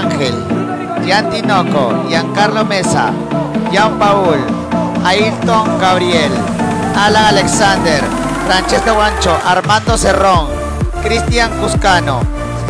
Ángel, 0.00 0.34
Gian 1.04 1.28
Tinoco, 1.30 2.04
Giancarlo 2.08 2.64
Mesa, 2.64 3.10
Jean 3.70 3.98
Paul, 3.98 4.38
Ailton 5.04 5.78
Gabriel, 5.78 6.32
Alan 6.96 7.26
Alexander, 7.26 8.02
Francesco 8.46 8.94
Guancho, 8.94 9.36
Armando 9.44 9.98
Cerrón, 9.98 10.48
Cristian 11.02 11.50
Cuscano, 11.60 12.20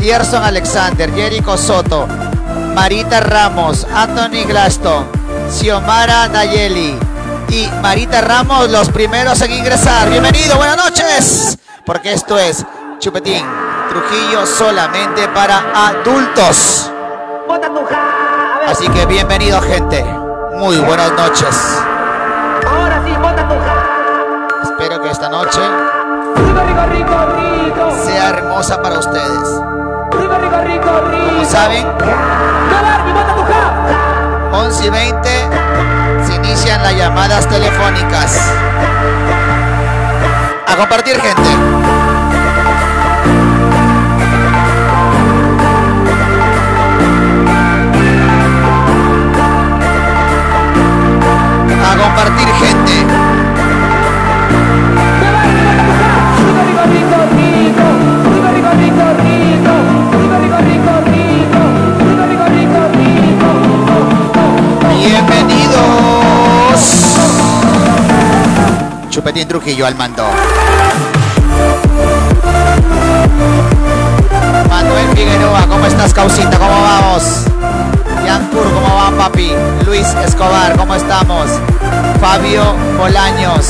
Gerson 0.01 0.43
Alexander, 0.43 1.13
Jerico 1.13 1.57
Soto, 1.57 2.09
Marita 2.75 3.21
Ramos, 3.21 3.87
Anthony 3.95 4.45
Glaston, 4.47 5.05
Xiomara 5.51 6.27
Nayeli 6.29 6.97
y 7.49 7.69
Marita 7.81 8.21
Ramos, 8.23 8.71
los 8.71 8.89
primeros 8.89 9.41
en 9.43 9.53
ingresar. 9.53 10.11
Bienvenido, 10.11 10.57
buenas 10.57 10.77
noches, 10.77 11.59
porque 11.85 12.13
esto 12.13 12.39
es 12.39 12.65
Chupetín 12.99 13.45
Trujillo 13.89 14.47
solamente 14.47 15.29
para 15.29 15.89
adultos. 15.89 16.90
Así 18.71 18.89
que 18.89 19.05
bienvenido, 19.07 19.61
gente. 19.61 20.03
Muy 20.53 20.79
buenas 20.79 21.11
noches. 21.13 21.57
Ahora 22.71 23.03
sí, 23.05 23.13
bota 23.21 23.49
tu 23.49 23.55
Espero 24.63 25.03
que 25.03 25.11
esta 25.11 25.29
noche 25.29 25.61
Rico, 26.37 26.61
rico, 26.65 26.87
rico, 26.87 27.17
rico. 27.37 28.05
sea 28.05 28.29
hermosa 28.31 28.81
para 28.81 28.99
ustedes. 29.01 29.49
Rico, 30.13 30.35
rico, 30.41 30.57
rico, 30.65 31.01
rico. 31.11 31.27
Como 31.31 31.45
saben, 31.47 31.85
No, 31.85 32.83
Barbie, 32.83 33.13
bota 33.13 33.35
tu 33.35 33.43
ja. 33.43 34.59
11 34.65 34.85
y 34.87 34.91
20 34.91 35.29
se 36.27 36.35
inician 36.37 36.83
las 36.83 36.95
llamadas 36.95 37.49
telefónicas. 37.49 38.39
A 40.67 40.77
compartir, 40.77 41.21
gente. 41.21 41.80
Rico, 62.51 62.89
rico. 62.95 63.51
Bienvenidos. 65.07 66.81
Chupetín 69.11 69.49
Trujillo 69.49 69.87
al 69.87 69.95
mando. 69.97 70.25
Manuel 74.69 75.09
Figueroa, 75.15 75.67
¿cómo 75.69 75.87
estás, 75.87 76.13
Causita? 76.15 76.59
¿Cómo 76.59 76.83
vamos? 76.83 77.47
Yancur, 78.31 78.63
¿cómo 78.73 78.95
va, 78.95 79.11
papi? 79.11 79.51
Luis 79.85 80.07
Escobar, 80.25 80.77
¿cómo 80.77 80.95
estamos? 80.95 81.51
Fabio 82.21 82.63
Bolaños, 82.97 83.67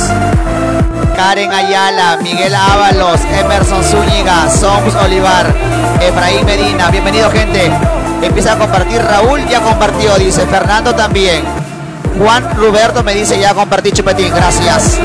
Karen 1.16 1.50
Ayala, 1.50 2.18
Miguel 2.18 2.54
Ábalos, 2.54 3.22
Emerson 3.22 3.82
Zúñiga, 3.82 4.50
Soms 4.50 4.94
Olivar, 4.96 5.46
Efraín 6.02 6.44
Medina. 6.44 6.90
Bienvenido, 6.90 7.30
gente. 7.30 7.70
Empieza 8.20 8.52
a 8.52 8.58
compartir. 8.58 9.00
Raúl 9.00 9.48
ya 9.48 9.62
compartió, 9.62 10.18
dice. 10.18 10.44
Fernando 10.44 10.94
también. 10.94 11.42
Juan 12.18 12.54
Roberto 12.54 13.02
me 13.02 13.14
dice 13.14 13.40
ya 13.40 13.54
compartí 13.54 13.92
chupetín. 13.92 14.30
Gracias. 14.34 14.98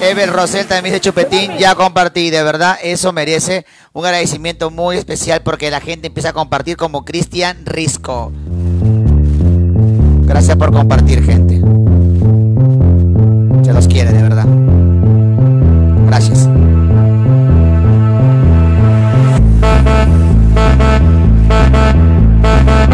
Evel 0.00 0.32
Rosel 0.32 0.66
también 0.66 0.86
dice 0.86 1.00
chupetín. 1.00 1.56
Ya 1.58 1.76
compartí. 1.76 2.30
De 2.30 2.42
verdad, 2.42 2.76
eso 2.82 3.12
merece 3.12 3.64
un 3.94 4.04
agradecimiento 4.04 4.72
muy 4.72 4.96
especial 4.96 5.42
porque 5.42 5.70
la 5.70 5.80
gente 5.80 6.08
empieza 6.08 6.30
a 6.30 6.32
compartir 6.32 6.76
como 6.76 7.04
Cristian 7.04 7.64
Risco. 7.64 8.32
Gracias 10.26 10.56
por 10.56 10.72
compartir, 10.72 11.22
gente. 11.22 11.60
Se 13.64 13.72
los 13.72 13.86
quiere, 13.86 14.12
de 14.12 14.20
verdad. 14.20 14.46
Gracias. 16.08 16.48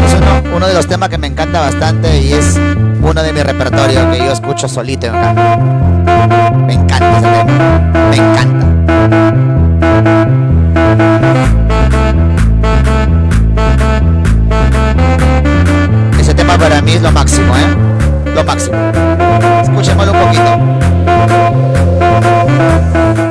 Es 0.05 0.15
uno, 0.55 0.67
de 0.67 0.73
los 0.75 0.85
temas 0.85 1.09
que 1.09 1.17
me 1.17 1.25
encanta 1.25 1.61
bastante 1.61 2.21
y 2.21 2.33
es 2.33 2.59
uno 3.01 3.23
de 3.23 3.33
mi 3.33 3.41
repertorio 3.41 4.11
que 4.11 4.19
yo 4.19 4.31
escucho 4.31 4.67
solito. 4.67 5.07
en. 5.07 5.13
Me 6.67 6.73
encanta 6.73 7.17
ese 7.17 7.27
tema. 7.27 7.91
Me 8.11 8.17
encanta. 8.17 9.50
Para 16.61 16.81
mí 16.81 16.91
es 16.91 17.01
lo 17.01 17.11
máximo, 17.11 17.55
¿eh? 17.57 17.75
Lo 18.35 18.43
máximo. 18.43 18.77
Escuchémoslo 19.63 20.11
un 20.13 20.19
poquito. 20.19 20.59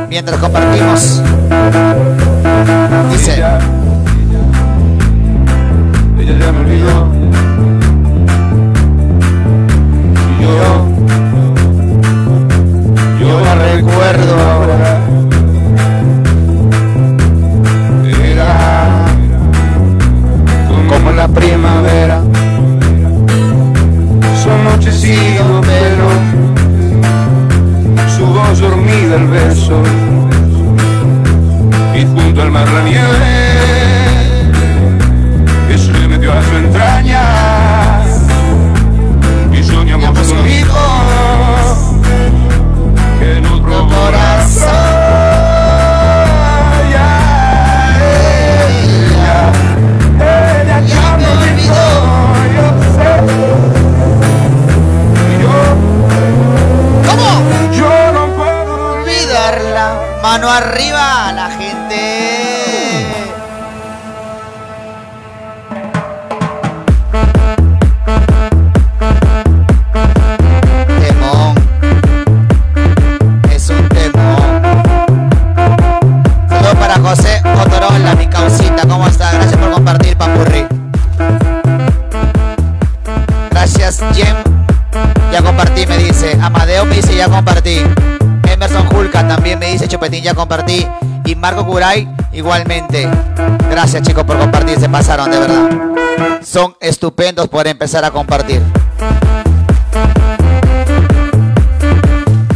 Mientras 0.08 0.38
compartimos. 0.38 1.22
Dice. 3.12 3.34
Ella, 3.36 3.58
ella 6.18 6.38
ya 6.38 6.52
me 6.52 6.58
olvidó. 6.58 7.08
Y 10.40 10.42
yo, 10.42 10.86
yo 13.20 13.40
la 13.40 13.54
recuerdo 13.54 14.59
y 32.50 32.52
junto 32.52 32.58
al 32.58 32.64
mar 32.64 32.68
la 32.68 32.82
nieve. 32.82 33.28
Que 35.68 35.78
se 35.78 35.92
metió 36.08 36.32
a 36.32 36.42
su 36.42 36.56
entraña. 36.56 37.22
Y 39.52 39.62
soñamos 39.62 40.16
que 43.18 43.36
en 43.36 43.46
otro 43.46 43.86
corazón 43.88 44.70
ya 46.90 47.08
ella, 49.20 49.52
compartí. 90.40 90.86
Y 91.26 91.34
Marco 91.34 91.66
Curay, 91.66 92.08
igualmente. 92.32 93.08
Gracias, 93.70 94.02
chicos, 94.02 94.24
por 94.24 94.38
compartir. 94.38 94.80
Se 94.80 94.88
pasaron, 94.88 95.30
de 95.30 95.38
verdad. 95.38 96.40
Son 96.42 96.76
estupendos 96.80 97.48
por 97.48 97.66
empezar 97.66 98.04
a 98.04 98.10
compartir. 98.10 98.62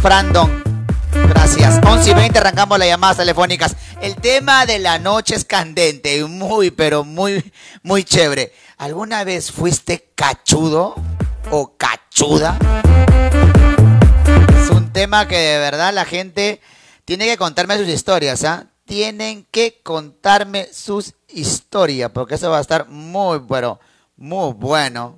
Frandon, 0.01 0.63
gracias. 1.29 1.79
11 1.85 2.09
y 2.09 2.13
20 2.15 2.39
arrancamos 2.39 2.79
las 2.79 2.87
llamadas 2.87 3.17
telefónicas. 3.17 3.75
El 4.01 4.15
tema 4.15 4.65
de 4.65 4.79
la 4.79 4.97
noche 4.97 5.35
es 5.35 5.45
candente. 5.45 6.23
Muy, 6.25 6.71
pero 6.71 7.03
muy, 7.03 7.51
muy 7.83 8.03
chévere. 8.03 8.51
¿Alguna 8.77 9.23
vez 9.23 9.51
fuiste 9.51 10.09
cachudo 10.15 10.95
o 11.51 11.73
cachuda? 11.77 12.57
Es 14.59 14.69
un 14.71 14.91
tema 14.91 15.27
que 15.27 15.37
de 15.37 15.59
verdad 15.59 15.93
la 15.93 16.05
gente 16.05 16.61
tiene 17.05 17.27
que 17.27 17.37
contarme 17.37 17.77
sus 17.77 17.87
historias, 17.87 18.43
¿ah? 18.43 18.67
Tienen 18.83 19.45
que 19.51 19.79
contarme 19.83 20.67
sus 20.73 21.13
historias, 21.29 22.11
porque 22.11 22.35
eso 22.35 22.49
va 22.49 22.57
a 22.57 22.61
estar 22.61 22.89
muy, 22.89 23.39
pero 23.47 23.79
muy 24.17 24.53
bueno. 24.53 25.17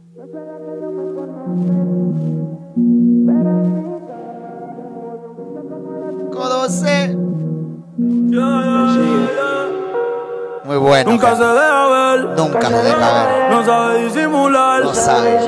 Muy 10.68 10.76
bueno. 10.76 11.12
Nunca 11.12 11.34
se 11.34 11.44
deja 11.46 11.88
ver. 11.88 12.20
Nunca 12.36 12.68
se 12.68 12.84
deja 12.84 13.14
ver. 13.14 13.52
No 13.52 13.66
sabe 13.66 14.04
disimular. 14.04 14.84
No 14.84 14.94
sabe. 14.94 15.40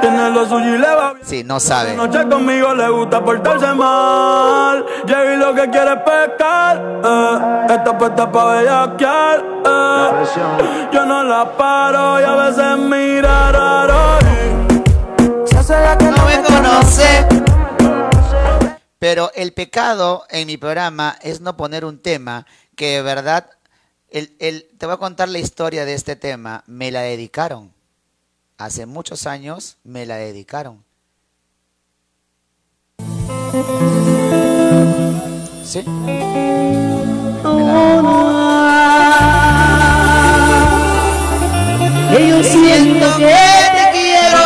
Tiene 0.00 0.30
lo 0.30 0.48
suyo 0.48 0.74
y 0.74 0.78
le 0.78 0.94
va 0.94 1.12
bien. 1.12 1.26
Sí, 1.26 1.44
no 1.44 1.60
sabe. 1.60 1.94
Noche 1.94 2.26
conmigo 2.26 2.74
le 2.74 2.88
gusta 2.88 3.22
portarse 3.22 3.74
mal. 3.74 4.82
Llegué 5.04 5.36
lo 5.36 5.54
que 5.54 5.68
quiere 5.68 5.92
es 5.92 5.98
pescar. 5.98 6.82
Eh. 7.04 7.66
Está 7.68 7.98
puesta 7.98 8.32
pa' 8.32 8.44
bellaquear. 8.54 9.44
Eh. 9.66 10.88
Yo 10.90 11.04
no 11.04 11.22
la 11.22 11.54
paro 11.54 12.18
y 12.18 12.24
a 12.24 12.34
veces 12.34 12.78
mira 12.78 13.52
raro. 13.52 14.18
y 14.24 15.48
Se 15.48 15.58
hace 15.58 15.74
la 15.74 15.98
que 15.98 16.06
No 16.06 16.24
me 16.24 16.42
conoce. 16.42 17.26
Pero 18.98 19.30
el 19.34 19.52
pecado 19.52 20.24
en 20.30 20.46
mi 20.46 20.56
programa 20.56 21.16
es 21.20 21.42
no 21.42 21.58
poner 21.58 21.84
un 21.84 22.00
tema 22.00 22.46
que 22.74 22.96
de 22.96 23.02
verdad, 23.02 23.50
el, 24.12 24.36
el- 24.38 24.68
te 24.78 24.86
voy 24.86 24.94
a 24.94 24.98
contar 24.98 25.28
la 25.28 25.38
historia 25.38 25.84
de 25.84 25.94
este 25.94 26.16
tema. 26.16 26.64
Me 26.66 26.90
la 26.90 27.00
dedicaron. 27.02 27.72
Hace 28.58 28.86
muchos 28.86 29.26
años 29.26 29.76
me 29.84 30.06
la 30.06 30.16
dedicaron. 30.16 30.84
Sí. 35.64 35.84
Que 42.10 42.28
yo 42.28 42.42
siento 42.42 43.06
que 43.16 43.24
te 43.76 43.84
quiero 43.92 44.44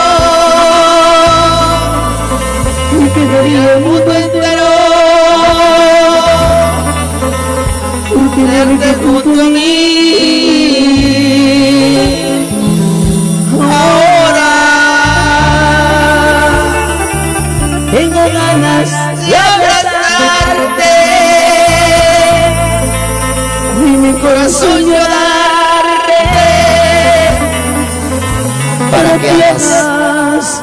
y 3.05 3.09
que 3.11 3.27
daría 3.27 3.73
el 3.75 3.81
mundo 3.85 4.13
entero 4.15 4.56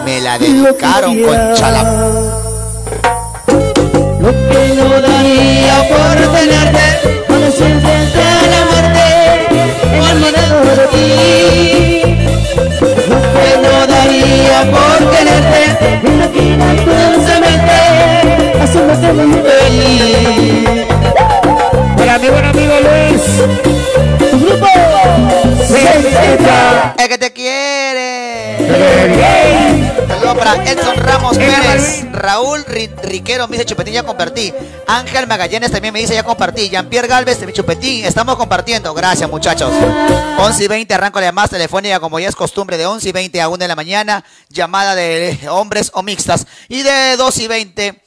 Me 0.06 0.20
la 0.22 0.38
dedicaron 0.38 1.22
con 1.22 1.32
quieras. 1.32 1.60
chala. 1.60 1.84
Lo 4.20 4.32
que 4.32 4.74
no 4.76 5.02
daría 5.02 5.88
por 5.90 6.16
tenerte, 6.38 7.24
ti. 10.92 12.02
Que 13.34 13.50
no 13.62 13.88
daría 13.88 14.60
por 14.72 15.14
haciéndote 18.62 19.14
muy 19.14 19.42
feliz. 19.42 20.86
Para 21.98 22.18
mi 22.18 22.30
buen 22.30 22.46
amigo 22.46 22.74
Luis, 22.88 23.22
tu 24.20 24.40
grupo, 24.40 24.68
Secreta. 25.92 26.96
El 26.98 27.08
que 27.10 27.18
te 27.18 27.34
quiere. 27.34 28.58
Saludos 30.08 30.38
para 30.38 30.64
Edson 30.72 30.96
Ramos 30.98 31.38
Pérez. 31.38 32.06
Raúl 32.12 32.64
Ri- 32.66 32.90
Riquero 33.04 33.48
me 33.48 33.58
dice 33.58 33.66
Chupetín, 33.66 33.94
ya 33.94 34.04
compartí. 34.04 34.54
Ángel 34.88 35.28
Magallanes 35.28 35.72
también 35.72 35.94
me 35.94 36.00
dice 36.00 36.14
ya 36.14 36.24
compartí. 36.24 36.70
Jean-Pierre 36.70 37.08
Galvez, 37.08 37.46
mi 37.46 37.52
Chupetín, 37.54 38.06
estamos 38.06 38.36
compartiendo. 38.38 38.94
Gracias, 38.94 39.30
muchachos. 39.30 39.72
11 40.38 40.64
y 40.64 40.68
20, 40.68 40.94
arranco 40.94 41.20
la 41.20 41.28
llamada 41.28 41.48
telefónica 41.50 42.00
como 42.00 42.20
ya 42.20 42.30
es 42.30 42.36
costumbre 42.36 42.78
de 42.78 42.86
11 42.86 43.10
y 43.10 43.12
20 43.12 43.42
a 43.42 43.50
1 43.50 43.58
de 43.58 43.68
la 43.68 43.76
mañana. 43.76 44.24
Llamada 44.50 44.96
de 44.96 45.38
hombres 45.50 45.92
o 45.94 46.02
mixtas. 46.04 46.48
Y 46.70 46.84
de 46.84 47.18
2 47.18 47.38
y 47.40 47.48
20. 47.48 48.04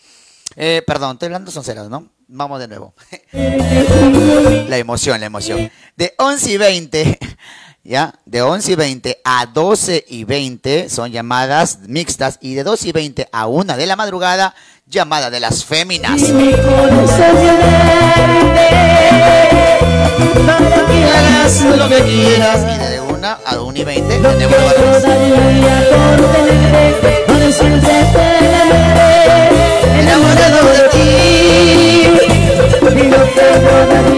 eh, 0.57 0.83
perdón, 0.87 1.13
estoy 1.13 1.27
hablando 1.27 1.51
sonceras, 1.51 1.89
¿no? 1.89 2.09
Vamos 2.29 2.59
de 2.59 2.67
nuevo. 2.69 2.95
La 4.69 4.79
emoción, 4.79 5.21
la 5.21 5.27
emoción. 5.27 5.71
De 5.97 6.15
11 6.19 6.51
y 6.51 6.57
20, 6.57 7.19
¿ya? 7.87 8.15
De 8.25 8.43
11 8.43 8.73
y 8.73 8.75
20 8.75 9.21
a 9.25 9.47
12 9.47 10.05
y 10.09 10.25
20 10.25 10.89
son 10.91 11.13
llamadas 11.13 11.79
mixtas 11.87 12.39
y 12.41 12.55
de 12.55 12.65
12 12.65 12.89
y 12.89 12.93
20 12.93 13.29
a 13.33 13.47
1 13.47 13.77
de 13.77 13.87
la 13.87 13.97
madrugada, 13.97 14.55
llamada 14.87 15.31
de 15.31 15.41
las 15.41 15.65
féminas. 15.65 16.21
Y 16.23 16.33
lo 21.77 21.89
que 21.89 22.03
quieras. 22.03 22.91
De 22.91 23.01
1 23.01 23.29
a 23.45 23.61
1 23.61 23.79
y 23.79 23.85
20 23.85 24.19
Lo 24.21 24.31
que 24.31 24.37
tenemos 24.37 24.63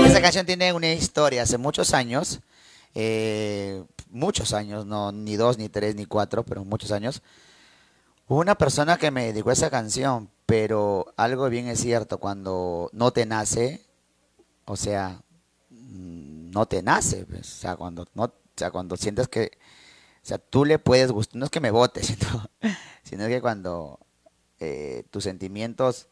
Esa 0.06 0.20
canción 0.22 0.46
tiene 0.46 0.72
una 0.72 0.92
historia 0.92 1.42
hace 1.42 1.58
muchos 1.58 1.92
años, 1.94 2.40
eh, 3.00 3.84
muchos 4.10 4.52
años, 4.52 4.84
no 4.84 5.12
ni 5.12 5.36
dos, 5.36 5.56
ni 5.56 5.68
tres, 5.68 5.94
ni 5.94 6.04
cuatro, 6.04 6.44
pero 6.44 6.64
muchos 6.64 6.90
años. 6.90 7.22
Hubo 8.26 8.40
una 8.40 8.56
persona 8.56 8.96
que 8.96 9.12
me 9.12 9.26
dedicó 9.26 9.52
esa 9.52 9.70
canción, 9.70 10.28
pero 10.46 11.06
algo 11.16 11.48
bien 11.48 11.68
es 11.68 11.78
cierto, 11.80 12.18
cuando 12.18 12.90
no 12.92 13.12
te 13.12 13.24
nace, 13.24 13.86
o 14.64 14.76
sea, 14.76 15.22
mm, 15.70 16.50
no 16.50 16.66
te 16.66 16.82
nace, 16.82 17.24
pues, 17.24 17.42
o 17.42 17.60
sea, 17.60 17.76
cuando 17.76 18.04
no, 18.14 18.24
o 18.24 18.32
sea, 18.56 18.72
cuando 18.72 18.96
sientes 18.96 19.28
que, 19.28 19.52
o 20.24 20.26
sea, 20.26 20.38
tú 20.38 20.64
le 20.64 20.80
puedes 20.80 21.12
gustar, 21.12 21.36
no 21.38 21.44
es 21.44 21.52
que 21.52 21.60
me 21.60 21.70
votes, 21.70 22.06
sino, 22.18 22.50
sino 23.04 23.28
que 23.28 23.40
cuando 23.40 24.00
eh, 24.58 25.04
tus 25.12 25.22
sentimientos 25.22 26.08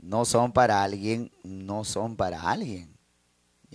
no 0.00 0.24
son 0.24 0.52
para 0.52 0.82
alguien, 0.82 1.32
no 1.42 1.84
son 1.84 2.16
para 2.16 2.50
alguien. 2.50 2.93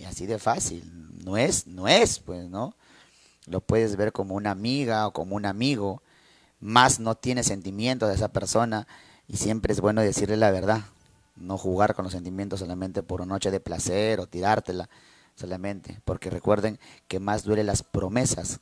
Y 0.00 0.04
así 0.06 0.24
de 0.24 0.38
fácil. 0.38 0.90
No 1.24 1.36
es, 1.36 1.66
no 1.66 1.86
es, 1.86 2.20
pues, 2.20 2.48
¿no? 2.48 2.74
Lo 3.46 3.60
puedes 3.60 3.96
ver 3.96 4.12
como 4.12 4.34
una 4.34 4.50
amiga 4.50 5.06
o 5.06 5.12
como 5.12 5.36
un 5.36 5.44
amigo, 5.44 6.02
más 6.58 7.00
no 7.00 7.16
tiene 7.16 7.42
sentimientos 7.42 8.08
de 8.08 8.14
esa 8.14 8.32
persona 8.32 8.86
y 9.28 9.36
siempre 9.36 9.74
es 9.74 9.80
bueno 9.82 10.00
decirle 10.00 10.38
la 10.38 10.50
verdad. 10.50 10.80
No 11.36 11.58
jugar 11.58 11.94
con 11.94 12.04
los 12.04 12.12
sentimientos 12.12 12.60
solamente 12.60 13.02
por 13.02 13.20
una 13.20 13.34
noche 13.34 13.50
de 13.50 13.60
placer 13.60 14.20
o 14.20 14.26
tirártela 14.26 14.88
solamente. 15.34 16.00
Porque 16.06 16.30
recuerden 16.30 16.78
que 17.06 17.20
más 17.20 17.44
duele 17.44 17.62
las 17.62 17.82
promesas 17.82 18.60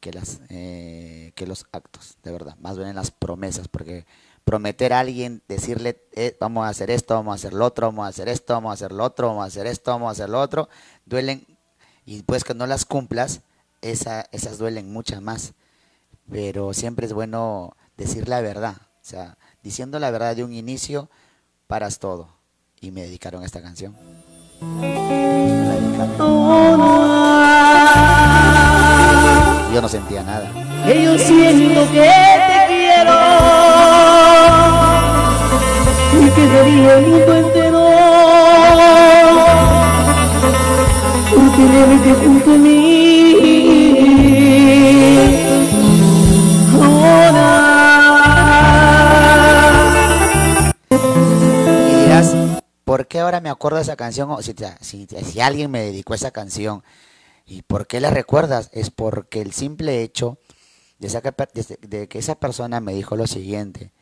que, 0.00 0.12
las, 0.12 0.42
eh, 0.50 1.32
que 1.34 1.46
los 1.46 1.64
actos, 1.72 2.18
de 2.22 2.30
verdad. 2.30 2.56
Más 2.60 2.76
duelen 2.76 2.94
las 2.94 3.10
promesas 3.10 3.68
porque 3.68 4.04
prometer 4.44 4.92
a 4.92 5.00
alguien, 5.00 5.42
decirle, 5.48 6.02
eh, 6.12 6.36
vamos 6.38 6.66
a 6.66 6.68
hacer 6.68 6.90
esto, 6.90 7.14
vamos 7.14 7.32
a 7.32 7.34
hacer 7.36 7.52
lo 7.54 7.64
otro, 7.64 7.86
vamos 7.88 8.06
a 8.06 8.08
hacer 8.08 8.28
esto, 8.28 8.54
vamos 8.54 8.70
a 8.70 8.74
hacer 8.74 8.92
lo 8.92 9.04
otro, 9.04 9.28
vamos 9.28 9.44
a 9.44 9.46
hacer 9.46 9.66
esto, 9.66 9.90
vamos 9.90 10.08
a 10.08 10.12
hacer 10.12 10.28
lo 10.28 10.40
otro, 10.40 10.68
duelen 11.06 11.46
y 12.06 12.22
pues 12.22 12.44
que 12.44 12.54
no 12.54 12.66
las 12.66 12.84
cumplas, 12.84 13.40
esa, 13.80 14.26
esas 14.32 14.58
duelen 14.58 14.92
muchas 14.92 15.22
más. 15.22 15.54
Pero 16.30 16.72
siempre 16.74 17.06
es 17.06 17.12
bueno 17.12 17.76
decir 17.96 18.28
la 18.28 18.40
verdad. 18.40 18.76
O 18.76 19.06
sea, 19.06 19.36
diciendo 19.62 19.98
la 19.98 20.10
verdad 20.10 20.36
de 20.36 20.44
un 20.44 20.52
inicio, 20.52 21.10
paras 21.66 21.98
todo. 21.98 22.28
Y 22.80 22.90
me 22.90 23.02
dedicaron 23.02 23.42
a 23.42 23.46
esta 23.46 23.62
canción. 23.62 23.96
Yo 29.72 29.82
no 29.82 29.88
sentía 29.88 30.22
nada. 30.22 30.50
que 30.86 31.02
yo 31.02 31.18
siento 31.18 31.90
que 31.90 32.10
te 32.48 32.66
quiero 32.68 33.73
y 36.20 36.30
que 36.30 36.44
el 36.94 37.06
mundo 37.06 37.34
entero 37.36 37.84
por 41.30 41.56
tenerte 41.56 42.14
junto 42.14 42.50
a 42.52 42.56
mí 42.56 42.84
ahora 46.82 47.54
dirás, 52.02 52.36
¿por 52.84 53.06
qué 53.06 53.20
ahora 53.20 53.40
me 53.40 53.50
acuerdo 53.50 53.76
de 53.76 53.82
esa 53.82 53.96
canción? 53.96 54.42
Si, 54.42 54.54
si, 54.80 55.06
si 55.06 55.40
alguien 55.40 55.70
me 55.70 55.80
dedicó 55.80 56.14
esa 56.14 56.30
canción, 56.30 56.82
¿y 57.46 57.62
por 57.62 57.86
qué 57.86 58.00
la 58.00 58.10
recuerdas? 58.10 58.70
Es 58.72 58.90
porque 58.90 59.40
el 59.40 59.52
simple 59.52 60.02
hecho 60.02 60.38
de, 60.98 61.08
esa 61.08 61.20
de 61.20 62.08
que 62.08 62.18
esa 62.18 62.36
persona 62.36 62.80
me 62.80 62.94
dijo 62.94 63.16
lo 63.16 63.26
siguiente, 63.26 63.92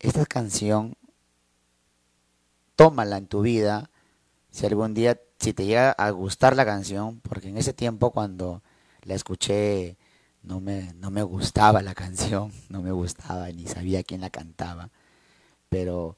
esta 0.00 0.26
canción, 0.26 0.96
tómala 2.76 3.16
en 3.16 3.26
tu 3.26 3.42
vida, 3.42 3.90
si 4.50 4.66
algún 4.66 4.94
día, 4.94 5.18
si 5.38 5.52
te 5.52 5.66
llega 5.66 5.90
a 5.92 6.10
gustar 6.10 6.56
la 6.56 6.64
canción, 6.64 7.20
porque 7.20 7.48
en 7.48 7.56
ese 7.56 7.72
tiempo 7.72 8.10
cuando 8.10 8.62
la 9.02 9.14
escuché, 9.14 9.96
no 10.42 10.60
me, 10.60 10.92
no 10.94 11.10
me 11.10 11.22
gustaba 11.22 11.82
la 11.82 11.94
canción, 11.94 12.52
no 12.68 12.82
me 12.82 12.92
gustaba, 12.92 13.50
ni 13.50 13.66
sabía 13.66 14.04
quién 14.04 14.20
la 14.20 14.30
cantaba, 14.30 14.90
pero 15.68 16.16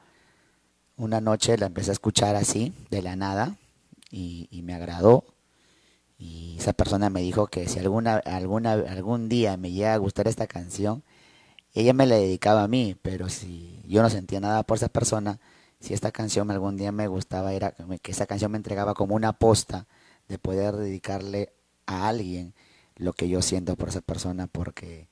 una 0.97 1.21
noche 1.21 1.57
la 1.57 1.67
empecé 1.67 1.91
a 1.91 1.93
escuchar 1.93 2.37
así, 2.37 2.75
de 2.91 3.03
la 3.03 3.17
nada, 3.17 3.57
y, 4.11 4.49
y 4.50 4.62
me 4.62 4.75
agradó. 4.75 5.25
Y 6.19 6.57
esa 6.59 6.73
persona 6.73 7.11
me 7.11 7.21
dijo 7.21 7.47
que 7.47 7.69
si 7.69 7.79
alguna, 7.79 8.17
alguna, 8.17 8.73
algún 8.73 9.29
día 9.29 9.57
me 9.57 9.71
llega 9.71 9.95
a 9.95 9.99
gustar 9.99 10.27
esta 10.27 10.49
canción, 10.49 11.05
ella 11.75 11.93
me 11.93 12.07
la 12.07 12.17
dedicaba 12.17 12.65
a 12.65 12.69
mí, 12.69 12.97
pero 13.00 13.29
si 13.29 13.81
yo 13.87 14.03
no 14.03 14.11
sentía 14.11 14.41
nada 14.41 14.65
por 14.65 14.79
esa 14.79 14.88
persona, 14.88 15.38
si 15.81 15.95
esta 15.95 16.11
canción 16.11 16.51
algún 16.51 16.77
día 16.77 16.93
me 16.93 17.07
gustaba, 17.07 17.53
era 17.53 17.75
que 18.03 18.13
esa 18.13 18.27
canción 18.27 18.51
me 18.53 18.57
entregaba 18.59 18.95
como 18.95 19.15
una 19.15 19.33
posta 19.33 19.87
de 20.29 20.39
poder 20.39 20.77
dedicarle 20.77 21.53
a 21.87 22.09
alguien 22.09 22.55
lo 22.97 23.13
que 23.13 23.29
yo 23.29 23.43
siento 23.43 23.77
por 23.77 23.89
esa 23.91 24.01
persona, 24.01 24.47
porque 24.49 25.09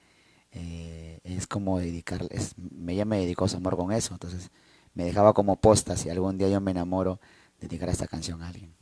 eh, 0.52 1.20
es 1.24 1.46
como 1.46 1.78
dedicarle, 1.78 2.28
es- 2.32 2.54
ella 2.88 3.04
me 3.04 3.18
dedicó 3.18 3.46
su 3.48 3.56
amor 3.58 3.76
con 3.76 3.92
eso, 3.92 4.14
entonces 4.14 4.50
me 4.94 5.04
dejaba 5.04 5.32
como 5.34 5.56
posta, 5.60 5.96
si 5.96 6.10
algún 6.10 6.38
día 6.38 6.48
yo 6.48 6.60
me 6.60 6.70
enamoro, 6.72 7.20
dedicar 7.60 7.88
esta 7.88 8.06
canción 8.06 8.42
a 8.42 8.48
alguien. 8.48 8.74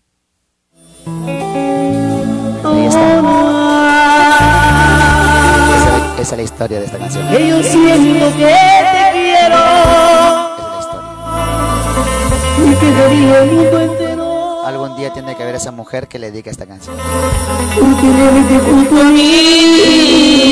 Esa, 6.19 6.23
es 6.23 6.37
la 6.37 6.43
historia 6.43 6.79
de 6.81 6.87
esta 6.87 6.99
canción. 6.99 7.29
Que 7.29 7.49
yo 7.49 7.63
siento 7.63 8.27
que 8.37 8.47
te 8.47 9.04
y 12.59 12.67
Algún 14.67 14.97
día 14.97 15.13
tiene 15.13 15.37
que 15.37 15.43
haber 15.43 15.57
esa 15.57 15.71
mujer 15.73 16.09
que 16.09 16.19
le 16.19 16.31
dedique 16.31 16.51
esta 16.51 16.67
canción. 16.67 16.97
por 16.97 17.97
tenerte 18.01 18.59
junto 18.61 19.01
a 19.01 19.05
mí. 19.05 20.45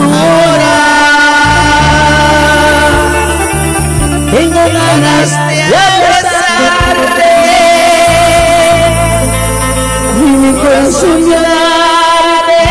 Ahora 0.00 0.74
tengo 4.32 4.62
ganas 4.72 5.30
de 5.68 5.76
abrazarte 5.76 7.32
y 10.16 10.20
mi 10.22 10.52
corazón 10.60 11.20
llorarte, 11.20 12.62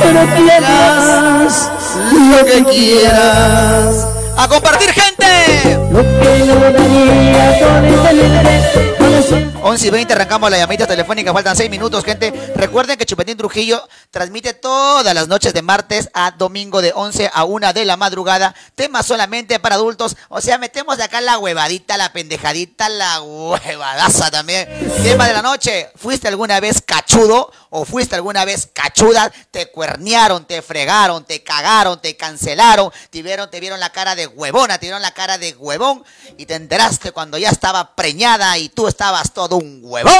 pero 0.00 0.20
quieras 0.36 0.95
lo 2.36 2.44
que 2.44 2.64
quieras. 2.64 4.06
¡A 4.36 4.48
compartir, 4.48 4.90
gente! 4.90 5.78
Lo 5.90 6.02
que 6.02 6.46
yo 6.46 6.54
daría 6.60 7.58
con 7.60 7.84
este 7.84 8.12
libre 8.12 8.96
corazón. 8.98 9.55
11 9.66 9.88
y 9.88 9.90
20 9.90 10.12
arrancamos 10.12 10.48
la 10.48 10.58
llamadita 10.58 10.86
telefónica, 10.86 11.32
faltan 11.32 11.56
6 11.56 11.68
minutos, 11.68 12.04
gente. 12.04 12.30
Recuerden 12.54 12.96
que 12.96 13.04
Chupetín 13.04 13.36
Trujillo 13.36 13.82
transmite 14.12 14.54
todas 14.54 15.12
las 15.12 15.26
noches 15.26 15.52
de 15.52 15.60
martes 15.60 16.08
a 16.14 16.30
domingo 16.30 16.80
de 16.80 16.92
11 16.94 17.32
a 17.34 17.44
1 17.44 17.72
de 17.72 17.84
la 17.84 17.96
madrugada. 17.96 18.54
Temas 18.76 19.06
solamente 19.06 19.58
para 19.58 19.74
adultos. 19.74 20.16
O 20.28 20.40
sea, 20.40 20.58
metemos 20.58 20.98
de 20.98 21.02
acá 21.02 21.20
la 21.20 21.38
huevadita, 21.38 21.96
la 21.96 22.12
pendejadita, 22.12 22.88
la 22.88 23.20
huevadaza 23.22 24.30
también. 24.30 24.68
Tema 25.02 25.26
de 25.26 25.32
la 25.32 25.42
noche. 25.42 25.90
¿Fuiste 25.96 26.28
alguna 26.28 26.60
vez 26.60 26.80
cachudo 26.80 27.50
o 27.70 27.84
fuiste 27.84 28.14
alguna 28.14 28.44
vez 28.44 28.68
cachuda? 28.72 29.32
Te 29.50 29.72
cuernearon, 29.72 30.44
te 30.44 30.62
fregaron, 30.62 31.24
te 31.24 31.42
cagaron, 31.42 32.00
te 32.00 32.16
cancelaron, 32.16 32.92
te 33.10 33.20
vieron, 33.20 33.50
te 33.50 33.58
vieron 33.58 33.80
la 33.80 33.90
cara 33.90 34.14
de 34.14 34.28
huevona, 34.28 34.78
te 34.78 34.86
vieron 34.86 35.02
la 35.02 35.10
cara 35.10 35.38
de 35.38 35.56
huevón 35.58 36.04
y 36.38 36.46
te 36.46 36.54
enteraste 36.54 37.10
cuando 37.10 37.36
ya 37.36 37.48
estaba 37.48 37.96
preñada 37.96 38.56
y 38.58 38.68
tú 38.68 38.86
estabas 38.86 39.32
todo 39.32 39.55
un 39.56 39.80
huevón. 39.82 40.12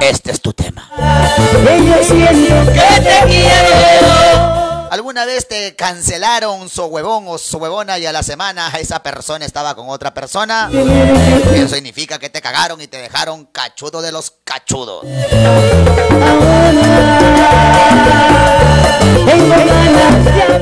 Este 0.00 0.30
es 0.30 0.40
tu 0.40 0.52
tema. 0.52 0.90
Que 0.96 1.86
yo 1.86 2.04
siento 2.04 2.72
que 2.72 3.00
te 3.00 3.26
quiero. 3.26 4.63
¿Alguna 4.94 5.24
vez 5.24 5.48
te 5.48 5.74
cancelaron 5.74 6.68
su 6.68 6.84
huevón 6.84 7.24
o 7.26 7.36
su 7.36 7.58
huevona 7.58 7.98
y 7.98 8.06
a 8.06 8.12
la 8.12 8.22
semana 8.22 8.68
esa 8.78 9.02
persona 9.02 9.44
estaba 9.44 9.74
con 9.74 9.88
otra 9.88 10.14
persona? 10.14 10.70
Eso 11.52 11.74
significa 11.74 12.20
que 12.20 12.30
te 12.30 12.40
cagaron 12.40 12.80
y 12.80 12.86
te 12.86 12.98
dejaron 12.98 13.46
cachudo 13.46 14.00
de 14.02 14.12
los 14.12 14.34
cachudos. 14.44 15.04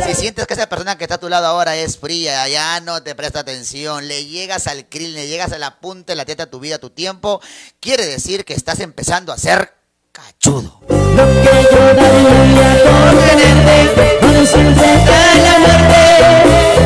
Si 0.07 0.15
sientes 0.15 0.47
que 0.47 0.55
esa 0.55 0.67
persona 0.67 0.97
que 0.97 1.05
está 1.05 1.17
a 1.17 1.21
tu 1.21 1.29
lado 1.29 1.47
ahora 1.47 1.77
es 1.77 1.99
fría, 1.99 2.49
ya 2.49 2.81
no 2.81 3.03
te 3.03 3.15
presta 3.15 3.41
atención, 3.41 4.09
le 4.09 4.25
llegas 4.25 4.67
al 4.67 4.89
krill, 4.89 5.13
le 5.13 5.29
llegas 5.29 5.53
a 5.53 5.59
la 5.59 5.79
punta 5.79 6.13
de 6.13 6.17
la 6.17 6.25
teta 6.25 6.45
a 6.45 6.47
tu 6.47 6.59
vida, 6.59 6.77
a 6.77 6.79
tu 6.79 6.89
tiempo, 6.89 7.43
quiere 7.81 8.07
decir 8.07 8.47
que 8.47 8.55
estás 8.55 8.81
empezando 8.81 9.31
a 9.31 9.37
ser 9.37 9.82
cachudo. 10.13 10.81
Lo 10.89 11.25
que 11.43 11.55
yo 11.73 11.83
daría 11.95 12.69
por 12.85 13.13
tenerte, 13.29 14.19
conocerte 14.21 14.85
hasta 14.85 15.19
la 15.45 15.55
muerte, 15.59 16.01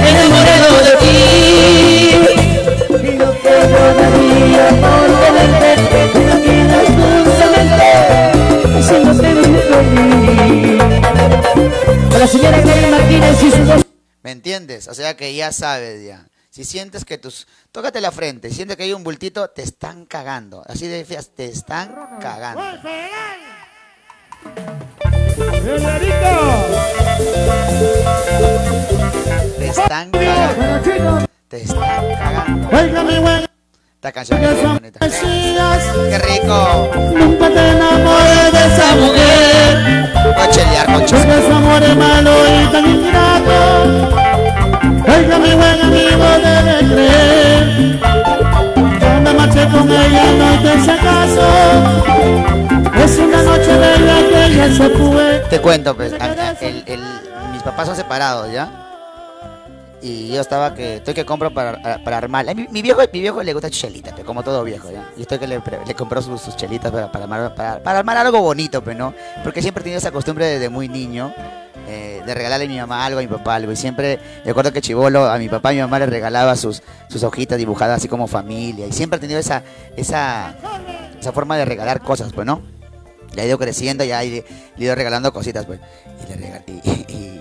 enamorado 0.08 0.70
de 0.86 0.92
ti. 1.02 1.14
Lo 2.88 2.96
que 3.02 3.10
yo 3.18 3.28
daría 4.00 4.66
por 4.82 5.08
tenerte, 5.24 5.68
que 6.12 6.20
no 6.24 6.36
quieras 6.44 6.88
dulcemente, 7.02 7.88
haciéndote 8.78 9.28
muy 9.34 9.60
feliz. 9.68 10.80
A 12.14 12.18
la 12.18 12.26
señora 12.26 12.58
Gloria 12.60 12.88
Martínez 12.88 13.42
y 13.42 13.50
su. 13.50 13.84
¿Me 14.22 14.30
entiendes? 14.30 14.88
O 14.88 14.94
sea 14.94 15.16
que 15.16 15.34
ya 15.34 15.52
sabes 15.52 16.04
ya. 16.04 16.26
Si 16.56 16.64
sientes 16.64 17.04
que 17.04 17.18
tus... 17.18 17.46
Tócate 17.70 18.00
la 18.00 18.10
frente, 18.10 18.48
si 18.48 18.54
sientes 18.54 18.78
que 18.78 18.84
hay 18.84 18.94
un 18.94 19.04
bultito, 19.04 19.50
te 19.50 19.60
están 19.60 20.06
cagando. 20.06 20.62
Así 20.66 20.86
de 20.86 21.04
feas, 21.04 21.28
te 21.28 21.44
están 21.44 21.94
cagando. 22.18 22.62
Te 29.58 29.68
están 29.68 30.10
cagando. 30.10 31.28
Te 31.48 31.60
están 31.60 32.14
cagando. 32.16 32.70
Esta 33.96 34.12
canción 34.12 34.42
es 34.42 34.54
muy 34.54 34.62
bonita. 34.64 35.00
¡Qué 35.00 36.18
rico! 36.18 36.90
Nunca 37.18 37.48
te 37.50 37.68
enamores 37.68 38.52
de 38.52 38.66
esa 38.66 38.96
mujer, 38.96 40.10
Voy 40.24 40.42
a 40.42 40.48
chelear 40.50 40.86
con 40.86 41.04
chus- 41.04 41.18
porque 41.22 41.46
su 41.46 41.52
amor 41.52 41.82
es 41.82 41.96
malo 41.96 42.32
y 42.46 42.72
tan 42.72 42.86
ingrato. 42.86 44.35
Te 55.50 55.60
cuento, 55.60 55.96
pues, 55.96 56.12
el- 56.60 56.82
el- 56.86 57.02
mis 57.52 57.62
papás 57.62 57.86
son 57.86 57.96
separados, 57.96 58.50
¿ya? 58.52 58.82
Y 60.02 60.28
yo 60.28 60.40
estaba 60.40 60.74
que, 60.74 60.96
estoy 60.96 61.14
que 61.14 61.24
compro 61.24 61.50
para, 61.52 61.98
para 62.04 62.18
armar. 62.18 62.46
Mi, 62.70 62.82
viejo, 62.82 63.00
mi 63.12 63.20
viejo 63.20 63.42
le 63.42 63.52
gusta 63.52 63.70
chelita, 63.70 64.12
pues, 64.12 64.24
como 64.24 64.42
todo 64.42 64.62
viejo, 64.62 64.90
¿ya? 64.90 65.04
Y 65.16 65.22
estoy 65.22 65.38
que 65.38 65.46
le, 65.46 65.60
le 65.86 65.94
compró 65.94 66.20
sus, 66.22 66.40
sus 66.40 66.54
chelitas 66.56 66.92
para, 66.92 67.10
para, 67.10 67.24
armar, 67.24 67.54
para, 67.54 67.98
armar 67.98 68.16
algo 68.18 68.40
bonito, 68.40 68.82
pues, 68.82 68.96
¿no? 68.96 69.14
Porque 69.42 69.62
siempre 69.62 69.80
he 69.80 69.84
tenido 69.84 69.98
esa 69.98 70.10
costumbre 70.12 70.46
desde 70.46 70.68
muy 70.68 70.88
niño. 70.88 71.32
Eh, 71.86 72.22
de 72.24 72.34
regalarle 72.34 72.66
a 72.66 72.68
mi 72.68 72.78
mamá 72.78 73.04
algo, 73.06 73.18
a 73.18 73.22
mi 73.22 73.28
papá 73.28 73.54
algo. 73.56 73.72
Y 73.72 73.76
siempre 73.76 74.18
recuerdo 74.44 74.72
que 74.72 74.80
chivolo, 74.80 75.26
a 75.30 75.38
mi 75.38 75.48
papá 75.48 75.72
y 75.72 75.76
mi 75.76 75.82
mamá 75.82 75.98
le 75.98 76.06
regalaba 76.06 76.56
sus, 76.56 76.82
sus 77.08 77.22
hojitas 77.22 77.58
dibujadas 77.58 77.98
así 77.98 78.08
como 78.08 78.26
familia. 78.26 78.86
Y 78.86 78.92
siempre 78.92 79.18
he 79.18 79.20
tenido 79.20 79.38
esa, 79.38 79.62
esa, 79.96 80.54
esa 81.18 81.32
forma 81.32 81.56
de 81.56 81.64
regalar 81.64 82.00
cosas, 82.00 82.32
pues, 82.32 82.46
¿no? 82.46 82.62
Le 83.34 83.42
ha 83.42 83.46
ido 83.46 83.58
creciendo 83.58 84.02
y 84.04 84.08
le, 84.08 84.14
le 84.30 84.44
he 84.78 84.84
ido 84.84 84.94
regalando 84.94 85.32
cositas, 85.32 85.66
pues. 85.66 85.80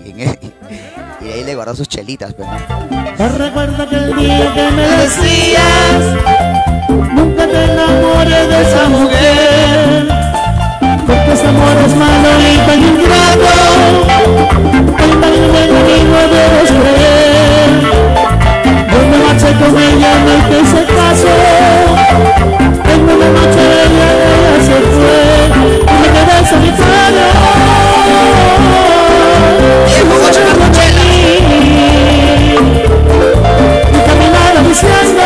Y, 0.06 0.22
e- 0.22 1.32
ahí 1.32 1.44
le 1.44 1.54
guardó 1.54 1.74
sus 1.74 1.88
chelitas, 1.88 2.34
pues, 2.34 2.48
¿no? 2.48 3.16
Te 3.16 3.28
recuerdo 3.28 3.82
aquel 3.82 4.14
día 4.16 4.52
que 4.54 4.70
me 4.70 4.82
decías 4.82 6.02
Nunca 6.88 7.46
te 7.46 7.64
enamores 7.64 8.48
de 8.48 8.62
esa 8.62 8.88
mujer 8.88 10.35
Porque 11.06 11.32
ese 11.32 11.46
amor 11.46 11.76
es 11.86 11.94
malo 11.94 12.28
y 12.40 12.52
ingrato 12.74 13.54
El 14.98 15.12
tan 15.20 15.34
buen 15.52 15.70
amigo 15.76 16.18
debes 16.32 16.70
creer 16.76 17.70
Yo 18.90 18.98
me 19.10 19.18
marché 19.24 19.50
con 19.58 19.72
ella, 19.78 20.12
no 20.24 20.34
te 20.48 20.56
hice 20.60 20.80
caso 20.84 21.32
En 22.92 23.00
una 23.02 23.28
noche 23.36 23.62
ella, 23.84 24.08
ella 24.34 24.58
se 24.66 24.78
fue. 24.94 25.20
Y 25.86 25.96
me 26.00 26.08
quedé 26.14 26.36
solitario 26.48 27.26
Viejo, 29.86 30.14
ocho 30.26 30.40
la 30.40 30.54
mochila. 30.54 31.02
y 33.92 34.00
caminaba 34.06 34.60
diciendo 34.68 35.25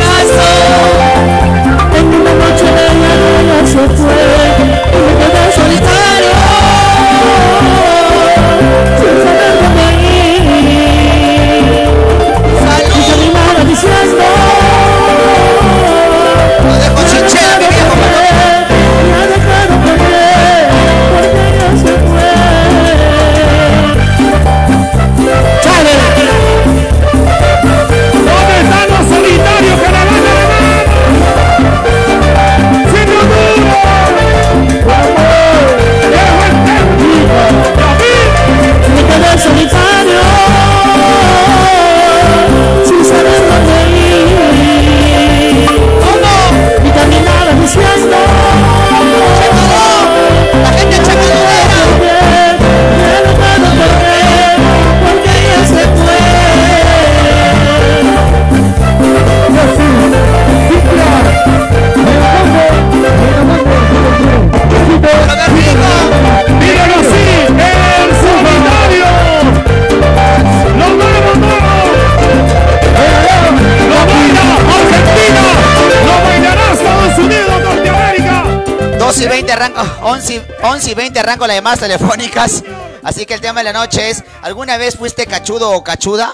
arranco, 79.61 79.81
11, 80.05 80.35
y- 80.35 80.41
11 80.65 80.91
y 80.91 80.93
20 80.93 81.19
arranco 81.19 81.47
las 81.47 81.55
llamadas 81.57 81.79
telefónicas. 81.79 82.63
Así 83.03 83.25
que 83.25 83.33
el 83.33 83.41
tema 83.41 83.61
de 83.61 83.65
la 83.65 83.73
noche 83.73 84.09
es, 84.09 84.23
¿alguna 84.41 84.77
vez 84.77 84.95
fuiste 84.95 85.25
cachudo 85.25 85.71
o 85.71 85.83
cachuda? 85.83 86.33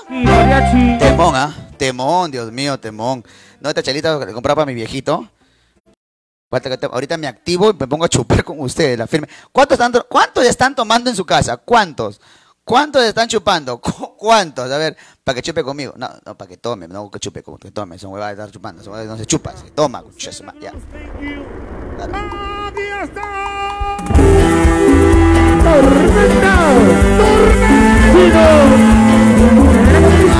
Temón, 1.00 1.36
¿ah? 1.36 1.56
Temón, 1.78 2.32
Dios 2.32 2.52
mío, 2.52 2.80
temón. 2.80 3.24
¿No 3.62 3.70
esta 3.70 3.82
chelita 3.84 4.20
que 4.26 4.34
compraba 4.34 4.62
para 4.62 4.66
mi 4.66 4.74
viejito? 4.74 5.28
Ahorita 6.92 7.18
me 7.18 7.28
activo 7.28 7.72
y 7.72 7.74
me 7.74 7.88
pongo 7.88 8.06
a 8.06 8.10
chupar 8.10 8.44
con 8.44 8.60
ustedes, 8.62 8.98
la 8.98 9.06
firme. 9.08 9.28
¿Cuántos 9.52 9.76
están, 9.80 9.94
¿Cuántos 10.10 10.46
están 10.46 10.74
tomando 10.76 11.10
en 11.10 11.16
su 11.16 11.26
casa? 11.26 11.58
¿Cuántos? 11.58 12.22
¿Cuántos 12.64 13.04
están 13.04 13.28
chupando? 13.28 13.78
¿Cu- 13.82 14.16
¿Cuántos? 14.18 14.70
A 14.72 14.78
ver, 14.78 14.96
para 15.24 15.36
que 15.36 15.42
chupe 15.42 15.64
conmigo. 15.64 15.94
No, 15.98 16.10
no, 16.26 16.38
para 16.38 16.48
que 16.50 16.58
tome, 16.58 16.88
no 16.88 17.10
que 17.12 17.20
chupe, 17.20 17.44
como 17.44 17.58
que 17.58 17.72
tome. 17.72 17.98
Son 18.00 18.12
huevadas 18.12 18.36
de 18.38 18.44
estar 18.44 18.54
chupando. 18.54 18.84
Son 18.84 18.94
huevadas, 18.94 19.12
no 19.12 19.18
se 19.18 19.26
chupa, 19.26 19.56
se 19.56 19.72
toma. 19.72 20.02
concha 20.04 20.32
su 21.98 22.10
ma- 22.10 22.28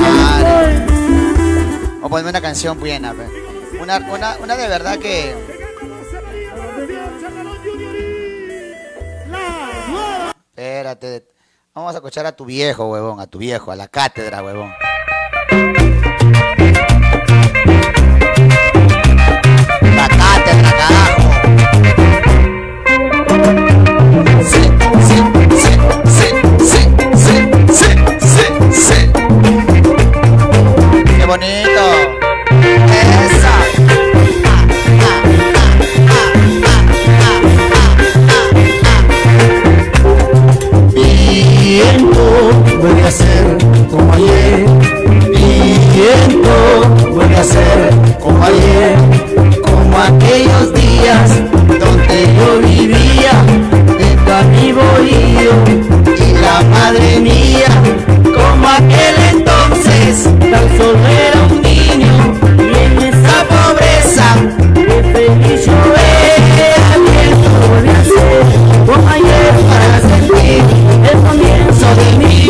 Ya. 0.00 0.10
Madre. 0.10 0.86
Vamos 1.94 2.04
a 2.04 2.08
ponerme 2.08 2.30
una 2.30 2.40
canción 2.40 2.78
buena. 2.78 3.14
Una, 3.80 3.98
una, 3.98 4.36
una 4.38 4.56
de 4.56 4.68
verdad 4.68 4.98
que. 4.98 5.34
Espérate. 10.50 11.26
Vamos 11.74 11.94
a 11.94 11.98
escuchar 11.98 12.26
a 12.26 12.32
tu 12.32 12.44
viejo, 12.44 12.86
huevón, 12.88 13.20
a 13.20 13.26
tu 13.26 13.38
viejo, 13.38 13.70
a 13.70 13.76
la 13.76 13.86
cátedra, 13.88 14.42
huevón. 14.42 14.72
Viento 41.80 42.50
vuelve 42.80 43.04
a 43.04 43.10
ser 43.12 43.56
como 43.88 44.12
ayer. 44.12 44.66
Viento 45.94 47.14
vuelve 47.14 47.36
a 47.36 47.44
ser 47.44 47.90
como 48.18 48.42
ayer. 48.44 48.96
Como 49.62 49.96
aquellos 49.96 50.74
días 50.74 51.30
donde 51.78 52.34
yo 52.36 52.58
vivía 52.66 53.30
junto 53.96 54.34
a 54.34 54.42
mi 54.42 54.72
bohío 54.72 55.52
y 56.16 56.32
la 56.42 56.62
madre 56.68 57.20
mía. 57.20 57.70
Como 58.24 58.68
aquel 58.68 59.14
entonces 59.36 60.24
tan 60.50 60.78
solo 60.78 60.98
era 61.06 61.42
un 61.48 61.62
niño 61.62 61.67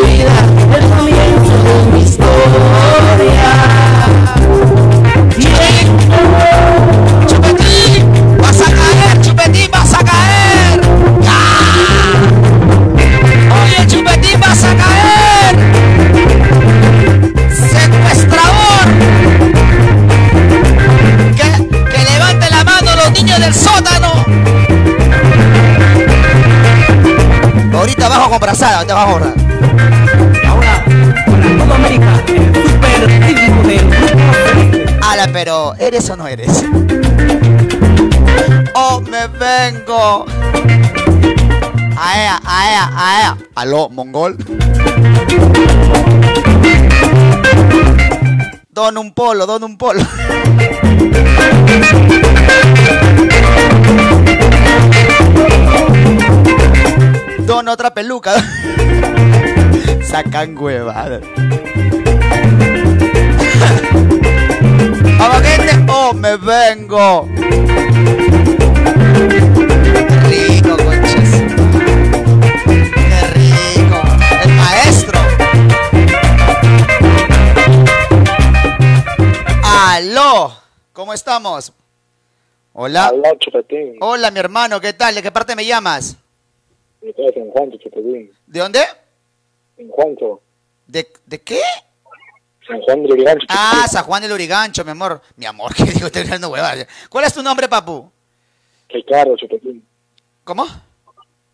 el 0.04 0.84
comienzo 0.96 1.54
de 1.64 1.92
mi 1.92 2.02
historia. 2.02 3.50
Chupetín, 7.26 8.38
vas 8.40 8.60
a 8.60 8.64
caer, 8.64 9.20
chupetín, 9.20 9.70
vas 9.72 9.94
a 9.94 10.04
caer. 10.04 10.80
Oye, 13.62 13.86
chupetín, 13.86 14.40
vas 14.40 14.64
a 14.64 14.74
caer. 14.76 15.56
Secuestrador. 17.52 18.86
Que, 21.36 21.48
que 21.90 22.04
levante 22.12 22.50
la 22.50 22.64
mano 22.64 22.90
los 23.04 23.10
niños 23.12 23.40
del 23.40 23.54
sótano. 23.54 24.24
Ahorita 27.76 28.08
bajo 28.08 28.30
con 28.30 28.40
brazada, 28.40 28.76
ahorita 28.76 28.94
bajo 28.94 29.18
con 29.18 29.47
Y 29.47 29.47
Pero 35.32 35.74
¿eres 35.78 36.08
o 36.10 36.16
no 36.16 36.26
eres? 36.26 36.64
Oh, 38.74 39.00
me 39.00 39.26
vengo. 39.26 40.24
Aea, 41.96 42.40
aea, 42.44 42.90
aea. 42.94 43.36
Aló, 43.54 43.88
mongol. 43.88 44.36
Don 48.70 48.96
un 48.96 49.12
polo, 49.12 49.46
don 49.46 49.64
un 49.64 49.76
polo. 49.76 50.00
Don 57.40 57.68
otra 57.68 57.92
peluca. 57.92 58.34
Sacan 60.08 60.56
huevadas. 60.56 61.22
Vamos, 65.18 65.42
gente. 65.42 65.72
Oh, 65.90 66.12
me 66.14 66.36
vengo. 66.36 67.26
Qué 70.28 70.50
rico, 70.52 70.76
conchas. 70.76 71.30
Qué 72.94 73.20
rico. 73.34 73.98
El 74.44 74.50
maestro. 74.54 75.18
Aló. 79.64 80.52
¿Cómo 80.92 81.12
estamos? 81.12 81.72
Hola. 82.72 83.06
Aló, 83.08 83.34
Chupetín. 83.40 83.96
Hola, 84.00 84.30
mi 84.30 84.38
hermano. 84.38 84.80
¿Qué 84.80 84.92
tal? 84.92 85.14
¿De 85.16 85.22
qué 85.22 85.32
parte 85.32 85.56
me 85.56 85.66
llamas? 85.66 86.16
Estoy 87.02 87.32
en 87.34 87.50
Juancho, 87.50 87.76
Chupetín. 87.78 88.30
¿De 88.46 88.60
dónde? 88.60 88.80
En 89.78 89.88
Juancho. 89.88 90.40
¿De, 90.86 91.08
de 91.26 91.40
qué? 91.40 91.60
San 92.68 92.80
Juan 92.82 93.02
de 93.02 93.08
Lurigancho, 93.08 93.46
Ah. 93.48 93.86
San 93.90 94.04
Juan 94.04 94.22
del 94.22 94.32
Urigancho, 94.32 94.84
mi 94.84 94.90
amor. 94.90 95.20
Mi 95.36 95.46
amor, 95.46 95.74
¿qué 95.74 95.84
digo? 95.84 96.06
Estoy 96.06 96.22
hablando 96.22 96.50
huevadas. 96.50 96.86
¿Cuál 97.08 97.24
es 97.24 97.32
tu 97.34 97.42
nombre, 97.42 97.68
papu? 97.68 98.10
Ricardo, 98.90 99.36
Chupetín. 99.36 99.84
¿Cómo? 100.44 100.66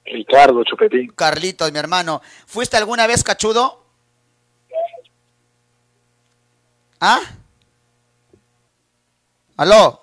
Ricardo, 0.05 0.63
Chupetín. 0.65 1.13
Carlitos, 1.17 1.71
mi 1.73 1.79
hermano. 1.79 2.21
¿Fuiste 2.47 2.77
alguna 2.77 3.07
vez 3.07 3.23
cachudo? 3.25 3.83
¿Ah? 7.01 7.21
¿Aló? 9.57 10.01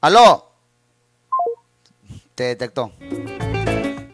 ¿Aló? 0.00 0.50
Te 2.34 2.44
detectó. 2.44 2.92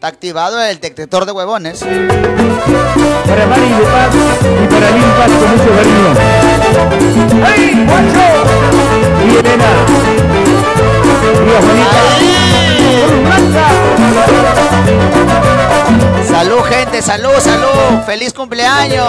Está 0.02 0.08
activado 0.08 0.60
el 0.60 0.80
detector 0.80 1.24
de 1.26 1.30
huevones. 1.30 1.78
Para 1.78 3.46
Mari 3.46 3.68
de 3.68 3.84
Paz 3.84 4.12
y 4.42 4.66
para 4.66 4.90
Lil 4.90 5.04
Paz 5.04 5.30
con 5.30 5.48
mucho 5.52 5.70
cariño. 5.76 6.10
¡Hey, 7.46 7.86
Juancho! 7.86 8.26
Y 9.24 9.30
Elena. 9.36 9.70
Y 11.46 11.50
Juanita. 11.62 12.02
Salud, 16.26 16.62
gente, 16.64 17.00
salud, 17.00 17.38
salud. 17.38 18.02
Feliz 18.04 18.32
cumpleaños. 18.32 19.06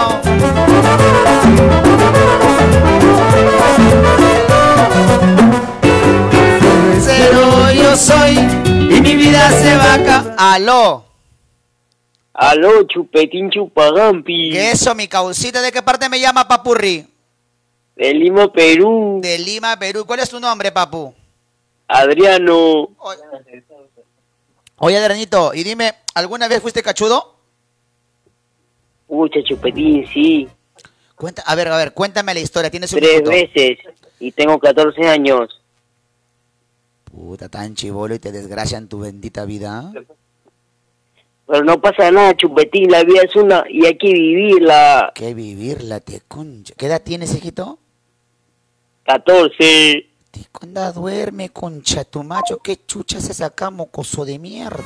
Cero 7.24 7.72
yo 7.74 7.96
soy 7.96 8.34
y 8.34 9.00
mi 9.00 9.14
vida 9.16 9.48
se 9.50 9.74
va 9.76 9.94
a. 10.36 10.54
Aló. 10.54 11.06
Aló, 12.34 12.82
Chupetín 12.82 13.48
Chupagampi. 13.50 14.50
¿Qué 14.50 14.72
eso, 14.72 14.94
mi 14.94 15.08
causita? 15.08 15.62
¿De 15.62 15.72
qué 15.72 15.80
parte 15.80 16.10
me 16.10 16.20
llama 16.20 16.46
Papurri? 16.46 17.06
De 17.96 18.12
Lima, 18.12 18.52
Perú. 18.52 19.20
De 19.22 19.38
Lima, 19.38 19.78
Perú. 19.78 20.04
¿Cuál 20.04 20.20
es 20.20 20.28
tu 20.28 20.38
nombre, 20.38 20.70
papu? 20.70 21.14
Adriano. 21.88 22.90
Oye, 24.76 24.98
Adrenito, 24.98 25.54
y 25.54 25.62
dime, 25.62 25.94
¿alguna 26.14 26.46
vez 26.46 26.60
fuiste 26.60 26.82
cachudo? 26.82 27.36
Pucha, 29.06 29.40
Chupetín, 29.42 30.06
sí. 30.12 30.46
Cuenta, 31.14 31.42
a 31.46 31.54
ver, 31.54 31.68
a 31.68 31.76
ver, 31.78 31.94
cuéntame 31.94 32.34
la 32.34 32.40
historia. 32.40 32.70
Tienes 32.70 32.92
un 32.92 32.98
Tres 32.98 33.22
minuto. 33.22 33.30
veces. 33.30 33.78
Y 34.20 34.30
tengo 34.32 34.58
14 34.58 35.08
años. 35.08 35.60
Puta, 37.14 37.48
tan 37.48 37.74
chivolo 37.74 38.14
y 38.14 38.18
te 38.18 38.32
desgracian 38.32 38.88
tu 38.88 38.98
bendita 39.00 39.44
vida. 39.44 39.92
Pero 41.46 41.64
no 41.64 41.80
pasa 41.80 42.10
nada, 42.10 42.34
Chupetín. 42.36 42.90
La 42.90 43.04
vida 43.04 43.20
es 43.22 43.36
una 43.36 43.64
y 43.68 43.84
hay 43.86 43.96
que 43.96 44.12
vivirla. 44.12 45.12
Que 45.14 45.32
vivirla, 45.32 46.00
te 46.00 46.22
concha. 46.26 46.74
¿Qué 46.76 46.86
edad 46.86 47.02
tienes, 47.04 47.34
hijito? 47.34 47.78
14. 49.04 50.08
Tico, 50.30 50.60
anda, 50.64 50.90
duerme, 50.90 51.50
concha 51.50 52.04
tu 52.04 52.24
macho. 52.24 52.58
¿Qué 52.58 52.84
chucha 52.84 53.20
se 53.20 53.32
saca, 53.32 53.70
mocoso 53.70 54.24
de 54.24 54.38
mierda? 54.40 54.82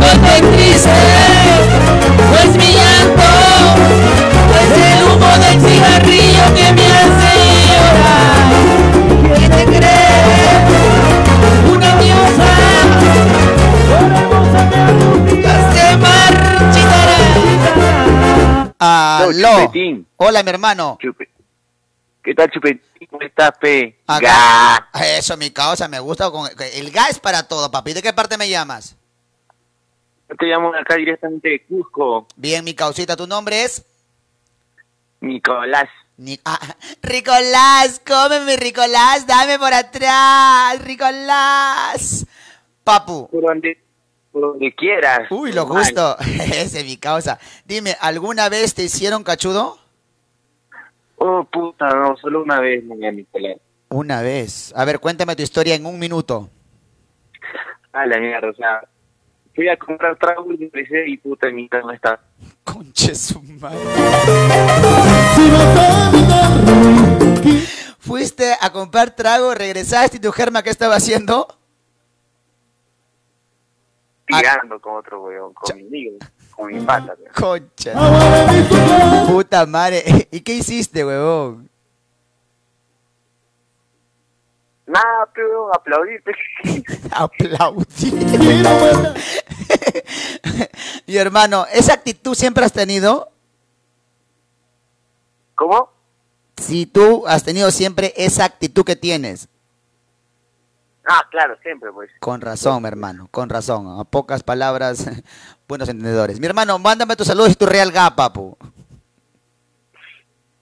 No 0.00 0.06
te 0.22 0.40
triste, 0.48 0.90
pues 2.30 2.56
mi 2.56 2.72
llanto 2.72 3.45
es 4.60 4.72
el 4.92 5.00
humo 5.04 5.30
del 5.38 5.56
cigarrillo 5.60 6.44
que 6.54 6.66
me 6.72 6.86
hace 6.86 7.32
llorar. 7.68 8.46
¿Qué 9.38 9.46
te 9.48 9.62
crees? 9.64 10.64
Una 11.70 11.90
diosa, 11.96 12.50
nunca 14.94 15.54
se 15.72 15.86
marchitará. 15.96 17.18
Aló. 18.78 19.72
Hola, 20.16 20.42
mi 20.42 20.50
hermano. 20.50 20.98
¿Qué 22.22 22.34
tal, 22.34 22.50
Chupetín? 22.50 22.82
¿Cómo 23.08 23.22
estás, 23.22 23.52
pe? 23.60 24.00
Acá. 24.06 24.88
Eso, 24.94 25.36
mi 25.36 25.50
causa, 25.50 25.86
me 25.86 26.00
gusta. 26.00 26.30
El 26.74 26.90
gas 26.90 27.10
es 27.10 27.18
para 27.20 27.44
todo, 27.44 27.70
papi. 27.70 27.92
¿De 27.92 28.02
qué 28.02 28.12
parte 28.12 28.36
me 28.36 28.48
llamas? 28.48 28.96
Yo 30.28 30.36
te 30.36 30.46
llamo 30.46 30.74
acá 30.74 30.96
directamente 30.96 31.48
de 31.48 31.64
Cusco, 31.66 32.26
Bien, 32.36 32.64
mi 32.64 32.74
causita, 32.74 33.16
¿tu 33.16 33.26
nombre 33.26 33.62
es? 33.62 33.84
Nicolás. 35.20 35.88
Ni- 36.16 36.38
ah, 36.44 36.58
Ricolás, 37.02 38.00
cómeme, 38.06 38.56
Ricolás, 38.56 39.26
dame 39.26 39.58
por 39.58 39.72
atrás, 39.72 40.82
Ricolás. 40.84 42.26
Papu. 42.84 43.28
Por 43.30 43.42
donde, 43.42 43.82
por 44.32 44.42
donde 44.42 44.74
quieras. 44.74 45.30
Uy, 45.30 45.52
lo 45.52 45.66
justo. 45.66 46.16
Ese 46.20 46.80
es 46.80 46.84
mi 46.84 46.96
causa. 46.96 47.38
Dime, 47.64 47.96
¿alguna 48.00 48.48
vez 48.48 48.74
te 48.74 48.82
hicieron 48.84 49.22
cachudo? 49.24 49.78
Oh, 51.18 51.44
puta, 51.44 51.88
no, 51.88 52.16
solo 52.16 52.42
una 52.42 52.60
vez, 52.60 52.84
Nicolás. 52.84 53.58
Una 53.88 54.22
vez. 54.22 54.72
A 54.76 54.84
ver, 54.84 54.98
cuéntame 55.00 55.36
tu 55.36 55.42
historia 55.42 55.74
en 55.74 55.86
un 55.86 55.98
minuto. 55.98 56.50
A 57.92 58.04
la 58.06 58.18
mierda, 58.18 58.50
o 58.50 58.54
sea, 58.54 58.80
fui 59.56 59.68
a 59.70 59.76
comprar 59.78 60.16
trago 60.16 60.52
y 60.52 60.62
empecé 60.62 61.08
y 61.08 61.16
puta, 61.16 61.50
mi 61.50 61.66
no 61.72 61.90
está. 61.90 62.20
Conche 62.62 63.14
su 63.14 63.42
madre. 63.42 63.80
Fuiste 67.98 68.52
a 68.60 68.70
comprar 68.70 69.16
trago, 69.16 69.54
regresaste 69.54 70.18
y 70.18 70.20
tu 70.20 70.30
germa, 70.30 70.62
¿qué 70.62 70.70
estaba 70.70 70.94
haciendo? 70.94 71.48
Tirando 74.26 74.78
con 74.80 74.96
otro 74.96 75.22
weón, 75.22 75.54
con 75.54 75.76
mi 75.76 75.86
amigo, 75.86 76.18
con 76.54 76.72
mi 76.72 76.80
pata. 76.80 77.16
weón. 77.18 77.32
Concha. 77.34 77.92
Puta 79.26 79.64
madre. 79.64 80.28
¿Y 80.30 80.40
qué 80.40 80.54
hiciste, 80.54 81.04
huevón? 81.04 81.70
Nada, 84.86 85.28
pero 85.34 85.74
aplaudir. 85.74 86.22
pe. 86.24 86.32
Aplaudí. 87.10 88.12
Mi 91.06 91.16
hermano, 91.16 91.66
¿esa 91.72 91.94
actitud 91.94 92.34
siempre 92.34 92.64
has 92.64 92.72
tenido? 92.72 93.30
¿Cómo? 95.56 95.90
Si 96.56 96.86
tú 96.86 97.26
has 97.26 97.44
tenido 97.44 97.70
siempre 97.70 98.12
esa 98.16 98.44
actitud 98.44 98.84
que 98.84 98.96
tienes. 98.96 99.48
Ah, 101.04 101.22
claro, 101.30 101.56
siempre, 101.62 101.90
pues. 101.92 102.10
Con 102.20 102.40
razón, 102.40 102.82
mi 102.82 102.88
hermano, 102.88 103.28
con 103.30 103.48
razón. 103.48 104.00
A 104.00 104.04
pocas 104.04 104.42
palabras, 104.42 105.06
buenos 105.68 105.88
entendedores. 105.88 106.38
Mi 106.38 106.46
hermano, 106.46 106.78
mándame 106.78 107.16
tus 107.16 107.26
saludos 107.26 107.50
y 107.50 107.54
tu 107.56 107.66
real 107.66 107.90
ga, 107.90 108.14
papu. 108.14 108.56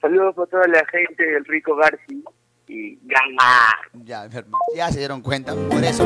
Saludos 0.01 0.35
para 0.35 0.47
toda 0.49 0.67
la 0.69 0.85
gente 0.87 1.25
del 1.25 1.45
Rico 1.47 1.77
García 1.77 2.21
y 2.75 2.99
gana. 3.03 3.79
Ya, 4.05 4.29
mi 4.29 4.37
hermano, 4.37 4.59
ya 4.75 4.91
se 4.91 4.99
dieron 4.99 5.21
cuenta, 5.21 5.55
por 5.55 5.85
eso. 5.85 6.05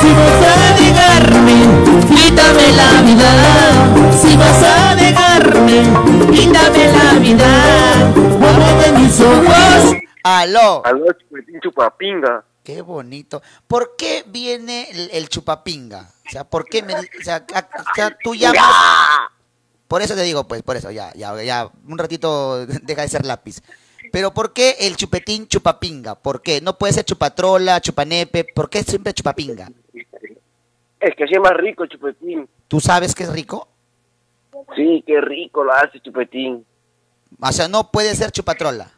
Si 0.00 0.10
vas 0.12 0.40
a 0.50 0.56
negarme, 0.80 1.56
quítame 2.14 2.72
la 2.72 3.02
vida. 3.02 3.30
Si 4.12 4.36
vas 4.36 4.62
a 4.62 4.94
negarme, 4.94 5.78
quítame 6.32 6.92
la 6.92 7.18
vida. 7.18 7.50
Ábrete 8.14 8.92
mis 8.98 9.20
ojos. 9.20 9.96
Aló. 10.22 10.82
Aló, 10.86 11.06
chupapinga. 11.60 12.44
Qué 12.64 12.80
bonito. 12.80 13.42
¿Por 13.68 13.94
qué 13.96 14.24
viene 14.26 14.90
el, 14.90 15.10
el 15.12 15.28
chupapinga? 15.28 16.08
O 16.26 16.30
sea, 16.30 16.44
¿por 16.44 16.64
qué 16.64 16.82
me, 16.82 16.94
o 16.94 17.02
sea, 17.22 17.44
a- 17.54 17.68
o 17.80 17.94
sea, 17.94 18.16
tú 18.24 18.34
llamas 18.34 18.64
Por 19.86 20.00
eso 20.00 20.14
te 20.14 20.22
digo, 20.22 20.48
pues, 20.48 20.62
por 20.62 20.74
eso, 20.76 20.90
ya, 20.90 21.12
ya, 21.14 21.40
ya, 21.42 21.70
un 21.86 21.98
ratito 21.98 22.66
deja 22.82 23.02
de 23.02 23.08
ser 23.08 23.26
lápiz. 23.26 23.60
Pero 24.10 24.32
¿por 24.32 24.54
qué 24.54 24.76
el 24.80 24.96
chupetín 24.96 25.46
chupapinga? 25.46 26.14
¿Por 26.14 26.40
qué? 26.40 26.60
No 26.62 26.78
puede 26.78 26.94
ser 26.94 27.04
chupatrola, 27.04 27.80
chupanepe, 27.82 28.44
¿por 28.44 28.70
qué 28.70 28.82
siempre 28.82 29.12
chupapinga? 29.12 29.68
Es 31.00 31.14
que 31.16 31.24
es 31.24 31.40
más 31.40 31.54
rico, 31.58 31.84
chupetín. 31.86 32.48
¿Tú 32.66 32.80
sabes 32.80 33.14
que 33.14 33.24
es 33.24 33.32
rico? 33.32 33.68
Sí, 34.74 35.04
qué 35.06 35.20
rico 35.20 35.62
lo 35.64 35.72
hace, 35.74 36.00
chupetín. 36.00 36.64
O 37.38 37.52
sea, 37.52 37.68
no 37.68 37.90
puede 37.90 38.14
ser 38.14 38.30
chupatrola. 38.30 38.90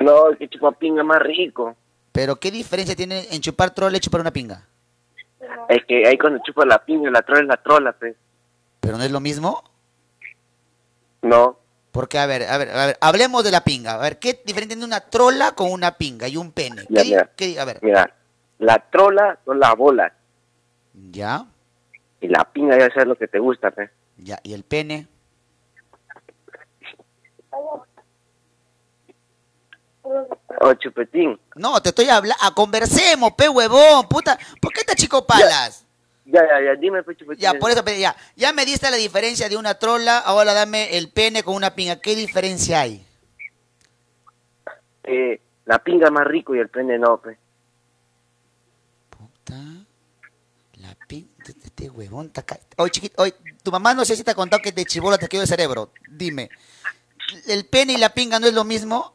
No, 0.00 0.30
es 0.30 0.38
que 0.38 0.48
chupapinga 0.48 1.02
es 1.02 1.06
más 1.06 1.22
rico. 1.22 1.76
Pero 2.14 2.36
¿qué 2.36 2.52
diferencia 2.52 2.94
tiene 2.94 3.26
en 3.32 3.40
chupar 3.40 3.74
trola 3.74 3.96
y 3.96 4.00
chupar 4.00 4.20
una 4.20 4.32
pinga? 4.32 4.62
Es 5.68 5.84
que 5.84 6.06
ahí 6.06 6.16
cuando 6.16 6.40
chupa 6.46 6.64
la 6.64 6.78
pinga, 6.84 7.10
la 7.10 7.22
trola 7.22 7.40
es 7.40 7.48
la 7.48 7.56
trola, 7.56 7.92
pues. 7.92 8.14
¿Pero 8.78 8.96
no 8.96 9.02
es 9.02 9.10
lo 9.10 9.18
mismo? 9.18 9.64
No. 11.22 11.58
Porque, 11.90 12.18
a 12.20 12.26
ver, 12.26 12.44
a 12.44 12.56
ver, 12.56 12.70
a 12.70 12.86
ver, 12.86 12.98
hablemos 13.00 13.42
de 13.42 13.50
la 13.50 13.64
pinga. 13.64 13.94
A 13.94 13.98
ver, 13.98 14.20
¿qué 14.20 14.40
diferencia 14.44 14.76
tiene 14.76 14.84
una 14.84 15.00
trola 15.00 15.56
con 15.56 15.72
una 15.72 15.96
pinga 15.98 16.28
y 16.28 16.36
un 16.36 16.52
pene? 16.52 16.82
Ya, 16.88 17.02
¿Qué 17.02 17.02
di- 17.02 17.10
mira. 17.10 17.30
qué 17.36 17.46
di- 17.46 17.58
a 17.58 17.64
ver, 17.64 17.80
Mira, 17.82 18.14
la 18.60 18.78
trola 18.78 19.36
son 19.44 19.58
las 19.58 19.74
bolas. 19.76 20.12
ya, 21.10 21.46
Y 22.20 22.28
la 22.28 22.44
pinga 22.44 22.78
ya 22.78 22.90
sabes 22.90 23.08
lo 23.08 23.16
que 23.16 23.26
te 23.26 23.40
gusta, 23.40 23.72
pues. 23.72 23.90
ya, 24.18 24.38
y 24.44 24.54
el 24.54 24.62
pene. 24.62 25.08
Oh, 30.60 30.74
chupetín. 30.74 31.38
No, 31.56 31.80
te 31.82 31.90
estoy 31.90 32.08
hablando, 32.08 32.42
conversemos, 32.54 33.32
pe 33.32 33.48
huevón, 33.48 34.08
puta, 34.08 34.38
¿por 34.60 34.72
qué 34.72 34.84
te 34.84 34.94
chico 34.94 35.26
palas? 35.26 35.84
Ya, 36.26 36.40
ya, 36.40 36.64
ya, 36.64 36.74
dime, 36.80 37.02
pues, 37.02 37.16
chupetín. 37.18 37.42
Ya, 37.42 37.54
por 37.54 37.70
eso, 37.70 37.84
pe, 37.84 37.98
ya, 37.98 38.16
ya 38.36 38.52
me 38.52 38.64
diste 38.64 38.90
la 38.90 38.96
diferencia 38.96 39.48
de 39.48 39.56
una 39.56 39.74
trola, 39.78 40.18
ahora 40.18 40.54
dame 40.54 40.96
el 40.96 41.10
pene 41.10 41.42
con 41.42 41.54
una 41.54 41.74
pinga, 41.74 42.00
¿qué 42.00 42.14
diferencia 42.16 42.80
hay? 42.80 43.06
Eh, 45.04 45.40
la 45.66 45.78
pinga 45.78 46.10
más 46.10 46.26
rico 46.26 46.54
y 46.54 46.60
el 46.60 46.68
pene 46.68 46.98
no, 46.98 47.18
pues. 47.18 47.36
Puta, 49.10 49.54
la 50.74 50.94
pinga, 51.06 51.28
este 51.64 51.90
huevón 51.90 52.26
está 52.26 52.42
ca- 52.42 52.60
Oye, 52.76 52.90
chiquito, 52.90 53.22
oye, 53.22 53.34
tu 53.62 53.70
mamá 53.70 53.92
no 53.94 54.04
sé 54.04 54.16
si 54.16 54.24
te 54.24 54.30
ha 54.30 54.34
contado 54.34 54.62
que 54.62 54.72
de 54.72 54.84
chibola 54.84 55.18
te 55.18 55.28
quedó 55.28 55.42
el 55.42 55.48
cerebro, 55.48 55.90
dime, 56.08 56.50
¿el 57.48 57.66
pene 57.66 57.94
y 57.94 57.98
la 57.98 58.10
pinga 58.14 58.38
no 58.40 58.46
es 58.46 58.54
lo 58.54 58.64
mismo? 58.64 59.12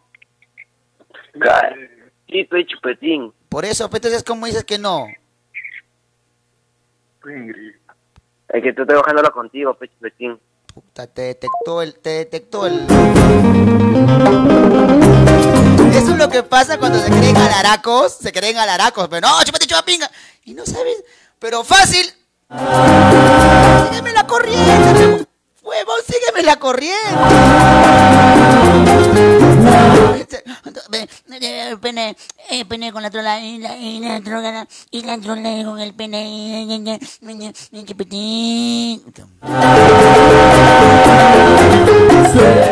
Sí, 2.27 2.43
pues, 2.45 2.67
chupetín. 2.67 3.33
Por 3.49 3.65
eso, 3.65 3.89
pues, 3.89 3.99
entonces, 3.99 4.23
¿cómo 4.23 4.45
dices 4.45 4.63
que 4.63 4.77
no? 4.77 5.07
Es 8.47 8.63
que 8.63 8.69
estoy 8.69 8.85
bajándolo 8.85 9.31
contigo, 9.31 9.73
pues, 9.75 9.89
chupetín. 9.91 10.39
Puta, 10.73 11.07
te 11.07 11.21
detectó 11.23 11.81
el, 11.81 11.95
te 11.95 12.09
detectó 12.09 12.67
el. 12.67 12.85
Eso 15.93 16.11
es 16.11 16.17
lo 16.17 16.29
que 16.29 16.43
pasa 16.43 16.77
cuando 16.77 16.99
se 16.99 17.09
creen 17.09 17.35
alaracos, 17.35 18.17
se 18.17 18.31
creen 18.31 18.57
alaracos, 18.57 19.07
pero 19.09 19.27
no, 19.27 19.43
chúpate 19.43 19.65
chupa 19.65 19.83
pinga. 19.83 20.09
Y 20.45 20.53
no 20.53 20.65
sabes, 20.65 21.03
pero 21.39 21.63
fácil. 21.63 22.05
Sígueme 22.49 24.11
la 24.13 24.25
corriente, 24.27 25.27
huevón, 25.69 25.99
sígueme 26.08 26.43
la 26.43 26.58
corriente. 26.58 26.97
El 31.32 31.79
pene, 31.79 32.17
el 32.49 32.65
pene 32.65 32.91
con 32.91 33.03
la 33.03 33.12
trola 33.12 33.39
y 33.39 33.60
la, 33.60 33.77
y 33.77 33.99
la 33.99 34.19
trola 34.21 34.67
y 34.89 35.03
la 35.03 35.19
trola 35.19 35.63
con 35.63 35.79
el 35.79 35.93
pene 35.93 36.27
y, 36.27 36.63
y, 36.63 36.73
y, 36.73 36.99
y, 37.21 37.53
y, 37.79 37.84
chipitín. 37.86 39.03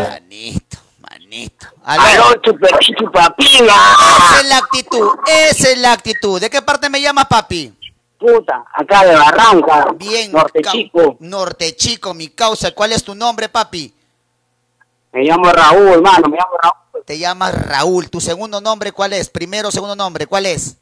Manito, 0.09 0.77
manito. 0.99 1.67
¡Aló, 1.83 2.33
chupetín, 2.41 2.95
chupapinga! 2.99 3.75
Esa 4.17 4.41
es 4.41 4.47
la 4.47 4.57
actitud, 4.57 5.09
esa 5.27 5.69
es 5.69 5.77
la 5.77 5.91
actitud. 5.93 6.41
¿De 6.41 6.49
qué 6.49 6.61
parte 6.61 6.89
me 6.89 6.99
llamas, 6.99 7.27
papi? 7.27 7.73
Puta, 8.19 8.65
acá 8.73 9.05
de 9.05 9.15
Barranca. 9.15 9.87
Bien. 9.95 10.31
Norte 10.31 10.61
Chico. 10.61 11.17
Norte 11.19 11.75
Chico, 11.75 12.13
mi 12.13 12.29
causa. 12.29 12.71
¿Cuál 12.71 12.93
es 12.93 13.03
tu 13.03 13.13
nombre, 13.13 13.47
papi? 13.49 13.93
Me 15.13 15.23
llamo 15.23 15.51
Raúl, 15.51 15.87
hermano, 15.87 16.27
me 16.27 16.37
llamo 16.37 16.57
Raúl. 16.61 17.03
Te 17.05 17.17
llamas 17.17 17.53
Raúl. 17.67 18.09
¿Tu 18.09 18.19
segundo 18.19 18.59
nombre 18.59 18.91
cuál 18.91 19.13
es? 19.13 19.29
Primero, 19.29 19.71
segundo 19.71 19.95
nombre, 19.95 20.25
¿cuál 20.27 20.45
es? 20.47 20.77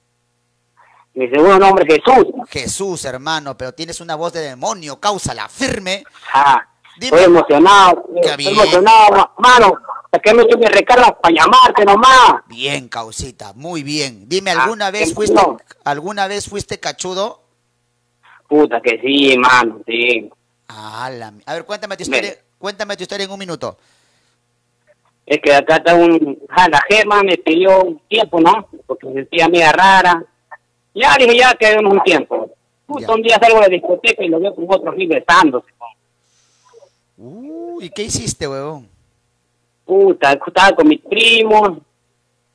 Mi 1.13 1.29
segundo 1.29 1.59
nombre 1.59 1.85
es 1.87 2.03
Jesús. 2.03 2.25
Jesús, 2.49 3.05
hermano, 3.05 3.55
pero 3.57 3.73
tienes 3.73 4.01
una 4.01 4.15
voz 4.15 4.33
de 4.33 4.41
demonio, 4.41 4.99
cáusala, 4.99 5.47
firme. 5.47 6.03
Ah, 6.33 6.61
Dime. 6.97 7.17
estoy 7.17 7.23
emocionado. 7.33 8.03
Estoy 8.15 8.37
bien. 8.37 8.53
emocionado, 8.53 9.11
ma- 9.15 9.31
mano. 9.37 9.73
¿Para 10.09 10.21
qué 10.21 10.33
me 10.33 10.43
recargas 10.69 11.11
para 11.21 11.33
llamarte 11.35 11.85
nomás? 11.85 12.35
Bien, 12.47 12.87
causita, 12.89 13.53
muy 13.53 13.83
bien. 13.83 14.27
Dime, 14.27 14.51
Ah, 14.51 14.63
¿alguna 14.63 14.89
vez 14.91 15.09
que 15.09 15.15
fuiste, 15.15 15.35
no. 15.35 15.57
Alguna 15.85 16.27
vez 16.27 16.49
fuiste 16.49 16.79
cachudo? 16.79 17.41
Puta 18.47 18.81
que 18.81 18.99
sí, 19.01 19.37
mano, 19.37 19.81
sí. 19.87 20.29
Ah, 20.67 21.09
la 21.11 21.33
A 21.45 21.53
ver, 21.53 21.65
cuéntame 21.65 21.95
tu 21.97 22.03
Ven. 22.03 22.13
historia, 22.13 22.43
cuéntame 22.59 22.97
tu 22.97 23.03
historia 23.03 23.25
en 23.25 23.31
un 23.31 23.39
minuto. 23.39 23.77
Es 25.25 25.39
que 25.41 25.53
acá 25.55 25.77
está 25.77 25.95
un... 25.95 26.37
ah, 26.49 26.67
la 26.69 26.81
gema 26.87 27.23
me 27.23 27.37
pidió 27.37 27.81
un 27.83 27.99
tiempo, 28.07 28.39
¿no? 28.39 28.67
Porque 28.85 29.07
me 29.07 29.13
sentía 29.15 29.47
media 29.47 29.71
rara. 29.71 30.23
Ya 30.93 31.15
dije, 31.17 31.37
ya 31.37 31.53
quedemos 31.55 31.93
un 31.93 32.03
tiempo. 32.03 32.51
Justo 32.87 33.07
Ya. 33.07 33.15
un 33.15 33.21
día 33.23 33.39
salgo 33.41 33.55
de 33.57 33.61
la 33.63 33.67
discoteca 33.69 34.23
y 34.23 34.27
lo 34.29 34.39
veo 34.39 34.53
con 34.53 34.65
otros 34.69 34.95
besándose. 34.95 35.67
Uy, 37.17 37.89
¿qué 37.89 38.03
hiciste, 38.03 38.47
huevón? 38.47 38.87
Puta, 39.85 40.33
estaba 40.33 40.75
con 40.75 40.87
mis 40.87 41.01
primos. 41.01 41.79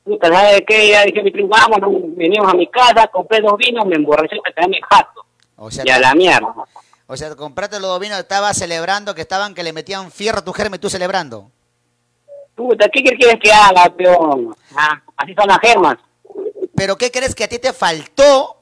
Puta, 0.03 0.27
¿sabes 0.29 0.61
qué? 0.67 0.89
Ya 0.89 1.03
dije 1.05 1.21
mi 1.21 1.31
primo, 1.31 1.49
vámonos, 1.49 1.91
venimos 2.15 2.51
a 2.51 2.55
mi 2.55 2.67
casa, 2.67 3.07
compré 3.07 3.39
dos 3.41 3.55
vinos, 3.57 3.85
me 3.85 3.95
emborraché 3.95 4.35
hasta 4.37 4.51
quedarme 4.51 4.79
jato. 4.89 5.25
O 5.57 5.69
sea, 5.69 5.83
Y 5.85 5.89
a 5.91 5.99
la 5.99 6.15
mierda. 6.15 6.53
o 7.07 7.15
sea, 7.17 7.35
compraste 7.35 7.79
los 7.79 7.89
dos 7.89 7.99
vinos, 7.99 8.17
estabas 8.19 8.57
celebrando 8.57 9.13
que 9.13 9.21
estaban 9.21 9.53
que 9.53 9.61
le 9.63 9.73
metían 9.73 10.11
fierro 10.11 10.39
a 10.39 10.43
tu 10.43 10.53
germen 10.53 10.79
tú 10.81 10.89
celebrando. 10.89 11.51
Puta, 12.55 12.87
¿qué 12.89 13.01
quieres 13.03 13.39
que 13.41 13.51
haga, 13.51 13.89
peón? 13.95 14.55
Ah, 14.75 15.01
así 15.17 15.33
son 15.35 15.47
las 15.47 15.59
germas. 15.59 15.97
Pero 16.75 16.97
¿qué 16.97 17.11
crees 17.11 17.35
que 17.35 17.43
a 17.43 17.47
ti 17.47 17.59
te 17.59 17.71
faltó 17.73 18.57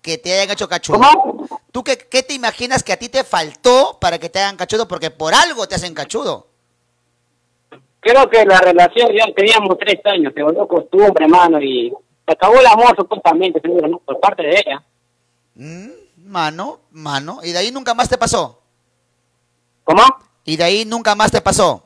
que 0.00 0.18
te 0.18 0.32
hayan 0.32 0.50
hecho 0.52 0.68
cachudo? 0.68 1.00
¿Cómo? 1.00 1.48
¿Tú 1.72 1.82
qué, 1.82 1.98
qué 1.98 2.22
te 2.22 2.34
imaginas 2.34 2.82
que 2.84 2.92
a 2.92 2.96
ti 2.96 3.08
te 3.08 3.24
faltó 3.24 3.98
para 4.00 4.18
que 4.18 4.28
te 4.28 4.38
hagan 4.38 4.56
cachudo? 4.56 4.86
Porque 4.86 5.10
por 5.10 5.34
algo 5.34 5.66
te 5.66 5.74
hacen 5.74 5.92
cachudo. 5.94 6.46
Creo 8.06 8.28
que 8.30 8.44
la 8.44 8.60
relación 8.60 9.08
ya 9.12 9.26
teníamos 9.34 9.76
tres 9.78 9.96
años, 10.04 10.32
se 10.34 10.42
volvió 10.42 10.68
costumbre, 10.68 11.24
hermano, 11.24 11.60
y 11.60 11.90
se 12.26 12.32
acabó 12.32 12.60
el 12.60 12.66
amor 12.66 12.94
supuestamente, 12.96 13.60
seguro, 13.60 13.88
¿no? 13.88 13.98
Por 13.98 14.20
parte 14.20 14.42
de 14.44 14.50
ella. 14.50 14.82
Mm, 15.56 15.88
mano, 16.30 16.80
mano. 16.92 17.40
¿Y 17.42 17.50
de 17.52 17.58
ahí 17.58 17.72
nunca 17.72 17.94
más 17.94 18.08
te 18.08 18.16
pasó? 18.16 18.60
¿Cómo? 19.84 20.02
¿Y 20.44 20.56
de 20.56 20.62
ahí 20.64 20.84
nunca 20.84 21.14
más 21.16 21.32
te 21.32 21.40
pasó? 21.40 21.82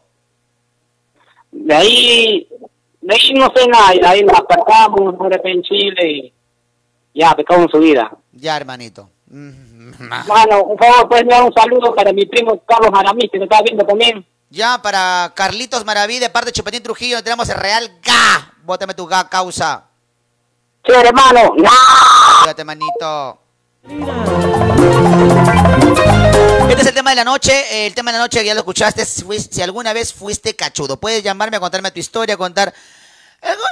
De 1.53 1.75
ahí, 1.75 2.49
de 3.01 3.15
ahí 3.15 3.33
no 3.35 3.49
sé 3.55 3.67
nada, 3.67 3.95
y 3.95 3.99
de 4.01 4.07
ahí 4.07 4.23
nos 4.23 4.39
apartamos, 4.39 5.15
repente 5.19 5.51
en 5.51 5.63
Chile, 5.63 6.11
y 6.13 6.33
ya, 7.15 7.35
pecado 7.35 7.63
en 7.63 7.69
su 7.71 7.79
vida. 7.79 8.11
Ya, 8.33 8.57
hermanito. 8.57 9.09
Mm, 9.29 9.91
ma- 10.09 10.25
Mano, 10.25 10.65
por 10.69 10.79
favor, 10.85 11.09
puedes 11.09 11.27
dar 11.29 11.43
un 11.45 11.53
saludo 11.55 11.95
para 11.95 12.13
mi 12.13 12.27
primo 12.27 12.61
Carlos 12.67 12.91
Aramí, 12.95 13.29
que 13.29 13.39
me 13.39 13.45
está 13.45 13.63
viendo 13.63 13.85
también. 13.87 14.25
Ya, 14.51 14.83
para 14.83 15.33
Carlitos 15.37 15.85
Maraví, 15.85 16.19
de 16.19 16.29
parte 16.29 16.47
de 16.47 16.53
Chupetín 16.53 16.83
Trujillo, 16.83 17.23
tenemos 17.23 17.49
el 17.49 17.55
Real 17.57 17.99
GA. 18.03 18.53
Bótame 18.65 18.95
tu 18.95 19.07
GA, 19.07 19.29
causa. 19.29 19.85
Chévere, 20.85 21.09
hermano. 21.09 21.53
¡No! 21.57 21.71
Cuídate, 22.43 22.65
manito. 22.65 23.39
Este 26.69 26.83
es 26.83 26.89
el 26.89 26.95
tema 26.95 27.11
de 27.11 27.17
la 27.17 27.25
noche. 27.25 27.53
eh, 27.71 27.87
El 27.87 27.95
tema 27.95 28.11
de 28.11 28.19
la 28.19 28.25
noche 28.25 28.45
ya 28.45 28.55
lo 28.55 28.61
escuchaste. 28.61 29.05
Si, 29.05 29.63
alguna 29.63 29.93
vez 29.93 30.13
fuiste 30.13 30.57
cachudo, 30.57 30.99
puedes 30.99 31.23
llamarme 31.23 31.57
a 31.57 31.61
contarme 31.61 31.91
tu 31.93 32.01
historia, 32.01 32.37
contar. 32.37 32.75
algo- 33.43 33.63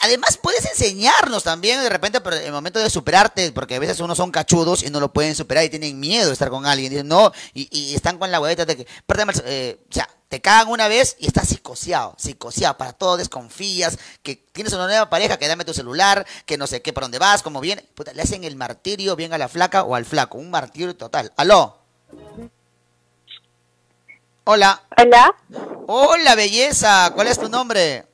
Además, 0.00 0.38
puedes 0.40 0.64
enseñarnos 0.64 1.42
también 1.42 1.80
de 1.82 1.88
repente, 1.88 2.20
pero 2.20 2.36
el 2.36 2.52
momento 2.52 2.78
de 2.78 2.88
superarte, 2.88 3.50
porque 3.52 3.74
a 3.74 3.78
veces 3.80 3.98
unos 4.00 4.16
son 4.16 4.30
cachudos 4.30 4.82
y 4.84 4.90
no 4.90 5.00
lo 5.00 5.12
pueden 5.12 5.34
superar 5.34 5.64
y 5.64 5.68
tienen 5.70 5.98
miedo 5.98 6.26
de 6.28 6.32
estar 6.34 6.50
con 6.50 6.66
alguien. 6.66 6.90
Dicen, 6.90 7.08
no, 7.08 7.32
y, 7.52 7.68
y 7.76 7.94
están 7.96 8.16
con 8.18 8.30
la 8.30 8.40
huevita 8.40 8.64
de 8.64 8.76
que. 8.76 8.86
perdón, 9.06 9.30
eh, 9.44 9.80
o 9.90 9.92
sea, 9.92 10.08
te 10.28 10.40
cagan 10.40 10.68
una 10.68 10.88
vez 10.88 11.16
y 11.18 11.26
estás 11.26 11.48
psicoseado, 11.48 12.14
psicoseado. 12.18 12.76
Para 12.76 12.92
todo 12.92 13.16
desconfías, 13.16 13.98
que 14.22 14.36
tienes 14.36 14.72
una 14.74 14.86
nueva 14.86 15.08
pareja, 15.08 15.38
que 15.38 15.48
dame 15.48 15.64
tu 15.64 15.72
celular, 15.72 16.26
que 16.44 16.58
no 16.58 16.66
sé 16.66 16.82
qué, 16.82 16.92
por 16.92 17.04
dónde 17.04 17.18
vas, 17.18 17.42
cómo 17.42 17.60
viene. 17.60 17.82
Puta, 17.94 18.12
le 18.12 18.22
hacen 18.22 18.44
el 18.44 18.54
martirio 18.56 19.16
bien 19.16 19.32
a 19.32 19.38
la 19.38 19.48
flaca 19.48 19.84
o 19.84 19.94
al 19.94 20.04
flaco. 20.04 20.36
Un 20.38 20.50
martirio 20.50 20.94
total. 20.96 21.32
¡Aló! 21.36 21.78
Hola. 24.44 24.80
Hola, 24.96 25.34
Hola, 25.86 26.34
belleza. 26.34 27.10
¿Cuál 27.14 27.26
es 27.28 27.38
tu 27.38 27.48
nombre? 27.48 28.04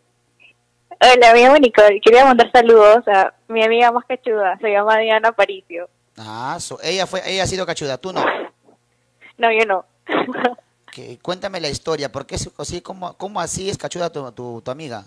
hola, 1.00 1.32
mi 1.34 1.42
amigo 1.42 1.58
Nicole. 1.58 2.00
Quería 2.00 2.24
mandar 2.24 2.50
saludos 2.52 3.06
a 3.08 3.34
mi 3.48 3.62
amiga 3.62 3.92
más 3.92 4.04
cachuda, 4.06 4.56
se 4.60 4.70
llama 4.70 4.98
Diana 4.98 5.32
Paricio. 5.32 5.88
Ah, 6.16 6.56
so- 6.60 6.78
ella 6.82 7.06
fue, 7.06 7.22
ella 7.28 7.42
ha 7.42 7.46
sido 7.46 7.66
cachuda, 7.66 7.98
tú 7.98 8.12
no. 8.12 8.24
No, 9.36 9.48
yo 9.52 9.66
no. 9.66 9.84
Que, 10.94 11.18
cuéntame 11.18 11.60
la 11.60 11.68
historia, 11.68 12.12
¿por 12.12 12.24
qué 12.24 12.36
así, 12.56 12.80
cómo, 12.80 13.16
cómo 13.16 13.40
así 13.40 13.68
es 13.68 13.76
cachuda 13.76 14.12
tu, 14.12 14.30
tu, 14.30 14.62
tu 14.62 14.70
amiga? 14.70 15.04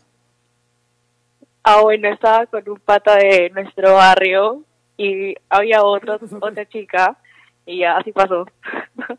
ah, 1.64 1.82
bueno, 1.82 2.10
estaba 2.10 2.46
con 2.46 2.68
un 2.68 2.80
pata 2.80 3.16
de 3.16 3.50
nuestro 3.52 3.94
barrio 3.94 4.64
y 4.98 5.34
había 5.50 5.84
otro, 5.84 6.20
otra 6.42 6.68
chica 6.68 7.18
y 7.66 7.80
ya 7.80 7.96
así 7.96 8.12
pasó. 8.12 8.46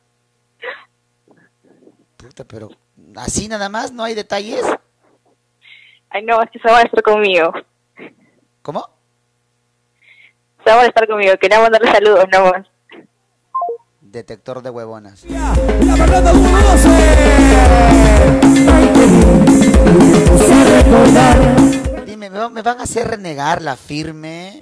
Puta, 2.18 2.44
pero 2.44 2.68
así 3.16 3.48
nada 3.48 3.70
más, 3.70 3.90
no 3.90 4.04
hay 4.04 4.14
detalles. 4.14 4.62
Ay, 6.10 6.22
no, 6.22 6.42
es 6.42 6.50
que 6.50 6.58
se 6.58 6.70
va 6.70 6.80
a 6.80 6.82
estar 6.82 7.02
conmigo. 7.02 7.50
¿Cómo? 8.60 8.86
Se 10.66 10.70
va 10.70 10.82
a 10.82 10.86
estar 10.86 11.06
conmigo. 11.06 11.34
Quería 11.40 11.60
mandarle 11.60 11.90
saludos 11.92 12.26
nomás. 12.30 12.66
Detector 14.10 14.62
de 14.62 14.70
huevonas. 14.70 15.24
La 15.28 15.54
Fernanda 15.96 16.32
112. 16.32 16.88
Dime, 22.06 22.30
¿me, 22.30 22.38
va- 22.38 22.48
me 22.48 22.62
van 22.62 22.80
a 22.80 22.84
hacer 22.84 23.06
renegar 23.08 23.60
la 23.60 23.76
firme? 23.76 24.60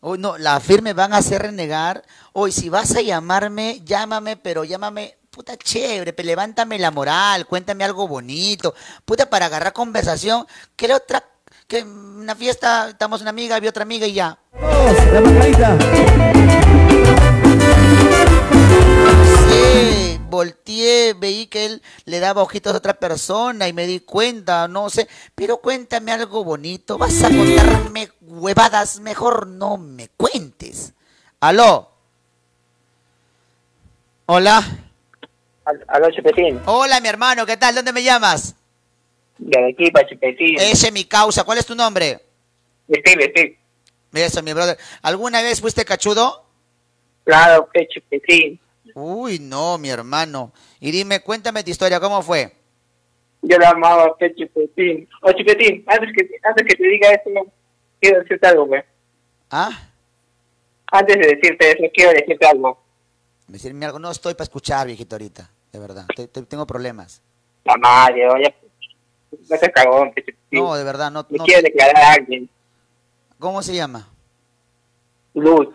Uy, 0.00 0.18
no, 0.18 0.36
la 0.36 0.60
firme 0.60 0.92
van 0.92 1.14
a 1.14 1.18
hacer 1.18 1.40
renegar. 1.42 2.02
Hoy, 2.34 2.52
si 2.52 2.68
vas 2.68 2.94
a 2.96 3.00
llamarme, 3.00 3.80
llámame, 3.84 4.36
pero 4.36 4.64
llámame, 4.64 5.16
puta 5.30 5.56
chévere, 5.56 6.12
pe, 6.12 6.24
levántame 6.24 6.78
la 6.78 6.90
moral, 6.90 7.46
cuéntame 7.46 7.84
algo 7.84 8.06
bonito. 8.08 8.74
Puta, 9.06 9.30
para 9.30 9.46
agarrar 9.46 9.72
conversación. 9.72 10.46
Que 10.76 10.88
la 10.88 10.96
otra, 10.96 11.24
que 11.66 11.82
una 11.82 12.34
fiesta, 12.34 12.90
estamos 12.90 13.22
una 13.22 13.30
amiga, 13.30 13.58
vi 13.58 13.68
otra 13.68 13.84
amiga 13.84 14.06
y 14.06 14.12
ya. 14.12 14.38
La 15.12 15.20
Margarita. 15.20 15.78
Volteé, 20.32 21.12
veí 21.12 21.46
que 21.46 21.66
él 21.66 21.82
le 22.06 22.18
daba 22.18 22.42
ojitos 22.42 22.72
a 22.72 22.78
otra 22.78 22.94
persona 22.94 23.68
y 23.68 23.74
me 23.74 23.86
di 23.86 24.00
cuenta, 24.00 24.66
no 24.66 24.88
sé, 24.88 25.06
pero 25.34 25.58
cuéntame 25.58 26.10
algo 26.10 26.42
bonito, 26.42 26.96
vas 26.96 27.22
a 27.22 27.28
contarme 27.28 28.08
huevadas, 28.22 28.98
mejor 29.00 29.46
no 29.46 29.76
me 29.76 30.08
cuentes. 30.08 30.94
Aló. 31.38 31.90
Hola. 34.24 34.64
Aló, 35.86 36.10
Chupetín. 36.10 36.60
Hola, 36.64 36.98
mi 37.00 37.08
hermano, 37.08 37.44
¿qué 37.44 37.58
tal? 37.58 37.74
¿Dónde 37.74 37.92
me 37.92 38.02
llamas? 38.02 38.56
De 39.36 39.68
aquí 39.68 39.90
para 39.90 40.08
Chupetín. 40.08 40.58
Ese 40.58 40.86
es 40.86 40.92
mi 40.92 41.04
causa, 41.04 41.44
¿cuál 41.44 41.58
es 41.58 41.66
tu 41.66 41.74
nombre? 41.74 42.20
Steve, 42.88 43.30
Steve. 43.30 43.58
Eso, 44.14 44.42
mi 44.42 44.54
brother. 44.54 44.78
¿Alguna 45.02 45.42
vez 45.42 45.60
fuiste 45.60 45.84
cachudo? 45.84 46.46
Claro, 47.24 47.68
que 47.72 47.86
Chupetín. 47.86 48.58
Uy, 48.94 49.38
no, 49.38 49.78
mi 49.78 49.88
hermano. 49.90 50.52
Y 50.80 50.90
dime, 50.90 51.20
cuéntame 51.20 51.62
tu 51.64 51.70
historia, 51.70 52.00
¿cómo 52.00 52.22
fue? 52.22 52.52
Yo 53.42 53.58
la 53.58 53.70
amaba, 53.70 54.14
que 54.18 54.34
Chupetín. 54.34 55.08
Oh, 55.22 55.32
Chupetín, 55.32 55.84
antes 55.86 56.10
que, 56.16 56.28
antes 56.42 56.66
que 56.66 56.74
te 56.76 56.86
diga 56.88 57.08
eso, 57.10 57.52
quiero 58.00 58.20
decirte 58.22 58.46
algo, 58.46 58.66
güey. 58.66 58.82
¿Ah? 59.50 59.70
Antes 60.92 61.16
de 61.16 61.34
decirte 61.36 61.70
eso, 61.70 61.84
quiero 61.92 62.12
decirte 62.12 62.46
algo. 62.46 62.80
Decirme 63.48 63.86
algo, 63.86 63.98
no 63.98 64.10
estoy 64.10 64.34
para 64.34 64.44
escuchar, 64.44 64.86
viejito, 64.86 65.16
ahorita, 65.16 65.50
de 65.72 65.78
verdad. 65.78 66.06
Te- 66.14 66.28
te- 66.28 66.42
tengo 66.42 66.66
problemas. 66.66 67.20
La 67.64 67.76
madre, 67.76 68.28
oye. 68.28 68.54
No 69.48 69.56
seas 69.56 69.72
cagón, 69.74 70.08
Chupetín. 70.14 70.36
No, 70.62 70.74
de 70.74 70.84
verdad, 70.84 71.10
no. 71.10 71.26
Me 71.30 71.38
no- 71.38 71.44
quiero 71.44 71.62
declarar 71.62 71.96
a 71.96 72.12
alguien. 72.12 72.48
¿Cómo 73.38 73.60
se 73.62 73.74
llama? 73.74 74.08
Luz. 75.34 75.68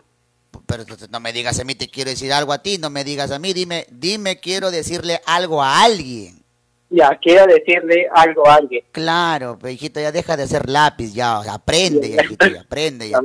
Pero 0.68 0.84
no 1.10 1.20
me 1.22 1.32
digas 1.34 1.60
a 1.60 1.64
mí, 1.64 1.74
te 1.76 1.88
quiero 1.88 2.10
decir 2.12 2.32
algo 2.34 2.52
a 2.54 2.62
ti, 2.62 2.78
no 2.78 2.90
me 2.90 3.04
digas 3.04 3.32
a 3.32 3.40
mí, 3.40 3.54
dime, 3.54 3.88
dime, 3.90 4.40
quiero 4.40 4.70
decirle 4.70 5.22
algo 5.26 5.64
a 5.64 5.82
alguien. 5.82 6.44
Ya, 6.90 7.18
quiero 7.22 7.46
decirle 7.48 8.08
algo 8.14 8.48
a 8.48 8.56
alguien. 8.56 8.84
Claro, 8.92 9.56
viejito, 9.58 10.00
ya 10.00 10.12
deja 10.12 10.38
de 10.38 10.46
ser 10.48 10.70
lápiz, 10.70 11.14
ya, 11.14 11.38
aprende, 11.38 12.10
ya, 12.10 12.18
viejito, 12.18 12.48
ya, 12.48 12.62
aprende, 12.62 13.10
ya. 13.10 13.20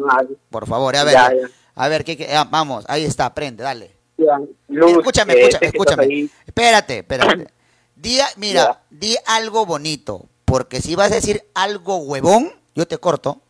Por 0.50 0.66
favor, 0.66 0.96
a 0.96 1.05
ver, 1.05 1.14
Ya, 1.14 1.33
ya. 1.35 1.48
a 1.74 1.88
ver, 1.88 2.05
¿qué, 2.05 2.16
qué- 2.16 2.33
ah, 2.35 2.46
vamos, 2.48 2.85
ahí 2.88 3.05
está, 3.05 3.26
aprende, 3.26 3.62
dale. 3.62 3.90
Luz. 4.68 4.98
escúchame, 4.98 5.33
eh, 5.35 5.37
escúchame, 5.37 5.37
que 5.37 5.46
estás 5.48 5.62
escúchame. 5.74 6.28
Espérate, 6.46 6.98
espérate. 6.98 7.46
Di, 7.96 8.20
a- 8.20 8.31
mira, 8.37 8.83
di 8.90 9.16
algo 9.26 9.64
bonito, 9.66 10.26
porque 10.44 10.81
si 10.81 10.94
vas 10.96 11.12
a 11.12 11.16
decir 11.16 11.44
algo 11.55 11.96
huevón, 11.98 12.52
yo 12.74 12.87
te 12.87 12.98
corto. 12.98 13.40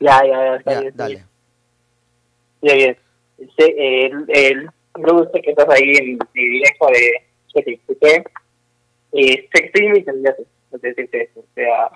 Ya, 0.00 0.20
ya, 0.22 0.44
ya. 0.44 0.56
está 0.56 0.72
Ya, 0.72 0.80
bien, 0.80 0.92
dale. 0.96 1.26
Este, 3.38 4.06
el, 4.06 4.24
el, 4.28 4.70
me 4.98 5.12
gusta 5.12 5.40
que 5.40 5.50
estás 5.50 5.68
ahí 5.68 5.92
en 5.96 6.18
mi 6.34 6.48
directo 6.48 6.86
de 6.86 7.24
que 7.52 7.62
te 7.62 7.72
expliqué. 7.72 8.24
Eh, 9.12 9.48
que 9.50 9.66
estoy 9.66 9.88
muy 9.88 10.04
decirte. 10.80 11.30
O 11.36 11.44
sea, 11.54 11.90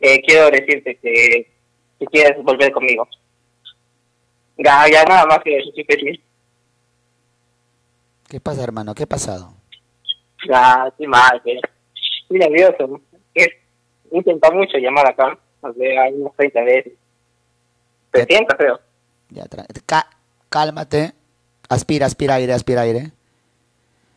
eh, 0.00 0.22
quiero 0.22 0.50
decirte 0.50 0.96
que 0.96 1.50
si 1.98 2.06
quieres 2.06 2.42
volver 2.42 2.72
conmigo. 2.72 3.06
Ya, 4.56 4.86
ya 4.90 5.04
nada 5.04 5.26
más 5.26 5.40
que 5.40 5.58
que 5.86 5.96
sí. 5.96 6.22
¿Qué 8.28 8.40
pasa, 8.40 8.62
hermano? 8.62 8.94
¿Qué 8.94 9.02
ha 9.02 9.08
pasado? 9.08 9.54
Ya, 10.48 10.86
estoy 10.88 11.06
mal, 11.06 11.42
que 11.42 11.58
estoy 12.22 12.38
nervioso. 12.38 13.00
Es, 13.34 13.48
intenta 14.12 14.50
mucho 14.50 14.78
llamar 14.78 15.08
acá. 15.08 15.38
O 15.62 15.72
sea, 15.72 16.02
hay 16.02 16.14
unas 16.14 16.34
30 16.36 16.62
veces. 16.62 16.92
Te 18.12 18.24
siento, 18.24 18.56
creo. 18.56 18.80
Ya, 19.30 19.44
cálmate. 20.48 21.14
Aspira, 21.68 22.06
aspira 22.06 22.34
aire, 22.34 22.52
aspira 22.52 22.82
aire. 22.82 23.12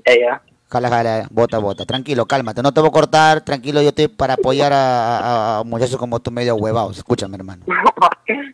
Ya, 0.06 0.14
ya. 0.14 0.42
Jala, 0.70 0.90
jala, 0.90 1.28
bota, 1.30 1.60
bota. 1.60 1.86
Tranquilo, 1.86 2.26
cálmate. 2.26 2.64
No 2.64 2.74
te 2.74 2.80
voy 2.80 2.90
a 2.90 2.92
cortar. 2.92 3.42
Tranquilo, 3.42 3.82
yo 3.84 3.90
estoy 3.90 4.08
para 4.08 4.34
apoyar 4.34 4.74
a, 4.74 5.20
a- 5.20 5.60
a 5.60 5.64
muchachos 5.64 5.98
como 5.98 6.20
tú 6.20 6.32
medio 6.32 6.56
huevados. 6.56 6.98
Escúchame, 6.98 7.36
hermano. 7.38 7.66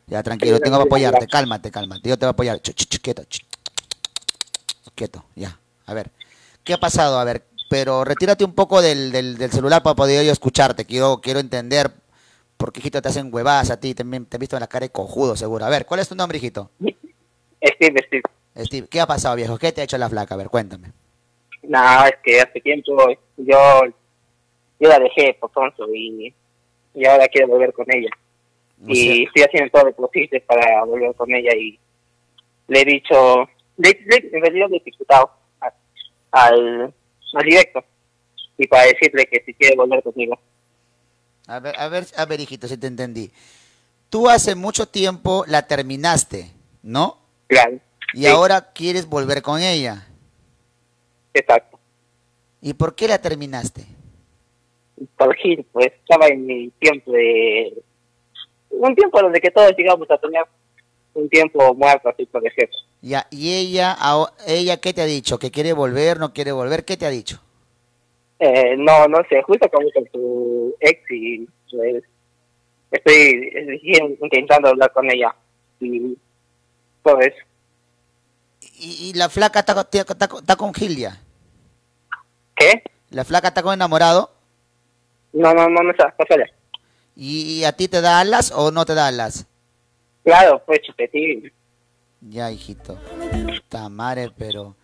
Ya, 0.07 0.23
tranquilo, 0.23 0.59
tengo 0.59 0.77
que 0.77 0.83
apoyarte. 0.85 1.27
Cálmate, 1.27 1.69
cálmate. 1.69 2.09
Yo 2.09 2.17
te 2.17 2.25
voy 2.25 2.29
a 2.29 2.31
apoyar. 2.31 2.59
Ch, 2.59 2.71
ch, 2.73 2.87
ch, 2.89 2.99
quieto. 2.99 3.21
Quieto, 4.95 5.23
ya. 5.35 5.59
A 5.85 5.93
ver. 5.93 6.11
¿Qué 6.63 6.73
ha 6.73 6.79
pasado? 6.79 7.19
A 7.19 7.23
ver, 7.23 7.45
pero 7.69 8.03
retírate 8.03 8.43
un 8.43 8.53
poco 8.53 8.81
del, 8.81 9.11
del, 9.11 9.37
del 9.37 9.51
celular 9.51 9.83
para 9.83 9.95
poder 9.95 10.25
yo 10.25 10.31
escucharte. 10.31 10.85
Quiero, 10.85 11.21
quiero 11.21 11.39
entender 11.39 11.91
por 12.59 12.73
qué, 12.73 12.81
hijito, 12.81 13.01
te 13.01 13.07
hacen 13.07 13.33
huevadas 13.33 13.71
a 13.71 13.79
ti. 13.79 13.95
También 13.95 14.25
te 14.25 14.35
he 14.35 14.39
visto 14.39 14.57
en 14.57 14.59
la 14.59 14.67
cara 14.67 14.85
de 14.85 14.91
cojudo, 14.91 15.35
seguro. 15.37 15.63
A 15.65 15.69
ver, 15.69 15.85
¿cuál 15.85 16.01
es 16.01 16.09
tu 16.09 16.15
nombre, 16.15 16.37
hijito? 16.37 16.69
Steve, 17.63 18.01
Steve. 18.05 18.21
Steve, 18.57 18.87
¿qué 18.91 18.99
ha 18.99 19.07
pasado, 19.07 19.35
viejo? 19.37 19.57
¿Qué 19.57 19.71
te 19.71 19.79
ha 19.81 19.85
hecho 19.85 19.97
la 19.97 20.09
flaca? 20.09 20.35
A 20.35 20.37
ver, 20.37 20.49
cuéntame. 20.49 20.91
No, 21.63 22.05
es 22.05 22.15
que 22.23 22.41
hace 22.41 22.59
tiempo 22.59 23.07
yo, 23.37 23.81
yo 24.79 24.89
la 24.89 24.99
dejé 24.99 25.35
por 25.39 25.51
tonto 25.51 25.87
y, 25.93 26.33
y 26.93 27.05
ahora 27.05 27.27
quiero 27.29 27.47
volver 27.47 27.71
con 27.73 27.85
ella. 27.89 28.09
O 28.83 28.89
y 28.89 29.23
estoy 29.23 29.43
haciendo 29.43 29.71
todo 29.71 29.85
lo 29.85 29.95
posible 29.95 30.41
para 30.41 30.83
volver 30.83 31.13
con 31.15 31.33
ella 31.33 31.51
y 31.55 31.79
le 32.67 32.81
he 32.81 32.85
dicho, 32.85 33.47
le, 33.77 33.89
le- 34.05 34.29
en 34.33 34.41
realidad 34.41 34.67
le 34.69 34.77
he 34.77 34.83
al, 36.31 36.93
al 37.33 37.43
directo 37.45 37.83
y 38.57 38.67
para 38.67 38.83
decirle 38.85 39.25
que 39.25 39.43
si 39.45 39.53
quiere 39.53 39.75
volver 39.75 40.03
conmigo. 40.03 40.39
A 41.49 41.59
ver, 41.59 41.73
a 41.79 41.87
ver, 41.89 42.05
a 42.15 42.25
ver, 42.25 42.39
hijito, 42.41 42.67
si 42.67 42.77
te 42.77 42.85
entendí. 42.85 43.31
Tú 44.11 44.29
hace 44.29 44.53
mucho 44.53 44.87
tiempo 44.87 45.45
la 45.47 45.65
terminaste, 45.65 46.51
¿no? 46.83 47.17
Claro, 47.47 47.79
Y 48.13 48.21
Sí. 48.21 48.27
ahora 48.27 48.71
quieres 48.71 49.07
volver 49.07 49.41
con 49.41 49.59
ella. 49.61 50.07
exacto. 51.33 51.79
¿Y 52.61 52.73
por 52.73 52.93
qué 52.93 53.07
la 53.07 53.19
terminaste? 53.19 53.85
Por 55.17 55.35
Gil, 55.37 55.65
pues 55.71 55.87
estaba 55.93 56.27
en 56.27 56.45
mi 56.45 56.69
tiempo 56.79 57.11
de... 57.11 57.81
Un 58.69 58.95
tiempo 58.95 59.19
donde 59.21 59.39
que 59.41 59.49
todos 59.49 59.71
llegamos 59.77 60.09
a 60.11 60.17
tener 60.17 60.43
un 61.13 61.29
tiempo 61.29 61.73
muerto, 61.73 62.09
así 62.09 62.25
por 62.27 62.45
ejemplo. 62.45 62.77
Ya, 63.01 63.25
y 63.31 63.53
ella, 63.53 63.97
ella 64.45 64.77
¿qué 64.77 64.93
te 64.93 65.01
ha 65.01 65.05
dicho? 65.05 65.39
¿Que 65.39 65.49
quiere 65.51 65.73
volver, 65.73 66.19
no 66.19 66.33
quiere 66.33 66.51
volver? 66.51 66.85
¿Qué 66.85 66.97
te 66.97 67.05
ha 67.05 67.09
dicho? 67.09 67.41
Eh, 68.39 68.75
no, 68.77 69.07
no 69.07 69.17
sé, 69.29 69.41
justo 69.43 69.69
con 69.69 69.83
tu 70.13 70.73
ex 70.79 71.01
y 71.11 71.47
pues, 71.69 72.03
estoy 72.91 73.51
intentando 74.21 74.69
hablar 74.69 74.91
con 74.93 75.11
ella 75.11 75.35
y 75.79 76.17
todo 77.03 77.19
eso. 77.19 77.37
Y, 78.79 79.09
y 79.09 79.13
la 79.13 79.27
flaca 79.29 79.59
está, 79.59 79.73
con- 79.73 79.87
está, 79.91 80.13
está 80.13 80.27
con- 80.27 80.39
está 80.39 80.55
con 80.55 80.73
Gilia. 80.73 81.19
¿Qué? 82.55 82.83
La 83.09 83.25
flaca 83.25 83.49
está 83.49 83.61
con 83.61 83.73
enamorado. 83.73 84.31
No, 85.33 85.53
no, 85.53 85.67
no, 85.69 85.83
no 85.83 85.91
está, 85.91 86.15
no 86.17 86.25
sale. 86.27 86.53
¿Y, 87.15 87.59
y 87.59 87.63
a 87.65 87.73
ti 87.73 87.87
te 87.89 87.99
da 88.01 88.19
alas 88.21 88.51
o 88.55 88.71
no 88.71 88.85
te 88.85 88.93
da 88.95 89.07
alas? 89.07 89.45
Claro, 90.23 90.63
pues 90.65 90.81
chupetín. 90.81 91.51
Ya, 92.21 92.51
hijito. 92.51 92.97
Puta 93.45 93.89
madre, 93.89 94.31
pero... 94.37 94.75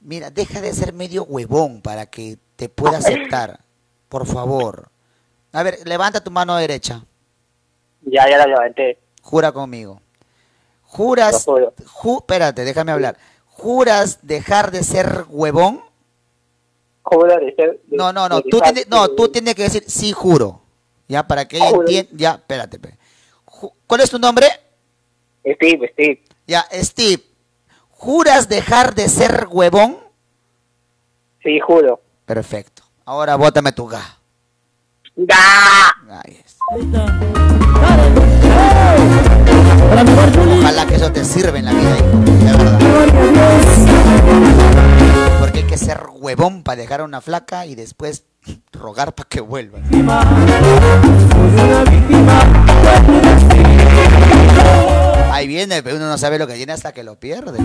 Mira, 0.00 0.30
deja 0.30 0.60
de 0.60 0.72
ser 0.72 0.92
medio 0.92 1.22
huevón 1.24 1.80
para 1.80 2.06
que 2.06 2.36
te 2.62 2.68
pueda 2.68 2.98
aceptar. 2.98 3.58
Por 4.08 4.24
favor. 4.24 4.88
A 5.52 5.64
ver, 5.64 5.80
levanta 5.84 6.22
tu 6.22 6.30
mano 6.30 6.54
derecha. 6.54 7.04
Ya, 8.02 8.28
ya 8.30 8.38
la 8.38 8.46
levanté. 8.46 9.00
Jura 9.20 9.50
conmigo. 9.50 10.00
Juras... 10.84 11.44
Ju, 11.86 12.18
espérate, 12.18 12.64
déjame 12.64 12.92
hablar. 12.92 13.16
¿Juras 13.46 14.20
dejar 14.22 14.70
de 14.70 14.84
ser 14.84 15.24
huevón? 15.28 15.82
Juro 17.02 17.36
de 17.36 17.52
ser... 17.56 17.80
de- 17.84 17.96
No, 17.96 18.12
no, 18.12 18.28
no. 18.28 18.36
de 18.36 18.48
Tú 18.48 18.60
tienes, 18.60 18.88
no, 18.88 19.08
tú 19.08 19.28
tienes 19.28 19.56
que 19.56 19.64
decir 19.64 19.82
sí 19.88 20.12
juro. 20.12 20.62
Ya, 21.08 21.26
para 21.26 21.48
que 21.48 21.56
ella 21.56 21.70
entienda... 21.70 22.10
Ya, 22.12 22.30
espérate. 22.34 22.76
espérate. 22.76 23.00
¿Cuál 23.88 24.00
es 24.02 24.10
tu 24.10 24.20
nombre? 24.20 24.46
Steve, 25.56 25.90
Steve. 25.94 26.22
Ya, 26.46 26.64
Steve. 26.72 27.24
¿Juras 27.90 28.48
dejar 28.48 28.94
de 28.94 29.08
ser 29.08 29.48
huevón? 29.50 29.96
Sí, 31.42 31.58
juro. 31.58 32.00
Perfecto. 32.32 32.82
Ahora 33.04 33.36
bótame 33.36 33.72
tu 33.72 33.86
ga. 33.86 34.00
Es. 36.24 36.56
Ojalá 40.58 40.86
que 40.86 40.94
eso 40.94 41.12
te 41.12 41.26
sirva 41.26 41.58
en 41.58 41.66
la 41.66 41.72
vida, 41.72 41.98
hijo, 41.98 42.06
de 42.24 42.52
verdad. 42.56 42.78
Porque 45.40 45.58
hay 45.58 45.66
que 45.66 45.76
ser 45.76 46.00
huevón 46.14 46.62
para 46.62 46.76
dejar 46.80 47.02
a 47.02 47.04
una 47.04 47.20
flaca 47.20 47.66
y 47.66 47.74
después 47.74 48.24
rogar 48.72 49.14
para 49.14 49.28
que 49.28 49.42
vuelva. 49.42 49.80
Ahí 55.30 55.46
viene, 55.46 55.82
pero 55.82 55.96
uno 55.96 56.08
no 56.08 56.16
sabe 56.16 56.38
lo 56.38 56.46
que 56.46 56.54
tiene 56.54 56.72
hasta 56.72 56.92
que 56.92 57.04
lo 57.04 57.20
pierde. 57.20 57.58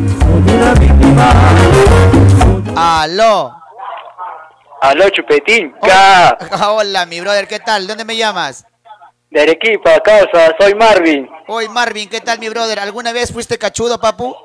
Aló. 2.76 3.67
Aló, 4.82 5.10
chupetín. 5.10 5.74
Hola, 5.82 6.38
Hola, 6.70 7.06
mi 7.06 7.20
brother, 7.20 7.48
¿qué 7.48 7.60
tal? 7.60 7.88
¿Dónde 7.88 8.06
me 8.06 8.16
llamas? 8.16 8.66
De 9.30 9.42
Arequipa, 9.42 10.00
causa, 10.00 10.56
soy 10.60 10.74
Marvin. 10.76 11.28
Hoy 11.48 11.68
Marvin, 11.68 12.08
¿qué 12.10 12.22
tal 12.22 12.40
mi 12.40 12.48
brother? 12.50 12.80
¿Alguna 12.80 13.12
vez 13.12 13.32
fuiste 13.34 13.58
cachudo, 13.58 14.00
papu? 14.00 14.36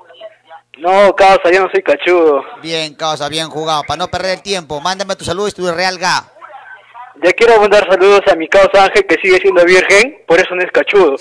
No, 0.78 1.14
causa, 1.14 1.50
yo 1.52 1.62
no 1.62 1.70
soy 1.70 1.82
cachudo. 1.82 2.42
Bien, 2.62 2.94
causa, 2.94 3.28
bien 3.28 3.48
jugado. 3.48 3.82
Para 3.86 3.98
no 3.98 4.08
perder 4.08 4.32
el 4.32 4.42
tiempo, 4.42 4.80
mándame 4.80 5.14
tu 5.16 5.24
saludo 5.24 5.48
y 5.48 5.52
tu 5.52 5.70
real 5.70 5.98
ga. 5.98 6.24
Ya 7.22 7.32
quiero 7.32 7.60
mandar 7.60 7.86
saludos 7.88 8.22
a 8.30 8.34
mi 8.34 8.48
causa 8.48 8.84
Ángel, 8.84 9.06
que 9.06 9.16
sigue 9.22 9.38
siendo 9.38 9.64
virgen, 9.64 10.22
por 10.26 10.40
eso 10.40 10.54
no 10.54 10.62
es 10.62 10.72
cachudo. 10.72 11.14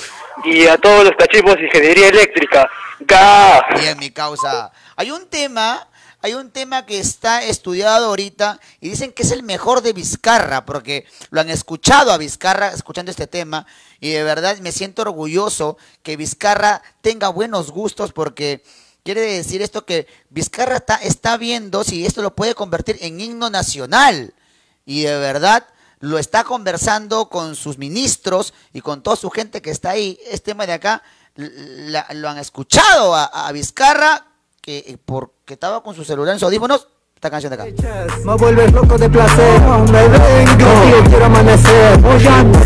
Y 0.45 0.66
a 0.66 0.78
todos 0.78 1.03
los 1.03 1.14
cachimos 1.18 1.55
de 1.55 1.66
ingeniería 1.66 2.07
eléctrica. 2.07 2.68
¡Ga! 3.01 3.66
Bien, 3.80 3.97
mi 3.99 4.09
causa. 4.09 4.72
Hay 4.95 5.12
un 5.12 5.30
tema, 5.30 5.88
hay 6.22 6.36
un 6.36 6.51
tema 6.51 6.86
que 6.86 6.99
está 6.99 7.43
estudiado 7.43 8.07
ahorita 8.07 8.59
y 8.80 8.89
dicen 8.89 9.11
que 9.11 9.24
es 9.24 9.32
el 9.32 9.41
mejor 9.41 9.82
de 9.82 9.93
Vizcarra, 9.93 10.65
porque 10.65 11.05
lo 11.32 11.41
han 11.41 11.49
escuchado 11.49 12.11
a 12.11 12.17
Vizcarra 12.17 12.69
escuchando 12.69 13.09
este 13.09 13.26
tema 13.26 13.65
y 13.99 14.11
de 14.11 14.24
verdad 14.24 14.57
me 14.59 14.72
siento 14.72 15.01
orgulloso 15.01 15.78
que 16.03 16.17
Vizcarra 16.17 16.84
tenga 17.01 17.30
buenos 17.30 17.72
gustos 17.72 18.13
porque 18.13 18.63
quiere 19.03 19.22
decir 19.22 19.63
esto 19.63 19.84
que 19.84 20.05
Vizcarra 20.30 20.84
está, 21.01 21.38
viendo 21.38 21.84
si 21.84 22.05
esto 22.05 22.22
lo 22.22 22.36
puede 22.36 22.53
convertir 22.53 22.97
en 23.01 23.19
himno 23.19 23.49
nacional 23.49 24.36
y 24.86 25.01
de 25.01 25.17
verdad 25.17 25.67
lo 25.99 26.19
está 26.19 26.43
conversando 26.43 27.30
con 27.30 27.55
sus 27.55 27.80
ministros 27.80 28.53
y 28.74 28.82
con 28.82 29.01
toda 29.01 29.15
su 29.15 29.30
gente 29.32 29.61
que 29.61 29.72
está 29.72 29.91
ahí. 29.91 30.19
Este 30.26 30.51
tema 30.51 30.67
de 30.67 30.74
acá 30.74 31.01
lo 31.36 32.30
han 32.30 32.38
escuchado 32.38 33.15
a, 33.15 33.26
a 33.26 33.51
Vizcarra 33.51 34.30
que 34.62 34.78
eh, 34.88 34.97
porque 35.03 35.53
estaba 35.53 35.82
con 35.84 35.95
su 35.95 36.03
celular 36.03 36.34
en 36.34 36.39
sus 36.39 36.45
audífonos. 36.47 36.88
Esta 37.16 37.30
canción 37.30 37.51
de 37.51 37.62
acá. 37.62 37.66
Me 38.26 38.36
vuelves 38.36 38.74
loco 38.74 38.97
de 38.97 39.07
placer, 39.07 39.62
me 39.62 40.07
vengo 40.07 40.49
Contigo 40.49 41.03
quiero 41.07 41.26
amanecer, 41.26 41.99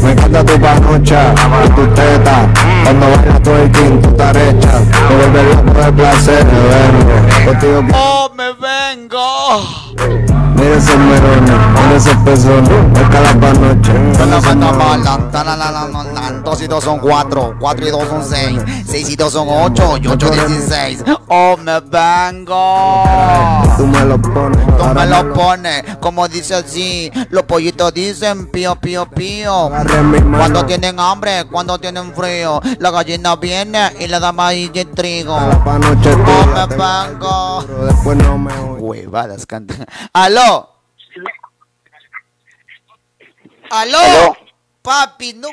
Me 0.02 0.12
encanta 0.12 0.46
tu 0.46 0.62
panocha 0.62 1.34
y 1.66 1.70
tu 1.72 1.86
teta 1.88 2.54
Cuando 2.86 3.06
bailas 3.06 3.44
todo 3.44 3.58
el 3.58 3.72
tú 4.02 4.10
estás 4.12 4.38
hecha 4.38 4.80
Me 5.10 5.28
vuelves 5.28 5.56
loco 5.58 5.80
de 5.82 5.92
placer, 5.92 6.46
me 6.46 6.60
vengo 6.70 7.46
Contigo 7.46 7.82
quiero 7.82 7.98
¡Oh, 7.98 8.32
me 8.34 8.54
vengo! 8.54 10.25
Mira 10.66 10.78
esos 10.78 10.98
merones, 10.98 12.02
13 12.02 12.16
pesos, 12.26 12.70
escala 12.96 13.40
pa' 13.40 13.54
noche. 13.54 13.94
Bueno, 14.18 14.42
bueno, 14.42 14.74
balan, 14.74 15.32
ta, 15.32 15.44
la, 15.44 15.56
la, 15.56 15.70
la, 15.70 15.88
la, 15.88 16.04
la, 16.04 16.32
Dos 16.44 16.62
y 16.62 16.68
dos 16.68 16.84
son 16.84 17.00
cuatro, 17.00 17.56
cuatro 17.60 17.88
y 17.88 17.92
dos 17.92 18.08
son 18.08 18.24
seis, 18.24 18.60
seis 18.88 19.10
y 19.10 19.16
dos 19.16 19.34
son 19.34 19.48
ocho, 19.50 19.98
y 19.98 20.08
ocho 20.08 20.30
dieciséis. 20.30 21.04
Oh, 21.28 21.56
me 21.58 21.80
vengo. 21.82 23.04
Tú 23.78 23.86
me 23.88 24.06
lo 24.06 24.20
pones. 24.22 24.78
Tú 24.78 24.86
me 24.94 25.06
lo 25.06 25.34
pones, 25.34 25.84
como 26.00 26.28
dice 26.28 26.56
así, 26.56 27.12
los 27.30 27.44
pollitos 27.44 27.94
dicen 27.94 28.48
pío, 28.48 28.76
pío, 28.76 29.06
pío. 29.08 29.72
Cuando 30.32 30.66
tienen 30.66 31.00
hambre, 31.00 31.46
cuando 31.52 31.78
tienen 31.80 32.14
frío, 32.14 32.62
la 32.80 32.92
gallina 32.92 33.36
viene 33.36 33.92
y 34.00 34.08
le 34.08 34.20
da 34.20 34.32
maíz 34.32 34.72
y 34.74 34.86
trigo. 34.86 35.36
Oh, 35.36 35.80
me 36.54 36.76
vengo. 36.76 37.66
Huevadas 38.80 39.46
cantan. 39.46 39.86
¡Aló! 40.14 40.65
¡Aló! 43.70 43.98
Aló. 43.98 44.38
Papi, 44.82 45.34
no, 45.34 45.50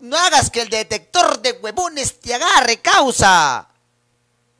no 0.00 0.16
hagas 0.16 0.50
que 0.50 0.60
el 0.60 0.68
detector 0.68 1.40
de 1.40 1.52
huevones 1.52 2.20
te 2.20 2.34
agarre, 2.34 2.78
causa. 2.78 3.68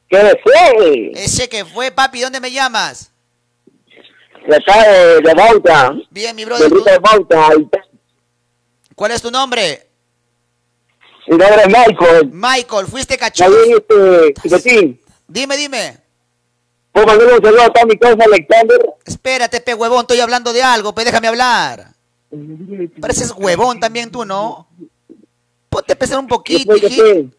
¿Qué 0.08 0.40
fue? 0.42 1.12
Ese 1.14 1.48
que 1.48 1.64
fue, 1.64 1.90
papi, 1.90 2.20
¿dónde 2.20 2.40
me 2.40 2.50
llamas? 2.50 3.10
De 4.48 4.56
acá 4.56 4.88
de, 4.88 5.20
de 5.20 5.34
Bauta, 5.34 5.92
Bien, 6.10 6.34
mi 6.34 6.42
de 6.42 6.46
brother. 6.46 6.70
Ruta 6.70 6.92
de 6.92 6.98
Bauta. 6.98 7.48
¿Cuál 8.94 9.10
es 9.10 9.20
tu 9.20 9.30
nombre? 9.30 9.86
Mi 11.26 11.36
nombre 11.36 11.62
es 11.62 11.66
Michael. 11.66 12.30
Michael, 12.32 12.86
fuiste 12.86 13.18
cachudo. 13.18 13.48
Ahí, 13.48 13.72
este. 13.72 15.00
Dime, 15.26 15.56
dime. 15.56 15.98
¿Puedo 16.92 17.06
mandarle 17.08 17.34
un 17.34 17.42
saludo 17.42 17.62
a 17.62 17.84
mi 17.84 17.98
causa 17.98 18.24
Alexander? 18.24 18.78
Espérate, 19.04 19.60
pe 19.60 19.74
huevón, 19.74 20.02
estoy 20.02 20.20
hablando 20.20 20.52
de 20.52 20.62
algo, 20.62 20.94
pe, 20.94 21.04
déjame 21.04 21.28
hablar. 21.28 21.95
Pareces 23.00 23.32
huevón 23.36 23.80
también 23.80 24.10
tú, 24.10 24.24
¿no? 24.24 24.68
Ponte 25.68 25.92
a 25.92 25.98
pensar 25.98 26.18
un 26.18 26.26
poquito. 26.26 26.74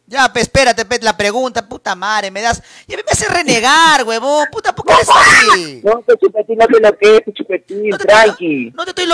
Ya, 0.05 0.31
pe, 0.31 0.41
espérate, 0.41 0.85
pe, 0.85 0.99
la 1.01 1.17
pregunta, 1.17 1.67
puta 1.67 1.95
madre, 1.95 2.29
me 2.29 2.41
das... 2.41 2.61
Ya 2.87 2.95
me 2.97 3.03
hace 3.11 3.27
renegar, 3.27 4.03
huevón, 4.03 4.47
puta, 4.51 4.75
¿por 4.75 4.85
qué 4.85 4.93
eres 4.93 5.07
así? 5.09 5.81
No, 5.83 6.03
que 6.05 6.13
chupetín, 6.17 6.57
no 6.57 6.67
te 6.67 6.79
lo 6.79 6.97
que 6.97 7.15
es, 7.15 7.33
chupetín, 7.33 7.89
tranqui. 7.97 8.71
No 8.75 8.83
te 8.83 8.91
estoy 8.91 9.05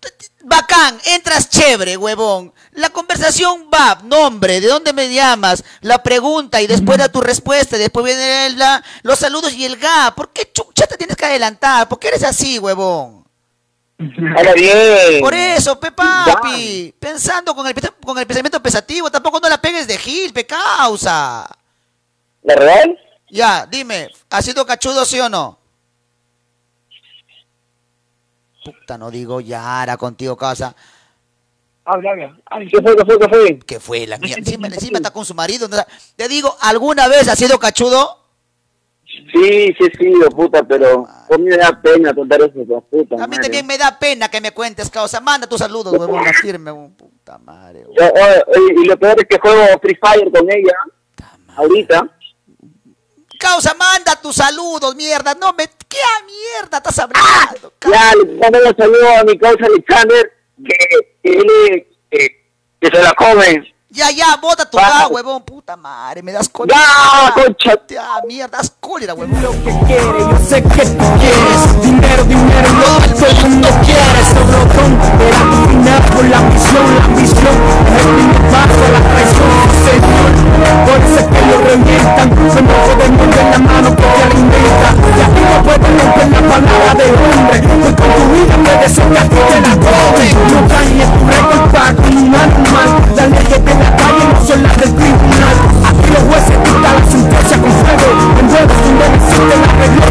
t- 0.00 0.26
Bacán, 0.44 0.98
entras 1.14 1.50
chévere, 1.50 1.96
huevón. 1.98 2.54
La 2.72 2.88
conversación 2.88 3.68
va, 3.74 4.00
nombre, 4.04 4.60
¿de 4.62 4.68
dónde 4.68 4.94
me 4.94 5.12
llamas? 5.12 5.62
La 5.82 6.02
pregunta 6.02 6.62
y 6.62 6.66
después 6.66 6.96
da 6.96 7.10
tu 7.10 7.20
respuesta. 7.20 7.76
y 7.76 7.80
Después 7.80 8.06
viene 8.06 8.50
la, 8.50 8.82
los 9.02 9.18
saludos 9.18 9.52
y 9.52 9.64
el 9.66 9.76
ga. 9.76 10.14
¿Por 10.14 10.30
qué 10.32 10.50
chucha 10.52 10.86
te 10.86 10.96
tienes 10.96 11.16
que 11.16 11.26
adelantar? 11.26 11.88
¿Por 11.88 11.98
qué 11.98 12.08
eres 12.08 12.22
así, 12.22 12.58
huevón? 12.58 13.17
Habla 13.98 14.52
bien. 14.54 15.20
Por 15.20 15.34
eso, 15.34 15.78
pe 15.80 15.90
papi. 15.90 16.94
Pensando 16.98 17.54
con 17.54 17.66
el, 17.66 17.74
con 18.04 18.16
el 18.18 18.26
pensamiento 18.26 18.62
pesativo, 18.62 19.10
tampoco 19.10 19.40
no 19.40 19.48
la 19.48 19.60
pegues 19.60 19.88
de 19.88 19.98
Gil, 19.98 20.32
pe 20.32 20.46
causa. 20.46 21.48
¿La 22.42 22.54
real? 22.54 22.98
Ya, 23.30 23.66
dime, 23.66 24.08
¿ha 24.30 24.40
sido 24.40 24.64
cachudo 24.64 25.04
sí 25.04 25.18
o 25.20 25.28
no? 25.28 25.58
Puta, 28.64 28.96
no 28.96 29.10
digo 29.10 29.40
ya, 29.40 29.80
ahora 29.80 29.96
contigo, 29.96 30.36
causa. 30.36 30.74
Habla, 31.84 32.10
habla. 32.10 32.38
Ay, 32.46 32.68
¿Qué 32.68 32.80
fue, 32.80 32.96
qué 32.96 33.04
fue, 33.04 33.18
qué 33.18 33.28
fue? 33.28 33.58
que 33.58 33.80
fue 33.80 34.06
la 34.06 34.18
mierda. 34.18 34.38
Encima, 34.38 34.68
encima 34.68 34.98
está 34.98 35.10
con 35.10 35.24
su 35.24 35.34
marido. 35.34 35.68
¿no? 35.68 35.76
Te 36.16 36.28
digo, 36.28 36.56
¿alguna 36.60 37.08
vez 37.08 37.26
has 37.28 37.38
sido 37.38 37.58
cachudo? 37.58 38.27
Sí, 39.32 39.74
sí, 39.78 39.86
sí, 39.98 40.08
hijo 40.08 40.30
puta, 40.30 40.62
pero 40.62 41.06
a 41.06 41.36
mí 41.38 41.44
me 41.44 41.56
da 41.56 41.80
pena 41.80 42.14
contar 42.14 42.40
eso, 42.40 42.60
hijo 42.60 42.80
puta. 42.82 43.16
A 43.16 43.26
mí 43.26 43.36
madre. 43.36 43.42
también 43.42 43.66
me 43.66 43.76
da 43.76 43.98
pena 43.98 44.28
que 44.28 44.40
me 44.40 44.52
cuentes, 44.52 44.88
causa. 44.90 45.20
Manda 45.20 45.46
tus 45.46 45.58
saludos, 45.58 45.92
huevón, 45.92 46.26
a 46.26 46.32
firme, 46.32 46.72
puta 46.96 47.38
madre. 47.38 47.84
Yo, 47.98 48.04
y 48.82 48.86
lo 48.86 48.98
peor 48.98 49.16
es 49.18 49.26
que 49.28 49.38
juego 49.38 49.78
Free 49.82 49.98
Fire 50.00 50.30
con 50.30 50.50
ella, 50.50 50.74
ahorita. 51.56 52.08
Causa, 53.38 53.74
manda 53.74 54.20
tus 54.20 54.36
saludos, 54.36 54.96
mierda. 54.96 55.34
No 55.34 55.52
me. 55.52 55.68
¿Qué 55.88 55.98
mierda 56.26 56.78
estás 56.78 56.98
hablando? 56.98 57.72
Ya, 57.90 58.12
le 58.14 58.34
mando 58.36 58.58
un 58.58 58.76
saludo 58.76 59.08
a 59.20 59.24
mi 59.24 59.38
causa 59.38 59.64
Alexander, 59.66 60.32
que, 60.64 60.76
que 61.22 61.38
él 61.38 61.86
que, 62.10 62.50
que 62.80 62.88
se 62.88 63.02
la 63.02 63.12
come. 63.14 63.74
Ya, 63.98 64.12
ya, 64.12 64.36
bota 64.40 64.64
tu 64.64 64.78
ga, 64.78 65.08
huevón. 65.08 65.42
Puta 65.42 65.76
madre, 65.76 66.22
me 66.22 66.30
das 66.30 66.48
cólera. 66.48 66.78
Ya, 66.78 67.34
concha. 67.34 67.72
Ya, 67.88 68.06
mierda, 68.28 68.58
das 68.58 68.72
cólera, 68.78 69.12
huevón. 69.12 69.42
lo 69.42 69.50
que 69.50 69.86
quiere, 69.86 70.20
yo 70.20 70.38
sé 70.48 70.62
que 70.62 70.86
tú 70.86 71.04
quieres 71.18 71.82
Dinero, 71.82 72.22
dinero, 72.22 72.68
lo 72.74 73.02
que 73.02 73.08
todo 73.08 73.26
el 73.26 73.50
mundo 73.50 73.68
quiere 73.84 74.24
Sobrotón, 74.24 75.00
era 75.20 75.38
tu 75.50 75.68
final 75.68 76.02
por 76.14 76.24
la 76.26 76.38
ambición, 76.38 76.96
la 76.96 77.04
ambición 77.06 77.56
Es 77.96 78.06
el 78.06 78.14
primer 78.14 78.50
paso 78.52 78.84
a 78.84 78.88
la 78.88 79.00
traición, 79.10 79.50
sí, 79.72 79.90
señor 79.90 80.47
Por 80.58 80.98
eso 80.98 81.18
es 81.18 81.26
que 81.28 81.40
lo 81.46 81.56
revientan. 81.62 82.28
Se 82.50 82.60
mueve 82.62 82.92
del 82.98 83.12
mundo 83.12 83.36
en 83.38 83.50
la 83.50 83.58
mano 83.58 83.88
que 83.94 84.02
te 84.02 84.22
alimenta. 84.26 84.88
Y 84.98 85.20
aquí 85.22 85.42
no 85.46 85.56
puedes 85.62 85.90
romper 85.98 86.28
la 86.34 86.42
palabra 86.48 86.92
de 86.98 87.06
hombre. 87.14 87.58
Pues 87.58 87.94
con 87.94 88.10
tu 88.16 88.24
vida 88.32 88.56
puede 88.64 88.88
ser 88.88 89.06
que 89.08 89.18
a 89.18 89.24
ti 89.28 89.40
te 89.48 89.58
la 89.62 89.74
cobre. 89.78 90.26
No 90.50 90.58
dañes 90.66 91.08
tu 91.14 91.20
récord 91.28 91.64
para 91.72 91.90
criminal 91.94 92.50
mal 92.72 92.90
Las 93.16 93.28
leyes 93.30 93.60
de 93.64 93.74
la 93.74 93.90
calle 93.96 94.24
no 94.32 94.38
son 94.46 94.62
las 94.62 94.76
del 94.76 94.92
tribunal. 94.94 95.56
Aquí 95.88 96.06
los 96.10 96.24
jueces 96.28 96.58
dictan 96.64 96.94
la 96.98 97.04
sentencia 97.06 97.56
con 97.58 97.72
fuego. 97.78 98.08
En 98.40 98.46
juegos 98.50 98.78
donde 98.82 99.06
existe 99.14 99.54
la 99.54 99.70
regla 99.78 100.08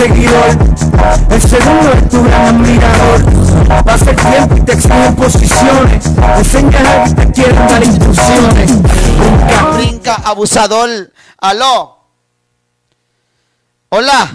Seguidor 0.00 0.56
El 1.30 1.42
segundo 1.42 1.92
es 1.94 2.08
tu 2.08 2.22
gran 2.22 2.46
admirador 2.46 3.84
Pasa 3.84 4.10
el 4.10 4.16
tiempo 4.16 4.56
y 4.56 4.60
te 4.60 4.72
exigen 4.72 5.14
posiciones 5.14 6.06
Enseñas 6.38 6.82
a 6.86 7.04
instrucciones 7.84 8.70
Nunca 8.72 9.70
Brinca, 9.76 10.14
abusador. 10.24 11.12
Aló. 11.38 11.98
Hola. 13.90 14.30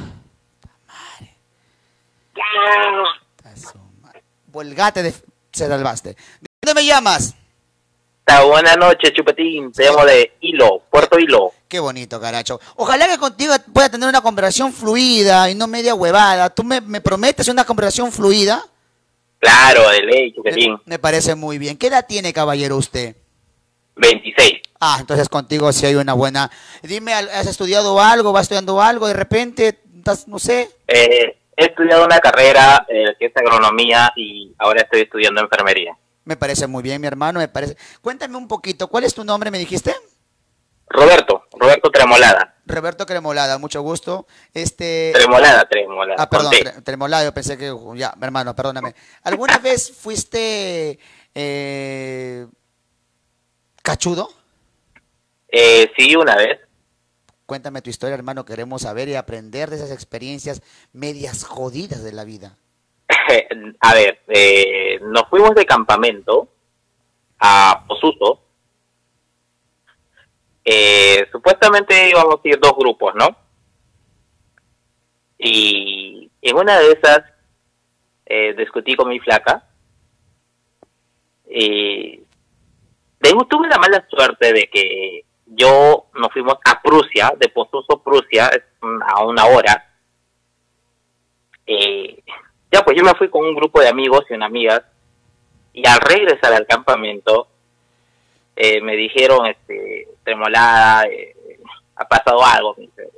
Volgate 4.47 5.03
de... 5.03 5.14
Se 5.51 5.68
salvaste. 5.68 6.10
¿De 6.10 6.47
dónde 6.62 6.82
me 6.82 6.86
llamas? 6.86 7.36
Buenas 8.47 8.78
noches, 8.78 9.14
Chupetín. 9.14 9.72
Te 9.72 9.86
llamo 9.86 10.03
de 10.06 10.38
Hilo, 10.41 10.82
Puerto 10.89 11.20
Hilo. 11.20 11.53
Qué 11.68 11.80
bonito, 11.80 12.20
caracho. 12.20 12.60
Ojalá 12.76 13.08
que 13.08 13.18
contigo 13.18 13.53
pueda 13.74 13.89
tener 13.89 14.10
una 14.10 14.22
conversación 14.22 14.74
fluida 14.74 15.49
y 15.49 15.56
no 15.56 15.68
media 15.68 15.93
huevada. 15.93 16.49
¿Tú 16.49 16.64
me, 16.64 16.82
me 16.82 17.01
prometes 17.01 17.47
una 17.47 17.64
conversación 17.66 18.12
fluida? 18.12 18.64
Claro, 19.45 19.89
de 19.89 20.01
ley. 20.01 20.35
Me 20.85 20.97
parece 20.97 21.35
muy 21.35 21.59
bien. 21.59 21.77
¿Qué 21.77 21.87
edad 21.87 22.05
tiene, 22.07 22.33
caballero, 22.33 22.77
usted? 22.77 23.15
26. 23.95 24.53
Ah, 24.79 24.97
entonces 24.99 25.29
contigo 25.29 25.71
sí 25.71 25.85
hay 25.85 25.95
una 25.95 26.13
buena... 26.13 26.49
Dime, 26.81 27.13
¿has 27.13 27.45
estudiado 27.45 28.01
algo? 28.01 28.33
¿Vas 28.33 28.43
estudiando 28.43 28.81
algo? 28.81 29.07
De 29.07 29.13
repente, 29.13 29.79
estás, 29.97 30.27
no 30.27 30.39
sé... 30.39 30.69
Eh, 30.87 31.37
he 31.55 31.65
estudiado 31.65 32.05
una 32.05 32.19
carrera 32.19 32.85
eh, 32.89 33.15
que 33.19 33.27
es 33.27 33.37
agronomía 33.37 34.11
y 34.15 34.53
ahora 34.57 34.81
estoy 34.81 35.01
estudiando 35.01 35.41
enfermería. 35.41 35.95
Me 36.23 36.35
parece 36.35 36.65
muy 36.65 36.81
bien, 36.81 36.99
mi 36.99 37.07
hermano, 37.07 37.39
me 37.39 37.47
parece... 37.47 37.77
Cuéntame 38.01 38.35
un 38.37 38.47
poquito, 38.47 38.87
¿cuál 38.87 39.03
es 39.03 39.13
tu 39.13 39.23
nombre, 39.23 39.51
me 39.51 39.59
dijiste? 39.59 39.93
Roberto, 40.87 41.43
Roberto 41.60 41.89
Tremolada. 41.89 42.56
Roberto 42.68 43.06
Cremolada, 43.06 43.58
mucho 43.60 43.82
gusto. 43.82 44.26
Este... 44.53 45.12
Tremolada, 45.14 45.66
Tremolada. 45.66 46.16
Ah, 46.24 46.30
perdón. 46.30 46.51
Tre- 46.51 46.84
Tremolada, 46.84 47.24
yo 47.24 47.34
pensé 47.34 47.58
que... 47.58 47.72
Ya, 47.95 48.14
hermano, 48.20 48.56
perdóname. 48.56 48.95
¿Alguna 49.24 49.60
vez 49.60 49.91
fuiste... 49.95 50.99
eh, 51.36 52.47
cachudo? 53.84 54.30
Eh, 55.49 55.91
sí, 55.97 56.16
una 56.16 56.36
vez. 56.36 56.60
Cuéntame 57.45 57.82
tu 57.84 57.91
historia, 57.91 58.16
hermano, 58.16 58.43
queremos 58.43 58.82
saber 58.82 59.08
y 59.08 59.16
aprender 59.16 59.70
de 59.70 59.76
esas 59.76 59.91
experiencias 59.91 60.64
medias 60.91 61.43
jodidas 61.43 62.03
de 62.03 62.12
la 62.12 62.24
vida. 62.24 62.58
a 63.82 63.93
ver, 63.93 64.22
eh, 64.30 64.99
nos 65.03 65.30
fuimos 65.30 65.53
de 65.53 65.66
campamento 65.66 66.49
a 67.39 67.86
Posuto. 67.88 68.41
Eh, 70.66 71.28
supuestamente 71.32 72.09
íbamos 72.09 72.39
a 72.43 72.47
ir 72.47 72.59
dos 72.59 72.76
grupos, 72.76 73.13
¿no? 73.13 73.38
Y 75.38 76.32
en 76.41 76.55
una 76.57 76.80
de 76.80 76.91
esas 76.91 77.22
eh, 78.26 78.55
discutí 78.57 78.95
con 78.95 79.09
mi 79.09 79.20
flaca. 79.20 79.63
Y 81.47 82.20
tengo, 83.20 83.45
tuve 83.45 83.68
la 83.68 83.78
mala 83.78 84.05
suerte 84.09 84.51
de 84.51 84.68
que 84.68 85.26
yo 85.45 86.07
nos 86.16 86.34
fuimos 86.34 86.55
a 86.66 86.82
Prusia, 86.82 87.32
de 87.38 87.49
Pozuzo, 87.49 88.01
Prusia, 88.03 88.49
a 88.82 89.24
una 89.24 89.45
hora. 89.45 89.93
Eh, 91.68 92.24
ya, 92.72 92.82
pues 92.82 92.97
yo 92.97 93.03
me 93.03 93.13
fui 93.16 93.30
con 93.30 93.45
un 93.45 93.55
grupo 93.55 93.80
de 93.80 93.88
amigos 93.88 94.26
y 94.30 94.34
una 94.34 94.47
amiga, 94.47 94.84
y 95.74 95.88
al 95.88 95.99
regresar 95.99 96.53
al 96.53 96.66
campamento, 96.66 97.47
eh, 98.55 98.82
me 98.82 98.95
dijeron, 98.95 99.45
este, 99.45 100.07
tremolada, 100.26 101.05
eh, 101.05 101.36
ha 101.95 102.05
pasado 102.05 102.43
algo, 102.43 102.76
este, 102.78 103.09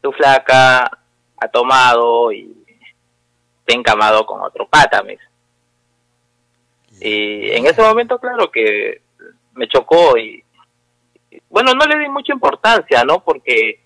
tu 0.00 0.12
flaca 0.12 0.84
ha 1.36 1.48
tomado 1.48 2.32
y 2.32 2.56
te 3.64 3.74
ha 3.74 3.76
encamado 3.76 4.24
con 4.24 4.40
otro 4.40 4.66
pata, 4.66 5.02
me 5.02 5.12
dice. 5.12 5.24
Y 7.00 7.50
en 7.50 7.66
ese 7.66 7.82
momento, 7.82 8.18
claro 8.18 8.50
que 8.50 9.02
me 9.54 9.68
chocó 9.68 10.16
y, 10.16 10.42
y, 11.30 11.42
bueno, 11.50 11.74
no 11.74 11.84
le 11.84 11.98
di 11.98 12.08
mucha 12.08 12.32
importancia, 12.32 13.04
¿no? 13.04 13.22
Porque 13.24 13.80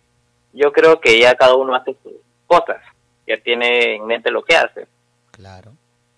yo 0.52 0.72
creo 0.72 1.00
que 1.00 1.18
ya 1.18 1.34
cada 1.34 1.54
uno 1.56 1.74
hace 1.74 1.96
sus 2.02 2.12
cosas, 2.46 2.82
ya 3.26 3.38
tiene 3.38 3.96
en 3.96 4.06
mente 4.06 4.30
lo 4.30 4.44
que 4.44 4.56
hace. 4.56 4.86
Claro. 5.30 5.72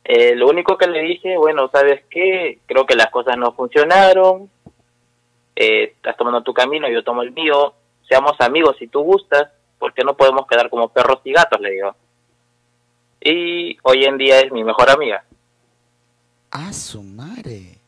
Eh, 0.04 0.34
lo 0.34 0.48
único 0.48 0.78
que 0.78 0.86
le 0.86 1.02
dije, 1.02 1.36
bueno, 1.36 1.68
¿sabes 1.70 2.02
qué? 2.08 2.60
Creo 2.66 2.86
que 2.86 2.96
las 2.96 3.10
cosas 3.10 3.36
no 3.36 3.52
funcionaron, 3.52 4.50
eh, 5.60 5.92
estás 5.96 6.16
tomando 6.16 6.42
tu 6.42 6.54
camino, 6.54 6.88
yo 6.88 7.02
tomo 7.02 7.22
el 7.22 7.32
mío, 7.32 7.74
seamos 8.08 8.34
amigos 8.40 8.76
si 8.78 8.86
tú 8.86 9.00
gustas, 9.02 9.48
porque 9.78 10.04
no 10.04 10.16
podemos 10.16 10.46
quedar 10.46 10.70
como 10.70 10.88
perros 10.88 11.20
y 11.24 11.32
gatos, 11.32 11.60
le 11.60 11.70
digo. 11.72 11.96
Y 13.20 13.76
hoy 13.82 14.04
en 14.04 14.16
día 14.18 14.38
es 14.40 14.52
mi 14.52 14.62
mejor 14.62 14.88
amiga. 14.90 15.24
Ah, 16.52 16.72
su 16.72 17.02
madre. 17.02 17.78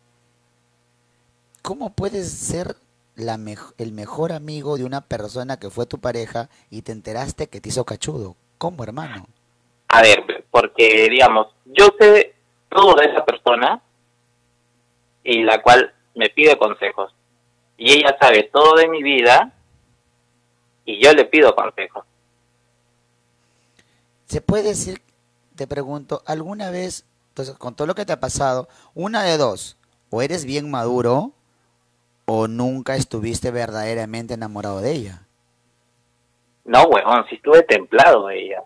¿Cómo 1.62 1.90
puedes 1.90 2.32
ser 2.32 2.74
la 3.14 3.36
mej- 3.36 3.74
el 3.78 3.92
mejor 3.92 4.32
amigo 4.32 4.76
de 4.76 4.84
una 4.84 5.02
persona 5.02 5.58
que 5.58 5.70
fue 5.70 5.86
tu 5.86 5.98
pareja 5.98 6.48
y 6.70 6.82
te 6.82 6.92
enteraste 6.92 7.48
que 7.48 7.60
te 7.60 7.68
hizo 7.68 7.84
cachudo? 7.84 8.34
¿Cómo, 8.58 8.82
hermano? 8.82 9.26
A 9.88 10.02
ver, 10.02 10.44
porque 10.50 11.08
digamos, 11.08 11.48
yo 11.66 11.88
sé 11.98 12.34
todo 12.68 12.94
de 12.94 13.06
esa 13.06 13.24
persona 13.24 13.80
y 15.22 15.42
la 15.42 15.62
cual 15.62 15.92
me 16.14 16.28
pide 16.30 16.56
consejos. 16.58 17.12
Y 17.82 17.92
ella 17.94 18.14
sabe 18.20 18.42
todo 18.52 18.74
de 18.74 18.88
mi 18.88 19.02
vida 19.02 19.54
y 20.84 21.02
yo 21.02 21.14
le 21.14 21.24
pido 21.24 21.54
consejos. 21.54 22.04
¿Se 24.26 24.42
puede 24.42 24.64
decir, 24.64 25.00
te 25.56 25.66
pregunto, 25.66 26.22
alguna 26.26 26.70
vez, 26.70 27.06
entonces, 27.30 27.56
con 27.56 27.74
todo 27.74 27.86
lo 27.86 27.94
que 27.94 28.04
te 28.04 28.12
ha 28.12 28.20
pasado, 28.20 28.68
una 28.94 29.22
de 29.22 29.38
dos, 29.38 29.78
o 30.10 30.20
eres 30.20 30.44
bien 30.44 30.70
maduro 30.70 31.32
o 32.26 32.48
nunca 32.48 32.96
estuviste 32.96 33.50
verdaderamente 33.50 34.34
enamorado 34.34 34.82
de 34.82 34.92
ella? 34.92 35.22
No, 36.66 36.82
huevón, 36.82 37.24
si 37.30 37.36
estuve 37.36 37.62
templado 37.62 38.26
de 38.26 38.44
ella. 38.44 38.62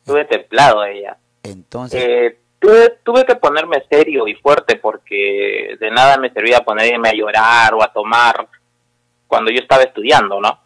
Estuve 0.00 0.24
templado 0.24 0.80
de 0.80 0.98
ella. 0.98 1.18
Entonces, 1.44 2.02
Eh, 2.02 2.40
tuve, 2.58 2.98
tuve 3.04 3.24
que 3.24 3.36
ponerme 3.36 3.82
serio 3.90 4.26
y 4.28 4.34
fuerte 4.34 4.76
porque 4.76 5.76
de 5.80 5.90
nada 5.90 6.16
me 6.18 6.30
servía 6.32 6.60
ponerme 6.60 7.08
a 7.08 7.14
llorar 7.14 7.74
o 7.74 7.82
a 7.82 7.92
tomar 7.92 8.48
cuando 9.26 9.50
yo 9.50 9.58
estaba 9.60 9.82
estudiando, 9.82 10.40
¿no? 10.40 10.58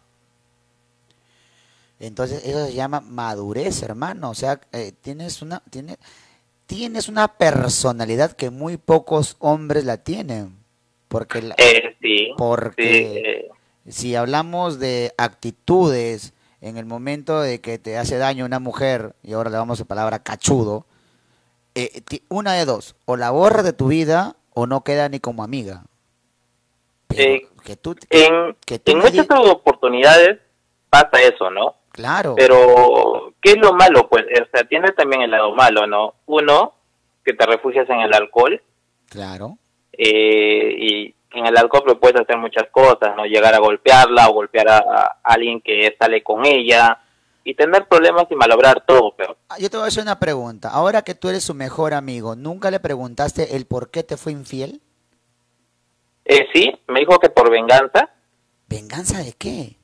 entonces 1.99 2.43
eso 2.45 2.65
se 2.65 2.73
llama 2.73 2.99
madurez, 2.99 3.81
hermano. 3.81 4.29
O 4.31 4.35
sea, 4.35 4.59
eh, 4.73 4.91
tienes 5.01 5.41
una, 5.41 5.61
tiene, 5.69 5.97
tienes 6.65 7.07
una 7.07 7.29
personalidad 7.29 8.33
que 8.33 8.49
muy 8.49 8.75
pocos 8.77 9.37
hombres 9.39 9.85
la 9.85 9.97
tienen. 9.97 10.57
Porque, 11.07 11.41
la- 11.41 11.55
Eh, 11.57 11.95
sí. 12.01 12.31
porque 12.37 12.83
sí, 12.83 13.21
eh, 13.23 13.49
si 13.91 14.15
hablamos 14.15 14.79
de 14.79 15.13
actitudes 15.17 16.33
en 16.59 16.77
el 16.77 16.85
momento 16.85 17.39
de 17.39 17.61
que 17.61 17.77
te 17.77 17.97
hace 17.97 18.17
daño 18.17 18.45
una 18.45 18.59
mujer, 18.59 19.13
y 19.23 19.33
ahora 19.33 19.49
le 19.49 19.57
damos 19.57 19.79
la 19.79 19.85
palabra 19.85 20.19
cachudo, 20.19 20.85
eh, 21.75 22.01
una 22.29 22.53
de 22.53 22.65
dos, 22.65 22.95
o 23.05 23.15
la 23.17 23.31
borra 23.31 23.63
de 23.63 23.73
tu 23.73 23.87
vida 23.87 24.35
o 24.53 24.67
no 24.67 24.83
queda 24.83 25.09
ni 25.09 25.19
como 25.19 25.43
amiga. 25.43 25.83
eh, 27.09 27.47
Que 27.65 27.75
tú, 27.75 27.95
en 28.09 28.55
que 28.65 28.79
tú 28.79 28.91
en 28.91 28.97
me 28.99 29.03
muchas 29.05 29.27
oportunidades 29.29 30.39
pasa 30.89 31.21
eso, 31.21 31.49
¿no? 31.49 31.75
claro, 31.91 32.35
Pero, 32.35 33.33
¿qué 33.41 33.51
es 33.51 33.57
lo 33.57 33.73
malo? 33.73 34.09
Pues, 34.09 34.23
o 34.41 34.45
sea, 34.51 34.63
tiene 34.67 34.91
también 34.91 35.21
el 35.21 35.31
lado 35.31 35.53
malo, 35.53 35.85
¿no? 35.87 36.15
Uno, 36.25 36.73
que 37.23 37.33
te 37.33 37.45
refugias 37.45 37.87
en 37.89 37.99
el 38.01 38.13
alcohol, 38.13 38.61
claro, 39.09 39.57
eh, 39.91 40.75
y 40.77 41.15
en 41.31 41.45
el 41.47 41.57
alcohol 41.57 41.83
pues, 41.85 41.97
puedes 41.99 42.19
hacer 42.21 42.37
muchas 42.37 42.67
cosas, 42.71 43.15
¿no? 43.15 43.25
Llegar 43.25 43.53
a 43.53 43.59
golpearla 43.59 44.27
o 44.29 44.33
golpear 44.33 44.69
a, 44.69 44.77
a 44.77 45.17
alguien 45.23 45.61
que 45.61 45.95
sale 45.99 46.21
con 46.23 46.45
ella 46.45 46.99
y 47.43 47.55
tener 47.55 47.87
problemas 47.87 48.25
y 48.29 48.35
malobrar 48.35 48.83
todo, 48.85 49.13
pero 49.17 49.37
Ah, 49.47 49.57
yo 49.57 49.69
te 49.69 49.77
voy 49.77 49.85
a 49.85 49.87
hacer 49.87 50.03
una 50.03 50.19
pregunta. 50.19 50.67
Ahora 50.69 51.01
que 51.03 51.15
tú 51.15 51.29
eres 51.29 51.43
su 51.45 51.53
mejor 51.53 51.93
amigo, 51.93 52.35
¿nunca 52.35 52.69
le 52.71 52.79
preguntaste 52.81 53.55
el 53.55 53.65
por 53.65 53.89
qué 53.89 54.03
te 54.03 54.17
fue 54.17 54.33
infiel? 54.33 54.81
eh, 56.25 56.47
sí, 56.53 56.71
me 56.87 57.01
dijo 57.01 57.19
que 57.19 57.29
por 57.29 57.49
venganza, 57.49 58.09
¿Venganza 58.67 59.19
de 59.23 59.31
qué? 59.33 59.77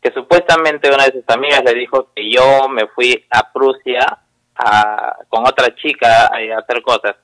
que 0.00 0.10
supuestamente 0.12 0.88
una 0.92 1.04
de 1.06 1.12
sus 1.20 1.24
amigas 1.28 1.62
le 1.64 1.74
dijo 1.74 2.10
que 2.14 2.30
yo 2.30 2.68
me 2.68 2.86
fui 2.88 3.24
a 3.30 3.52
Prusia 3.52 4.18
a, 4.54 5.16
con 5.28 5.46
otra 5.46 5.74
chica 5.74 6.26
a, 6.28 6.36
a 6.36 6.58
hacer 6.58 6.82
cosas. 6.82 7.16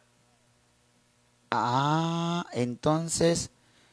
Ah, 1.51 2.45
entonces, 2.53 3.51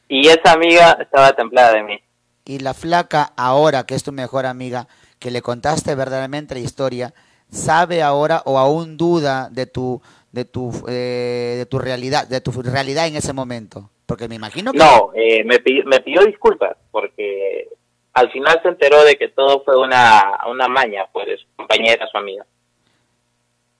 Y 0.08 0.28
esa 0.28 0.52
amiga 0.52 0.98
estaba 1.00 1.32
templada 1.32 1.72
de 1.72 1.82
mí. 1.82 1.98
y 2.44 2.58
la 2.58 2.74
flaca 2.74 3.32
ahora 3.36 3.84
que 3.86 3.94
es 3.94 4.02
tu 4.02 4.12
mejor 4.12 4.46
amiga, 4.46 4.88
que 5.20 5.30
le 5.30 5.42
contaste 5.42 5.94
verdaderamente 5.94 6.54
la 6.54 6.60
historia, 6.60 7.14
sabe 7.50 8.02
ahora 8.02 8.42
o 8.44 8.58
aún 8.58 8.96
duda 8.96 9.48
de 9.52 9.66
tu 9.66 10.02
de 10.32 10.44
tu 10.44 10.72
eh, 10.88 11.54
de 11.58 11.66
tu 11.66 11.78
realidad, 11.78 12.26
de 12.26 12.40
tu 12.40 12.50
realidad 12.62 13.06
en 13.06 13.16
ese 13.16 13.32
momento, 13.32 13.90
porque 14.06 14.26
me 14.28 14.34
imagino 14.36 14.74
que 14.74 14.78
No, 14.78 15.12
eh, 15.14 15.44
me, 15.44 15.58
pi- 15.60 15.82
me 15.84 16.00
pidió 16.00 16.24
disculpas 16.24 16.76
porque 16.90 17.68
al 18.14 18.30
final 18.32 18.60
se 18.62 18.68
enteró 18.68 19.04
de 19.04 19.16
que 19.16 19.28
todo 19.28 19.62
fue 19.64 19.76
una, 19.78 20.22
una 20.50 20.68
maña, 20.68 21.06
pues, 21.12 21.26
compañera, 21.56 22.06
su 22.10 22.18
amiga. 22.18 22.44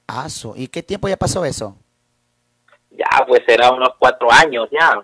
Aso, 0.07 0.55
¿y 0.57 0.69
qué 0.69 0.83
tiempo 0.83 1.09
ya 1.09 1.17
pasó 1.17 1.45
eso? 1.45 1.77
Ya, 2.91 3.25
pues, 3.27 3.41
era 3.49 3.71
unos 3.71 3.91
cuatro 3.99 4.31
años 4.31 4.69
ya. 4.71 5.03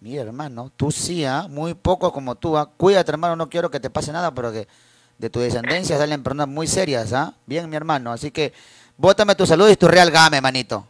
Mira, 0.00 0.22
hermano, 0.22 0.70
tú 0.76 0.90
sí, 0.90 1.24
¿ah? 1.24 1.46
muy 1.50 1.74
poco 1.74 2.12
como 2.12 2.36
tú, 2.36 2.56
¿ah? 2.56 2.70
cuídate, 2.76 3.10
hermano, 3.10 3.34
no 3.36 3.48
quiero 3.48 3.70
que 3.70 3.80
te 3.80 3.90
pase 3.90 4.12
nada, 4.12 4.32
pero 4.32 4.52
que 4.52 4.68
de 5.18 5.30
tu 5.30 5.40
descendencia 5.40 5.98
salen 5.98 6.22
personas 6.22 6.48
muy 6.48 6.66
serias, 6.66 7.12
¿ah? 7.12 7.34
Bien, 7.44 7.68
mi 7.68 7.76
hermano, 7.76 8.12
así 8.12 8.30
que 8.30 8.52
bótame 8.96 9.34
tu 9.34 9.46
salud 9.46 9.68
y 9.68 9.76
tu 9.76 9.88
real 9.88 10.10
game, 10.10 10.40
manito. 10.40 10.86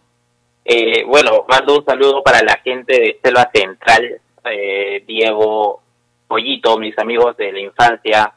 Eh, 0.65 1.03
bueno, 1.05 1.47
mando 1.49 1.79
un 1.79 1.85
saludo 1.85 2.23
para 2.23 2.43
la 2.43 2.59
gente 2.63 2.93
de 2.93 3.19
Selva 3.23 3.51
Central, 3.53 4.21
eh, 4.45 5.03
Diego, 5.07 5.81
Pollito, 6.27 6.79
mis 6.79 6.97
amigos 6.99 7.37
de 7.39 7.53
la 7.53 7.61
infancia, 7.61 8.35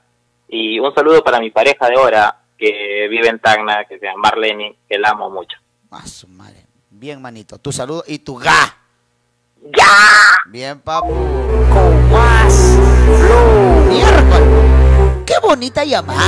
y 0.47 0.79
un 0.79 0.93
saludo 0.95 1.23
para 1.23 1.39
mi 1.39 1.51
pareja 1.51 1.87
de 1.87 1.95
ahora, 1.95 2.37
que 2.57 3.07
vive 3.09 3.27
en 3.27 3.39
Tacna, 3.39 3.83
que 3.85 3.99
se 3.99 4.05
llama 4.05 4.29
Marlene, 4.29 4.75
que 4.87 4.97
la 4.97 5.09
amo 5.09 5.29
mucho. 5.29 5.57
A 5.89 6.07
su 6.07 6.27
madre. 6.27 6.65
Bien, 6.89 7.21
manito, 7.21 7.57
tu 7.57 7.71
saludo 7.71 8.03
y 8.07 8.19
tu 8.19 8.37
ga. 8.37 8.77
¡Ya! 9.61 9.85
Bien, 10.45 10.79
papu. 10.79 11.13
Bonita 15.41 15.83
llamada. 15.83 16.21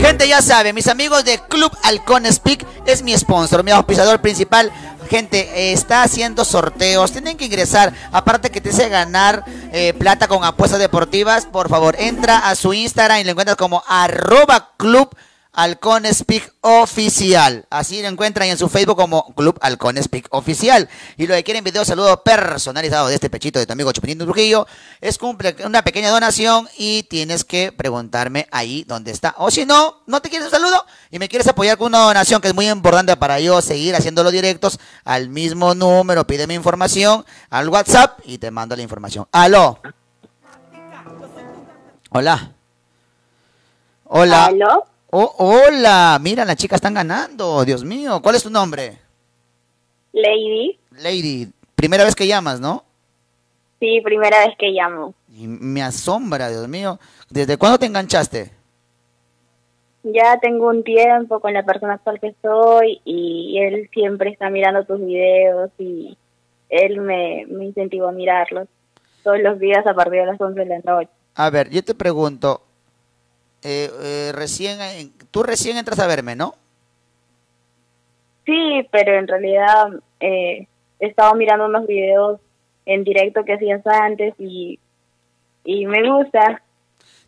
Gente, 0.00 0.28
ya 0.28 0.42
sabe, 0.42 0.72
mis 0.72 0.88
amigos 0.88 1.24
de 1.24 1.38
Club 1.48 1.72
Halcón 1.82 2.30
Speak 2.30 2.66
es 2.86 3.02
mi 3.02 3.16
sponsor, 3.16 3.64
mi 3.64 3.70
auspiciador 3.70 4.20
principal. 4.20 4.70
Gente, 5.08 5.50
eh, 5.54 5.72
está 5.72 6.02
haciendo 6.02 6.44
sorteos. 6.44 7.12
Tienen 7.12 7.36
que 7.36 7.44
ingresar. 7.44 7.92
Aparte 8.10 8.50
que 8.50 8.60
te 8.60 8.70
hace 8.70 8.88
ganar 8.88 9.44
eh, 9.72 9.92
plata 9.94 10.28
con 10.28 10.44
apuestas 10.44 10.78
deportivas, 10.78 11.46
por 11.46 11.68
favor, 11.68 11.96
entra 11.98 12.38
a 12.38 12.54
su 12.54 12.72
Instagram 12.72 13.20
y 13.20 13.24
lo 13.24 13.30
encuentras 13.30 13.56
como 13.56 13.82
arroba 13.86 14.70
Club 14.76 15.14
Halcón 15.54 16.04
Speak 16.12 16.52
Oficial. 16.60 17.64
Así 17.70 18.02
lo 18.02 18.08
encuentran 18.08 18.48
en 18.48 18.58
su 18.58 18.68
Facebook 18.68 18.96
como 18.96 19.34
Club 19.34 19.58
Halcón 19.60 20.02
Speak 20.02 20.26
Oficial. 20.30 20.88
Y 21.16 21.26
lo 21.26 21.34
que 21.34 21.44
quieren 21.44 21.64
video 21.64 21.84
saludo 21.84 22.22
personalizado 22.22 23.08
de 23.08 23.14
este 23.14 23.30
pechito 23.30 23.58
de 23.58 23.66
tu 23.66 23.72
amigo 23.72 23.92
Chupitín 23.92 24.18
Trujillo 24.18 24.66
es 25.00 25.16
cumple 25.18 25.54
una 25.64 25.82
pequeña 25.82 26.10
donación 26.10 26.68
y 26.76 27.04
tienes 27.04 27.44
que 27.44 27.72
preguntarme 27.72 28.48
ahí 28.50 28.84
dónde 28.86 29.12
está. 29.12 29.34
O 29.38 29.50
si 29.50 29.64
no, 29.64 30.02
no 30.06 30.20
te 30.20 30.28
quieres 30.28 30.46
un 30.46 30.52
saludo 30.52 30.84
y 31.10 31.18
me 31.18 31.28
quieres 31.28 31.46
apoyar 31.46 31.78
con 31.78 31.88
una 31.88 32.00
donación 32.00 32.40
que 32.40 32.48
es 32.48 32.54
muy 32.54 32.68
importante 32.68 33.16
para 33.16 33.38
yo 33.40 33.62
seguir 33.62 33.94
haciendo 33.94 34.22
los 34.22 34.32
directos 34.32 34.78
al 35.04 35.28
mismo 35.28 35.74
número, 35.74 36.26
pídeme 36.26 36.54
información 36.54 37.24
al 37.50 37.68
WhatsApp 37.68 38.18
y 38.24 38.38
te 38.38 38.50
mando 38.50 38.74
la 38.74 38.82
información. 38.82 39.26
Aló. 39.30 39.78
Hola. 42.10 42.52
Hola. 44.04 44.46
¿Aló? 44.46 44.93
Oh, 45.16 45.32
hola, 45.38 46.18
mira, 46.20 46.44
las 46.44 46.56
chicas 46.56 46.78
están 46.78 46.94
ganando, 46.94 47.64
Dios 47.64 47.84
mío. 47.84 48.20
¿Cuál 48.20 48.34
es 48.34 48.42
tu 48.42 48.50
nombre? 48.50 48.98
Lady, 50.12 50.76
Lady, 50.90 51.52
primera 51.76 52.02
vez 52.02 52.16
que 52.16 52.26
llamas, 52.26 52.58
¿no? 52.58 52.82
sí, 53.78 54.00
primera 54.02 54.44
vez 54.44 54.56
que 54.58 54.70
llamo. 54.70 55.14
Y 55.32 55.46
me 55.46 55.84
asombra, 55.84 56.48
Dios 56.48 56.66
mío. 56.66 56.98
¿Desde 57.30 57.56
cuándo 57.56 57.78
te 57.78 57.86
enganchaste? 57.86 58.50
Ya 60.02 60.36
tengo 60.40 60.66
un 60.66 60.82
tiempo 60.82 61.38
con 61.38 61.54
la 61.54 61.64
persona 61.64 61.94
actual 61.94 62.18
que 62.18 62.34
soy 62.42 63.00
y 63.04 63.60
él 63.60 63.88
siempre 63.92 64.30
está 64.30 64.50
mirando 64.50 64.84
tus 64.84 64.98
videos 64.98 65.70
y 65.78 66.18
él 66.70 67.00
me, 67.00 67.46
me 67.48 67.66
incentivó 67.66 68.08
a 68.08 68.12
mirarlos 68.12 68.66
todos 69.22 69.38
los 69.38 69.60
días 69.60 69.86
a 69.86 69.94
partir 69.94 70.22
de 70.22 70.26
las 70.26 70.40
11 70.40 70.58
de 70.58 70.66
la 70.66 70.78
noche. 70.80 71.10
A 71.36 71.50
ver, 71.50 71.70
yo 71.70 71.84
te 71.84 71.94
pregunto, 71.94 72.62
eh, 73.64 73.90
eh, 74.02 74.32
recién, 74.34 74.80
eh, 74.80 75.10
tú 75.30 75.42
recién 75.42 75.76
entras 75.76 75.98
a 75.98 76.06
verme, 76.06 76.36
¿no? 76.36 76.54
Sí, 78.46 78.86
pero 78.92 79.18
en 79.18 79.26
realidad 79.26 79.88
eh, 80.20 80.68
he 81.00 81.06
estado 81.06 81.34
mirando 81.34 81.64
unos 81.64 81.86
videos 81.86 82.40
en 82.86 83.02
directo 83.02 83.44
que 83.44 83.54
hacías 83.54 83.84
antes 83.86 84.34
y, 84.38 84.78
y 85.64 85.86
me 85.86 86.08
gusta. 86.08 86.62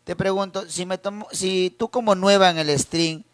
Te 0.05 0.14
pregunto, 0.14 0.68
si 0.68 0.87
me 0.87 0.99
tomo, 0.99 1.26
si 1.32 1.74
tú 1.76 1.89
como 1.89 2.14
nueva 2.14 2.51
en 2.51 2.59
el 2.59 2.78
stream 2.78 3.24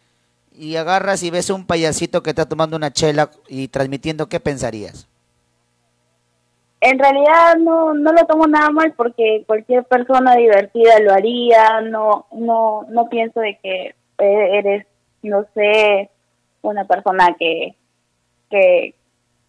y 0.53 0.77
agarras 0.77 1.23
y 1.23 1.31
ves 1.31 1.51
un 1.51 1.67
payasito 1.67 2.23
que 2.23 2.31
está 2.31 2.49
tomando 2.49 2.77
una 2.77 2.93
chela 2.93 3.31
y 3.49 3.69
transmitiendo, 3.69 4.29
¿qué 4.29 4.41
pensarías? 4.41 5.09
En 6.85 6.99
realidad 6.99 7.59
no, 7.61 7.95
no 7.95 8.12
lo 8.12 8.26
tomo 8.26 8.49
nada 8.49 8.70
mal 8.70 8.93
porque 8.97 9.45
cualquier 9.47 9.85
persona 9.85 10.35
divertida 10.35 10.99
lo 10.99 11.12
haría, 11.12 11.80
no, 11.80 12.26
no, 12.33 12.85
no 12.89 13.09
pienso 13.09 13.39
de 13.39 13.57
que 13.62 13.95
eh, 14.18 14.59
eres, 14.59 14.85
no 15.22 15.47
sé, 15.55 16.11
una 16.61 16.85
persona 16.85 17.37
que, 17.39 17.76
que, 18.51 18.97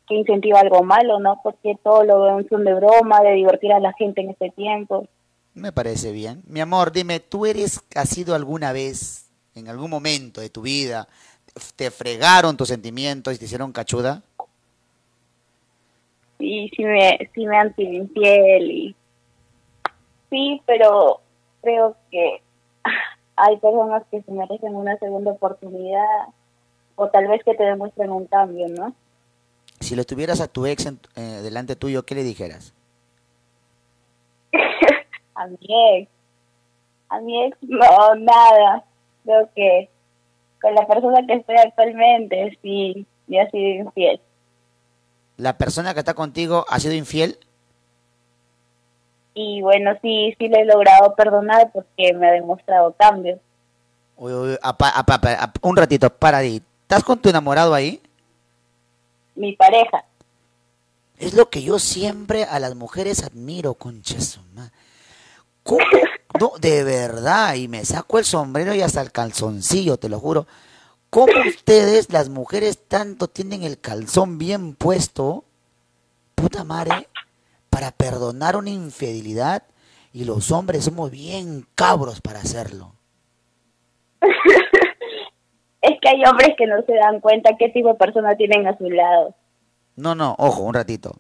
que 0.07 0.13
incentiva 0.13 0.59
algo 0.59 0.83
malo, 0.83 1.19
¿no? 1.19 1.39
Porque 1.43 1.75
todo 1.83 2.03
lo 2.03 2.21
veo 2.21 2.39
en 2.39 2.49
son 2.49 2.65
de 2.65 2.75
broma, 2.75 3.21
de 3.21 3.31
divertir 3.31 3.73
a 3.73 3.79
la 3.79 3.93
gente 3.93 4.21
en 4.21 4.29
este 4.29 4.51
tiempo. 4.51 5.07
Me 5.55 5.71
parece 5.71 6.11
bien. 6.11 6.43
Mi 6.45 6.59
amor, 6.59 6.91
dime, 6.91 7.19
¿tú 7.19 7.47
eres, 7.47 7.81
has 7.95 8.09
sido 8.09 8.35
alguna 8.35 8.73
vez, 8.73 9.31
en 9.55 9.69
algún 9.69 9.89
momento 9.89 10.39
de 10.39 10.51
tu 10.51 10.61
vida, 10.61 11.07
te 11.75 11.89
fregaron 11.89 12.57
tus 12.57 12.67
sentimientos 12.67 13.33
y 13.33 13.39
te 13.39 13.45
hicieron 13.45 13.71
cachuda? 13.71 14.21
Y 16.43 16.69
sí 16.69 16.83
me, 16.83 17.17
sí 17.33 17.45
me 17.45 17.57
han 17.57 17.75
sido 17.75 17.93
infiel 17.93 18.71
y 18.71 18.95
sí, 20.29 20.61
pero 20.65 21.21
creo 21.61 21.95
que 22.11 22.41
hay 23.35 23.57
personas 23.57 24.03
que 24.11 24.21
se 24.21 24.31
merecen 24.31 24.75
una 24.75 24.97
segunda 24.97 25.31
oportunidad 25.31 26.27
o 26.95 27.07
tal 27.09 27.27
vez 27.27 27.43
que 27.43 27.55
te 27.55 27.63
demuestren 27.63 28.11
un 28.11 28.25
cambio, 28.27 28.67
¿no? 28.67 28.93
Si 29.79 29.95
lo 29.95 30.03
tuvieras 30.03 30.39
a 30.41 30.47
tu 30.47 30.65
ex 30.65 30.85
en- 30.85 30.99
eh, 31.15 31.41
delante 31.43 31.75
tuyo, 31.75 32.03
¿qué 32.05 32.15
le 32.15 32.23
dijeras? 32.23 32.73
A 35.35 35.47
mi 35.47 35.57
ex, 35.97 36.09
a 37.09 37.19
mi 37.19 37.43
ex 37.45 37.57
no, 37.63 38.15
nada. 38.15 38.83
Creo 39.23 39.49
que 39.55 39.89
con 40.61 40.75
la 40.75 40.85
persona 40.85 41.25
que 41.25 41.33
estoy 41.33 41.55
actualmente 41.57 42.57
sí 42.61 43.05
me 43.27 43.41
ha 43.41 43.49
sido 43.49 43.83
infiel. 43.85 44.19
¿La 45.37 45.57
persona 45.57 45.93
que 45.93 45.99
está 45.99 46.13
contigo 46.13 46.65
ha 46.69 46.79
sido 46.79 46.93
infiel? 46.93 47.39
Y 49.33 49.61
bueno, 49.61 49.91
sí, 50.01 50.35
sí 50.37 50.47
le 50.47 50.61
he 50.61 50.65
logrado 50.65 51.15
perdonar 51.15 51.71
porque 51.73 52.13
me 52.13 52.27
ha 52.27 52.31
demostrado 52.31 52.93
cambios. 52.93 53.39
Uy, 54.15 54.31
uy, 54.33 54.57
apa- 54.61 54.89
apa- 54.89 55.15
apa- 55.15 55.33
apa- 55.43 55.59
un 55.67 55.75
ratito, 55.75 56.09
para 56.11 56.37
ahí. 56.37 56.61
¿Estás 56.83 57.03
con 57.03 57.19
tu 57.19 57.29
enamorado 57.29 57.73
ahí? 57.73 57.99
Mi 59.35 59.55
pareja. 59.55 60.05
Es 61.17 61.33
lo 61.33 61.49
que 61.49 61.63
yo 61.63 61.79
siempre 61.79 62.43
a 62.43 62.59
las 62.59 62.75
mujeres 62.75 63.23
admiro, 63.23 63.73
concha 63.73 64.21
su 64.21 64.39
ma- 64.53 64.71
¿Cómo? 65.63 65.79
No, 66.39 66.53
de 66.59 66.83
verdad, 66.83 67.53
y 67.53 67.67
me 67.67 67.85
saco 67.85 68.17
el 68.17 68.25
sombrero 68.25 68.73
y 68.73 68.81
hasta 68.81 69.01
el 69.01 69.11
calzoncillo, 69.11 69.97
te 69.97 70.09
lo 70.09 70.19
juro. 70.19 70.47
¿Cómo 71.13 71.31
ustedes, 71.47 72.11
las 72.11 72.29
mujeres, 72.29 72.79
tanto 72.87 73.27
tienen 73.27 73.61
el 73.61 73.79
calzón 73.79 74.39
bien 74.39 74.73
puesto, 74.73 75.45
puta 76.33 76.63
madre, 76.63 77.07
para 77.69 77.91
perdonar 77.91 78.55
una 78.55 78.71
infidelidad? 78.71 79.61
Y 80.11 80.25
los 80.25 80.49
hombres 80.51 80.85
somos 80.85 81.11
bien 81.11 81.67
cabros 81.75 82.19
para 82.19 82.39
hacerlo. 82.39 82.95
Es 85.81 85.99
que 86.01 86.07
hay 86.09 86.23
hombres 86.25 86.51
que 86.57 86.65
no 86.65 86.77
se 86.87 86.93
dan 86.93 87.19
cuenta 87.19 87.57
qué 87.59 87.67
tipo 87.69 87.89
de 87.89 87.95
persona 87.95 88.37
tienen 88.37 88.65
a 88.65 88.77
su 88.77 88.89
lado. 88.89 89.35
No, 89.97 90.15
no, 90.15 90.33
ojo, 90.39 90.61
un 90.63 90.73
ratito. 90.73 91.11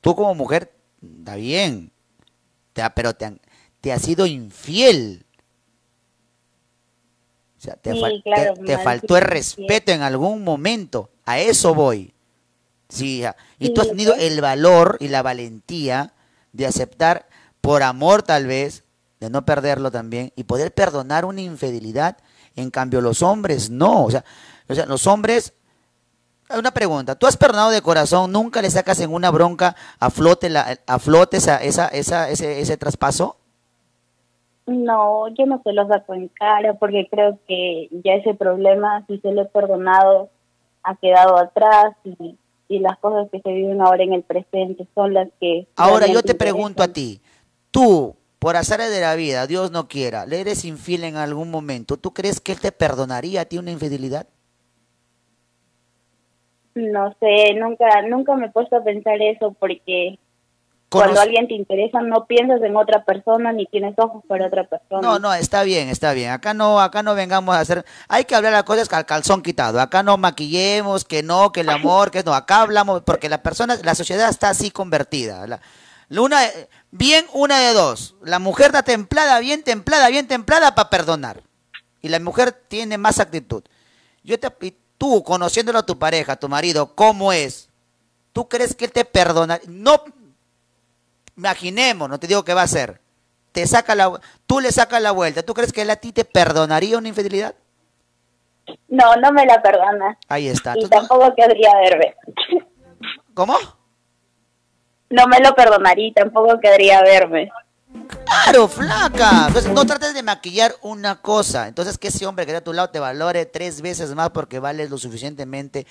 Tú 0.00 0.14
como 0.14 0.32
mujer, 0.36 0.72
está 1.18 1.34
bien, 1.34 1.90
te 2.72 2.82
ha- 2.82 2.94
pero 2.94 3.14
te, 3.14 3.24
han- 3.24 3.40
te 3.80 3.92
has 3.92 4.00
sido 4.00 4.24
infiel. 4.26 5.26
O 7.62 7.64
sea, 7.64 7.76
te, 7.76 7.92
Sí, 7.92 8.00
fal- 8.00 8.20
claro, 8.24 8.54
te- 8.54 8.62
te 8.64 8.74
mal, 8.74 8.84
faltó 8.84 9.16
el 9.16 9.22
respeto 9.22 9.92
en 9.92 10.02
algún 10.02 10.42
momento. 10.42 11.10
A 11.24 11.38
eso 11.38 11.76
voy. 11.76 12.12
Sí, 12.88 13.22
y 13.60 13.70
tú 13.70 13.80
has 13.80 13.86
tenido 13.86 14.14
el 14.14 14.40
valor 14.40 14.96
y 14.98 15.06
la 15.06 15.22
valentía 15.22 16.12
de 16.52 16.66
aceptar, 16.66 17.28
por 17.60 17.84
amor 17.84 18.24
tal 18.24 18.48
vez, 18.48 18.82
de 19.20 19.30
no 19.30 19.44
perderlo 19.44 19.92
también, 19.92 20.32
y 20.34 20.42
poder 20.42 20.74
perdonar 20.74 21.24
una 21.24 21.40
infidelidad. 21.40 22.16
En 22.56 22.72
cambio, 22.72 23.00
los 23.00 23.22
hombres 23.22 23.70
no. 23.70 24.06
O 24.06 24.10
sea, 24.10 24.24
o 24.68 24.74
sea 24.74 24.84
los 24.86 25.06
hombres 25.06 25.52
una 26.50 26.72
pregunta, 26.72 27.14
¿tú 27.14 27.28
has 27.28 27.36
perdonado 27.36 27.70
de 27.70 27.80
corazón? 27.80 28.32
¿Nunca 28.32 28.60
le 28.60 28.70
sacas 28.70 28.98
en 28.98 29.14
una 29.14 29.30
bronca 29.30 29.76
a 30.00 30.10
flote, 30.10 30.50
la, 30.50 30.80
a 30.84 30.98
flote 30.98 31.36
esa, 31.36 31.58
esa, 31.62 31.86
esa, 31.86 32.28
ese, 32.28 32.60
ese 32.60 32.76
traspaso? 32.76 33.38
No, 34.66 35.28
yo 35.28 35.46
no 35.46 35.60
se 35.62 35.72
lo 35.72 35.86
saco 35.88 36.14
en 36.14 36.28
cara 36.28 36.74
porque 36.74 37.08
creo 37.10 37.38
que 37.48 37.88
ya 38.04 38.14
ese 38.14 38.34
problema, 38.34 39.04
si 39.06 39.18
se 39.18 39.32
lo 39.32 39.42
he 39.42 39.46
perdonado, 39.46 40.30
ha 40.84 40.94
quedado 40.96 41.36
atrás 41.36 41.94
y, 42.04 42.36
y 42.68 42.78
las 42.78 42.98
cosas 42.98 43.28
que 43.30 43.40
se 43.40 43.52
viven 43.52 43.80
ahora 43.80 44.04
en 44.04 44.12
el 44.12 44.22
presente 44.22 44.86
son 44.94 45.14
las 45.14 45.28
que... 45.40 45.66
Ahora 45.76 46.06
yo 46.06 46.22
te 46.22 46.34
pregunto 46.34 46.82
a 46.82 46.88
ti, 46.88 47.20
tú, 47.70 48.14
por 48.38 48.56
azares 48.56 48.90
de 48.90 49.00
la 49.00 49.14
vida, 49.14 49.46
Dios 49.46 49.72
no 49.72 49.88
quiera, 49.88 50.26
le 50.26 50.40
eres 50.40 50.64
infiel 50.64 51.04
en 51.04 51.16
algún 51.16 51.50
momento, 51.50 51.96
¿tú 51.96 52.12
crees 52.12 52.40
que 52.40 52.52
Él 52.52 52.60
te 52.60 52.72
perdonaría 52.72 53.42
a 53.42 53.44
ti 53.44 53.58
una 53.58 53.72
infidelidad? 53.72 54.26
No 56.74 57.14
sé, 57.20 57.54
nunca, 57.54 58.02
nunca 58.08 58.34
me 58.36 58.46
he 58.46 58.50
puesto 58.50 58.76
a 58.76 58.84
pensar 58.84 59.20
eso 59.20 59.54
porque 59.58 60.18
Conoce- 60.92 61.04
cuando 61.06 61.20
alguien 61.22 61.48
te 61.48 61.54
interesa 61.54 62.02
no 62.02 62.26
piensas 62.26 62.60
en 62.62 62.76
otra 62.76 63.04
persona 63.04 63.52
ni 63.52 63.64
tienes 63.66 63.94
ojos 63.96 64.22
para 64.28 64.46
otra 64.46 64.64
persona. 64.64 65.00
No, 65.00 65.18
no, 65.18 65.32
está 65.32 65.62
bien, 65.62 65.88
está 65.88 66.12
bien. 66.12 66.30
Acá 66.30 66.52
no, 66.52 66.80
acá 66.80 67.02
no 67.02 67.14
vengamos 67.14 67.56
a 67.56 67.60
hacer, 67.60 67.84
hay 68.08 68.24
que 68.26 68.34
hablar 68.34 68.52
las 68.52 68.64
cosas 68.64 68.92
al 68.92 69.06
calzón 69.06 69.42
quitado. 69.42 69.80
Acá 69.80 70.02
no 70.02 70.18
maquillemos, 70.18 71.04
que 71.04 71.22
no, 71.22 71.50
que 71.50 71.60
el 71.60 71.70
amor, 71.70 72.10
que 72.10 72.22
no. 72.22 72.34
Acá 72.34 72.60
hablamos 72.60 73.02
porque 73.02 73.28
la 73.30 73.42
persona, 73.42 73.78
la 73.82 73.94
sociedad 73.94 74.28
está 74.28 74.50
así 74.50 74.70
convertida. 74.70 75.46
La, 75.46 75.60
una, 76.20 76.42
bien 76.90 77.24
una 77.32 77.58
de 77.58 77.72
dos. 77.72 78.14
La 78.22 78.38
mujer 78.38 78.66
está 78.66 78.82
templada, 78.82 79.40
bien 79.40 79.62
templada, 79.62 80.08
bien 80.08 80.28
templada 80.28 80.74
para 80.74 80.90
perdonar. 80.90 81.42
Y 82.02 82.08
la 82.08 82.20
mujer 82.20 82.52
tiene 82.52 82.98
más 82.98 83.18
actitud. 83.18 83.62
Yo 84.22 84.38
te, 84.38 84.48
y 84.60 84.76
tú, 84.98 85.22
conociéndolo 85.24 85.78
a 85.78 85.86
tu 85.86 85.98
pareja, 85.98 86.32
a 86.32 86.36
tu 86.36 86.48
marido, 86.48 86.94
¿cómo 86.94 87.32
es? 87.32 87.70
¿Tú 88.32 88.48
crees 88.48 88.74
que 88.74 88.84
él 88.84 88.92
te 88.92 89.04
perdona? 89.04 89.60
No, 89.66 90.02
imaginemos, 91.36 92.08
no 92.08 92.18
te 92.18 92.26
digo 92.26 92.44
que 92.44 92.54
va 92.54 92.62
a 92.62 92.68
ser. 92.68 93.00
Te 93.52 93.66
saca 93.66 93.94
la, 93.94 94.10
tú 94.46 94.60
le 94.60 94.72
sacas 94.72 95.02
la 95.02 95.10
vuelta. 95.10 95.42
¿Tú 95.42 95.54
crees 95.54 95.72
que 95.72 95.82
él 95.82 95.90
a 95.90 95.96
ti 95.96 96.12
te 96.12 96.24
perdonaría 96.24 96.96
una 96.96 97.08
infidelidad? 97.08 97.54
No, 98.88 99.16
no 99.16 99.32
me 99.32 99.44
la 99.44 99.60
perdona. 99.60 100.18
Ahí 100.28 100.48
está. 100.48 100.74
Y 100.76 100.88
tampoco 100.88 101.34
querría 101.34 101.70
verme. 101.76 102.14
¿Cómo? 103.34 103.58
No 105.10 105.26
me 105.26 105.40
lo 105.40 105.54
perdonaría 105.54 106.08
y 106.08 106.12
tampoco 106.12 106.58
querría 106.60 107.02
verme. 107.02 107.50
Claro, 108.24 108.68
flaca. 108.68 109.46
Entonces, 109.48 109.70
no 109.70 109.84
trates 109.84 110.14
de 110.14 110.22
maquillar 110.22 110.74
una 110.80 111.20
cosa. 111.20 111.68
Entonces, 111.68 111.98
que 111.98 112.08
ese 112.08 112.24
hombre 112.26 112.46
que 112.46 112.52
está 112.52 112.60
a 112.60 112.64
tu 112.64 112.72
lado 112.72 112.88
te 112.88 113.00
valore 113.00 113.44
tres 113.44 113.82
veces 113.82 114.14
más 114.14 114.30
porque 114.30 114.58
vales 114.58 114.88
lo 114.88 114.96
suficientemente 114.96 115.86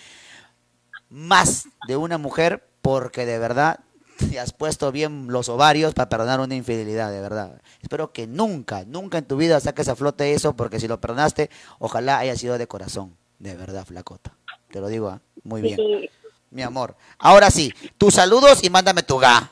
más 1.10 1.68
de 1.88 1.98
una 1.98 2.18
mujer 2.18 2.66
porque 2.82 3.26
de 3.26 3.38
verdad 3.38 3.82
te 4.30 4.40
has 4.40 4.54
puesto 4.54 4.92
bien 4.92 5.28
los 5.30 5.50
ovarios 5.50 5.94
para 5.94 6.10
perdonar 6.10 6.40
una 6.40 6.56
infidelidad, 6.56 7.12
de 7.12 7.22
verdad. 7.22 7.62
Espero 7.82 8.12
que 8.12 8.28
nunca, 8.28 8.84
nunca 8.86 9.18
en 9.18 9.26
tu 9.26 9.38
vida 9.38 9.60
saques 9.60 9.88
a 9.90 9.96
flote 9.96 10.34
eso 10.34 10.56
porque 10.56 10.80
si 10.80 10.88
lo 10.88 11.00
perdonaste, 11.00 11.50
ojalá 11.80 12.20
haya 12.20 12.36
sido 12.36 12.58
de 12.58 12.68
corazón. 12.68 13.16
De 13.40 13.56
verdad, 13.56 13.86
flacota. 13.86 14.32
Te 14.70 14.80
lo 14.80 14.88
digo, 14.88 15.10
¿ah? 15.10 15.20
muy 15.44 15.62
bien. 15.62 15.78
Sí. 15.78 16.10
Mi 16.52 16.62
amor. 16.62 16.96
Ahora 17.18 17.50
sí, 17.50 17.74
tus 17.98 18.14
saludos 18.14 18.64
y 18.64 18.70
mándame 18.70 19.04
tu 19.04 19.18
ga. 19.18 19.50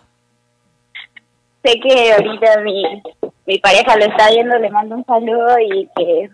Sé 1.64 1.80
que 1.80 2.14
ahorita 2.14 2.62
mi, 2.62 3.02
mi 3.46 3.60
pareja 3.60 3.96
lo 3.98 4.06
está 4.06 4.30
viendo, 4.30 4.58
le 4.58 4.70
mando 4.70 4.96
un 4.96 5.06
saludo 5.06 5.60
y 5.60 5.90
que 5.96 6.30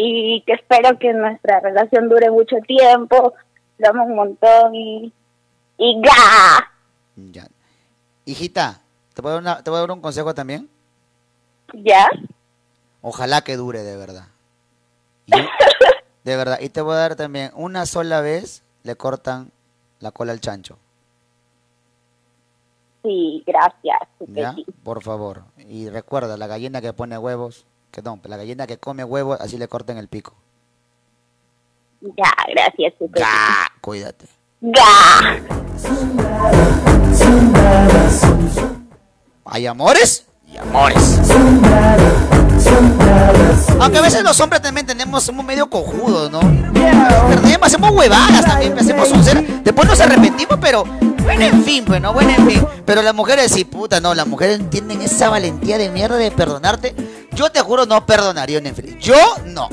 y 0.00 0.42
que 0.46 0.52
espero 0.52 0.96
que 0.96 1.12
nuestra 1.12 1.58
relación 1.58 2.08
dure 2.08 2.30
mucho 2.30 2.56
tiempo. 2.66 3.34
Amo 3.84 4.04
un 4.04 4.14
montón 4.14 4.74
y. 4.74 5.12
¡Y 5.76 6.00
ga! 6.00 6.67
Ya. 7.32 7.48
Hijita, 8.24 8.80
¿te 9.14 9.22
puedo, 9.22 9.34
dar 9.34 9.42
una- 9.42 9.56
¿te 9.62 9.70
puedo 9.70 9.80
dar 9.80 9.90
un 9.90 10.00
consejo 10.00 10.34
también? 10.34 10.68
¿Ya? 11.74 12.08
Ojalá 13.02 13.42
que 13.42 13.56
dure 13.56 13.82
de 13.82 13.96
verdad. 13.96 14.28
Y- 15.26 15.32
de 16.24 16.36
verdad. 16.36 16.58
Y 16.60 16.68
te 16.68 16.80
voy 16.80 16.94
a 16.94 16.98
dar 16.98 17.16
también, 17.16 17.50
una 17.54 17.86
sola 17.86 18.20
vez 18.20 18.62
le 18.82 18.96
cortan 18.96 19.50
la 20.00 20.10
cola 20.12 20.32
al 20.32 20.40
chancho. 20.40 20.78
Sí, 23.02 23.42
gracias. 23.46 23.96
¿Ya? 24.28 24.54
Por 24.82 25.02
favor. 25.02 25.44
Y 25.56 25.88
recuerda, 25.88 26.36
la 26.36 26.46
gallina 26.46 26.80
que 26.80 26.92
pone 26.92 27.16
huevos, 27.16 27.64
que 27.90 28.02
no, 28.02 28.20
la 28.24 28.36
gallina 28.36 28.66
que 28.66 28.78
come 28.78 29.04
huevos, 29.04 29.40
así 29.40 29.56
le 29.56 29.68
corten 29.68 29.96
el 29.98 30.08
pico. 30.08 30.34
Ya, 32.00 32.30
gracias. 32.48 32.92
Chupetín. 32.98 33.22
Ga, 33.24 33.72
cuídate. 33.80 34.26
Ga. 34.60 35.42
¿Hay 39.44 39.66
amores? 39.66 40.24
Y 40.46 40.56
amores. 40.56 41.18
Aunque 43.80 43.98
a 43.98 44.02
veces 44.02 44.22
los 44.22 44.38
hombres 44.40 44.62
también 44.62 44.86
tenemos, 44.86 45.22
somos 45.24 45.44
medio 45.44 45.68
cojudos, 45.68 46.30
¿no? 46.30 46.40
Perdemos, 47.28 47.66
hacemos 47.66 47.90
huevadas 47.92 48.44
también, 48.44 48.72
pues, 48.72 48.84
hacemos 48.84 49.10
un 49.10 49.24
ser. 49.24 49.62
Después 49.62 49.88
nos 49.88 50.00
arrepentimos, 50.00 50.58
pero 50.60 50.84
bueno, 51.22 51.44
en 51.44 51.64
fin, 51.64 51.84
pues, 51.84 52.00
¿no? 52.00 52.12
Bueno, 52.12 52.30
en 52.30 52.48
fin. 52.48 52.66
Pero 52.84 53.02
las 53.02 53.14
mujeres 53.14 53.52
sí, 53.52 53.64
puta, 53.64 54.00
no, 54.00 54.14
las 54.14 54.26
mujeres 54.26 54.60
tienen 54.70 55.02
esa 55.02 55.28
valentía 55.28 55.78
de 55.78 55.90
mierda 55.90 56.16
de 56.16 56.30
perdonarte. 56.30 56.94
Yo 57.32 57.50
te 57.50 57.60
juro, 57.60 57.86
no 57.86 58.04
perdonaría 58.04 58.58
infidelidad. 58.58 58.98
Yo 58.98 59.16
no. 59.46 59.68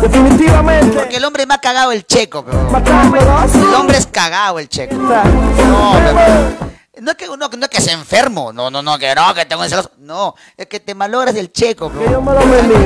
Definitivamente. 0.00 0.96
Porque 0.96 1.16
el 1.16 1.24
hombre 1.24 1.46
me 1.46 1.54
ha 1.54 1.58
cagado 1.58 1.92
el 1.92 2.06
checo. 2.06 2.44
El 2.48 3.74
hombre 3.74 3.98
es 3.98 4.06
cagado 4.06 4.58
el 4.58 4.68
checo. 4.68 4.94
No, 4.96 5.94
no 7.00 7.10
es 7.10 7.16
que 7.16 7.28
uno 7.28 7.48
no 7.48 7.64
es 7.64 7.70
que 7.70 7.80
sea 7.80 7.94
enfermo, 7.94 8.52
no, 8.52 8.70
no, 8.70 8.82
no, 8.82 8.98
que 8.98 9.14
no, 9.14 9.34
que 9.34 9.44
tengo 9.44 9.64
celos. 9.68 9.90
No, 9.98 10.34
es 10.56 10.66
que 10.66 10.80
te 10.80 10.94
malogras 10.94 11.34
el 11.36 11.52
checo, 11.52 11.90
pero 11.90 12.22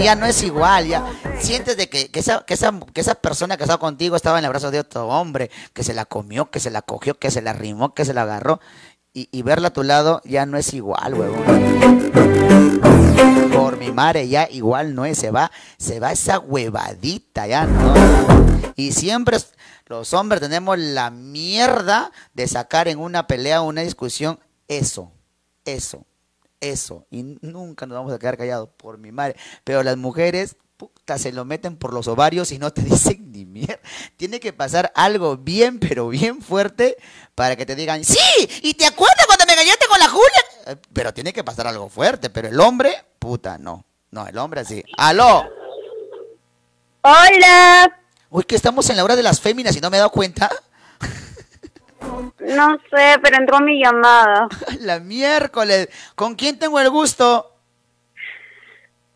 ya 0.01 0.15
no 0.15 0.27
es 0.27 0.43
igual, 0.43 0.89
ya 0.89 1.05
sientes 1.39 1.77
de 1.77 1.89
que, 1.89 2.11
que 2.11 2.21
esa, 2.21 2.45
que 2.45 2.55
esa, 2.55 2.73
que 2.93 3.01
esa 3.01 3.15
persona 3.15 3.57
que 3.57 3.63
estaba 3.63 3.79
contigo 3.79 4.17
estaba 4.17 4.39
en 4.39 4.45
el 4.45 4.51
brazo 4.51 4.71
de 4.71 4.81
otro 4.81 5.07
hombre, 5.07 5.51
que 5.73 5.85
se 5.85 5.95
la 5.95 6.05
comió, 6.05 6.51
que 6.51 6.61
se 6.61 6.71
la 6.71 6.83
cogió, 6.83 7.19
que 7.19 7.31
se 7.31 7.41
la 7.41 7.51
arrimó, 7.51 7.95
que 7.95 8.05
se 8.05 8.13
la 8.13 8.23
agarró, 8.23 8.61
y, 9.13 9.29
y 9.31 9.43
verla 9.43 9.69
a 9.69 9.73
tu 9.73 9.83
lado 9.83 10.21
ya 10.25 10.47
no 10.47 10.57
es 10.59 10.73
igual, 10.75 11.15
huevón. 11.15 12.11
Por 13.53 13.79
mi 13.79 13.93
madre, 13.93 14.29
ya 14.29 14.49
igual 14.51 14.95
no 14.95 15.05
es, 15.05 15.19
se 15.19 15.31
va, 15.31 15.51
se 15.79 16.01
va 16.01 16.13
esa 16.13 16.39
huevadita, 16.39 17.47
ya 17.47 17.67
no. 17.67 17.95
Y 18.77 18.93
siempre 18.93 19.37
los 19.87 20.15
hombres 20.15 20.41
tenemos 20.41 20.79
la 20.79 21.11
mierda 21.11 22.13
de 22.33 22.47
sacar 22.47 22.89
en 22.89 22.99
una 22.99 23.27
pelea, 23.27 23.61
una 23.61 23.83
discusión, 23.83 24.39
eso, 24.69 25.13
eso, 25.65 26.07
eso. 26.61 27.07
Y 27.11 27.39
nunca 27.43 27.87
nos 27.87 27.97
vamos 27.97 28.13
a 28.13 28.19
quedar 28.19 28.39
callados, 28.39 28.69
por 28.77 28.99
mi 28.99 29.13
madre. 29.13 29.37
Pero 29.65 29.83
las 29.83 29.97
mujeres, 29.97 30.57
se 31.19 31.33
lo 31.33 31.45
meten 31.45 31.77
por 31.77 31.93
los 31.93 32.09
ovarios 32.09 32.53
y 32.53 32.59
no 32.59 32.73
te 32.73 32.83
dicen 32.83 33.33
ni 33.33 33.45
mierda. 33.45 33.81
Tiene 34.17 34.41
que 34.41 34.53
pasar 34.53 34.93
algo 34.95 35.37
bien, 35.37 35.79
pero 35.79 36.09
bien 36.09 36.43
fuerte 36.43 36.97
para 37.35 37.57
que 37.57 37.67
te 37.67 37.75
digan, 37.75 38.05
sí, 38.05 38.19
y 38.63 38.75
te 38.75 38.87
acuerdas 38.87 39.27
cuando 39.27 39.47
me 39.47 39.53
engañaste 39.53 39.87
con 39.87 39.99
la 39.99 40.09
Julia. 40.09 40.45
Eh, 40.67 40.77
Pero 40.93 41.15
tiene 41.15 41.33
que 41.33 41.43
pasar 41.45 41.67
algo 41.67 41.89
fuerte, 41.89 42.31
pero 42.31 42.49
el 42.49 42.61
hombre, 42.61 43.05
puta, 43.19 43.59
no. 43.59 43.85
No, 44.11 44.27
el 44.27 44.37
hombre 44.39 44.65
sí. 44.65 44.83
¡Aló! 44.99 45.45
Hola. 47.03 47.97
Uy, 48.29 48.45
que 48.45 48.57
estamos 48.57 48.89
en 48.91 48.97
la 48.97 49.05
hora 49.05 49.17
de 49.17 49.23
las 49.23 49.41
féminas 49.41 49.75
y 49.77 49.81
no 49.81 49.89
me 49.91 49.97
he 49.97 50.01
dado 50.01 50.11
cuenta. 50.11 50.51
No 52.41 52.77
sé, 52.91 53.17
pero 53.23 53.37
entró 53.39 53.61
mi 53.61 53.83
llamada. 53.83 54.49
La 54.81 54.99
miércoles. 55.01 55.89
¿Con 56.15 56.35
quién 56.35 56.59
tengo 56.59 56.81
el 56.81 56.91
gusto? 56.91 57.60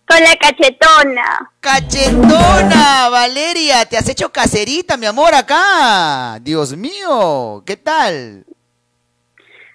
Con 0.06 0.20
la 0.20 0.36
cachetona. 0.36 1.50
Cachetona, 1.60 3.08
Valeria, 3.08 3.84
te 3.86 3.96
has 3.96 4.08
hecho 4.08 4.30
caserita, 4.30 4.96
mi 4.96 5.06
amor, 5.06 5.34
acá. 5.34 6.38
Dios 6.42 6.76
mío, 6.76 7.62
¿qué 7.64 7.76
tal? 7.76 8.44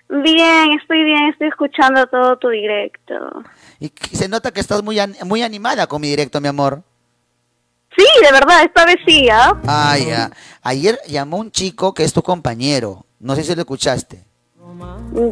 Bien, 0.08 0.72
estoy 0.80 1.04
bien, 1.04 1.30
estoy 1.30 1.48
escuchando 1.50 2.06
todo 2.08 2.38
tu 2.38 2.50
directo. 2.50 3.14
Y 3.80 3.92
se 4.12 4.28
nota 4.28 4.52
que 4.52 4.60
estás 4.60 4.84
muy, 4.84 5.00
an- 5.00 5.16
muy 5.26 5.42
animada 5.44 5.88
con 5.88 6.02
mi 6.02 6.10
directo, 6.10 6.40
mi 6.42 6.48
amor. 6.48 6.84
Sí, 7.98 8.06
de 8.24 8.32
verdad, 8.32 8.64
esta 8.64 8.86
vez 8.86 8.98
sí, 9.08 9.28
¿ah? 9.30 9.60
Ah, 9.68 9.98
ya. 9.98 10.32
Ayer 10.62 11.00
llamó 11.08 11.38
un 11.38 11.52
chico 11.52 11.94
que 11.94 12.04
es 12.04 12.14
tu 12.14 12.22
compañero. 12.24 13.06
No 13.20 13.36
sé 13.36 13.44
si 13.44 13.54
lo 13.56 13.62
escuchaste. 13.62 14.24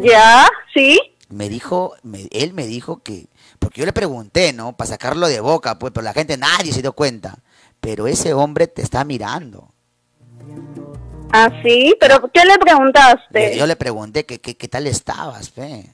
¿Ya? 0.02 0.48
¿Sí? 0.74 1.00
Me 1.30 1.50
dijo, 1.50 1.96
me- 2.04 2.28
él 2.32 2.54
me 2.54 2.66
dijo 2.66 3.02
que, 3.04 3.28
porque 3.68 3.82
yo 3.82 3.86
le 3.86 3.92
pregunté, 3.92 4.54
¿no? 4.54 4.78
Para 4.78 4.92
sacarlo 4.92 5.28
de 5.28 5.42
boca, 5.42 5.78
pues, 5.78 5.92
pero 5.92 6.06
la 6.06 6.14
gente, 6.14 6.38
nadie 6.38 6.72
se 6.72 6.82
dio 6.82 6.94
cuenta. 6.94 7.38
Pero 7.82 8.08
ese 8.08 8.34
hombre 8.34 8.68
te 8.68 8.82
está 8.82 9.04
mirando. 9.04 9.74
¿Ah, 11.34 11.50
sí? 11.62 11.94
¿Pero 12.00 12.32
qué 12.34 12.46
le 12.46 12.58
preguntaste? 12.60 13.58
Yo 13.58 13.68
le 13.68 13.76
pregunté 13.76 14.26
que, 14.26 14.40
que- 14.40 14.56
qué 14.56 14.70
tal 14.70 14.88
estabas, 14.88 15.50
fe. 15.52 15.94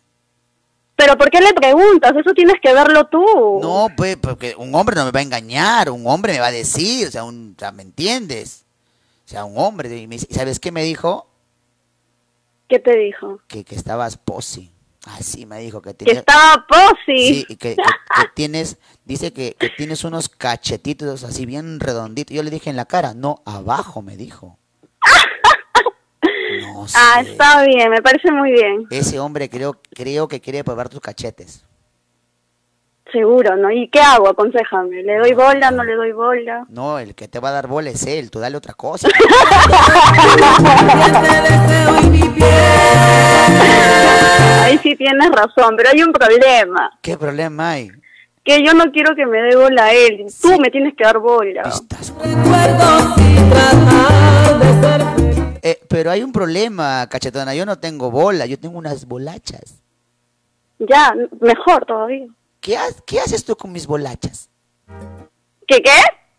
¿Pero 0.95 1.17
por 1.17 1.31
qué 1.31 1.41
le 1.41 1.51
preguntas? 1.55 2.11
Eso 2.15 2.31
tienes 2.35 2.57
que 2.61 2.71
verlo 2.71 3.07
tú. 3.07 3.25
No, 3.59 3.87
pues, 3.97 4.17
porque 4.17 4.53
un 4.55 4.75
hombre 4.75 4.95
no 4.95 5.05
me 5.05 5.11
va 5.11 5.21
a 5.21 5.23
engañar, 5.23 5.89
un 5.89 6.05
hombre 6.05 6.33
me 6.33 6.41
va 6.41 6.47
a 6.47 6.51
decir, 6.51 7.07
o 7.07 7.11
sea, 7.11 7.23
un, 7.23 7.55
o 7.57 7.59
sea, 7.59 7.71
¿me 7.71 7.81
entiendes? 7.81 8.65
O 9.25 9.29
sea, 9.29 9.45
un 9.45 9.57
hombre, 9.57 9.97
y 9.97 10.05
me 10.05 10.17
dice- 10.17 10.27
¿sabes 10.29 10.59
qué 10.59 10.71
me 10.71 10.83
dijo? 10.83 11.25
¿Qué 12.69 12.77
te 12.77 12.95
dijo? 12.95 13.39
Que, 13.47 13.63
que 13.65 13.73
estabas 13.73 14.17
posi. 14.17 14.69
Así 15.05 15.45
me 15.45 15.59
dijo 15.59 15.81
que 15.81 15.89
Que 15.89 16.05
tenía... 16.05 16.19
estaba 16.21 16.65
posi. 16.67 17.27
Sí, 17.27 17.45
que, 17.45 17.57
que- 17.57 17.75
que 17.75 18.27
tienes, 18.35 18.77
dice 19.03 19.33
que, 19.33 19.53
que 19.59 19.69
tienes 19.69 20.03
unos 20.05 20.29
cachetitos 20.29 21.23
así 21.25 21.45
bien 21.45 21.79
redonditos. 21.81 22.33
Yo 22.35 22.41
le 22.43 22.49
dije 22.51 22.69
en 22.69 22.77
la 22.77 22.85
cara, 22.85 23.13
no, 23.13 23.41
abajo 23.45 24.01
me 24.01 24.15
dijo. 24.17 24.57
No 26.61 26.87
sé. 26.87 26.97
Ah, 26.99 27.21
está 27.21 27.63
bien, 27.65 27.89
me 27.89 28.01
parece 28.01 28.31
muy 28.31 28.51
bien. 28.51 28.85
Ese 28.91 29.19
hombre 29.19 29.49
creo, 29.49 29.79
creo 29.93 30.27
que 30.27 30.39
quiere 30.39 30.63
probar 30.63 30.87
tus 30.87 31.01
cachetes. 31.01 31.65
Seguro, 33.11 33.57
¿no? 33.57 33.71
¿Y 33.71 33.89
qué 33.89 33.99
hago? 33.99 34.29
Aconsejame. 34.29 35.01
¿Le 35.03 35.17
doy 35.17 35.33
bola? 35.33 35.71
¿No 35.71 35.83
le 35.83 35.95
doy 35.95 36.11
bola? 36.13 36.65
No, 36.69 36.99
el 36.99 37.15
que 37.15 37.27
te 37.27 37.39
va 37.39 37.49
a 37.49 37.53
dar 37.53 37.67
bola 37.67 37.89
es 37.89 38.05
él, 38.05 38.29
tú 38.31 38.39
dale 38.39 38.55
otra 38.57 38.73
cosa. 38.75 39.07
Ahí 44.63 44.77
sí 44.83 44.95
tienes 44.95 45.29
razón, 45.31 45.75
pero 45.77 45.89
hay 45.89 46.01
un 46.03 46.11
problema. 46.13 46.91
¿Qué 47.01 47.17
problema 47.17 47.71
hay? 47.71 47.91
Que 48.43 48.63
yo 48.65 48.73
no 48.73 48.91
quiero 48.91 49.15
que 49.15 49.25
me 49.25 49.41
dé 49.41 49.55
bola 49.55 49.85
a 49.85 49.93
él. 49.93 50.25
Tú 50.41 50.59
me 50.59 50.69
tienes 50.69 50.95
que 50.97 51.03
dar 51.03 51.17
bola. 51.19 51.63
Eh, 55.61 55.79
pero 55.87 56.11
hay 56.11 56.23
un 56.23 56.31
problema, 56.33 57.07
cachetona. 57.09 57.55
Yo 57.55 57.65
no 57.65 57.77
tengo 57.79 58.11
bola, 58.11 58.45
yo 58.45 58.59
tengo 58.59 58.77
unas 58.77 59.05
bolachas. 59.07 59.81
Ya, 60.79 61.13
mejor 61.39 61.85
todavía. 61.85 62.27
¿Qué, 62.59 62.75
ha- 62.77 62.87
qué 63.07 63.19
haces 63.21 63.45
tú 63.45 63.55
con 63.55 63.71
mis 63.71 63.87
bolachas? 63.87 64.49
¿Qué 65.67 65.81
qué? 65.81 65.91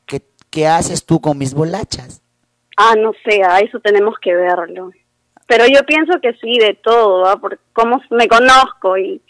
¿Qué, 0.07 0.23
qué 0.51 0.67
haces 0.67 1.05
tú 1.07 1.21
con 1.21 1.39
mis 1.39 1.55
bolachas? 1.55 2.21
Ah, 2.77 2.95
no 2.99 3.13
sé, 3.25 3.43
a 3.43 3.61
eso 3.61 3.81
tenemos 3.81 4.17
que 4.21 4.35
verlo. 4.35 4.91
Pero 5.47 5.67
yo 5.67 5.85
pienso 5.87 6.13
que 6.21 6.33
sí, 6.35 6.59
de 6.59 6.75
todo, 6.75 7.27
¿ah? 7.27 7.37
Por 7.39 7.59
cómo 7.73 8.01
me 8.11 8.27
conozco 8.29 8.97
y, 8.97 9.21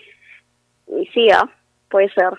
y 0.86 1.06
sí, 1.12 1.28
¿ah? 1.30 1.48
Puede 1.88 2.12
ser. 2.12 2.30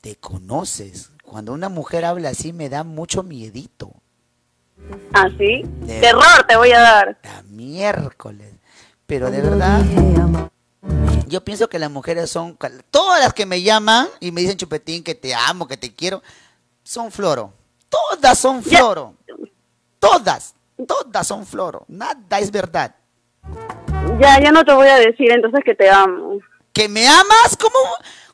Te 0.00 0.16
conoces. 0.16 1.10
Cuando 1.22 1.52
una 1.52 1.68
mujer 1.68 2.04
habla 2.04 2.30
así 2.30 2.52
me 2.52 2.68
da 2.68 2.84
mucho 2.84 3.22
miedito. 3.22 3.92
¿Ah, 5.14 5.28
sí? 5.38 5.62
De- 5.80 6.00
Terror 6.00 6.44
te 6.46 6.56
voy 6.56 6.72
a 6.72 6.80
dar. 6.80 7.18
La 7.22 7.42
miércoles. 7.44 8.52
Pero 9.06 9.30
de 9.30 9.40
verdad, 9.42 9.80
yo 11.26 11.42
pienso 11.44 11.68
que 11.68 11.78
las 11.78 11.90
mujeres 11.90 12.30
son, 12.30 12.58
todas 12.90 13.20
las 13.20 13.32
que 13.34 13.46
me 13.46 13.62
llaman 13.62 14.08
y 14.20 14.32
me 14.32 14.40
dicen 14.40 14.56
chupetín 14.56 15.02
que 15.04 15.14
te 15.14 15.34
amo, 15.34 15.66
que 15.68 15.76
te 15.76 15.94
quiero, 15.94 16.22
son 16.82 17.10
floro. 17.12 17.52
Todas 17.88 18.38
son 18.38 18.62
floro. 18.62 19.14
Todas, 19.98 20.54
todas 20.86 21.26
son 21.26 21.46
floro. 21.46 21.84
Nada 21.88 22.38
es 22.38 22.50
verdad. 22.50 22.94
Ya, 24.20 24.40
ya 24.40 24.52
no 24.52 24.64
te 24.64 24.72
voy 24.72 24.88
a 24.88 24.96
decir 24.96 25.30
entonces 25.32 25.60
que 25.64 25.74
te 25.74 25.88
amo. 25.90 26.38
¿Que 26.72 26.88
me 26.88 27.06
amas? 27.06 27.56
¿Cómo, 27.58 27.78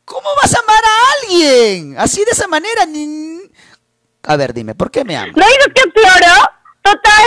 cómo 0.05 0.29
vas 0.41 0.55
a 0.55 0.61
amar 0.61 0.83
a 0.85 1.23
alguien? 1.23 1.99
Así 1.99 2.25
de 2.25 2.31
esa 2.33 2.47
manera. 2.47 2.85
ni- 2.87 3.41
A 4.23 4.37
ver, 4.37 4.53
dime, 4.53 4.75
¿por 4.75 4.91
qué 4.91 5.05
me 5.05 5.17
amas? 5.17 5.37
¿No 5.37 5.45
dices 5.47 5.69
que 5.75 5.83
floro? 5.91 6.35
Total. 6.83 7.27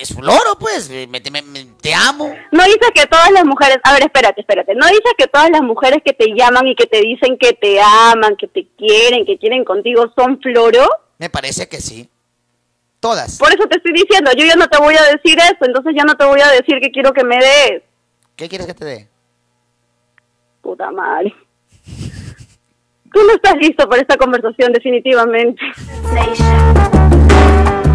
es 0.00 0.14
floro, 0.14 0.56
pues. 0.58 0.88
me- 0.88 1.06
me- 1.06 1.42
me- 1.42 1.64
te 1.80 1.94
amo. 1.94 2.34
No 2.50 2.64
dices 2.64 2.90
que 2.94 3.06
todas 3.06 3.30
las 3.30 3.44
mujeres, 3.44 3.78
a 3.84 3.92
ver, 3.92 4.02
espérate, 4.04 4.40
espérate, 4.40 4.74
no 4.74 4.86
dices 4.86 5.12
que 5.18 5.26
todas 5.26 5.50
las 5.50 5.60
mujeres 5.62 6.00
que 6.04 6.12
te 6.12 6.28
llaman 6.34 6.66
y 6.66 6.74
que 6.74 6.86
te 6.86 7.00
dicen 7.00 7.36
que 7.38 7.52
te 7.52 7.80
aman, 7.80 8.36
que 8.36 8.48
te 8.48 8.66
quieren, 8.78 9.24
que 9.26 9.38
quieren 9.38 9.64
contigo 9.64 10.10
son 10.16 10.40
floro. 10.40 10.88
Me 11.18 11.28
parece 11.30 11.68
que 11.68 11.80
sí. 11.80 12.08
Todas. 13.02 13.36
Por 13.36 13.48
eso 13.48 13.66
te 13.66 13.78
estoy 13.78 13.92
diciendo, 13.94 14.30
yo 14.38 14.44
ya 14.46 14.54
no 14.54 14.68
te 14.68 14.78
voy 14.78 14.94
a 14.94 15.02
decir 15.10 15.36
eso, 15.36 15.58
entonces 15.62 15.92
ya 15.96 16.04
no 16.04 16.14
te 16.14 16.24
voy 16.24 16.40
a 16.40 16.48
decir 16.50 16.78
que 16.80 16.92
quiero 16.92 17.12
que 17.12 17.24
me 17.24 17.36
des. 17.36 17.82
¿Qué 18.36 18.48
quieres 18.48 18.68
que 18.68 18.74
te 18.74 18.84
dé? 18.84 19.08
Puta 20.60 20.88
madre. 20.92 21.34
Tú 23.12 23.20
no 23.26 23.32
estás 23.34 23.56
listo 23.56 23.88
para 23.88 24.00
esta 24.00 24.16
conversación, 24.16 24.72
definitivamente. 24.72 25.60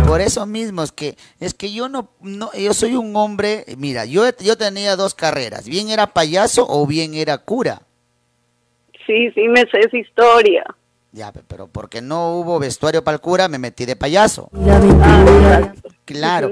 Por 0.05 0.19
eso 0.19 0.45
mismo 0.45 0.83
es 0.83 0.91
que 0.91 1.15
es 1.39 1.53
que 1.53 1.71
yo 1.71 1.87
no, 1.87 2.09
no 2.19 2.51
yo 2.53 2.73
soy 2.73 2.95
un 2.95 3.15
hombre, 3.15 3.63
mira, 3.77 4.03
yo 4.03 4.23
yo 4.39 4.57
tenía 4.57 4.97
dos 4.97 5.15
carreras, 5.15 5.69
bien 5.69 5.89
era 5.89 6.07
payaso 6.07 6.65
o 6.67 6.85
bien 6.85 7.13
era 7.13 7.37
cura. 7.37 7.81
Sí, 9.05 9.31
sí, 9.31 9.47
me 9.47 9.61
sé 9.61 9.79
esa 9.79 9.97
historia. 9.97 10.65
Ya, 11.11 11.31
pe- 11.31 11.41
pero 11.47 11.67
porque 11.67 12.01
no 12.01 12.35
hubo 12.35 12.59
vestuario 12.59 13.03
para 13.03 13.15
el 13.15 13.21
cura, 13.21 13.47
me 13.47 13.57
metí 13.57 13.85
de 13.85 13.95
payaso. 13.95 14.49
Claro. 16.05 16.51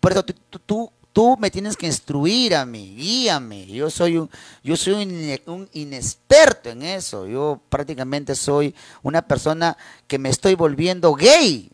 Por 0.00 0.12
eso 0.12 0.24
tú, 0.24 0.34
tú, 0.66 0.90
tú, 1.12 1.36
me 1.38 1.50
tienes 1.50 1.76
que 1.76 1.86
instruir 1.86 2.54
a 2.54 2.66
mí, 2.66 2.94
guíame. 2.96 3.66
Yo 3.66 3.88
soy 3.90 4.18
un, 4.18 4.30
yo 4.62 4.76
soy 4.76 4.94
un, 4.94 5.00
ine- 5.02 5.42
un 5.46 5.68
inexperto 5.72 6.70
en 6.70 6.82
eso. 6.82 7.26
Yo 7.26 7.60
prácticamente 7.68 8.34
soy 8.34 8.74
una 9.02 9.22
persona 9.22 9.76
que 10.06 10.18
me 10.18 10.28
estoy 10.28 10.54
volviendo 10.54 11.14
gay. 11.14 11.70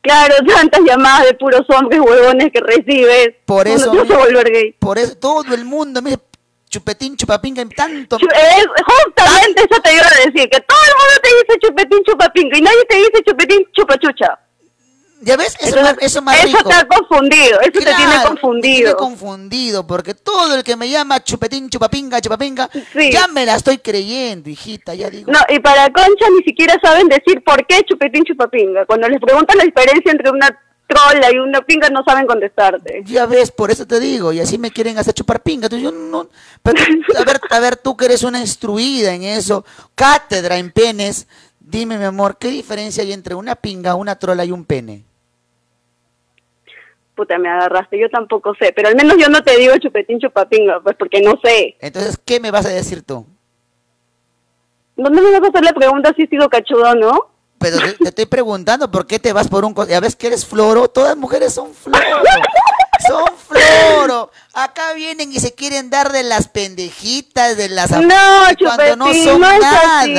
Claro, 0.00 0.34
tantas 0.46 0.80
llamadas 0.86 1.26
de 1.26 1.34
puros 1.34 1.62
hombres 1.70 2.00
huevones 2.00 2.52
que 2.52 2.60
recibes. 2.60 3.28
Por 3.46 3.66
Uno 3.66 3.76
eso, 3.76 3.90
te 3.92 3.96
vas 3.98 4.10
a 4.10 4.12
mi- 4.12 4.24
volver 4.24 4.52
gay. 4.52 4.72
por 4.78 4.98
eso 4.98 5.16
todo 5.16 5.54
el 5.54 5.64
mundo 5.64 6.02
me 6.02 6.10
dice, 6.10 6.22
chupetín, 6.74 7.16
chupapinga, 7.16 7.62
y 7.62 7.68
tanto. 7.68 8.16
Es, 8.16 8.66
justamente 8.84 9.62
eso 9.70 9.80
te 9.80 9.94
iba 9.94 10.02
a 10.06 10.26
decir, 10.26 10.48
que 10.50 10.60
todo 10.60 10.78
el 10.88 10.94
mundo 10.98 11.14
te 11.22 11.28
dice 11.28 11.58
chupetín 11.60 11.98
chupapinga 12.04 12.58
y 12.58 12.62
nadie 12.62 12.84
te 12.88 12.96
dice 12.96 13.22
chupetín 13.24 13.66
chupachucha. 13.72 14.38
¿Ya 15.20 15.36
ves? 15.38 15.54
Eso, 15.60 15.68
Entonces, 15.78 15.94
más- 15.94 16.02
eso 16.02 16.22
más 16.22 16.44
eso 16.44 16.58
rico. 16.58 16.68
te 16.68 16.74
ha 16.74 16.84
confundido, 16.86 17.60
eso 17.60 17.70
te 17.72 17.78
tiene 17.80 17.94
Claro, 17.94 18.28
confundido. 18.28 18.60
me 18.72 18.74
tiene 18.76 18.94
confundido, 18.94 19.86
porque 19.86 20.12
todo 20.14 20.54
el 20.56 20.62
que 20.64 20.76
me 20.76 20.90
llama 20.90 21.22
chupetín, 21.24 21.70
chupapinga, 21.70 22.20
chupapinga, 22.20 22.68
Sí. 22.92 23.10
ya 23.10 23.26
me 23.28 23.46
la 23.46 23.54
estoy 23.54 23.78
creyendo, 23.78 24.50
hijita, 24.50 24.94
ya 24.94 25.08
digo. 25.08 25.32
No, 25.32 25.38
y 25.48 25.60
para 25.60 25.90
Concha 25.92 26.26
ni 26.36 26.42
siquiera 26.42 26.74
saben 26.82 27.08
decir 27.08 27.42
por 27.42 27.64
qué 27.66 27.80
chupetín 27.88 28.24
chupapinga. 28.24 28.84
Cuando 28.84 29.08
les 29.08 29.18
preguntan 29.20 29.56
la 29.56 29.64
diferencia 29.64 30.12
entre 30.12 30.30
una 30.30 30.60
trola 30.86 31.32
y 31.32 31.38
una 31.38 31.60
pinga 31.62 31.88
no 31.90 32.02
saben 32.04 32.26
contestarte. 32.26 33.02
Ya 33.04 33.26
ves, 33.26 33.50
por 33.50 33.70
eso 33.70 33.86
te 33.86 34.00
digo, 34.00 34.32
y 34.32 34.40
así 34.40 34.58
me 34.58 34.70
quieren 34.70 34.98
hacer 34.98 35.14
chupar 35.14 35.42
pinga. 35.42 35.66
Entonces 35.66 35.84
yo 35.84 35.92
no. 35.92 36.28
pero, 36.62 36.78
a, 37.18 37.24
ver, 37.24 37.40
a 37.50 37.60
ver, 37.60 37.76
tú 37.76 37.96
que 37.96 38.06
eres 38.06 38.22
una 38.22 38.40
instruida 38.40 39.14
en 39.14 39.22
eso, 39.22 39.64
cátedra 39.94 40.58
en 40.58 40.70
penes, 40.70 41.28
dime, 41.60 41.98
mi 41.98 42.04
amor, 42.04 42.36
¿qué 42.38 42.48
diferencia 42.48 43.02
hay 43.02 43.12
entre 43.12 43.34
una 43.34 43.54
pinga, 43.54 43.94
una 43.94 44.16
trola 44.16 44.44
y 44.44 44.52
un 44.52 44.64
pene? 44.64 45.04
Puta, 47.14 47.38
me 47.38 47.48
agarraste, 47.48 47.98
yo 47.98 48.08
tampoco 48.10 48.54
sé, 48.58 48.72
pero 48.74 48.88
al 48.88 48.96
menos 48.96 49.16
yo 49.16 49.28
no 49.28 49.42
te 49.42 49.56
digo 49.56 49.76
chupetín 49.78 50.18
chupapinga, 50.18 50.80
pues 50.80 50.96
porque 50.96 51.20
no 51.20 51.38
sé. 51.42 51.76
Entonces, 51.80 52.18
¿qué 52.24 52.40
me 52.40 52.50
vas 52.50 52.66
a 52.66 52.70
decir 52.70 53.02
tú? 53.02 53.24
¿Dónde 54.96 55.20
me 55.22 55.30
vas 55.38 55.48
a 55.48 55.48
hacer 55.48 55.64
la 55.64 55.72
pregunta 55.72 56.12
si 56.16 56.22
he 56.22 56.28
sido 56.28 56.48
cachudo 56.48 56.90
o 56.90 56.94
no? 56.94 57.33
Pero 57.64 57.78
te, 57.78 57.92
te 57.94 58.08
estoy 58.10 58.26
preguntando 58.26 58.90
por 58.90 59.06
qué 59.06 59.18
te 59.18 59.32
vas 59.32 59.48
por 59.48 59.64
un... 59.64 59.74
Ya 59.88 60.00
ves 60.00 60.16
que 60.16 60.26
eres 60.26 60.44
floro, 60.44 60.88
todas 60.88 61.10
las 61.10 61.18
mujeres 61.18 61.54
son 61.54 61.72
floro. 61.72 61.98
Son 63.08 63.26
floro. 63.38 64.30
Acá 64.52 64.92
vienen 64.94 65.32
y 65.32 65.36
se 65.36 65.54
quieren 65.54 65.88
dar 65.88 66.12
de 66.12 66.22
las 66.22 66.48
pendejitas, 66.48 67.56
de 67.56 67.68
las... 67.68 67.90
No, 67.90 67.98
cuando 67.98 68.54
chupetín, 68.56 68.98
no 68.98 69.14
son 69.14 69.40
no 69.40 69.50
es 69.50 69.60
nada. 69.60 70.00
así. 70.00 70.14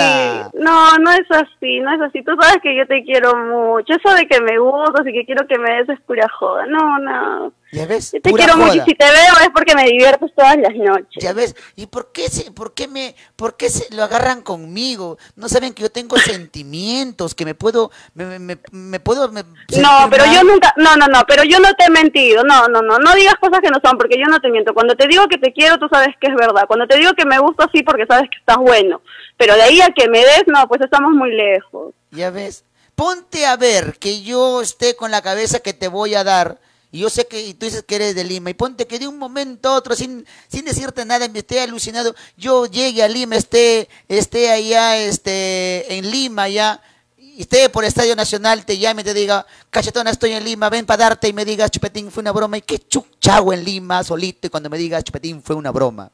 No, 0.55 0.97
no 0.97 1.11
es 1.11 1.31
así, 1.31 1.79
no 1.81 1.93
es 1.93 2.01
así. 2.01 2.23
Tú 2.23 2.31
sabes 2.39 2.57
que 2.63 2.75
yo 2.75 2.85
te 2.87 3.03
quiero 3.03 3.35
mucho. 3.35 3.93
Eso 3.93 4.13
de 4.15 4.27
que 4.27 4.41
me 4.41 4.57
gustas 4.57 5.05
y 5.05 5.13
que 5.13 5.25
quiero 5.25 5.47
que 5.47 5.57
me 5.57 5.71
des 5.75 5.89
es 5.89 6.01
pura 6.01 6.27
joda. 6.37 6.65
No, 6.65 6.99
no. 6.99 7.53
¿Ya 7.75 7.85
ves? 7.85 8.11
Yo 8.13 8.21
te 8.21 8.29
Pura 8.29 8.45
quiero 8.45 8.57
mucho 8.59 8.75
y 8.77 8.79
si 8.81 8.95
te 8.95 9.05
veo 9.05 9.33
es 9.41 9.49
porque 9.53 9.75
me 9.75 9.83
diviertes 9.83 10.31
todas 10.35 10.55
las 10.57 10.73
noches. 10.75 11.21
Ya 11.21 11.33
ves, 11.33 11.55
¿y 11.75 11.87
por 11.87 12.11
qué 12.11 12.29
se, 12.29 12.51
por 12.51 12.73
qué 12.73 12.87
me, 12.87 13.15
por 13.35 13.57
qué 13.57 13.69
se 13.69 13.93
lo 13.93 14.03
agarran 14.03 14.41
conmigo? 14.41 15.17
No 15.35 15.49
saben 15.49 15.73
que 15.73 15.83
yo 15.83 15.91
tengo 15.91 16.17
sentimientos, 16.17 17.35
que 17.35 17.45
me 17.45 17.55
puedo, 17.55 17.91
me, 18.13 18.39
me, 18.39 18.57
me- 18.71 18.99
puedo, 18.99 19.29
me 19.31 19.43
No, 19.81 20.07
pero 20.09 20.25
mal. 20.25 20.35
yo 20.35 20.43
nunca, 20.43 20.73
no, 20.77 20.95
no, 20.95 21.07
no, 21.07 21.23
pero 21.27 21.43
yo 21.43 21.59
no 21.59 21.73
te 21.73 21.85
he 21.85 21.89
mentido, 21.89 22.43
no, 22.43 22.67
no, 22.67 22.81
no, 22.81 22.97
no 22.97 23.13
digas 23.13 23.35
cosas 23.41 23.59
que 23.61 23.69
no 23.69 23.79
son, 23.83 23.97
porque 23.97 24.17
yo 24.17 24.25
no 24.29 24.39
te 24.39 24.49
miento. 24.49 24.73
Cuando 24.73 24.95
te 24.95 25.07
digo 25.07 25.27
que 25.27 25.37
te 25.37 25.51
quiero, 25.51 25.77
tú 25.77 25.87
sabes 25.91 26.15
que 26.21 26.27
es 26.27 26.35
verdad. 26.35 26.63
Cuando 26.67 26.87
te 26.87 26.97
digo 26.97 27.11
que 27.13 27.25
me 27.25 27.37
gusta, 27.39 27.69
sí, 27.73 27.83
porque 27.83 28.05
sabes 28.07 28.29
que 28.31 28.37
estás 28.39 28.57
bueno. 28.57 29.01
Pero 29.37 29.55
de 29.55 29.63
ahí 29.63 29.81
a 29.81 29.89
que 29.91 30.07
me 30.07 30.19
des, 30.19 30.43
no, 30.47 30.67
pues 30.67 30.81
estamos 30.81 31.11
muy 31.11 31.31
lejos. 31.35 31.93
Ya 32.11 32.29
ves, 32.29 32.63
ponte 32.95 33.45
a 33.45 33.57
ver 33.57 33.97
que 33.99 34.21
yo 34.23 34.61
esté 34.61 34.95
con 34.95 35.11
la 35.11 35.21
cabeza 35.21 35.59
que 35.59 35.73
te 35.73 35.89
voy 35.89 36.15
a 36.15 36.23
dar. 36.23 36.57
Y 36.95 36.99
yo 36.99 37.09
sé 37.09 37.27
que 37.27 37.41
y 37.41 37.53
tú 37.53 37.65
dices 37.65 37.83
que 37.83 37.97
eres 37.97 38.15
de 38.15 38.23
Lima. 38.23 38.49
Y 38.49 38.53
ponte 38.53 38.87
que 38.87 38.99
de 38.99 39.05
un 39.05 39.17
momento 39.17 39.67
a 39.67 39.73
otro, 39.73 39.95
sin, 39.95 40.25
sin 40.47 40.63
decirte 40.63 41.03
nada, 41.03 41.27
me 41.27 41.39
esté 41.39 41.59
alucinado, 41.59 42.15
yo 42.37 42.67
llegue 42.67 43.03
a 43.03 43.09
Lima, 43.09 43.35
esté, 43.35 43.89
esté 44.07 44.49
allá, 44.49 44.95
este, 44.95 45.97
en 45.97 46.09
Lima 46.09 46.47
ya, 46.47 46.79
y 47.17 47.41
esté 47.41 47.67
por 47.67 47.83
Estadio 47.83 48.15
Nacional, 48.15 48.63
te 48.65 48.77
llame 48.77 49.01
y 49.01 49.03
te 49.03 49.13
diga, 49.13 49.45
cachetona, 49.71 50.09
estoy 50.09 50.31
en 50.31 50.45
Lima, 50.45 50.69
ven 50.69 50.85
para 50.85 51.03
darte 51.03 51.27
y 51.27 51.33
me 51.33 51.43
digas, 51.43 51.69
chupetín, 51.69 52.09
fue 52.11 52.21
una 52.21 52.31
broma. 52.31 52.59
Y 52.59 52.61
qué 52.61 52.79
chuchago 52.79 53.51
en 53.51 53.65
Lima, 53.65 54.01
solito, 54.01 54.47
y 54.47 54.49
cuando 54.49 54.69
me 54.69 54.77
digas, 54.77 55.03
chupetín, 55.03 55.43
fue 55.43 55.57
una 55.57 55.71
broma. 55.71 56.09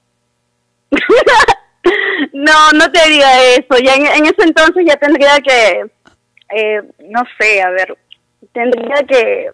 No, 2.34 2.72
no 2.74 2.92
te 2.92 3.10
diga 3.10 3.44
eso. 3.44 3.78
Ya 3.84 3.96
en, 3.96 4.06
en 4.06 4.26
ese 4.26 4.44
entonces 4.44 4.84
ya 4.88 4.96
tendría 4.96 5.40
que, 5.42 5.86
eh, 6.56 6.82
no 7.10 7.24
sé, 7.40 7.62
a 7.62 7.70
ver, 7.72 7.98
tendría 8.54 9.04
que, 9.08 9.50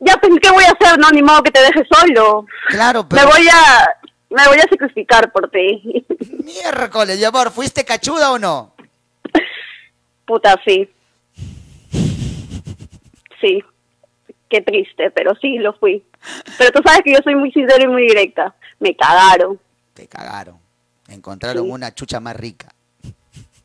ya 0.00 0.16
pues, 0.16 0.32
¿qué 0.40 0.50
voy 0.50 0.64
a 0.64 0.72
hacer? 0.78 0.98
No, 0.98 1.10
ni 1.10 1.22
modo 1.22 1.42
que 1.42 1.50
te 1.50 1.60
dejes 1.60 1.86
solo. 1.90 2.46
Claro, 2.68 3.06
Me 3.10 3.24
voy 3.24 3.46
a, 3.52 3.88
me 4.30 4.46
voy 4.48 4.58
a 4.58 4.68
sacrificar 4.68 5.30
por 5.32 5.50
ti. 5.50 6.04
Miércoles, 6.44 7.18
mi 7.18 7.24
amor, 7.24 7.50
¿fuiste 7.50 7.84
cachuda 7.84 8.32
o 8.32 8.38
no? 8.38 8.74
Puta, 10.26 10.56
sí. 10.66 10.88
Sí. 13.40 13.62
Qué 14.48 14.62
triste, 14.62 15.10
pero 15.10 15.34
sí 15.40 15.58
lo 15.58 15.74
fui. 15.74 16.02
Pero 16.56 16.70
tú 16.72 16.80
sabes 16.84 17.02
que 17.04 17.12
yo 17.12 17.18
soy 17.22 17.34
muy 17.34 17.52
sincera 17.52 17.82
y 17.82 17.86
muy 17.86 18.02
directa. 18.06 18.54
Me 18.80 18.96
cagaron, 18.96 19.60
Te 19.94 20.06
cagaron. 20.06 20.58
Encontraron 21.08 21.64
Sí. 21.64 21.70
una 21.70 21.94
chucha 21.94 22.20
más 22.20 22.36
rica. 22.36 22.68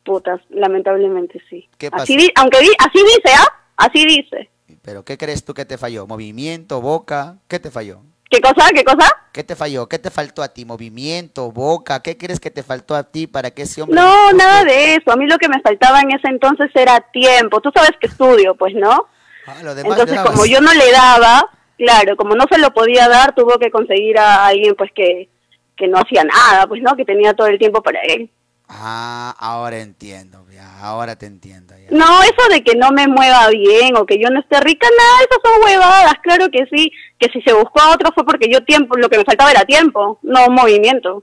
putas, 0.04 0.38
lamentablemente 0.50 1.40
sí. 1.48 1.66
¿Qué 1.78 1.90
pasó? 1.90 2.02
Así 2.02 2.30
aunque 2.34 2.58
así 2.58 2.98
dice, 3.02 3.34
¿ah? 3.38 3.46
Así 3.76 4.04
dice. 4.04 4.50
¿Pero 4.84 5.02
qué 5.02 5.16
crees 5.16 5.44
tú 5.44 5.54
que 5.54 5.64
te 5.64 5.78
falló? 5.78 6.06
¿Movimiento, 6.06 6.80
boca? 6.82 7.36
¿Qué 7.48 7.58
te 7.58 7.70
falló? 7.70 8.02
¿Qué 8.28 8.40
cosa? 8.40 8.68
¿Qué 8.74 8.84
cosa? 8.84 9.10
¿Qué 9.32 9.42
te 9.42 9.56
falló? 9.56 9.88
¿Qué 9.88 9.98
te 9.98 10.10
faltó 10.10 10.42
a 10.42 10.48
ti? 10.48 10.66
¿Movimiento, 10.66 11.50
boca? 11.50 12.02
¿Qué 12.02 12.18
crees 12.18 12.38
que 12.38 12.50
te 12.50 12.62
faltó 12.62 12.94
a 12.94 13.04
ti 13.04 13.26
para 13.26 13.50
que 13.50 13.62
ese 13.62 13.80
hombre... 13.80 13.98
No, 13.98 14.32
nada 14.32 14.62
de 14.64 14.96
eso. 14.96 15.10
A 15.10 15.16
mí 15.16 15.26
lo 15.26 15.38
que 15.38 15.48
me 15.48 15.60
faltaba 15.62 16.00
en 16.02 16.12
ese 16.12 16.28
entonces 16.28 16.70
era 16.74 17.00
tiempo. 17.12 17.62
Tú 17.62 17.70
sabes 17.74 17.92
que 17.98 18.08
estudio, 18.08 18.54
pues, 18.56 18.74
¿no? 18.74 19.06
Ah, 19.46 19.62
lo 19.62 19.74
demás 19.74 19.98
Entonces, 19.98 20.20
como 20.20 20.44
yo 20.44 20.60
no 20.60 20.72
le 20.74 20.92
daba, 20.92 21.48
claro, 21.78 22.16
como 22.16 22.34
no 22.34 22.44
se 22.50 22.58
lo 22.58 22.74
podía 22.74 23.08
dar, 23.08 23.34
tuvo 23.34 23.58
que 23.58 23.70
conseguir 23.70 24.18
a 24.18 24.46
alguien, 24.46 24.74
pues, 24.74 24.90
que, 24.94 25.30
que 25.76 25.88
no 25.88 25.98
hacía 25.98 26.24
nada, 26.24 26.66
pues, 26.66 26.82
¿no? 26.82 26.94
Que 26.94 27.06
tenía 27.06 27.32
todo 27.32 27.46
el 27.46 27.58
tiempo 27.58 27.82
para 27.82 28.00
él. 28.02 28.30
Ah, 28.68 29.34
ahora 29.38 29.80
entiendo, 29.80 30.46
ya, 30.50 30.80
ahora 30.80 31.16
te 31.16 31.26
entiendo. 31.26 31.74
ya. 31.76 31.88
No, 31.90 32.22
eso 32.22 32.48
de 32.50 32.64
que 32.64 32.74
no 32.74 32.90
me 32.92 33.06
mueva 33.06 33.48
bien 33.50 33.96
o 33.96 34.06
que 34.06 34.18
yo 34.18 34.30
no 34.30 34.40
esté 34.40 34.58
rica, 34.60 34.86
nada, 34.96 35.20
esas 35.20 35.38
son 35.44 35.64
huevadas, 35.64 36.14
claro 36.22 36.48
que 36.50 36.66
sí. 36.72 36.90
Que 37.18 37.28
si 37.30 37.42
se 37.42 37.52
buscó 37.52 37.80
a 37.80 37.94
otro 37.94 38.10
fue 38.14 38.24
porque 38.24 38.48
yo 38.50 38.64
tiempo, 38.64 38.96
lo 38.96 39.08
que 39.08 39.18
me 39.18 39.24
faltaba 39.24 39.50
era 39.50 39.64
tiempo, 39.64 40.18
no 40.22 40.48
movimiento. 40.48 41.22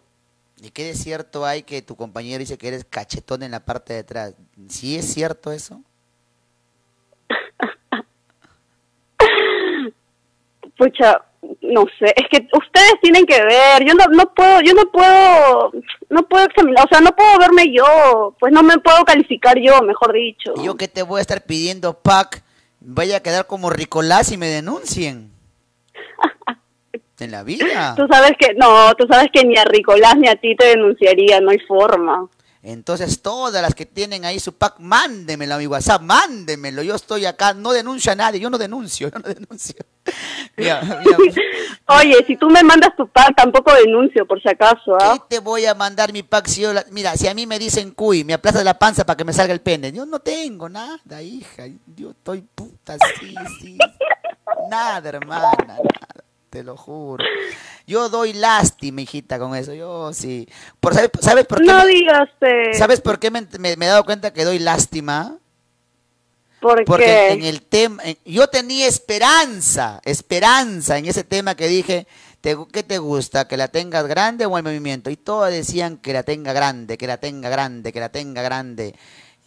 ¿Y 0.61 0.69
qué 0.69 0.83
de 0.83 0.93
cierto 0.93 1.43
hay 1.43 1.63
que 1.63 1.81
tu 1.81 1.95
compañero 1.95 2.39
dice 2.39 2.57
que 2.57 2.67
eres 2.67 2.85
cachetón 2.85 3.41
en 3.41 3.51
la 3.51 3.65
parte 3.65 3.93
de 3.93 3.99
atrás? 3.99 4.35
¿Sí 4.69 4.95
es 4.95 5.11
cierto 5.11 5.51
eso? 5.51 5.81
Pucha, 10.77 11.21
no 11.61 11.85
sé, 11.97 12.13
es 12.15 12.27
que 12.29 12.47
ustedes 12.53 12.93
tienen 13.01 13.25
que 13.25 13.41
ver, 13.43 13.83
yo 13.85 13.93
no, 13.93 14.05
no 14.11 14.33
puedo, 14.33 14.61
yo 14.61 14.73
no 14.73 14.91
puedo, 14.91 15.71
no 16.09 16.23
puedo 16.27 16.45
examinar, 16.45 16.85
o 16.85 16.87
sea, 16.89 17.01
no 17.01 17.15
puedo 17.15 17.37
verme 17.39 17.71
yo, 17.73 18.35
pues 18.39 18.53
no 18.53 18.61
me 18.61 18.77
puedo 18.77 19.03
calificar 19.05 19.57
yo, 19.59 19.81
mejor 19.81 20.13
dicho. 20.13 20.53
¿Y 20.57 20.65
yo 20.65 20.75
que 20.75 20.87
te 20.87 21.03
voy 21.03 21.19
a 21.19 21.21
estar 21.21 21.43
pidiendo 21.43 21.93
pack? 21.93 22.43
Vaya 22.79 23.17
a 23.17 23.19
quedar 23.21 23.47
como 23.47 23.69
Ricolás 23.69 24.31
y 24.31 24.37
me 24.37 24.47
denuncien. 24.47 25.31
en 27.19 27.31
la 27.31 27.43
vida. 27.43 27.93
Tú 27.95 28.07
sabes 28.09 28.33
que, 28.39 28.53
no, 28.55 28.93
tú 28.95 29.07
sabes 29.09 29.29
que 29.31 29.43
ni 29.43 29.55
a 29.57 29.63
Ricolás 29.63 30.15
ni 30.17 30.27
a 30.27 30.35
ti 30.35 30.55
te 30.55 30.65
denunciaría, 30.67 31.39
no 31.39 31.51
hay 31.51 31.59
forma. 31.59 32.27
Entonces, 32.63 33.21
todas 33.23 33.61
las 33.61 33.73
que 33.73 33.87
tienen 33.87 34.23
ahí 34.23 34.39
su 34.39 34.53
pack, 34.53 34.75
mándemelo 34.79 35.55
a 35.55 35.57
mi 35.57 35.65
WhatsApp, 35.65 36.01
mándemelo. 36.03 36.83
Yo 36.83 36.93
estoy 36.95 37.25
acá, 37.25 37.53
no 37.55 37.71
denuncio 37.71 38.11
a 38.11 38.15
nadie, 38.15 38.39
yo 38.39 38.49
no 38.51 38.57
denuncio, 38.59 39.09
yo 39.13 39.19
no 39.19 39.27
denuncio. 39.27 39.75
Mira, 40.57 40.81
mira, 41.03 41.17
Oye, 41.87 42.23
si 42.27 42.37
tú 42.37 42.49
me 42.49 42.63
mandas 42.63 42.95
tu 42.95 43.07
pack, 43.07 43.35
tampoco 43.35 43.73
denuncio, 43.73 44.25
por 44.27 44.41
si 44.41 44.47
acaso, 44.49 44.95
¿ah? 44.99 45.13
¿Qué 45.13 45.35
te 45.37 45.39
voy 45.39 45.65
a 45.65 45.73
mandar 45.73 46.13
mi 46.13 46.23
pack 46.23 46.47
si 46.47 46.61
yo 46.61 46.71
la- 46.73 46.85
Mira, 46.91 47.15
si 47.17 47.27
a 47.27 47.33
mí 47.33 47.47
me 47.47 47.57
dicen 47.59 47.91
cuy, 47.91 48.23
me 48.23 48.33
aplazas 48.33 48.63
la 48.63 48.77
panza 48.77 49.05
para 49.05 49.17
que 49.17 49.25
me 49.25 49.33
salga 49.33 49.53
el 49.53 49.61
pene. 49.61 49.91
Yo 49.91 50.05
no 50.05 50.19
tengo 50.19 50.69
nada, 50.69 51.21
hija. 51.21 51.63
Yo 51.95 52.11
estoy 52.11 52.41
puta, 52.41 52.95
sí, 53.19 53.35
sí. 53.59 53.77
Nada, 54.69 55.09
hermana, 55.09 55.51
nada. 55.67 55.81
Te 56.51 56.63
lo 56.63 56.75
juro. 56.75 57.23
Yo 57.87 58.09
doy 58.09 58.33
lástima, 58.33 58.99
hijita, 59.01 59.39
con 59.39 59.55
eso. 59.55 59.73
Yo 59.73 60.11
sí. 60.13 60.47
Por, 60.81 60.93
¿sabes, 60.93 61.09
¿Sabes 61.21 61.45
por 61.45 61.59
qué? 61.59 61.65
No 61.65 61.77
me- 61.77 61.87
digas, 61.87 62.29
eh, 62.41 62.73
¿Sabes 62.73 62.99
por 62.99 63.19
qué 63.19 63.31
me, 63.31 63.47
me- 63.57 63.77
me 63.77 63.85
he 63.85 63.89
dado 63.89 64.03
cuenta 64.03 64.33
que 64.33 64.43
doy 64.43 64.59
lástima? 64.59 65.37
¿por 66.59 66.83
Porque 66.85 67.05
qué? 67.05 67.31
en 67.31 67.43
el 67.43 67.61
tema, 67.63 68.03
yo 68.25 68.47
tenía 68.47 68.85
esperanza, 68.87 69.99
esperanza 70.05 70.97
en 70.97 71.05
ese 71.07 71.23
tema 71.23 71.55
que 71.55 71.67
dije, 71.67 72.05
te, 72.41 72.55
¿qué 72.71 72.83
te 72.83 72.97
gusta? 72.99 73.47
¿Que 73.47 73.55
la 73.57 73.69
tengas 73.69 74.05
grande 74.05 74.45
o 74.45 74.57
en 74.57 74.63
movimiento? 74.65 75.09
Y 75.09 75.15
todos 75.15 75.49
decían 75.49 75.97
que 75.97 76.11
la 76.13 76.23
tenga 76.23 76.53
grande, 76.53 76.97
que 76.97 77.07
la 77.07 77.17
tenga 77.17 77.49
grande, 77.49 77.91
que 77.93 77.99
la 78.01 78.09
tenga 78.09 78.41
grande. 78.43 78.93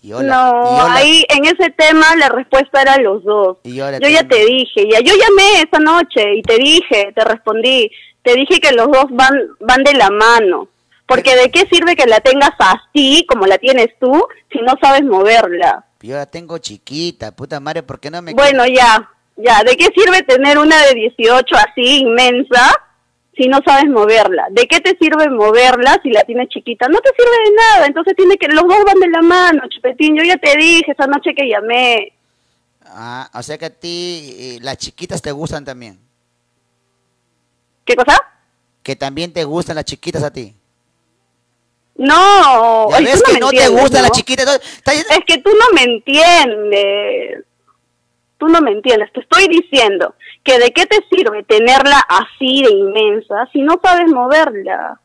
Y 0.04 0.10
no, 0.10 0.20
y 0.22 0.90
ahí 0.90 1.24
en 1.30 1.46
ese 1.46 1.70
tema 1.70 2.14
la 2.16 2.28
respuesta 2.28 2.82
era 2.82 2.98
los 2.98 3.24
dos. 3.24 3.56
y 3.62 3.76
yo 3.76 3.90
ya 3.90 4.28
te 4.28 4.44
dije, 4.44 4.86
ya 4.90 5.00
yo 5.00 5.14
llamé 5.14 5.62
esa 5.62 5.78
noche 5.80 6.34
y 6.36 6.42
te 6.42 6.58
dije, 6.58 7.10
te 7.14 7.24
respondí, 7.24 7.90
te 8.22 8.34
dije 8.34 8.60
que 8.60 8.72
los 8.72 8.88
dos 8.88 9.06
van 9.12 9.32
van 9.60 9.82
de 9.82 9.94
la 9.94 10.10
mano. 10.10 10.68
Porque 11.06 11.34
de 11.36 11.50
qué 11.50 11.66
sirve 11.72 11.96
que 11.96 12.06
la 12.06 12.20
tengas 12.20 12.52
así 12.58 13.24
como 13.26 13.46
la 13.46 13.56
tienes 13.56 13.88
tú 13.98 14.26
si 14.52 14.58
no 14.60 14.74
sabes 14.78 15.04
moverla. 15.04 15.86
yo 16.00 16.16
la 16.16 16.26
tengo 16.26 16.58
chiquita, 16.58 17.34
puta 17.34 17.58
madre, 17.58 17.82
¿por 17.82 17.98
qué 17.98 18.10
no 18.10 18.20
me... 18.20 18.34
Bueno, 18.34 18.66
ya, 18.66 19.10
ya, 19.36 19.62
¿de 19.64 19.74
qué 19.74 19.86
sirve 19.96 20.22
tener 20.22 20.58
una 20.58 20.82
de 20.84 20.94
18 20.94 21.46
así 21.56 22.00
inmensa 22.00 22.74
si 23.36 23.48
no 23.48 23.58
sabes 23.64 23.86
moverla? 23.90 24.46
¿De 24.50 24.66
qué 24.66 24.80
te 24.80 24.96
sirve 24.98 25.28
moverla 25.30 25.98
si 26.02 26.10
la 26.10 26.22
tienes 26.22 26.48
chiquita? 26.48 26.86
No 26.88 26.98
te 27.00 27.10
sirve 27.16 27.36
de 27.50 27.54
nada, 27.56 27.86
entonces 27.86 28.14
tiene 28.16 28.36
que 28.36 28.48
los 28.48 28.62
dos 28.64 28.84
van 28.84 29.00
de 29.00 29.08
la 29.08 29.22
mano, 29.22 29.62
chupetín. 29.68 30.16
Yo 30.16 30.22
ya 30.24 30.36
te 30.36 30.56
dije 30.56 30.92
esa 30.92 31.06
noche 31.06 31.34
que 31.36 31.48
llamé. 31.48 32.12
Ah, 32.86 33.28
o 33.34 33.42
sea 33.42 33.58
que 33.58 33.64
a 33.66 33.70
ti 33.70 34.34
eh, 34.38 34.58
las 34.62 34.76
chiquitas 34.78 35.20
te 35.20 35.32
gustan 35.32 35.64
también. 35.64 35.98
¿Qué 37.84 37.94
cosa? 37.96 38.16
Que 38.82 38.96
también 38.96 39.32
te 39.32 39.44
gustan 39.44 39.76
las 39.76 39.84
chiquitas 39.84 40.22
a 40.22 40.32
ti. 40.32 40.54
No, 41.96 42.90
Ya 42.90 42.96
ay, 42.96 43.04
ves 43.04 43.22
tú 43.22 43.22
que 43.26 43.32
me 43.34 43.40
no 43.40 43.50
te 43.50 43.68
gustan 43.68 44.02
las 44.02 44.10
¿no? 44.10 44.14
chiquitas. 44.16 44.60
entonces, 44.78 45.06
Es 45.10 45.20
que 45.26 45.38
tú 45.38 45.50
no 45.50 45.66
me 45.74 45.82
entiendes. 45.84 47.44
Tú 48.44 48.50
no 48.50 48.60
me 48.60 48.72
entiendes. 48.72 49.10
Te 49.14 49.20
estoy 49.20 49.48
diciendo 49.48 50.16
que 50.42 50.58
de 50.58 50.70
qué 50.70 50.84
te 50.84 50.98
sirve 51.10 51.44
tenerla 51.44 51.98
así 52.06 52.62
de 52.62 52.72
inmensa 52.72 53.48
si 53.54 53.62
no 53.62 53.80
sabes 53.82 54.12
moverla. 54.12 55.00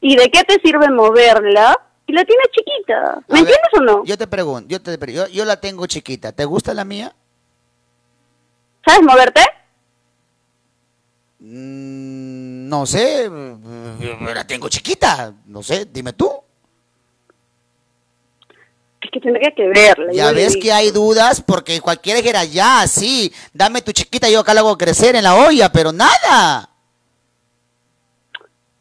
¿Y 0.00 0.14
de 0.14 0.30
qué 0.30 0.44
te 0.44 0.60
sirve 0.62 0.88
moverla 0.90 1.76
si 2.06 2.12
la 2.12 2.24
tienes 2.24 2.46
chiquita? 2.52 3.20
¿Me 3.26 3.40
A 3.40 3.42
ver, 3.42 3.52
entiendes 3.52 3.72
o 3.72 3.80
no? 3.80 4.04
Yo 4.04 4.16
te 4.16 4.28
pregunto, 4.28 4.68
yo, 4.68 4.80
te, 4.80 5.12
yo, 5.12 5.26
yo 5.26 5.44
la 5.44 5.60
tengo 5.60 5.88
chiquita. 5.88 6.30
¿Te 6.30 6.44
gusta 6.44 6.72
la 6.72 6.84
mía? 6.84 7.12
¿Sabes 8.86 9.02
moverte? 9.02 9.40
Mm, 11.40 12.68
no 12.68 12.86
sé, 12.86 13.28
la 14.20 14.46
tengo 14.46 14.68
chiquita. 14.68 15.34
No 15.46 15.64
sé, 15.64 15.86
dime 15.86 16.12
tú. 16.12 16.30
Es 19.06 19.12
que 19.12 19.20
tendría 19.20 19.52
que 19.52 19.68
verla. 19.68 20.12
Ya 20.12 20.32
ves 20.32 20.56
que 20.56 20.72
hay 20.72 20.90
dudas 20.90 21.40
porque 21.40 21.80
cualquiera 21.80 22.18
dijera, 22.18 22.44
ya, 22.44 22.88
sí, 22.88 23.32
dame 23.52 23.80
tu 23.80 23.92
chiquita, 23.92 24.28
yo 24.28 24.40
acá 24.40 24.52
la 24.52 24.60
hago 24.60 24.76
crecer 24.76 25.14
en 25.14 25.22
la 25.22 25.36
olla, 25.36 25.70
pero 25.70 25.92
nada. 25.92 26.68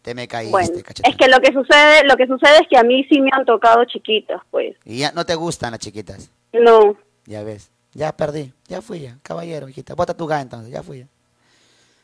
Te 0.01 0.15
me 0.15 0.27
caíste, 0.27 0.51
Bueno, 0.51 0.73
es 0.77 1.15
que 1.15 1.27
lo 1.27 1.39
que 1.39 1.53
sucede, 1.53 2.03
lo 2.05 2.17
que 2.17 2.25
sucede 2.25 2.57
es 2.61 2.67
que 2.67 2.77
a 2.77 2.81
mí 2.81 3.03
sí 3.07 3.21
me 3.21 3.29
han 3.33 3.45
tocado 3.45 3.85
chiquitas, 3.85 4.41
pues. 4.49 4.75
Y 4.83 4.97
ya 4.97 5.11
no 5.11 5.27
te 5.27 5.35
gustan 5.35 5.71
las 5.71 5.79
chiquitas. 5.79 6.31
No. 6.53 6.97
Ya 7.25 7.43
ves. 7.43 7.69
Ya 7.93 8.11
perdí. 8.17 8.51
Ya 8.67 8.81
fui 8.81 9.01
ya. 9.01 9.17
Caballero, 9.21 9.69
hijita. 9.69 9.93
Bota 9.93 10.17
tu 10.17 10.25
gas 10.25 10.41
entonces. 10.41 10.71
Ya 10.71 10.81
fui 10.81 10.99
ya. 10.99 11.07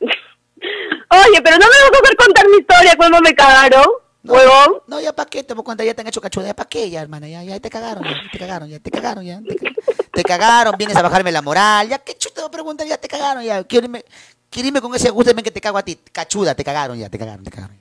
Oye, 0.00 1.42
pero 1.42 1.58
no 1.58 1.66
me 1.66 1.90
vas 1.90 1.90
a 1.92 2.02
hacer 2.02 2.16
contar 2.16 2.48
mi 2.48 2.58
historia 2.58 2.94
cuando 2.96 3.20
me 3.20 3.34
cagaron, 3.34 3.86
huevón. 4.24 4.82
No, 4.86 5.00
ya 5.00 5.12
para 5.12 5.28
qué 5.28 5.42
te 5.42 5.54
voy 5.54 5.62
a 5.62 5.64
contar, 5.64 5.86
ya 5.86 5.94
te 5.94 6.00
han 6.02 6.06
hecho 6.08 6.20
cachuda, 6.20 6.46
ya 6.46 6.54
para 6.54 6.68
qué, 6.68 6.88
ya 6.90 7.00
hermana, 7.02 7.28
ya, 7.28 7.42
ya 7.42 7.58
te 7.60 7.68
cagaron, 7.70 8.04
ya, 8.04 8.14
te 8.30 8.38
cagaron, 8.38 8.68
ya, 8.68 8.78
te 8.78 8.90
cagaron, 8.90 9.24
ya, 9.24 9.40
te, 9.40 9.56
ca- 9.56 9.72
te 10.12 10.22
cagaron, 10.22 10.74
vienes 10.78 10.96
a 10.96 11.02
bajarme 11.02 11.32
la 11.32 11.42
moral, 11.42 11.88
ya, 11.88 11.98
qué 11.98 12.14
chuta 12.16 12.34
te 12.36 12.40
voy 12.42 12.48
a 12.48 12.50
preguntar, 12.52 12.86
ya 12.86 12.98
te 12.98 13.08
cagaron, 13.08 13.42
ya, 13.42 13.64
quiero 13.64 13.86
irme, 13.86 14.04
quiero 14.50 14.68
irme 14.68 14.80
con 14.80 14.94
ese 14.94 15.10
gusto 15.10 15.34
que 15.34 15.50
te 15.50 15.60
cago 15.60 15.78
a 15.78 15.82
ti, 15.82 15.98
cachuda, 16.12 16.54
te 16.54 16.62
cagaron, 16.64 16.98
ya, 16.98 17.08
te 17.08 17.18
cagaron, 17.18 17.44
te 17.44 17.50
cagaron. 17.50 17.76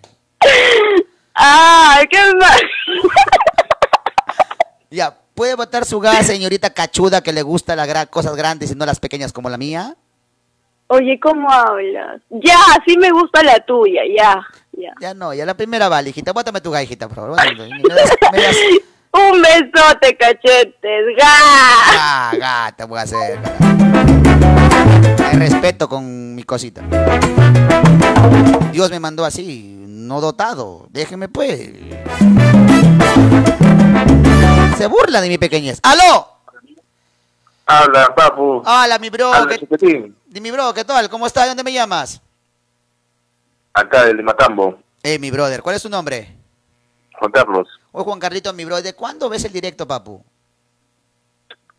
¡Ay, 1.33 2.05
qué 2.09 2.19
mal! 2.39 2.61
Ya, 4.89 5.15
¿puede 5.33 5.55
botar 5.55 5.85
su 5.85 5.99
gas, 5.99 6.25
señorita 6.27 6.69
cachuda, 6.71 7.21
que 7.21 7.31
le 7.31 7.41
gusta 7.43 7.75
las 7.75 7.87
gra- 7.87 8.09
cosas 8.09 8.35
grandes 8.35 8.71
y 8.71 8.75
no 8.75 8.85
las 8.85 8.99
pequeñas 8.99 9.31
como 9.31 9.49
la 9.49 9.57
mía? 9.57 9.95
Oye, 10.87 11.17
¿cómo 11.21 11.49
hablas? 11.49 12.21
Ya, 12.29 12.57
sí 12.85 12.97
me 12.97 13.09
gusta 13.11 13.41
la 13.43 13.57
tuya, 13.65 14.01
ya, 14.17 14.41
ya. 14.81 14.93
Ya 14.99 15.13
no, 15.13 15.33
ya 15.33 15.45
la 15.45 15.53
primera 15.55 15.87
vale, 15.89 16.09
hijita, 16.09 16.33
bótame 16.33 16.59
tu 16.61 16.71
gas, 16.71 16.83
hijita, 16.83 17.07
por 17.07 17.15
favor, 17.15 17.29
bótame, 17.31 17.53
me 17.69 17.93
das- 17.95 18.11
me 18.31 18.41
das- 18.41 18.57
Un 19.13 19.41
besote, 19.41 20.15
cachetes, 20.17 21.05
¡ga! 21.17 21.27
Ah, 21.27 22.31
gata, 22.37 22.85
voy 22.85 22.99
a 22.99 23.01
hacer. 23.01 23.39
Respeto 25.33 25.89
con 25.89 26.33
mi 26.35 26.43
cosita. 26.43 26.81
Dios 28.71 28.89
me 28.89 28.99
mandó 29.01 29.25
así, 29.25 29.75
no 29.85 30.21
dotado. 30.21 30.87
Déjeme 30.91 31.27
pues. 31.27 31.59
Se 34.77 34.87
burla 34.87 35.19
de 35.21 35.27
mi 35.29 35.37
pequeñez. 35.37 35.79
¡Aló! 35.83 36.27
Habla, 37.65 38.13
papu. 38.15 38.61
Hola, 38.65 38.97
mi 38.99 39.09
bro. 39.09 39.33
Habla, 39.33 39.53
¿qué- 39.55 39.59
chiquitín. 39.59 40.15
de 40.27 40.41
mi 40.41 40.51
bro, 40.51 40.73
¿qué 40.73 40.83
tal? 40.85 41.09
¿Cómo 41.09 41.27
estás? 41.27 41.43
¿De 41.43 41.49
dónde 41.49 41.63
me 41.63 41.73
llamas? 41.73 42.21
Acá, 43.73 44.05
del 44.05 44.17
de 44.17 44.23
Matambo. 44.23 44.79
Eh, 45.03 45.17
mi 45.19 45.31
brother, 45.31 45.61
¿cuál 45.61 45.75
es 45.75 45.83
tu 45.83 45.89
nombre? 45.89 46.37
Juan 47.19 47.31
Carlos. 47.31 47.67
Oye, 47.91 48.03
Juan 48.03 48.19
Carlito, 48.19 48.53
mi 48.53 48.65
bro, 48.65 48.81
¿de 48.81 48.93
cuándo 48.93 49.29
ves 49.29 49.45
el 49.45 49.51
directo, 49.51 49.87
papu? 49.87 50.23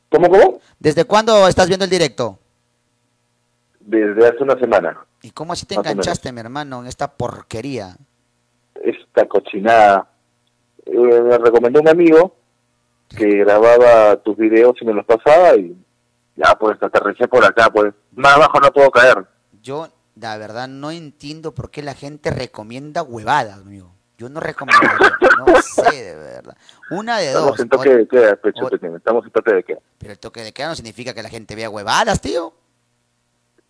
¿Cómo, 0.09 0.29
cómo? 0.29 0.61
¿Desde 0.79 1.05
cuándo 1.05 1.49
estás 1.49 1.69
viendo 1.69 1.85
el 1.85 1.91
directo? 1.91 2.39
Desde 3.81 4.29
hace 4.29 4.43
una 4.43 4.59
semana. 4.59 4.99
¿Y 5.23 5.31
cómo 5.31 5.53
así 5.53 5.67
te 5.67 5.77
Más 5.77 5.87
enganchaste, 5.87 6.33
mi 6.33 6.41
hermano, 6.41 6.81
en 6.81 6.87
esta 6.87 7.11
porquería? 7.11 7.97
Esta 8.75 9.27
cochinada. 9.27 10.09
Eh, 10.85 10.93
me 10.93 11.39
recomendó 11.39 11.81
un 11.81 11.89
amigo 11.89 12.37
que 13.09 13.39
grababa 13.39 14.17
tus 14.17 14.37
videos 14.37 14.75
y 14.81 14.85
me 14.85 14.95
los 14.95 15.07
pasaba 15.07 15.55
y 15.57 15.77
ya, 16.37 16.57
pues, 16.59 16.83
aterricé 16.83 17.29
por 17.29 17.45
acá, 17.45 17.71
pues. 17.71 17.95
Más 18.15 18.37
abajo 18.37 18.61
no 18.61 18.73
puedo 18.73 18.91
caer. 18.91 19.27
Yo, 19.63 19.89
la 20.17 20.37
verdad, 20.39 20.69
no 20.69 20.91
entiendo 20.91 21.55
por 21.55 21.71
qué 21.71 21.83
la 21.83 21.95
gente 21.95 22.31
recomienda 22.31 23.03
huevadas, 23.03 23.59
amigo. 23.59 23.93
Yo 24.19 24.29
no 24.29 24.39
recomiendo, 24.41 24.87
no 25.39 25.63
sé, 25.63 26.05
de 26.05 26.15
verdad. 26.17 26.57
Una 26.91 27.19
de 27.19 27.29
Estamos 27.29 27.51
dos. 27.51 27.61
en 27.61 27.69
toque 27.69 27.89
o- 27.89 27.97
de 27.97 28.07
queda, 28.09 28.37
pecho 28.37 28.67
o- 28.67 28.71
pequeño. 28.71 28.97
Estamos 28.97 29.25
en 29.25 29.31
toque 29.33 29.53
de 29.55 29.63
queda. 29.65 29.79
pero 29.99 30.13
el 30.13 30.19
toque 30.19 30.43
de 30.43 30.53
queda 30.53 30.69
no 30.69 30.75
significa 30.77 31.13
que 31.15 31.23
la 31.23 31.29
gente 31.29 31.57
vea 31.57 31.69
huevadas, 31.71 32.21
tío. 32.21 32.53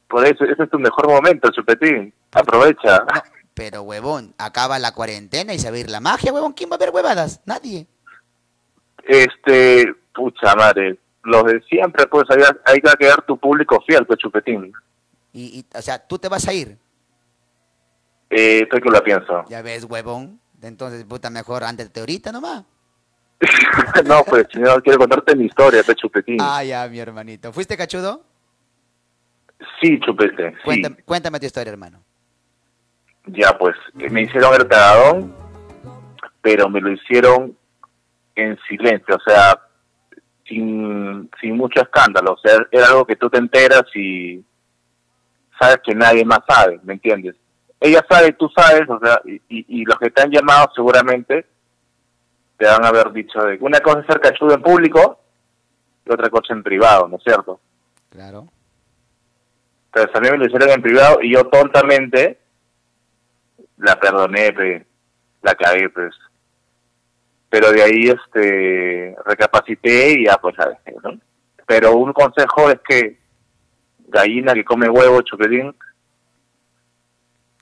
Por 0.09 0.26
eso, 0.26 0.45
ese 0.45 0.62
es 0.64 0.70
tu 0.70 0.78
mejor 0.78 1.09
momento, 1.09 1.51
chupetín. 1.51 2.12
Aprovecha. 2.32 3.07
Pero, 3.55 3.82
huevón, 3.82 4.34
acaba 4.36 4.78
la 4.78 4.93
cuarentena 4.93 5.55
y 5.55 5.59
se 5.59 5.70
va 5.70 5.76
a 5.76 5.80
ir 5.80 5.88
la 5.90 6.01
magia, 6.01 6.32
huevón. 6.32 6.53
¿Quién 6.53 6.70
va 6.70 6.74
a 6.76 6.78
ver 6.78 6.90
huevadas? 6.90 7.40
Nadie. 7.47 7.86
Este, 9.05 9.95
pucha 10.14 10.55
madre. 10.55 10.99
Los 11.24 11.45
de 11.45 11.61
siempre, 11.68 12.07
pues, 12.09 12.24
hay, 12.30 12.43
hay 12.64 12.80
que 12.80 12.90
quedar 12.99 13.22
tu 13.24 13.38
público 13.38 13.80
fiel, 13.86 14.05
pues, 14.07 14.18
chupetín. 14.18 14.72
Y, 15.33 15.61
y, 15.61 15.66
o 15.76 15.83
sea, 15.83 15.99
tú 15.99 16.18
te 16.18 16.28
vas 16.28 16.47
a 16.47 16.53
ir. 16.53 16.78
Eh, 18.30 18.61
estoy 18.62 18.80
que 18.80 18.91
lo 18.91 19.03
pienso. 19.03 19.45
Ya 19.49 19.62
ves, 19.62 19.85
huevón. 19.85 20.41
Entonces, 20.62 21.05
puta, 21.05 21.28
mejor 21.30 21.64
antes 21.64 21.93
de 21.93 22.01
ahorita 22.01 22.33
nomás. 22.33 22.64
no, 24.07 24.22
pues, 24.24 24.47
señor, 24.53 24.83
quiero 24.83 24.99
contarte 24.99 25.35
mi 25.35 25.47
historia, 25.47 25.83
pues, 25.85 25.97
chupetín. 25.97 26.39
Ah, 26.41 26.62
ya, 26.62 26.89
mi 26.89 26.99
hermanito. 26.99 27.53
¿Fuiste 27.53 27.76
cachudo? 27.76 28.24
Sí, 29.80 29.99
chupete, 30.01 30.51
sí. 30.51 30.57
Cuéntame, 30.64 30.97
cuéntame 31.05 31.41
tu 31.41 31.47
historia, 31.47 31.72
hermano. 31.72 32.03
Ya, 33.26 33.57
pues, 33.59 33.76
eh, 33.99 34.11
me 34.11 34.22
hicieron 34.22 34.55
el 34.55 34.66
cagadón, 34.66 35.35
pero 36.41 36.68
me 36.68 36.80
lo 36.80 36.91
hicieron 36.91 37.57
en 38.35 38.59
silencio, 38.68 39.16
o 39.16 39.30
sea, 39.30 39.61
sin, 40.47 41.30
sin 41.41 41.57
mucho 41.57 41.83
escándalo. 41.83 42.33
O 42.33 42.39
sea, 42.39 42.66
era 42.70 42.89
algo 42.89 43.05
que 43.05 43.16
tú 43.16 43.28
te 43.28 43.39
enteras 43.39 43.85
y 43.95 44.45
sabes 45.59 45.78
que 45.84 45.94
nadie 45.94 46.24
más 46.24 46.40
sabe, 46.48 46.80
¿me 46.82 46.94
entiendes? 46.94 47.36
Ella 47.80 48.05
sabe, 48.09 48.32
tú 48.32 48.48
sabes, 48.55 48.88
o 48.88 48.98
sea, 49.00 49.20
y, 49.24 49.34
y- 49.48 49.80
y 49.80 49.84
los 49.84 49.98
que 49.98 50.11
te 50.11 50.22
han 50.22 50.30
llamado 50.30 50.70
seguramente 50.74 51.46
te 52.57 52.66
van 52.66 52.84
a 52.84 52.88
haber 52.88 53.12
dicho 53.12 53.40
de 53.42 53.59
una 53.61 53.80
cosa 53.80 54.00
es 54.00 54.07
ser 54.07 54.20
cachudo 54.20 54.55
en 54.55 54.62
público 54.62 55.18
y 56.07 56.12
otra 56.12 56.30
cosa 56.30 56.53
en 56.55 56.62
privado, 56.62 57.09
¿no 57.09 57.16
es 57.16 57.22
cierto? 57.24 57.61
Claro. 58.11 58.46
Entonces 59.86 60.14
a 60.16 60.20
mí 60.20 60.30
me 60.30 60.38
lo 60.38 60.46
hicieron 60.46 60.70
en 60.70 60.82
privado 60.82 61.18
y 61.22 61.32
yo 61.34 61.44
tontamente 61.48 62.38
la 63.78 63.98
perdoné, 63.98 64.53
pe, 64.53 64.86
la 65.42 65.55
cagué, 65.55 65.88
pues. 65.90 66.14
Pero 67.50 67.70
de 67.72 67.82
ahí 67.82 68.09
este 68.09 69.14
recapacité 69.26 70.12
y 70.20 70.26
ya 70.26 70.36
pues 70.38 70.55
dejé, 70.57 70.96
¿no? 71.03 71.18
Pero 71.66 71.92
un 71.96 72.12
consejo 72.12 72.70
es 72.70 72.78
que 72.86 73.18
gallina 74.12 74.54
que 74.54 74.64
come 74.64 74.88
huevo, 74.88 75.20
chupetín, 75.22 75.74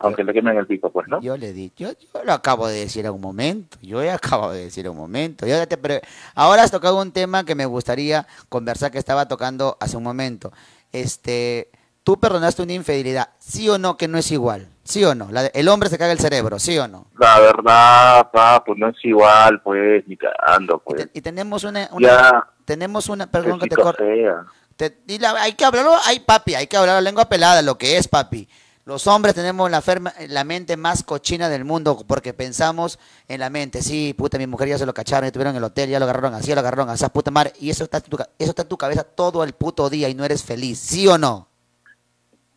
aunque 0.02 0.24
le 0.24 0.32
quemen 0.32 0.56
el 0.56 0.66
pico, 0.66 0.90
pues, 0.90 1.08
¿no? 1.08 1.20
Yo 1.20 1.36
le 1.36 1.52
di, 1.52 1.72
yo, 1.76 1.90
yo 1.92 2.24
lo 2.24 2.32
acabo 2.32 2.66
de 2.66 2.80
decir 2.80 3.04
en 3.04 3.12
un 3.12 3.20
momento, 3.20 3.76
yo 3.82 4.02
he 4.02 4.10
acabo 4.10 4.50
de 4.50 4.64
decir 4.64 4.86
en 4.86 4.92
un 4.92 4.98
momento. 4.98 5.46
Yo 5.46 5.56
ya 5.56 5.66
te 5.66 5.76
pre- 5.76 6.00
ahora 6.34 6.62
has 6.62 6.70
tocado 6.70 7.00
un 7.00 7.12
tema 7.12 7.44
que 7.44 7.54
me 7.54 7.66
gustaría 7.66 8.26
conversar 8.48 8.90
que 8.90 8.98
estaba 8.98 9.28
tocando 9.28 9.76
hace 9.78 9.96
un 9.98 10.02
momento. 10.02 10.52
Este, 10.92 11.68
tú 12.02 12.18
perdonaste 12.18 12.62
una 12.62 12.72
infidelidad, 12.72 13.28
sí 13.38 13.68
o 13.68 13.76
no 13.76 13.98
que 13.98 14.08
no 14.08 14.16
es 14.16 14.32
igual, 14.32 14.68
sí 14.84 15.04
o 15.04 15.14
no. 15.14 15.30
La 15.30 15.42
de- 15.42 15.50
el 15.54 15.68
hombre 15.68 15.90
se 15.90 15.98
caga 15.98 16.12
el 16.12 16.18
cerebro, 16.18 16.58
sí 16.58 16.78
o 16.78 16.88
no. 16.88 17.06
La 17.18 17.38
verdad, 17.38 18.30
pa, 18.32 18.64
pues 18.64 18.78
no 18.78 18.88
es 18.88 18.96
igual, 19.04 19.60
pues, 19.60 20.08
ni 20.08 20.16
cagando, 20.16 20.78
pues. 20.78 21.10
Y 21.12 21.20
tenemos 21.20 21.62
una, 21.64 21.90
una- 21.92 22.08
Ya, 22.08 22.46
tenemos 22.64 23.10
una, 23.10 23.26
perdón 23.26 23.60
que 23.60 23.68
te 23.68 23.76
corte. 23.76 24.32
Te- 24.80 24.96
y 25.08 25.18
la- 25.18 25.32
hay 25.42 25.52
que 25.52 25.66
hablarlo, 25.66 25.92
hay 26.06 26.20
papi, 26.20 26.54
hay 26.54 26.66
que 26.66 26.74
hablar 26.78 26.94
la 26.94 27.00
lengua 27.02 27.28
pelada, 27.28 27.60
lo 27.60 27.76
que 27.76 27.98
es 27.98 28.08
papi. 28.08 28.48
Los 28.86 29.06
hombres 29.06 29.34
tenemos 29.34 29.70
la, 29.70 29.82
ferma- 29.82 30.14
la 30.28 30.42
mente 30.42 30.78
más 30.78 31.02
cochina 31.04 31.50
del 31.50 31.66
mundo 31.66 32.02
porque 32.08 32.32
pensamos 32.32 32.98
en 33.28 33.40
la 33.40 33.50
mente, 33.50 33.82
sí, 33.82 34.14
puta, 34.16 34.38
mi 34.38 34.46
mujer 34.46 34.68
ya 34.68 34.78
se 34.78 34.86
lo 34.86 34.94
cacharon, 34.94 35.26
estuvieron 35.26 35.52
en 35.52 35.58
el 35.58 35.64
hotel, 35.64 35.90
ya 35.90 35.98
lo 35.98 36.06
agarraron 36.06 36.32
así, 36.32 36.48
ya 36.48 36.54
lo 36.54 36.60
agarraron 36.62 36.88
así, 36.88 37.04
puta 37.12 37.30
madre, 37.30 37.52
y 37.60 37.68
eso 37.68 37.84
está, 37.84 37.98
en 37.98 38.04
tu, 38.04 38.16
eso 38.16 38.50
está 38.50 38.62
en 38.62 38.68
tu 38.68 38.78
cabeza 38.78 39.04
todo 39.04 39.44
el 39.44 39.52
puto 39.52 39.90
día 39.90 40.08
y 40.08 40.14
no 40.14 40.24
eres 40.24 40.42
feliz, 40.42 40.78
¿sí 40.78 41.06
o 41.06 41.18
no? 41.18 41.46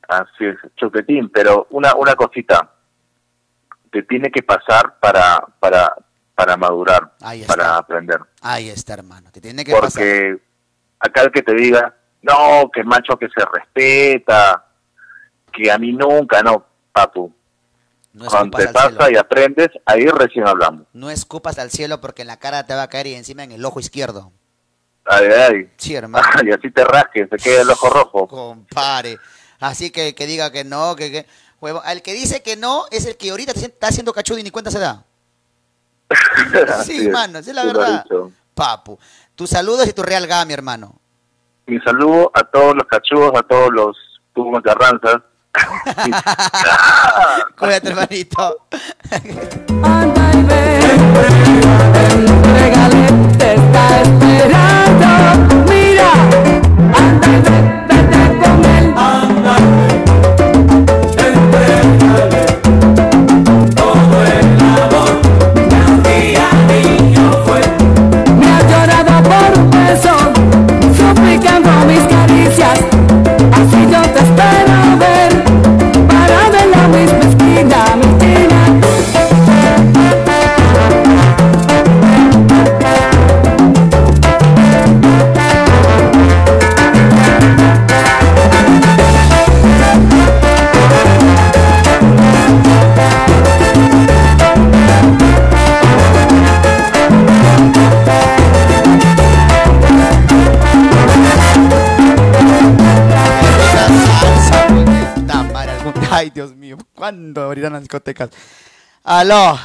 Así 0.07 0.45
es, 0.45 0.55
chupetín, 0.78 1.30
pero 1.30 1.67
una, 1.71 1.93
una 1.95 2.15
cosita, 2.15 2.71
te 3.91 4.01
tiene 4.03 4.32
que 4.32 4.43
pasar 4.43 4.97
para, 5.01 5.45
para, 5.59 5.93
para 6.36 6.55
madurar, 6.55 7.11
para 7.47 7.76
aprender. 7.78 8.19
Ahí 8.41 8.69
está, 8.69 8.93
hermano, 8.93 9.30
te 9.30 9.41
tiene 9.41 9.65
que 9.65 9.74
pasar. 9.74 9.91
Porque 10.01 10.41
acá 10.99 11.21
el 11.24 11.32
que 11.34 11.41
te 11.43 11.53
diga, 11.53 11.95
no, 12.24 12.69
que 12.74 12.84
macho 12.84 13.15
que 13.17 13.28
se 13.28 13.45
respeta, 13.45 14.65
que 15.51 15.71
a 15.71 15.78
mí 15.78 15.91
nunca, 15.93 16.41
no, 16.41 16.65
papu. 16.91 17.32
No 18.13 18.26
Cuando 18.26 18.57
te 18.57 18.67
pasa 18.67 19.11
y 19.11 19.15
aprendes, 19.15 19.69
ahí 19.86 20.05
recién 20.07 20.47
hablamos. 20.47 20.86
No 20.93 21.09
escupas 21.09 21.57
al 21.57 21.71
cielo 21.71 21.99
porque 21.99 22.21
en 22.21 22.28
la 22.28 22.38
cara 22.38 22.65
te 22.65 22.76
va 22.76 22.84
a 22.84 22.88
caer 22.89 23.07
y 23.07 23.15
encima 23.15 23.43
en 23.43 23.51
el 23.51 23.65
ojo 23.65 23.80
izquierdo. 23.80 24.32
Ay, 25.05 25.28
ay. 25.28 25.71
Sí, 25.78 25.95
hermano. 25.95 26.26
y 26.45 26.51
así 26.51 26.69
te 26.71 26.84
rasques, 26.84 27.30
te 27.30 27.38
queda 27.38 27.61
el 27.63 27.69
ojo 27.69 27.89
rojo. 27.89 28.28
Compare. 28.28 29.17
Así 29.59 29.89
que 29.91 30.13
que 30.13 30.28
diga 30.28 30.51
que 30.51 30.63
no, 30.63 30.95
que, 30.95 31.11
que 31.11 31.28
huevo. 31.59 31.82
El 31.84 32.01
que 32.03 32.13
dice 32.13 32.43
que 32.43 32.55
no 32.55 32.86
es 32.91 33.05
el 33.05 33.17
que 33.17 33.32
ahorita 33.32 33.53
te- 33.53 33.65
está 33.65 33.88
haciendo 33.88 34.13
cachudo 34.13 34.38
y 34.38 34.43
ni 34.43 34.51
cuenta 34.51 34.71
se 34.71 34.80
da. 34.80 35.03
Sí, 36.86 37.07
es, 37.07 37.09
mano, 37.11 37.39
esa 37.39 37.49
es 37.49 37.55
la 37.55 37.65
verdad. 37.65 38.05
Papu. 38.53 38.99
Tus 39.36 39.49
saludos 39.49 39.88
y 39.88 39.93
tu 39.93 40.03
real 40.03 40.28
ga, 40.28 40.45
mi 40.45 40.53
hermano. 40.53 40.99
Mi 41.66 41.80
saludo 41.80 42.30
a 42.34 42.43
todos 42.43 42.76
los 42.76 42.86
cachudos, 42.88 43.32
a 43.36 43.43
todos 43.43 43.72
los 43.72 43.97
Pumas 44.34 44.61
Carranzas. 44.64 45.22
Cuídate, 47.57 47.90
hermanito. 47.90 48.57
te 53.38 53.53
está 53.53 54.02
esperando. 54.02 55.07
Mira, 55.69 56.11
Ay, 106.23 106.29
Dios 106.29 106.55
mío. 106.55 106.77
¿Cuándo 106.95 107.41
abrirán 107.41 107.73
las 107.73 107.81
discotecas? 107.81 108.29
Aló. 109.03 109.59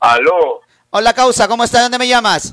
Aló, 0.00 0.60
Hola, 0.90 1.12
causa. 1.12 1.46
¿Cómo 1.46 1.62
estás? 1.62 1.82
¿Dónde 1.82 1.98
me 1.98 2.08
llamas? 2.08 2.52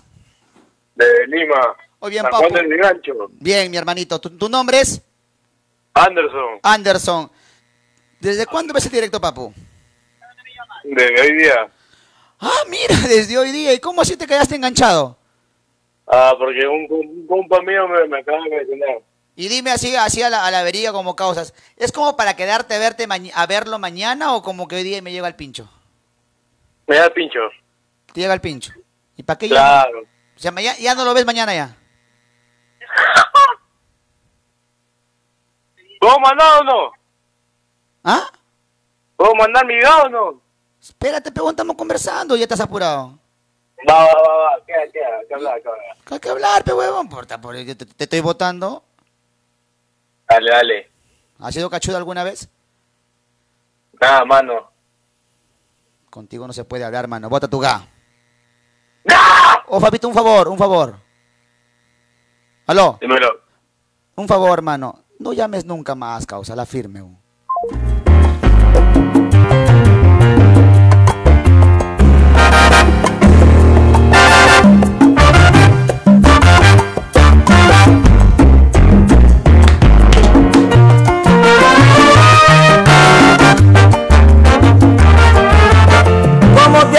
de 0.93 1.05
Lima. 1.26 1.76
Muy 1.99 2.11
bien, 2.11 2.23
papu. 2.30 2.53
Del 2.53 2.67
Vigancho. 2.67 3.13
Bien, 3.31 3.72
mi 3.72 3.77
hermanito. 3.77 4.22
¿Tu, 4.22 4.30
tu 4.38 4.47
nombre 4.47 4.80
es? 4.80 5.01
Anderson, 5.95 6.59
Anderson. 6.61 7.31
¿Desde 8.19 8.45
cuándo 8.45 8.76
ves 8.76 8.85
el 8.85 8.91
directo, 8.91 9.19
papu? 9.19 9.51
de 10.84 11.22
hoy 11.22 11.38
día. 11.38 11.67
Ah, 12.39 12.61
mira, 12.69 12.95
desde 13.09 13.39
hoy 13.39 13.51
día. 13.51 13.73
¿Y 13.73 13.80
cómo 13.80 14.03
así 14.03 14.15
te 14.15 14.27
quedaste 14.27 14.55
enganchado? 14.55 15.17
Ah, 16.05 16.35
porque 16.38 16.67
un, 16.67 16.85
un 16.91 17.26
compa 17.26 17.59
mío 17.63 17.88
me, 17.88 18.07
me 18.07 18.19
acaba 18.19 18.38
de 18.43 18.55
mencionar. 18.55 18.99
Y 19.36 19.48
dime 19.49 19.72
así, 19.72 19.95
así 19.95 20.22
a 20.22 20.30
la, 20.30 20.45
a 20.45 20.52
la 20.52 20.60
avería 20.60 20.91
como 20.94 21.16
causas. 21.16 21.53
¿Es 21.76 21.91
como 21.91 22.16
para 22.16 22.36
quedarte 22.36 22.74
a, 22.76 22.80
verte 22.80 23.06
a 23.34 23.45
verlo 23.48 23.80
mañana 23.80 24.34
o 24.34 24.41
como 24.41 24.68
que 24.68 24.76
hoy 24.78 24.84
día 24.84 25.02
me 25.02 25.12
llega 25.12 25.28
el 25.28 25.36
pincho? 25.36 25.70
Me 26.88 26.95
da 26.98 27.10
pincho. 27.10 27.40
Te 28.14 28.22
llega 28.22 28.34
el 28.34 28.41
pincho. 28.41 28.72
¿Y 29.18 29.24
para 29.24 29.38
qué 29.38 29.49
Claro. 29.49 30.02
ya? 30.03 30.07
O 30.36 30.40
sea, 30.40 30.52
ya, 30.62 30.78
ya 30.78 30.95
no 30.95 31.03
lo 31.03 31.14
ves 31.14 31.26
mañana 31.26 31.53
ya. 31.53 31.76
¿Puedo 35.99 36.20
mandar 36.20 36.62
o 36.62 36.64
no? 36.64 36.91
¿Ah? 38.03 38.28
¿Puedo 39.18 39.34
mandar 39.36 39.66
mi 39.66 39.76
video 39.76 40.03
o 40.03 40.10
no? 40.10 40.41
Espérate, 40.82 41.32
pero 41.32 41.49
estamos 41.49 41.76
conversando, 41.76 42.36
ya 42.36 42.44
estás 42.44 42.60
apurado. 42.60 43.18
Va, 43.90 43.94
va, 43.94 44.06
va, 44.14 44.38
va. 44.38 44.66
Queda, 44.66 44.91
queda. 44.91 45.20
Que 45.28 45.34
hablar, 45.34 45.62
que 45.62 45.68
hablar. 45.70 45.95
Hay 46.12 46.20
que 46.20 46.30
hablar, 46.30 46.64
pe 46.64 46.74
huevón. 46.74 47.10
Porta, 47.10 47.40
por 47.41 47.56
te, 47.56 47.76
te- 47.76 47.86
te 47.86 48.03
estoy 48.03 48.20
votando. 48.20 48.84
Dale, 50.27 50.52
dale. 50.52 50.91
¿Has 51.39 51.53
sido 51.53 51.69
cachudo 51.69 51.97
alguna 51.97 52.23
vez? 52.23 52.49
Nada, 54.02 54.26
mano. 54.26 54.72
Contigo 56.10 56.47
no 56.47 56.53
se 56.53 56.64
puede 56.65 56.84
hablar, 56.84 57.07
mano. 57.07 57.30
Vota 57.30 57.47
tu 57.47 57.60
ga. 57.60 57.88
Oh, 59.68 59.80
papito, 59.80 60.07
un 60.07 60.14
favor, 60.14 60.47
un 60.47 60.57
favor. 60.57 60.95
Aló. 62.68 62.97
Dímelo. 63.02 63.41
Un 64.15 64.27
favor, 64.27 64.61
mano. 64.61 65.06
No 65.19 65.34
llames 65.34 65.65
nunca 65.65 65.95
más, 65.95 66.26
causa, 66.26 66.56
la 66.56 66.65
firme. 66.65 67.03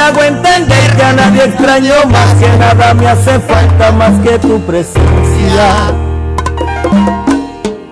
Hago 0.07 0.23
entender 0.23 0.97
que 0.97 1.03
a 1.03 1.13
nadie 1.13 1.45
extraño 1.45 1.95
más 2.07 2.35
que 2.35 2.49
nada 2.59 2.95
me 2.95 3.09
hace 3.09 3.41
falta 3.41 3.91
más 3.93 4.21
que 4.21 4.39
tu 4.39 4.61
presencia? 4.65 5.93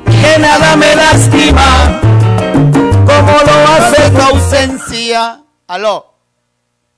Que 0.06 0.38
nada 0.38 0.76
me 0.76 0.94
lastima 0.94 2.00
como 3.04 3.32
lo 3.32 3.72
hace 3.72 4.10
tu 4.10 4.20
ausencia. 4.20 5.40
Aló. 5.66 6.14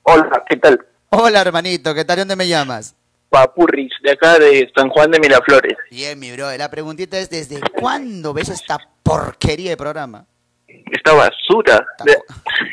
Hola, 0.02 0.44
¿qué 0.48 0.56
tal? 0.56 0.78
Hola, 1.10 1.40
hermanito. 1.40 1.94
¿Qué 1.94 2.04
tal? 2.04 2.16
¿De 2.16 2.20
¿Dónde 2.22 2.36
me 2.36 2.46
llamas? 2.48 2.94
Papurris, 3.30 3.92
de 4.02 4.12
acá 4.12 4.38
de 4.38 4.70
San 4.76 4.90
Juan 4.90 5.10
de 5.10 5.18
Miraflores. 5.18 5.76
Bien, 5.90 6.18
mi 6.18 6.30
bro. 6.32 6.54
La 6.56 6.70
preguntita 6.70 7.18
es, 7.18 7.30
¿desde 7.30 7.60
cuándo 7.60 8.34
ves 8.34 8.50
esta 8.50 8.78
porquería 9.02 9.70
de 9.70 9.76
programa? 9.76 10.26
Esta 10.68 11.12
basura. 11.14 11.86
de- 12.04 12.18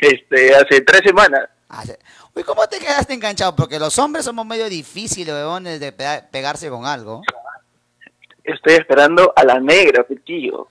este, 0.02 0.54
hace 0.54 0.82
tres 0.82 1.00
semanas. 1.06 1.48
Uy, 2.34 2.42
¿cómo 2.42 2.66
te 2.66 2.78
quedaste 2.78 3.14
enganchado? 3.14 3.54
Porque 3.54 3.78
los 3.78 3.98
hombres 3.98 4.24
somos 4.24 4.44
medio 4.44 4.68
difíciles, 4.68 5.32
huevones, 5.32 5.78
de 5.80 5.92
pega- 5.96 6.28
pegarse 6.30 6.68
con 6.68 6.84
algo. 6.84 7.22
Estoy 8.42 8.74
esperando 8.74 9.32
a 9.36 9.44
la 9.44 9.60
negra, 9.60 10.04
tío. 10.24 10.68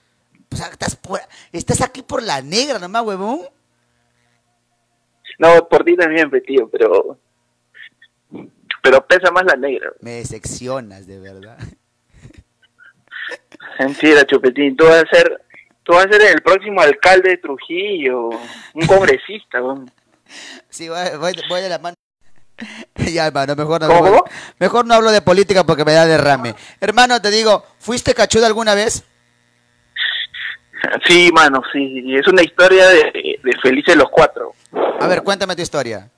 O 0.52 0.56
sea, 0.56 0.66
estás, 0.68 0.94
por- 0.94 1.20
estás 1.52 1.80
aquí 1.80 2.02
por 2.02 2.22
la 2.22 2.40
negra 2.42 2.78
nomás, 2.78 3.02
huevón. 3.02 3.40
No, 5.38 5.66
por 5.68 5.84
ti 5.84 5.96
también, 5.96 6.30
tío, 6.46 6.68
pero... 6.68 7.18
Pero 8.82 9.06
pesa 9.06 9.30
más 9.32 9.44
la 9.44 9.56
negra. 9.56 9.90
Me 10.00 10.10
decepcionas, 10.12 11.06
de 11.06 11.18
verdad. 11.18 11.58
Mentira, 13.78 14.24
Chupetín. 14.26 14.76
Tú 14.76 14.84
vas 14.84 15.02
a 15.02 15.08
ser... 15.16 15.40
Tú 15.82 15.92
vas 15.94 16.06
a 16.06 16.12
ser 16.12 16.22
el 16.22 16.42
próximo 16.42 16.80
alcalde 16.80 17.30
de 17.30 17.36
Trujillo. 17.38 18.28
Un 18.74 18.86
congresista, 18.86 19.62
weón. 19.62 19.90
Sí, 20.68 20.88
voy, 20.88 20.98
voy- 21.18 21.42
voy 21.48 21.60
de 21.62 21.68
la 21.68 21.78
mano. 21.78 21.94
ya, 23.12 23.26
hermano, 23.26 23.56
mejor 23.56 23.80
no, 23.80 24.24
mejor 24.58 24.86
no 24.86 24.94
hablo 24.94 25.10
de 25.10 25.22
política 25.22 25.64
porque 25.64 25.84
me 25.84 25.92
da 25.92 26.06
derrame. 26.06 26.54
Hermano, 26.80 27.20
te 27.20 27.30
digo, 27.30 27.64
¿fuiste 27.78 28.14
cachudo 28.14 28.46
alguna 28.46 28.74
vez? 28.74 29.04
Sí, 31.06 31.30
mano, 31.32 31.62
sí. 31.72 32.02
Y 32.04 32.16
es 32.16 32.26
una 32.28 32.42
historia 32.42 32.86
de, 32.88 33.38
de 33.42 33.52
felices 33.62 33.96
los 33.96 34.08
cuatro. 34.10 34.52
A 35.00 35.06
ver, 35.06 35.22
cuéntame 35.22 35.56
tu 35.56 35.62
historia. 35.62 36.08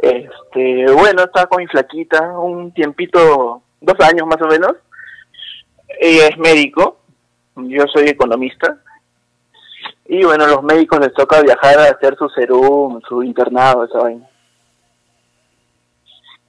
Este, 0.00 0.90
bueno, 0.92 1.24
estaba 1.24 1.46
con 1.48 1.58
mi 1.62 1.66
flaquita 1.66 2.20
un 2.38 2.72
tiempito, 2.72 3.62
dos 3.80 4.00
años 4.00 4.26
más 4.26 4.40
o 4.40 4.46
menos. 4.46 4.72
Ella 6.00 6.28
es 6.28 6.38
médico, 6.38 7.00
yo 7.56 7.84
soy 7.92 8.08
economista. 8.08 8.78
Y 10.10 10.24
bueno, 10.24 10.46
los 10.46 10.62
médicos 10.62 11.00
les 11.00 11.12
toca 11.12 11.42
viajar 11.42 11.78
a 11.78 11.90
hacer 11.90 12.16
su 12.16 12.30
serum, 12.30 12.98
su 13.06 13.22
internado, 13.22 13.84
esa 13.84 13.98
vaina. 13.98 14.26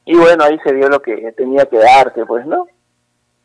Y 0.05 0.15
bueno, 0.15 0.45
ahí 0.45 0.57
se 0.63 0.73
dio 0.73 0.87
lo 0.87 1.01
que 1.01 1.33
tenía 1.33 1.65
que 1.65 1.77
darse, 1.77 2.25
pues, 2.25 2.45
¿no? 2.45 2.67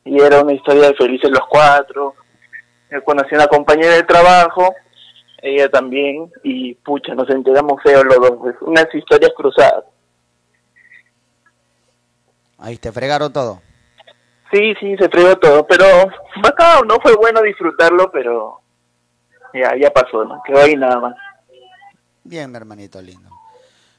Y 0.05 0.21
era 0.23 0.41
una 0.41 0.53
historia 0.53 0.87
de 0.89 0.95
felices 0.95 1.31
los 1.31 1.45
cuatro. 1.49 2.15
Yo 2.93 3.03
conocí 3.03 3.35
a 3.35 3.39
una 3.39 3.47
compañera 3.49 3.95
de 3.95 4.05
trabajo, 4.05 4.73
ella 5.43 5.69
también, 5.69 6.31
y 6.45 6.75
pucha, 6.75 7.13
nos 7.17 7.29
enteramos 7.29 7.83
feos 7.83 8.05
los 8.05 8.17
dos, 8.17 8.37
pues, 8.39 8.55
unas 8.61 8.87
historias 8.95 9.33
cruzadas. 9.37 9.85
Ahí 12.59 12.77
te 12.77 12.93
fregaron 12.93 13.33
todo. 13.33 13.61
Sí, 14.53 14.75
sí, 14.79 14.97
se 14.97 15.09
fregó 15.09 15.37
todo, 15.39 15.67
pero 15.67 15.85
bacán, 16.43 16.87
no 16.87 16.99
fue 17.03 17.17
bueno 17.17 17.43
disfrutarlo, 17.43 18.13
pero 18.13 18.61
ya, 19.55 19.77
ya 19.81 19.91
pasó, 19.91 20.25
¿no? 20.25 20.43
Quedó 20.45 20.61
ahí 20.61 20.77
nada 20.77 20.99
más. 21.01 21.15
Bien, 22.25 22.51
mi 22.51 22.57
hermanito 22.57 23.01
lindo. 23.03 23.31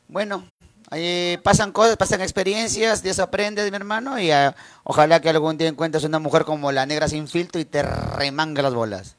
Bueno, 0.08 0.46
ahí 0.92 1.38
pasan 1.44 1.72
cosas, 1.72 1.98
pasan 1.98 2.22
experiencias, 2.22 3.02
de 3.04 3.10
eso 3.12 3.24
aprendes, 3.24 3.70
mi 3.70 3.76
hermano, 3.78 4.20
y 4.20 4.32
ah, 4.32 4.56
ojalá 4.84 5.20
que 5.22 5.30
algún 5.30 5.58
día 5.58 5.68
encuentres 5.68 6.04
una 6.04 6.20
mujer 6.20 6.44
como 6.46 6.72
la 6.72 6.86
negra 6.86 7.08
sin 7.08 7.28
filtro 7.28 7.60
y 7.62 7.66
te 7.66 7.82
remanga 7.84 8.62
las 8.62 8.74
bolas. 8.74 9.16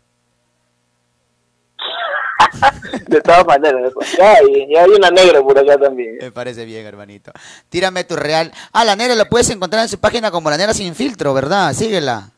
De 3.08 3.20
todas 3.20 3.44
maneras, 3.46 3.92
ya, 4.16 4.32
hay- 4.34 4.66
ya 4.72 4.82
hay 4.82 4.90
una 4.90 5.10
negra 5.10 5.40
por 5.42 5.58
acá 5.58 5.76
también. 5.78 6.16
Me 6.20 6.32
parece 6.32 6.64
bien, 6.64 6.86
hermanito. 6.86 7.32
Tírame 7.68 8.04
tu 8.04 8.16
real. 8.16 8.52
Ah, 8.72 8.84
la 8.84 8.96
negra 8.96 9.14
la 9.14 9.28
puedes 9.28 9.50
encontrar 9.50 9.82
en 9.82 9.88
su 9.88 9.98
página 9.98 10.30
como 10.30 10.50
la 10.50 10.56
negra 10.56 10.74
sin 10.74 10.94
filtro, 10.94 11.34
¿verdad? 11.34 11.72
Síguela. 11.74 12.30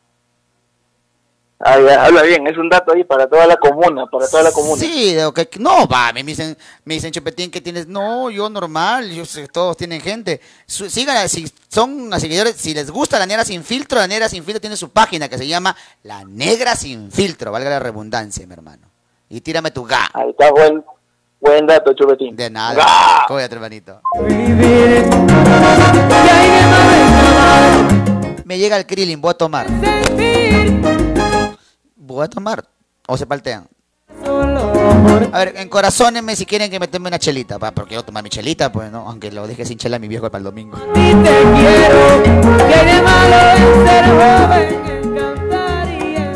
Ah, 1.61 1.77
ya, 1.81 2.05
habla 2.05 2.23
bien, 2.23 2.47
es 2.47 2.57
un 2.57 2.69
dato 2.69 2.93
ahí 2.93 3.03
para 3.03 3.29
toda 3.29 3.45
la 3.45 3.57
comuna, 3.57 4.07
para 4.07 4.29
toda 4.29 4.45
la 4.45 4.53
comuna. 4.53 4.81
Sí, 4.81 5.17
no, 5.59 5.89
va, 5.89 6.13
me 6.13 6.23
dicen, 6.23 6.57
me 6.85 6.95
dicen 6.95 7.11
Chupetín 7.11 7.51
que 7.51 7.61
tienes, 7.61 7.89
no, 7.89 8.31
yo 8.31 8.49
normal, 8.49 9.11
yo 9.11 9.25
sé, 9.27 9.49
todos 9.49 9.77
tienen 9.77 10.01
gente. 10.01 10.41
Su- 10.67 10.89
síganla, 10.89 11.27
si 11.27 11.51
son 11.69 12.13
seguidores, 12.21 12.55
si 12.57 12.75
les 12.75 12.93
gusta 12.93 13.19
la 13.19 13.27
negra 13.27 13.45
sin 13.45 13.65
filtro, 13.65 13.99
la 13.99 14.07
negra 14.07 14.29
sin 14.29 14.45
filtro 14.45 14.61
tiene 14.61 14.77
su 14.77 14.91
página 14.91 15.29
que 15.29 15.37
se 15.37 15.49
llama 15.49 15.75
La 16.05 16.25
Negra 16.25 16.77
sin 16.77 17.11
filtro, 17.11 17.51
valga 17.51 17.71
la 17.71 17.81
redundancia, 17.81 18.47
mi 18.47 18.53
hermano. 18.53 18.87
Y 19.29 19.41
tírame 19.41 19.73
tu 19.73 19.83
ga. 19.85 20.09
Ahí 20.15 20.31
está, 20.31 20.53
buen, 20.53 20.85
buen 21.41 21.67
dato, 21.67 21.93
Chupetín. 21.93 22.37
De 22.37 22.49
nada. 22.51 22.75
¡Ga! 22.77 23.25
Cuídate, 23.27 23.57
hermanito. 23.57 24.01
Me 28.45 28.59
llega 28.59 28.77
el 28.77 28.87
Krillin, 28.87 29.21
voy 29.21 29.33
a 29.33 29.35
tomar. 29.35 29.67
Voy 32.15 32.25
a 32.25 32.29
tomar. 32.29 32.65
O 33.07 33.17
se 33.17 33.27
paltean. 33.27 33.69
A 35.33 35.39
ver, 35.39 35.53
en 35.57 35.69
corazones 35.69 36.39
si 36.39 36.47
quieren 36.47 36.71
que 36.71 36.81
me 36.81 36.89
tome 36.89 37.09
una 37.09 37.19
chelita, 37.19 37.59
pa, 37.59 37.71
porque 37.71 37.95
yo 37.95 38.03
tomar 38.03 38.23
mi 38.23 38.31
chelita, 38.31 38.73
pues 38.73 38.91
no, 38.91 39.07
aunque 39.07 39.31
lo 39.31 39.47
deje 39.47 39.65
sin 39.67 39.77
chela 39.77 39.97
a 39.97 39.99
mi 39.99 40.09
viejo 40.09 40.31
para 40.31 40.39
el 40.39 40.45
domingo. 40.45 40.79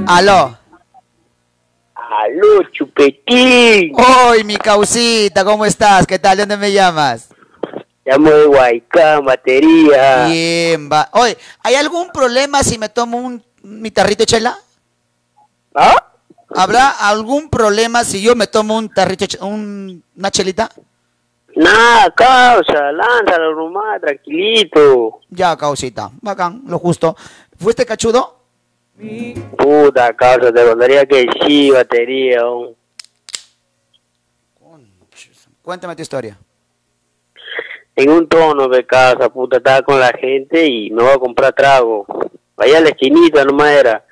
Aló. 0.07 0.59
Aló, 1.95 2.71
Chupetín. 2.73 3.93
¡Hoy, 3.97 4.45
mi 4.45 4.57
causita! 4.57 5.43
¿Cómo 5.43 5.65
estás? 5.65 6.07
¿Qué 6.07 6.19
tal? 6.19 6.37
¿De 6.37 6.43
dónde 6.43 6.59
me 6.59 6.73
llamas? 6.73 7.29
Llamo 8.05 8.31
de 8.31 8.45
Guaycán, 8.45 9.25
batería. 9.25 10.27
Bien, 10.27 10.91
va. 10.91 11.09
Oye, 11.13 11.39
¿hay 11.63 11.77
algún 11.77 12.11
problema 12.11 12.63
si 12.63 12.79
me 12.79 12.91
tomo 12.91 13.17
un 13.17 13.43
mi 13.63 13.91
tarrito 13.91 14.23
de 14.23 14.27
chela? 14.27 14.59
¿Ah? 15.75 16.13
¿Habrá 16.55 16.91
algún 16.91 17.49
problema 17.49 18.05
si 18.05 18.23
yo 18.23 18.37
me 18.37 18.47
tomo 18.47 18.77
un 18.77 18.89
tarrito, 18.91 19.25
un, 19.45 20.03
una 20.17 20.31
chelita? 20.31 20.69
Nada, 21.55 22.11
causa, 22.15 22.93
lánzalo 22.93 23.55
nomás, 23.55 24.01
tranquilito. 24.01 25.21
Ya, 25.31 25.57
causita. 25.57 26.11
Bacán, 26.21 26.63
lo 26.67 26.79
justo. 26.79 27.17
¿Fuiste 27.59 27.85
cachudo? 27.85 28.39
Puta, 29.59 30.15
causa, 30.15 30.53
te 30.53 30.65
contaría 30.65 31.07
que 31.07 31.27
sí, 31.41 31.71
batería. 31.71 32.43
Cuéntame 35.63 35.97
tu 35.97 36.03
historia. 36.03 36.37
En 37.95 38.11
un 38.11 38.27
tono 38.27 38.69
de 38.69 38.87
casa, 38.87 39.29
puta, 39.29 39.59
estaba 39.59 39.83
con 39.83 40.01
la 40.01 40.13
gente 40.13 40.67
y 40.67 40.91
me 40.91 41.03
voy 41.03 41.13
a 41.13 41.19
comprar 41.19 41.53
trago. 41.53 42.07
Allá 42.57 42.79
a 42.79 42.81
la 42.81 42.89
esquinita 42.89 43.45
nomás 43.45 43.71
era. 43.71 44.05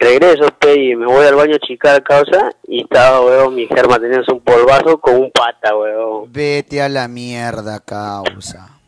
Regreso, 0.00 0.48
pe, 0.58 0.82
y 0.82 0.96
me 0.96 1.04
voy 1.04 1.26
al 1.26 1.34
baño 1.34 1.56
a 1.56 1.58
chicar 1.58 2.02
causa 2.02 2.50
y 2.66 2.84
estaba, 2.84 3.20
weón, 3.20 3.54
mi 3.54 3.66
germa 3.66 3.98
teniendo 4.00 4.32
un 4.32 4.40
polvazo 4.40 4.98
con 4.98 5.16
un 5.16 5.30
pata, 5.30 5.76
weón. 5.76 6.32
Vete 6.32 6.80
a 6.80 6.88
la 6.88 7.06
mierda, 7.06 7.80
causa. 7.80 8.78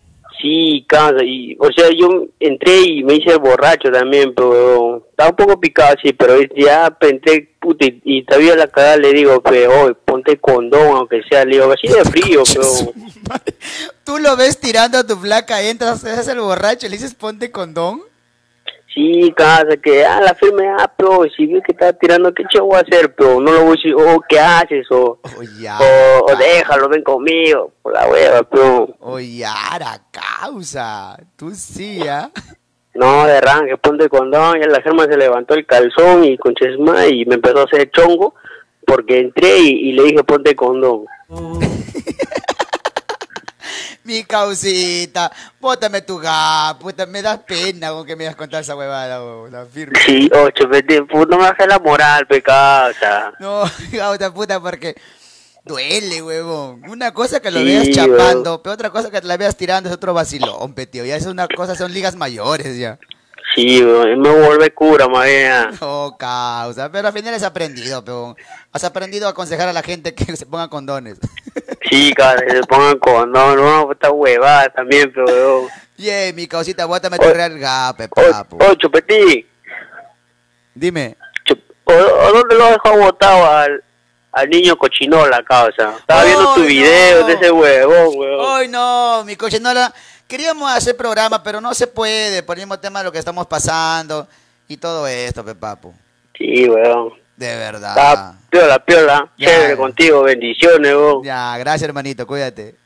Sí, 0.41 0.87
causa, 0.89 1.23
y, 1.23 1.55
o 1.61 1.69
sea, 1.71 1.91
yo 1.95 2.25
entré 2.41 2.81
y 2.81 3.05
me 3.05 3.17
hice 3.17 3.37
borracho 3.37 3.91
también, 3.93 4.35
pero 4.35 4.49
weón, 4.49 5.03
estaba 5.11 5.29
un 5.29 5.37
poco 5.37 5.61
picado, 5.61 5.95
sí, 6.03 6.15
pero 6.15 6.35
ya 6.57 6.97
entré, 7.03 7.57
puta, 7.61 7.85
y, 7.85 8.01
y 8.05 8.25
todavía 8.25 8.57
la 8.57 8.69
cagada 8.69 8.97
le 8.97 9.13
digo, 9.13 9.43
pe, 9.43 9.69
oye, 9.69 9.95
ponte 10.07 10.39
condón, 10.39 10.97
aunque 10.97 11.23
sea, 11.29 11.45
le 11.45 11.57
digo, 11.57 11.71
así 11.71 11.89
de 11.89 12.05
frío, 12.07 12.43
pero... 12.55 12.65
Tú 14.07 14.19
lo 14.19 14.35
ves 14.39 14.59
tirando 14.59 14.97
a 14.97 15.07
tu 15.07 15.15
flaca, 15.17 15.61
entras, 15.61 16.03
haces 16.07 16.29
el 16.29 16.41
borracho, 16.41 16.89
le 16.89 16.97
dices 16.97 17.15
ponte 17.15 17.51
condón. 17.51 18.01
Sí, 18.95 19.33
casa, 19.35 19.77
que 19.83 20.05
ah, 20.05 20.21
la 20.21 20.35
firme, 20.35 20.69
ah, 20.69 20.93
pero 20.97 21.25
si 21.35 21.47
vi 21.47 21.63
que 21.63 21.73
está 21.73 21.93
tirando, 21.95 22.33
¿qué 22.35 22.45
yo 22.53 22.67
voy 22.67 22.77
a 22.77 22.81
hacer? 22.81 23.15
Pero 23.15 23.41
no 23.41 23.51
lo 23.51 23.61
voy 23.63 23.69
a 23.69 23.73
decir, 23.73 23.95
oh, 23.95 24.21
¿qué 24.29 24.39
haces? 24.39 24.87
O, 24.91 25.19
ya, 25.59 25.79
o, 25.79 26.27
o 26.31 26.37
déjalo, 26.37 26.89
ven 26.91 27.03
conmigo, 27.03 27.73
por 27.81 27.95
la 27.95 28.07
hueva, 28.07 28.43
pero 28.43 28.89
Oye, 29.01 29.45
ara, 29.47 29.99
causa. 30.11 31.17
Tú 31.37 31.53
sí, 31.55 32.01
¿ah? 32.07 32.31
no, 32.95 33.27
de 33.27 33.39
arranque, 33.39 33.79
ponte 33.79 34.09
condón, 34.11 34.59
y 34.59 34.65
la 34.67 34.83
germa 34.83 35.05
se 35.05 35.17
levantó 35.17 35.55
el 35.55 35.65
calzón 35.65 36.25
y 36.25 36.37
con 36.37 36.55
chesma 36.55 37.07
y 37.07 37.25
me 37.25 37.37
empezó 37.37 37.61
a 37.61 37.65
hacer 37.65 37.91
chongo 37.91 38.35
porque 38.87 39.21
entré 39.21 39.59
y, 39.59 39.89
y 39.89 39.93
le 39.93 40.03
dije 40.03 40.25
ponte 40.25 40.55
condón. 40.55 41.07
Mi 44.13 44.25
causita, 44.25 45.33
bótame 45.59 46.03
tu 46.03 46.19
ga, 46.19 46.77
puta, 46.79 47.07
me 47.07 47.23
das 47.23 47.39
pena 47.39 47.93
con 47.93 48.05
que 48.05 48.15
me 48.15 48.25
das 48.25 48.37
contar 48.37 48.61
esa 48.61 48.77
huevada, 48.77 49.19
la 49.51 49.65
firme. 49.65 49.99
Sí, 50.05 50.31
ocho, 50.35 50.69
vete, 50.69 51.03
puto, 51.05 51.29
no 51.31 51.39
me 51.39 51.45
bajes 51.45 51.67
la 51.67 51.79
moral, 51.79 52.27
pecasa. 52.27 53.33
No, 53.41 53.63
gauta 53.91 54.31
puta, 54.31 54.61
porque 54.61 54.95
duele, 55.65 56.21
huevón. 56.21 56.83
Una 56.91 57.15
cosa 57.15 57.41
que 57.41 57.51
lo 57.51 57.61
Sí, 57.61 57.65
veas 57.65 57.89
chapando, 57.89 58.63
pero 58.63 58.75
otra 58.75 58.91
cosa 58.91 59.11
que 59.11 59.23
te 59.23 59.27
la 59.27 59.39
veas 59.39 59.57
tirando 59.57 59.89
es 59.89 59.95
otro 59.95 60.13
vacilón, 60.13 60.75
pe, 60.75 60.85
tío. 60.85 61.07
Ya 61.07 61.17
es 61.17 61.25
una 61.25 61.49
cosa, 61.49 61.75
son 61.75 61.95
ligas 61.95 62.15
mayores 62.15 62.77
ya. 62.77 62.99
Sí, 63.55 63.83
weón, 63.83 64.21
me 64.21 64.31
vuelve 64.31 64.75
cura, 64.75 65.07
bien. 65.09 65.71
Oh, 65.81 66.15
causa, 66.19 66.93
pero 66.93 67.09
al 67.09 67.15
final 67.15 67.33
has 67.33 67.45
aprendido, 67.45 68.05
peón. 68.05 68.37
Has 68.73 68.85
aprendido 68.85 69.27
a 69.27 69.31
aconsejar 69.31 69.69
a 69.69 69.73
la 69.73 69.83
gente 69.83 70.15
que 70.15 70.37
se 70.37 70.45
ponga 70.45 70.69
condones. 70.69 71.19
Que 71.93 72.51
se 72.51 72.63
pongan 72.63 72.99
condón, 72.99 73.57
no, 73.57 73.93
esta 73.93 74.11
huevada 74.11 74.71
también, 74.71 75.13
pero 75.13 75.27
weón. 75.27 75.69
Bien, 75.99 76.35
mi 76.35 76.47
causita, 76.49 76.87
bótame 76.87 77.19
tu 77.19 77.29
real 77.29 77.59
gape, 77.59 78.09
papu. 78.09 78.59
Oh, 78.61 78.75
Chupetín, 78.75 79.47
Dime. 80.75 81.17
¿o, 81.85 81.93
o 81.93 82.33
dónde 82.33 82.55
lo 82.55 82.65
has 82.65 82.73
dejado 82.73 82.97
botado 82.97 83.47
al, 83.47 83.85
al 84.33 84.49
niño 84.49 84.75
cochinola, 84.77 85.43
causa. 85.45 85.95
Estaba 85.99 86.25
viendo 86.25 86.55
tu 86.55 86.63
video 86.63 87.21
no. 87.21 87.27
de 87.27 87.35
ese 87.35 87.51
huevón, 87.51 88.09
huevón. 88.17 88.47
Ay, 88.49 88.69
no, 88.69 89.23
mi 89.25 89.37
cochinola. 89.37 89.93
Queríamos 90.27 90.73
hacer 90.73 90.97
programa, 90.97 91.43
pero 91.43 91.61
no 91.61 91.75
se 91.75 91.87
puede 91.87 92.43
por 92.43 92.57
el 92.57 92.63
mismo 92.63 92.79
tema 92.79 93.01
de 93.01 93.05
lo 93.05 93.13
que 93.13 93.19
estamos 93.19 93.47
pasando 93.47 94.27
y 94.67 94.79
todo 94.79 95.07
esto, 95.07 95.45
pe 95.45 95.55
papu. 95.55 95.93
Sí, 96.39 96.67
huevón. 96.67 97.22
De 97.43 97.57
verdad. 97.57 98.37
Piola, 98.49 98.79
piola. 98.85 99.33
Chévere 99.37 99.77
contigo, 99.77 100.23
bendiciones, 100.23 100.93
huevón. 100.93 101.25
Ya, 101.25 101.59
gracias, 101.59 101.89
hermanito, 101.89 102.25
cuídate. 102.25 102.77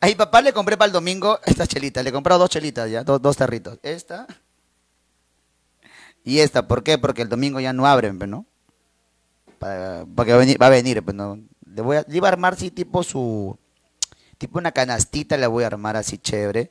A 0.00 0.06
mi 0.06 0.14
papá 0.14 0.40
le 0.40 0.52
compré 0.52 0.76
para 0.76 0.86
el 0.86 0.92
domingo 0.92 1.40
estas 1.44 1.66
chelitas. 1.66 2.04
Le 2.04 2.10
he 2.10 2.12
comprado 2.12 2.38
dos 2.38 2.48
chelitas 2.48 2.88
ya, 2.88 3.02
dos, 3.02 3.20
dos 3.20 3.36
tarritos. 3.36 3.80
Esta 3.82 4.28
y 6.22 6.38
esta. 6.38 6.68
¿Por 6.68 6.84
qué? 6.84 6.96
Porque 6.96 7.22
el 7.22 7.28
domingo 7.28 7.58
ya 7.58 7.72
no 7.72 7.84
abren, 7.84 8.16
pues, 8.16 8.30
¿no? 8.30 8.46
Para, 9.58 10.04
porque 10.14 10.30
va 10.30 10.36
a 10.36 10.40
venir, 10.40 10.62
va 10.62 10.66
a 10.66 10.70
venir, 10.70 11.02
pues, 11.02 11.16
¿no? 11.16 11.40
Le, 11.66 11.82
voy 11.82 11.96
a, 11.96 12.04
le 12.06 12.16
iba 12.16 12.28
a 12.28 12.32
armar 12.32 12.52
así 12.52 12.70
tipo 12.70 13.02
su... 13.02 13.58
Tipo 14.38 14.58
una 14.58 14.70
canastita 14.70 15.36
le 15.36 15.48
voy 15.48 15.64
a 15.64 15.68
armar 15.68 15.96
así 15.96 16.18
chévere. 16.18 16.70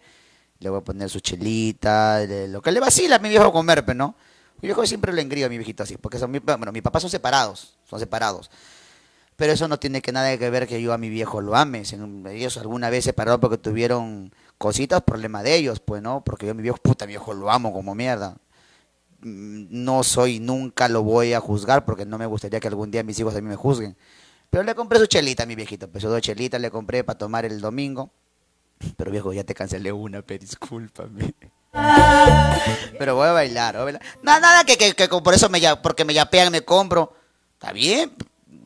Le 0.64 0.69
voy 0.69 0.80
a 0.80 0.84
poner 0.84 1.10
su 1.10 1.19
chelita, 1.19 2.19
le- 2.22 2.48
lo 2.48 2.61
que 2.61 2.72
le 2.72 2.80
vacila 2.80 3.18
a 3.18 3.19
mi 3.19 3.30
viejo 3.30 3.52
comer, 3.52 3.85
pues, 3.85 3.98
¿no? 3.98 4.15
Mi 4.61 4.68
viejo 4.68 4.85
siempre 4.88 5.14
le 5.14 5.22
engrío 5.22 5.48
a 5.48 5.49
mi 5.49 5.57
viejito 5.57 5.84
así, 5.84 5.98
porque 5.98 6.18
son 6.19 6.31
mi, 6.31 6.40
bueno, 6.40 6.72
mi 6.72 6.81
papá 6.81 6.99
son 7.02 7.10
separados, 7.10 7.77
son 7.85 7.99
separados. 7.99 8.49
Pero 9.35 9.53
eso 9.53 9.68
no 9.68 9.80
tiene 9.80 10.02
que 10.02 10.11
nada 10.11 10.38
que 10.38 10.49
ver 10.49 10.68
que 10.68 10.81
yo 10.81 10.94
a 10.94 10.98
mi 10.98 11.10
viejo 11.10 11.41
lo 11.41 11.56
ame. 11.56 11.84
Ellos 12.31 12.57
alguna 12.57 12.90
vez 12.90 13.03
se 13.06 13.10
separaron 13.11 13.41
porque 13.41 13.57
tuvieron 13.57 14.34
cositas, 14.60 15.02
problema 15.03 15.44
de 15.44 15.56
ellos, 15.56 15.80
pues, 15.80 16.02
¿no? 16.03 16.23
Porque 16.23 16.45
yo 16.45 16.52
a 16.52 16.56
mi 16.56 16.61
viejo, 16.64 16.77
puta, 16.77 17.06
mi 17.06 17.11
viejo 17.14 17.34
lo 17.34 17.52
amo 17.52 17.73
como 17.73 17.95
mierda. 17.95 18.38
Mm, 19.22 19.68
No 19.85 20.03
soy, 20.03 20.40
nunca 20.40 20.90
lo 20.90 21.03
voy 21.03 21.34
a 21.34 21.40
juzgar 21.40 21.85
porque 21.85 22.06
no 22.06 22.18
me 22.18 22.26
gustaría 22.26 22.60
que 22.60 22.68
algún 22.68 22.91
día 22.91 23.03
mis 23.03 23.19
hijos 23.19 23.35
a 23.35 23.41
mí 23.41 23.48
me 23.49 23.56
juzguen. 23.56 23.95
Pero 24.49 24.64
le 24.64 24.76
compré 24.76 24.99
su 24.99 25.07
chelita 25.07 25.44
a 25.44 25.45
mi 25.48 25.56
viejito, 25.56 25.90
pues, 25.90 26.03
sus 26.03 26.11
dos 26.11 26.22
chelitas 26.22 26.61
le 26.61 26.72
compré 26.72 27.03
para 27.03 27.18
tomar 27.19 27.45
el 27.45 27.61
domingo. 27.61 28.11
Pero 28.97 29.11
viejo, 29.11 29.34
ya 29.34 29.43
te 29.43 29.53
cancelé 29.53 29.91
una, 29.91 30.22
pero 30.22 30.39
discúlpame. 30.39 31.34
Pero 32.99 33.15
voy 33.15 33.27
a 33.27 33.31
bailar, 33.31 33.73
voy 33.76 33.81
a 33.81 33.84
bailar. 33.85 34.01
Nada, 34.22 34.39
nada 34.39 34.64
que, 34.64 34.77
que, 34.77 34.93
que 34.93 35.07
por 35.07 35.34
eso 35.34 35.49
me 35.49 35.60
ya, 35.60 35.81
porque 35.81 36.05
me 36.05 36.14
yapean 36.14 36.51
me 36.51 36.61
compro. 36.61 37.14
Está 37.53 37.72
bien, 37.72 38.14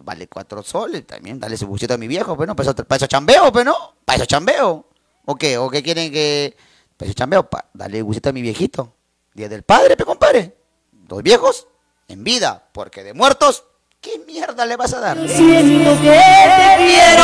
vale 0.04 0.28
cuatro 0.28 0.64
soles 0.64 1.06
también, 1.06 1.40
dale 1.40 1.58
su 1.58 1.68
bucito 1.68 1.94
a 1.94 1.98
mi 1.98 2.08
viejo, 2.08 2.36
pues 2.36 2.48
no, 2.48 2.56
para 2.56 2.70
eso, 2.70 2.76
para 2.86 2.98
eso 2.98 3.08
chambeo, 3.08 3.52
pues 3.52 3.66
no, 3.66 3.96
para 4.06 4.18
eso 4.18 4.26
chambeo. 4.26 4.88
¿O 5.26 5.36
qué? 5.36 5.58
¿O 5.58 5.70
qué 5.70 5.84
quieren 5.84 6.12
que...? 6.12 6.56
Para 6.96 7.10
eso 7.10 7.16
chambeo, 7.16 7.50
pa, 7.50 7.66
dale 7.74 8.02
bucito 8.02 8.30
a 8.30 8.32
mi 8.34 8.42
viejito. 8.42 8.94
Día 9.34 9.50
del 9.50 9.64
padre, 9.64 9.96
pe 9.96 10.06
compadre. 10.06 10.56
Dos 10.92 11.22
viejos 11.22 11.68
en 12.08 12.24
vida, 12.24 12.70
porque 12.72 13.04
de 13.04 13.14
muertos, 13.14 13.66
¿qué 14.02 14.20
mierda 14.26 14.66
le 14.66 14.78
vas 14.78 14.94
a 14.94 15.00
dar? 15.00 15.18
Siento 15.28 15.92
que 16.02 16.10
te 16.10 16.76
quiero 16.78 17.24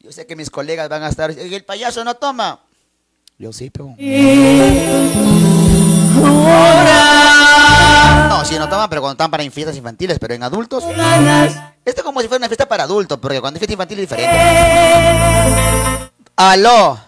Yo 0.00 0.12
sé 0.12 0.26
que 0.26 0.36
mis 0.36 0.50
colegas 0.50 0.88
van 0.88 1.02
a 1.02 1.08
estar... 1.08 1.30
"Y 1.30 1.54
el 1.54 1.64
payaso 1.64 2.02
no 2.04 2.14
toma. 2.14 2.60
Yo 3.38 3.52
sí, 3.52 3.70
pero... 3.70 3.94
No, 8.28 8.44
sí, 8.44 8.56
no 8.58 8.68
toman, 8.68 8.88
pero 8.88 9.00
cuando 9.00 9.12
están 9.12 9.30
para 9.30 9.48
fiestas 9.50 9.76
infantiles, 9.76 10.18
pero 10.18 10.34
en 10.34 10.42
adultos... 10.42 10.84
Esto 11.84 12.00
es 12.00 12.02
como 12.02 12.20
si 12.20 12.28
fuera 12.28 12.38
una 12.40 12.48
fiesta 12.48 12.66
para 12.68 12.84
adultos, 12.84 13.18
porque 13.20 13.40
cuando 13.40 13.56
es 13.56 13.60
fiesta 13.60 13.72
infantil 13.72 13.98
es 14.00 14.08
diferente. 14.08 14.36
Aló. 16.36 16.98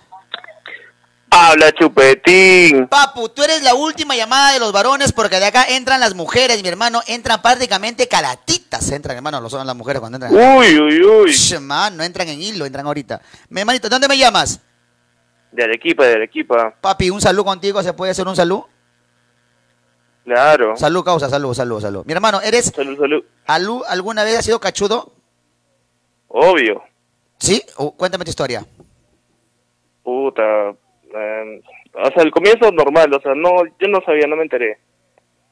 Habla, 1.34 1.72
chupetín. 1.72 2.86
Papu, 2.88 3.30
tú 3.30 3.42
eres 3.42 3.62
la 3.62 3.74
última 3.74 4.14
llamada 4.14 4.52
de 4.52 4.58
los 4.58 4.70
varones 4.70 5.12
porque 5.12 5.38
de 5.40 5.46
acá 5.46 5.64
entran 5.66 5.98
las 5.98 6.14
mujeres, 6.14 6.62
mi 6.62 6.68
hermano. 6.68 7.00
Entran 7.06 7.40
prácticamente 7.40 8.06
calatitas. 8.06 8.90
Entran, 8.90 9.16
hermano, 9.16 9.40
lo 9.40 9.48
son 9.48 9.66
las 9.66 9.74
mujeres 9.74 10.00
cuando 10.00 10.16
entran. 10.16 10.34
Uy, 10.34 10.78
uy, 10.78 11.02
uy. 11.02 11.32
Sh, 11.32 11.58
man, 11.58 11.96
no 11.96 12.04
entran 12.04 12.28
en 12.28 12.40
hilo, 12.42 12.66
entran 12.66 12.86
ahorita. 12.86 13.22
Mi 13.48 13.60
hermanito, 13.60 13.88
¿dónde 13.88 14.08
me 14.08 14.18
llamas? 14.18 14.60
De 15.52 15.64
Arequipa, 15.64 16.04
de 16.04 16.12
Arequipa. 16.12 16.74
Papi, 16.80 17.08
un 17.08 17.20
salud 17.22 17.44
contigo, 17.44 17.82
¿se 17.82 17.94
puede 17.94 18.10
hacer 18.12 18.28
un 18.28 18.36
salud? 18.36 18.62
Claro. 20.24 20.76
Salud, 20.76 21.02
causa, 21.02 21.30
salud, 21.30 21.54
salud, 21.54 21.80
salud. 21.80 22.04
Mi 22.04 22.12
hermano, 22.12 22.42
¿eres... 22.42 22.66
Salud, 22.76 22.98
salud. 22.98 23.24
Alú, 23.46 23.82
¿Alguna 23.88 24.22
vez 24.22 24.38
has 24.38 24.44
sido 24.44 24.60
cachudo? 24.60 25.12
Obvio. 26.28 26.82
¿Sí? 27.38 27.62
O- 27.76 27.92
cuéntame 27.96 28.24
tu 28.24 28.30
historia. 28.30 28.64
Puta. 30.02 30.42
Eh, 31.14 31.62
o 31.94 32.06
sea, 32.08 32.22
el 32.22 32.30
comienzo 32.30 32.70
normal, 32.72 33.12
o 33.14 33.20
sea, 33.20 33.34
no, 33.34 33.50
yo 33.78 33.88
no 33.88 34.00
sabía, 34.04 34.26
no 34.26 34.36
me 34.36 34.42
enteré. 34.42 34.78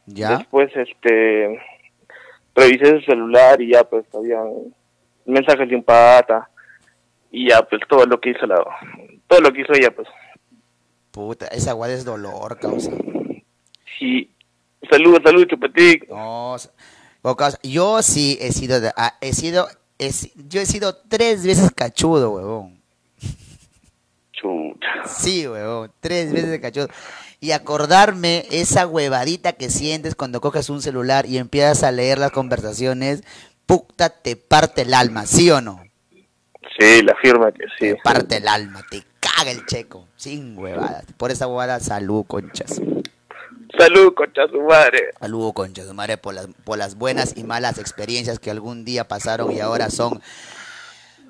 ¿Ya? 0.06 0.38
Después, 0.38 0.70
este, 0.74 1.60
revisé 2.54 3.00
su 3.00 3.06
celular 3.06 3.60
y 3.60 3.72
ya, 3.72 3.84
pues, 3.84 4.04
había 4.14 4.38
mensajes 5.26 5.68
de 5.68 5.76
un 5.76 5.84
pata. 5.84 6.48
Y 7.30 7.48
ya, 7.48 7.62
pues, 7.62 7.82
todo 7.88 8.06
lo 8.06 8.20
que 8.20 8.30
hizo 8.30 8.46
la, 8.46 8.64
todo 9.28 9.40
lo 9.40 9.52
que 9.52 9.60
hizo 9.60 9.72
ella, 9.72 9.90
pues. 9.94 10.08
Puta, 11.10 11.46
esa 11.48 11.72
guada 11.72 11.94
es 11.94 12.04
dolor, 12.04 12.58
causa. 12.58 12.90
Sí. 13.98 14.30
Salud, 14.90 15.20
salud, 15.22 15.46
chupetín. 15.46 16.04
No, 16.08 16.56
o 17.22 17.36
causa, 17.36 17.58
yo 17.62 18.02
sí 18.02 18.38
he 18.40 18.50
sido, 18.52 18.76
ah, 18.96 19.14
he 19.20 19.32
sido, 19.32 19.68
he 19.98 20.10
yo 20.48 20.60
he 20.60 20.66
sido 20.66 20.96
tres 20.96 21.46
veces 21.46 21.70
cachudo, 21.70 22.30
huevón. 22.30 22.79
Chuta. 24.40 25.06
Sí, 25.06 25.46
huevón, 25.46 25.92
tres 26.00 26.32
veces 26.32 26.50
de 26.50 26.60
cachudo. 26.60 26.88
Y 27.40 27.52
acordarme 27.52 28.46
esa 28.50 28.86
huevadita 28.86 29.52
que 29.52 29.70
sientes 29.70 30.14
cuando 30.14 30.40
coges 30.40 30.70
un 30.70 30.82
celular 30.82 31.26
y 31.26 31.38
empiezas 31.38 31.82
a 31.82 31.92
leer 31.92 32.18
las 32.18 32.32
conversaciones, 32.32 33.22
puta, 33.66 34.10
te 34.10 34.36
parte 34.36 34.82
el 34.82 34.94
alma, 34.94 35.26
¿sí 35.26 35.50
o 35.50 35.60
no? 35.60 35.82
Sí, 36.78 37.02
la 37.02 37.14
firma 37.16 37.50
que 37.52 37.64
sí. 37.78 37.94
Te 37.94 37.96
parte 37.96 38.38
el 38.38 38.48
alma, 38.48 38.82
te 38.90 39.02
caga 39.20 39.50
el 39.50 39.66
checo, 39.66 40.06
sin 40.16 40.56
huevadas. 40.56 41.04
Por 41.16 41.30
esa 41.30 41.46
huevada, 41.46 41.80
salud, 41.80 42.24
conchas. 42.26 42.80
Salud, 43.78 44.14
concha 44.14 44.42
su 44.50 44.60
madre. 44.62 45.10
Salud, 45.20 45.52
concha 45.52 45.84
su 45.84 45.94
madre, 45.94 46.16
por 46.16 46.34
las, 46.34 46.48
por 46.64 46.78
las 46.78 46.96
buenas 46.96 47.36
y 47.36 47.44
malas 47.44 47.78
experiencias 47.78 48.38
que 48.38 48.50
algún 48.50 48.84
día 48.84 49.06
pasaron 49.08 49.52
y 49.52 49.60
ahora 49.60 49.90
son 49.90 50.20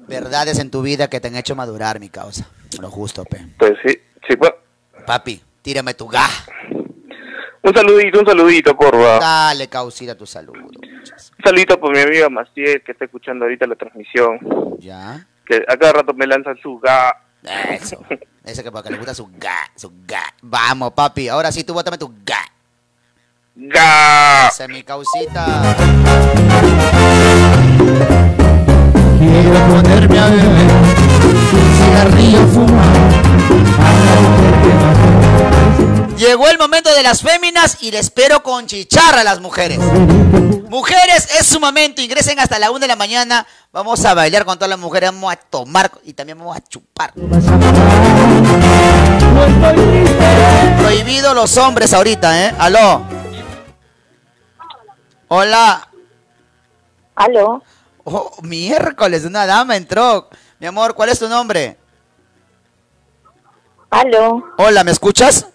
verdades 0.08 0.58
en 0.58 0.70
tu 0.70 0.82
vida 0.82 1.08
que 1.08 1.20
te 1.20 1.28
han 1.28 1.36
hecho 1.36 1.54
madurar, 1.54 2.00
mi 2.00 2.08
causa. 2.08 2.48
Lo 2.78 2.90
justo, 2.90 3.24
pe. 3.24 3.38
Pues 3.58 3.72
sí, 3.84 3.98
sí, 4.28 4.36
pues. 4.36 4.52
Papi, 5.06 5.42
tírame 5.62 5.94
tu 5.94 6.06
ga. 6.06 6.26
Un 7.62 7.74
saludito, 7.74 8.20
un 8.20 8.26
saludito, 8.26 8.76
porfa. 8.76 9.18
Dale, 9.18 9.68
causita, 9.68 10.14
tu 10.14 10.24
salud. 10.24 10.54
Un 10.56 11.44
saludito 11.44 11.78
por 11.78 11.92
mi 11.92 12.00
amiga 12.00 12.28
Maciel, 12.28 12.82
que 12.82 12.92
está 12.92 13.04
escuchando 13.04 13.44
ahorita 13.44 13.66
la 13.66 13.74
transmisión. 13.74 14.38
Ya. 14.78 15.26
Que 15.44 15.56
a 15.66 15.76
cada 15.76 15.94
rato 15.94 16.14
me 16.14 16.26
lanzan 16.26 16.56
su 16.62 16.78
ga. 16.78 17.14
Eso. 17.70 18.04
Ese 18.44 18.62
que 18.62 18.70
porque 18.70 18.90
le 18.90 18.96
gusta 18.96 19.14
su 19.14 19.28
ga, 19.36 19.70
su 19.74 19.92
ga. 20.06 20.22
Vamos, 20.42 20.92
papi. 20.92 21.28
Ahora 21.28 21.52
sí, 21.52 21.64
tú 21.64 21.74
bótame 21.74 21.98
tu 21.98 22.12
ga. 22.24 22.40
Ga. 23.56 24.48
Esa 24.48 24.64
es 24.64 24.70
mi 24.70 24.82
causita. 24.82 25.76
Quiero 29.18 29.66
ponerme 29.68 30.18
a 30.18 30.26
beber 30.30 30.99
cigarrillo 31.90 32.46
fumado. 32.48 33.00
Llegó 36.16 36.48
el 36.48 36.58
momento 36.58 36.92
de 36.94 37.02
las 37.02 37.22
féminas 37.22 37.78
y 37.80 37.90
le 37.90 37.98
espero 37.98 38.42
con 38.42 38.66
chicharra 38.66 39.22
a 39.22 39.24
las 39.24 39.40
mujeres. 39.40 39.78
Mujeres, 40.68 41.28
es 41.38 41.46
su 41.46 41.58
momento. 41.58 42.02
Ingresen 42.02 42.38
hasta 42.38 42.58
la 42.58 42.70
1 42.70 42.78
de 42.80 42.86
la 42.86 42.96
mañana. 42.96 43.46
Vamos 43.72 44.04
a 44.04 44.14
bailar 44.14 44.44
con 44.44 44.56
todas 44.56 44.68
las 44.68 44.78
mujeres. 44.78 45.10
Vamos 45.10 45.32
a 45.32 45.36
tomar 45.36 45.90
y 46.04 46.12
también 46.12 46.38
vamos 46.38 46.56
a 46.56 46.60
chupar. 46.60 47.12
Prohibido 50.78 51.34
los 51.34 51.56
hombres 51.56 51.92
ahorita, 51.94 52.46
¿eh? 52.46 52.54
Aló. 52.58 53.02
Hola. 55.28 55.88
Aló. 57.14 57.62
Oh, 58.04 58.32
miércoles, 58.42 59.24
una 59.24 59.46
dama 59.46 59.76
entró. 59.76 60.28
Mi 60.58 60.66
amor, 60.66 60.94
¿cuál 60.94 61.08
es 61.08 61.18
tu 61.18 61.28
nombre? 61.28 61.79
Aló. 63.90 64.44
Hola, 64.58 64.84
¿me 64.84 64.92
escuchas? 64.92 65.48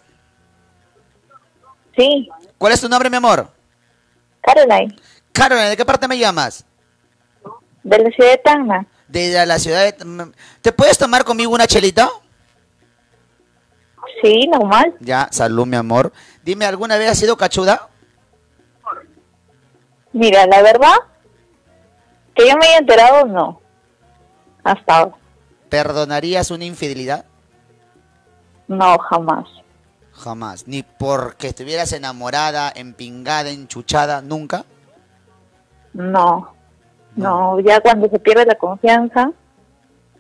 Sí. 1.98 2.30
¿Cuál 2.58 2.74
es 2.74 2.82
tu 2.82 2.90
nombre, 2.90 3.10
mi 3.10 3.18
amor? 3.18 3.50
Caroline, 4.42 4.96
Caroline, 5.32 5.70
¿de 5.70 5.78
qué 5.78 5.86
parte 5.86 6.08
me 6.08 6.18
llamas? 6.18 6.66
de 7.84 8.00
la 8.00 8.10
ciudad 8.10 8.32
de 8.32 8.38
Tacna. 8.38 8.88
De 9.08 9.46
la 9.46 9.60
ciudad 9.60 9.84
de... 9.84 10.32
¿Te 10.62 10.72
puedes 10.72 10.98
tomar 10.98 11.24
conmigo 11.24 11.54
una 11.54 11.68
chelita? 11.68 12.10
Sí, 14.22 14.48
normal. 14.48 14.96
Ya, 15.00 15.28
salud, 15.32 15.68
mi 15.68 15.78
amor. 15.78 16.12
Dime, 16.44 16.66
¿alguna 16.66 16.98
vez 16.98 17.12
has 17.12 17.20
sido 17.20 17.38
cachuda? 17.38 17.90
Mira, 20.14 20.48
la 20.48 20.62
verdad, 20.64 20.96
que 22.34 22.48
yo 22.48 22.58
me 22.58 22.66
haya 22.66 22.78
enterado, 22.78 23.26
no. 23.26 23.62
Hasta 24.64 24.98
ahora. 24.98 25.16
¿Perdonarías 25.70 26.50
una 26.50 26.66
infidelidad? 26.66 27.26
No, 28.68 28.98
jamás. 28.98 29.48
Jamás. 30.12 30.68
Ni 30.68 30.84
porque 30.84 31.48
estuvieras 31.48 31.92
enamorada, 31.94 32.72
empingada, 32.76 33.50
enchuchada, 33.50 34.22
nunca. 34.22 34.66
No. 35.94 36.56
No, 37.16 37.60
ya 37.62 37.80
cuando 37.80 38.10
se 38.10 38.20
pierde 38.20 38.46
la 38.46 38.56
confianza, 38.56 39.32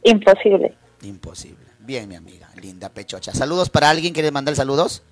imposible. 0.03 0.77
Imposible. 1.01 1.65
Bien, 1.79 2.07
mi 2.07 2.15
amiga, 2.15 2.47
linda 2.61 2.89
pechocha. 2.89 3.33
Saludos 3.33 3.69
para 3.69 3.89
alguien, 3.89 4.13
¿quieres 4.13 4.31
mandar 4.31 4.55
saludos? 4.55 5.03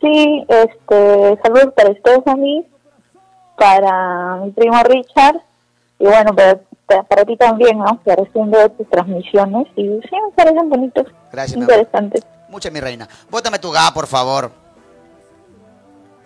Sí, 0.00 0.46
este, 0.48 1.38
saludos 1.42 1.74
para 1.74 1.92
Stephanie, 1.94 2.64
para 3.56 4.36
mi 4.36 4.50
primo 4.52 4.80
Richard, 4.84 5.42
y 5.98 6.04
bueno, 6.04 6.34
para, 6.34 7.02
para, 7.02 7.24
ti 7.24 7.36
también, 7.36 7.78
¿no? 7.78 8.00
Que 8.04 8.14
recién 8.14 8.50
veo 8.50 8.70
tus 8.70 8.88
transmisiones 8.88 9.66
y 9.74 9.82
sí, 9.82 10.16
me 10.24 10.32
parecen 10.36 10.70
bonitos, 10.70 11.06
Gracias, 11.32 11.56
mi 11.56 11.62
amor. 11.64 11.74
interesantes. 11.74 12.24
Mucha 12.48 12.70
mi 12.70 12.80
reina. 12.80 13.08
Bótame 13.30 13.58
tu 13.58 13.70
ga, 13.70 13.92
por 13.92 14.06
favor. 14.06 14.50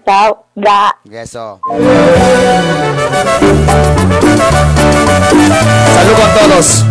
Chao, 0.04 0.46
ga. 0.54 0.96
Eso. 1.10 1.60
Salud 5.94 6.14
con 6.16 6.30
todos. 6.38 6.84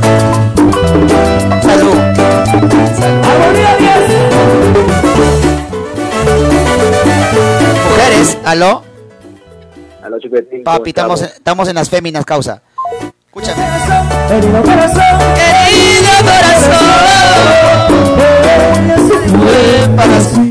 Salud. 1.61 1.95
Mujeres, 7.89 8.38
aló. 8.45 8.83
Aló, 10.03 10.19
Chupetín. 10.19 10.63
Papi, 10.63 10.89
estamos, 10.89 11.21
estamos 11.21 11.67
en 11.67 11.75
las 11.75 11.89
féminas, 11.89 12.25
causa. 12.25 12.61
Escúchame. 13.27 14.20
Querido 14.31 14.63
corazón, 14.63 15.03
querido 15.35 16.11
corazón. 16.21 16.71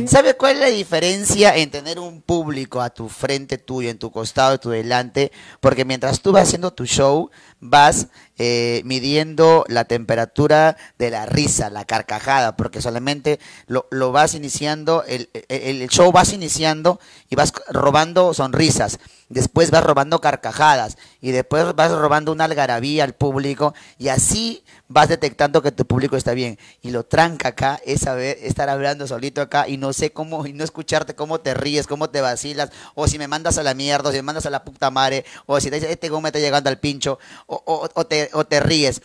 ¿Sabes 0.07 0.35
cuál 0.35 0.57
es 0.57 0.61
la 0.61 0.66
diferencia 0.66 1.57
en 1.57 1.70
tener 1.70 1.98
un 1.98 2.20
público 2.20 2.82
a 2.82 2.90
tu 2.90 3.09
frente 3.09 3.57
tuyo, 3.57 3.89
en 3.89 3.98
tu 3.98 4.11
costado, 4.11 4.57
a 4.57 4.59
tu 4.59 4.69
delante? 4.69 5.32
Porque 5.61 5.86
mientras 5.86 6.20
tú 6.20 6.31
vas 6.31 6.43
haciendo 6.43 6.74
tu 6.74 6.85
show, 6.85 7.31
vas 7.59 8.09
eh, 8.43 8.81
midiendo 8.87 9.67
la 9.69 9.85
temperatura 9.85 10.79
de 10.99 11.11
la 11.11 11.27
risa, 11.27 11.69
la 11.69 11.85
carcajada, 11.85 12.57
porque 12.57 12.81
solamente 12.81 13.39
lo, 13.67 13.87
lo 13.91 14.12
vas 14.12 14.35
iniciando, 14.35 15.05
el, 15.07 15.29
el- 15.51 15.89
show 15.91 16.11
vas 16.11 16.33
iniciando 16.33 17.01
y 17.29 17.37
vas 17.37 17.53
robando 17.69 18.33
sonrisas, 18.33 18.99
después 19.29 19.71
vas 19.71 19.85
robando 19.85 20.23
carcajadas 20.23 20.97
y 21.21 21.33
después 21.33 21.75
vas 21.75 21.93
robando 21.93 22.33
una 22.33 22.45
algarabía 22.47 23.05
al 23.05 23.12
público 23.15 23.75
y 23.99 24.09
así 24.09 24.65
vas 24.89 25.09
detectando 25.11 25.61
que 25.62 25.71
tu 25.71 25.85
público 25.87 26.17
está 26.17 26.33
bien. 26.33 26.59
Y 26.81 26.91
lo 26.91 27.05
tranca 27.05 27.49
acá 27.49 27.79
es 27.85 28.01
saber 28.01 28.39
estar 28.43 28.69
hablando 28.71 29.07
solito 29.07 29.43
acá 29.43 29.69
y 29.69 29.77
no 29.77 29.93
sé 29.93 30.12
cómo, 30.12 30.47
y 30.47 30.53
no 30.55 30.65
escucharte 30.65 31.15
cómo 31.15 31.41
te 31.41 31.53
ríes, 31.55 31.87
cómo 31.87 32.09
te 32.11 32.21
vacilas, 32.23 32.71
o 32.95 33.07
si 33.07 33.19
me 33.19 33.29
mandas 33.29 33.59
a 33.59 33.62
la 33.62 33.75
mierda, 33.75 34.09
o 34.09 34.12
si 34.12 34.19
me 34.19 34.23
mandas 34.23 34.47
a 34.47 34.51
la 34.51 34.65
puta 34.65 34.91
madre, 34.91 35.25
o 35.47 35.61
si 35.61 35.69
te 35.71 35.77
dices, 35.77 35.91
este 35.91 36.09
goma 36.09 36.29
está 36.29 36.39
llegando 36.41 36.71
al 36.71 36.79
pincho, 36.79 37.19
o, 37.47 37.62
o- 37.67 37.89
o 37.95 38.07
te, 38.07 38.30
o 38.32 38.44
te 38.44 38.61
ríes. 38.61 39.02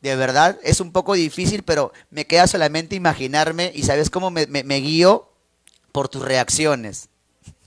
De 0.00 0.14
verdad, 0.16 0.58
es 0.62 0.80
un 0.80 0.92
poco 0.92 1.14
difícil, 1.14 1.62
pero 1.62 1.92
me 2.10 2.26
queda 2.26 2.46
solamente 2.46 2.94
imaginarme 2.96 3.72
y 3.74 3.82
sabes 3.82 4.10
cómo 4.10 4.30
me, 4.30 4.46
me- 4.46 4.62
me 4.64 4.76
guío 4.76 5.28
por 5.92 6.08
tus 6.08 6.22
reacciones. 6.22 7.08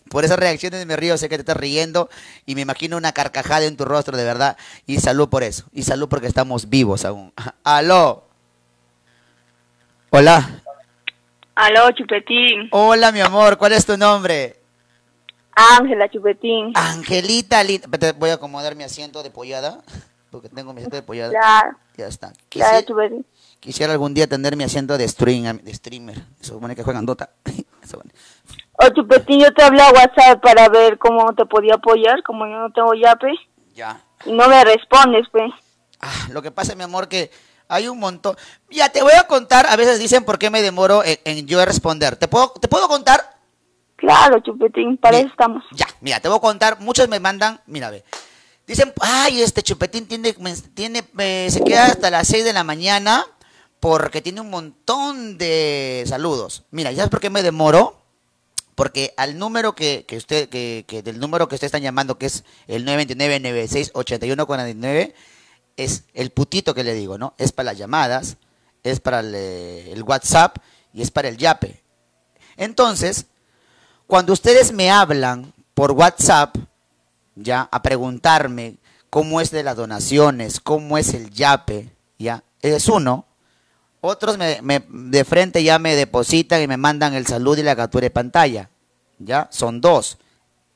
Por 0.09 0.26
esas 0.26 0.39
reacciones 0.39 0.85
me 0.85 0.95
río, 0.95 1.17
sé 1.17 1.30
que 1.30 1.35
te 1.38 1.41
estás 1.41 1.57
riendo 1.57 2.09
y 2.45 2.55
me 2.55 2.61
imagino 2.61 2.97
una 2.97 3.11
carcajada 3.11 3.65
en 3.65 3.77
tu 3.77 3.85
rostro, 3.85 4.17
de 4.17 4.23
verdad. 4.23 4.57
Y 4.88 4.99
salud 4.99 5.30
por 5.30 5.43
eso. 5.43 5.65
Y 5.71 5.84
salud 5.84 6.07
porque 6.09 6.27
estamos 6.27 6.69
vivos 6.69 7.05
aún. 7.05 7.31
Aló. 7.63 8.23
Hola. 10.11 10.63
Aló, 11.55 11.91
Chupetín. 11.91 12.69
Hola, 12.71 13.11
mi 13.11 13.19
amor. 13.21 13.57
¿Cuál 13.57 13.73
es 13.73 13.85
tu 13.85 13.97
nombre? 13.97 14.59
Ángela, 15.55 16.09
Chupetín. 16.09 16.71
Angelita 16.73 17.63
linda. 17.63 17.88
Voy 18.17 18.30
a 18.30 18.35
acomodar 18.35 18.76
mi 18.76 18.84
asiento 18.84 19.21
de 19.23 19.30
pollada. 19.30 19.81
Porque 20.31 20.49
tengo 20.49 20.73
mi 20.73 20.80
asiento 20.80 20.95
de 20.97 21.03
pollada. 21.03 21.31
Claro. 21.31 21.77
Ya 21.97 22.07
está. 22.07 22.31
Claro, 22.49 22.77
Quisi- 22.80 22.85
Chupetín. 22.85 23.26
quisiera 23.60 23.93
algún 23.93 24.14
día 24.14 24.27
tener 24.27 24.56
mi 24.56 24.64
asiento 24.64 24.97
de, 24.97 25.07
stream, 25.07 25.57
de 25.57 25.73
streamer. 25.73 26.15
Se 26.39 26.47
supone 26.47 26.76
que 26.76 26.84
juegan 26.84 27.06
Dota. 27.06 27.30
Se 27.81 27.88
supone. 27.88 28.11
O 28.73 28.88
Chupetín, 28.89 29.39
yo 29.41 29.53
te 29.53 29.64
hablé 29.64 29.81
a 29.81 29.91
WhatsApp 29.91 30.41
para 30.41 30.69
ver 30.69 30.97
cómo 30.97 31.34
te 31.34 31.45
podía 31.45 31.76
apoyar, 31.76 32.23
como 32.23 32.45
yo 32.45 32.60
no 32.60 32.72
tengo 32.72 32.93
yape. 32.93 33.34
Ya. 33.76 34.01
Y 34.26 34.31
no 34.34 34.47
me 34.47 34.64
respondes, 34.64 35.26
pues. 35.31 35.51
Lo 36.31 36.41
que 36.41 36.51
pasa, 36.51 36.76
mi 36.76 36.84
amor, 36.84 37.07
que 37.10 37.30
hay 37.68 37.88
un 37.88 37.99
montón. 37.99 38.35
Ya 38.69 38.89
te 38.89 39.01
voy 39.01 39.14
a 39.19 39.23
contar, 39.27 39.65
a 39.68 39.76
veces 39.76 39.99
dicen 39.99 40.23
por 40.23 40.38
qué 40.39 40.49
me 40.49 40.61
demoro 40.61 41.03
en, 41.03 41.18
en 41.26 41.45
yo 41.47 41.64
responder. 41.65 42.15
¿Te 42.15 42.27
puedo, 42.27 42.51
¿Te 42.51 42.68
puedo 42.68 42.88
contar? 42.88 43.38
Claro, 43.97 44.39
Chupetín, 44.39 44.95
para 44.97 45.18
eso 45.18 45.27
estamos. 45.27 45.64
Ya, 45.73 45.88
mira, 45.99 46.22
te 46.22 46.30
voy 46.30 46.38
a 46.38 46.41
contar. 46.41 46.80
Muchos 46.80 47.10
me 47.10 47.19
mandan, 47.19 47.60
mira, 47.65 47.89
ve. 47.89 48.06
Dicen, 48.70 48.94
ay, 49.02 49.41
este 49.41 49.64
chupetín 49.64 50.06
tiene, 50.06 50.32
tiene 50.76 51.04
se 51.50 51.64
queda 51.64 51.88
hasta 51.88 52.12
las 52.12 52.28
6 52.28 52.46
de 52.46 52.54
la 52.54 52.64
mañana 52.64 53.26
porque 53.80 54.22
tiene 54.22 54.41
un 54.41 54.52
montón 54.52 55.40
de 55.40 56.04
saludos. 56.06 56.66
Mira, 56.70 56.91
¿y 56.91 56.96
¿sabes 56.96 57.10
por 57.10 57.20
qué 57.20 57.32
me 57.32 57.41
demoro? 57.41 58.00
Porque 58.76 59.16
al 59.18 59.40
número 59.40 59.74
que, 59.74 60.06
que 60.08 60.18
usted, 60.18 60.50
que, 60.50 60.86
del 61.04 61.20
número 61.20 61.48
que 61.48 61.56
usted 61.56 61.66
están 61.66 61.82
llamando, 61.82 62.20
que 62.20 62.28
es 62.28 62.44
el 62.68 62.86
929-96-8149, 62.86 65.16
es 65.76 66.04
el 66.14 66.30
putito 66.30 66.76
que 66.76 66.84
le 66.84 66.94
digo, 66.94 67.18
¿no? 67.18 67.34
Es 67.40 67.52
para 67.52 67.72
las 67.72 67.80
llamadas, 67.80 68.38
es 68.84 69.00
para 69.00 69.22
el, 69.22 69.34
eh, 69.34 69.94
el 69.94 70.04
WhatsApp 70.04 70.58
y 70.94 71.02
es 71.02 71.10
para 71.10 71.28
el 71.28 71.38
yape. 71.38 71.82
Entonces, 72.56 73.26
cuando 74.06 74.32
ustedes 74.32 74.74
me 74.74 74.91
hablan 74.91 75.56
por 75.74 75.94
WhatsApp, 75.94 76.56
ya, 77.40 77.68
a 77.72 77.82
preguntarme 77.82 78.78
cómo 79.10 79.41
es 79.41 79.52
de 79.52 79.64
las 79.64 79.76
donaciones, 79.76 80.60
cómo 80.60 80.98
es 80.98 81.14
el 81.14 81.32
yape, 81.32 81.91
ya, 82.18 82.44
es 82.61 82.88
uno. 82.88 83.26
Otros 84.02 84.38
me, 84.38 84.86
de 84.88 85.26
frente 85.26 85.64
ya 85.64 85.80
me 85.80 85.95
depositan 85.95 86.61
y 86.61 86.68
me 86.68 86.78
mandan 86.78 87.14
el 87.14 87.28
saludo 87.28 87.60
y 87.60 87.64
la 87.64 87.76
captura 87.76 88.03
de 88.03 88.11
pantalla, 88.11 88.70
ya, 89.18 89.48
son 89.52 89.82
dos. 89.82 90.18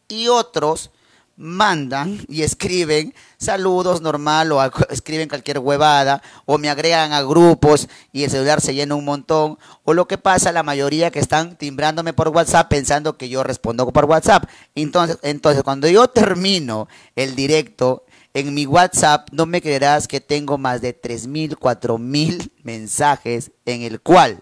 Y 0.07 0.27
otros 0.27 0.91
mandan 1.35 2.23
y 2.27 2.43
escriben 2.43 3.13
saludos 3.37 4.01
normal 4.01 4.51
o 4.51 4.61
escriben 4.89 5.27
cualquier 5.29 5.59
huevada 5.59 6.21
o 6.45 6.57
me 6.57 6.69
agregan 6.69 7.11
a 7.11 7.21
grupos 7.23 7.87
y 8.11 8.23
el 8.23 8.29
celular 8.31 8.61
se 8.61 8.73
llena 8.75 8.95
un 8.95 9.05
montón 9.05 9.57
o 9.83 9.93
lo 9.93 10.07
que 10.07 10.17
pasa 10.17 10.51
la 10.51 10.63
mayoría 10.63 11.09
que 11.11 11.19
están 11.19 11.55
timbrándome 11.57 12.13
por 12.13 12.29
WhatsApp 12.29 12.69
pensando 12.69 13.17
que 13.17 13.29
yo 13.29 13.43
respondo 13.43 13.91
por 13.91 14.05
WhatsApp. 14.05 14.45
Entonces, 14.75 15.17
entonces 15.23 15.63
cuando 15.63 15.87
yo 15.87 16.07
termino 16.07 16.87
el 17.15 17.35
directo 17.35 18.05
en 18.35 18.53
mi 18.53 18.65
WhatsApp 18.65 19.27
no 19.31 19.45
me 19.45 19.61
creerás 19.61 20.07
que 20.07 20.21
tengo 20.21 20.57
más 20.57 20.81
de 20.81 20.93
3000, 20.93 21.57
4000 21.57 22.51
mensajes 22.63 23.51
en 23.65 23.81
el 23.81 24.01
cual 24.01 24.39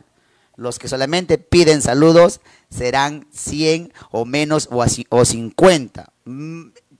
los 0.58 0.78
que 0.78 0.88
solamente 0.88 1.38
piden 1.38 1.82
saludos 1.82 2.42
serán 2.70 3.26
100 3.34 3.94
o 4.12 4.26
menos 4.26 4.68
o, 4.72 4.84
así- 4.84 5.08
o 5.10 5.26
50. 5.26 6.12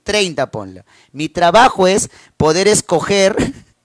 Mm, 0.02 0.04
30 0.04 0.50
ponla. 0.50 0.84
Mi 1.12 1.28
trabajo 1.28 1.86
es 1.86 2.10
poder 2.36 2.68
escoger 2.68 3.36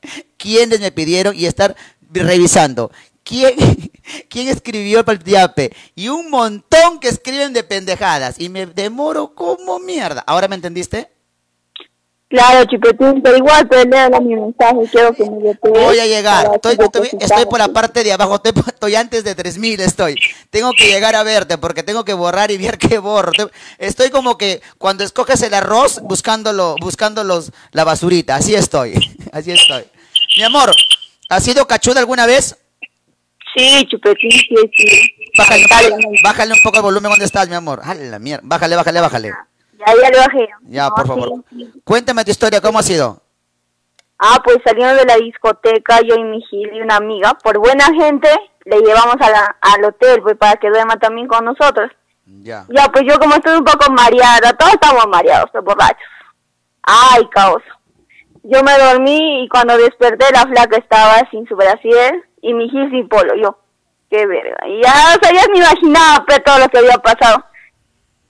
quiénes 0.37 0.79
me 0.79 0.91
pidieron 0.91 1.35
y 1.35 1.45
estar 1.45 1.75
revisando. 2.11 2.91
¿Quién, 3.23 3.55
quién 4.29 4.47
escribió 4.47 5.03
el 5.05 5.23
yape? 5.23 5.75
Y 5.95 6.09
un 6.09 6.29
montón 6.29 6.99
que 6.99 7.09
escriben 7.09 7.53
de 7.53 7.63
pendejadas. 7.63 8.39
Y 8.39 8.49
me 8.49 8.65
demoro 8.65 9.33
como 9.35 9.79
mierda. 9.79 10.23
¿Ahora 10.25 10.47
me 10.47 10.55
entendiste? 10.55 11.09
Claro, 12.29 12.65
Chupetín, 12.65 13.21
pero 13.21 13.37
igual 13.37 13.69
te 13.69 13.85
leo 13.85 14.09
mi 14.21 14.35
mensaje, 14.35 14.75
quiero 14.91 15.13
que 15.13 15.23
me 15.23 15.39
lo 15.41 15.53
Voy 15.61 15.97
a 15.97 16.05
llegar. 16.05 16.49
Estoy, 16.55 16.73
estoy- 16.77 17.09
estoy 17.21 17.45
por 17.45 17.59
la 17.59 17.69
parte 17.69 18.03
de 18.03 18.11
abajo. 18.11 18.35
Estoy, 18.35 18.51
estoy 18.67 18.95
antes 18.95 19.23
de 19.23 19.33
3000. 19.33 19.79
Estoy. 19.79 20.15
Tengo 20.49 20.71
que 20.77 20.87
llegar 20.87 21.15
a 21.15 21.23
verte 21.23 21.57
porque 21.57 21.83
tengo 21.83 22.03
que 22.03 22.13
borrar 22.13 22.51
y 22.51 22.57
ver 22.57 22.77
qué 22.77 22.97
borro. 22.97 23.31
Estoy 23.77 24.09
como 24.09 24.37
que 24.37 24.61
cuando 24.77 25.05
escoges 25.05 25.41
el 25.41 25.53
arroz 25.53 26.01
buscándolo, 26.03 26.75
buscando 26.81 27.23
los, 27.23 27.51
la 27.71 27.85
basurita. 27.85 28.35
Así 28.35 28.55
estoy. 28.55 28.93
Así 29.31 29.51
estoy. 29.51 29.85
Mi 30.35 30.43
amor, 30.43 30.73
¿has 31.29 31.43
sido 31.45 31.65
cachuda 31.65 32.01
alguna 32.01 32.25
vez? 32.25 32.57
Sí, 33.55 33.87
Chupetín, 33.89 34.31
sí, 34.31 34.55
sí. 34.75 35.11
Bájale, 35.37 35.63
un 35.63 36.01
poco- 36.01 36.13
bájale 36.23 36.53
un 36.53 36.59
poco 36.61 36.77
el 36.77 36.83
volumen. 36.83 37.09
¿Dónde 37.09 37.25
estás, 37.25 37.47
mi 37.47 37.55
amor? 37.55 37.81
Jale 37.83 38.09
la 38.09 38.19
mierda. 38.19 38.41
Bájale, 38.43 38.75
bájale, 38.75 38.99
bájale. 38.99 39.33
Ya, 39.77 39.85
ya 40.01 40.09
le 40.09 40.17
bajé. 40.17 40.49
Ya, 40.63 40.89
No, 40.89 40.95
por 40.95 41.07
favor. 41.07 41.31
sí. 41.49 41.71
Cuéntame 41.83 42.23
tu 42.25 42.31
historia. 42.31 42.59
¿Cómo 42.61 42.79
ha 42.79 42.83
sido? 42.83 43.21
Ah, 44.19 44.41
pues 44.43 44.57
saliendo 44.65 44.95
de 44.95 45.05
la 45.05 45.15
discoteca, 45.17 45.99
yo 46.01 46.15
y 46.15 46.23
mi 46.23 46.41
Gil 46.41 46.73
y 46.73 46.81
una 46.81 46.95
amiga, 46.95 47.35
por 47.43 47.59
buena 47.59 47.85
gente, 47.85 48.29
le 48.65 48.79
llevamos 48.79 49.15
a 49.21 49.29
la, 49.29 49.55
al 49.61 49.83
hotel, 49.85 50.21
pues 50.23 50.35
para 50.37 50.55
que 50.55 50.69
duerma 50.69 50.97
también 50.97 51.27
con 51.27 51.45
nosotros. 51.45 51.91
Ya. 52.41 52.65
Ya, 52.69 52.87
pues 52.91 53.03
yo 53.07 53.19
como 53.19 53.35
estoy 53.35 53.55
un 53.57 53.63
poco 53.63 53.91
mareada, 53.91 54.51
todos 54.57 54.73
estamos 54.73 55.05
mareados, 55.07 55.49
pues, 55.51 55.63
borrachos. 55.63 56.07
Ay, 56.81 57.27
caos. 57.29 57.61
Yo 58.43 58.63
me 58.63 58.75
dormí 58.79 59.43
y 59.43 59.49
cuando 59.49 59.77
desperté 59.77 60.25
la 60.33 60.47
flaca 60.47 60.77
estaba 60.77 61.19
sin 61.29 61.45
su 61.47 61.55
brasier 61.55 62.27
y 62.41 62.53
mi 62.53 62.69
Gil 62.69 62.89
sin 62.89 63.07
polo, 63.07 63.35
yo. 63.35 63.59
qué 64.09 64.25
verga. 64.25 64.57
Y 64.67 64.81
ya, 64.81 64.91
o 65.15 65.19
sea, 65.23 65.31
ya 65.33 65.43
me 65.51 65.59
imaginaba 65.59 66.23
pues, 66.25 66.43
todo 66.43 66.57
lo 66.59 66.67
que 66.69 66.79
había 66.79 66.97
pasado. 66.97 67.43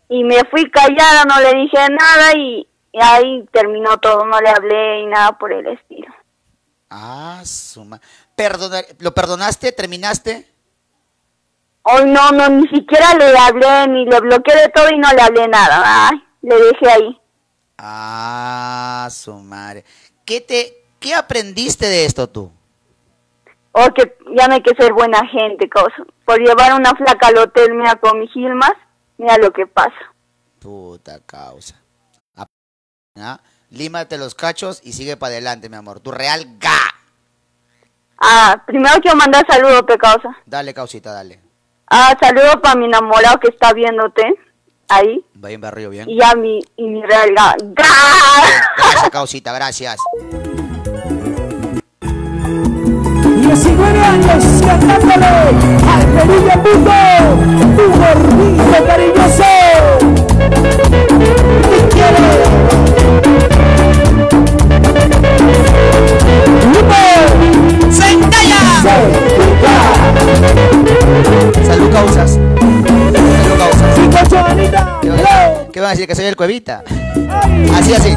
Y 0.10 0.24
me 0.24 0.44
fui 0.50 0.70
callada, 0.70 1.26
no 1.26 1.40
le 1.42 1.62
dije 1.62 1.78
nada 1.90 2.34
y, 2.36 2.68
y 2.92 3.00
ahí 3.02 3.46
terminó 3.52 3.98
todo, 3.98 4.26
no 4.26 4.40
le 4.40 4.50
hablé 4.50 5.02
y 5.02 5.06
nada 5.08 5.38
por 5.38 5.52
el 5.52 5.68
estilo. 5.68 6.14
Ah, 6.90 7.42
suma. 7.44 8.00
Perdonar, 8.36 8.86
¿Lo 9.00 9.14
perdonaste? 9.14 9.72
¿Terminaste? 9.72 10.48
Hoy 11.84 12.06
no, 12.06 12.32
no, 12.32 12.50
ni 12.50 12.68
siquiera 12.68 13.14
le 13.14 13.38
hablé, 13.38 13.88
ni 13.88 14.06
le 14.06 14.20
bloqueé 14.20 14.56
de 14.56 14.70
todo 14.70 14.90
y 14.90 14.98
no 14.98 15.12
le 15.14 15.22
hablé 15.22 15.48
nada. 15.48 16.10
Ay, 16.10 16.24
le 16.42 16.56
dejé 16.56 16.90
ahí. 16.90 17.22
Ah, 17.78 19.08
su 19.12 19.34
madre. 19.34 19.86
¿Qué, 20.26 20.42
te, 20.42 20.84
¿Qué 21.00 21.14
aprendiste 21.14 21.86
de 21.86 22.06
esto 22.06 22.28
tú? 22.28 22.52
Oh, 23.72 23.94
que 23.94 24.18
ya 24.36 24.48
no 24.48 24.56
hay 24.56 24.62
que 24.62 24.76
ser 24.76 24.92
buena 24.94 25.26
gente, 25.28 25.70
cosa. 25.70 25.96
Por 26.26 26.40
llevar 26.40 26.74
una 26.74 26.92
flaca 26.96 27.28
al 27.28 27.38
hotel, 27.38 27.74
mira, 27.76 27.96
con 27.96 28.20
mis 28.20 28.32
gilmas, 28.32 28.74
mira 29.18 29.38
lo 29.38 29.52
que 29.52 29.68
pasa. 29.68 30.14
Puta 30.60 31.20
causa. 31.26 31.76
¿Ah? 33.16 33.40
Límate 33.70 34.18
los 34.18 34.36
cachos 34.36 34.82
y 34.84 34.94
sigue 34.94 35.18
para 35.18 35.34
adelante, 35.34 35.70
mi 35.70 35.76
amor. 35.76 36.00
Tu 36.00 36.12
real 36.12 36.58
ga. 36.60 36.78
Ah, 38.20 38.64
primero 38.66 39.00
quiero 39.02 39.18
mandar 39.18 39.46
saludos, 39.48 39.84
pecausa. 39.84 40.30
Dale, 40.46 40.74
causita, 40.74 41.12
dale. 41.12 41.40
Ah, 41.90 42.16
saludos 42.20 42.58
para 42.62 42.76
mi 42.76 42.86
enamorado 42.86 43.40
que 43.40 43.50
está 43.50 43.74
viéndote 43.74 44.24
ahí. 44.88 45.24
Va 45.44 45.52
en 45.52 45.62
barrio 45.62 45.90
bien. 45.90 46.10
Y 46.10 46.18
ya 46.20 46.36
mi, 46.36 46.60
y 46.76 46.88
mi 46.88 47.02
real 47.02 47.34
ga. 47.36 47.56
¡Ga! 47.62 47.86
Gracias, 48.78 49.10
causita, 49.10 49.54
gracias. 49.54 49.98
19 53.58 54.00
años 54.00 54.44
cantándole 54.64 55.26
al 55.26 56.06
Mundo, 56.28 56.92
un 57.80 57.92
gordito 57.98 58.78
cariñoso. 58.86 59.52
Te 61.72 61.80
quiero. 61.90 62.22
Grupo 66.72 67.02
Salud, 67.90 68.28
causas. 68.30 68.92
Salud, 71.66 71.92
causas. 71.92 72.30
Cinco, 73.96 74.38
Anita. 74.48 75.00
¿Qué 75.02 75.10
van, 75.10 75.20
a, 75.20 75.72
qué 75.72 75.80
van 75.80 75.88
a 75.88 75.92
decir? 75.92 76.08
¿Que 76.08 76.14
soy 76.16 76.26
el 76.26 76.36
cuevita? 76.36 76.84
Así, 77.74 77.94
así. 77.96 78.16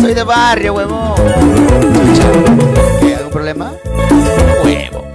Soy 0.00 0.14
de 0.14 0.24
barrio, 0.24 0.74
huevón. 0.74 1.14
Chucha. 1.16 2.28
¿Qué? 3.00 3.14
¿Algún 3.16 3.32
problema? 3.32 3.72
Huevo. 4.64 5.06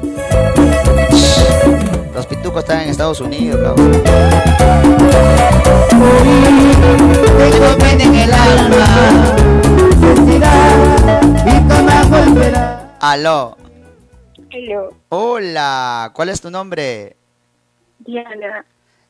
Los 2.14 2.26
pitucos 2.26 2.64
están 2.64 2.82
en 2.82 2.90
Estados 2.90 3.22
Unidos, 3.22 3.60
cabrón. 3.62 3.92
Tengo 7.38 7.78
pena 7.78 8.04
en 8.04 8.16
el 8.16 8.34
alma. 8.34 9.38
Aló. 13.00 13.56
Hello, 14.50 14.90
Hola. 15.10 16.12
¿Cuál 16.14 16.30
es 16.30 16.42
tu 16.42 16.50
nombre? 16.50 17.16
Diana. 18.00 18.66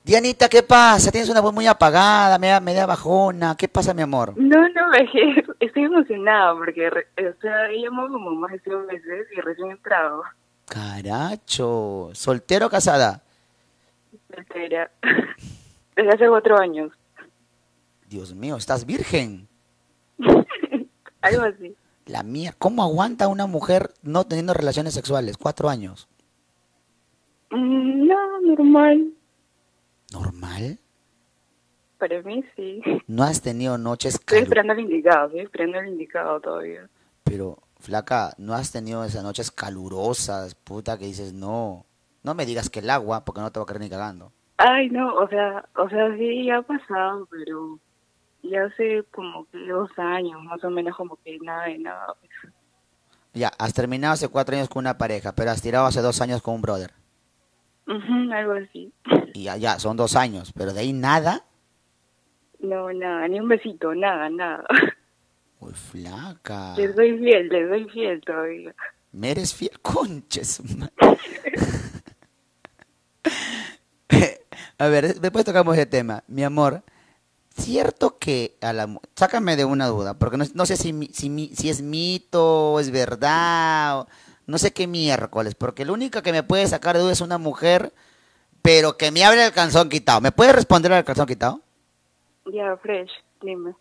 Dianita, 0.08 0.48
¿qué 0.48 0.64
pasa? 0.64 1.12
Tienes 1.12 1.30
una 1.30 1.42
voz 1.42 1.54
muy 1.54 1.68
apagada, 1.68 2.40
media, 2.40 2.62
media 2.62 2.86
bajona. 2.86 3.58
¿Qué 3.58 3.68
pasa, 3.68 3.94
mi 3.94 4.02
amor? 4.02 4.32
No, 4.38 4.62
no, 4.70 4.94
es 4.98 5.12
que 5.12 5.44
estoy 5.60 5.84
emocionada 5.84 6.56
porque, 6.56 6.88
o 6.88 7.42
sea, 7.42 7.70
he 7.70 7.82
llamado 7.82 8.14
como 8.14 8.32
más 8.32 8.54
de 8.54 8.62
seis 8.64 8.78
meses 8.88 9.28
y 9.36 9.42
recién 9.42 9.68
he 9.68 9.72
entrado. 9.72 10.24
Caracho. 10.66 12.12
¿Soltero 12.14 12.68
o 12.68 12.70
casada? 12.70 13.22
Soltera. 14.34 14.90
Desde 15.98 16.10
hace 16.10 16.30
cuatro 16.30 16.58
años. 16.58 16.94
Dios 18.08 18.34
mío, 18.34 18.56
¿estás 18.56 18.86
virgen? 18.86 19.46
Algo 21.22 21.44
así. 21.44 21.76
La 22.06 22.24
mía, 22.24 22.54
¿cómo 22.58 22.82
aguanta 22.82 23.28
una 23.28 23.46
mujer 23.46 23.92
no 24.04 24.24
teniendo 24.24 24.54
relaciones 24.54 24.94
sexuales? 24.94 25.36
Cuatro 25.36 25.68
años. 25.68 26.08
Mm, 27.52 28.08
No, 28.08 28.40
normal. 28.56 29.12
¿Normal? 30.12 30.80
Para 31.98 32.22
mí 32.22 32.44
sí. 32.56 32.82
No 33.08 33.24
has 33.24 33.42
tenido 33.42 33.78
noches 33.78 34.16
Estoy 34.16 34.40
esperando 34.40 34.74
el 34.74 34.82
indicado, 34.82 35.28
estoy 35.28 35.42
esperando 35.42 35.80
el 35.80 35.88
indicado 35.88 36.40
todavía. 36.40 36.88
Pero, 37.24 37.58
flaca, 37.80 38.34
no 38.38 38.54
has 38.54 38.72
tenido 38.72 39.04
esas 39.04 39.24
noches 39.24 39.52
calurosas, 39.52 40.56
puta, 40.56 40.98
que 40.98 41.06
dices, 41.06 41.34
no. 41.34 41.86
No 42.24 42.34
me 42.36 42.46
digas 42.46 42.70
que 42.70 42.80
el 42.80 42.90
agua, 42.90 43.26
porque 43.26 43.42
no 43.42 43.52
te 43.52 43.60
voy 43.60 43.64
a 43.64 43.68
creer 43.68 43.82
ni 43.82 43.90
cagando. 43.90 44.32
Ay, 44.58 44.90
no, 44.90 45.14
o 45.16 45.28
sea, 45.28 45.68
o 45.76 45.90
sea, 45.90 46.16
sí, 46.18 46.46
ya 46.46 46.58
ha 46.58 46.62
pasado, 46.62 47.28
pero 47.30 47.80
ya 48.44 48.66
hace 48.66 49.04
como 49.12 49.46
que 49.50 49.58
dos 49.68 49.90
años, 49.98 50.44
más 50.44 50.64
o 50.64 50.70
menos 50.70 50.96
como 50.96 51.16
que 51.24 51.38
nada 51.40 51.66
de 51.66 51.78
nada. 51.80 52.16
pues. 52.20 52.54
Ya, 53.34 53.52
has 53.60 53.74
terminado 53.74 54.14
hace 54.14 54.30
cuatro 54.30 54.56
años 54.56 54.70
con 54.70 54.82
una 54.82 54.98
pareja, 54.98 55.34
pero 55.34 55.52
has 55.52 55.62
tirado 55.62 55.86
hace 55.86 56.02
dos 56.02 56.22
años 56.22 56.42
con 56.42 56.56
un 56.56 56.62
brother. 56.62 56.92
Ujú, 57.88 58.34
algo 58.34 58.54
así. 58.54 58.92
Y 59.34 59.44
ya, 59.44 59.58
ya, 59.58 59.80
son 59.80 59.98
dos 59.98 60.16
años, 60.16 60.52
pero 60.56 60.74
de 60.74 60.82
ahí 60.82 60.94
nada. 60.94 61.44
No, 62.60 62.92
nada, 62.92 63.28
ni 63.28 63.40
un 63.40 63.48
besito, 63.48 63.94
nada, 63.96 64.30
nada. 64.30 64.66
Uy, 65.60 65.74
flaca. 65.74 66.76
Les 66.78 66.96
doy 66.96 67.18
fiel, 67.18 67.50
les 67.50 67.70
doy 67.70 67.90
fiel 67.90 68.22
todavía. 68.22 68.76
¿Me 69.12 69.32
eres 69.32 69.54
fiel? 69.54 69.80
Conches. 69.82 70.62
a 74.78 74.88
ver, 74.88 75.20
después 75.20 75.46
tocamos 75.46 75.76
ese 75.76 75.86
tema. 75.86 76.24
Mi 76.28 76.44
amor, 76.44 76.84
cierto 77.56 78.18
que 78.20 78.58
a 78.62 78.74
la... 78.74 79.00
Sácame 79.16 79.56
de 79.56 79.66
una 79.66 79.88
duda, 79.88 80.18
porque 80.18 80.38
no, 80.38 80.46
no 80.54 80.66
sé 80.66 80.78
si, 80.78 80.94
si, 81.14 81.52
si 81.56 81.70
es 81.70 81.82
mito 81.82 82.80
es 82.80 82.92
verdad, 82.92 84.02
o- 84.02 84.08
no 84.48 84.58
sé 84.58 84.72
qué 84.72 84.88
miércoles, 84.88 85.56
porque 85.56 85.86
lo 85.86 85.94
único 85.94 86.22
que 86.22 86.32
me 86.32 86.42
puede 86.42 86.66
sacar 86.68 86.96
de 86.96 87.02
duda 87.02 87.12
es 87.12 87.22
una 87.22 87.38
mujer, 87.38 87.94
pero 88.62 88.98
que 88.98 89.12
me 89.12 89.24
hable 89.24 89.46
el 89.46 89.52
calzón 89.52 89.90
quitado. 89.90 90.22
¿Me 90.22 90.32
puede 90.32 90.54
responder 90.54 90.92
al 90.94 91.04
calzón 91.04 91.28
quitado? 91.28 91.62
Ya, 92.46 92.76
fresh, 92.78 93.12
dime. 93.42 93.76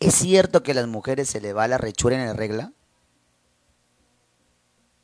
¿Es 0.00 0.14
cierto 0.14 0.62
que 0.62 0.72
a 0.72 0.74
las 0.74 0.88
mujeres 0.88 1.28
se 1.28 1.42
le 1.42 1.52
va 1.52 1.68
la 1.68 1.76
rechura 1.76 2.16
en 2.16 2.26
la 2.26 2.32
regla? 2.32 2.72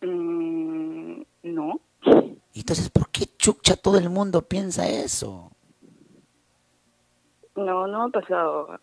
Mm, 0.00 1.20
no. 1.42 1.80
Entonces, 2.54 2.88
¿por 2.88 3.10
qué 3.10 3.26
chucha 3.36 3.76
todo 3.76 3.98
el 3.98 4.08
mundo 4.08 4.40
piensa 4.40 4.88
eso? 4.88 5.52
No, 7.54 7.86
no 7.86 8.04
ha 8.04 8.08
pasado. 8.08 8.80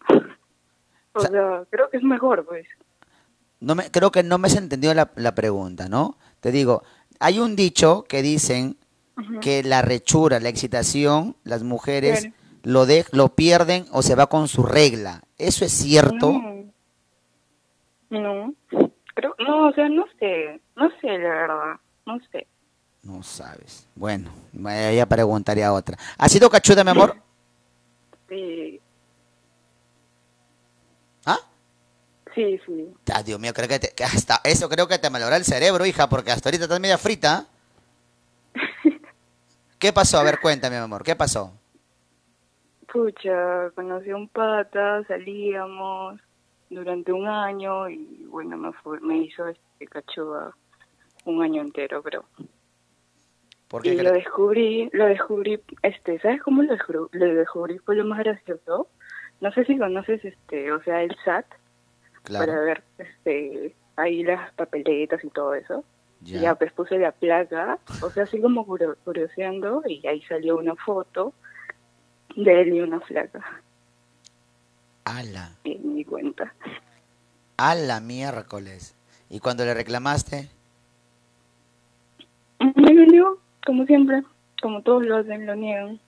O 1.14 1.20
sea, 1.20 1.64
creo 1.70 1.90
que 1.90 1.98
es 1.98 2.04
mejor, 2.04 2.46
pues. 2.46 2.68
No 3.64 3.76
me, 3.76 3.90
creo 3.90 4.12
que 4.12 4.24
no 4.24 4.38
me 4.38 4.48
has 4.48 4.56
entendido 4.58 4.94
la, 4.94 5.12
la 5.16 5.34
pregunta, 5.34 5.88
¿no? 5.88 6.18
Te 6.42 6.52
digo, 6.52 6.84
hay 7.20 7.40
un 7.40 7.56
dicho 7.56 8.04
que 8.04 8.22
dicen 8.22 8.78
que 9.42 9.64
la 9.64 9.82
rechura, 9.82 10.40
la 10.40 10.50
excitación, 10.50 11.38
las 11.44 11.64
mujeres 11.64 12.30
lo, 12.64 12.86
de, 12.86 13.06
lo 13.12 13.30
pierden 13.30 13.86
o 13.92 14.02
se 14.02 14.16
va 14.16 14.28
con 14.28 14.50
su 14.50 14.64
regla. 14.64 15.22
¿Eso 15.38 15.64
es 15.64 15.72
cierto? 15.72 16.34
No. 16.34 16.74
No. 18.10 18.54
Creo, 19.16 19.36
no, 19.40 19.70
o 19.70 19.74
sea, 19.74 19.88
no 19.88 20.06
sé. 20.20 20.60
No 20.76 20.90
sé, 21.00 21.08
la 21.08 21.30
verdad. 21.30 21.76
No 22.06 22.20
sé. 22.32 22.48
No 23.04 23.24
sabes. 23.24 23.88
Bueno, 23.96 24.32
ya 24.54 25.06
preguntaría 25.06 25.72
otra. 25.72 25.98
¿Has 26.18 26.32
sido 26.32 26.50
cachuda, 26.50 26.84
mi 26.84 26.92
amor? 26.92 27.16
Sí. 28.28 28.82
Sí, 32.36 32.60
sí. 32.66 32.94
Ah, 33.14 33.22
Dios 33.24 33.40
mío, 33.40 33.54
creo 33.54 33.68
que, 33.68 33.80
te- 33.80 33.94
que 33.96 34.04
hasta 34.04 34.42
eso 34.44 34.68
creo 34.70 34.88
que 34.88 34.98
te 34.98 35.10
malogró 35.10 35.36
el 35.36 35.44
cerebro, 35.44 35.86
hija, 35.86 36.08
porque 36.10 36.32
hasta 36.32 36.50
ahorita 36.50 36.64
estás 36.66 36.80
media 36.80 36.98
frita. 36.98 37.46
¿Qué 39.80 39.94
pasó? 39.94 40.18
A 40.20 40.24
ver, 40.24 40.40
cuéntame, 40.40 40.78
mi 40.78 40.84
amor, 40.84 41.04
¿qué 41.04 41.16
pasó? 41.16 41.54
Pucha, 42.92 43.72
conocí 43.76 44.10
a 44.12 44.16
un 44.16 44.28
pata, 44.30 45.04
salíamos 45.08 46.20
durante 46.70 47.12
un 47.12 47.28
año 47.28 47.90
y 47.90 48.26
bueno, 48.30 48.58
me, 48.58 48.72
fue, 48.74 49.00
me 49.02 49.18
hizo 49.18 49.48
este 49.48 49.88
cachuda 49.88 50.56
un 51.26 51.42
año 51.44 51.62
entero, 51.62 52.02
creo. 52.04 52.26
¿Por 53.68 53.86
y 53.86 53.96
qué? 53.96 54.04
lo 54.04 54.10
cre- 54.12 54.14
descubrí, 54.14 54.90
lo 54.94 55.06
descubrí, 55.06 55.60
este, 55.82 56.20
¿sabes 56.20 56.42
cómo 56.44 56.62
lo 56.62 56.72
descubrí? 56.74 57.00
Lo 57.14 57.26
descubrí 57.34 57.80
fue 57.80 57.96
lo 57.96 58.06
más 58.06 58.20
gracioso. 58.20 58.88
No 59.42 59.52
sé 59.54 59.66
si 59.66 59.78
conoces, 59.78 60.24
este, 60.24 60.72
o 60.72 60.82
sea, 60.84 61.02
el 61.02 61.16
SAT, 61.26 61.46
para 62.32 62.60
ver, 62.62 62.84
este, 62.98 63.76
ahí 63.96 64.24
las 64.24 64.52
papeletas 64.54 65.24
y 65.24 65.30
todo 65.30 65.54
eso. 65.56 65.84
Ya. 66.22 66.40
Ya, 66.40 66.56
pues 66.56 66.72
puse 66.72 66.98
la 66.98 67.12
placa, 67.12 67.80
o 68.02 68.10
sea, 68.10 68.24
así 68.24 68.40
como 68.40 68.66
curio- 68.66 68.96
curioseando, 69.04 69.84
y 69.86 70.06
ahí 70.08 70.22
salió 70.24 70.58
una 70.58 70.74
foto 70.76 71.34
de 72.38 72.62
él 72.62 72.74
y 72.76 72.80
una 72.82 73.02
flaca, 73.02 73.62
Ala. 75.04 75.52
me 75.66 75.76
di 75.76 76.06
cuenta. 76.06 76.54
A 77.58 77.76
la 77.76 78.00
miércoles. 78.00 78.96
¿Y 79.30 79.40
cuando 79.40 79.66
le 79.66 79.74
reclamaste? 79.74 80.50
Me 82.60 82.94
dolió, 82.96 83.38
como 83.66 83.86
siempre, 83.86 84.24
como 84.62 84.82
todos 84.82 85.04
lo 85.06 85.18
hacen, 85.18 85.46
lo 85.46 85.56
niegan. 85.56 86.00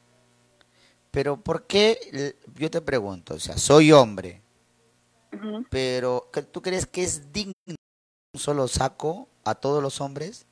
Pero 1.12 1.38
¿por 1.38 1.64
qué? 1.64 2.36
Yo 2.56 2.72
te 2.72 2.82
pregunto, 2.82 3.34
o 3.36 3.40
sea, 3.40 3.58
soy 3.58 3.92
hombre, 3.92 4.42
Pero 5.70 6.30
¿qué- 6.32 6.42
¿tú 6.44 6.62
crees 6.62 6.86
que 6.86 7.04
es 7.04 7.32
digno 7.34 7.54
un 7.68 8.40
solo 8.40 8.68
saco 8.68 9.28
a 9.44 9.56
todos 9.56 9.82
los 9.82 10.02
hombres? 10.02 10.46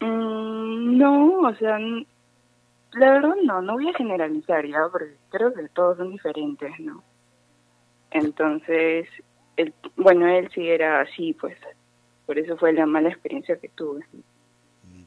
Mm, 0.00 0.96
no, 0.98 1.40
o 1.48 1.54
sea, 1.56 1.78
la 1.78 3.10
verdad 3.12 3.34
no, 3.44 3.62
no 3.62 3.74
voy 3.74 3.88
a 3.88 3.94
generalizar 3.94 4.66
ya, 4.66 4.88
porque 4.90 5.16
creo 5.30 5.52
que 5.52 5.68
todos 5.70 5.98
son 5.98 6.10
diferentes, 6.10 6.70
¿no? 6.80 7.02
Entonces, 8.10 9.06
el, 9.56 9.74
bueno, 9.96 10.26
él 10.28 10.48
sí 10.54 10.68
era 10.68 11.00
así, 11.00 11.34
pues, 11.34 11.56
por 12.26 12.38
eso 12.38 12.56
fue 12.56 12.72
la 12.72 12.86
mala 12.86 13.08
experiencia 13.10 13.58
que 13.58 13.68
tuve. 13.70 14.06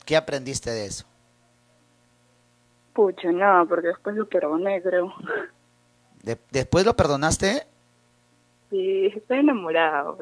¿Qué 0.06 0.15
aprendiste 0.15 0.69
de 0.72 0.85
eso? 0.85 1.06
Pucha, 2.93 3.31
no, 3.31 3.65
porque 3.68 3.88
después 3.88 4.15
lo 4.15 4.27
perdoné, 4.27 4.81
creo. 4.81 5.14
De- 6.23 6.38
¿Después 6.52 6.85
lo 6.85 6.95
perdonaste? 6.95 7.65
Sí, 8.72 9.11
estoy 9.15 9.39
enamorado. 9.39 10.18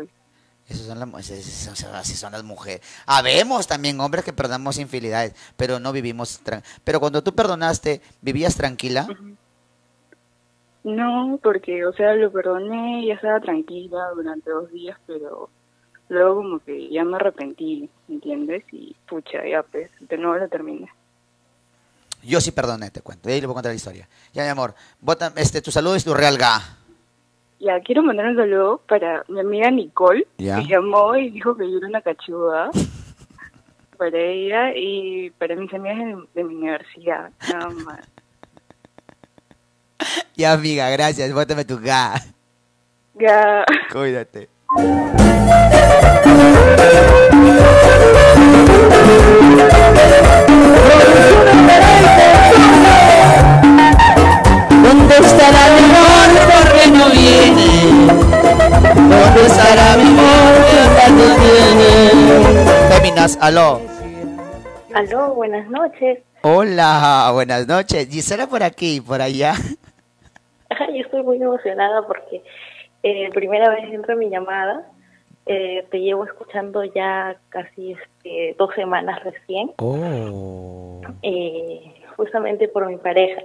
Esas 0.67 0.85
son, 0.85 0.99
las, 0.99 1.93
así 1.95 2.13
son 2.15 2.31
las 2.33 2.43
mujeres. 2.43 2.81
Habemos 3.05 3.65
también 3.65 3.99
hombres 3.99 4.25
que 4.25 4.33
perdonamos 4.33 4.77
infidelidades, 4.77 5.33
pero 5.55 5.79
no 5.79 5.91
vivimos... 5.91 6.41
Pero 6.83 6.99
cuando 6.99 7.23
tú 7.23 7.33
perdonaste, 7.33 8.01
¿vivías 8.21 8.55
tranquila? 8.55 9.07
No, 10.83 11.39
porque, 11.41 11.85
o 11.85 11.93
sea, 11.93 12.13
lo 12.15 12.31
perdoné, 12.31 13.05
ya 13.05 13.15
estaba 13.15 13.39
tranquila 13.39 14.09
durante 14.15 14.49
dos 14.49 14.71
días, 14.71 14.97
pero 15.07 15.49
luego 16.07 16.35
como 16.35 16.59
que 16.59 16.89
ya 16.89 17.03
me 17.03 17.15
arrepentí, 17.17 17.89
¿entiendes? 18.07 18.63
Y 18.71 18.95
pucha, 19.07 19.45
ya 19.47 19.63
pues, 19.63 19.89
de 19.99 20.17
nuevo 20.17 20.37
lo 20.37 20.49
terminé. 20.49 20.91
Yo 22.21 22.41
sí 22.41 22.51
perdoné, 22.51 22.91
te 22.91 23.01
cuento. 23.01 23.27
De 23.27 23.35
ahí 23.35 23.41
le 23.41 23.47
voy 23.47 23.53
a 23.53 23.55
contar 23.55 23.71
la 23.71 23.77
historia. 23.77 24.07
Ya, 24.33 24.43
mi 24.43 24.49
amor. 24.49 24.75
Bota, 24.99 25.31
este, 25.35 25.61
tu 25.61 25.71
saludo 25.71 25.95
es 25.95 26.03
tu 26.03 26.13
real 26.13 26.37
ga. 26.37 26.78
Ya, 27.59 27.79
quiero 27.81 28.03
mandar 28.03 28.27
un 28.27 28.37
saludo 28.37 28.81
para 28.87 29.23
mi 29.27 29.39
amiga 29.41 29.69
Nicole, 29.69 30.25
Ya. 30.37 30.59
que 30.59 30.67
llamó 30.67 31.15
y 31.15 31.29
dijo 31.29 31.55
que 31.57 31.69
yo 31.69 31.77
era 31.77 31.87
una 31.87 32.01
cachuda. 32.01 32.69
para 33.97 34.17
ella 34.17 34.71
y 34.73 35.29
para 35.31 35.57
mis 35.57 35.73
amigas 35.73 35.97
de, 35.97 36.17
de 36.33 36.43
mi 36.45 36.55
universidad, 36.55 37.31
nada 37.51 37.69
más. 37.69 37.99
Ya, 40.35 40.53
amiga, 40.53 40.89
gracias. 40.89 41.33
Bótame 41.33 41.65
tu 41.65 41.77
ga. 41.77 42.13
Ya. 43.15 43.65
Cuídate. 43.91 44.47
Viene? 57.11 57.67
¿Dónde 58.95 59.45
estará 59.45 59.89
aló. 63.41 63.81
Aló, 64.93 65.33
buenas 65.35 65.69
noches. 65.69 66.19
Hola, 66.41 67.29
buenas 67.33 67.67
noches. 67.67 68.07
Gisela 68.09 68.47
por 68.47 68.63
aquí, 68.63 69.01
por 69.01 69.21
allá. 69.21 69.53
Ay, 70.69 71.01
estoy 71.01 71.23
muy 71.23 71.41
emocionada 71.41 72.05
porque 72.07 72.43
eh, 73.03 73.29
primera 73.33 73.69
vez 73.69 73.91
entro 73.91 74.13
en 74.13 74.19
mi 74.19 74.29
llamada. 74.29 74.87
Eh, 75.45 75.85
te 75.89 75.99
llevo 75.99 76.25
escuchando 76.25 76.83
ya 76.83 77.35
casi 77.49 77.93
este, 77.93 78.55
dos 78.59 78.69
semanas 78.75 79.23
recién, 79.23 79.71
Oh, 79.79 81.01
eh, 81.23 81.91
justamente 82.17 82.67
por 82.67 82.85
mi 82.87 82.97
pareja, 82.97 83.41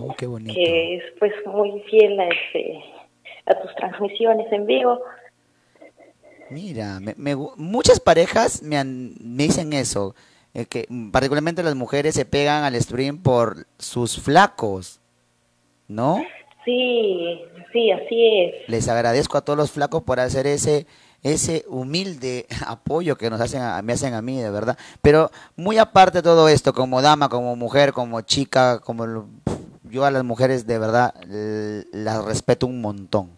oh, 0.00 0.14
qué 0.16 0.26
bonito. 0.26 0.54
que 0.54 0.96
es 0.96 1.02
pues 1.18 1.32
muy 1.46 1.80
fiel 1.90 2.18
a, 2.20 2.28
este, 2.28 2.78
a 3.46 3.60
tus 3.60 3.74
transmisiones 3.76 4.50
en 4.52 4.66
vivo. 4.66 5.00
Mira, 6.50 7.00
me, 7.00 7.14
me 7.16 7.34
muchas 7.56 7.98
parejas 8.00 8.62
me, 8.62 8.76
han- 8.78 9.14
me 9.20 9.44
dicen 9.44 9.72
eso, 9.72 10.14
eh, 10.54 10.66
que 10.66 10.86
particularmente 11.12 11.62
las 11.62 11.74
mujeres 11.74 12.14
se 12.14 12.24
pegan 12.24 12.62
al 12.64 12.80
stream 12.80 13.18
por 13.22 13.66
sus 13.78 14.20
flacos, 14.20 15.00
¿no? 15.88 16.22
Sí, 16.64 17.40
sí, 17.72 17.90
así 17.90 18.26
es. 18.44 18.68
Les 18.68 18.88
agradezco 18.88 19.38
a 19.38 19.40
todos 19.44 19.56
los 19.56 19.70
flacos 19.72 20.02
por 20.02 20.20
hacer 20.20 20.46
ese 20.46 20.86
ese 21.22 21.64
humilde 21.68 22.46
apoyo 22.66 23.16
que 23.16 23.30
nos 23.30 23.40
hacen 23.40 23.60
a, 23.62 23.82
me 23.82 23.94
hacen 23.94 24.14
a 24.14 24.22
mí, 24.22 24.40
de 24.40 24.50
verdad. 24.50 24.78
Pero 25.02 25.30
muy 25.56 25.78
aparte 25.78 26.18
de 26.18 26.22
todo 26.22 26.48
esto, 26.48 26.72
como 26.72 27.02
dama, 27.02 27.28
como 27.28 27.56
mujer, 27.56 27.92
como 27.92 28.20
chica, 28.20 28.78
como 28.78 29.26
yo 29.90 30.04
a 30.04 30.10
las 30.10 30.24
mujeres 30.24 30.66
de 30.66 30.78
verdad 30.78 31.14
las 31.92 32.24
respeto 32.24 32.66
un 32.66 32.80
montón. 32.80 33.30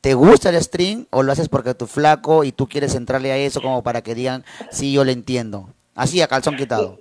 ¿Te 0.00 0.12
gusta 0.12 0.50
el 0.50 0.60
stream 0.60 1.06
o 1.10 1.22
lo 1.22 1.32
haces 1.32 1.48
porque 1.48 1.72
tu 1.72 1.86
flaco 1.86 2.44
y 2.44 2.52
tú 2.52 2.66
quieres 2.66 2.94
entrarle 2.94 3.32
a 3.32 3.38
eso 3.38 3.62
como 3.62 3.82
para 3.82 4.02
que 4.02 4.14
digan, 4.14 4.44
sí, 4.70 4.92
yo 4.92 5.02
le 5.02 5.12
entiendo? 5.12 5.70
Así, 5.94 6.20
a 6.20 6.28
calzón 6.28 6.56
quitado. 6.56 6.98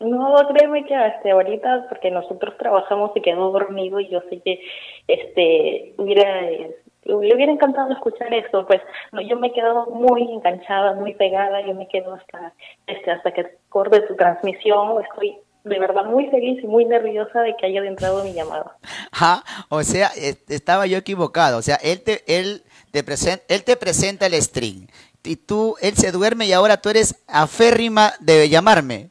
No, 0.00 0.34
créeme 0.52 0.84
que 0.84 0.94
hasta 0.94 1.32
ahorita, 1.32 1.86
porque 1.88 2.10
nosotros 2.10 2.56
trabajamos 2.58 3.10
y 3.16 3.20
quedó 3.20 3.50
dormido 3.50 3.98
y 3.98 4.08
yo 4.08 4.20
sé 4.30 4.40
que 4.40 4.60
este 5.08 5.94
eh, 5.96 6.76
le 7.04 7.34
hubiera 7.34 7.52
encantado 7.52 7.92
escuchar 7.92 8.32
esto, 8.32 8.66
pues 8.66 8.80
no, 9.12 9.20
yo 9.20 9.36
me 9.36 9.48
he 9.48 9.52
quedado 9.52 9.86
muy 9.86 10.22
enganchada, 10.22 10.94
muy 10.94 11.14
pegada, 11.14 11.62
yo 11.62 11.74
me 11.74 11.88
quedo 11.88 12.14
hasta 12.14 12.52
este 12.86 13.10
hasta 13.10 13.32
que 13.32 13.40
acorde 13.68 14.02
tu 14.02 14.14
transmisión, 14.14 15.02
estoy 15.02 15.38
de 15.64 15.78
verdad 15.78 16.04
muy 16.04 16.26
feliz 16.30 16.62
y 16.62 16.66
muy 16.66 16.84
nerviosa 16.84 17.40
de 17.40 17.54
que 17.58 17.66
haya 17.66 17.80
entrado 17.80 18.24
mi 18.24 18.32
llamada. 18.32 18.76
Ah, 19.12 19.42
o 19.68 19.82
sea, 19.82 20.10
estaba 20.48 20.86
yo 20.86 20.98
equivocado. 20.98 21.58
O 21.58 21.62
sea, 21.62 21.76
él 21.76 22.02
te, 22.02 22.22
él 22.26 22.62
te, 22.90 23.04
presen- 23.04 23.42
él 23.48 23.64
te 23.64 23.76
presenta 23.76 24.26
el 24.26 24.40
stream. 24.42 24.86
Y 25.24 25.36
tú, 25.36 25.76
él 25.82 25.94
se 25.96 26.10
duerme 26.10 26.46
y 26.46 26.52
ahora 26.52 26.78
tú 26.80 26.88
eres 26.88 27.16
aférrima 27.26 28.14
de 28.20 28.48
llamarme. 28.48 29.10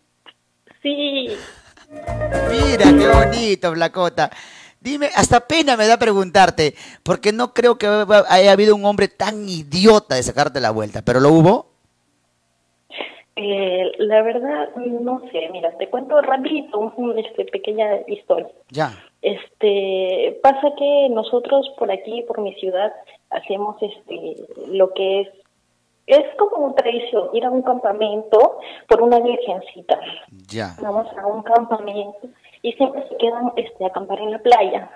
Sí, 0.81 1.27
Mira, 2.49 2.85
qué 2.97 3.07
bonito, 3.07 3.73
Flacota. 3.73 4.31
Dime, 4.79 5.09
hasta 5.15 5.41
pena 5.41 5.75
me 5.77 5.87
da 5.87 5.97
preguntarte, 5.97 6.75
porque 7.03 7.31
no 7.31 7.53
creo 7.53 7.77
que 7.77 7.87
haya 8.29 8.51
habido 8.51 8.75
un 8.75 8.85
hombre 8.85 9.07
tan 9.07 9.47
idiota 9.49 10.15
de 10.15 10.23
sacarte 10.23 10.59
la 10.59 10.71
vuelta, 10.71 11.01
pero 11.01 11.19
lo 11.19 11.29
hubo. 11.29 11.76
Eh, 13.37 13.91
la 13.99 14.21
verdad 14.23 14.75
no 14.75 15.21
sé, 15.31 15.49
mira, 15.51 15.71
te 15.77 15.89
cuento 15.89 16.19
rapidito 16.21 16.79
un, 16.79 16.93
un, 16.97 17.19
este 17.19 17.45
pequeña 17.45 17.99
historia. 18.07 18.49
Ya. 18.69 18.91
Este, 19.21 20.39
pasa 20.41 20.73
que 20.77 21.09
nosotros 21.09 21.69
por 21.77 21.91
aquí, 21.91 22.23
por 22.23 22.41
mi 22.41 22.53
ciudad, 22.55 22.91
hacemos 23.29 23.75
este, 23.81 24.35
lo 24.67 24.93
que 24.93 25.21
es, 25.21 25.29
es 26.07 26.23
como 26.37 26.65
una 26.65 26.75
tradición, 26.75 27.29
ir 27.33 27.45
a 27.45 27.51
un 27.51 27.61
campamento 27.61 28.59
por 28.87 29.01
una 29.01 29.19
virgencita. 29.19 29.99
Ya. 30.49 30.75
Vamos 30.81 31.07
a 31.17 31.27
un 31.27 31.43
campamento 31.43 32.27
y 32.61 32.73
siempre 32.73 33.07
se 33.07 33.17
quedan 33.17 33.51
este, 33.55 33.83
a 33.83 33.87
acampar 33.87 34.19
en 34.19 34.31
la 34.31 34.39
playa. 34.39 34.89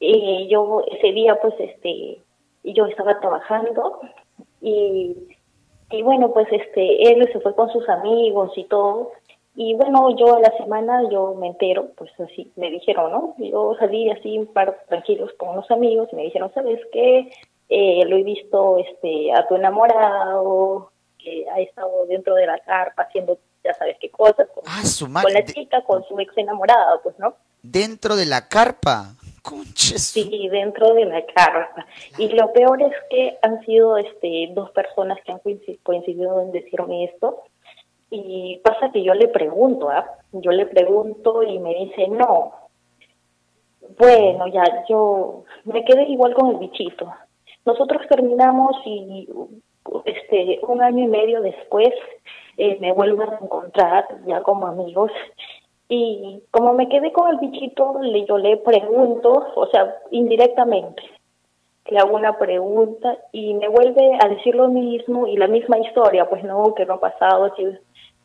Y 0.00 0.48
yo 0.48 0.84
ese 0.90 1.12
día, 1.12 1.38
pues, 1.40 1.54
este, 1.58 2.18
yo 2.64 2.86
estaba 2.86 3.20
trabajando 3.20 4.00
y, 4.60 5.16
y 5.90 6.02
bueno, 6.02 6.32
pues, 6.32 6.48
este, 6.50 7.12
él 7.12 7.28
se 7.32 7.40
fue 7.40 7.54
con 7.54 7.70
sus 7.70 7.88
amigos 7.88 8.52
y 8.56 8.64
todo. 8.64 9.12
Y 9.54 9.74
bueno, 9.74 10.16
yo 10.16 10.36
a 10.36 10.40
la 10.40 10.56
semana 10.56 11.02
yo 11.10 11.34
me 11.34 11.48
entero, 11.48 11.88
pues 11.96 12.12
así 12.20 12.52
me 12.54 12.70
dijeron, 12.70 13.10
¿no? 13.10 13.34
Yo 13.38 13.74
salí 13.80 14.08
así 14.08 14.38
un 14.38 14.46
par 14.46 14.84
tranquilos 14.88 15.32
con 15.36 15.48
unos 15.48 15.68
amigos 15.70 16.08
y 16.12 16.16
me 16.16 16.22
dijeron, 16.22 16.52
¿sabes 16.54 16.80
qué? 16.92 17.32
Eh, 17.68 18.04
lo 18.06 18.16
he 18.16 18.22
visto 18.22 18.78
este 18.78 19.32
a 19.32 19.48
tu 19.48 19.56
enamorado, 19.56 20.92
que 21.18 21.44
ha 21.50 21.60
estado 21.60 22.06
dentro 22.06 22.36
de 22.36 22.46
la 22.46 22.58
carpa 22.60 23.02
haciendo 23.02 23.38
ya 23.64 23.74
sabes 23.74 23.96
qué 24.00 24.10
cosas 24.10 24.46
con, 24.54 24.64
su 24.86 25.12
con 25.12 25.32
la 25.32 25.44
chica, 25.44 25.82
con 25.82 26.04
su 26.04 26.18
ex 26.20 26.36
enamorada, 26.36 27.00
pues, 27.02 27.18
¿no? 27.18 27.34
Dentro 27.62 28.14
de 28.14 28.26
la 28.26 28.48
carpa. 28.48 29.14
Sí, 29.98 30.48
dentro 30.48 30.94
de 30.94 31.04
la 31.04 31.24
carpa. 31.26 31.86
Y 32.18 32.28
lo 32.28 32.52
peor 32.52 32.82
es 32.82 32.92
que 33.10 33.38
han 33.42 33.60
sido 33.64 33.96
este 33.96 34.50
dos 34.52 34.70
personas 34.70 35.18
que 35.24 35.32
han 35.32 35.40
coinci- 35.40 35.78
coincidido 35.82 36.40
en 36.42 36.52
decirme 36.52 37.04
esto. 37.04 37.42
Y 38.10 38.60
pasa 38.64 38.90
que 38.90 39.02
yo 39.02 39.14
le 39.14 39.28
pregunto, 39.28 39.90
¿ah? 39.90 40.06
Yo 40.32 40.50
le 40.50 40.66
pregunto 40.66 41.42
y 41.42 41.58
me 41.58 41.74
dice, 41.74 42.08
no. 42.08 42.52
Bueno, 43.98 44.46
ya, 44.48 44.84
yo 44.88 45.44
me 45.64 45.84
quedé 45.84 46.04
igual 46.04 46.34
con 46.34 46.50
el 46.50 46.56
bichito. 46.56 47.12
Nosotros 47.64 48.02
terminamos 48.08 48.76
y 48.84 49.28
este 50.04 50.60
un 50.66 50.82
año 50.82 51.04
y 51.04 51.08
medio 51.08 51.40
después 51.40 51.88
eh, 52.56 52.76
me 52.80 52.92
vuelven 52.92 53.30
a 53.30 53.38
encontrar 53.42 54.06
ya 54.26 54.42
como 54.42 54.66
amigos 54.66 55.10
y 55.88 56.42
como 56.50 56.74
me 56.74 56.88
quedé 56.88 57.12
con 57.12 57.30
el 57.30 57.38
bichito, 57.38 57.98
le, 58.02 58.26
yo 58.26 58.36
le 58.36 58.58
pregunto, 58.58 59.46
o 59.54 59.66
sea, 59.68 59.96
indirectamente, 60.10 61.02
le 61.86 61.98
hago 61.98 62.14
una 62.14 62.38
pregunta 62.38 63.16
y 63.32 63.54
me 63.54 63.68
vuelve 63.68 64.18
a 64.22 64.28
decir 64.28 64.54
lo 64.54 64.68
mismo 64.68 65.26
y 65.26 65.36
la 65.36 65.48
misma 65.48 65.78
historia, 65.78 66.28
pues 66.28 66.44
no, 66.44 66.74
que 66.74 66.84
no 66.84 66.94
ha 66.94 67.00
pasado. 67.00 67.46
así. 67.46 67.64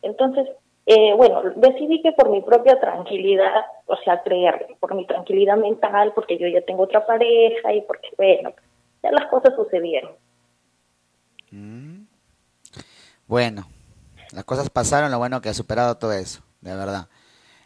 Entonces, 0.02 0.46
eh, 0.84 1.14
bueno, 1.16 1.42
decidí 1.56 2.02
que 2.02 2.12
por 2.12 2.28
mi 2.28 2.42
propia 2.42 2.78
tranquilidad, 2.78 3.64
o 3.86 3.96
sea, 3.96 4.22
creerle, 4.22 4.76
por 4.78 4.94
mi 4.94 5.06
tranquilidad 5.06 5.56
mental, 5.56 6.12
porque 6.14 6.36
yo 6.36 6.46
ya 6.46 6.60
tengo 6.60 6.82
otra 6.82 7.06
pareja 7.06 7.72
y 7.72 7.80
porque, 7.80 8.08
bueno, 8.18 8.52
ya 9.02 9.10
las 9.10 9.26
cosas 9.30 9.54
sucedieron. 9.56 10.12
Bueno, 13.26 13.64
las 14.32 14.44
cosas 14.44 14.68
pasaron, 14.68 15.10
lo 15.10 15.18
bueno 15.18 15.40
que 15.40 15.48
has 15.48 15.56
superado 15.56 15.96
todo 15.96 16.12
eso, 16.12 16.42
de 16.60 16.76
verdad. 16.76 17.08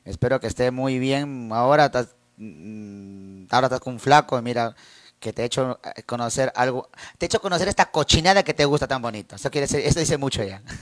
Espero 0.08 0.40
que 0.40 0.46
esté 0.46 0.70
muy 0.70 0.98
bien. 0.98 1.50
Ahora 1.52 1.84
estás, 1.84 2.16
mm, 2.38 3.44
ahora 3.50 3.66
estás 3.66 3.80
con 3.80 3.92
un 3.94 4.00
flaco, 4.00 4.38
y 4.38 4.42
mira, 4.42 4.74
que 5.20 5.34
te 5.34 5.42
he 5.42 5.44
hecho 5.44 5.78
eh, 5.84 6.02
conocer 6.04 6.50
algo, 6.54 6.88
te 7.18 7.24
he 7.24 7.28
hecho 7.28 7.40
conocer 7.40 7.68
esta 7.68 7.90
cochinada 7.90 8.42
que 8.42 8.54
te 8.54 8.64
gusta 8.64 8.86
tan 8.86 9.02
bonito. 9.02 9.36
Eso 9.36 9.50
quiere 9.50 9.66
decir, 9.66 9.80
eso 9.84 10.00
dice 10.00 10.16
mucho 10.16 10.42
ya. 10.42 10.62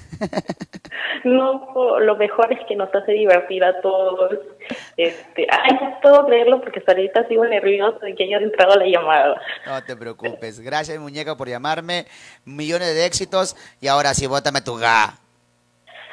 No, 1.25 1.99
lo 1.99 2.17
mejor 2.17 2.53
es 2.53 2.61
que 2.69 2.77
nos 2.77 2.95
hace 2.95 3.11
divertir 3.11 3.65
a 3.65 3.81
todos. 3.81 4.39
Este, 4.97 5.45
ay, 5.51 5.77
no 5.81 5.99
puedo 6.01 6.25
creerlo 6.25 6.61
porque 6.61 6.81
ahorita 6.87 7.27
sigo 7.27 7.45
nervioso 7.47 7.99
de 7.99 8.15
que 8.15 8.25
haya 8.25 8.37
entrado 8.37 8.77
la 8.77 8.87
llamada. 8.87 9.41
No 9.67 9.83
te 9.83 9.97
preocupes. 9.97 10.61
Gracias, 10.61 10.97
muñeca, 11.01 11.37
por 11.37 11.49
llamarme. 11.49 12.07
Millones 12.45 12.95
de 12.95 13.07
éxitos. 13.07 13.57
Y 13.81 13.89
ahora 13.89 14.15
sí, 14.15 14.29
bótame 14.29 14.61
tu 14.61 14.77
ga. 14.77 15.19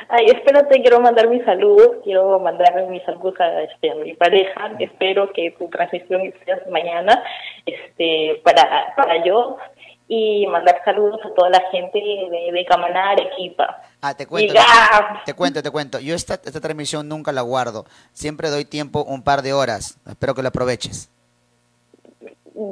Ay, 0.10 0.26
espérate, 0.28 0.82
quiero 0.82 1.00
mandar 1.00 1.28
mis 1.30 1.44
saludos, 1.46 1.98
quiero 2.04 2.40
mandar 2.40 2.88
mis 2.88 3.04
saludos 3.04 3.40
a, 3.40 3.62
este, 3.64 3.92
a 3.92 3.96
mi 3.96 4.14
pareja, 4.14 4.72
espero 4.80 5.32
que 5.32 5.52
tu 5.58 5.70
transmisión 5.70 6.34
sea 6.46 6.60
mañana, 6.70 7.24
este, 7.66 8.42
para, 8.44 8.94
para 8.96 9.24
yo, 9.24 9.58
y 10.08 10.46
mandar 10.48 10.82
saludos 10.86 11.20
a 11.24 11.34
toda 11.34 11.50
la 11.50 11.62
gente 11.72 12.00
de, 12.00 12.52
de 12.52 12.66
Camaná, 12.66 13.12
Arequipa. 13.12 13.82
Ah, 14.02 14.14
te 14.14 14.28
cuento. 14.28 14.54
Te 15.26 15.34
cuento, 15.34 15.64
te 15.64 15.72
cuento. 15.72 16.00
Yo 16.00 16.14
esta, 16.14 16.34
esta 16.34 16.60
transmisión 16.60 17.08
nunca 17.08 17.32
la 17.32 17.42
guardo. 17.42 17.86
Siempre 18.12 18.50
doy 18.50 18.66
tiempo 18.66 19.04
un 19.04 19.24
par 19.24 19.42
de 19.42 19.54
horas. 19.54 19.98
Espero 20.06 20.36
que 20.36 20.42
lo 20.42 20.50
aproveches. 20.50 21.10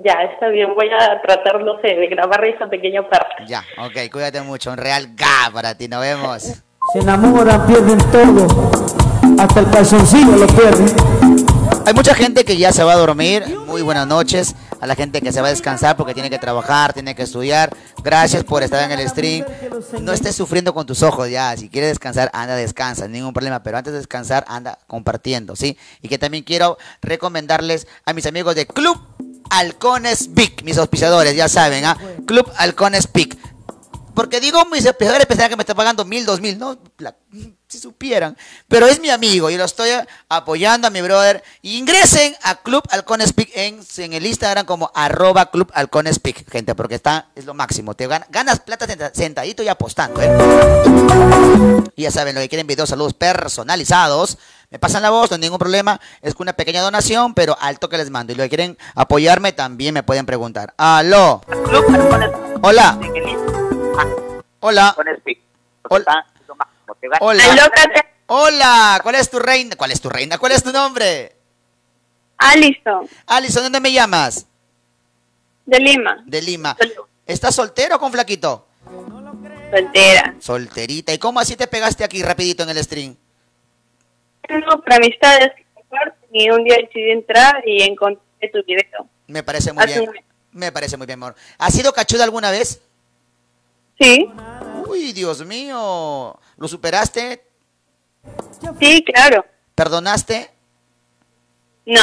Ya, 0.03 0.23
está 0.23 0.49
bien, 0.49 0.75
voy 0.75 0.89
a 0.91 1.21
tratar, 1.21 1.61
no 1.61 1.79
sé, 1.81 1.95
de 1.95 2.07
grabar 2.07 2.45
esa 2.45 2.69
pequeña 2.69 3.07
parte. 3.09 3.45
Ya, 3.47 3.63
ok, 3.79 4.11
cuídate 4.11 4.41
mucho. 4.41 4.71
Un 4.71 4.77
real 4.77 5.07
ga 5.15 5.49
para 5.51 5.75
ti. 5.75 5.87
Nos 5.87 6.01
vemos. 6.01 6.63
Se 6.93 6.99
enamoran, 6.99 7.65
pierden 7.67 7.97
todo. 8.11 8.47
Hasta 9.39 9.59
el 9.61 9.69
calzoncillo 9.69 10.35
lo 10.35 10.47
pierden. 10.47 10.93
Hay 11.85 11.93
mucha 11.93 12.13
gente 12.13 12.43
que 12.43 12.57
ya 12.57 12.73
se 12.73 12.83
va 12.83 12.93
a 12.93 12.97
dormir. 12.97 13.57
Muy 13.65 13.81
buenas 13.81 14.07
noches. 14.07 14.55
A 14.81 14.87
la 14.87 14.95
gente 14.95 15.21
que 15.21 15.31
se 15.31 15.39
va 15.39 15.47
a 15.47 15.51
descansar 15.51 15.95
porque 15.95 16.13
tiene 16.13 16.29
que 16.29 16.37
trabajar, 16.37 16.91
tiene 16.91 17.15
que 17.15 17.23
estudiar. 17.23 17.73
Gracias 18.03 18.43
por 18.43 18.61
estar 18.61 18.83
en 18.91 18.99
el 18.99 19.07
stream. 19.07 19.45
No 20.01 20.11
estés 20.11 20.35
sufriendo 20.35 20.73
con 20.73 20.85
tus 20.85 21.01
ojos 21.01 21.29
ya. 21.29 21.55
Si 21.55 21.69
quieres 21.69 21.91
descansar, 21.91 22.29
anda, 22.33 22.55
descansa. 22.55 23.07
Ningún 23.07 23.31
problema. 23.31 23.63
Pero 23.63 23.77
antes 23.77 23.93
de 23.93 23.99
descansar, 23.99 24.43
anda 24.49 24.77
compartiendo, 24.87 25.55
¿sí? 25.55 25.77
Y 26.01 26.09
que 26.09 26.17
también 26.17 26.43
quiero 26.43 26.77
recomendarles 27.01 27.87
a 28.05 28.11
mis 28.11 28.25
amigos 28.25 28.55
de 28.55 28.67
Club 28.67 28.99
Halcones 29.49 30.33
Big, 30.33 30.63
mis 30.63 30.77
auspiciadores, 30.77 31.35
ya 31.35 31.49
saben, 31.49 31.85
¿ah? 31.85 31.97
Club 32.25 32.49
Halcones 32.57 33.11
Big. 33.11 33.37
Porque 34.13 34.39
digo, 34.39 34.63
mis 34.65 34.85
auspiciadores 34.85 35.25
pensarán 35.25 35.49
que 35.49 35.55
me 35.55 35.63
está 35.63 35.73
pagando 35.75 36.03
mil, 36.05 36.25
dos 36.25 36.41
mil, 36.41 36.57
¿no? 36.57 36.77
La- 36.97 37.15
si 37.67 37.79
supieran. 37.79 38.35
Pero 38.67 38.85
es 38.87 38.99
mi 38.99 39.09
amigo 39.09 39.49
y 39.49 39.55
lo 39.55 39.63
estoy 39.63 39.89
apoyando 40.27 40.87
a 40.87 40.89
mi 40.91 41.01
brother. 41.01 41.41
Ingresen 41.61 42.35
a 42.43 42.55
Club 42.55 42.83
Halcones 42.89 43.31
Peak 43.31 43.49
en, 43.55 43.79
en 43.97 44.13
el 44.13 44.25
Instagram 44.25 44.65
como 44.65 44.91
arroba 44.93 45.49
Club 45.49 45.71
Halcones 45.73 46.19
Peak, 46.19 46.51
gente, 46.51 46.75
porque 46.75 46.95
está, 46.95 47.29
es 47.35 47.45
lo 47.45 47.53
máximo. 47.53 47.93
Te 47.95 48.09
gan- 48.09 48.25
ganas 48.29 48.59
plata 48.59 48.85
senta- 48.87 49.11
sentadito 49.13 49.63
y 49.63 49.69
apostando, 49.69 50.19
¿eh? 50.21 50.29
Y 51.95 52.03
ya 52.03 52.11
saben, 52.11 52.35
lo 52.35 52.41
que 52.41 52.49
quieren 52.49 52.67
videos, 52.67 52.89
saludos 52.89 53.13
personalizados. 53.13 54.37
Me 54.69 54.79
pasan 54.79 55.01
la 55.01 55.09
voz, 55.09 55.29
no 55.31 55.35
hay 55.35 55.41
ningún 55.41 55.59
problema. 55.59 55.99
Es 56.21 56.33
con 56.35 56.45
una 56.45 56.53
pequeña 56.53 56.81
donación, 56.81 57.33
pero 57.33 57.57
alto 57.59 57.87
que 57.89 57.97
les 57.97 58.09
mando. 58.09 58.33
Y 58.33 58.35
lo 58.35 58.43
que 58.43 58.49
quieren 58.49 58.77
apoyarme 58.95 59.53
también 59.53 59.93
me 59.93 60.03
pueden 60.03 60.25
preguntar. 60.25 60.73
Aló. 60.77 61.41
Hola. 62.61 62.99
Hola. 64.61 64.95
Hola. 65.89 66.25
Hola. 67.19 67.45
Hola. 68.27 68.99
¿Cuál 69.01 69.15
es 69.15 69.29
tu 69.29 69.39
reina? 69.39 69.75
¿Cuál 69.75 69.91
es 69.91 69.99
tu 69.99 70.07
reina? 70.07 70.37
¿Cuál 70.37 70.51
es 70.51 70.63
tu 70.63 70.71
nombre? 70.71 71.35
Alison. 72.37 73.09
Alison, 73.25 73.63
¿dónde 73.63 73.79
me 73.79 73.91
llamas? 73.91 74.45
De 75.65 75.79
Lima. 75.79 76.23
De 76.25 76.41
Lima. 76.43 76.77
¿Estás 77.25 77.55
soltero 77.55 77.95
o 77.95 77.99
con 77.99 78.11
flaquito? 78.11 78.67
Soltera. 79.71 80.35
Solterita. 80.39 81.11
¿Y 81.11 81.17
cómo 81.17 81.39
así 81.39 81.55
te 81.55 81.65
pegaste 81.65 82.03
aquí 82.03 82.21
rapidito 82.21 82.61
en 82.61 82.69
el 82.69 82.83
stream? 82.83 83.15
Tengo 84.47 84.81
para 84.81 84.97
amistades 84.97 85.53
y 86.31 86.49
un 86.51 86.63
día 86.63 86.77
decidí 86.77 87.11
entrar 87.11 87.63
y 87.65 87.81
encontré 87.81 88.49
tu 88.53 88.63
video. 88.63 89.07
Me 89.25 89.41
parece 89.41 89.73
muy 89.73 89.85
bien. 89.87 90.11
Me 90.51 90.71
parece 90.71 90.97
muy 90.97 91.07
bien, 91.07 91.17
amor. 91.17 91.35
¿Has 91.57 91.73
sido 91.73 91.93
cachuda 91.93 92.25
alguna 92.25 92.51
vez? 92.51 92.81
Sí. 94.01 94.29
Uy, 94.87 95.13
Dios 95.13 95.45
mío. 95.45 96.35
¿Lo 96.57 96.67
superaste? 96.67 97.45
Sí, 98.79 99.03
claro. 99.03 99.45
¿Perdonaste? 99.75 100.49
No, 101.85 102.01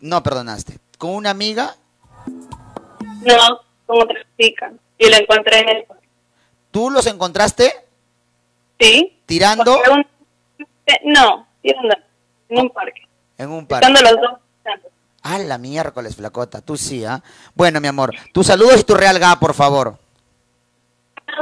No 0.00 0.22
perdonaste. 0.22 0.78
¿Con 0.98 1.10
una 1.10 1.30
amiga? 1.30 1.74
no, 3.22 3.60
con 3.86 4.02
otra 4.02 4.20
chica. 4.38 4.72
Y 4.98 5.08
la 5.08 5.18
encontré 5.18 5.60
en 5.60 5.68
el... 5.68 5.84
¿Tú 6.70 6.90
los 6.90 7.06
encontraste? 7.06 7.72
Sí. 8.78 9.20
¿Tirando? 9.26 9.78
Un- 9.90 10.06
No, 11.04 11.46
tirando 11.62 11.94
en 12.48 12.58
un 12.58 12.70
parque. 12.70 13.02
En 13.38 13.50
un 13.50 13.66
parque. 13.66 13.86
Estando 13.86 14.10
los 14.10 14.20
dos. 14.20 14.40
Ah, 15.22 15.38
la 15.38 15.58
miércoles, 15.58 16.14
flacota. 16.14 16.60
Tú 16.60 16.76
sí, 16.76 17.04
¿ah? 17.04 17.20
Bueno, 17.54 17.80
mi 17.80 17.88
amor. 17.88 18.12
Tus 18.32 18.46
saludos 18.46 18.80
y 18.80 18.84
tu 18.84 18.94
real 18.94 19.18
ga, 19.18 19.38
por 19.40 19.54
favor. 19.54 19.98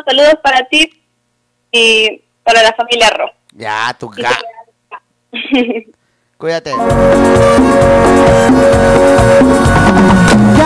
Saludos 0.03 0.37
para 0.43 0.65
ti 0.65 0.91
y 1.71 2.23
para 2.43 2.62
la 2.62 2.73
familia 2.73 3.11
Ro. 3.11 3.31
Ya, 3.53 3.95
tu 3.99 4.09
ga. 4.09 4.31
Cuídate. 6.39 6.71
Ya 6.71 6.77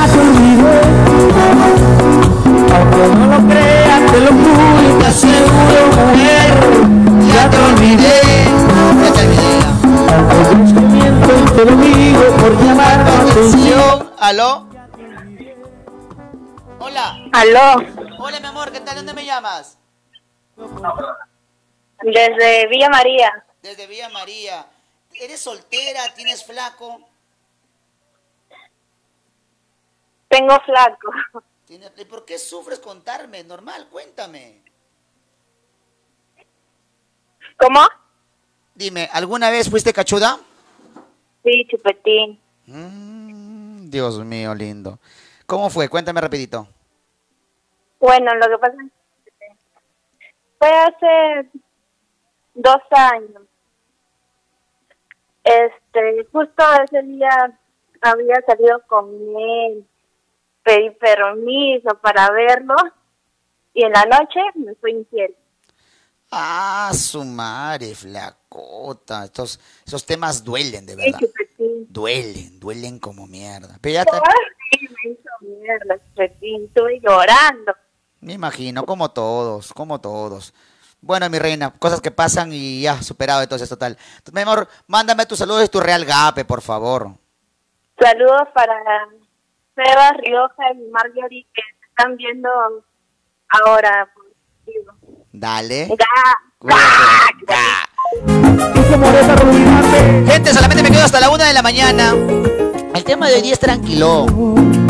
te 0.07 0.19
olvidé. 0.19 0.81
Aunque 2.75 3.03
no 3.15 3.27
lo 3.27 3.39
creas, 3.49 4.01
te 4.13 4.19
lo 4.21 4.31
juro 4.33 4.99
te 4.99 5.07
aseguro, 5.07 5.81
mujer. 5.97 6.53
Ya 7.33 7.43
te 7.51 7.57
olvidé. 7.59 8.21
Ya 9.03 9.09
te 9.13 9.21
olvidé. 9.27 9.59
Aunque 10.11 10.75
que 10.75 10.81
miento 10.81 11.31
y 11.39 11.41
te 11.45 11.63
lo 11.65 11.73
digo 11.77 12.25
por 12.39 12.53
llamar 12.65 12.99
la 13.05 13.13
atención. 13.21 13.95
¿Aló? 14.19 14.68
Hola. 16.79 17.19
Aló. 17.33 17.83
Hola, 18.19 18.41
mi 18.41 18.47
amor. 18.47 18.73
¿Qué 18.73 18.81
tal? 18.81 18.97
¿Dónde 18.97 19.13
me 19.15 19.25
llamas? 19.25 19.79
Desde 22.03 22.67
Villa 22.69 22.89
María. 22.89 23.45
Desde 23.63 23.87
Villa 23.87 24.09
María. 24.09 24.67
¿Eres 25.15 25.41
soltera? 25.41 26.15
¿Tienes 26.15 26.45
flaco? 26.45 27.01
Tengo 30.29 30.59
flaco. 30.65 31.11
¿Tienes- 31.67 31.93
¿Y 31.99 32.05
por 32.05 32.25
qué 32.25 32.39
sufres 32.39 32.79
contarme? 32.79 33.43
Normal, 33.45 33.89
cuéntame. 33.91 34.63
¿Cómo? 37.59 37.81
Dime, 38.75 39.09
¿alguna 39.13 39.51
vez 39.51 39.69
fuiste 39.69 39.93
cachuda? 39.93 40.39
Sí, 41.43 41.67
chupetín. 41.69 42.41
Mm, 42.67 43.91
Dios 43.91 44.19
mío, 44.25 44.55
lindo. 44.55 45.01
¿Cómo 45.49 45.71
fue? 45.71 45.89
Cuéntame 45.89 46.21
rapidito. 46.21 46.69
Bueno, 47.99 48.35
lo 48.35 48.49
que 48.51 48.59
pasa 48.59 48.77
es 48.85 48.93
que 49.25 49.57
fue 50.59 50.69
hace 50.69 51.51
dos 52.53 52.83
años. 52.91 53.43
Este, 55.43 56.27
justo 56.31 56.63
ese 56.85 57.03
día 57.03 57.31
había 58.03 58.35
salido 58.47 58.83
con 58.87 59.09
él, 59.11 59.87
pedí 60.63 60.91
permiso 60.91 61.97
para 62.03 62.31
verlo 62.31 62.77
y 63.73 63.85
en 63.85 63.93
la 63.93 64.05
noche 64.05 64.41
me 64.55 64.75
fue 64.75 64.91
infiel. 64.91 65.35
Ah, 66.31 66.91
su 66.93 67.25
madre, 67.25 67.95
flacota. 67.95 69.25
Estos, 69.25 69.59
esos 69.87 70.05
temas 70.05 70.45
duelen, 70.45 70.85
de 70.85 70.95
verdad. 70.95 71.21
Duelen, 71.89 72.61
duelen 72.61 72.99
como 72.99 73.27
mierda. 73.27 73.79
Pero 73.81 73.95
ya 73.95 74.05
te- 74.05 74.11
Estuve 76.17 77.01
llorando. 77.01 77.73
me 78.21 78.33
imagino, 78.35 78.85
como 78.85 79.11
todos, 79.11 79.73
como 79.73 80.01
todos. 80.01 80.55
Bueno, 81.01 81.31
mi 81.31 81.39
reina, 81.39 81.71
cosas 81.71 82.01
que 82.01 82.11
pasan 82.11 82.53
y 82.53 82.83
ya, 82.83 83.01
superado 83.03 83.43
entonces, 83.43 83.69
total. 83.69 83.97
Entonces, 84.17 84.35
mi 84.35 84.41
amor, 84.41 84.69
mándame 84.87 85.27
tus 85.27 85.39
saludos 85.39 85.65
y 85.65 85.69
tu 85.69 85.81
real 85.81 86.05
gape, 86.05 86.45
por 86.45 86.61
favor. 86.61 87.13
Saludos 88.01 88.49
para 88.55 88.75
Sebas, 89.75 90.13
Rioja 90.25 90.73
y 90.75 90.91
Marjorie 90.91 91.47
que 91.55 91.63
se 91.63 91.87
están 91.87 92.17
viendo 92.17 92.49
ahora. 93.49 94.11
Dale. 95.33 95.89
Ya. 95.89 96.49
Gente, 100.27 100.53
solamente 100.53 100.83
me 100.83 100.91
quedo 100.91 101.05
hasta 101.05 101.21
la 101.21 101.31
una 101.31 101.45
de 101.45 101.53
la 101.53 101.63
mañana. 101.63 102.15
El 102.95 103.05
tema 103.05 103.29
de 103.29 103.37
hoy 103.37 103.43
día 103.43 103.53
es 103.53 103.61
tranquilón. 103.61 104.88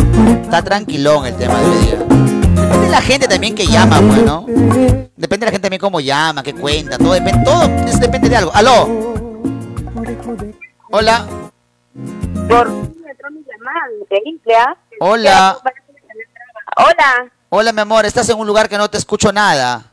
Está 0.48 0.62
tranquilón 0.62 1.26
el 1.26 1.36
tema 1.36 1.60
de 1.60 1.66
hoy 1.66 1.76
día. 1.76 1.98
Depende 1.98 2.86
de 2.86 2.90
la 2.90 3.02
gente 3.02 3.28
también 3.28 3.54
que 3.54 3.66
llama, 3.66 4.00
pues, 4.00 4.22
¿no? 4.22 4.46
Depende 4.48 5.40
de 5.40 5.44
la 5.44 5.50
gente 5.50 5.60
también 5.60 5.78
cómo 5.78 6.00
llama, 6.00 6.42
qué 6.42 6.54
cuenta, 6.54 6.96
todo 6.96 7.12
depende, 7.12 7.44
todo 7.44 7.64
eso 7.86 7.98
depende 7.98 8.30
de 8.30 8.36
algo. 8.36 8.50
¡Aló! 8.54 8.88
Hola. 10.90 11.26
Por 12.48 12.66
¿ah? 14.56 14.76
Hola. 15.00 15.58
Hola. 16.78 17.30
Hola, 17.50 17.72
mi 17.74 17.80
amor, 17.82 18.06
estás 18.06 18.26
en 18.30 18.38
un 18.38 18.46
lugar 18.46 18.70
que 18.70 18.78
no 18.78 18.88
te 18.88 18.96
escucho 18.96 19.30
nada. 19.30 19.84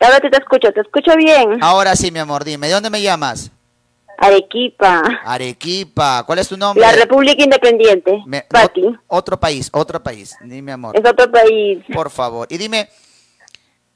Ahora 0.00 0.20
te 0.20 0.38
escucho, 0.38 0.72
te 0.72 0.80
escucho 0.80 1.14
bien. 1.16 1.62
Ahora 1.62 1.94
sí, 1.96 2.10
mi 2.10 2.18
amor, 2.18 2.44
dime, 2.44 2.66
¿de 2.66 2.72
dónde 2.72 2.88
me 2.88 3.02
llamas? 3.02 3.50
Arequipa, 4.22 5.02
Arequipa. 5.24 6.24
¿Cuál 6.26 6.40
es 6.40 6.48
tu 6.48 6.56
nombre? 6.58 6.84
la 6.84 6.92
República 6.92 7.42
Independiente. 7.42 8.22
Me- 8.26 8.42
Pati, 8.42 8.82
otro 9.06 9.40
país, 9.40 9.70
otro 9.72 10.02
país. 10.02 10.36
Dime, 10.42 10.72
amor. 10.72 10.94
es 10.94 11.08
otro 11.10 11.30
país. 11.32 11.82
Por 11.92 12.10
favor. 12.10 12.46
Y 12.50 12.58
dime, 12.58 12.90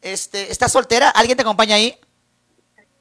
este, 0.01 0.51
¿estás 0.51 0.73
soltera? 0.73 1.11
¿Alguien 1.11 1.37
te 1.37 1.43
acompaña 1.43 1.75
ahí? 1.77 1.95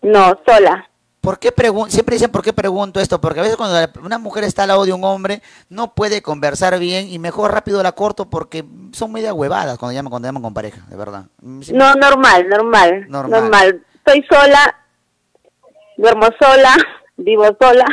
No, 0.02 0.38
sola. 0.46 0.90
¿Por 1.22 1.40
qué 1.40 1.54
Siempre 1.88 2.16
dicen 2.16 2.30
por 2.30 2.44
qué 2.44 2.52
pregunto 2.52 3.00
esto, 3.00 3.22
porque 3.22 3.40
a 3.40 3.44
veces 3.44 3.56
cuando 3.56 3.78
una 4.02 4.18
mujer 4.18 4.44
está 4.44 4.64
al 4.64 4.68
lado 4.68 4.84
de 4.84 4.92
un 4.92 5.06
hombre 5.06 5.42
no 5.70 5.94
puede 5.96 6.22
conversar 6.22 6.78
bien 6.78 7.08
y 7.10 7.18
mejor 7.20 7.54
rápido 7.54 7.82
la 7.82 7.94
corto 7.94 8.30
porque 8.30 8.66
son 8.92 9.14
media 9.14 9.34
huevadas 9.34 9.78
cuando 9.78 9.94
llaman 9.94 10.10
cuando 10.10 10.28
llaman 10.28 10.44
con 10.44 10.54
pareja, 10.54 10.86
de 10.90 10.98
verdad. 10.98 11.28
Sí. 11.62 11.72
No, 11.72 11.94
normal, 11.96 12.50
normal, 12.50 13.06
Normal. 13.08 13.42
normal. 13.42 13.86
Estoy 13.96 14.26
sola, 14.30 14.76
duermo 15.96 16.28
sola, 16.38 16.76
vivo 17.18 17.46
sola, 17.60 17.86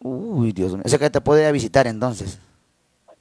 Uy, 0.00 0.52
Dios 0.52 0.72
mío. 0.74 0.82
O 0.84 0.88
sea 0.88 0.98
que 0.98 1.10
te 1.10 1.20
puede 1.20 1.42
ir 1.42 1.48
a 1.48 1.52
visitar 1.52 1.86
entonces. 1.88 2.38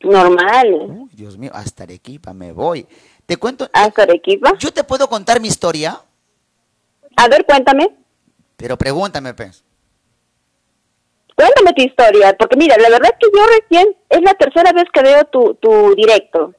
normal. 0.03 0.67
Uy, 0.89 1.09
Dios 1.13 1.37
mío, 1.37 1.49
hasta 1.53 1.83
Arequipa 1.83 2.33
me 2.33 2.51
voy. 2.51 2.85
Te 3.25 3.37
cuento. 3.37 3.67
¿Hasta 3.73 4.03
Arequipa? 4.03 4.53
Yo 4.59 4.71
te 4.71 4.83
puedo 4.83 5.07
contar 5.09 5.39
mi 5.41 5.47
historia, 5.47 5.99
A 7.15 7.27
ver, 7.27 7.45
cuéntame, 7.45 7.89
pero 8.55 8.77
pregúntame, 8.77 9.33
pues. 9.33 9.63
cuéntame 11.35 11.73
tu 11.73 11.81
historia, 11.83 12.35
porque 12.37 12.55
mira, 12.57 12.75
la 12.77 12.89
verdad 12.89 13.11
es 13.13 13.17
que 13.19 13.37
yo 13.37 13.45
recién, 13.59 13.95
es 14.09 14.21
la 14.21 14.33
tercera 14.35 14.71
vez 14.71 14.85
que 14.93 15.01
veo 15.01 15.23
tu, 15.25 15.55
tu 15.55 15.95
directo. 15.95 16.53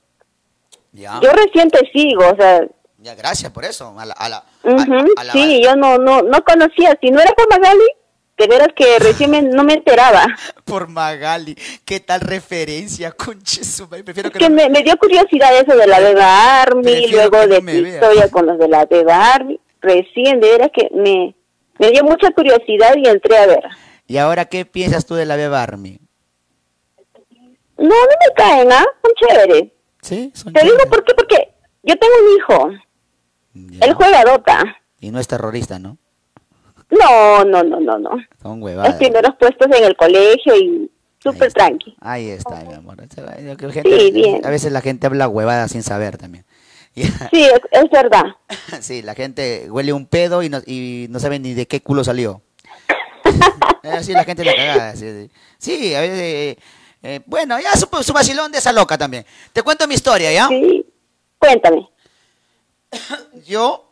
Ya. 0.92 1.20
Yo 1.22 1.30
recién 1.32 1.70
te 1.70 1.80
sigo, 1.92 2.24
o 2.28 2.36
sea, 2.36 2.66
Ya, 3.00 3.14
gracias 3.14 3.52
por 3.52 3.64
eso. 3.64 3.94
A 3.98 4.04
la, 4.04 4.14
a 4.14 4.28
la- 4.28 4.44
a 5.16 5.24
la- 5.24 5.32
sí, 5.32 5.62
yo 5.62 5.76
no, 5.76 5.98
no, 5.98 6.22
no 6.22 6.42
conocía, 6.44 6.98
si 7.00 7.10
no 7.10 7.20
era 7.20 7.30
por 7.32 7.48
Magali, 7.48 7.84
de 8.38 8.46
veras 8.46 8.68
que 8.76 8.98
recién 9.00 9.30
me- 9.30 9.42
no 9.42 9.64
me 9.64 9.74
enteraba. 9.74 10.24
Por 10.64 10.88
Magali. 10.88 11.56
¿Qué 11.84 12.00
tal 12.00 12.20
referencia, 12.20 13.10
conche 13.16 13.64
su 13.64 13.86
madre? 13.88 14.04
Prefiero 14.04 14.30
que, 14.30 14.38
que 14.38 14.48
no- 14.48 14.54
me, 14.56 14.68
me 14.68 14.82
dio 14.82 14.96
curiosidad 14.96 15.54
eso 15.58 15.76
de 15.76 15.86
la 15.86 16.00
Beba 16.00 16.62
Army, 16.62 17.08
luego 17.08 17.38
no 17.38 17.46
de 17.46 17.60
vea. 17.60 17.94
historia 17.94 18.30
con 18.30 18.46
los 18.46 18.58
de 18.58 18.68
la 18.68 18.84
Beba 18.86 19.34
Army. 19.34 19.60
Recién, 19.80 20.40
de 20.40 20.50
veras 20.50 20.70
que 20.74 20.88
me, 20.94 21.34
me 21.78 21.90
dio 21.90 22.02
mucha 22.04 22.30
curiosidad 22.32 22.94
y 22.96 23.08
entré 23.08 23.36
a 23.36 23.46
ver. 23.46 23.62
¿Y 24.06 24.16
ahora 24.18 24.46
qué 24.46 24.64
piensas 24.64 25.04
tú 25.06 25.14
de 25.14 25.24
la 25.26 25.36
Beba 25.36 25.62
Army? 25.62 25.98
No, 27.76 27.84
no 27.88 27.90
me 27.94 28.34
caen, 28.34 28.72
¿ah? 28.72 28.84
Son 29.02 29.12
chéveres. 29.28 29.70
Sí, 30.02 30.32
son 30.34 30.52
Te 30.52 30.62
digo 30.64 30.76
por 30.90 31.04
qué, 31.04 31.14
porque 31.14 31.48
yo 31.82 31.94
tengo 31.96 32.14
un 32.24 32.36
hijo. 32.36 32.70
Él 33.84 33.94
juega 33.94 34.24
Dota. 34.24 34.64
Y 35.00 35.10
no 35.10 35.20
es 35.20 35.28
terrorista, 35.28 35.78
¿no? 35.78 35.96
No, 36.90 37.44
no, 37.44 37.62
no, 37.62 37.80
no, 37.80 37.98
no. 37.98 38.10
Son 38.42 38.60
Los 38.60 38.64
huevadas. 38.66 38.94
primeros 38.96 39.34
puestos 39.38 39.66
en 39.76 39.84
el 39.84 39.96
colegio 39.96 40.56
y 40.56 40.90
súper 41.22 41.52
tranqui. 41.52 41.94
Ahí 42.00 42.30
está, 42.30 42.64
mi 42.64 42.72
amor. 42.74 42.96
Sí, 43.84 44.10
bien. 44.12 44.44
A 44.44 44.50
veces 44.50 44.72
la 44.72 44.80
gente 44.80 45.06
habla 45.06 45.28
huevada 45.28 45.68
sin 45.68 45.82
saber 45.82 46.16
también. 46.16 46.44
Sí, 47.30 47.42
es, 47.44 47.60
es 47.70 47.90
verdad. 47.90 48.24
Sí, 48.80 49.02
la 49.02 49.14
gente 49.14 49.66
huele 49.70 49.92
un 49.92 50.06
pedo 50.06 50.42
y 50.42 50.48
no, 50.48 50.60
y 50.66 51.06
no 51.10 51.20
sabe 51.20 51.38
ni 51.38 51.54
de 51.54 51.66
qué 51.66 51.80
culo 51.82 52.02
salió. 52.04 52.42
Así 53.82 54.12
la 54.12 54.24
gente 54.24 54.44
la 54.44 54.54
cagada. 54.54 54.96
Sí, 54.96 55.06
sí. 55.06 55.30
Sí, 55.58 55.94
a 55.94 56.00
veces... 56.00 56.18
eh, 56.20 56.58
eh, 57.02 57.20
bueno, 57.26 57.60
ya 57.60 57.76
su, 57.76 57.86
su 58.02 58.12
vacilón 58.12 58.50
de 58.50 58.58
esa 58.58 58.72
loca 58.72 58.98
también. 58.98 59.24
Te 59.52 59.62
cuento 59.62 59.86
mi 59.86 59.94
historia, 59.94 60.32
¿ya? 60.32 60.48
Sí, 60.48 60.84
cuéntame. 61.38 61.88
Yo 63.46 63.88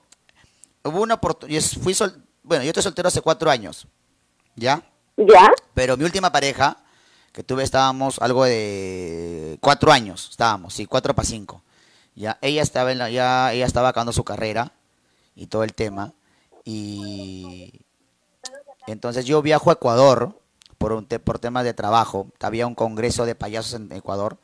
hubo 0.83 1.03
una 1.03 1.15
oportunidad, 1.15 1.63
fui 1.83 1.95
sol, 1.95 2.13
bueno, 2.47 2.65
yo 2.65 2.71
estoy 2.71 2.83
soltero 2.83 3.09
hace 3.09 3.21
cuatro 3.21 3.51
años, 3.51 3.87
¿ya? 4.55 4.83
¿Ya? 5.17 5.53
Pero 5.75 5.97
mi 5.97 6.05
última 6.05 6.31
pareja 6.33 6.79
que 7.33 7.43
tuve 7.43 7.63
estábamos 7.65 8.19
algo 8.21 8.45
de 8.45 9.59
cuatro 9.61 9.93
años, 9.93 10.29
estábamos, 10.31 10.73
sí, 10.73 10.87
cuatro 10.87 11.15
para 11.15 11.29
cinco. 11.29 11.63
Ya, 12.15 12.39
ella 12.41 12.63
estaba 12.63 12.93
en 12.93 12.99
la, 12.99 13.11
ya, 13.11 13.53
ella 13.53 13.67
estaba 13.67 13.89
acabando 13.91 14.13
su 14.13 14.25
carrera 14.25 14.73
y 15.35 15.49
todo 15.49 15.65
el 15.65 15.75
tema 15.75 16.15
y 16.65 17.83
entonces 18.87 19.27
yo 19.27 19.43
viajo 19.43 19.69
a 19.71 19.75
Ecuador 19.75 20.41
por 20.79 20.93
un 20.93 21.07
te- 21.07 21.19
por 21.19 21.39
temas 21.39 21.65
de 21.65 21.75
trabajo. 21.75 22.29
Había 22.41 22.67
un 22.67 22.75
congreso 22.75 23.27
de 23.27 23.35
payasos 23.35 23.75
en 23.75 23.93
Ecuador 23.93 24.39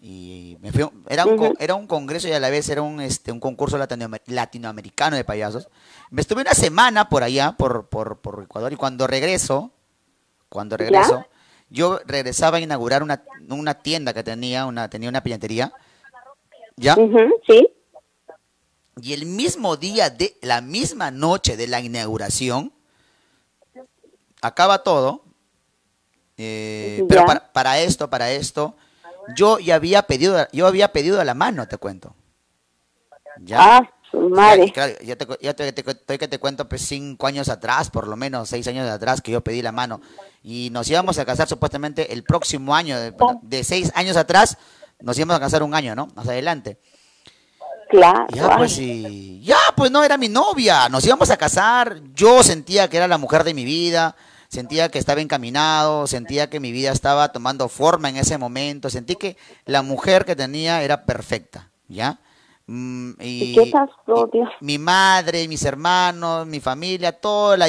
y 0.00 0.56
me 0.60 0.70
fui, 0.70 0.82
a- 0.82 0.90
era 1.08 1.24
un, 1.26 1.56
era 1.58 1.74
un 1.74 1.86
congreso 1.86 2.28
y 2.28 2.32
a 2.32 2.38
la 2.40 2.50
vez 2.50 2.68
era 2.68 2.82
un 2.82 3.00
este 3.00 3.32
un 3.32 3.40
concurso 3.40 3.76
latinoamer- 3.78 4.22
latinoamericano 4.26 5.16
de 5.16 5.24
payasos. 5.24 5.68
Me 6.10 6.20
estuve 6.20 6.42
una 6.42 6.54
semana 6.54 7.08
por 7.08 7.22
allá 7.24 7.52
por, 7.58 7.88
por, 7.88 8.18
por 8.20 8.42
Ecuador 8.44 8.72
y 8.72 8.76
cuando 8.76 9.06
regreso, 9.08 9.72
cuando 10.48 10.76
regreso, 10.76 11.26
yo 11.68 11.98
regresaba 12.06 12.58
a 12.58 12.60
inaugurar 12.60 13.02
una, 13.02 13.24
una 13.50 13.74
tienda 13.74 14.14
que 14.14 14.22
tenía, 14.22 14.66
una 14.66 14.88
tenía 14.88 15.08
una 15.08 15.22
piñatería. 15.22 15.72
¿Ya? 16.76 16.94
sí. 17.46 17.68
Y 19.02 19.12
el 19.12 19.26
mismo 19.26 19.76
día 19.76 20.10
de 20.10 20.36
la 20.42 20.60
misma 20.60 21.10
noche 21.10 21.56
de 21.56 21.66
la 21.66 21.80
inauguración 21.80 22.72
acaba 24.42 24.82
todo. 24.82 25.22
eh, 26.36 27.04
pero 27.08 27.26
para 27.52 27.80
esto, 27.80 28.08
para 28.10 28.30
esto, 28.30 28.76
yo 29.36 29.58
ya 29.58 29.74
había 29.76 30.02
pedido, 30.02 30.46
yo 30.52 30.66
había 30.66 30.92
pedido 30.92 31.20
a 31.20 31.24
la 31.24 31.34
mano, 31.34 31.66
te 31.68 31.76
cuento. 31.76 32.14
¿Ya? 33.40 33.58
Ah, 33.60 33.90
su 34.10 34.18
madre. 34.30 34.66
Ya, 34.66 34.72
claro, 34.72 34.94
ya 35.02 35.16
te, 35.16 35.26
ya 35.40 35.54
te, 35.54 35.72
te 35.72 36.18
que 36.18 36.28
te 36.28 36.38
cuento 36.38 36.68
pues 36.68 36.82
cinco 36.82 37.26
años 37.26 37.48
atrás, 37.48 37.90
por 37.90 38.08
lo 38.08 38.16
menos 38.16 38.48
seis 38.48 38.66
años 38.66 38.88
atrás 38.88 39.20
que 39.20 39.32
yo 39.32 39.42
pedí 39.42 39.62
la 39.62 39.72
mano. 39.72 40.00
Y 40.42 40.70
nos 40.70 40.88
íbamos 40.88 41.18
a 41.18 41.24
casar 41.24 41.48
supuestamente 41.48 42.12
el 42.12 42.24
próximo 42.24 42.74
año, 42.74 42.98
de, 42.98 43.10
bueno, 43.10 43.40
de 43.42 43.64
seis 43.64 43.92
años 43.94 44.16
atrás, 44.16 44.56
nos 45.00 45.16
íbamos 45.18 45.36
a 45.36 45.40
casar 45.40 45.62
un 45.62 45.74
año, 45.74 45.94
¿no? 45.94 46.08
Más 46.14 46.28
adelante. 46.28 46.78
Claro. 47.88 48.26
Ya, 48.34 48.56
pues 48.56 48.72
sí. 48.74 49.40
Ya, 49.42 49.58
pues 49.76 49.90
no 49.90 50.02
era 50.02 50.18
mi 50.18 50.28
novia. 50.28 50.88
Nos 50.88 51.06
íbamos 51.06 51.30
a 51.30 51.36
casar. 51.36 52.00
Yo 52.14 52.42
sentía 52.42 52.88
que 52.88 52.98
era 52.98 53.08
la 53.08 53.18
mujer 53.18 53.44
de 53.44 53.54
mi 53.54 53.64
vida. 53.64 54.14
Sentía 54.48 54.88
que 54.90 54.98
estaba 54.98 55.20
encaminado. 55.20 56.06
Sentía 56.06 56.48
que 56.50 56.60
mi 56.60 56.72
vida 56.72 56.90
estaba 56.92 57.30
tomando 57.32 57.68
forma 57.68 58.08
en 58.08 58.16
ese 58.16 58.38
momento. 58.38 58.90
Sentí 58.90 59.16
que 59.16 59.36
la 59.66 59.82
mujer 59.82 60.24
que 60.24 60.34
tenía 60.36 60.82
era 60.82 61.04
perfecta. 61.04 61.70
¿Ya? 61.88 62.18
Mm, 62.66 63.12
¿Y 63.20 63.42
y, 63.44 63.54
qué 63.54 63.70
pasó, 63.72 64.28
Dios? 64.30 64.50
mi 64.60 64.76
madre, 64.76 65.48
mis 65.48 65.62
hermanos, 65.64 66.46
mi 66.46 66.60
familia, 66.60 67.12
todo 67.12 67.56
la, 67.56 67.66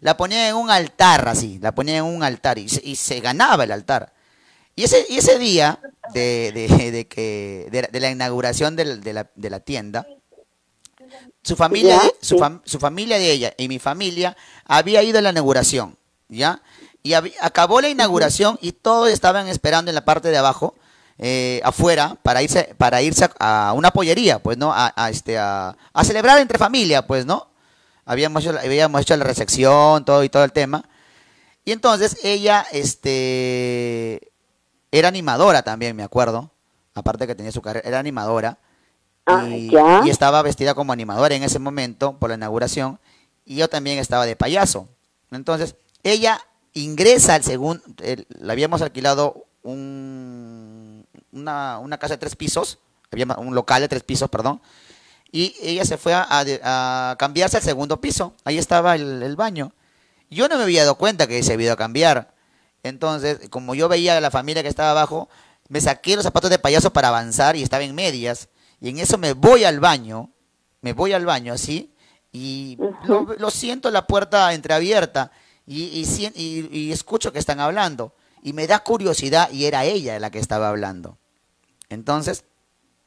la 0.00 0.16
ponía 0.16 0.48
en 0.48 0.54
un 0.54 0.70
altar 0.70 1.26
así, 1.28 1.58
la 1.60 1.74
ponía 1.74 1.96
en 1.98 2.04
un 2.04 2.22
altar 2.22 2.56
y 2.58 2.68
se, 2.68 2.80
y 2.86 2.94
se 2.94 3.18
ganaba 3.18 3.64
el 3.64 3.72
altar. 3.72 4.12
Y 4.76 4.84
ese, 4.84 5.04
y 5.08 5.16
ese 5.18 5.40
día 5.40 5.80
de, 6.14 6.52
de- 6.54 6.90
de 6.92 7.08
que, 7.08 7.66
de, 7.72 7.82
la- 7.82 7.88
de 7.88 7.98
la 8.00 8.10
inauguración 8.12 8.76
de, 8.76 8.84
la, 9.12 9.28
de 9.34 9.50
la 9.50 9.58
tienda, 9.58 10.06
su 11.42 11.56
familia, 11.56 12.00
Ya, 12.02 12.10
su, 12.20 12.36
fam- 12.38 12.60
su 12.64 12.78
familia 12.78 13.18
de 13.18 13.30
ella 13.32 13.52
y 13.56 13.66
mi 13.68 13.78
familia 13.80 14.36
había 14.64 15.02
ido 15.02 15.18
a 15.18 15.22
la 15.22 15.30
inauguración, 15.30 15.96
¿ya? 16.28 16.60
Y 17.02 17.14
acabó 17.14 17.80
la 17.80 17.88
inauguración 17.88 18.58
y 18.60 18.72
todos 18.72 19.10
estaban 19.10 19.46
esperando 19.48 19.90
en 19.90 19.94
la 19.94 20.04
parte 20.04 20.28
de 20.30 20.38
abajo, 20.38 20.74
eh, 21.18 21.60
afuera, 21.64 22.16
para 22.22 22.42
irse, 22.42 22.74
para 22.76 23.00
irse 23.02 23.28
a, 23.38 23.68
a 23.68 23.72
una 23.72 23.90
pollería, 23.92 24.38
pues, 24.40 24.58
¿no? 24.58 24.72
A, 24.72 24.92
a, 24.96 25.08
este, 25.10 25.38
a, 25.38 25.76
a 25.92 26.04
celebrar 26.04 26.38
entre 26.38 26.58
familia, 26.58 27.06
pues, 27.06 27.24
¿no? 27.26 27.48
Habíamos 28.04 28.42
hecho, 28.42 28.52
la- 28.52 28.60
habíamos 28.60 29.00
hecho 29.00 29.16
la 29.16 29.24
recepción, 29.24 30.04
todo 30.04 30.22
y 30.24 30.28
todo 30.28 30.44
el 30.44 30.52
tema. 30.52 30.84
Y 31.64 31.72
entonces 31.72 32.18
ella, 32.22 32.66
este, 32.72 34.32
era 34.92 35.08
animadora 35.08 35.62
también, 35.62 35.96
me 35.96 36.02
acuerdo. 36.02 36.50
Aparte 36.94 37.26
que 37.26 37.34
tenía 37.34 37.52
su 37.52 37.62
carrera, 37.62 37.86
era 37.88 37.98
animadora. 37.98 38.58
Ah, 39.26 39.48
y, 39.48 39.70
ya. 39.70 40.02
y 40.04 40.10
estaba 40.10 40.40
vestida 40.42 40.74
como 40.74 40.92
animadora 40.92 41.34
en 41.34 41.42
ese 41.42 41.58
momento 41.58 42.16
por 42.18 42.30
la 42.30 42.36
inauguración. 42.36 43.00
Y 43.44 43.56
yo 43.56 43.68
también 43.68 43.98
estaba 43.98 44.24
de 44.26 44.36
payaso. 44.36 44.88
Entonces, 45.32 45.74
ella 46.12 46.40
ingresa 46.72 47.34
al 47.34 47.42
segundo, 47.44 47.82
le 47.98 48.52
habíamos 48.52 48.82
alquilado 48.82 49.46
un, 49.62 51.06
una, 51.32 51.78
una 51.78 51.98
casa 51.98 52.14
de 52.14 52.18
tres 52.18 52.36
pisos, 52.36 52.78
había 53.10 53.26
un 53.38 53.54
local 53.54 53.80
de 53.82 53.88
tres 53.88 54.02
pisos, 54.02 54.28
perdón, 54.28 54.60
y 55.32 55.54
ella 55.60 55.84
se 55.84 55.96
fue 55.98 56.14
a, 56.14 56.26
a- 56.28 57.10
a 57.10 57.16
cambiarse 57.16 57.56
al 57.56 57.62
segundo 57.62 58.00
piso. 58.00 58.34
Ahí 58.44 58.58
estaba 58.58 58.94
el, 58.94 59.22
el 59.22 59.36
baño. 59.36 59.72
Yo 60.30 60.48
no 60.48 60.56
me 60.56 60.62
había 60.62 60.82
dado 60.82 60.96
cuenta 60.96 61.26
que 61.26 61.42
se 61.42 61.52
había 61.52 61.66
ido 61.66 61.74
a 61.74 61.76
cambiar. 61.76 62.34
Entonces, 62.82 63.48
como 63.50 63.74
yo 63.74 63.88
veía 63.88 64.16
a 64.16 64.20
la 64.20 64.30
familia 64.30 64.62
que 64.62 64.68
estaba 64.68 64.92
abajo, 64.92 65.28
me 65.68 65.80
saqué 65.80 66.14
los 66.14 66.24
zapatos 66.24 66.50
de 66.50 66.58
payaso 66.58 66.92
para 66.92 67.08
avanzar 67.08 67.56
y 67.56 67.62
estaba 67.62 67.82
en 67.84 67.94
medias. 67.94 68.48
Y 68.80 68.88
en 68.90 68.98
eso 68.98 69.18
me 69.18 69.32
voy 69.32 69.64
al 69.64 69.80
baño, 69.80 70.30
me 70.80 70.92
voy 70.92 71.12
al 71.12 71.26
baño 71.26 71.52
así, 71.52 71.92
y 72.32 72.78
lo, 73.04 73.34
lo 73.38 73.50
siento 73.50 73.90
la 73.90 74.06
puerta 74.06 74.52
entreabierta 74.52 75.32
y, 75.66 75.84
y, 75.84 76.04
sien- 76.04 76.32
y- 76.36 76.68
y 76.76 76.92
escucho 76.92 77.32
que 77.32 77.38
están 77.38 77.60
hablando. 77.60 78.12
Y 78.42 78.52
me 78.52 78.66
da 78.66 78.80
curiosidad 78.80 79.50
y 79.50 79.64
era 79.64 79.84
ella 79.84 80.18
la 80.20 80.30
que 80.30 80.38
estaba 80.38 80.68
hablando. 80.68 81.18
Entonces, 81.88 82.44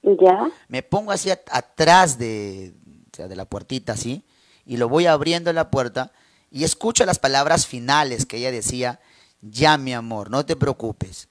¿Ya? 0.02 0.50
me 0.68 0.84
pongo 0.84 1.12
así 1.12 1.30
at- 1.32 1.48
atrás 1.52 2.18
de, 2.18 2.74
o 3.12 3.16
sea, 3.16 3.28
de 3.28 3.36
la 3.36 3.46
puertita 3.46 3.94
así 3.94 4.24
y 4.66 4.78
lo 4.78 4.88
voy 4.90 5.06
abriendo 5.06 5.52
la 5.54 5.70
puerta 5.72 6.12
y 6.52 6.64
escucho 6.64 7.06
las 7.06 7.20
palabras 7.20 7.68
finales 7.68 8.26
que 8.26 8.38
ella 8.38 8.52
decía, 8.52 9.00
ya 9.42 9.78
mi 9.78 9.94
amor, 9.94 10.30
no 10.30 10.46
te 10.46 10.56
preocupes, 10.56 11.28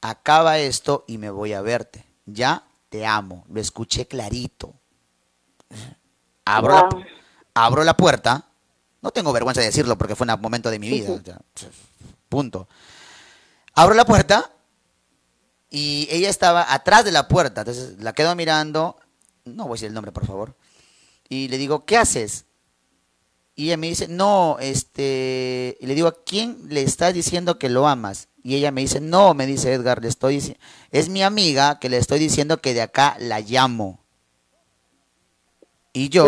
acaba 0.00 0.58
esto 0.58 1.04
y 1.06 1.18
me 1.18 1.30
voy 1.30 1.52
a 1.52 1.60
verte, 1.62 2.04
ya 2.26 2.64
te 2.88 3.04
amo, 3.06 3.44
lo 3.48 3.60
escuché 3.60 4.06
clarito. 4.06 4.74
Abro, 6.44 6.74
la, 6.74 6.88
abro 7.54 7.84
la 7.84 7.96
puerta, 7.96 8.45
no 9.06 9.12
tengo 9.12 9.32
vergüenza 9.32 9.60
de 9.60 9.68
decirlo 9.68 9.96
porque 9.96 10.16
fue 10.16 10.26
un 10.26 10.40
momento 10.40 10.68
de 10.68 10.80
mi 10.80 10.90
vida, 10.90 11.40
punto. 12.28 12.66
Abro 13.72 13.94
la 13.94 14.04
puerta 14.04 14.50
y 15.70 16.08
ella 16.10 16.28
estaba 16.28 16.74
atrás 16.74 17.04
de 17.04 17.12
la 17.12 17.28
puerta. 17.28 17.60
Entonces 17.60 18.02
la 18.02 18.12
quedo 18.14 18.34
mirando. 18.34 18.96
No 19.44 19.62
voy 19.62 19.74
a 19.74 19.74
decir 19.74 19.86
el 19.86 19.94
nombre, 19.94 20.10
por 20.10 20.26
favor. 20.26 20.56
Y 21.28 21.46
le 21.46 21.56
digo, 21.56 21.84
¿qué 21.84 21.96
haces? 21.96 22.46
Y 23.54 23.66
ella 23.66 23.76
me 23.76 23.86
dice, 23.86 24.08
no, 24.08 24.56
este. 24.58 25.78
Y 25.80 25.86
le 25.86 25.94
digo, 25.94 26.08
¿a 26.08 26.24
quién 26.24 26.58
le 26.68 26.82
estás 26.82 27.14
diciendo 27.14 27.60
que 27.60 27.68
lo 27.68 27.86
amas? 27.86 28.26
Y 28.42 28.56
ella 28.56 28.72
me 28.72 28.80
dice, 28.80 29.00
no, 29.00 29.34
me 29.34 29.46
dice 29.46 29.72
Edgar, 29.72 30.02
le 30.02 30.08
estoy 30.08 30.56
Es 30.90 31.08
mi 31.08 31.22
amiga 31.22 31.78
que 31.78 31.88
le 31.88 31.98
estoy 31.98 32.18
diciendo 32.18 32.60
que 32.60 32.74
de 32.74 32.82
acá 32.82 33.16
la 33.20 33.38
llamo. 33.38 34.04
Y 35.96 36.10
yo 36.10 36.24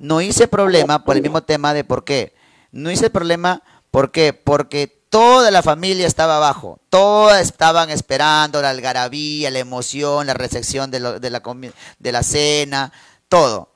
no 0.00 0.20
hice 0.20 0.48
problema 0.48 1.04
por 1.04 1.14
el 1.14 1.22
mismo 1.22 1.42
tema 1.44 1.72
de 1.72 1.84
por 1.84 2.02
qué. 2.04 2.34
No 2.72 2.90
hice 2.90 3.10
problema, 3.10 3.62
¿por 3.92 4.10
qué? 4.10 4.32
Porque 4.32 4.88
toda 5.08 5.52
la 5.52 5.62
familia 5.62 6.06
estaba 6.08 6.38
abajo. 6.38 6.80
Todas 6.90 7.40
estaban 7.42 7.90
esperando 7.90 8.60
la 8.60 8.70
algarabía, 8.70 9.52
la 9.52 9.60
emoción, 9.60 10.26
la 10.26 10.34
recepción 10.34 10.90
de, 10.90 10.98
lo- 10.98 11.20
de 11.20 11.30
la, 11.30 11.40
de 12.00 12.10
la 12.12 12.22
cena, 12.24 12.92
todo. 13.28 13.68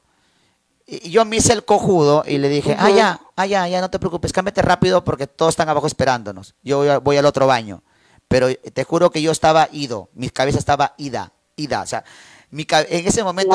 Y 0.86 1.10
yo 1.10 1.24
me 1.24 1.36
hice 1.36 1.52
el 1.52 1.64
cojudo 1.64 2.24
y 2.26 2.38
le 2.38 2.48
dije, 2.48 2.74
ah, 2.76 2.90
ya, 2.90 3.20
ah, 3.36 3.46
ya, 3.46 3.68
ya, 3.68 3.80
no 3.80 3.90
te 3.90 4.00
preocupes, 4.00 4.32
cámbiate 4.32 4.62
rápido 4.62 5.04
porque 5.04 5.28
todos 5.28 5.50
están 5.52 5.68
abajo 5.68 5.86
esperándonos. 5.86 6.54
Yo 6.64 6.78
voy, 6.78 6.88
a- 6.88 6.98
voy 6.98 7.16
al 7.16 7.26
otro 7.26 7.46
baño. 7.46 7.82
Pero 8.26 8.48
te 8.54 8.82
juro 8.82 9.10
que 9.10 9.22
yo 9.22 9.30
estaba 9.30 9.68
ido, 9.70 10.08
mi 10.14 10.30
cabeza 10.30 10.58
estaba 10.58 10.94
ida, 10.98 11.32
ida. 11.56 11.82
O 11.82 11.86
sea, 11.86 12.02
mi, 12.50 12.66
en 12.70 13.06
ese 13.06 13.22
momento 13.22 13.54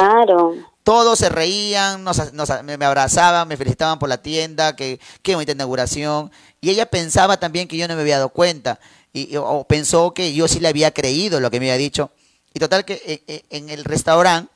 todos 0.84 1.20
se 1.20 1.30
reían, 1.30 2.04
nos, 2.04 2.34
nos- 2.34 2.64
me, 2.64 2.74
abrazaban, 2.86 3.48
me 3.48 3.58
felicitaban 3.58 4.00
por 4.00 4.10
la 4.10 4.22
tienda, 4.22 4.76
que 4.76 5.00
qué 5.22 5.36
bonita 5.36 5.54
inauguración. 5.54 6.32
Y 6.62 6.70
ella 6.70 6.86
pensaba 6.86 7.38
también 7.38 7.68
que 7.68 7.78
yo 7.78 7.88
no 7.88 7.96
me 7.96 8.02
había 8.02 8.18
dado 8.18 8.30
cuenta. 8.30 8.80
Y, 9.14 9.36
o 9.38 9.64
pensó 9.66 10.14
que 10.14 10.34
yo 10.34 10.48
sí 10.48 10.60
le 10.60 10.68
había 10.68 10.92
creído 10.92 11.40
lo 11.40 11.50
que 11.52 11.60
me 11.60 11.68
había 11.72 11.78
dicho. 11.78 12.12
Y 12.54 12.60
total 12.60 12.86
que 12.86 13.02
eh, 13.06 13.24
eh, 13.28 13.44
en 13.50 13.70
el 13.70 13.84
restaurante 13.84 14.52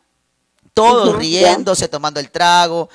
todos 0.74 1.16
riéndose, 1.16 1.88
tomando 1.88 2.20
el 2.20 2.30
trago. 2.30 2.90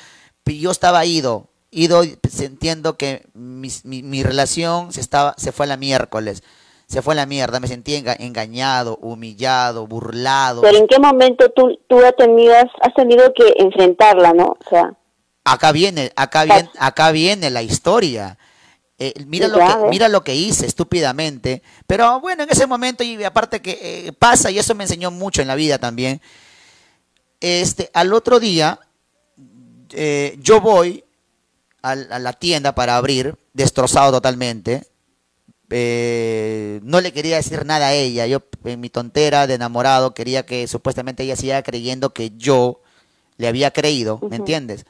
Yo 0.44 0.70
estaba 0.70 1.05
ido, 1.05 1.48
ido 1.70 2.05
sintiendo 2.31 2.97
que 2.97 3.27
mi 3.35 4.23
relación 4.23 4.93
se, 4.93 5.01
estaba, 5.01 5.35
se 5.39 5.52
fue 5.52 5.66
a 5.66 5.69
la 5.69 5.77
miércoles. 5.77 6.43
Se 6.93 7.01
fue 7.01 7.14
a 7.14 7.16
la 7.16 7.24
mierda, 7.27 7.59
me 7.59 7.69
sentí 7.69 7.93
enga- 7.97 8.16
engañado, 8.19 8.98
humillado, 9.01 9.86
burlado. 9.86 10.60
Pero 10.60 10.77
¿en 10.77 10.86
qué 10.86 10.98
momento 10.98 11.48
tú, 11.51 11.81
tú 11.89 11.98
has, 12.05 12.14
tenido, 12.16 12.55
has 12.55 12.94
tenido 12.94 13.32
que 13.32 13.55
enfrentarla, 13.56 14.35
no? 14.35 14.59
O 14.60 14.69
sea, 14.69 14.93
Acá 15.43 15.73
viene, 15.73 16.12
acá 16.16 16.44
viene, 16.44 16.69
acá 16.78 17.10
viene 17.10 17.48
la 17.48 17.62
historia. 17.62 18.36
Eh, 18.98 19.14
mira, 19.27 19.48
lo 19.48 19.56
que, 19.56 19.89
mira 19.89 20.09
lo 20.10 20.23
que 20.23 20.35
hice 20.35 20.66
estúpidamente. 20.66 21.62
Pero 21.86 22.20
bueno, 22.20 22.43
en 22.43 22.51
ese 22.51 22.66
momento, 22.66 23.02
y 23.02 23.24
aparte 23.24 23.62
que 23.62 23.78
eh, 24.09 24.12
pasa, 24.12 24.51
y 24.51 24.59
eso 24.59 24.74
me 24.74 24.85
enseñó 24.85 25.10
mucho 25.10 25.40
en 25.40 25.48
la 25.48 25.55
vida 25.55 25.78
también. 25.78 26.20
Este, 27.40 27.90
al 27.94 28.12
otro 28.12 28.39
día, 28.39 28.78
eh, 29.93 30.36
yo 30.40 30.60
voy 30.60 31.05
a 31.81 31.97
la 31.97 32.32
tienda 32.35 32.74
para 32.74 32.97
abrir, 32.97 33.35
destrozado 33.55 34.12
totalmente. 34.12 34.86
Eh, 35.74 36.81
no 36.82 37.01
le 37.01 37.12
quería 37.12 37.36
decir 37.36 37.65
nada 37.65 37.86
a 37.89 37.93
ella. 37.94 38.27
Yo, 38.27 38.43
en 38.65 38.81
mi 38.81 38.90
tontera 38.90 39.47
de 39.47 39.55
enamorado, 39.55 40.12
quería 40.15 40.44
que 40.44 40.66
supuestamente 40.69 41.23
ella 41.23 41.36
siga 41.36 41.62
creyendo 41.62 42.12
que 42.12 42.31
yo 42.36 42.82
le 43.39 43.49
había 43.49 43.70
creído, 43.70 44.23
¿me 44.28 44.36
entiendes? 44.36 44.85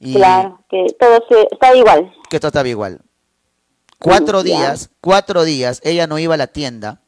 Y 0.00 0.14
claro, 0.14 0.64
que 0.70 0.86
todo 0.98 1.22
se, 1.28 1.42
está 1.52 1.74
igual. 1.76 2.14
que 2.30 2.40
todo 2.40 2.48
estaba 2.48 2.68
igual. 2.68 3.00
Cuatro 3.98 4.42
Mm, 4.42 4.46
ya. 4.46 4.56
días, 4.58 4.90
cuatro 5.00 5.44
días, 5.44 5.80
ella 5.84 6.06
no 6.06 6.18
iba 6.18 6.34
a 6.34 6.38
la 6.38 6.48
tienda 6.48 7.00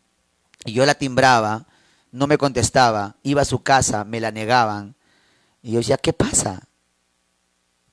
y 0.64 0.72
yo 0.72 0.86
la 0.86 0.94
timbraba, 0.94 1.66
no 2.12 2.26
me 2.26 2.38
contestaba, 2.38 3.16
iba 3.22 3.42
a 3.42 3.46
su 3.46 3.62
casa, 3.62 4.04
me 4.04 4.20
la 4.20 4.30
negaban. 4.32 4.96
Y 5.62 5.72
yo 5.72 5.78
decía, 5.78 5.98
¿qué 5.98 6.12
pasa? 6.12 6.68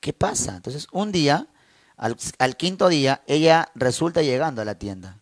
¿Qué 0.00 0.12
pasa? 0.12 0.56
Entonces, 0.56 0.86
un 0.92 1.12
día, 1.12 1.48
al, 1.96 2.16
al 2.38 2.56
quinto 2.56 2.88
día, 2.88 3.22
ella 3.26 3.70
resulta 3.74 4.22
llegando 4.22 4.62
a 4.62 4.64
la 4.64 4.78
tienda 4.78 5.20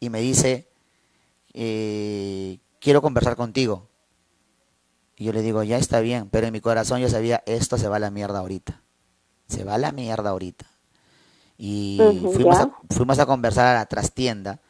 y 0.00 0.08
me 0.10 0.20
dice, 0.20 0.68
eh, 1.52 2.58
quiero 2.80 3.02
conversar 3.02 3.36
contigo. 3.36 3.88
Y 5.16 5.24
yo 5.24 5.32
le 5.32 5.42
digo, 5.42 5.62
ya 5.62 5.76
está 5.76 6.00
bien, 6.00 6.28
pero 6.30 6.46
en 6.46 6.52
mi 6.52 6.60
corazón 6.60 7.00
yo 7.00 7.08
sabía, 7.08 7.42
esto 7.44 7.76
se 7.76 7.88
va 7.88 7.96
a 7.96 8.00
la 8.00 8.10
mierda 8.10 8.38
ahorita. 8.38 8.82
Se 9.46 9.64
va 9.64 9.74
a 9.74 9.78
la 9.78 9.92
mierda 9.92 10.30
ahorita. 10.30 10.64
Y 11.58 11.98
fuimos, 12.32 12.56
a, 12.56 12.72
fuimos 12.88 13.18
a 13.18 13.26
conversar 13.26 13.66
a 13.66 13.78
la 13.80 13.86
trastienda. 13.86 14.60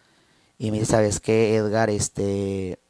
Y 0.58 0.72
me 0.72 0.80
dice, 0.80 0.92
¿sabes 0.92 1.20
qué, 1.20 1.54
Edgar? 1.54 1.88
Este... 1.90 2.80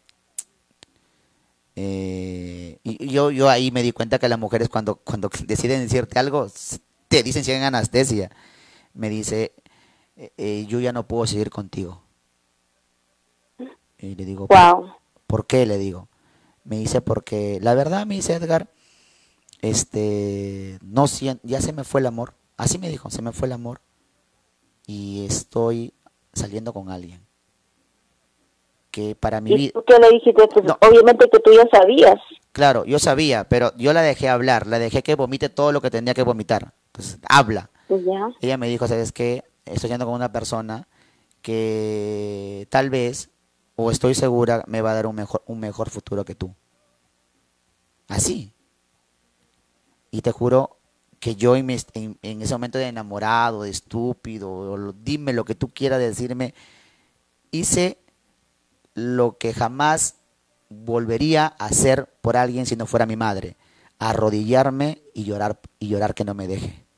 eh, 1.77 2.79
y 2.83 3.09
yo, 3.09 3.31
yo 3.31 3.51
ahí 3.51 3.71
me 3.71 3.83
di 3.83 3.93
cuenta 3.93 4.19
que 4.19 4.29
las 4.31 4.39
mujeres 4.39 4.71
cuando, 4.71 4.97
cuando 4.97 5.31
deciden 5.45 5.83
decirte 5.83 6.19
algo, 6.19 6.49
te 7.11 7.23
dicen 7.25 7.43
si 7.45 7.51
en 7.53 7.65
anestesia. 7.65 8.31
Me 8.95 9.09
dice, 9.11 9.53
eh, 10.17 10.33
eh, 10.39 10.65
yo 10.69 10.79
ya 10.81 10.93
no 10.93 11.07
puedo 11.09 11.27
seguir 11.27 11.51
contigo. 11.51 12.03
Y 13.99 14.15
le 14.15 14.25
digo, 14.25 14.47
"¿Por- 14.47 14.57
Wow. 14.57 14.93
¿por 15.27 15.47
qué? 15.47 15.67
Le 15.67 15.77
digo. 15.77 16.09
Me 16.65 16.77
dice, 16.79 17.01
porque 17.01 17.59
la 17.61 17.75
verdad, 17.75 18.07
me 18.07 18.15
dice 18.15 18.35
Edgar, 18.35 18.69
este, 19.61 20.79
no 20.83 21.07
sien- 21.09 21.41
ya 21.43 21.61
se 21.61 21.73
me 21.73 21.85
fue 21.85 22.01
el 22.01 22.07
amor. 22.07 22.35
Así 22.57 22.79
me 22.79 22.89
dijo, 22.89 23.11
se 23.11 23.23
me 23.23 23.33
fue 23.33 23.47
el 23.49 23.53
amor. 23.53 23.81
Y 24.87 25.27
estoy 25.27 25.93
saliendo 26.33 26.73
con 26.73 26.91
alguien. 26.91 27.21
Que 28.91 29.15
para 29.17 29.41
mi 29.41 29.53
¿Y 29.53 29.57
vida... 29.57 29.71
tú 29.75 29.85
qué 29.87 29.99
le 29.99 30.11
dijiste? 30.11 30.47
Pues 30.47 30.67
obviamente 30.81 31.29
que 31.31 31.39
tú 31.41 31.51
ya 31.53 31.67
sabías. 31.77 32.19
Claro, 32.53 32.85
yo 32.85 32.99
sabía, 32.99 33.49
pero 33.49 33.73
yo 33.77 33.93
la 33.93 34.03
dejé 34.03 34.29
hablar, 34.29 34.67
la 34.67 34.79
dejé 34.79 35.03
que 35.03 35.15
vomite 35.15 35.49
todo 35.49 35.71
lo 35.73 35.81
que 35.81 35.91
tenía 35.91 36.15
que 36.15 36.23
vomitar. 36.25 36.73
Entonces, 37.01 37.21
habla. 37.29 37.71
Ya. 37.89 38.31
Ella 38.41 38.57
me 38.57 38.69
dijo, 38.69 38.87
¿sabes 38.87 39.13
qué? 39.13 39.45
Estoy 39.65 39.91
yendo 39.91 40.05
con 40.05 40.15
una 40.15 40.33
persona 40.33 40.87
que 41.43 42.67
tal 42.71 42.91
vez, 42.91 43.31
o 43.75 43.91
estoy 43.91 44.15
segura, 44.15 44.63
me 44.67 44.83
va 44.83 44.93
a 44.93 44.95
dar 44.95 45.07
un 45.07 45.17
mejor, 45.17 45.43
un 45.47 45.61
mejor 45.61 45.91
futuro 45.91 46.25
que 46.25 46.35
tú. 46.35 46.55
Así. 48.09 48.53
Y 50.11 50.21
te 50.21 50.31
juro 50.31 50.77
que 51.21 51.37
yo 51.37 51.57
en, 51.57 51.71
ese 51.71 52.55
momento 52.55 52.79
de 52.79 52.89
enamorado, 52.89 53.63
de 53.63 53.71
estúpido, 53.71 54.51
o 54.51 54.93
dime 54.93 55.33
lo 55.33 55.45
que 55.45 55.55
tú 55.55 55.69
quieras 55.69 56.01
decirme, 56.01 56.55
hice 57.51 57.99
lo 58.95 59.39
que 59.39 59.53
jamás 59.53 60.17
volvería 60.69 61.55
a 61.59 61.67
hacer 61.67 62.13
por 62.21 62.37
alguien 62.37 62.67
si 62.67 62.77
no 62.77 62.87
fuera 62.87 63.07
mi 63.07 63.17
madre, 63.17 63.57
arrodillarme 63.99 65.03
y 65.15 65.25
llorar 65.25 65.61
y 65.79 65.89
llorar 65.89 66.15
que 66.15 66.25
no 66.25 66.35
me 66.35 66.47
deje. 66.47 66.90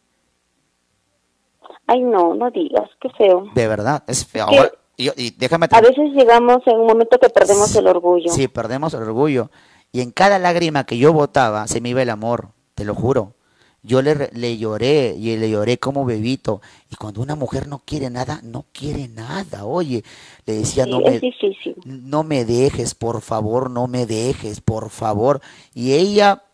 Ay, 1.92 2.00
no, 2.00 2.34
no 2.34 2.50
digas, 2.50 2.88
qué 3.00 3.10
feo. 3.10 3.44
De 3.54 3.68
verdad, 3.68 4.02
es 4.06 4.24
feo. 4.24 4.46
Ahora, 4.46 4.72
y, 4.96 5.30
déjame 5.32 5.66
A 5.70 5.80
veces 5.82 6.10
llegamos 6.14 6.58
en 6.66 6.78
un 6.78 6.86
momento 6.86 7.18
que 7.18 7.28
perdemos 7.28 7.74
el 7.76 7.86
orgullo. 7.86 8.32
Sí, 8.32 8.48
perdemos 8.48 8.94
el 8.94 9.02
orgullo. 9.02 9.50
Y 9.92 10.00
en 10.00 10.10
cada 10.10 10.38
lágrima 10.38 10.84
que 10.84 10.96
yo 10.96 11.12
botaba 11.12 11.66
se 11.66 11.82
me 11.82 11.90
iba 11.90 12.00
el 12.00 12.08
amor, 12.08 12.48
te 12.74 12.86
lo 12.86 12.94
juro. 12.94 13.34
Yo 13.82 14.00
le, 14.00 14.30
le 14.32 14.56
lloré 14.56 15.14
y 15.18 15.36
le 15.36 15.50
lloré 15.50 15.76
como 15.78 16.06
bebito. 16.06 16.62
Y 16.88 16.96
cuando 16.96 17.20
una 17.20 17.34
mujer 17.34 17.66
no 17.68 17.82
quiere 17.84 18.08
nada, 18.08 18.40
no 18.42 18.64
quiere 18.72 19.08
nada. 19.08 19.66
Oye, 19.66 20.02
le 20.46 20.54
decía, 20.54 20.84
Sí, 20.84 20.90
no 20.90 21.00
me, 21.00 21.18
difícil. 21.18 21.76
no 21.84 22.22
me 22.22 22.46
dejes, 22.46 22.94
por 22.94 23.20
favor, 23.20 23.68
no 23.70 23.86
me 23.86 24.06
dejes, 24.06 24.62
por 24.62 24.88
favor. 24.88 25.42
Y 25.74 25.92
ella, 25.92 26.44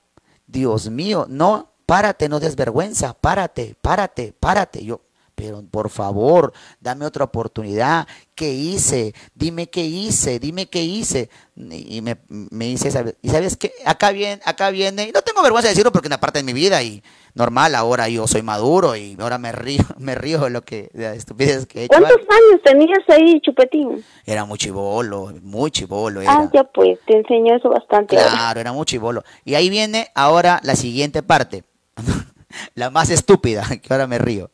Dios 0.49 0.91
mío, 0.91 1.27
no, 1.29 1.69
párate, 1.87 2.29
no 2.29 2.41
des 2.41 2.57
vergüenza, 2.57 3.15
párate, 3.15 3.77
párate, 3.81 4.35
párate. 4.41 4.85
Yo, 4.85 5.01
pero 5.39 5.63
por 5.63 5.89
favor, 5.89 6.53
dame 6.81 7.07
otra 7.07 7.25
oportunidad. 7.25 8.09
¿Qué 8.35 8.51
hice? 8.53 9.15
Dime 9.35 9.71
qué 9.71 9.83
hice, 9.83 10.41
dime 10.41 10.67
qué 10.67 10.83
hice. 10.83 11.31
Y 11.57 12.01
me, 12.03 12.17
me 12.29 12.65
dice, 12.65 12.89
y 13.23 13.29
sabes 13.29 13.57
qué, 13.57 13.73
acá 13.85 14.11
viene, 14.11 14.43
acá 14.45 14.71
viene, 14.71 15.09
y 15.09 15.13
no 15.13 15.23
tengo 15.23 15.43
vergüenza 15.43 15.69
de 15.69 15.75
decirlo 15.75 15.93
porque 15.93 16.07
es 16.07 16.11
una 16.11 16.21
parte 16.21 16.41
de 16.41 16.45
mi 16.45 16.53
vida 16.53 16.83
y 16.83 17.03
normal, 17.35 17.77
ahora 17.77 18.09
yo 18.09 18.27
soy 18.27 18.43
maduro 18.43 18.97
y 18.97 19.17
ahora 19.21 19.39
me 19.39 19.53
río, 19.53 19.83
me 19.99 20.17
río 20.17 20.41
de 20.41 20.51
lo 20.51 20.63
que, 20.63 20.91
de 20.93 21.05
las 21.05 21.17
estupideces 21.17 21.67
que 21.67 21.83
he 21.83 21.85
hecho. 21.85 21.97
¿Cuántos 21.97 22.19
años 22.19 22.63
tenías 22.65 22.99
ahí, 23.09 23.41
Chupetín? 23.41 24.05
Era 24.27 24.45
muy 24.45 24.59
chivolo, 24.59 25.33
muy 25.43 25.71
chivolo 25.71 26.21
era. 26.21 26.33
Ah, 26.33 26.51
ya 26.53 26.65
pues, 26.65 26.99
te 27.07 27.17
enseñó 27.17 27.55
eso 27.55 27.71
bastante. 27.71 28.17
Claro, 28.17 28.61
era 28.61 28.73
muy 28.73 28.85
chivolo. 28.85 29.23
Y 29.45 29.55
ahí 29.55 29.71
viene 29.71 30.09
ahora 30.17 30.61
la 30.65 30.75
siguiente 30.75 31.23
parte, 31.23 31.63
la 32.75 32.91
más 32.91 33.11
estúpida, 33.11 33.65
que 33.83 33.93
ahora 33.93 34.09
me 34.09 34.19
río. 34.19 34.51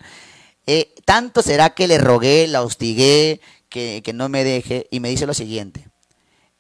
Tanto 1.05 1.43
será 1.43 1.71
que 1.71 1.87
le 1.87 1.99
rogué, 1.99 2.47
la 2.47 2.63
hostigué, 2.63 3.41
que, 3.69 4.03
que 4.05 4.13
no 4.13 4.29
me 4.29 4.45
deje, 4.45 4.87
y 4.91 5.01
me 5.01 5.09
dice 5.09 5.27
lo 5.27 5.35
siguiente, 5.35 5.89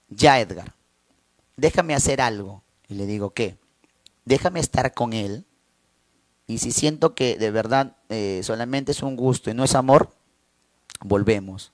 ya 0.08 0.40
Edgar, 0.40 0.74
déjame 1.56 1.94
hacer 1.94 2.20
algo. 2.20 2.62
Y 2.88 2.94
le 2.94 3.06
digo, 3.06 3.30
¿qué? 3.30 3.56
Déjame 4.24 4.60
estar 4.60 4.92
con 4.92 5.12
él, 5.12 5.46
y 6.46 6.58
si 6.58 6.72
siento 6.72 7.14
que 7.14 7.36
de 7.36 7.50
verdad 7.50 7.96
eh, 8.08 8.40
solamente 8.42 8.92
es 8.92 9.02
un 9.02 9.16
gusto 9.16 9.50
y 9.50 9.54
no 9.54 9.64
es 9.64 9.74
amor, 9.74 10.10
volvemos. 11.00 11.72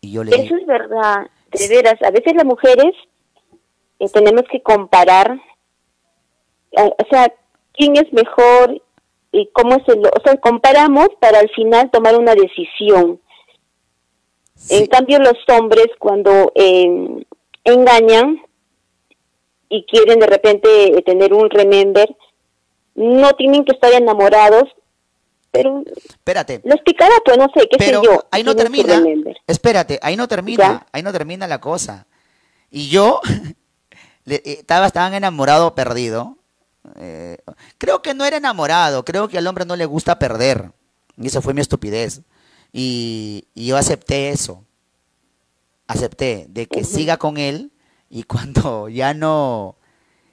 Y 0.00 0.12
yo 0.12 0.22
le 0.22 0.30
digo, 0.30 0.44
Eso 0.44 0.56
es 0.56 0.66
verdad, 0.66 1.28
de 1.50 1.68
veras. 1.68 2.00
A 2.02 2.10
veces 2.10 2.34
las 2.36 2.44
mujeres 2.44 2.94
eh, 3.98 4.08
tenemos 4.10 4.44
que 4.50 4.62
comparar, 4.62 5.40
eh, 6.72 6.92
o 6.98 7.08
sea, 7.10 7.32
quién 7.72 7.96
es 7.96 8.12
mejor 8.12 8.80
y 9.34 9.50
cómo 9.52 9.76
es 9.76 9.82
el... 9.88 9.98
O 10.06 10.20
sea, 10.24 10.36
comparamos 10.36 11.08
para 11.20 11.40
al 11.40 11.50
final 11.50 11.90
tomar 11.90 12.16
una 12.16 12.34
decisión. 12.34 13.20
En 14.70 14.86
cambio, 14.86 15.18
los 15.18 15.34
hombres 15.48 15.86
cuando 15.98 16.52
eh, 16.54 17.24
engañan 17.64 18.40
y 19.68 19.84
quieren 19.86 20.20
de 20.20 20.26
repente 20.26 20.68
eh, 20.96 21.02
tener 21.02 21.34
un 21.34 21.50
remember, 21.50 22.14
no 22.94 23.32
tienen 23.32 23.64
que 23.64 23.72
estar 23.72 23.92
enamorados, 23.92 24.64
pero 25.50 25.82
espérate, 26.08 26.60
los 26.64 26.80
picará, 26.82 27.14
pues 27.24 27.36
no 27.36 27.46
sé, 27.54 27.68
qué 27.68 27.76
Pero 27.76 28.00
sé 28.00 28.06
yo. 28.06 28.24
ahí 28.30 28.42
no 28.44 28.54
termina. 28.54 29.02
Espérate, 29.46 29.98
ahí 30.02 30.16
no 30.16 30.28
termina, 30.28 30.86
ahí 30.92 31.02
no 31.02 31.12
termina 31.12 31.46
la 31.46 31.60
cosa. 31.60 32.06
Y 32.70 32.88
yo 32.88 33.20
le- 34.24 34.36
eh, 34.36 34.58
estaba 34.60 34.90
tan 34.90 35.14
enamorado, 35.14 35.74
perdido. 35.74 36.36
Eh, 36.96 37.38
creo 37.78 38.02
que 38.02 38.14
no 38.14 38.24
era 38.24 38.36
enamorado, 38.36 39.04
creo 39.04 39.28
que 39.28 39.38
al 39.38 39.46
hombre 39.46 39.64
no 39.64 39.76
le 39.76 39.86
gusta 39.86 40.18
perder. 40.18 40.72
Y 41.16 41.26
eso 41.26 41.42
fue 41.42 41.54
mi 41.54 41.60
estupidez. 41.60 42.22
Y, 42.72 43.48
y 43.54 43.66
yo 43.66 43.76
acepté 43.76 44.30
eso. 44.30 44.64
Acepté 45.86 46.46
de 46.48 46.66
que 46.66 46.84
siga 46.84 47.16
con 47.16 47.36
él 47.36 47.72
y 48.08 48.22
cuando 48.24 48.88
ya 48.88 49.14
no, 49.14 49.76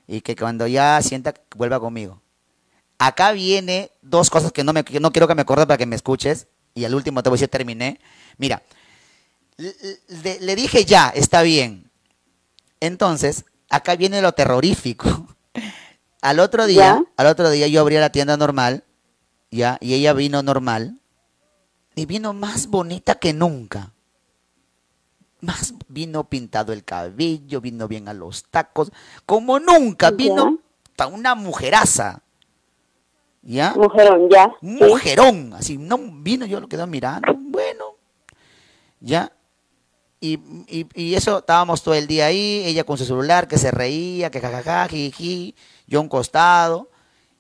y 0.08 0.22
que 0.22 0.36
cuando 0.36 0.68
ya 0.68 1.02
sienta, 1.02 1.34
que 1.34 1.42
vuelva 1.56 1.80
conmigo. 1.80 2.22
Acá 3.00 3.32
viene 3.32 3.92
dos 4.02 4.30
cosas 4.30 4.52
que 4.52 4.64
no, 4.64 4.74
me, 4.74 4.84
no 5.00 5.12
quiero 5.12 5.28
que 5.28 5.36
me 5.36 5.42
acuerdes 5.42 5.66
para 5.66 5.78
que 5.78 5.86
me 5.86 5.96
escuches. 5.96 6.48
Y 6.76 6.86
al 6.86 6.94
último 6.94 7.24
te 7.24 7.30
voy 7.30 7.36
a 7.36 7.40
decir, 7.40 7.50
terminé. 7.50 8.00
Mira, 8.38 8.62
le 9.58 10.56
dije 10.56 10.86
ya, 10.86 11.10
está 11.10 11.42
bien. 11.42 11.90
Entonces, 12.80 13.46
acá 13.70 13.96
viene 13.96 14.22
lo 14.22 14.34
terrorífico. 14.34 15.28
Al 16.22 16.40
otro 16.40 16.68
día, 16.68 17.04
al 17.18 17.28
otro 17.28 17.50
día 17.50 17.68
yo 17.68 17.82
abrí 17.82 17.96
la 17.96 18.12
tienda 18.12 18.38
normal, 18.38 18.84
ya, 19.50 19.78
y 19.82 19.96
ella 19.96 20.14
vino 20.14 20.44
normal, 20.44 21.00
y 21.96 22.06
vino 22.06 22.34
más 22.34 22.68
bonita 22.68 23.16
que 23.16 23.34
nunca. 23.34 23.92
Más 25.42 25.74
vino 25.88 26.30
pintado 26.30 26.72
el 26.72 26.84
cabello, 26.84 27.60
vino 27.60 27.88
bien 27.88 28.08
a 28.08 28.14
los 28.14 28.44
tacos, 28.46 28.92
como 29.26 29.60
nunca, 29.60 30.12
vino 30.12 30.60
pa' 30.96 31.08
una 31.08 31.34
mujeraza. 31.34 32.22
¿Ya? 33.42 33.74
Mujerón, 33.76 34.30
ya. 34.30 34.54
sí. 34.62 34.68
Mujerón, 34.68 35.54
así, 35.56 35.78
no 35.80 35.98
vino, 35.98 36.46
yo 36.46 36.60
lo 36.60 36.68
quedo 36.68 36.86
mirando, 36.86 37.34
bueno, 37.36 37.96
ya. 39.00 39.32
Y, 40.24 40.34
y, 40.68 40.88
y 40.94 41.16
eso, 41.16 41.40
estábamos 41.40 41.82
todo 41.82 41.96
el 41.96 42.06
día 42.06 42.28
ahí, 42.28 42.62
ella 42.66 42.84
con 42.84 42.96
su 42.98 43.06
celular, 43.06 43.48
que 43.48 43.58
se 43.58 43.72
reía, 43.72 44.30
que 44.30 44.40
jajaja, 44.40 44.88
jiji, 44.88 45.56
yo 45.88 45.98
a 46.00 46.02
un 46.04 46.08
costado. 46.08 46.90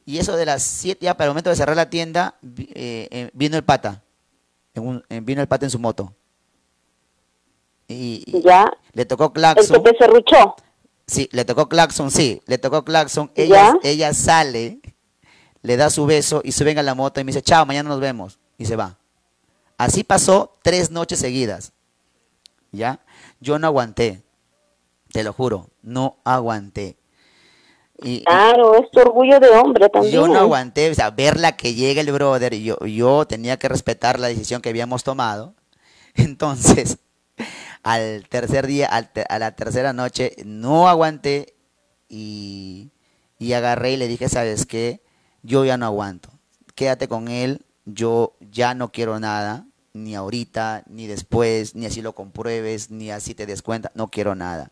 Y 0.03 0.17
eso 0.17 0.35
de 0.35 0.45
las 0.47 0.63
7, 0.63 1.05
ya 1.05 1.15
para 1.15 1.27
el 1.27 1.29
momento 1.31 1.51
de 1.51 1.55
cerrar 1.55 1.75
la 1.75 1.89
tienda, 1.91 2.35
eh, 2.43 3.07
eh, 3.11 3.29
vino 3.33 3.55
el 3.55 3.63
pata. 3.63 4.03
en 4.73 4.87
un- 4.87 5.03
eh, 5.09 5.19
vino 5.21 5.41
el 5.41 5.47
pata 5.47 5.65
en 5.65 5.69
su 5.69 5.77
moto. 5.79 6.13
Y, 7.87 8.23
y 8.25 8.41
Ya. 8.41 8.71
le 8.93 9.05
tocó 9.05 9.25
El 9.25 9.29
que 9.31 9.33
claxon. 9.33 9.83
serruchó. 9.99 10.55
Sí, 11.05 11.27
le 11.33 11.43
tocó 11.45 11.67
claxon, 11.67 12.09
sí, 12.09 12.41
le 12.45 12.57
tocó 12.57 12.83
claxon. 12.85 13.31
Ella, 13.35 13.73
ella 13.83 14.13
sale, 14.13 14.79
le 15.61 15.75
da 15.77 15.89
su 15.89 16.05
beso 16.05 16.41
y 16.43 16.53
suben 16.53 16.77
a 16.79 16.83
la 16.83 16.95
moto 16.95 17.19
y 17.19 17.25
me 17.25 17.29
dice, 17.33 17.41
chao, 17.41 17.65
mañana 17.65 17.89
nos 17.89 17.99
vemos. 17.99 18.39
Y 18.57 18.65
se 18.65 18.75
va. 18.77 18.97
Así 19.77 20.03
pasó 20.05 20.57
tres 20.63 20.89
noches 20.89 21.19
seguidas. 21.19 21.73
¿Ya? 22.71 22.99
Yo 23.39 23.59
no 23.59 23.67
aguanté. 23.67 24.23
Te 25.11 25.23
lo 25.23 25.33
juro, 25.33 25.69
no 25.81 26.17
aguanté. 26.23 26.97
Y, 28.03 28.23
Claro, 28.23 28.75
es 28.75 28.89
tu 28.91 28.99
orgullo 29.01 29.39
de 29.39 29.49
hombre 29.49 29.89
también. 29.89 30.13
yo 30.13 30.27
no 30.27 30.39
aguanté, 30.39 30.89
o 30.89 30.95
sea, 30.95 31.11
verla 31.11 31.55
que 31.57 31.73
llega 31.73 32.01
el 32.01 32.11
brother, 32.11 32.53
y 32.53 32.63
yo, 32.63 32.77
yo 32.85 33.25
tenía 33.27 33.57
que 33.57 33.69
respetar 33.69 34.19
la 34.19 34.27
decisión 34.27 34.61
que 34.61 34.69
habíamos 34.69 35.03
tomado. 35.03 35.53
Entonces, 36.15 36.97
al 37.83 38.27
tercer 38.29 38.67
día, 38.67 38.87
al 38.87 39.11
te- 39.11 39.25
a 39.29 39.39
la 39.39 39.55
tercera 39.55 39.93
noche, 39.93 40.35
no 40.45 40.87
aguanté 40.89 41.55
y, 42.09 42.91
y 43.39 43.53
agarré 43.53 43.93
y 43.93 43.97
le 43.97 44.07
dije, 44.07 44.29
¿sabes 44.29 44.65
qué? 44.65 45.01
Yo 45.43 45.65
ya 45.65 45.77
no 45.77 45.85
aguanto. 45.85 46.29
Quédate 46.75 47.07
con 47.07 47.27
él, 47.27 47.65
yo 47.85 48.35
ya 48.39 48.73
no 48.73 48.91
quiero 48.91 49.19
nada, 49.19 49.67
ni 49.93 50.15
ahorita, 50.15 50.83
ni 50.87 51.07
después, 51.07 51.75
ni 51.75 51.85
así 51.85 52.01
lo 52.01 52.13
compruebes, 52.13 52.91
ni 52.91 53.11
así 53.11 53.35
te 53.35 53.45
des 53.45 53.61
cuenta, 53.61 53.91
no 53.95 54.07
quiero 54.07 54.35
nada. 54.35 54.71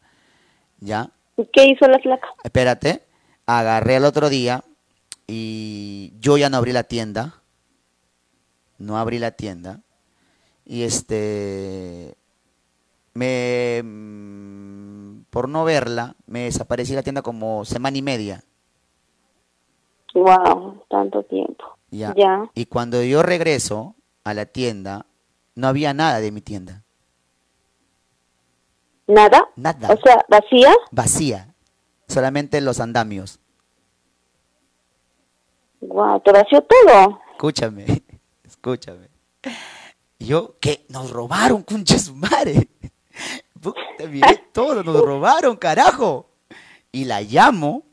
¿Ya? 0.79 1.11
¿Y 1.37 1.45
¿Qué 1.53 1.65
hizo 1.65 1.87
la 1.87 1.99
flaca? 1.99 2.27
Espérate, 2.43 3.03
agarré 3.45 3.97
al 3.97 4.05
otro 4.05 4.29
día 4.29 4.63
y 5.27 6.13
yo 6.19 6.37
ya 6.37 6.49
no 6.49 6.57
abrí 6.57 6.71
la 6.71 6.83
tienda. 6.83 7.41
No 8.77 8.97
abrí 8.97 9.19
la 9.19 9.31
tienda. 9.31 9.81
Y 10.65 10.83
este, 10.83 12.15
me, 13.13 13.83
por 15.29 15.49
no 15.49 15.65
verla, 15.65 16.15
me 16.27 16.43
desaparecí 16.43 16.91
de 16.91 16.97
la 16.97 17.03
tienda 17.03 17.21
como 17.21 17.65
semana 17.65 17.97
y 17.97 18.01
media. 18.01 18.43
Wow, 20.13 20.83
tanto 20.89 21.23
tiempo. 21.23 21.65
Ya. 21.91 22.13
Ya. 22.15 22.49
Y 22.53 22.65
cuando 22.65 23.03
yo 23.03 23.21
regreso 23.21 23.95
a 24.23 24.33
la 24.33 24.45
tienda, 24.45 25.05
no 25.59 25.67
había 25.67 25.93
nada 25.93 26.21
de 26.21 26.31
mi 26.31 26.41
tienda. 26.41 26.83
¿Nada? 29.07 29.49
Nada. 29.55 29.89
O 29.89 29.97
sea, 29.97 30.25
vacía. 30.29 30.73
Vacía. 30.91 31.53
Solamente 32.07 32.61
los 32.61 32.79
andamios. 32.79 33.39
Wow, 35.81 36.21
te 36.21 36.31
vació 36.31 36.61
todo. 36.61 37.19
Escúchame, 37.31 37.85
escúchame. 38.43 39.09
Yo, 40.19 40.55
que 40.59 40.85
nos 40.89 41.11
robaron, 41.11 41.63
concha 41.63 41.97
su 41.97 42.15
madre. 42.15 42.69
Puta, 43.61 43.79
miré 44.09 44.43
todo, 44.53 44.83
nos 44.83 45.01
robaron, 45.01 45.57
carajo. 45.57 46.29
Y 46.91 47.05
la 47.05 47.21
llamo, 47.21 47.83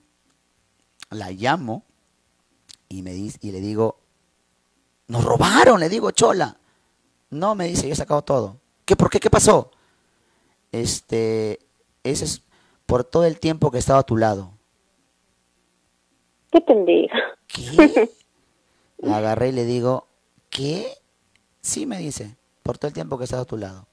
la 1.10 1.30
llamo 1.30 1.84
y 2.88 3.02
me 3.02 3.12
dice, 3.12 3.38
y 3.42 3.52
le 3.52 3.60
digo, 3.60 3.98
nos 5.08 5.24
robaron, 5.24 5.80
le 5.80 5.88
digo, 5.88 6.10
chola. 6.12 6.58
No, 7.30 7.54
me 7.54 7.66
dice, 7.66 7.86
yo 7.86 7.92
he 7.92 7.96
sacado 7.96 8.22
todo. 8.22 8.56
¿Qué, 8.84 8.96
por 8.96 9.10
qué? 9.10 9.18
¿Qué 9.20 9.30
pasó? 9.30 9.70
Este, 10.72 11.58
ese 12.04 12.24
es 12.24 12.42
por 12.86 13.04
todo 13.04 13.24
el 13.24 13.38
tiempo 13.40 13.70
que 13.70 13.78
he 13.78 13.80
estado 13.80 13.98
a 13.98 14.02
tu 14.04 14.16
lado. 14.16 14.52
Qué 16.50 16.60
pendeja. 16.60 17.18
¿Qué? 17.46 18.10
La 18.98 19.18
agarré 19.18 19.48
y 19.48 19.52
le 19.52 19.64
digo, 19.64 20.06
¿qué? 20.50 20.86
Sí, 21.60 21.84
me 21.86 21.98
dice, 21.98 22.36
por 22.62 22.78
todo 22.78 22.88
el 22.88 22.94
tiempo 22.94 23.18
que 23.18 23.24
he 23.24 23.26
estado 23.26 23.42
a 23.42 23.46
tu 23.46 23.56
lado. 23.56 23.86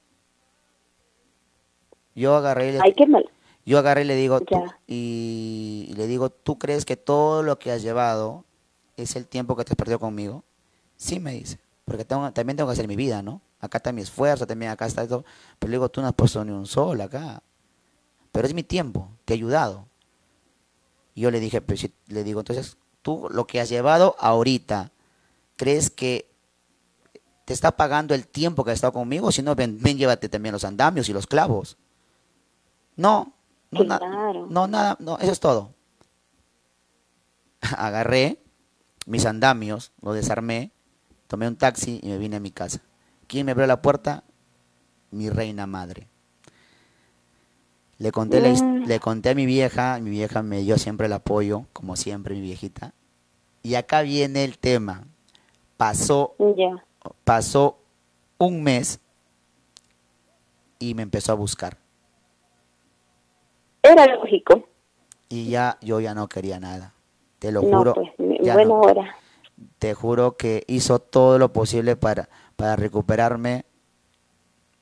Yo 2.14 2.34
agarré 2.36 2.68
y 2.68 2.72
le, 2.72 2.80
Ay, 2.82 2.92
qué 2.94 3.06
mal. 3.06 3.28
Yo 3.66 3.78
agarré 3.78 4.02
y 4.02 4.04
le 4.04 4.14
digo, 4.14 4.40
tú- 4.40 4.64
y, 4.86 5.86
y 5.90 5.94
le 5.94 6.06
digo, 6.06 6.30
¿tú 6.30 6.58
crees 6.58 6.84
que 6.84 6.96
todo 6.96 7.42
lo 7.42 7.58
que 7.58 7.72
has 7.72 7.82
llevado 7.82 8.44
es 8.96 9.16
el 9.16 9.26
tiempo 9.26 9.56
que 9.56 9.64
te 9.64 9.72
has 9.72 9.76
perdido 9.76 9.98
conmigo? 9.98 10.44
Sí, 10.96 11.18
me 11.18 11.32
dice, 11.32 11.58
porque 11.84 12.04
tengo, 12.04 12.32
también 12.32 12.56
tengo 12.56 12.68
que 12.68 12.72
hacer 12.74 12.88
mi 12.88 12.96
vida, 12.96 13.22
¿no? 13.22 13.40
Acá 13.60 13.78
está 13.78 13.92
mi 13.92 14.02
esfuerzo, 14.02 14.46
también 14.46 14.70
acá 14.70 14.86
está 14.86 15.06
todo. 15.06 15.24
Pero 15.58 15.70
le 15.70 15.76
digo, 15.76 15.88
tú 15.90 16.00
no 16.00 16.06
has 16.08 16.14
puesto 16.14 16.44
ni 16.44 16.52
un 16.52 16.66
sol 16.66 17.00
acá. 17.00 17.42
Pero 18.32 18.46
es 18.46 18.54
mi 18.54 18.62
tiempo, 18.62 19.10
te 19.24 19.34
he 19.34 19.36
ayudado. 19.36 19.86
Y 21.14 21.22
yo 21.22 21.30
le 21.30 21.40
dije, 21.40 21.60
pues, 21.60 21.80
si- 21.80 21.94
le 22.08 22.24
digo, 22.24 22.40
entonces, 22.40 22.76
tú 23.02 23.28
lo 23.30 23.46
que 23.46 23.60
has 23.60 23.68
llevado 23.68 24.16
ahorita, 24.18 24.90
¿crees 25.56 25.90
que 25.90 26.28
te 27.44 27.52
está 27.52 27.76
pagando 27.76 28.14
el 28.14 28.26
tiempo 28.26 28.64
que 28.64 28.70
has 28.70 28.76
estado 28.76 28.92
conmigo? 28.94 29.30
Si 29.30 29.42
no, 29.42 29.54
ven, 29.54 29.78
ven, 29.80 29.98
llévate 29.98 30.28
también 30.28 30.52
los 30.54 30.64
andamios 30.64 31.08
y 31.08 31.12
los 31.12 31.26
clavos. 31.26 31.76
No, 32.96 33.34
no, 33.70 33.80
na- 33.84 33.98
no, 34.50 34.66
nada, 34.66 34.96
no, 35.00 35.18
eso 35.18 35.32
es 35.32 35.40
todo. 35.40 35.74
Agarré 37.76 38.42
mis 39.06 39.26
andamios, 39.26 39.92
lo 40.00 40.12
desarmé, 40.12 40.72
tomé 41.34 41.48
un 41.48 41.56
taxi 41.56 41.98
y 42.00 42.10
me 42.10 42.18
vine 42.18 42.36
a 42.36 42.40
mi 42.40 42.52
casa. 42.52 42.78
¿Quién 43.26 43.46
me 43.46 43.50
abrió 43.52 43.66
la 43.66 43.82
puerta? 43.82 44.22
Mi 45.10 45.30
reina 45.30 45.66
madre. 45.66 46.06
Le 47.98 48.12
conté, 48.12 48.40
la 48.40 48.50
le 48.86 49.00
conté 49.00 49.30
a 49.30 49.34
mi 49.34 49.44
vieja, 49.44 49.98
mi 49.98 50.10
vieja 50.10 50.44
me 50.44 50.60
dio 50.60 50.78
siempre 50.78 51.06
el 51.06 51.12
apoyo, 51.12 51.64
como 51.72 51.96
siempre 51.96 52.36
mi 52.36 52.40
viejita. 52.40 52.92
Y 53.64 53.74
acá 53.74 54.02
viene 54.02 54.44
el 54.44 54.58
tema. 54.58 55.08
Pasó, 55.76 56.36
pasó 57.24 57.78
un 58.38 58.62
mes 58.62 59.00
y 60.78 60.94
me 60.94 61.02
empezó 61.02 61.32
a 61.32 61.34
buscar. 61.34 61.78
Era 63.82 64.06
lógico. 64.06 64.68
Y 65.28 65.48
ya 65.50 65.78
yo 65.80 65.98
ya 65.98 66.14
no 66.14 66.28
quería 66.28 66.60
nada. 66.60 66.94
Te 67.40 67.50
lo 67.50 67.60
No, 67.62 67.78
juro. 67.78 67.94
pues, 67.94 68.10
buena 68.18 68.64
no. 68.66 68.80
hora. 68.82 69.16
Te 69.84 69.92
juro 69.92 70.38
que 70.38 70.64
hizo 70.66 70.98
todo 70.98 71.38
lo 71.38 71.52
posible 71.52 71.94
para, 71.94 72.30
para 72.56 72.74
recuperarme. 72.74 73.66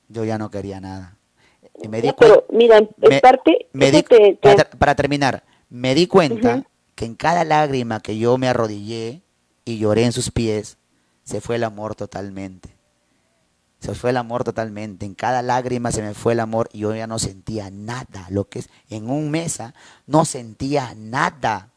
Yo 0.07 0.23
ya 0.23 0.37
no 0.37 0.49
quería 0.49 0.79
nada. 0.79 1.17
Y 1.81 1.89
me 1.89 2.01
di 2.01 2.07
Ya, 2.07 2.15
pero 2.15 2.45
mira, 2.49 2.77
en 2.77 2.87
me- 3.01 3.19
parte, 3.19 3.67
me 3.73 3.89
eso 3.89 3.97
di- 3.97 4.03
te- 4.03 4.17
te- 4.17 4.35
para, 4.41 4.55
ter- 4.55 4.69
para 4.79 4.95
terminar, 4.95 5.43
me 5.69 5.93
di 5.93 6.07
cuenta 6.07 6.63
que 6.95 7.03
en 7.03 7.15
cada 7.15 7.43
lágrima 7.43 7.99
que 7.99 8.17
yo 8.17 8.37
me 8.37 8.47
arrodillé 8.47 9.23
y 9.65 9.77
lloré 9.77 10.05
en 10.05 10.13
sus 10.13 10.31
pies, 10.31 10.77
se 11.25 11.41
fue 11.41 11.57
el 11.57 11.65
amor 11.65 11.95
totalmente. 11.95 12.69
Se 13.81 13.95
fue 13.95 14.11
el 14.11 14.15
amor 14.17 14.45
totalmente. 14.45 15.05
En 15.05 15.15
cada 15.15 15.41
lágrima 15.41 15.91
se 15.91 16.01
me 16.01 16.13
fue 16.13 16.31
el 16.31 16.39
amor 16.39 16.69
y 16.71 16.79
yo 16.79 16.95
ya 16.95 17.07
no 17.07 17.19
sentía 17.19 17.69
nada. 17.71 18.25
Lo 18.29 18.47
que 18.47 18.59
es 18.59 18.69
en 18.89 19.09
un 19.09 19.31
mesa 19.31 19.73
no 20.07 20.23
sentía 20.23 20.93
nada. 20.95 21.71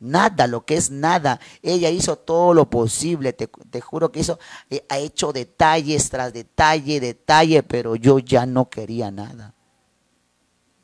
Nada, 0.00 0.46
lo 0.46 0.64
que 0.64 0.76
es 0.76 0.90
nada. 0.90 1.38
Ella 1.62 1.90
hizo 1.90 2.16
todo 2.16 2.54
lo 2.54 2.70
posible, 2.70 3.34
te, 3.34 3.48
te 3.48 3.80
juro 3.82 4.10
que 4.10 4.20
hizo, 4.20 4.38
eh, 4.70 4.84
ha 4.88 4.98
hecho 4.98 5.32
detalles 5.32 6.08
tras 6.08 6.32
detalle, 6.32 7.00
detalle, 7.00 7.62
pero 7.62 7.96
yo 7.96 8.18
ya 8.18 8.46
no 8.46 8.70
quería 8.70 9.10
nada. 9.10 9.54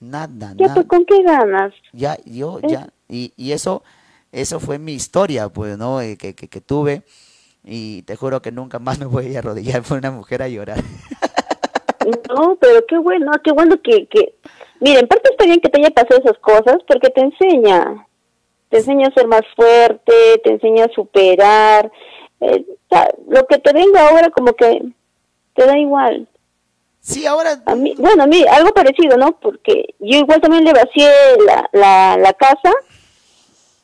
Nada, 0.01 0.53
ya, 0.57 0.67
nada. 0.67 0.75
pues, 0.75 0.87
¿con 0.87 1.05
qué 1.07 1.23
ganas? 1.23 1.73
Ya, 1.95 2.19
yo, 2.27 2.61
Eh. 2.63 2.69
ya, 2.69 2.89
y, 3.09 3.33
y 3.37 3.53
eso, 3.53 3.83
eso 4.33 4.61
fue 4.61 4.79
mi 4.79 4.93
historia, 4.93 5.49
pues, 5.49 5.79
¿no? 5.79 6.03
Eh, 6.03 6.19
que, 6.19 6.35
que, 6.35 6.49
que 6.49 6.61
tuve, 6.61 7.03
y 7.65 8.03
te 8.03 8.17
juro 8.17 8.43
que 8.43 8.53
nunca 8.53 8.79
más 8.79 8.99
me 8.99 9.07
voy 9.07 9.35
a 9.35 9.39
arrodillar 9.39 9.83
por 9.83 9.97
una 9.97 10.11
mujer 10.11 10.43
a 10.43 10.49
llorar. 10.49 10.83
No, 12.29 12.57
pero 12.61 12.85
qué 12.87 12.99
bueno, 12.99 13.33
qué 13.43 13.51
bueno 13.53 13.77
que, 13.83 14.07
que... 14.09 14.37
Mira, 14.81 15.01
en 15.01 15.09
parte 15.09 15.31
está 15.31 15.45
bien 15.47 15.59
que 15.61 15.69
te 15.71 15.81
haya 15.81 15.91
pasado 15.91 16.21
esas 16.21 16.39
cosas 16.39 16.77
porque 16.87 17.09
te 17.11 17.21
enseña. 17.23 18.06
Te 18.69 18.79
enseña 18.79 19.09
a 19.09 19.15
ser 19.15 19.27
más 19.29 19.43
fuerte, 19.55 20.13
te 20.45 20.51
enseña 20.53 20.85
a 20.87 20.93
superar. 20.95 21.91
eh, 22.41 22.65
lo 23.29 23.47
que 23.47 23.59
te 23.59 23.73
venga 23.73 24.09
ahora 24.09 24.31
como 24.31 24.53
que 24.55 24.83
te 25.55 25.67
da 25.67 25.79
igual. 25.79 26.29
Sí, 27.01 27.25
ahora... 27.27 27.63
A 27.67 27.75
mí, 27.75 27.95
bueno, 27.99 28.25
a 28.25 28.27
mí 28.27 28.45
algo 28.51 28.73
parecido, 28.75 29.17
¿no? 29.17 29.33
Porque 29.41 29.95
yo 30.01 30.19
igual 30.19 30.41
también 30.41 30.65
le 30.65 30.73
vacié 30.73 31.09
la, 31.47 31.69
la, 31.73 32.17
la 32.19 32.33
casa 32.33 32.73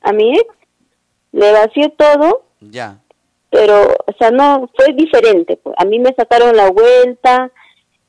a 0.03 0.13
mi 0.13 0.33
ex, 0.37 0.47
le 1.33 1.53
vacié 1.53 1.89
todo, 1.91 2.43
Ya. 2.61 2.99
pero, 3.51 3.83
o 4.07 4.13
sea, 4.19 4.31
no, 4.33 4.69
fue 4.77 4.93
diferente. 4.95 5.57
pues. 5.57 5.75
A 5.79 5.85
mí 5.85 5.99
me 6.01 6.13
sacaron 6.17 6.57
la 6.57 6.71
vuelta, 6.71 7.51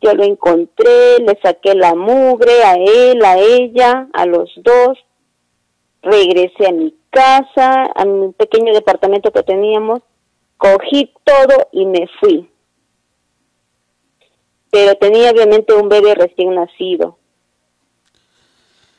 yo 0.01 0.13
lo 0.15 0.23
encontré, 0.23 1.19
le 1.19 1.39
saqué 1.43 1.75
la 1.75 1.93
mugre 1.95 2.63
a 2.63 2.73
él, 2.75 3.23
a 3.23 3.37
ella, 3.37 4.07
a 4.13 4.25
los 4.25 4.51
dos. 4.57 4.97
Regresé 6.03 6.67
a 6.67 6.71
mi 6.71 6.95
casa, 7.09 7.85
a 7.95 8.05
mi 8.05 8.31
pequeño 8.33 8.73
departamento 8.73 9.31
que 9.31 9.43
teníamos, 9.43 10.01
cogí 10.57 11.13
todo 11.23 11.67
y 11.71 11.85
me 11.85 12.07
fui. 12.19 12.49
Pero 14.71 14.95
tenía 14.95 15.31
obviamente 15.31 15.73
un 15.73 15.87
bebé 15.89 16.15
recién 16.15 16.55
nacido. 16.55 17.17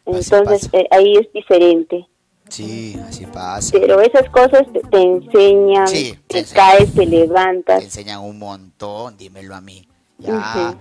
Entonces 0.07 0.69
eh, 0.73 0.87
ahí 0.91 1.15
es 1.17 1.33
diferente. 1.33 2.07
Sí, 2.49 2.97
así 3.09 3.27
pasa. 3.27 3.73
Pero 3.73 4.01
esas 4.01 4.29
cosas 4.31 4.63
te, 4.73 4.81
te 4.81 5.01
enseñan, 5.03 5.89
Sí, 5.89 6.13
te 6.13 6.35
te 6.35 6.39
enseñan. 6.41 6.67
caes, 6.71 6.95
te 6.95 7.07
levantas. 7.07 7.79
Te 7.79 7.85
enseñan 7.87 8.21
un 8.21 8.39
montón, 8.39 9.17
dímelo 9.17 9.55
a 9.55 9.61
mí. 9.61 9.89
Ya. 10.19 10.77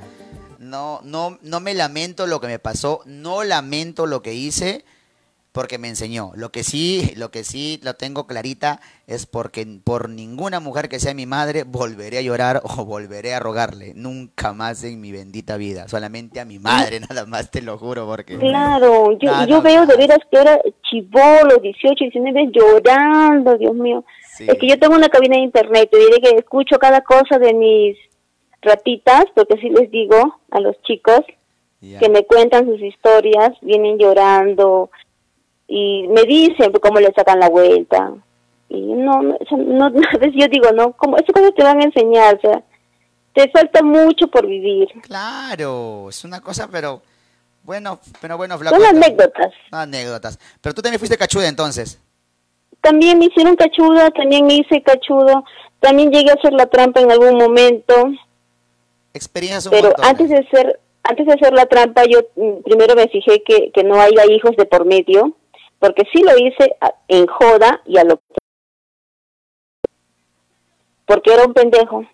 No, 0.59 0.99
no, 1.03 1.37
no 1.41 1.59
me 1.59 1.73
lamento 1.73 2.27
lo 2.27 2.39
que 2.39 2.47
me 2.47 2.59
pasó, 2.59 3.01
no 3.05 3.43
lamento 3.43 4.05
lo 4.05 4.21
que 4.21 4.33
hice 4.33 4.85
porque 5.53 5.77
me 5.77 5.87
enseñó. 5.87 6.31
Lo 6.35 6.49
que 6.49 6.63
sí, 6.63 7.13
lo 7.15 7.29
que 7.29 7.43
sí 7.43 7.79
lo 7.83 7.93
tengo 7.93 8.25
clarita 8.25 8.81
es 9.05 9.27
porque 9.27 9.65
por 9.83 10.09
ninguna 10.09 10.59
mujer 10.59 10.89
que 10.89 10.99
sea 10.99 11.13
mi 11.13 11.27
madre 11.27 11.63
volveré 11.63 12.17
a 12.17 12.21
llorar 12.21 12.61
o 12.63 12.83
volveré 12.83 13.35
a 13.35 13.39
rogarle. 13.39 13.93
Nunca 13.95 14.51
más 14.53 14.83
en 14.83 14.99
mi 14.99 15.11
bendita 15.11 15.55
vida. 15.55 15.87
Solamente 15.87 16.39
a 16.39 16.45
mi 16.45 16.57
madre, 16.57 16.99
nada 17.09 17.25
más, 17.27 17.51
te 17.51 17.61
lo 17.61 17.77
juro, 17.77 18.07
porque. 18.07 18.37
Claro, 18.37 19.17
yo, 19.19 19.61
veo 19.61 19.85
de 19.85 19.95
veras 19.95 20.19
que 20.29 20.39
ahora 20.39 20.59
chivolo, 20.89 21.57
18, 21.61 22.03
19, 22.05 22.49
llorando, 22.51 23.55
Dios 23.57 23.75
mío. 23.75 24.03
Es 24.39 24.57
que 24.57 24.67
yo 24.67 24.79
tengo 24.79 24.95
una 24.95 25.09
cabina 25.09 25.37
de 25.37 25.43
internet, 25.43 25.89
te 25.91 25.99
diré 25.99 26.19
que 26.19 26.35
escucho 26.35 26.79
cada 26.79 27.01
cosa 27.01 27.37
de 27.37 27.53
mis 27.53 27.95
ratitas, 28.63 29.25
porque 29.35 29.57
sí 29.61 29.69
les 29.69 29.91
digo 29.91 30.39
a 30.49 30.59
los 30.59 30.81
chicos 30.81 31.21
que 31.99 32.09
me 32.09 32.23
cuentan 32.23 32.65
sus 32.65 32.81
historias, 32.81 33.51
vienen 33.61 33.97
llorando 33.97 34.89
y 35.75 36.07
me 36.07 36.21
dicen 36.25 36.71
cómo 36.73 36.99
le 36.99 37.11
sacan 37.13 37.39
la 37.39 37.49
vuelta. 37.49 38.13
Y 38.69 38.79
no, 38.79 39.23
no, 39.23 39.37
no, 39.57 39.85
a 40.13 40.17
veces 40.19 40.35
yo 40.35 40.47
digo, 40.47 40.71
no, 40.71 40.91
como 40.93 41.17
esas 41.17 41.33
cosas 41.33 41.51
te 41.55 41.63
van 41.63 41.81
a 41.81 41.85
enseñar, 41.85 42.35
o 42.35 42.41
sea, 42.41 42.63
te 43.33 43.49
falta 43.49 43.81
mucho 43.81 44.27
por 44.27 44.45
vivir. 44.45 44.87
Claro, 45.01 46.09
es 46.09 46.23
una 46.23 46.41
cosa, 46.41 46.67
pero. 46.71 47.01
Bueno, 47.63 47.99
pero 48.21 48.37
bueno, 48.37 48.59
Son 48.59 48.85
anécdotas. 48.85 49.51
Anécdotas. 49.71 50.37
Pero 50.61 50.75
tú 50.75 50.81
también 50.83 50.99
fuiste 50.99 51.17
cachuda 51.17 51.47
entonces. 51.47 51.97
También 52.81 53.17
me 53.17 53.25
hicieron 53.25 53.55
cachuda, 53.55 54.11
también 54.11 54.45
me 54.45 54.55
hice 54.55 54.83
cachudo, 54.83 55.43
también 55.79 56.11
llegué 56.11 56.29
a 56.31 56.33
hacer 56.35 56.53
la 56.53 56.67
trampa 56.67 56.99
en 56.99 57.11
algún 57.11 57.37
momento, 57.37 57.93
Experiencias 59.13 59.65
un 59.67 59.71
pero 59.71 59.87
montón. 59.87 60.05
antes 60.05 60.29
de 60.29 60.37
hacer 60.37 60.79
antes 61.03 61.25
de 61.25 61.33
hacer 61.33 61.53
la 61.53 61.65
trampa 61.65 62.03
yo 62.05 62.19
mm, 62.35 62.63
primero 62.63 62.95
me 62.95 63.07
fijé 63.07 63.41
que, 63.43 63.71
que 63.71 63.83
no 63.83 63.99
haya 64.01 64.25
hijos 64.25 64.55
de 64.57 64.65
por 64.65 64.85
medio, 64.85 65.35
porque 65.83 66.03
sí 66.13 66.23
lo 66.23 66.37
hice 66.37 66.77
en 67.09 67.27
joda 67.27 67.81
y 67.85 67.97
a 67.97 68.05
lo 68.05 68.21
porque 71.05 71.33
era 71.33 71.43
un 71.43 71.53
pendejo. 71.53 72.05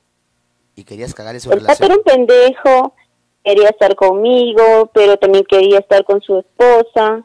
Y 0.76 0.84
querías 0.84 1.14
cagarle 1.14 1.40
su 1.40 1.52
El 1.52 1.60
relación. 1.60 1.92
era 1.92 2.00
un 2.00 2.04
pendejo, 2.04 2.96
quería 3.44 3.70
estar 3.70 3.96
conmigo, 3.96 4.90
pero 4.92 5.18
también 5.18 5.44
quería 5.48 5.78
estar 5.78 6.04
con 6.04 6.20
su 6.20 6.40
esposa. 6.40 7.24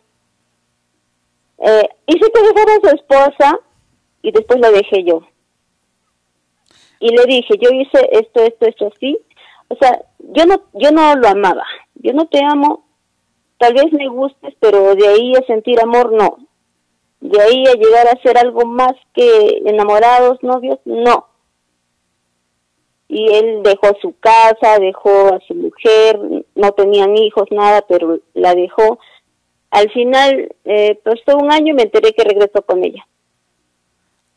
Eh, 1.57 1.89
hice 2.09 2.31
que 2.31 2.43
dejara 2.43 2.75
a 2.75 2.91
su 2.91 2.95
esposa 2.95 3.59
y 4.21 4.31
después 4.31 4.61
lo 4.61 4.71
dejé 4.71 5.03
yo. 5.03 5.23
Y 7.01 7.09
le 7.09 7.25
dije, 7.25 7.55
yo 7.59 7.71
hice 7.71 8.07
esto, 8.13 8.43
esto, 8.43 8.67
esto 8.67 8.93
así. 8.95 9.19
O 9.69 9.77
sea, 9.77 9.99
yo 10.19 10.45
no, 10.45 10.63
yo 10.75 10.91
no 10.91 11.15
lo 11.15 11.27
amaba. 11.27 11.65
Yo 11.95 12.13
no 12.13 12.27
te 12.27 12.45
amo. 12.45 12.85
Tal 13.59 13.75
vez 13.75 13.93
me 13.93 14.09
gustes, 14.09 14.55
pero 14.61 14.95
de 14.95 15.07
ahí 15.09 15.33
a 15.35 15.47
sentir 15.47 15.81
amor, 15.81 16.13
no. 16.13 16.39
De 17.21 17.41
ahí 17.41 17.65
a 17.67 17.73
llegar 17.75 18.07
a 18.09 18.21
ser 18.23 18.37
algo 18.39 18.65
más 18.67 18.93
que 19.15 19.63
enamorados, 19.65 20.43
novios, 20.43 20.79
no 20.85 21.29
y 23.07 23.33
él 23.33 23.63
dejó 23.63 23.93
su 24.01 24.15
casa, 24.19 24.79
dejó 24.81 25.29
a 25.35 25.41
su 25.47 25.55
mujer, 25.55 26.19
no 26.57 26.73
tenían 26.73 27.17
hijos, 27.17 27.45
nada, 27.51 27.85
pero 27.89 28.19
la 28.33 28.55
dejó. 28.55 28.99
Al 29.71 29.91
final, 29.93 30.53
eh, 30.65 31.01
pasó 31.05 31.37
un 31.39 31.53
año 31.53 31.73
y 31.73 31.77
me 31.77 31.83
enteré 31.83 32.13
que 32.13 32.25
regresó 32.25 32.63
con 32.63 32.83
ella. 32.85 33.07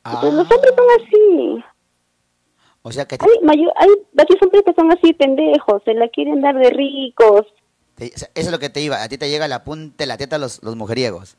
Entonces, 0.06 0.34
los 0.34 0.52
hombres 0.52 0.74
son 0.76 0.86
así. 1.02 1.64
O 2.84 2.92
sea 2.92 3.06
que 3.06 3.18
te- 3.18 3.26
Hay, 3.26 3.40
mayor, 3.44 3.74
hay 3.78 3.90
varios 4.14 4.42
hombres 4.44 4.64
que 4.64 4.74
son 4.74 4.92
así 4.92 5.14
pendejos, 5.14 5.82
se 5.84 5.94
la 5.96 6.08
quieren 6.10 6.42
dar 6.42 6.56
de 6.56 6.70
ricos. 6.70 7.48
Te- 7.98 8.12
o 8.16 8.18
sea, 8.18 8.30
eso 8.36 8.48
es 8.48 8.52
lo 8.52 8.60
que 8.60 8.70
te 8.70 8.80
iba. 8.82 9.02
A 9.04 9.10
ti 9.10 9.18
te 9.18 9.30
llega 9.30 9.48
la 9.48 9.64
punta 9.64 9.96
de 9.98 10.06
la 10.06 10.18
teta 10.18 10.38
los, 10.38 10.64
los 10.64 10.76
mujeriegos. 10.76 11.36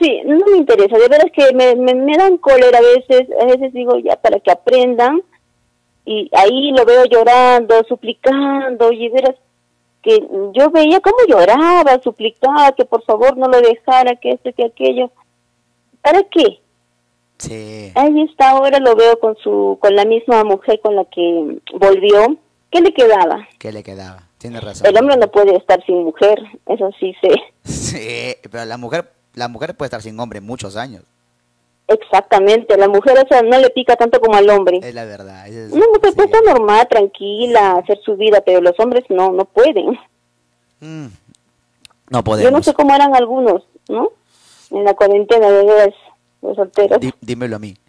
Sí, 0.00 0.20
no 0.26 0.44
me 0.46 0.56
interesa, 0.56 0.96
de 0.96 1.08
verdad 1.08 1.26
es 1.26 1.32
que 1.32 1.54
me, 1.54 1.76
me, 1.76 1.94
me 1.94 2.16
dan 2.16 2.38
cólera 2.38 2.78
a 2.78 2.80
veces, 2.80 3.28
a 3.38 3.44
veces 3.44 3.72
digo 3.74 3.98
ya 3.98 4.16
para 4.16 4.40
que 4.40 4.50
aprendan 4.50 5.22
y 6.06 6.30
ahí 6.32 6.72
lo 6.72 6.86
veo 6.86 7.04
llorando, 7.04 7.74
suplicando 7.86 8.90
y 8.92 9.10
verás 9.10 9.34
que 10.02 10.18
yo 10.54 10.70
veía 10.70 11.00
cómo 11.00 11.18
lloraba, 11.28 12.00
suplicaba 12.02 12.72
que 12.72 12.86
por 12.86 13.04
favor 13.04 13.36
no 13.36 13.46
lo 13.48 13.60
dejara, 13.60 14.16
que 14.16 14.30
esto, 14.30 14.50
que 14.56 14.64
aquello. 14.64 15.10
¿Para 16.00 16.22
qué? 16.22 16.60
Sí. 17.36 17.92
Ahí 17.94 18.22
está, 18.22 18.50
ahora 18.52 18.78
lo 18.78 18.96
veo 18.96 19.20
con 19.20 19.36
su 19.36 19.76
con 19.82 19.94
la 19.94 20.06
misma 20.06 20.44
mujer 20.44 20.80
con 20.80 20.96
la 20.96 21.04
que 21.04 21.58
volvió. 21.74 22.36
¿Qué 22.70 22.80
le 22.80 22.94
quedaba? 22.94 23.46
¿Qué 23.58 23.70
le 23.70 23.82
quedaba? 23.82 24.29
Tienes 24.40 24.64
razón. 24.64 24.86
El 24.86 24.96
hombre 24.96 25.16
no 25.18 25.28
puede 25.30 25.54
estar 25.54 25.84
sin 25.84 26.02
mujer, 26.02 26.40
eso 26.66 26.90
sí 26.98 27.14
sé. 27.20 27.30
Sí, 27.64 28.34
pero 28.50 28.64
la 28.64 28.76
mujer, 28.78 29.12
la 29.34 29.48
mujer 29.48 29.76
puede 29.76 29.86
estar 29.88 30.00
sin 30.02 30.18
hombre 30.18 30.40
muchos 30.40 30.76
años. 30.76 31.02
Exactamente, 31.88 32.76
la 32.78 32.88
mujer 32.88 33.18
o 33.18 33.28
sea, 33.28 33.42
no 33.42 33.58
le 33.58 33.68
pica 33.70 33.96
tanto 33.96 34.20
como 34.20 34.36
al 34.36 34.48
hombre. 34.48 34.78
Es 34.82 34.94
la 34.94 35.04
verdad. 35.04 35.48
es- 35.48 35.72
Una 35.72 35.86
mujer 35.88 36.14
puede 36.14 36.26
estar 36.26 36.42
normal, 36.44 36.86
tranquila, 36.88 37.72
hacer 37.82 37.98
su 38.04 38.16
vida, 38.16 38.40
pero 38.46 38.60
los 38.60 38.78
hombres 38.78 39.04
no, 39.08 39.32
no 39.32 39.44
pueden. 39.44 39.98
Mm, 40.80 41.06
no 41.06 41.10
Yo 42.10 42.18
no 42.18 42.22
podemos. 42.24 42.64
sé 42.64 42.72
cómo 42.74 42.94
eran 42.94 43.14
algunos, 43.14 43.64
¿no? 43.88 44.08
En 44.70 44.84
la 44.84 44.94
cuarentena, 44.94 45.50
de 45.50 45.64
veras, 45.64 45.94
los 46.42 46.56
solteros. 46.56 46.98
Dímelo 47.20 47.56
a 47.56 47.58
mí. 47.58 47.76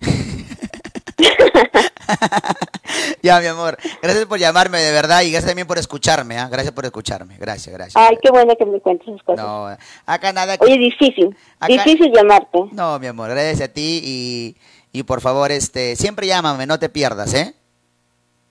ya, 3.21 3.39
mi 3.39 3.47
amor. 3.47 3.77
Gracias 4.01 4.25
por 4.25 4.39
llamarme, 4.39 4.79
de 4.79 4.91
verdad, 4.91 5.21
y 5.21 5.31
gracias 5.31 5.49
también 5.51 5.67
por 5.67 5.77
escucharme. 5.77 6.37
¿ah? 6.37 6.47
Gracias 6.51 6.73
por 6.73 6.85
escucharme. 6.85 7.37
Gracias, 7.37 7.73
gracias. 7.73 7.95
Ay, 7.95 8.17
qué 8.21 8.29
bueno 8.31 8.55
que 8.57 8.65
me 8.65 8.79
cuentes 8.79 9.07
esas 9.07 9.23
cosas. 9.23 9.45
No, 9.45 9.67
acá 10.05 10.33
nada. 10.33 10.55
Oye, 10.59 10.77
difícil, 10.77 11.35
Acá- 11.59 11.73
difícil 11.73 12.11
llamarte. 12.13 12.59
No, 12.71 12.99
mi 12.99 13.07
amor, 13.07 13.29
gracias 13.29 13.61
a 13.69 13.73
ti 13.73 14.01
y, 14.03 14.57
y 14.91 15.03
por 15.03 15.21
favor, 15.21 15.51
este, 15.51 15.95
siempre 15.95 16.27
llámame, 16.27 16.65
no 16.65 16.79
te 16.79 16.89
pierdas, 16.89 17.33
¿eh? 17.33 17.53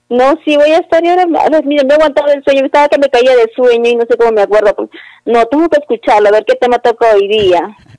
No, 0.09 0.37
sí, 0.43 0.57
voy 0.57 0.71
a 0.71 0.79
estar 0.79 1.01
ahora, 1.07 1.25
mira, 1.63 1.83
me 1.85 1.93
he 1.93 1.95
aguantado 1.95 2.27
el 2.33 2.43
sueño, 2.43 2.65
estaba 2.65 2.89
que 2.89 2.97
me 2.99 3.07
caía 3.07 3.31
de 3.33 3.49
sueño 3.55 3.89
y 3.89 3.95
no 3.95 4.03
sé 4.09 4.17
cómo 4.17 4.33
me 4.33 4.41
acuerdo. 4.41 4.75
pues. 4.75 4.89
No, 5.23 5.45
tengo 5.45 5.69
que 5.69 5.79
escucharlo, 5.79 6.27
a 6.27 6.31
ver 6.33 6.43
qué 6.45 6.55
tema 6.55 6.79
toca 6.79 7.13
hoy 7.15 7.27
día. 7.29 7.61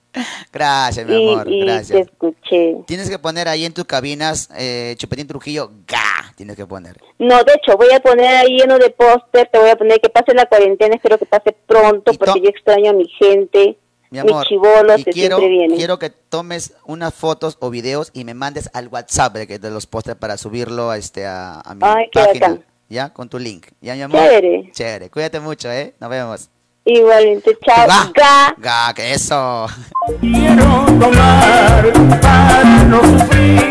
Gracias, 0.53 1.07
mi 1.07 1.15
amor, 1.15 1.51
y 1.51 1.61
te 1.61 1.65
gracias. 1.65 2.01
escuché. 2.01 2.77
Tienes 2.87 3.09
que 3.09 3.19
poner 3.19 3.49
ahí 3.49 3.65
en 3.65 3.73
tus 3.73 3.85
cabinas, 3.85 4.51
eh, 4.57 4.95
Chupetín 4.99 5.27
Trujillo, 5.27 5.71
ga, 5.87 6.33
tienes 6.37 6.57
que 6.57 6.67
poner. 6.67 6.99
No, 7.19 7.43
de 7.45 7.53
hecho, 7.55 7.77
voy 7.77 7.91
a 7.95 8.01
poner 8.01 8.27
ahí 8.27 8.59
lleno 8.59 8.79
de 8.79 8.91
póster, 8.91 9.49
te 9.51 9.59
voy 9.59 9.71
a 9.71 9.77
poner 9.77 10.01
que 10.01 10.11
pase 10.11 10.35
la 10.35 10.47
cuarentena, 10.47 10.95
espero 10.95 11.19
que 11.19 11.27
pase 11.27 11.57
pronto, 11.67 12.13
porque 12.13 12.41
yo 12.41 12.49
extraño 12.49 12.91
a 12.91 12.95
mi 12.95 13.09
gente, 13.09 13.79
Mi 14.11 14.19
amor, 14.19 14.41
mis 14.41 14.49
chivolos, 14.49 15.01
y 15.01 15.05
quiero, 15.05 15.39
quiero 15.39 15.99
que 15.99 16.11
tomes 16.11 16.75
unas 16.85 17.15
fotos 17.15 17.57
o 17.61 17.71
videos 17.71 18.11
y 18.13 18.25
me 18.25 18.35
mandes 18.35 18.69
al 18.75 18.89
WhatsApp 18.89 19.35
de, 19.35 19.71
los 19.71 19.87
pósters 19.87 20.19
para 20.19 20.37
subirlo 20.37 20.91
a, 20.91 20.99
este, 20.99 21.25
a, 21.25 21.61
a 21.61 21.75
mi 21.75 21.81
Ay, 21.83 22.11
página. 22.13 22.61
¿ya? 22.93 23.13
Con 23.13 23.29
tu 23.29 23.39
link, 23.39 23.69
¿ya, 23.81 23.95
mi 23.95 24.03
amor? 24.03 24.21
Chévere. 24.21 24.71
Chévere, 24.73 25.11
cuídate 25.11 25.41
mucho, 25.41 25.73
¿eh? 25.73 25.95
Nos 25.99 26.11
vemos. 26.11 26.51
Igualmente, 26.85 27.57
chao. 27.65 27.87
Ga. 28.13 28.55
Ga, 28.59 28.95
que 28.95 29.15
eso. 29.15 29.67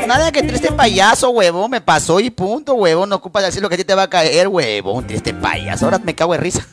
Nada 0.07 0.31
que 0.31 0.43
triste 0.43 0.71
payaso, 0.71 1.29
huevón, 1.31 1.71
me 1.71 1.81
pasó 1.81 2.19
y 2.19 2.29
punto, 2.29 2.75
huevón, 2.75 3.09
no 3.09 3.17
ocupas 3.17 3.43
decir 3.43 3.61
lo 3.61 3.67
que 3.67 3.75
a 3.75 3.77
ti 3.77 3.83
te 3.83 3.95
va 3.95 4.03
a 4.03 4.09
caer, 4.09 4.47
huevón, 4.47 5.05
triste 5.05 5.33
payaso, 5.33 5.85
ahora 5.85 5.99
me 5.99 6.15
cago 6.15 6.35
en 6.35 6.41
risa. 6.41 6.65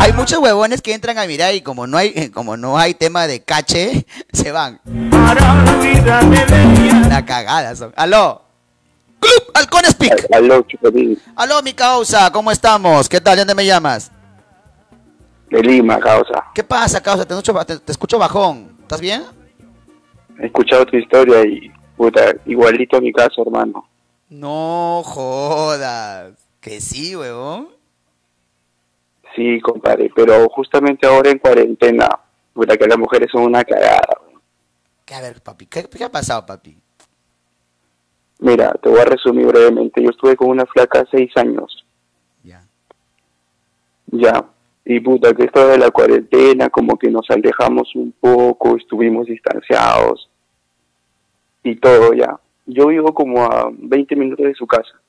Hay 0.00 0.12
muchos 0.12 0.38
huevones 0.38 0.82
que 0.82 0.92
entran 0.92 1.16
a 1.18 1.26
mirar 1.26 1.54
y 1.54 1.62
como 1.62 1.86
no 1.86 1.96
hay, 1.96 2.30
como 2.34 2.56
no 2.56 2.76
hay 2.76 2.94
tema 2.94 3.26
de 3.26 3.42
cache, 3.42 4.06
se 4.32 4.52
van. 4.52 4.80
La 7.08 7.24
cagada 7.24 7.74
son. 7.74 7.92
Aló. 7.96 8.42
Club 9.18 9.52
Halcón 9.54 9.84
Speak. 9.84 10.26
Aló, 10.32 10.62
Chupetín. 10.62 11.18
Aló, 11.36 11.62
mi 11.62 11.72
causa, 11.72 12.30
¿cómo 12.30 12.50
estamos? 12.50 13.08
¿Qué 13.08 13.20
tal? 13.20 13.36
¿De 13.36 13.40
dónde 13.40 13.54
me 13.54 13.64
llamas? 13.64 14.10
De 15.48 15.62
Lima, 15.62 15.98
causa. 15.98 16.44
¿Qué 16.54 16.62
pasa, 16.62 17.02
causa? 17.02 17.24
Te 17.24 17.32
escucho, 17.32 17.64
te, 17.64 17.78
te 17.78 17.92
escucho 17.92 18.18
bajón. 18.18 18.76
¿Estás 18.82 19.00
bien? 19.00 19.22
He 20.38 20.46
escuchado 20.46 20.84
tu 20.84 20.96
historia 20.96 21.40
y, 21.46 21.72
puta, 21.96 22.34
igualito 22.44 22.98
a 22.98 23.00
mi 23.00 23.12
caso, 23.12 23.40
hermano. 23.40 23.88
No 24.34 25.02
jodas. 25.04 26.36
Que 26.60 26.80
sí, 26.80 27.14
huevón. 27.14 27.68
Sí, 29.36 29.60
compadre, 29.60 30.10
pero 30.14 30.48
justamente 30.48 31.06
ahora 31.06 31.30
en 31.30 31.38
cuarentena, 31.38 32.08
puta, 32.52 32.76
que 32.76 32.86
las 32.86 32.98
mujeres 32.98 33.28
son 33.30 33.42
una 33.42 33.62
cagada. 33.64 34.20
¿Qué, 35.04 35.14
a 35.14 35.20
ver, 35.20 35.40
papi, 35.40 35.66
¿qué, 35.66 35.84
qué 35.84 36.04
ha 36.04 36.10
pasado, 36.10 36.44
papi? 36.46 36.76
Mira, 38.40 38.72
te 38.82 38.88
voy 38.88 39.00
a 39.00 39.04
resumir 39.04 39.46
brevemente. 39.46 40.02
Yo 40.02 40.10
estuve 40.10 40.36
con 40.36 40.48
una 40.48 40.66
flaca 40.66 41.04
seis 41.10 41.30
años. 41.36 41.84
Ya. 42.42 42.64
Ya. 44.06 44.44
Y 44.84 44.98
puta, 45.00 45.32
que 45.32 45.44
esto 45.44 45.68
de 45.68 45.78
la 45.78 45.90
cuarentena, 45.90 46.70
como 46.70 46.98
que 46.98 47.08
nos 47.08 47.28
alejamos 47.30 47.94
un 47.94 48.12
poco, 48.18 48.76
estuvimos 48.76 49.26
distanciados 49.26 50.28
y 51.62 51.76
todo 51.76 52.12
ya. 52.14 52.38
Yo 52.66 52.88
vivo 52.88 53.12
como 53.12 53.44
a 53.44 53.70
20 53.72 54.16
minutos 54.16 54.46
de 54.46 54.54
su 54.54 54.66
casa. 54.66 55.00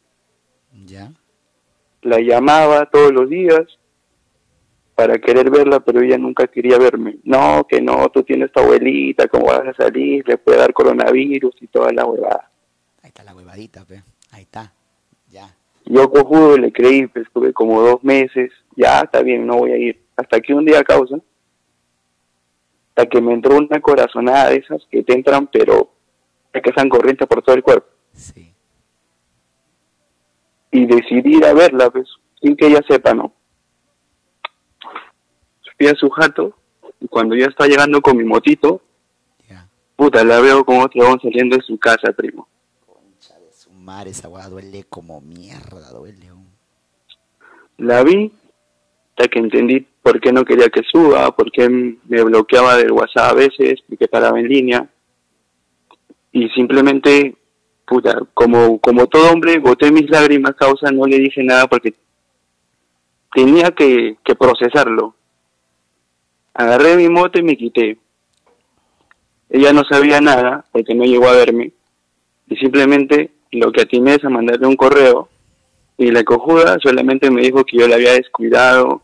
Ya. 0.85 1.11
La 2.01 2.19
llamaba 2.19 2.85
todos 2.85 3.11
los 3.11 3.29
días 3.29 3.63
para 4.93 5.17
querer 5.19 5.49
verla, 5.49 5.79
pero 5.79 6.01
ella 6.01 6.17
nunca 6.17 6.47
quería 6.47 6.77
verme. 6.77 7.17
No, 7.23 7.65
que 7.67 7.81
no, 7.81 8.09
tú 8.09 8.23
tienes 8.23 8.51
tu 8.51 8.59
abuelita, 8.59 9.27
¿cómo 9.27 9.47
vas 9.47 9.67
a 9.67 9.73
salir? 9.73 10.27
Le 10.27 10.37
puede 10.37 10.59
dar 10.59 10.73
coronavirus 10.73 11.55
y 11.61 11.67
toda 11.67 11.91
la 11.91 12.05
huevada. 12.05 12.49
Ahí 13.01 13.09
está 13.09 13.23
la 13.23 13.35
huevadita, 13.35 13.85
pe. 13.85 14.03
Ahí 14.31 14.43
está. 14.43 14.71
Yo 15.85 16.09
cojudo 16.09 16.57
le 16.57 16.71
creí, 16.71 17.05
pues 17.07 17.27
estuve 17.27 17.53
como 17.53 17.81
dos 17.81 18.03
meses, 18.03 18.51
ya 18.75 19.01
está 19.01 19.21
bien, 19.21 19.45
no 19.45 19.57
voy 19.57 19.71
a 19.71 19.77
ir. 19.77 20.01
Hasta 20.15 20.41
que 20.41 20.53
un 20.53 20.65
día 20.65 20.83
causa, 20.83 21.17
hasta 22.89 23.05
que 23.07 23.21
me 23.21 23.33
entró 23.33 23.57
una 23.57 23.79
corazonada 23.79 24.49
de 24.49 24.57
esas 24.57 24.83
que 24.89 25.03
te 25.03 25.13
entran, 25.13 25.47
pero 25.47 25.91
que 26.61 26.69
están 26.69 26.89
corrientes 26.89 27.27
por 27.27 27.41
todo 27.41 27.55
el 27.55 27.63
cuerpo. 27.63 27.87
Y 30.71 30.85
decidí 30.85 31.37
ir 31.37 31.45
a 31.45 31.53
verla, 31.53 31.89
pues, 31.89 32.07
sin 32.41 32.55
que 32.55 32.67
ella 32.67 32.81
sepa, 32.87 33.13
¿no? 33.13 33.33
Fui 35.77 35.87
a 35.87 35.95
su 35.95 36.09
jato, 36.09 36.55
y 36.99 37.07
cuando 37.07 37.35
ya 37.35 37.45
estaba 37.45 37.67
llegando 37.67 38.01
con 38.01 38.17
mi 38.17 38.23
motito, 38.23 38.81
puta, 39.95 40.23
la 40.23 40.39
veo 40.39 40.65
con 40.65 40.79
otro 40.79 41.05
hombre 41.05 41.21
saliendo 41.23 41.57
de 41.57 41.63
su 41.63 41.77
casa, 41.77 42.11
primo. 42.11 42.47
Su 43.51 43.71
madre, 43.71 44.11
esa 44.11 44.29
hueá 44.29 44.49
duele 44.49 44.83
como 44.89 45.21
mierda, 45.21 45.91
duele. 45.91 46.31
La 47.77 48.03
vi, 48.03 48.31
hasta 49.09 49.27
que 49.27 49.39
entendí 49.39 49.85
por 50.01 50.19
qué 50.19 50.31
no 50.31 50.45
quería 50.45 50.69
que 50.69 50.81
suba, 50.83 51.35
por 51.35 51.51
qué 51.51 51.69
me 51.69 52.23
bloqueaba 52.23 52.77
del 52.77 52.91
WhatsApp 52.91 53.31
a 53.31 53.33
veces, 53.33 53.81
porque 53.87 54.07
paraba 54.07 54.39
en 54.39 54.47
línea. 54.47 54.89
Y 56.35 56.49
simplemente, 56.49 57.33
puta, 57.87 58.19
como, 58.33 58.77
como 58.79 59.07
todo 59.07 59.31
hombre, 59.31 59.57
boté 59.59 59.89
mis 59.89 60.09
lágrimas, 60.09 60.53
causa, 60.55 60.91
no 60.91 61.05
le 61.05 61.17
dije 61.17 61.41
nada 61.41 61.65
porque 61.65 61.93
tenía 63.33 63.71
que, 63.71 64.17
que 64.21 64.35
procesarlo. 64.35 65.15
Agarré 66.53 66.97
mi 66.97 67.07
moto 67.07 67.39
y 67.39 67.43
me 67.43 67.55
quité. 67.55 67.97
Ella 69.49 69.71
no 69.71 69.83
sabía 69.89 70.19
nada 70.19 70.65
porque 70.73 70.93
no 70.93 71.05
llegó 71.05 71.29
a 71.29 71.37
verme. 71.37 71.71
Y 72.49 72.57
simplemente 72.57 73.31
lo 73.51 73.71
que 73.71 73.83
atiné 73.83 74.15
es 74.15 74.25
a 74.25 74.29
mandarle 74.29 74.67
un 74.67 74.75
correo 74.75 75.29
y 75.97 76.11
la 76.11 76.25
cojuda 76.25 76.75
solamente 76.83 77.31
me 77.31 77.43
dijo 77.43 77.63
que 77.63 77.77
yo 77.77 77.87
la 77.87 77.95
había 77.95 78.11
descuidado, 78.11 79.03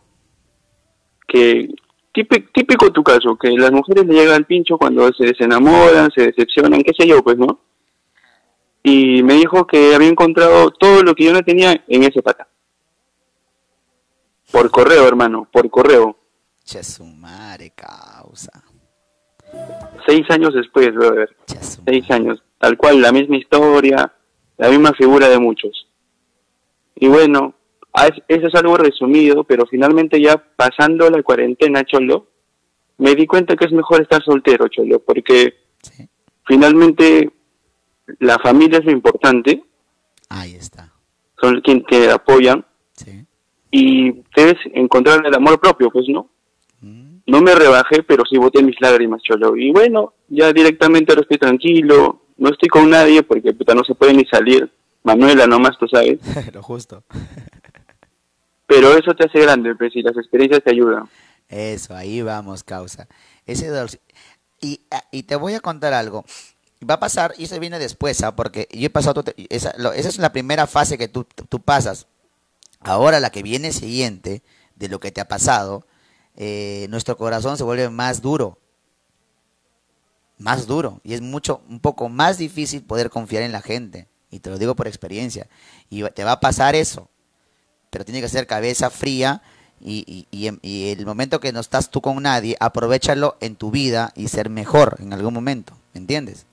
que 1.30 1.70
típico, 2.12 2.50
típico 2.54 2.92
tu 2.92 3.04
caso, 3.04 3.36
que 3.38 3.50
las 3.52 3.72
mujeres 3.72 4.06
le 4.06 4.14
llegan 4.14 4.36
al 4.36 4.46
pincho 4.46 4.78
cuando 4.78 5.12
se 5.14 5.26
desenamoran, 5.26 6.10
se 6.16 6.28
decepcionan, 6.28 6.84
qué 6.84 6.92
sé 6.98 7.08
yo, 7.08 7.24
pues, 7.24 7.38
¿no? 7.38 7.60
Y 8.84 9.22
me 9.24 9.36
dijo 9.36 9.68
que 9.68 9.94
había 9.94 10.08
encontrado 10.08 10.72
todo 10.72 11.04
lo 11.04 11.14
que 11.14 11.26
yo 11.26 11.34
no 11.34 11.42
tenía 11.44 11.84
en 11.88 12.04
ese 12.04 12.22
pata. 12.22 12.48
Por 14.52 14.70
correo, 14.72 15.08
hermano, 15.08 15.48
por 15.52 15.70
correo. 15.70 16.18
Che, 16.64 16.84
su 16.84 17.06
madre, 17.06 17.72
causa. 17.76 18.64
Seis 20.06 20.30
años 20.30 20.54
después, 20.54 20.94
brother. 20.94 21.36
Seis 21.86 22.10
años. 22.10 22.42
Tal 22.58 22.78
cual, 22.78 23.02
la 23.02 23.12
misma 23.12 23.38
historia, 23.38 24.14
la 24.58 24.70
misma 24.70 24.92
figura 24.94 25.30
de 25.30 25.40
muchos. 25.40 25.88
Y 26.96 27.08
bueno, 27.08 27.56
eso 28.28 28.48
es 28.48 28.56
algo 28.56 28.78
resumido, 28.78 29.44
pero 29.44 29.66
finalmente 29.66 30.22
ya 30.22 30.38
pasando 30.56 31.10
la 31.10 31.22
cuarentena, 31.24 31.84
Cholo, 31.84 32.28
me 32.98 33.16
di 33.16 33.26
cuenta 33.26 33.56
que 33.56 33.66
es 33.66 33.72
mejor 33.72 34.02
estar 34.02 34.24
soltero, 34.24 34.68
Cholo, 34.68 35.00
porque 35.00 35.56
finalmente 36.46 37.32
la 38.20 38.38
familia 38.40 38.80
es 38.80 38.86
lo 38.86 38.92
importante. 38.92 39.64
Ahí 40.30 40.56
está. 40.56 40.94
Son 41.40 41.62
quienes 41.62 41.86
te 41.86 42.12
apoyan. 42.12 42.66
Y 43.74 44.12
debes 44.36 44.58
encontrar 44.74 45.26
el 45.26 45.34
amor 45.34 45.60
propio, 45.60 45.90
pues, 45.90 46.06
¿no? 46.10 46.30
No 47.26 47.42
me 47.42 47.56
rebajé, 47.56 48.04
pero 48.04 48.24
sí 48.30 48.38
boté 48.38 48.62
mis 48.62 48.76
lágrimas, 48.82 49.22
cholo. 49.22 49.56
Y 49.56 49.72
bueno, 49.72 50.14
ya 50.28 50.52
directamente 50.52 51.12
ahora 51.12 51.22
estoy 51.22 51.38
tranquilo. 51.38 52.24
No 52.38 52.50
estoy 52.50 52.68
con 52.68 52.90
nadie 52.90 53.24
porque 53.24 53.54
puta, 53.54 53.74
no 53.74 53.84
se 53.84 53.96
puede 53.96 54.14
ni 54.14 54.26
salir. 54.26 54.70
Manuela 55.04 55.48
nomás, 55.48 55.78
tú 55.80 55.88
sabes. 55.88 56.20
Lo 56.54 56.62
justo. 56.62 57.04
Pero 58.72 58.94
eso 58.98 59.14
te 59.14 59.26
hace 59.26 59.38
grande, 59.42 59.76
pues, 59.76 59.94
y 59.98 60.02
las 60.02 60.16
experiencias 60.16 60.64
te 60.64 60.72
ayudan. 60.72 61.10
Eso, 61.50 61.94
ahí 61.94 62.22
vamos, 62.22 62.64
causa. 62.64 63.06
Ese 63.46 63.68
dolor. 63.68 63.90
Y, 64.62 64.80
y 65.12 65.24
te 65.24 65.36
voy 65.36 65.56
a 65.56 65.60
contar 65.60 65.92
algo. 65.94 66.24
Va 66.90 66.94
a 66.94 67.00
pasar, 67.02 67.34
y 67.38 67.44
eso 67.44 67.60
viene 67.60 67.80
después, 67.80 68.24
¿ah? 68.24 68.34
porque 68.34 68.70
yo 68.72 68.88
he 68.88 68.90
pasado, 68.90 69.26
esa, 69.50 69.74
lo- 69.78 69.92
esa 69.92 70.08
es 70.08 70.20
la 70.20 70.32
primera 70.32 70.68
fase 70.68 70.98
que 70.98 71.10
tú, 71.10 71.26
tú 71.50 71.60
pasas. 71.60 72.08
Ahora 72.80 73.20
la 73.20 73.30
que 73.30 73.44
viene 73.44 73.74
siguiente, 73.74 74.42
de 74.78 74.88
lo 74.88 75.02
que 75.02 75.12
te 75.12 75.20
ha 75.20 75.28
pasado, 75.28 75.86
eh, 76.38 76.88
nuestro 76.90 77.18
corazón 77.18 77.58
se 77.58 77.66
vuelve 77.66 77.90
más 77.90 78.22
duro. 78.22 78.58
Más 80.38 80.66
duro. 80.66 81.02
Y 81.04 81.14
es 81.14 81.20
mucho, 81.22 81.62
un 81.68 81.82
poco 81.82 82.08
más 82.08 82.38
difícil 82.38 82.82
poder 82.84 83.10
confiar 83.10 83.44
en 83.44 83.52
la 83.52 83.62
gente. 83.62 84.08
Y 84.32 84.40
te 84.40 84.50
lo 84.50 84.58
digo 84.58 84.76
por 84.76 84.88
experiencia. 84.88 85.48
Y 85.90 86.04
te 86.12 86.24
va 86.24 86.32
a 86.32 86.40
pasar 86.40 86.74
eso. 86.76 87.10
Pero 87.92 88.04
tiene 88.06 88.22
que 88.22 88.30
ser 88.30 88.48
cabeza 88.48 88.90
fría 88.90 89.42
y, 89.80 90.04
y- 90.08 90.28
y 90.32 90.48
en- 90.48 90.60
y 90.64 90.90
el 90.92 91.06
momento 91.06 91.40
que 91.40 91.52
no 91.52 91.60
estás 91.60 91.92
tú 91.92 92.02
con 92.02 92.24
nadie, 92.24 92.56
aprovechalo 92.60 93.36
en 93.42 93.56
tu 93.56 93.70
vida 93.70 94.12
y 94.16 94.28
ser 94.30 94.50
mejor 94.50 94.96
en 95.00 95.14
algún 95.14 95.34
momento. 95.34 95.74
¿Me 95.94 96.00
entiendes? 96.00 96.46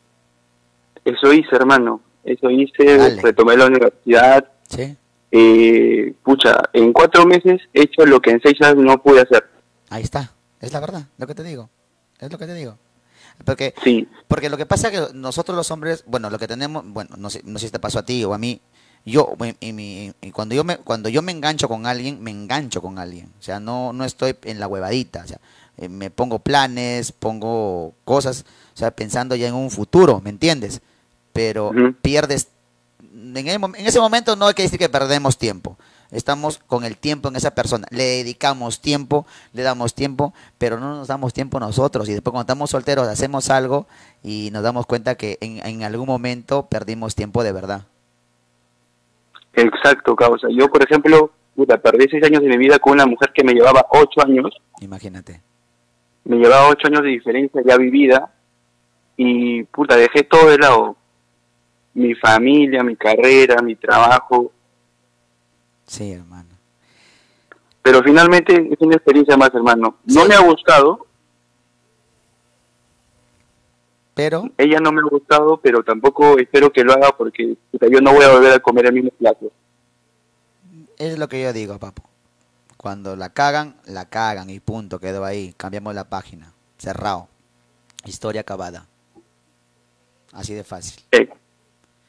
Eso 1.04 1.32
hice, 1.32 1.48
hermano. 1.56 2.00
Eso 2.24 2.50
hice, 2.50 2.98
Dale. 2.98 3.22
retomé 3.22 3.56
la 3.56 3.66
universidad. 3.66 4.46
Sí. 4.68 4.96
Eh, 5.30 6.12
pucha, 6.24 6.58
en 6.72 6.92
cuatro 6.92 7.24
meses 7.24 7.60
he 7.72 7.82
hecho 7.82 8.04
lo 8.04 8.20
que 8.20 8.30
en 8.30 8.40
seis 8.42 8.60
años 8.62 8.84
no 8.84 9.00
pude 9.02 9.20
hacer. 9.22 9.48
Ahí 9.90 10.02
está. 10.02 10.32
Es 10.60 10.72
la 10.72 10.80
verdad, 10.80 11.04
lo 11.18 11.26
que 11.26 11.34
te 11.34 11.44
digo. 11.44 11.70
Es 12.18 12.30
lo 12.32 12.36
que 12.38 12.46
te 12.46 12.54
digo. 12.54 12.76
Porque, 13.44 13.72
Sí. 13.84 14.08
porque 14.26 14.50
lo 14.50 14.56
que 14.56 14.66
pasa 14.66 14.88
es 14.88 14.98
que 14.98 15.14
nosotros 15.14 15.56
los 15.56 15.70
hombres, 15.70 16.02
bueno, 16.06 16.28
lo 16.30 16.38
que 16.40 16.48
tenemos, 16.48 16.82
bueno, 16.86 17.10
no 17.16 17.30
sé, 17.30 17.42
no 17.44 17.58
sé 17.60 17.66
si 17.66 17.72
te 17.72 17.78
pasó 17.78 18.00
a 18.00 18.04
ti 18.04 18.24
o 18.24 18.34
a 18.34 18.38
mí, 18.38 18.60
yo, 19.10 19.34
y, 19.60 19.72
mi- 19.72 20.12
y 20.20 20.30
cuando 20.30 20.54
yo 20.54 20.64
me, 20.64 20.76
cuando 20.78 21.08
yo 21.08 21.22
me 21.22 21.32
engancho 21.32 21.68
con 21.68 21.86
alguien, 21.86 22.22
me 22.22 22.30
engancho 22.30 22.80
con 22.82 22.98
alguien. 22.98 23.30
O 23.38 23.42
sea, 23.42 23.60
no, 23.60 23.92
no 23.92 24.04
estoy 24.04 24.36
en 24.44 24.60
la 24.60 24.66
huevadita. 24.68 25.22
O 25.24 25.26
sea, 25.28 25.38
eh, 25.76 25.88
me 25.88 26.10
pongo 26.10 26.38
planes, 26.40 27.12
pongo 27.12 27.94
cosas, 28.04 28.44
o 28.74 28.76
sea, 28.76 28.90
pensando 28.90 29.34
ya 29.36 29.48
en 29.48 29.54
un 29.54 29.70
futuro, 29.70 30.20
¿me 30.22 30.30
entiendes? 30.30 30.80
Pero 31.32 31.70
pierdes, 32.02 32.48
en, 33.14 33.36
el 33.36 33.46
en 33.48 33.86
ese 33.86 34.00
momento 34.00 34.34
no 34.36 34.46
hay 34.48 34.54
que 34.54 34.62
decir 34.62 34.78
que 34.78 34.88
perdemos 34.88 35.38
tiempo. 35.38 35.78
Estamos 36.10 36.58
con 36.66 36.84
el 36.84 36.96
tiempo 36.96 37.28
en 37.28 37.36
esa 37.36 37.50
persona. 37.54 37.86
Le 37.90 38.02
dedicamos 38.04 38.80
tiempo, 38.80 39.26
le 39.52 39.62
damos 39.62 39.92
tiempo, 39.94 40.32
pero 40.56 40.80
no 40.80 40.96
nos 40.96 41.08
damos 41.08 41.34
tiempo 41.34 41.60
nosotros. 41.60 42.08
Y 42.08 42.12
después 42.12 42.32
cuando 42.32 42.44
estamos 42.50 42.70
solteros 42.70 43.06
hacemos 43.08 43.50
algo 43.50 43.86
y 44.22 44.48
nos 44.52 44.62
damos 44.62 44.86
cuenta 44.86 45.16
que 45.16 45.36
en, 45.42 45.64
en 45.66 45.82
algún 45.82 46.06
momento 46.06 46.66
perdimos 46.66 47.14
tiempo 47.14 47.44
de 47.44 47.52
verdad. 47.52 47.82
Exacto, 49.58 50.14
causa. 50.14 50.48
Yo, 50.50 50.68
por 50.68 50.82
ejemplo, 50.82 51.32
puta, 51.56 51.78
perdí 51.78 52.06
seis 52.08 52.24
años 52.24 52.42
de 52.42 52.48
mi 52.48 52.56
vida 52.56 52.78
con 52.78 52.92
una 52.92 53.06
mujer 53.06 53.32
que 53.34 53.42
me 53.42 53.52
llevaba 53.52 53.84
ocho 53.90 54.20
años. 54.24 54.56
Imagínate. 54.80 55.42
Me 56.24 56.36
llevaba 56.36 56.68
ocho 56.68 56.86
años 56.86 57.02
de 57.02 57.08
diferencia 57.08 57.60
ya 57.66 57.76
vivida. 57.76 58.32
Y, 59.16 59.64
puta, 59.64 59.96
dejé 59.96 60.22
todo 60.22 60.50
de 60.50 60.58
lado. 60.58 60.96
Mi 61.94 62.14
familia, 62.14 62.84
mi 62.84 62.94
carrera, 62.94 63.60
mi 63.62 63.74
trabajo. 63.74 64.52
Sí, 65.84 66.12
hermano. 66.12 66.50
Pero 67.82 68.02
finalmente 68.02 68.68
es 68.70 68.80
una 68.80 68.94
experiencia 68.94 69.36
más, 69.36 69.52
hermano. 69.54 69.96
No 70.04 70.24
me 70.26 70.34
ha 70.34 70.40
gustado. 70.40 71.07
Pero. 74.18 74.50
Ella 74.58 74.80
no 74.80 74.90
me 74.90 74.98
ha 74.98 75.04
gustado, 75.08 75.58
pero 75.58 75.84
tampoco 75.84 76.40
espero 76.40 76.72
que 76.72 76.82
lo 76.82 76.92
haga 76.92 77.16
porque 77.16 77.56
yo 77.72 78.00
no 78.00 78.12
voy 78.12 78.24
a 78.24 78.32
volver 78.32 78.52
a 78.52 78.58
comer 78.58 78.86
el 78.86 78.94
mismo 78.94 79.10
plato. 79.10 79.52
Es 80.96 81.16
lo 81.20 81.28
que 81.28 81.40
yo 81.40 81.52
digo, 81.52 81.78
papo. 81.78 82.02
Cuando 82.76 83.14
la 83.14 83.32
cagan, 83.32 83.76
la 83.86 84.06
cagan 84.06 84.50
y 84.50 84.58
punto, 84.58 84.98
quedó 84.98 85.24
ahí. 85.24 85.54
Cambiamos 85.56 85.94
la 85.94 86.08
página. 86.08 86.52
Cerrado. 86.78 87.28
Historia 88.06 88.40
acabada. 88.40 88.86
Así 90.32 90.52
de 90.52 90.64
fácil. 90.64 91.00
Eh, 91.12 91.28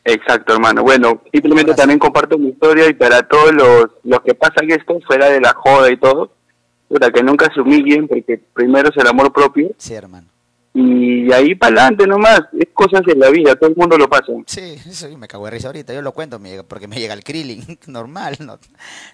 Exacto, 0.04 0.54
hermano. 0.54 0.82
Bueno, 0.82 1.22
simplemente 1.32 1.76
también 1.76 2.00
comparto 2.00 2.40
mi 2.40 2.48
historia 2.50 2.90
y 2.90 2.96
para 2.96 3.22
todos 3.22 3.54
los, 3.54 3.92
los 4.04 4.22
que 4.22 4.34
pasan 4.34 4.72
esto, 4.72 5.00
fuera 5.06 5.30
de 5.30 5.42
la 5.42 5.54
joda 5.54 5.92
y 5.92 5.98
todo, 5.98 6.32
puta, 6.88 7.12
que 7.12 7.22
nunca 7.22 7.54
se 7.54 7.62
humillen 7.62 8.08
porque 8.08 8.42
primero 8.56 8.90
es 8.90 8.98
el 8.98 9.06
amor 9.06 9.32
propio 9.32 9.70
Sí, 9.78 9.94
hermano. 9.94 10.26
Y 10.74 11.34
ahí 11.34 11.56
para 11.56 11.82
adelante 11.82 12.06
nomás, 12.06 12.42
es 12.58 12.68
cosas 12.74 13.02
de 13.06 13.16
la 13.16 13.30
vida, 13.30 13.56
todo 13.56 13.70
el 13.70 13.76
mundo 13.76 13.98
lo 13.98 14.08
pasa. 14.08 14.32
Sí, 14.46 14.76
eso 14.86 15.08
me 15.18 15.28
cago 15.28 15.46
de 15.46 15.52
risa 15.52 15.68
ahorita. 15.68 15.94
Yo 15.94 16.02
lo 16.02 16.14
cuento 16.14 16.40
porque 16.68 16.88
me 16.88 17.00
llega 17.00 17.14
el 17.14 17.24
Krillin. 17.24 17.80
Normal, 17.88 18.38
¿no? 18.40 18.60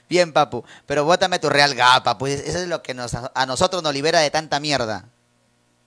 Bien, 0.09 0.33
papu. 0.33 0.63
Pero 0.85 1.05
bótame 1.05 1.39
tu 1.39 1.49
real 1.49 1.73
gapa, 1.73 2.17
pues 2.17 2.45
eso 2.47 2.59
es 2.59 2.67
lo 2.67 2.81
que 2.81 2.93
nos, 2.93 3.15
a 3.15 3.45
nosotros 3.45 3.81
nos 3.81 3.93
libera 3.93 4.19
de 4.19 4.31
tanta 4.31 4.59
mierda. 4.59 5.05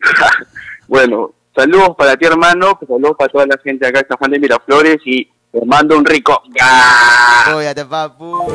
Bueno, 0.88 1.34
saludos 1.54 1.90
para 1.98 2.16
ti, 2.16 2.24
hermano, 2.24 2.78
saludos 2.80 3.14
para 3.18 3.30
toda 3.30 3.44
la 3.44 3.58
gente 3.62 3.86
acá 3.86 4.00
en 4.00 4.08
San 4.08 4.16
Juan 4.16 4.30
de 4.30 4.38
Miraflores 4.38 4.96
y 5.04 5.30
te 5.52 5.66
mando 5.66 5.98
un 5.98 6.04
rico. 6.06 6.42
¡Ga! 6.48 7.52
Cuídate, 7.52 7.84
papu. 7.84 8.48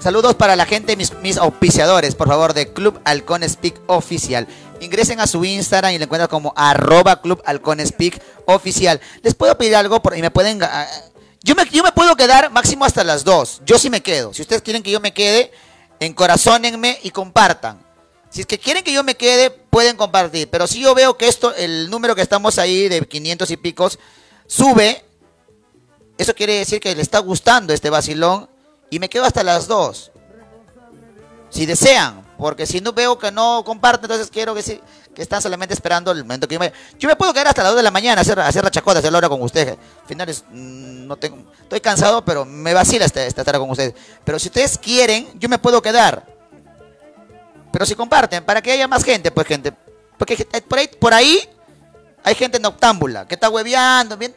Saludos 0.00 0.36
para 0.36 0.54
la 0.54 0.64
gente, 0.64 0.94
mis, 0.94 1.12
mis 1.22 1.36
auspiciadores, 1.38 2.14
por 2.14 2.28
favor, 2.28 2.54
de 2.54 2.72
Club 2.72 3.00
Halcón 3.04 3.46
Speak 3.48 3.80
Oficial. 3.88 4.46
Ingresen 4.80 5.18
a 5.18 5.26
su 5.26 5.44
Instagram 5.44 5.92
y 5.92 5.98
le 5.98 6.04
encuentran 6.04 6.28
como 6.28 6.52
arroba 6.54 7.20
Club 7.20 7.42
Halcón 7.44 7.84
Speak 7.84 8.22
Oficial. 8.46 9.00
Les 9.22 9.34
puedo 9.34 9.58
pedir 9.58 9.74
algo 9.74 10.00
por, 10.00 10.16
y 10.16 10.22
me 10.22 10.30
pueden... 10.30 10.62
ah, 10.62 10.86
yo, 11.42 11.56
me, 11.56 11.68
yo 11.70 11.82
me 11.82 11.90
puedo 11.90 12.14
quedar 12.14 12.50
máximo 12.52 12.84
hasta 12.84 13.02
las 13.02 13.24
2. 13.24 13.62
Yo 13.66 13.76
sí 13.76 13.90
me 13.90 14.00
quedo. 14.00 14.32
Si 14.32 14.42
ustedes 14.42 14.62
quieren 14.62 14.84
que 14.84 14.92
yo 14.92 15.00
me 15.00 15.12
quede, 15.12 15.50
encorazónenme 15.98 17.00
y 17.02 17.10
compartan. 17.10 17.84
Si 18.30 18.42
es 18.42 18.46
que 18.46 18.58
quieren 18.58 18.84
que 18.84 18.92
yo 18.92 19.02
me 19.02 19.16
quede, 19.16 19.50
pueden 19.50 19.96
compartir. 19.96 20.48
Pero 20.48 20.68
si 20.68 20.80
yo 20.80 20.94
veo 20.94 21.16
que 21.16 21.26
esto, 21.26 21.52
el 21.56 21.90
número 21.90 22.14
que 22.14 22.22
estamos 22.22 22.58
ahí 22.58 22.88
de 22.88 23.00
500 23.00 23.50
y 23.50 23.56
picos, 23.56 23.98
sube, 24.46 25.04
eso 26.18 26.34
quiere 26.34 26.54
decir 26.54 26.78
que 26.78 26.94
le 26.94 27.02
está 27.02 27.18
gustando 27.18 27.72
este 27.72 27.90
vacilón 27.90 28.48
y 28.90 28.98
me 28.98 29.08
quedo 29.08 29.24
hasta 29.24 29.42
las 29.42 29.66
2. 29.66 30.12
Si 31.50 31.66
desean, 31.66 32.26
porque 32.36 32.66
si 32.66 32.80
no 32.80 32.92
veo 32.92 33.18
que 33.18 33.32
no 33.32 33.62
comparten, 33.64 34.04
entonces 34.04 34.30
quiero 34.30 34.54
que, 34.54 34.62
sí, 34.62 34.80
que 35.14 35.22
están 35.22 35.42
solamente 35.42 35.74
esperando 35.74 36.12
el 36.12 36.22
momento 36.22 36.46
que 36.46 36.54
yo 36.54 36.60
me... 36.60 36.72
Yo 36.98 37.08
me 37.08 37.16
puedo 37.16 37.32
quedar 37.32 37.48
hasta 37.48 37.62
las 37.62 37.72
2 37.72 37.78
de 37.78 37.82
la 37.82 37.90
mañana, 37.90 38.20
hacer, 38.20 38.38
hacer 38.38 38.62
la 38.62 38.70
chacota, 38.70 39.00
hacer 39.00 39.10
la 39.10 39.18
hora 39.18 39.28
con 39.28 39.42
ustedes. 39.42 39.76
Al 40.02 40.06
final 40.06 40.28
es, 40.28 40.44
mm, 40.48 41.06
no 41.06 41.16
tengo, 41.16 41.50
estoy 41.60 41.80
cansado, 41.80 42.24
pero 42.24 42.44
me 42.44 42.74
vacila 42.74 43.04
esta, 43.04 43.24
esta 43.24 43.44
tarde 43.44 43.58
con 43.58 43.70
ustedes. 43.70 43.94
Pero 44.24 44.38
si 44.38 44.48
ustedes 44.48 44.78
quieren, 44.78 45.28
yo 45.38 45.48
me 45.48 45.58
puedo 45.58 45.82
quedar. 45.82 46.24
Pero 47.72 47.86
si 47.86 47.94
comparten, 47.94 48.44
para 48.44 48.62
que 48.62 48.70
haya 48.72 48.86
más 48.86 49.04
gente, 49.04 49.30
pues 49.30 49.46
gente. 49.46 49.72
Porque 50.16 50.46
por 50.68 50.78
ahí, 50.78 50.88
por 50.88 51.14
ahí 51.14 51.48
hay 52.24 52.34
gente 52.34 52.58
noctámbula 52.58 53.26
que 53.26 53.34
está 53.34 53.48
hueveando, 53.48 54.16
bien, 54.16 54.34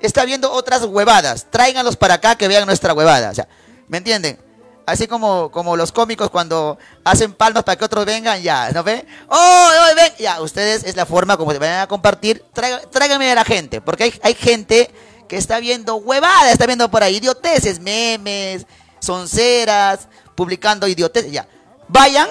está 0.00 0.24
viendo 0.24 0.50
otras 0.52 0.84
huevadas. 0.84 1.46
Tráiganlos 1.50 1.96
para 1.96 2.14
acá 2.14 2.36
que 2.36 2.48
vean 2.48 2.66
nuestra 2.66 2.92
huevada. 2.92 3.30
O 3.30 3.34
sea, 3.34 3.48
¿me 3.92 3.98
entienden? 3.98 4.38
Así 4.86 5.06
como, 5.06 5.50
como 5.50 5.76
los 5.76 5.92
cómicos 5.92 6.30
cuando 6.30 6.78
hacen 7.04 7.34
palmas 7.34 7.62
para 7.62 7.76
que 7.76 7.84
otros 7.84 8.06
vengan, 8.06 8.40
ya, 8.42 8.70
¿no 8.72 8.82
ven? 8.82 9.06
¡Oh, 9.28 9.36
oh, 9.36 9.94
ven! 9.94 10.12
Ya, 10.18 10.40
ustedes 10.40 10.82
es 10.84 10.96
la 10.96 11.04
forma 11.04 11.36
como 11.36 11.52
se 11.52 11.58
vayan 11.58 11.80
a 11.80 11.86
compartir. 11.86 12.42
A 12.56 13.34
la 13.34 13.44
gente, 13.44 13.82
porque 13.82 14.04
hay, 14.04 14.20
hay 14.22 14.34
gente 14.34 14.90
que 15.28 15.36
está 15.36 15.60
viendo 15.60 15.96
huevadas, 15.96 16.52
está 16.52 16.64
viendo 16.64 16.90
por 16.90 17.02
ahí 17.02 17.16
idioteces, 17.16 17.80
memes, 17.80 18.66
sonceras, 18.98 20.08
publicando 20.34 20.88
idioteces, 20.88 21.30
ya. 21.30 21.46
Vayan 21.88 22.28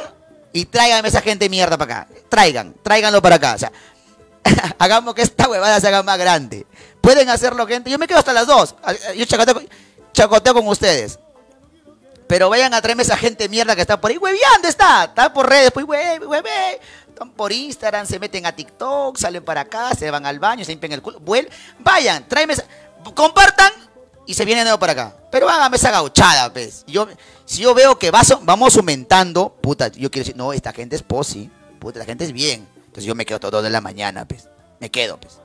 y 0.51 0.65
tráiganme 0.65 1.09
esa 1.09 1.21
gente 1.21 1.47
mierda 1.47 1.77
para 1.77 2.01
acá. 2.01 2.13
Traigan, 2.27 2.73
tráiganlo 2.81 3.21
para 3.21 3.35
acá. 3.35 3.53
O 3.53 3.59
sea, 3.59 3.71
hagamos 4.79 5.13
que 5.13 5.21
esta 5.21 5.47
huevada 5.47 5.79
se 5.79 5.87
haga 5.87 6.01
más 6.01 6.17
grande. 6.17 6.65
Pueden 7.01 7.29
hacerlo, 7.29 7.67
gente. 7.67 7.91
Yo 7.91 7.99
me 7.99 8.07
quedo 8.07 8.17
hasta 8.17 8.33
las 8.33 8.47
dos. 8.47 8.75
Yo 9.15 9.25
chacoteo, 9.25 9.61
chacoteo 10.11 10.55
con 10.55 10.67
ustedes. 10.67 11.19
Pero 12.31 12.49
vayan 12.49 12.73
a 12.73 12.81
traerme 12.81 13.03
esa 13.03 13.17
gente 13.17 13.49
mierda 13.49 13.75
que 13.75 13.81
está 13.81 13.99
por 13.99 14.09
ahí. 14.09 14.17
Hueveando 14.17 14.65
está. 14.65 15.03
Está 15.03 15.33
por 15.33 15.49
redes. 15.49 15.69
Pues 15.69 15.85
hueve, 15.85 16.25
hueve. 16.25 16.79
Están 17.09 17.29
por 17.31 17.51
Instagram, 17.51 18.05
se 18.07 18.19
meten 18.19 18.45
a 18.45 18.55
TikTok, 18.55 19.17
salen 19.17 19.43
para 19.43 19.59
acá, 19.61 19.93
se 19.95 20.09
van 20.09 20.25
al 20.25 20.39
baño, 20.39 20.63
se 20.63 20.71
limpian 20.71 20.93
el 20.93 21.01
culo. 21.01 21.19
Vuel- 21.19 21.49
vayan, 21.79 22.25
tráeme 22.29 22.53
esa- 22.53 22.63
Compartan 23.13 23.73
y 24.25 24.33
se 24.33 24.45
viene 24.45 24.61
de 24.61 24.63
nuevo 24.63 24.79
para 24.79 24.93
acá. 24.93 25.13
Pero 25.29 25.49
hágame 25.49 25.75
esa 25.75 25.91
gauchada, 25.91 26.53
pues. 26.53 26.85
Yo, 26.87 27.05
si 27.43 27.63
yo 27.63 27.73
veo 27.73 27.99
que 27.99 28.11
vamos 28.11 28.77
aumentando, 28.77 29.53
puta, 29.61 29.89
yo 29.89 30.09
quiero 30.09 30.23
decir, 30.23 30.37
no, 30.37 30.53
esta 30.53 30.71
gente 30.71 30.95
es 30.95 31.03
posi, 31.03 31.51
puta, 31.79 31.99
la 31.99 32.05
gente 32.05 32.23
es 32.23 32.31
bien. 32.31 32.65
Entonces 32.77 33.03
yo 33.03 33.13
me 33.13 33.25
quedo 33.25 33.41
todo 33.41 33.61
de 33.61 33.69
la 33.69 33.81
mañana, 33.81 34.25
pues. 34.25 34.47
Me 34.79 34.89
quedo, 34.89 35.19
pues. 35.19 35.37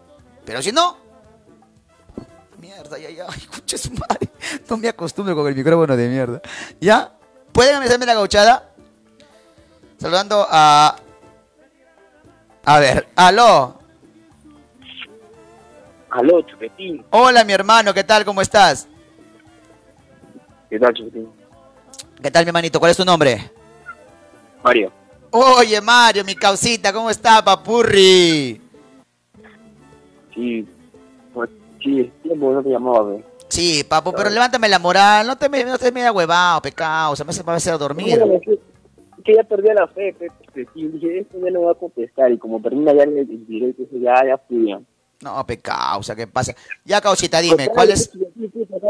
Pero 0.44 0.62
si 0.62 0.70
no, 0.70 0.98
mierda, 2.76 2.98
ya, 2.98 3.10
ya, 3.10 3.26
ay, 3.28 3.38
escucha 3.38 3.78
su 3.78 3.90
madre. 3.92 4.28
No 4.68 4.76
me 4.76 4.88
acostumbro 4.88 5.34
con 5.34 5.48
el 5.48 5.54
micrófono 5.54 5.96
de 5.96 6.08
mierda. 6.08 6.40
¿Ya? 6.80 7.12
¿Pueden 7.52 7.82
hacerme 7.82 8.06
la 8.06 8.14
gauchada? 8.14 8.70
Saludando 9.98 10.46
a... 10.48 10.96
A 12.64 12.80
ver, 12.80 13.06
aló. 13.16 13.78
Aló, 16.10 16.42
Chupetín. 16.42 17.04
Hola, 17.10 17.44
mi 17.44 17.52
hermano, 17.52 17.94
¿qué 17.94 18.04
tal? 18.04 18.24
¿Cómo 18.24 18.40
estás? 18.40 18.86
¿Qué 20.68 20.78
tal, 20.78 20.92
Chupetín? 20.94 21.28
¿Qué 22.22 22.30
tal, 22.30 22.44
mi 22.44 22.48
hermanito? 22.48 22.78
¿Cuál 22.78 22.90
es 22.90 22.96
tu 22.96 23.04
nombre? 23.04 23.50
Mario. 24.62 24.92
Oye, 25.30 25.80
Mario, 25.80 26.24
mi 26.24 26.34
causita, 26.34 26.92
¿cómo 26.92 27.10
está, 27.10 27.44
papurri? 27.44 28.60
Sí, 30.34 30.66
sí, 31.82 32.12
tiempo 32.22 32.52
no 32.52 32.62
te 32.62 32.70
llamaba, 32.70 33.02
güey. 33.02 33.24
Sí, 33.48 33.84
papu, 33.88 34.12
pero 34.12 34.28
levántame 34.28 34.68
la 34.68 34.78
moral, 34.78 35.26
no 35.26 35.36
te 35.36 35.48
me, 35.48 35.64
no 35.64 35.78
te 35.78 35.92
me 35.92 36.10
huevado, 36.10 36.60
pecado, 36.62 37.12
o 37.12 37.16
sea, 37.16 37.24
me 37.24 37.30
hace, 37.30 37.44
me 37.44 37.52
hace 37.52 37.70
a 37.70 37.78
dormir. 37.78 38.18
No, 38.18 38.40
que, 39.24 39.34
ya 39.34 39.44
perdí 39.44 39.68
la 39.74 39.86
fe, 39.88 40.14
pe, 40.18 40.28
Chupetín. 40.44 40.92
Dije, 40.92 41.18
esto 41.20 41.38
ya 41.42 41.50
no 41.50 41.62
va 41.62 41.72
a 41.72 41.74
contestar. 41.74 42.30
Y 42.32 42.38
como 42.38 42.60
termina 42.60 42.92
ya 42.92 43.04
el 43.04 43.18
el 43.18 43.46
directo, 43.46 43.84
ya, 43.92 44.14
ya 44.26 44.38
fui. 44.38 44.68
ya. 44.68 44.80
No, 45.22 45.46
pecado, 45.46 46.00
o 46.00 46.02
sea, 46.02 46.14
¿qué 46.14 46.26
pasa? 46.26 46.54
Ya, 46.84 47.00
causita, 47.00 47.40
dime, 47.40 47.68
¿cuál 47.68 47.90
es? 47.90 48.10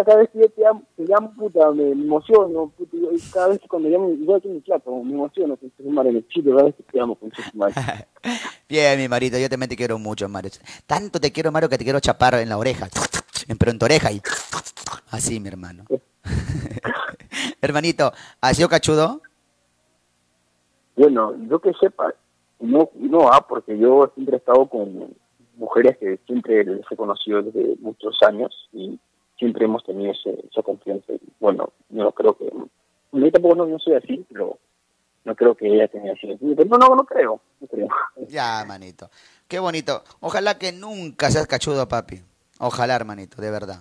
Cada 0.05 0.17
vez 0.17 0.29
que 0.31 0.41
yo 0.41 0.49
te 0.51 0.61
llamo, 0.61 0.83
te 0.97 1.05
llamo, 1.05 1.33
puta, 1.35 1.71
me 1.71 1.91
emociono, 1.93 2.69
puta, 2.77 2.97
yo- 2.97 3.11
cada 3.33 3.49
vez 3.49 3.61
que 3.61 3.69
cuando 3.69 3.89
llamo, 3.89 4.11
igual 4.11 4.43
que 4.43 4.49
mi 4.49 4.61
flaco, 4.61 5.05
me 5.05 5.13
emociono, 5.15 5.57
con 5.57 5.73
su 5.77 5.89
madre, 5.91 6.11
me 6.13 6.27
chido 6.27 6.53
cada 6.57 6.65
vez 6.67 6.75
que 6.75 6.83
te 6.83 6.99
llamo 6.99 7.15
con 7.15 7.31
su 7.33 7.43
madre. 7.57 7.75
Bien, 8.69 8.99
mi 8.99 9.07
marito, 9.09 9.39
yo 9.39 9.49
también 9.49 9.69
te 9.69 9.77
quiero 9.77 9.99
mucho, 9.99 10.29
Mario. 10.29 10.51
Tanto 10.87 11.21
te 11.21 11.31
quiero, 11.31 11.53
Mario, 11.53 11.69
que 11.69 11.79
te 11.79 11.85
quiero 11.85 12.01
chapar 12.01 12.35
en 12.35 12.49
la 12.49 12.59
oreja, 12.59 12.89
en, 13.47 13.57
pero 13.57 13.71
en 13.71 13.79
tu 13.79 13.85
oreja 13.85 14.11
y 14.11 14.21
así, 15.11 15.39
mi 15.39 15.49
hermano. 15.49 15.85
Hermanito, 17.61 18.13
¿has 18.41 18.57
sido 18.57 18.69
cachudo? 18.69 19.23
Bueno, 20.97 21.35
yo 21.49 21.61
que 21.61 21.73
sepa, 21.81 22.13
no, 22.59 22.91
no, 22.95 23.29
ah, 23.31 23.47
porque 23.47 23.79
yo 23.79 24.11
siempre 24.15 24.37
he 24.37 24.39
estado 24.39 24.67
con 24.69 25.15
mujeres 25.57 25.97
que 25.99 26.19
siempre 26.27 26.65
les 26.65 26.85
he 26.91 26.97
conocido 26.97 27.43
desde 27.43 27.77
muchos 27.81 28.17
años 28.23 28.69
y 28.73 28.99
siempre 29.39 29.65
hemos 29.65 29.85
tenido 29.85 30.13
ese, 30.13 30.45
esa 30.51 30.63
confianza. 30.63 31.13
Y, 31.13 31.21
bueno, 31.41 31.73
no 31.91 32.13
creo 32.13 32.37
que, 32.37 32.51
yo 33.13 33.33
tampoco 33.33 33.55
no, 33.57 33.67
no 33.67 33.79
soy 33.79 33.95
así, 33.95 34.25
pero 34.29 34.59
no 35.25 35.35
creo 35.35 35.55
que 35.55 35.67
ella 35.67 35.89
tenga 35.89 36.13
así. 36.13 36.29
Pero 36.41 36.65
no, 36.65 36.79
no, 36.79 36.95
no 36.97 37.05
creo, 37.05 37.41
no 37.61 37.67
creo. 37.67 37.89
Ya, 38.29 38.65
manito. 38.67 39.11
Qué 39.49 39.59
bonito. 39.59 40.03
Ojalá 40.21 40.59
que 40.59 40.73
nunca 40.73 41.31
seas 41.31 41.47
cachudo, 41.47 41.89
papi. 41.89 42.23
Ojalá, 42.59 42.95
hermanito, 42.97 43.41
de 43.43 43.51
verdad. 43.51 43.81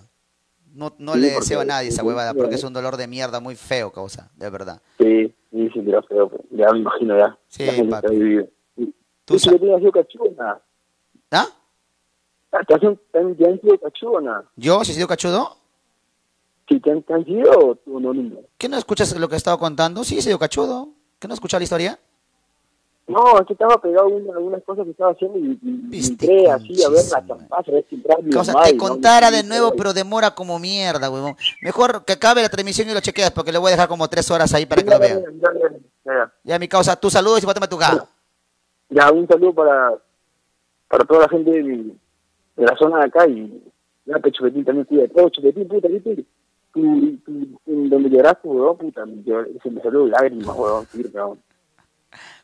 No, 0.74 0.94
no 0.98 1.14
Sí, 1.14 1.20
le 1.20 1.28
deseo 1.30 1.60
a 1.60 1.64
nadie 1.64 1.88
esa 1.88 2.04
huevada, 2.04 2.32
sí, 2.32 2.36
porque 2.38 2.56
es 2.56 2.64
un 2.64 2.74
dolor 2.74 2.98
de 2.98 3.06
mierda 3.06 3.40
muy 3.40 3.54
feo, 3.56 3.92
causa, 3.92 4.30
de 4.36 4.50
verdad. 4.50 4.82
Sí, 4.98 5.34
sí, 5.50 5.70
sí, 5.72 5.80
pero 5.82 6.02
feo, 6.02 6.30
ya 6.50 6.70
me 6.72 6.80
imagino 6.80 7.16
ya. 7.16 7.38
Sí, 7.48 7.64
la 7.64 8.02
papi. 8.02 8.14
vivido. 8.14 8.46
Y- 8.76 8.94
¿Tú 9.24 9.38
sí 9.38 9.48
que 9.50 9.58
te 9.58 9.72
has 9.72 9.78
sido 9.80 9.92
cachona? 9.92 10.60
¿Ah? 11.30 11.48
¿Te 12.66 12.74
han, 13.46 13.60
sido 13.60 13.78
cachona? 13.80 14.44
¿Yo, 14.56 14.84
si 14.84 14.92
he 14.92 14.94
sido 14.94 15.08
cachudo? 15.08 15.56
¿Sí 16.68 16.80
te 16.80 16.90
han, 16.90 17.02
te 17.02 17.14
han 17.14 17.24
sido 17.24 17.52
o 17.86 18.00
no, 18.00 18.12
no? 18.12 18.38
¿Qué 18.58 18.68
no 18.68 18.76
escuchas 18.76 19.16
lo 19.16 19.28
que 19.28 19.34
he 19.34 19.38
estado 19.38 19.58
contando? 19.58 20.04
Sí, 20.04 20.18
he 20.18 20.22
sido 20.22 20.38
cachudo. 20.38 20.88
¿Qué 21.18 21.28
no 21.28 21.34
escuchas 21.34 21.60
la 21.60 21.64
historia? 21.64 21.98
No, 23.08 23.38
es 23.38 23.46
que 23.46 23.52
estaba 23.52 23.80
pegado 23.80 24.08
a 24.08 24.10
una- 24.10 24.32
algunas 24.32 24.64
cosas 24.64 24.84
que 24.84 24.90
estaba 24.90 25.12
haciendo 25.12 25.38
y, 25.38 25.56
y- 25.92 26.06
entré 26.08 26.50
así 26.50 26.82
a 26.82 26.88
ver 26.88 27.04
la 27.12 27.24
champaza, 27.24 27.70
a 27.70 27.74
ver 27.74 27.86
si 27.88 27.96
mi 27.96 28.02
te 28.02 28.76
contara 28.76 29.30
no, 29.30 29.36
de 29.36 29.42
nuevo, 29.44 29.72
pero 29.76 29.92
demora 29.94 30.32
como 30.34 30.58
mierda, 30.58 31.08
huevón. 31.08 31.36
Mejor 31.62 32.04
que 32.04 32.14
acabe 32.14 32.42
la 32.42 32.48
transmisión 32.48 32.90
y 32.90 32.94
lo 32.94 33.00
chequeas, 33.00 33.30
porque 33.30 33.52
le 33.52 33.58
voy 33.58 33.68
a 33.68 33.72
dejar 33.72 33.88
como 33.88 34.08
tres 34.08 34.28
horas 34.32 34.52
ahí 34.54 34.66
para 34.66 34.82
que 34.82 34.90
lo 34.90 34.98
vean. 34.98 35.22
Ya, 35.40 35.48
ya, 35.54 35.78
ya. 36.04 36.32
Ya, 36.42 36.58
mi 36.58 36.66
causa, 36.66 36.96
tu 36.96 37.08
saludos 37.08 37.40
y 37.44 37.46
bótame 37.46 37.68
tu 37.68 37.76
ga. 37.78 38.04
Ya, 38.88 39.12
un 39.12 39.28
saludo 39.28 39.54
para, 39.54 39.94
para 40.88 41.04
toda 41.04 41.20
la 41.20 41.28
gente 41.28 41.48
de, 41.52 41.62
mi- 41.62 41.96
de 42.56 42.64
la 42.64 42.76
zona 42.76 42.98
de 43.00 43.04
acá 43.06 43.26
y 43.26 43.62
ya, 44.04 44.18
pe, 44.18 44.30
Chupetín 44.32 44.64
también 44.64 44.84
cuida. 44.86 45.04
Oh, 45.14 45.28
Chupetín, 45.28 45.66
puta, 45.68 45.88
¿viste? 45.88 46.24
Tú, 46.72 47.16
tú, 47.24 47.58
donde 47.66 48.10
lloraste, 48.10 48.46
huevón, 48.48 48.76
puta, 48.78 49.02
yo, 49.24 49.42
se 49.62 49.70
me 49.70 49.80
salió 49.82 50.06
lágrimas, 50.06 50.54
sí, 50.92 51.02
huevón. 51.12 51.40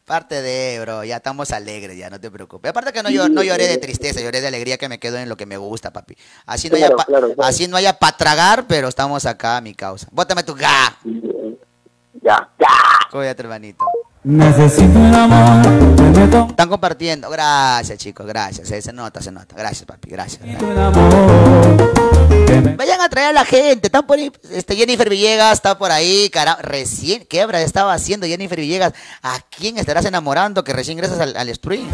Parte 0.05 0.43
de, 0.43 0.81
bro, 0.81 1.05
ya 1.05 1.17
estamos 1.19 1.53
alegres, 1.53 1.97
ya 1.97 2.11
no 2.11 2.19
te 2.21 2.29
preocupes. 2.31 2.71
Aparte 2.71 2.93
que 2.93 3.03
no, 3.05 3.09
llor- 3.09 3.31
no 3.31 3.43
lloré 3.45 3.69
de 3.69 3.79
tristeza, 3.79 4.21
lloré 4.21 4.41
de 4.41 4.49
alegría 4.49 4.77
que 4.77 4.89
me 4.89 4.99
quedo 4.99 5.17
en 5.17 5.29
lo 5.29 5.37
que 5.37 5.47
me 5.47 5.57
gusta, 5.57 5.93
papi. 5.93 6.17
Así 6.45 6.69
no, 6.69 6.77
haya, 6.77 6.89
Claro, 6.91 7.05
claro. 7.07 7.35
así 7.39 7.69
no 7.69 7.77
haya 7.77 7.97
para 7.99 8.17
tragar, 8.17 8.67
pero 8.67 8.89
estamos 8.89 9.25
acá, 9.27 9.61
mi 9.61 9.75
causa. 9.75 10.09
Bótame 10.11 10.43
tu 10.43 10.55
ga. 10.55 10.97
Ya, 12.21 12.49
ya. 12.59 12.69
Cuídate, 13.13 13.43
hermanito. 13.43 13.85
Necesito 14.24 14.99
un 15.01 15.12
amor, 15.12 16.49
Están 16.51 16.69
compartiendo. 16.69 17.28
Gracias, 17.28 17.99
chicos, 17.99 18.24
gracias. 18.24 18.69
Se, 18.69 18.81
se 18.81 18.93
nota, 18.93 19.20
se 19.20 19.32
nota. 19.32 19.57
Gracias, 19.57 19.85
papi, 19.85 20.11
gracias. 20.11 20.40
Vayan 22.77 23.01
a 23.01 23.09
traer 23.09 23.31
a 23.31 23.32
la 23.32 23.44
gente. 23.44 23.89
Están 23.89 24.07
por 24.07 24.19
ahí. 24.19 24.31
Este, 24.53 24.77
Jennifer 24.77 25.11
Villegas 25.11 25.55
está 25.55 25.77
por 25.77 25.90
ahí. 25.90 26.31
Cara, 26.31 26.57
recién, 26.62 27.27
¿qué 27.28 27.43
habrá 27.43 27.61
estado 27.62 27.90
haciendo 27.90 28.28
Jennifer 28.28 28.61
Villegas? 28.61 28.93
¿A 29.23 29.40
quién 29.51 29.77
estarás 29.78 30.05
enamorando 30.05 30.62
que 30.62 30.73
recién 30.73 30.99
ingresas 30.99 31.19
al, 31.19 31.36
al 31.36 31.53
stream? 31.53 31.89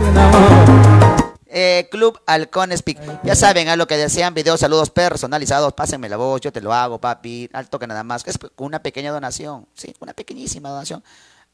Eh, 1.46 1.88
Club 1.90 2.20
Halcón 2.26 2.76
Speak. 2.76 2.98
Ya 3.24 3.34
saben, 3.36 3.68
a 3.68 3.76
lo 3.76 3.86
que 3.86 3.96
desean, 3.96 4.34
videos, 4.34 4.60
saludos 4.60 4.90
personalizados, 4.90 5.72
pásenme 5.72 6.10
la 6.10 6.18
voz, 6.18 6.42
yo 6.42 6.52
te 6.52 6.60
lo 6.60 6.74
hago, 6.74 7.00
papi. 7.00 7.48
Al 7.54 7.70
toque 7.70 7.86
nada 7.86 8.04
más. 8.04 8.26
Es 8.26 8.38
una 8.58 8.82
pequeña 8.82 9.12
donación. 9.12 9.66
Sí, 9.74 9.94
una 10.00 10.12
pequeñísima 10.12 10.68
donación. 10.68 11.02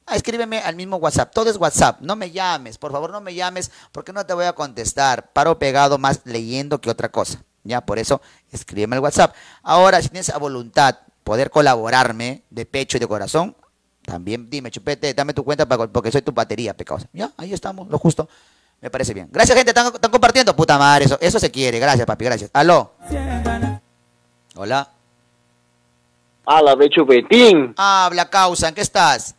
Ah, 0.07 0.17
escríbeme 0.17 0.59
al 0.61 0.77
mismo 0.77 0.97
WhatsApp. 0.97 1.33
Todo 1.33 1.49
es 1.51 1.57
WhatsApp. 1.57 2.01
No 2.01 2.15
me 2.15 2.31
llames. 2.31 2.77
Por 2.77 2.93
favor, 2.93 3.11
no 3.11 3.21
me 3.21 3.35
llames 3.35 3.71
porque 3.91 4.13
no 4.13 4.25
te 4.27 4.35
voy 4.35 4.45
a 4.45 4.53
contestar. 4.53 5.33
Paro 5.33 5.59
pegado 5.59 5.97
más 5.99 6.21
leyendo 6.25 6.81
que 6.81 6.91
otra 6.91 7.11
cosa. 7.11 7.43
Ya, 7.63 7.81
por 7.81 7.99
eso, 7.99 8.21
escríbeme 8.53 8.97
al 8.97 9.03
WhatsApp. 9.03 9.35
Ahora, 9.63 10.03
si 10.03 10.11
tienes 10.11 10.29
a 10.29 10.39
voluntad 10.39 10.99
poder 11.25 11.51
colaborarme 11.51 12.43
de 12.51 12.67
pecho 12.67 12.99
y 12.99 13.01
de 13.01 13.09
corazón, 13.09 13.57
también 14.05 14.51
dime, 14.51 14.71
chupete, 14.71 15.15
dame 15.15 15.33
tu 15.33 15.43
cuenta 15.43 15.67
para, 15.67 15.87
porque 15.87 16.13
soy 16.13 16.21
tu 16.21 16.33
batería, 16.33 16.77
pecados. 16.77 17.07
Ya, 17.15 17.33
ahí 17.39 17.55
estamos, 17.55 17.89
lo 17.89 17.99
justo. 17.99 18.29
Me 18.83 18.91
parece 18.91 19.15
bien. 19.15 19.29
Gracias, 19.33 19.57
gente. 19.57 19.71
Están, 19.71 19.87
están 19.95 20.11
compartiendo. 20.11 20.55
Puta 20.55 20.77
madre, 20.77 21.07
eso, 21.07 21.17
eso 21.19 21.41
se 21.41 21.51
quiere. 21.51 21.79
Gracias, 21.79 22.07
papi, 22.07 22.27
gracias. 22.27 22.51
Aló. 22.53 22.93
Hola. 24.57 24.91
Habla, 26.45 26.75
ve 26.75 26.91
Chupetín. 26.91 27.73
Habla, 27.79 28.29
causa. 28.29 28.69
¿En 28.69 28.75
qué 28.75 28.83
estás? 28.83 29.35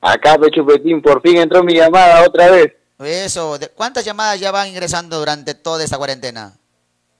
Acá, 0.00 0.36
ve 0.38 0.50
Chupetín, 0.50 1.02
por 1.02 1.20
fin 1.22 1.36
entró 1.38 1.62
mi 1.62 1.74
llamada 1.74 2.24
otra 2.26 2.50
vez. 2.50 2.72
Eso. 2.98 3.58
¿de- 3.58 3.68
¿Cuántas 3.68 4.04
llamadas 4.04 4.40
ya 4.40 4.50
van 4.50 4.68
ingresando 4.68 5.18
durante 5.18 5.54
toda 5.54 5.84
esta 5.84 5.98
cuarentena? 5.98 6.56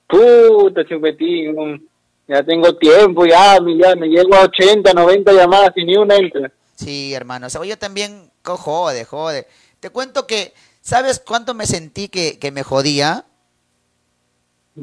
Puta, 0.06 0.84
Chupetín, 0.86 1.88
ya 2.26 2.42
tengo 2.42 2.76
tiempo, 2.76 3.24
ya, 3.26 3.58
ya 3.78 3.94
me 3.96 4.08
llego 4.08 4.34
a 4.34 4.42
80, 4.44 4.92
90 4.92 5.32
llamadas 5.32 5.72
y 5.76 5.84
ni 5.84 5.96
una 5.96 6.16
entra. 6.16 6.50
Sí, 6.76 7.12
hermano. 7.14 7.46
O 7.46 7.50
sea, 7.50 7.62
yo 7.64 7.78
también, 7.78 8.30
jode, 8.42 9.04
jode. 9.04 9.46
Te 9.80 9.90
cuento 9.90 10.26
que, 10.26 10.54
¿sabes 10.80 11.20
cuánto 11.24 11.54
me 11.54 11.66
sentí 11.66 12.08
que, 12.08 12.38
que 12.38 12.50
me 12.50 12.62
jodía? 12.62 13.24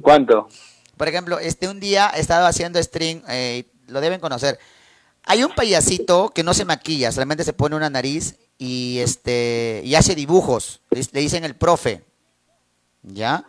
¿Cuánto? 0.02 0.48
Por 0.98 1.08
ejemplo, 1.08 1.40
este 1.40 1.68
un 1.68 1.80
día 1.80 2.12
he 2.16 2.20
estado 2.20 2.46
haciendo 2.46 2.82
stream, 2.82 3.22
eh, 3.30 3.66
lo 3.88 4.02
deben 4.02 4.20
conocer. 4.20 4.60
Hay 5.28 5.44
un 5.44 5.54
payasito 5.54 6.30
que 6.30 6.42
no 6.44 6.54
se 6.54 6.66
maquilla, 6.66 7.12
solamente 7.12 7.44
se 7.44 7.54
pone 7.54 7.76
una 7.76 7.90
nariz 7.90 8.36
y 8.58 9.00
este 9.00 9.82
y 9.84 9.94
hace 9.96 10.16
dibujos. 10.16 10.82
Le, 10.90 11.02
dicen 11.22 11.44
el 11.44 11.56
profe. 11.56 12.04
¿Ya? 13.04 13.46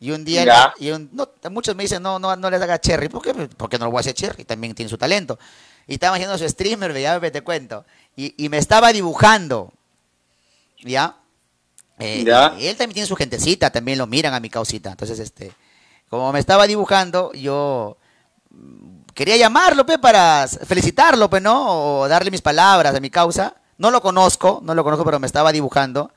Y 0.00 0.10
un 0.12 0.24
día 0.24 0.44
Ya. 0.44 0.74
y 0.78 0.90
un- 0.90 1.10
no, 1.12 1.28
muchos 1.50 1.74
me 1.74 1.82
dicen, 1.82 2.02
"No, 2.02 2.18
no 2.18 2.36
no 2.36 2.48
les 2.50 2.60
haga 2.62 2.80
Cherry." 2.80 3.08
¿Por 3.08 3.22
qué? 3.22 3.34
Porque 3.34 3.78
no 3.78 3.86
lo 3.86 3.90
voy 3.90 3.98
a 3.98 4.00
hacer 4.00 4.14
Cherry, 4.14 4.44
también 4.44 4.74
tiene 4.74 4.88
su 4.88 4.98
talento. 4.98 5.38
Y 5.86 5.94
estaba 5.94 6.16
haciendo 6.16 6.36
su 6.38 6.48
streamer, 6.48 6.96
ya 6.98 7.20
te 7.20 7.42
cuento. 7.42 7.84
Y, 8.16 8.34
y 8.44 8.48
me 8.48 8.58
estaba 8.58 8.92
dibujando. 8.92 9.72
¿Ya? 10.84 11.16
Eh, 11.98 12.24
Ya. 12.24 12.54
y 12.58 12.66
él 12.66 12.76
también 12.76 12.94
tiene 12.94 13.06
su 13.06 13.16
gentecita, 13.16 13.70
también 13.70 13.98
lo 13.98 14.06
miran 14.06 14.34
a 14.34 14.40
mi 14.40 14.50
causita. 14.50 14.90
Entonces, 14.90 15.18
este, 15.18 15.52
como 16.08 16.32
me 16.32 16.38
estaba 16.40 16.66
dibujando, 16.66 17.32
yo 17.32 17.96
quería 19.16 19.36
llamarlo, 19.38 19.86
pe, 19.86 19.98
para 19.98 20.46
felicitarlo, 20.46 21.28
pe, 21.28 21.40
¿no? 21.40 22.02
O 22.02 22.06
darle 22.06 22.30
mis 22.30 22.42
palabras 22.42 22.94
a 22.94 23.00
mi 23.00 23.10
causa. 23.10 23.54
No 23.78 23.90
lo 23.90 24.00
conozco, 24.00 24.60
no 24.62 24.74
lo 24.74 24.84
conozco, 24.84 25.04
pero 25.04 25.18
me 25.18 25.26
estaba 25.26 25.50
dibujando. 25.52 26.12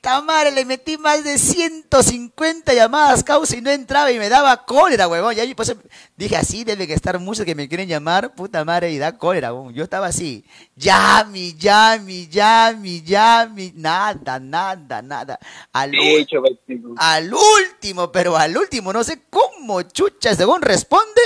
Puta 0.00 0.22
madre, 0.22 0.52
le 0.52 0.64
metí 0.64 0.96
más 0.96 1.24
de 1.24 1.38
150 1.38 2.72
llamadas, 2.72 3.24
causa, 3.24 3.56
y 3.56 3.60
no 3.60 3.68
entraba 3.68 4.12
y 4.12 4.18
me 4.20 4.28
daba 4.28 4.64
cólera, 4.64 5.08
huevón. 5.08 5.36
Y 5.36 5.40
ahí 5.40 5.54
pues 5.54 5.74
dije, 6.16 6.36
así 6.36 6.62
deben 6.62 6.86
que 6.86 6.94
estar 6.94 7.18
muchos 7.18 7.44
que 7.44 7.56
me 7.56 7.68
quieren 7.68 7.88
llamar, 7.88 8.32
puta 8.36 8.64
madre, 8.64 8.92
y 8.92 8.98
da 8.98 9.18
cólera, 9.18 9.52
huevón. 9.52 9.74
Yo 9.74 9.82
estaba 9.82 10.06
así, 10.06 10.44
llami, 10.76 11.54
llami, 11.54 12.28
llami, 12.28 13.02
llami, 13.02 13.72
nada, 13.74 14.38
nada, 14.38 15.02
nada. 15.02 15.36
Al, 15.72 15.90
Chupetito. 16.26 16.94
al 16.96 17.34
último, 17.34 18.12
pero 18.12 18.36
al 18.36 18.56
último, 18.56 18.92
no 18.92 19.02
sé 19.02 19.22
cómo 19.28 19.82
chucha, 19.82 20.32
según 20.36 20.62
responde, 20.62 21.22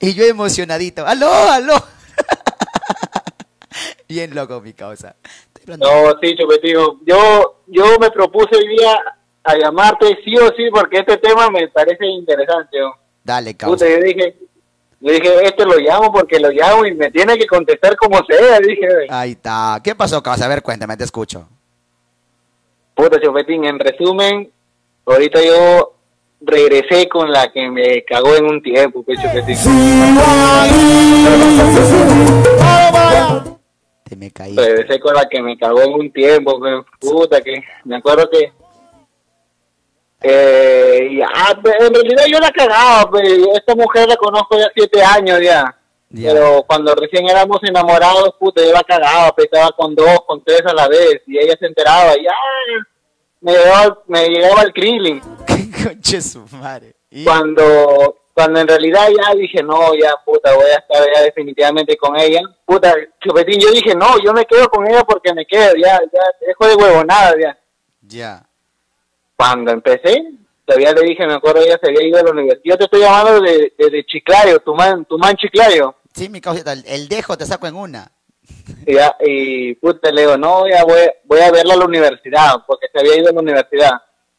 y 0.00 0.14
yo 0.14 0.24
emocionadito, 0.24 1.06
aló, 1.06 1.30
aló. 1.30 1.74
Bien 4.08 4.34
loco 4.34 4.62
mi 4.62 4.72
causa. 4.72 5.16
No, 5.66 6.18
sí, 6.22 6.34
Chupetito. 6.34 7.00
Yo, 7.04 7.55
yo 7.66 7.98
me 8.00 8.10
propuse 8.10 8.56
hoy 8.56 8.68
día 8.68 8.96
a 9.44 9.56
llamarte 9.56 10.18
sí 10.24 10.36
o 10.36 10.48
sí 10.56 10.68
porque 10.72 10.98
este 10.98 11.16
tema 11.18 11.48
me 11.50 11.68
parece 11.68 12.06
interesante. 12.06 12.78
¿no? 12.80 12.92
Dale, 13.22 13.56
causa. 13.56 13.88
Yo 13.88 13.96
dije, 13.98 14.36
yo 15.00 15.12
dije, 15.12 15.44
este 15.44 15.64
lo 15.64 15.76
llamo 15.78 16.12
porque 16.12 16.38
lo 16.40 16.50
llamo 16.50 16.84
y 16.86 16.94
me 16.94 17.10
tiene 17.10 17.36
que 17.38 17.46
contestar 17.46 17.96
como 17.96 18.18
sea. 18.24 18.58
Dije, 18.60 18.88
Ahí 19.08 19.32
está. 19.32 19.80
¿Qué 19.82 19.94
pasó, 19.94 20.22
causa? 20.22 20.46
A 20.46 20.48
ver, 20.48 20.62
cuéntame, 20.62 20.96
te 20.96 21.04
escucho. 21.04 21.48
puta, 22.94 23.20
Chupetín, 23.20 23.64
en 23.64 23.78
resumen, 23.78 24.50
ahorita 25.04 25.40
yo 25.44 25.92
regresé 26.40 27.08
con 27.08 27.30
la 27.30 27.50
que 27.52 27.68
me 27.70 28.04
cagó 28.04 28.34
en 28.36 28.44
un 28.46 28.62
tiempo, 28.62 29.02
pues, 29.02 29.20
Chupetín. 29.20 29.56
Te 34.08 34.16
me 34.16 34.30
caí. 34.30 34.54
Regresé 34.54 35.00
con 35.00 35.14
la 35.14 35.28
que 35.28 35.42
me 35.42 35.58
cagó 35.58 35.82
en 35.82 35.94
un 35.94 36.12
tiempo, 36.12 36.58
pues, 36.58 36.84
puta, 37.00 37.40
que 37.40 37.62
me 37.84 37.96
acuerdo 37.96 38.28
que 38.30 38.52
eh, 40.22 41.08
y, 41.10 41.20
ah, 41.22 41.54
en 41.62 41.94
realidad 41.94 42.24
yo 42.28 42.38
la 42.38 42.50
cagaba, 42.50 43.10
pues, 43.10 43.28
esta 43.54 43.74
mujer 43.74 44.08
la 44.08 44.16
conozco 44.16 44.58
ya 44.58 44.70
siete 44.74 45.02
años 45.02 45.40
ya. 45.40 45.72
Pero 46.12 46.64
cuando 46.66 46.94
recién 46.94 47.28
éramos 47.28 47.58
enamorados, 47.62 48.34
puta, 48.38 48.64
yo 48.64 48.72
la 48.72 48.82
cagaba, 48.82 49.32
pues, 49.32 49.46
estaba 49.46 49.70
con 49.72 49.94
dos, 49.94 50.20
con 50.26 50.42
tres 50.42 50.62
a 50.64 50.72
la 50.72 50.88
vez, 50.88 51.22
y 51.26 51.38
ella 51.38 51.54
se 51.58 51.66
enteraba, 51.66 52.16
y 52.16 52.26
ah, 52.26 52.86
me 53.40 53.52
llegaba, 53.52 54.02
me 54.06 54.28
llegaba 54.28 54.62
el 54.62 54.72
krillin. 54.72 55.20
Conche 55.84 56.20
su 56.22 56.44
madre. 56.52 56.94
Cuando, 57.24 58.16
cuando 58.36 58.60
en 58.60 58.68
realidad 58.68 59.08
ya 59.08 59.34
dije, 59.34 59.62
no, 59.62 59.94
ya, 59.94 60.12
puta, 60.22 60.54
voy 60.54 60.66
a 60.66 60.76
estar 60.76 61.08
ya 61.14 61.22
definitivamente 61.22 61.96
con 61.96 62.20
ella. 62.20 62.42
Puta, 62.66 62.94
Chupetín, 63.18 63.58
yo 63.58 63.70
dije, 63.70 63.94
no, 63.94 64.22
yo 64.22 64.34
me 64.34 64.44
quedo 64.44 64.68
con 64.68 64.86
ella 64.86 65.02
porque 65.04 65.32
me 65.32 65.46
quedo, 65.46 65.72
ya, 65.74 65.98
ya, 65.98 66.46
dejo 66.46 66.66
de 66.66 66.74
huevonada, 66.74 67.32
ya. 67.40 67.58
Ya. 68.02 68.46
Cuando 69.36 69.72
empecé, 69.72 70.22
todavía 70.66 70.92
le 70.92 71.08
dije, 71.08 71.26
me 71.26 71.32
acuerdo, 71.32 71.62
ella 71.62 71.78
se 71.82 71.88
había 71.88 72.06
ido 72.06 72.18
a 72.18 72.24
la 72.24 72.30
universidad. 72.32 72.62
Yo 72.62 72.76
te 72.76 72.84
estoy 72.84 73.00
llamando 73.00 73.40
de, 73.40 73.72
de, 73.78 73.90
de 73.90 74.04
Chiclayo, 74.04 74.58
tu 74.58 74.74
man, 74.74 75.06
tu 75.06 75.16
man 75.16 75.34
Chiclayo. 75.36 75.94
Sí, 76.12 76.28
mi 76.28 76.42
causa, 76.42 76.70
el, 76.74 76.84
el 76.86 77.08
dejo 77.08 77.38
te 77.38 77.46
saco 77.46 77.66
en 77.66 77.74
una. 77.74 78.12
Ya, 78.86 79.16
y 79.20 79.76
puta, 79.76 80.10
le 80.12 80.20
digo, 80.20 80.36
no, 80.36 80.68
ya 80.68 80.84
voy, 80.84 81.00
voy 81.24 81.40
a 81.40 81.50
verla 81.50 81.72
a 81.72 81.78
la 81.78 81.86
universidad, 81.86 82.56
porque 82.66 82.88
se 82.92 83.00
había 83.00 83.16
ido 83.16 83.30
a 83.30 83.32
la 83.32 83.40
universidad. 83.40 83.92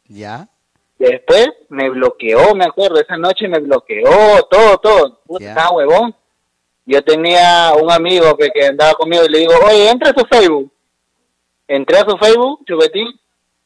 ¿Ya? 0.06 0.48
Después 1.00 1.50
me 1.70 1.90
bloqueó, 1.90 2.56
me 2.56 2.66
acuerdo, 2.66 3.00
esa 3.00 3.18
noche 3.18 3.48
me 3.48 3.60
bloqueó, 3.60 4.44
todo, 4.50 4.78
todo. 4.80 5.22
Puta, 5.26 5.46
estaba 5.50 5.72
huevón. 5.72 6.16
Yo 6.86 7.04
tenía 7.04 7.74
un 7.80 7.92
amigo 7.92 8.36
que, 8.38 8.50
que 8.50 8.66
andaba 8.68 8.94
conmigo 8.94 9.24
y 9.26 9.30
le 9.30 9.40
digo, 9.40 9.54
oye, 9.66 9.90
entra 9.90 10.10
a 10.12 10.14
su 10.20 10.26
Facebook. 10.26 10.72
Entré 11.68 12.00
a 12.00 12.06
su 12.10 12.18
Facebook, 12.18 12.64
chupetín, 12.66 13.08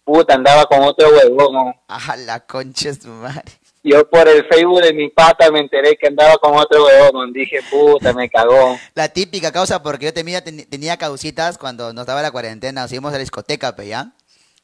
puta, 0.03 0.34
andaba 0.34 0.66
con 0.66 0.82
otro 0.82 1.08
huevón. 1.10 1.53
¿no? 1.53 1.76
Ah, 1.88 2.16
la 2.18 2.40
concha 2.42 2.90
es 2.90 3.00
tu 3.00 3.10
madre. 3.10 3.43
Yo 3.84 4.08
por 4.10 4.27
el 4.27 4.45
Facebook 4.45 4.82
de 4.82 4.93
mi 4.93 5.10
pata 5.10 5.50
me 5.51 5.60
enteré 5.60 5.95
que 5.98 6.08
andaba 6.08 6.35
con 6.38 6.56
otro 6.58 6.85
huevón. 6.85 7.32
Dije, 7.32 7.60
puta, 7.69 8.11
me 8.14 8.30
cagó. 8.30 8.77
La 8.93 9.10
típica 9.10 9.51
causa, 9.51 9.82
porque 9.82 10.06
yo 10.06 10.14
tenía, 10.14 10.43
ten- 10.43 10.68
tenía 10.69 10.98
causitas 10.98 11.58
cuando 11.58 11.93
no 11.93 12.01
estaba 12.01 12.22
la 12.22 12.32
cuarentena, 12.32 12.82
nos 12.82 12.92
íbamos 12.92 13.10
a 13.11 13.14
la 13.14 13.19
discoteca, 13.19 13.76
pe, 13.76 13.88
¿ya? 13.88 14.11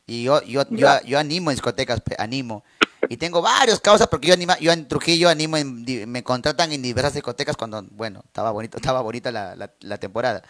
Y 0.08 0.24
yo, 0.24 0.42
yo, 0.44 0.64
yo, 0.69 1.02
yo 1.02 1.19
animo 1.19 1.52
en 1.52 1.56
discotecas, 1.56 2.02
animo. 2.18 2.64
Y 3.10 3.18
tengo 3.18 3.42
varios 3.42 3.82
causas 3.82 4.08
porque 4.08 4.27
yo 4.30 4.34
anima, 4.34 4.58
yo 4.58 4.72
en 4.72 4.88
Trujillo 4.88 5.30
animo, 5.30 5.58
en 5.58 5.84
me 6.10 6.24
contratan 6.24 6.72
en 6.72 6.82
diversas 6.82 7.14
discotecas 7.14 7.58
cuando, 7.58 7.84
bueno, 7.92 8.22
estaba 8.26 8.52
bonito, 8.52 8.77
estaba 8.77 9.02
bonita 9.02 9.32
la, 9.32 9.56
la, 9.56 9.72
la 9.82 9.98
temporada. 9.98 10.42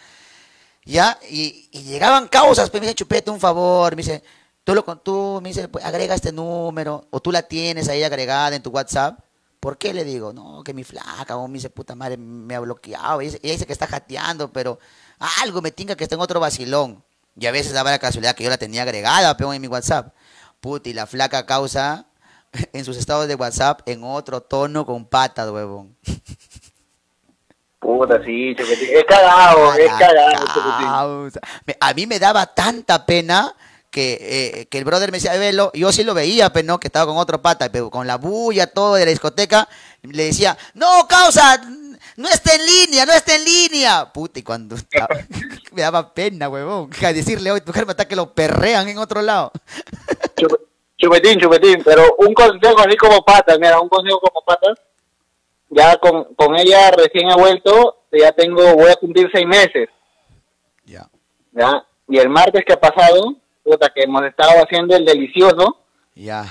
¿Ya? 0.84 1.18
Y, 1.28 1.68
y 1.72 1.82
llegaban 1.82 2.28
causas, 2.28 2.70
pues 2.70 2.80
me 2.80 2.86
dice, 2.86 2.94
chupete, 2.94 3.30
un 3.30 3.40
favor, 3.40 3.94
me 3.96 4.02
dice, 4.02 4.22
tú, 4.62 4.74
lo, 4.74 4.84
tú 4.98 5.40
me 5.42 5.50
dice, 5.50 5.68
pues, 5.68 5.84
agrega 5.84 6.14
este 6.14 6.32
número, 6.32 7.06
o 7.10 7.20
tú 7.20 7.32
la 7.32 7.42
tienes 7.42 7.88
ahí 7.88 8.04
agregada 8.04 8.54
en 8.54 8.62
tu 8.62 8.70
WhatsApp. 8.70 9.18
¿Por 9.60 9.76
qué 9.76 9.92
le 9.92 10.04
digo? 10.04 10.32
No, 10.32 10.62
que 10.62 10.72
mi 10.72 10.84
flaca, 10.84 11.36
o 11.36 11.48
me 11.48 11.54
dice, 11.54 11.68
puta 11.68 11.96
madre, 11.96 12.16
me 12.16 12.54
ha 12.54 12.60
bloqueado. 12.60 13.20
Ella 13.20 13.32
dice, 13.32 13.40
ella 13.42 13.52
dice 13.54 13.66
que 13.66 13.72
está 13.72 13.88
jateando, 13.88 14.52
pero 14.52 14.78
algo 15.42 15.60
me 15.60 15.72
tinga 15.72 15.96
que 15.96 16.04
está 16.04 16.14
en 16.14 16.20
otro 16.20 16.38
vacilón. 16.38 17.02
Y 17.38 17.46
a 17.46 17.52
veces 17.52 17.72
daba 17.72 17.90
la 17.90 17.98
casualidad 17.98 18.34
que 18.34 18.44
yo 18.44 18.50
la 18.50 18.58
tenía 18.58 18.82
agregada, 18.82 19.36
peón, 19.36 19.54
en 19.54 19.62
mi 19.62 19.68
WhatsApp. 19.68 20.14
Puta, 20.60 20.88
y 20.88 20.92
la 20.92 21.06
flaca 21.06 21.46
causa 21.46 22.06
en 22.72 22.84
sus 22.84 22.96
estados 22.96 23.28
de 23.28 23.34
WhatsApp 23.34 23.80
en 23.86 24.02
otro 24.02 24.40
tono 24.40 24.84
con 24.84 25.06
patas, 25.06 25.50
huevón. 25.50 25.96
Puta, 27.78 28.22
sí, 28.24 28.56
chupetín. 28.56 28.88
Es 28.92 29.04
cagado, 29.04 29.74
es 29.74 29.92
cagado, 29.92 31.28
A 31.80 31.94
mí 31.94 32.06
me 32.06 32.18
daba 32.18 32.46
tanta 32.46 33.06
pena 33.06 33.54
que, 33.90 34.18
eh, 34.20 34.66
que 34.66 34.78
el 34.78 34.84
brother 34.84 35.12
me 35.12 35.18
decía, 35.18 35.32
velo, 35.34 35.70
yo 35.74 35.92
sí 35.92 36.02
lo 36.02 36.12
veía, 36.12 36.52
pero 36.52 36.66
no, 36.66 36.80
que 36.80 36.88
estaba 36.88 37.06
con 37.06 37.16
otro 37.16 37.40
pata, 37.40 37.70
pero 37.70 37.88
con 37.88 38.06
la 38.06 38.16
bulla, 38.16 38.66
todo 38.66 38.96
de 38.96 39.04
la 39.04 39.10
discoteca, 39.12 39.68
le 40.02 40.24
decía, 40.24 40.58
no, 40.74 41.06
causa, 41.08 41.60
no 42.18 42.28
está 42.28 42.54
en 42.54 42.66
línea, 42.66 43.06
no 43.06 43.12
está 43.12 43.34
en 43.36 43.44
línea. 43.44 44.12
Puta, 44.12 44.38
y 44.40 44.42
cuando 44.42 44.74
estaba- 44.74 45.08
me 45.72 45.82
daba 45.82 46.12
pena, 46.12 46.48
huevón, 46.48 46.90
a 47.04 47.12
decirle, 47.12 47.50
hoy 47.50 47.60
tu 47.60 47.68
mujer 47.68 47.86
me 47.86 47.92
está 47.92 48.06
que 48.06 48.16
lo 48.16 48.34
perrean 48.34 48.88
en 48.88 48.98
otro 48.98 49.22
lado. 49.22 49.52
Chupetín, 51.00 51.38
chupetín, 51.38 51.82
pero 51.84 52.16
un 52.18 52.34
consejo 52.34 52.80
así 52.80 52.96
como 52.96 53.22
patas, 53.24 53.56
mira, 53.60 53.80
un 53.80 53.88
consejo 53.88 54.18
como 54.20 54.42
patas. 54.44 54.78
Ya 55.70 55.96
con, 55.98 56.34
con 56.34 56.58
ella 56.58 56.90
recién 56.90 57.30
he 57.30 57.34
vuelto, 57.36 57.98
ya 58.10 58.32
tengo, 58.32 58.74
voy 58.74 58.90
a 58.90 58.96
cumplir 58.96 59.28
seis 59.32 59.46
meses. 59.46 59.88
Ya. 60.84 61.08
Ya, 61.52 61.84
y 62.08 62.18
el 62.18 62.28
martes 62.28 62.64
que 62.66 62.72
ha 62.72 62.80
pasado, 62.80 63.36
puta, 63.62 63.90
que 63.94 64.02
hemos 64.02 64.24
estado 64.24 64.60
haciendo 64.64 64.96
el 64.96 65.04
delicioso, 65.04 65.76
Ya. 66.16 66.46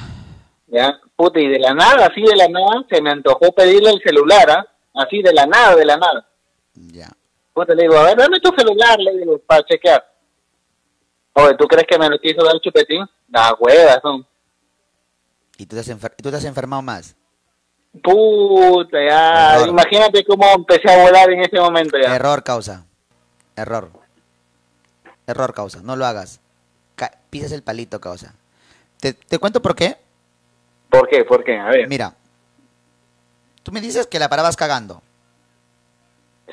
ya, 0.68 0.98
puta, 1.18 1.40
y 1.42 1.48
de 1.48 1.60
la 1.60 1.74
nada, 1.74 2.06
así 2.06 2.22
de 2.22 2.36
la 2.36 2.48
nada, 2.48 2.86
se 2.90 3.02
me 3.02 3.10
antojó 3.12 3.52
pedirle 3.52 3.90
el 3.90 4.02
celular, 4.02 4.50
¿ah? 4.50 4.68
Así 4.98 5.22
de 5.22 5.34
la 5.34 5.46
nada, 5.46 5.76
de 5.76 5.86
la 5.86 5.98
nada. 5.98 6.28
Ya. 6.74 7.10
Puta, 7.54 7.74
le 7.74 7.84
digo, 7.84 7.98
a 7.98 8.04
ver, 8.04 8.18
dame 8.18 8.40
tu 8.40 8.50
celular, 8.56 9.00
le 9.00 9.18
digo, 9.18 9.38
para 9.40 9.64
chequear. 9.66 10.04
Oye, 11.34 11.56
¿tú 11.58 11.66
crees 11.68 11.86
que 11.88 11.98
me 12.00 12.10
lo 12.10 12.18
quiso 12.20 12.44
dar 12.44 12.60
chupetín? 12.62 13.06
Las 13.30 13.54
huevas 13.60 14.00
son. 14.02 14.26
¿Y 15.58 15.66
tú 15.66 15.76
te 15.76 15.80
has, 15.82 15.90
enfer- 15.90 16.16
tú 16.22 16.30
te 16.30 16.38
has 16.38 16.46
enfermado 16.46 16.82
más? 16.82 17.16
Puta, 18.04 18.98
ya. 19.08 19.56
Error. 19.56 19.70
Imagínate 19.70 20.24
cómo 20.26 20.46
empecé 20.56 20.90
a 20.92 21.04
volar 21.04 21.30
en 21.32 21.42
ese 21.42 21.60
momento 21.60 21.98
ya. 22.02 22.16
Error 22.16 22.44
causa. 22.44 22.86
Error. 23.56 23.90
Error 25.26 25.54
causa. 25.54 25.82
No 25.82 25.96
lo 25.96 26.06
hagas. 26.06 26.40
Ca- 26.96 27.18
pisas 27.30 27.52
el 27.52 27.64
palito 27.64 28.00
causa. 28.00 28.34
¿Te, 29.00 29.14
te 29.14 29.40
cuento 29.40 29.62
por 29.62 29.76
qué? 29.76 29.98
¿Por 30.90 31.08
qué? 31.10 31.24
¿Por 31.26 31.44
qué? 31.44 31.58
A 31.58 31.70
ver. 31.70 31.88
Mira. 31.88 32.14
Tú 33.68 33.74
me 33.74 33.82
dices 33.82 34.08
que 34.08 34.18
la 34.18 34.30
parabas 34.30 34.56
cagando. 34.56 35.02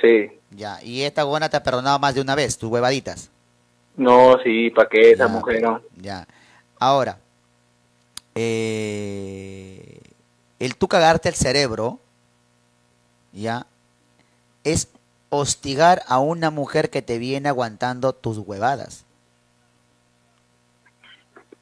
Sí. 0.00 0.32
Ya. 0.50 0.82
Y 0.82 1.02
esta 1.02 1.22
buena 1.22 1.48
te 1.48 1.56
ha 1.56 1.62
perdonado 1.62 1.96
más 2.00 2.16
de 2.16 2.20
una 2.20 2.34
vez, 2.34 2.58
tus 2.58 2.68
huevaditas. 2.68 3.30
No, 3.96 4.36
sí, 4.42 4.70
¿para 4.70 4.88
qué 4.88 5.12
esa 5.12 5.28
Ya, 5.28 5.28
mujer 5.28 5.62
no? 5.62 5.80
Ya. 5.96 6.26
Ahora. 6.80 7.18
eh, 8.34 10.00
el 10.58 10.74
tú 10.76 10.88
cagarte 10.88 11.28
el 11.28 11.36
cerebro. 11.36 12.00
Ya. 13.32 13.64
Es 14.64 14.88
hostigar 15.28 16.02
a 16.08 16.18
una 16.18 16.50
mujer 16.50 16.90
que 16.90 17.00
te 17.00 17.18
viene 17.18 17.48
aguantando 17.48 18.12
tus 18.12 18.38
huevadas. 18.38 19.04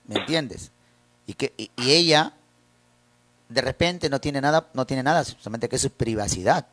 ¿Me 0.06 0.14
entiendes? 0.18 0.72
Y 1.26 1.34
que 1.34 1.52
y, 1.58 1.70
y 1.76 1.90
ella 1.90 2.32
de 3.52 3.60
repente 3.60 4.08
no 4.08 4.20
tiene 4.20 4.40
nada, 4.40 4.66
no 4.74 4.86
tiene 4.86 5.02
nada, 5.02 5.24
solamente 5.24 5.68
que 5.68 5.76
es 5.76 5.82
su 5.82 5.90
privacidad. 5.90 6.66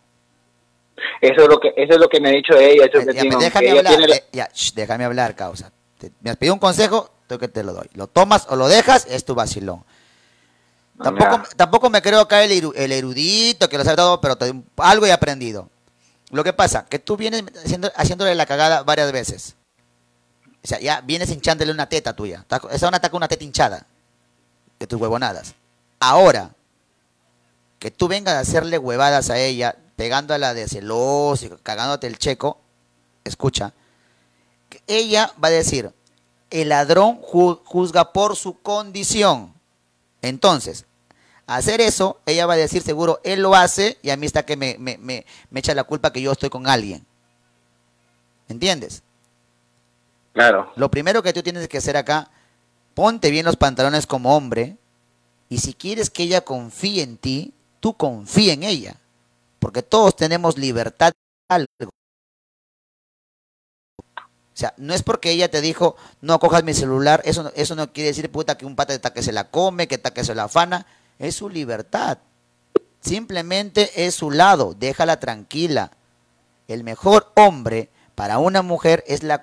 Eso 1.22 1.42
es 1.44 1.48
lo 1.48 1.60
que, 1.60 1.70
eso 1.76 1.94
es 1.94 2.00
lo 2.00 2.08
que 2.10 2.20
me 2.20 2.30
ha 2.30 2.32
dicho 2.34 2.54
ella, 2.58 2.86
Ya, 3.14 3.24
me- 3.24 3.36
déjame 3.38 3.70
hablar, 3.72 3.96
tiene 3.98 4.14
eh, 4.16 4.24
ya, 4.32 4.50
shh, 4.54 4.74
déjame 4.74 5.06
hablar, 5.06 5.36
causa. 5.36 5.72
Te- 5.98 6.12
me 6.22 6.30
has 6.30 6.38
pedido 6.38 6.54
un 6.54 6.60
consejo, 6.60 7.10
tengo 7.28 7.40
que 7.40 7.48
te 7.48 7.64
lo 7.64 7.74
doy. 7.74 7.88
Lo 7.94 8.08
tomas 8.08 8.48
o 8.50 8.56
lo 8.56 8.68
dejas, 8.68 9.06
es 9.10 9.24
tu 9.26 9.36
vacilón. 9.36 9.84
Tampoco, 11.02 11.42
tampoco 11.56 11.90
me 11.90 12.02
creo 12.02 12.20
acá 12.20 12.44
el, 12.44 12.52
eru- 12.52 12.74
el 12.76 12.92
erudito 12.92 13.70
que 13.70 13.78
lo 13.78 13.84
sabe 13.86 13.96
todo, 13.98 14.20
pero 14.20 14.36
te- 14.38 14.54
algo 14.78 15.06
he 15.06 15.12
aprendido. 15.12 15.70
Lo 16.32 16.44
que 16.44 16.54
pasa, 16.54 16.86
que 16.90 17.00
tú 17.00 17.16
vienes 17.18 17.44
haciendo, 17.64 17.90
haciéndole 17.96 18.36
la 18.36 18.46
cagada 18.46 18.84
varias 18.84 19.12
veces. 19.12 19.56
O 20.62 20.68
sea, 20.68 20.80
ya 20.80 21.00
vienes 21.02 21.30
hinchándole 21.32 21.72
una 21.72 21.88
teta 21.88 22.14
tuya. 22.14 22.46
Esa 22.72 22.88
una 22.90 22.98
ataca 22.98 23.16
una 23.16 23.30
teta 23.30 23.46
hinchada 23.46 23.86
de 24.78 24.88
tus 24.88 25.00
huevonadas. 25.00 25.56
Ahora, 26.02 26.52
que 27.80 27.92
tú 27.92 28.08
vengas 28.08 28.36
a 28.36 28.40
hacerle 28.42 28.78
huevadas 28.78 29.30
a 29.30 29.40
ella, 29.40 29.76
pegándola 29.96 30.54
de 30.54 30.68
celoso 30.68 31.46
y 31.46 31.50
cagándote 31.64 32.08
el 32.08 32.18
checo, 32.18 32.60
escucha, 33.24 33.74
ella 34.88 35.32
va 35.44 35.48
a 35.48 35.52
decir, 35.52 35.92
el 36.50 36.70
ladrón 36.70 37.22
ju- 37.22 37.62
juzga 37.66 38.12
por 38.14 38.36
su 38.36 38.60
condición. 38.62 39.54
Entonces, 40.22 40.86
hacer 41.48 41.82
eso, 41.82 42.20
ella 42.26 42.46
va 42.46 42.54
a 42.54 42.58
decir 42.58 42.82
seguro, 42.82 43.20
él 43.24 43.42
lo 43.42 43.56
hace 43.56 43.98
y 44.02 44.10
a 44.10 44.18
mí 44.18 44.26
está 44.26 44.46
que 44.46 44.58
me, 44.58 44.76
me, 44.80 44.98
me, 44.98 45.26
me 45.50 45.60
echa 45.60 45.74
la 45.74 45.84
culpa 45.84 46.12
que 46.12 46.22
yo 46.22 46.32
estoy 46.32 46.50
con 46.50 46.68
alguien. 46.68 47.06
¿Entiendes? 48.48 49.04
Claro. 50.34 50.72
Lo 50.76 50.90
primero 50.92 51.22
que 51.24 51.34
tú 51.34 51.44
tienes 51.44 51.68
que 51.68 51.78
hacer 51.78 51.98
acá, 51.98 52.30
ponte 52.94 53.32
bien 53.32 53.46
los 53.46 53.56
pantalones 53.58 54.08
como 54.08 54.36
hombre 54.36 54.78
y 55.50 55.60
si 55.60 55.74
quieres 55.74 56.10
que 56.10 56.24
ella 56.24 56.42
confíe 56.42 57.04
en 57.04 57.18
ti, 57.18 57.54
tú 57.80 57.96
confía 57.96 58.54
en 58.54 58.64
ella. 58.64 58.96
Porque 59.60 59.84
todos 59.84 60.16
tenemos 60.16 60.58
libertad 60.58 61.12
de 61.12 61.56
algo. 61.56 61.92
O 64.10 64.58
sea, 64.60 64.74
no 64.78 64.94
es 64.94 65.04
porque 65.04 65.32
ella 65.32 65.50
te 65.50 65.62
dijo, 65.62 65.96
no 66.22 66.40
cojas 66.40 66.64
mi 66.66 66.74
celular, 66.74 67.22
eso, 67.24 67.44
no- 67.44 67.52
eso 67.56 67.76
no 67.76 67.94
quiere 67.94 68.10
decir, 68.10 68.30
puta, 68.30 68.58
que 68.58 68.66
un 68.66 68.76
pata 68.76 69.14
que 69.14 69.24
se 69.24 69.32
la 69.32 69.50
come, 69.50 69.88
que 69.88 69.96
está 69.96 70.12
que 70.12 70.24
se 70.26 70.36
la 70.36 70.44
afana. 70.46 70.86
Es 71.18 71.36
su 71.36 71.50
libertad. 71.50 72.18
Simplemente 73.02 74.06
es 74.06 74.16
su 74.16 74.32
lado, 74.32 74.76
déjala 74.78 75.20
tranquila. 75.20 75.92
El 76.68 76.84
mejor 76.84 77.32
hombre 77.36 77.90
para 78.16 78.38
una 78.40 78.62
mujer 78.62 79.04
es 79.08 79.24
la, 79.24 79.42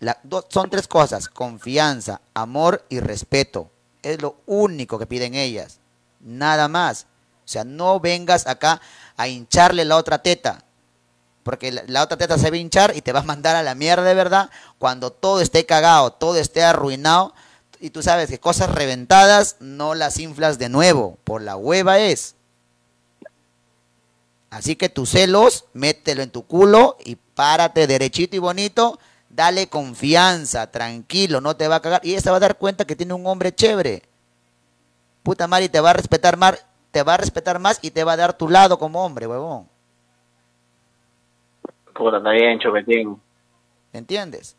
la- 0.00 0.18
son 0.48 0.70
tres 0.70 0.88
cosas, 0.88 1.28
confianza, 1.28 2.22
amor 2.32 2.84
y 2.88 3.00
respeto. 3.00 3.70
Es 4.02 4.22
lo 4.22 4.36
único 4.46 4.98
que 4.98 5.06
piden 5.06 5.34
ellas. 5.34 5.78
Nada 6.20 6.68
más. 6.68 7.06
O 7.44 7.48
sea, 7.48 7.64
no 7.64 8.00
vengas 8.00 8.46
acá 8.46 8.80
a 9.16 9.28
hincharle 9.28 9.84
la 9.84 9.96
otra 9.96 10.18
teta. 10.18 10.64
Porque 11.42 11.72
la, 11.72 12.02
otra 12.02 12.16
teta 12.16 12.38
se 12.38 12.50
va 12.50 12.56
a 12.56 12.58
hinchar 12.58 12.96
y 12.96 13.02
te 13.02 13.12
va 13.12 13.20
a 13.20 13.24
mandar 13.24 13.54
a 13.54 13.62
la 13.62 13.74
mierda 13.74 14.04
de 14.04 14.14
verdad 14.14 14.50
cuando 14.78 15.10
todo 15.10 15.42
esté 15.42 15.66
cagado, 15.66 16.10
todo 16.10 16.38
esté 16.38 16.64
arruinado. 16.64 17.34
Y 17.80 17.90
tú 17.90 18.02
sabes 18.02 18.30
que 18.30 18.40
cosas 18.40 18.70
reventadas 18.70 19.56
no 19.60 19.94
las 19.94 20.18
inflas 20.18 20.58
de 20.58 20.70
nuevo. 20.70 21.18
Por 21.24 21.42
la 21.42 21.56
hueva 21.56 21.98
es. 21.98 22.34
Así 24.48 24.76
que 24.76 24.88
tus 24.88 25.10
celos, 25.10 25.66
mételo 25.74 26.22
en 26.22 26.30
tu 26.30 26.46
culo 26.46 26.96
y 27.04 27.16
párate 27.16 27.86
derechito 27.86 28.36
y 28.36 28.38
bonito. 28.38 28.98
Dale 29.28 29.66
confianza, 29.66 30.70
tranquilo, 30.70 31.40
no 31.40 31.56
te 31.56 31.68
va 31.68 31.76
a 31.76 31.82
cagar. 31.82 32.00
Y 32.04 32.12
ella 32.12 32.20
se 32.20 32.30
va 32.30 32.36
a 32.36 32.40
dar 32.40 32.56
cuenta 32.56 32.84
que 32.86 32.96
tiene 32.96 33.12
un 33.12 33.26
hombre 33.26 33.52
chévere. 33.52 34.02
Puta 35.24 35.48
madre, 35.48 35.64
y 35.64 35.68
te 35.68 35.80
va 35.80 35.90
a 35.90 35.94
respetar 35.94 36.36
más, 36.36 36.64
te 36.94 37.02
va 37.02 37.14
a 37.14 37.16
respetar 37.16 37.58
más 37.58 37.80
y 37.82 37.90
te 37.90 38.04
va 38.04 38.12
a 38.12 38.16
dar 38.16 38.38
tu 38.38 38.48
lado 38.48 38.78
como 38.78 39.04
hombre, 39.04 39.26
huevón. 39.26 39.66
Puta, 41.92 42.18
está 42.18 42.30
bien, 42.30 42.60
Chupetín. 42.60 43.20
¿Entiendes? 43.92 44.56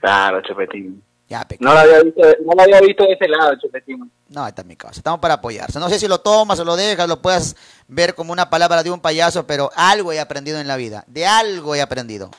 Claro, 0.00 0.42
Chupetín. 0.42 1.00
Ya, 1.28 1.46
No 1.60 1.72
lo 1.72 1.78
había 1.78 2.02
visto, 2.02 2.22
no 2.44 2.52
lo 2.56 2.62
había 2.62 2.80
visto 2.80 3.04
de 3.04 3.12
ese 3.12 3.28
lado, 3.28 3.54
Chupetín. 3.60 4.10
No, 4.30 4.48
esta 4.48 4.62
es 4.62 4.66
mi 4.66 4.74
casa. 4.74 4.94
Estamos 4.98 5.20
para 5.20 5.34
apoyarse. 5.34 5.78
No 5.78 5.88
sé 5.88 6.00
si 6.00 6.08
lo 6.08 6.18
tomas 6.18 6.58
o 6.58 6.64
lo 6.64 6.74
dejas, 6.74 7.08
lo 7.08 7.22
puedas 7.22 7.54
ver 7.86 8.16
como 8.16 8.32
una 8.32 8.50
palabra 8.50 8.82
de 8.82 8.90
un 8.90 8.98
payaso, 8.98 9.46
pero 9.46 9.70
algo 9.76 10.12
he 10.12 10.18
aprendido 10.18 10.58
en 10.58 10.66
la 10.66 10.74
vida. 10.76 11.04
De 11.06 11.24
algo 11.24 11.76
he 11.76 11.80
aprendido. 11.80 12.30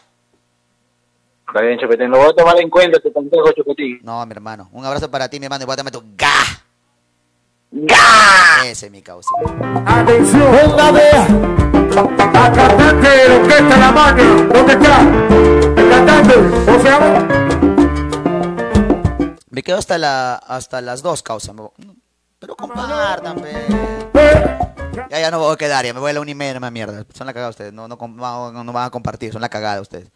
Está 1.47 1.61
bien, 1.61 1.79
Chupetín. 1.79 2.09
Lo 2.09 2.17
voy 2.17 2.31
a 2.31 2.33
tomar 2.33 2.59
en 2.59 2.69
cuenta 2.69 2.99
tu 2.99 3.13
consejo, 3.13 3.49
Chupetín. 3.53 4.01
No, 4.03 4.25
mi 4.25 4.33
hermano. 4.33 4.67
Un 4.73 4.85
abrazo 4.85 5.09
para 5.09 5.29
ti, 5.29 5.39
mi 5.39 5.45
hermano. 5.45 5.63
Y 5.63 5.67
bótame 5.67 5.89
tu 5.89 6.03
ga. 6.17 6.60
Ese 7.71 8.87
es 8.87 8.91
mi 8.91 9.01
causa. 9.01 9.29
Atención, 9.85 10.73
una 10.73 10.91
vez. 10.91 11.13
La 11.93 12.51
cantante 12.51 13.07
de 13.09 13.29
la 13.29 13.35
orquesta 13.35 13.77
La 13.77 13.91
Maña, 13.91 14.23
¿dónde 14.53 14.73
está? 14.73 15.01
El 15.77 15.89
cantante, 15.89 16.35
o 16.71 16.81
sea, 16.81 17.27
Me 19.49 19.63
quedo 19.63 19.77
hasta 19.77 19.97
la 19.97 20.35
hasta 20.35 20.81
las 20.81 21.01
dos 21.01 21.23
causas. 21.23 21.55
me 21.55 21.63
Pero 22.39 22.55
compartan. 22.57 23.41
Ya, 25.09 25.19
ya 25.19 25.31
no 25.31 25.39
voy 25.39 25.53
a 25.53 25.57
quedar, 25.57 25.85
ya 25.85 25.93
me 25.93 26.01
voy 26.01 26.11
a 26.11 26.13
la 26.13 26.21
una 26.21 26.31
y 26.31 26.35
media, 26.35 26.59
más 26.59 26.71
mierda. 26.73 27.05
Son 27.13 27.25
la 27.25 27.33
cagada 27.33 27.51
ustedes, 27.51 27.71
no, 27.71 27.87
no, 27.87 27.97
no, 27.97 28.63
no 28.63 28.73
van 28.73 28.85
a 28.85 28.89
compartir, 28.89 29.31
son 29.31 29.41
la 29.41 29.49
cagada 29.49 29.79
ustedes. 29.79 30.09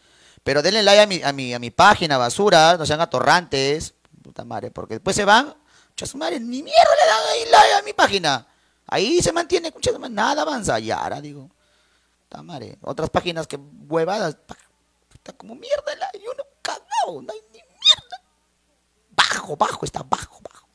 Pero 0.44 0.62
denle 0.62 0.84
like 0.84 1.02
a 1.02 1.08
mi, 1.08 1.24
a 1.24 1.32
mi, 1.32 1.54
a 1.54 1.60
mi 1.60 1.72
página, 1.72 2.18
basura, 2.18 2.76
no 2.78 2.86
sean 2.86 3.00
atorrantes. 3.00 3.94
Puta 4.22 4.44
madre, 4.44 4.72
porque 4.72 4.96
después 4.96 5.16
se 5.16 5.24
van. 5.24 5.54
Muchas 5.96 6.14
madre, 6.16 6.42
ni 6.42 6.62
mierda 6.62 6.92
le 7.02 7.08
dan 7.08 7.24
ahí 7.32 7.46
like 7.50 7.74
a 7.74 7.82
mi 7.84 7.94
página. 7.94 8.46
Ahí 8.86 9.22
se 9.22 9.32
mantiene, 9.32 9.72
muchas 9.72 9.98
madre, 9.98 10.14
nada 10.14 10.42
avanza. 10.42 10.78
Y 10.78 10.92
ahora 10.92 11.22
digo, 11.22 11.50
puta 12.28 12.44
madre, 12.44 12.78
otras 12.82 13.10
páginas 13.10 13.48
que 13.48 13.58
huevadas, 13.88 14.36
puta, 15.08 15.32
como 15.38 15.56
mierda, 15.56 15.96
la- 15.96 16.12
y 16.20 16.28
uno 16.28 16.44
cagado, 16.62 17.22
no 17.22 17.32
hay 17.32 17.40
ni 17.54 17.60
mierda. 17.60 18.22
Bajo, 19.16 19.56
bajo, 19.56 19.86
está 19.86 20.04
bajo, 20.04 20.42
bajo. 20.42 20.68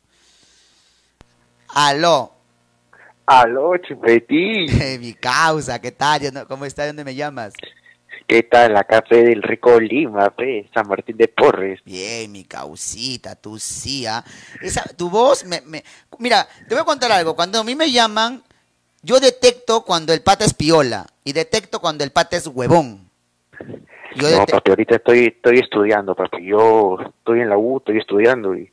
Aló. 1.68 2.32
Aló, 3.26 3.76
Chupetín. 3.76 4.66
Mi 5.00 5.12
causa, 5.12 5.78
¿qué 5.78 5.92
tal? 5.92 6.47
¿Cómo 6.49 6.65
estás? 6.65 6.86
¿Dónde 6.86 7.05
me 7.05 7.15
llamas? 7.15 7.52
¿Qué 8.31 8.44
tal? 8.44 8.75
La 8.75 8.84
café 8.84 9.25
del 9.25 9.42
Rico 9.42 9.81
Lima. 9.81 10.33
San 10.73 10.86
Martín 10.86 11.17
de 11.17 11.26
Porres. 11.26 11.81
Bien, 11.84 12.31
mi 12.31 12.44
causita, 12.44 13.34
tú 13.34 13.59
sí, 13.59 14.07
¿ah? 14.07 14.23
Esa, 14.62 14.84
tu 14.97 15.10
voz 15.10 15.44
me, 15.44 15.60
me- 15.62 15.83
Mira, 16.20 16.47
te 16.68 16.76
voy 16.76 16.83
a 16.83 16.84
contar 16.84 17.10
algo. 17.10 17.34
Cuando 17.34 17.59
a 17.59 17.65
mí 17.65 17.75
me 17.75 17.91
llaman, 17.91 18.41
yo 19.02 19.18
detecto 19.18 19.84
cuando 19.84 20.12
el 20.12 20.23
pata 20.23 20.44
es 20.44 20.55
piola 20.55 21.07
y 21.25 21.33
detecto 21.33 21.81
cuando 21.81 22.05
el 22.05 22.12
pata 22.12 22.36
es 22.36 22.47
huevón. 22.47 23.10
Yo 24.15 24.31
No, 24.31 24.47
papi, 24.47 24.70
ahorita 24.70 24.94
estoy, 24.94 25.25
estoy 25.36 25.59
estudiando, 25.59 26.15
papi. 26.15 26.44
Yo 26.47 26.99
estoy 27.05 27.41
en 27.41 27.49
la 27.49 27.59
U, 27.59 27.78
estoy 27.78 27.99
estudiando 27.99 28.55
y, 28.55 28.70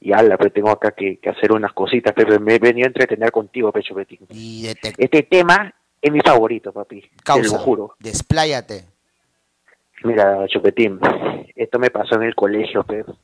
y 0.00 0.10
ala, 0.12 0.36
pero 0.36 0.50
tengo 0.50 0.70
acá 0.70 0.90
que, 0.90 1.18
que 1.18 1.28
hacer 1.30 1.52
unas 1.52 1.72
cositas, 1.72 2.12
pero 2.16 2.40
me 2.40 2.56
he 2.56 2.58
venido 2.58 2.86
a 2.86 2.88
entretener 2.88 3.30
contigo, 3.30 3.70
Pecho 3.70 3.94
Betín. 3.94 4.18
Y 4.30 4.64
detec- 4.66 4.96
Este 4.98 5.22
tema 5.22 5.72
es 6.00 6.12
mi 6.12 6.20
favorito, 6.20 6.72
papi. 6.72 7.00
Te 7.00 7.08
Causa, 7.24 7.56
lo 7.56 7.62
juro. 7.62 7.94
despláyate. 7.98 8.84
Mira, 10.04 10.46
Chupetín, 10.46 11.00
esto 11.56 11.78
me 11.78 11.90
pasó 11.90 12.14
en 12.16 12.22
el 12.22 12.34
colegio, 12.34 12.84
pero 12.84 13.16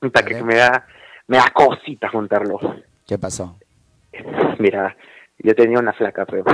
puta, 0.00 0.24
que 0.24 0.42
me 0.42 0.56
da, 0.56 0.86
me 1.28 1.36
da 1.36 1.50
cosita 1.54 2.08
juntarlo. 2.08 2.58
¿Qué 3.06 3.18
pasó? 3.18 3.56
Mira, 4.58 4.96
yo 5.38 5.54
tenía 5.54 5.78
una 5.78 5.92
flaca, 5.92 6.26
pero 6.26 6.44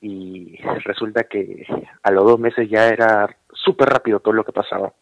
y 0.00 0.56
resulta 0.84 1.24
que 1.24 1.66
a 2.02 2.10
los 2.10 2.24
dos 2.24 2.38
meses 2.38 2.68
ya 2.70 2.88
era 2.88 3.36
súper 3.52 3.88
rápido 3.88 4.20
todo 4.20 4.34
lo 4.34 4.44
que 4.44 4.52
pasaba. 4.52 4.92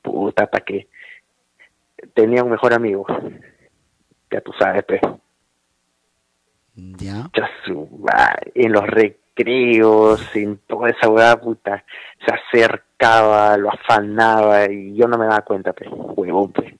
Puta, 0.00 0.44
hasta 0.44 0.60
que 0.60 0.88
tenía 2.14 2.44
un 2.44 2.50
mejor 2.50 2.74
amigo. 2.74 3.06
Ya 4.30 4.40
tú 4.40 4.52
sabes, 4.58 4.84
pe. 4.84 5.00
Ya. 6.74 7.30
En 8.54 8.72
los 8.72 8.86
recreos, 8.86 10.20
en 10.34 10.58
toda 10.66 10.90
esa 10.90 11.08
hueá, 11.08 11.40
puta, 11.40 11.84
se 12.24 12.34
acercaba, 12.34 13.56
lo 13.56 13.70
afanaba 13.70 14.70
y 14.70 14.94
yo 14.94 15.06
no 15.06 15.18
me 15.18 15.26
daba 15.26 15.42
cuenta, 15.42 15.72
pe. 15.72 15.88
Huevón, 15.88 16.52
pe. 16.52 16.78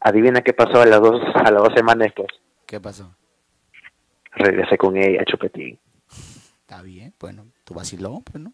Adivina 0.00 0.40
qué 0.42 0.52
pasó 0.52 0.80
a 0.80 0.86
las 0.86 1.00
dos, 1.00 1.20
a 1.34 1.50
las 1.50 1.62
dos 1.62 1.72
semanas 1.74 2.04
después. 2.06 2.28
¿Qué 2.66 2.80
pasó? 2.80 3.14
Regresé 4.32 4.76
con 4.76 4.96
ella, 4.96 5.24
Chupetín. 5.24 5.78
Está 6.60 6.82
bien, 6.82 7.14
bueno, 7.20 7.46
tú 7.64 7.74
vaciló, 7.74 8.20
pues, 8.30 8.42
¿no? 8.42 8.52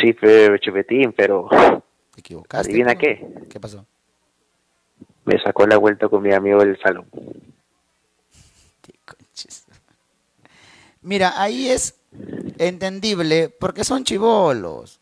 Sí, 0.00 0.12
pero 0.14 0.56
Chupetín, 0.58 1.12
pero 1.12 1.48
Te 2.14 2.20
equivocaste. 2.20 2.70
adivina 2.70 2.94
¿no? 2.94 2.98
qué, 3.00 3.26
¿Qué 3.50 3.60
pasó? 3.60 3.86
me 5.24 5.38
sacó 5.42 5.66
la 5.66 5.76
vuelta 5.76 6.08
con 6.08 6.22
mi 6.22 6.32
amigo 6.32 6.58
del 6.60 6.78
salón. 6.80 7.06
Mira, 11.02 11.40
ahí 11.40 11.68
es 11.68 11.94
entendible 12.58 13.48
porque 13.48 13.84
son 13.84 14.04
chivolos. 14.04 15.00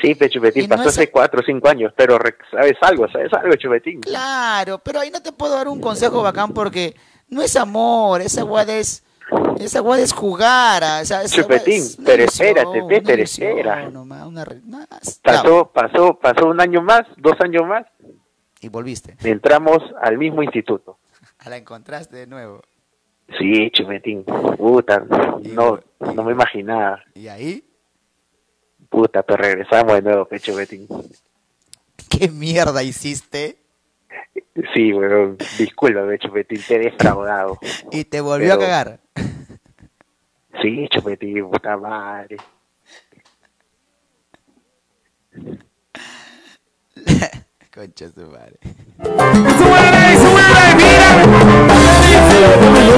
Sí, 0.00 0.14
pero 0.14 0.30
Chupetín, 0.30 0.68
no 0.68 0.76
pasó 0.76 0.88
es- 0.88 0.98
hace 0.98 1.10
cuatro 1.10 1.40
o 1.40 1.42
cinco 1.44 1.68
años, 1.68 1.92
pero 1.96 2.18
sabes 2.50 2.76
algo, 2.80 3.08
sabes 3.10 3.32
algo, 3.32 3.54
Chupetín. 3.56 4.00
Claro, 4.00 4.78
pero 4.78 5.00
ahí 5.00 5.10
no 5.10 5.20
te 5.20 5.32
puedo 5.32 5.54
dar 5.54 5.68
un 5.68 5.80
consejo 5.80 6.22
bacán 6.22 6.52
porque 6.52 6.94
no 7.28 7.42
es 7.42 7.56
amor, 7.56 8.20
esa 8.22 8.42
guada 8.42 8.74
es, 8.76 9.02
esa 9.58 9.80
guada 9.80 10.02
es 10.02 10.12
jugar. 10.12 10.82
ah, 10.84 11.00
o 11.02 11.04
sea, 11.04 11.26
Chupetín, 11.26 11.82
es 11.82 11.98
una 11.98 12.06
pero 12.06 12.22
ilusión, 12.22 12.48
espérate, 12.48 12.78
pe, 12.78 12.82
una 12.98 13.02
pero 13.06 13.22
espera. 13.22 13.90
nomás, 13.90 14.26
una 14.26 14.46
más. 14.64 15.20
Pasó, 15.22 15.70
pasó, 15.72 16.18
pasó 16.18 16.46
un 16.46 16.60
año 16.60 16.80
más, 16.82 17.02
dos 17.16 17.34
años 17.40 17.66
más, 17.66 17.84
Y 18.60 18.68
volviste. 18.68 19.16
entramos 19.24 19.78
al 20.00 20.18
mismo 20.18 20.42
instituto. 20.42 20.98
La 21.46 21.56
encontraste 21.56 22.16
de 22.16 22.26
nuevo. 22.26 22.62
Sí, 23.38 23.70
Chupetín, 23.70 24.24
puta, 24.24 25.04
no, 25.42 25.80
no 26.14 26.24
me 26.24 26.32
imaginaba. 26.32 27.02
¿Y 27.14 27.28
ahí? 27.28 27.64
Puta, 28.88 29.22
pero 29.22 29.42
regresamos 29.42 29.94
de 29.94 30.02
nuevo, 30.02 30.24
pecho 30.26 30.54
Betín. 30.54 30.86
¿Qué 32.10 32.28
mierda 32.28 32.82
hiciste? 32.82 33.56
Sí, 34.74 34.92
weón. 34.92 35.38
Disculpa, 35.58 36.06
pecho 36.06 36.30
Betín, 36.30 36.60
te 36.66 36.76
he 36.76 36.78
defraudado. 36.80 37.58
Y 37.92 38.04
te 38.04 38.20
volvió 38.20 38.54
a 38.54 38.58
cagar. 38.58 39.00
Sí, 40.60 40.88
Chupetín, 40.90 41.48
puta 41.48 41.76
madre. 41.76 42.36
Concha 47.72 48.08
su 48.08 48.26
madre. 48.26 48.58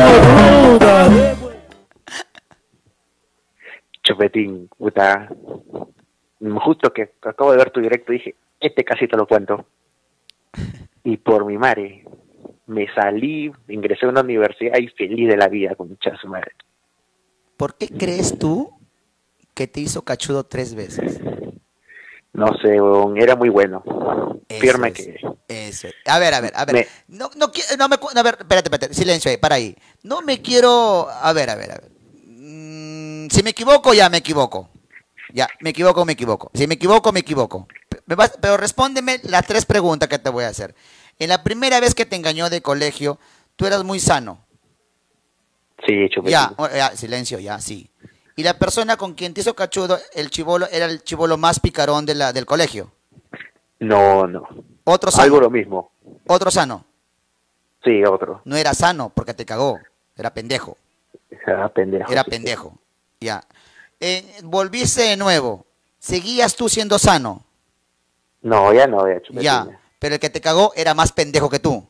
Chupetín, 4.03 4.69
puta. 4.77 5.29
Justo 6.41 6.93
que 6.93 7.13
acabo 7.23 7.53
de 7.53 7.59
ver 7.59 7.71
tu 7.71 7.81
directo 7.81 8.13
dije, 8.13 8.35
este 8.61 8.85
casi 8.85 9.09
te 9.09 9.17
lo 9.17 9.27
cuento. 9.27 9.65
Y 11.05 11.17
por 11.17 11.45
mi 11.45 11.59
madre, 11.59 12.05
me 12.67 12.87
salí, 12.95 13.51
ingresé 13.67 14.07
a 14.07 14.11
una 14.11 14.21
universidad 14.21 14.79
y 14.79 14.87
feliz 14.87 15.29
de 15.29 15.37
la 15.37 15.49
vida, 15.49 15.75
concha 15.75 16.17
su 16.17 16.29
madre. 16.29 16.53
¿Por 17.57 17.75
qué 17.75 17.89
crees 17.89 18.39
tú 18.39 18.71
que 19.53 19.67
te 19.67 19.81
hizo 19.81 20.03
cachudo 20.03 20.45
tres 20.45 20.77
veces? 20.77 21.21
No 22.35 22.49
sé, 22.63 22.79
era 23.23 23.37
muy 23.37 23.51
bueno. 23.51 23.83
Firme 24.61 24.89
es. 24.89 24.95
que... 24.95 25.21
Eso. 25.49 25.89
es. 25.89 25.95
A 26.07 26.19
ver, 26.19 26.33
a 26.35 26.41
ver, 26.41 26.53
a 26.55 26.65
ver. 26.65 26.75
Me- 26.75 26.87
No, 27.09 27.31
no, 27.37 27.51
no 27.79 27.89
me... 27.89 27.97
A 27.97 28.23
ver, 28.23 28.37
espérate, 28.41 28.69
espérate. 28.69 28.95
Silencio 28.95 29.31
ahí, 29.31 29.37
para 29.37 29.57
ahí. 29.57 29.77
No 30.03 30.23
me 30.23 30.41
quiero... 30.41 31.09
A 31.11 31.33
ver, 31.35 31.51
a 31.51 31.55
ver, 31.57 31.73
a 31.73 31.75
ver. 31.75 31.91
Mm, 32.27 33.29
si 33.29 33.43
me 33.43 33.51
equivoco, 33.51 33.93
ya 33.93 34.09
me 34.09 34.19
equivoco. 34.19 34.71
Ya, 35.35 35.47
me 35.61 35.71
equivoco, 35.71 36.05
me 36.05 36.13
equivoco. 36.15 36.51
Si 36.55 36.67
me 36.67 36.75
equivoco, 36.75 37.13
me 37.13 37.21
equivoco. 37.21 37.67
Me 38.07 38.15
vas- 38.15 38.39
pero 38.41 38.57
respóndeme 38.57 39.21
las 39.25 39.47
tres 39.47 39.65
preguntas 39.67 40.09
que 40.09 40.19
te 40.19 40.31
voy 40.31 40.45
a 40.45 40.49
hacer. 40.49 40.75
En 41.19 41.29
la 41.29 41.43
primera 41.43 41.81
vez 41.81 41.95
que 41.95 42.07
te 42.07 42.17
engañó 42.17 42.49
de 42.51 42.63
colegio, 42.63 43.19
tú 43.57 43.67
eras 43.67 43.85
muy 43.85 44.01
sano. 44.01 44.45
Sí, 45.87 46.09
Chupetín. 46.11 46.31
Ya, 46.33 46.55
ya, 46.75 46.97
silencio, 46.97 47.39
ya, 47.39 47.61
sí. 47.61 47.91
Y 48.37 48.43
la 48.43 48.59
persona 48.59 48.97
con 48.97 49.15
quien 49.15 49.35
te 49.35 49.41
hizo 49.41 49.55
cachudo, 49.55 49.99
el 50.15 50.31
chivolo, 50.31 50.67
era 50.71 50.87
el 50.87 51.03
chivolo 51.03 51.37
más 51.37 51.61
picarón 51.61 52.07
de 52.07 52.15
la, 52.15 52.33
del 52.33 52.47
colegio. 52.47 52.91
No, 53.81 54.27
no. 54.27 54.49
Otro 54.85 55.11
sano. 55.11 55.25
Algo 55.25 55.41
lo 55.41 55.51
mismo. 55.51 55.91
Otro 56.27 56.51
sano. 56.51 56.85
Sí, 57.85 58.03
otro. 58.05 58.41
No 58.45 58.57
era 58.57 58.75
sano 58.75 59.11
porque 59.15 59.35
te 59.35 59.45
cagó. 59.45 59.79
Era 60.17 60.33
pendejo. 60.33 60.77
Era 61.47 61.69
pendejo. 61.69 62.13
Era 62.13 62.25
pendejo. 62.25 62.79
Ya. 63.21 63.43
Eh, 64.01 64.25
volviste 64.45 65.03
de 65.03 65.17
nuevo. 65.17 65.67
¿Seguías 65.99 66.57
tú 66.57 66.69
siendo 66.69 66.99
sano? 66.99 67.45
No, 68.43 68.73
ya 68.73 68.87
no, 68.87 69.07
ya. 69.09 69.21
Ya. 69.41 69.81
Pero 69.99 70.15
el 70.15 70.21
que 70.21 70.31
te 70.31 70.41
cagó 70.41 70.73
era 70.75 70.95
más 70.95 71.13
pendejo 71.13 71.49
que 71.49 71.61
tú. 71.61 71.87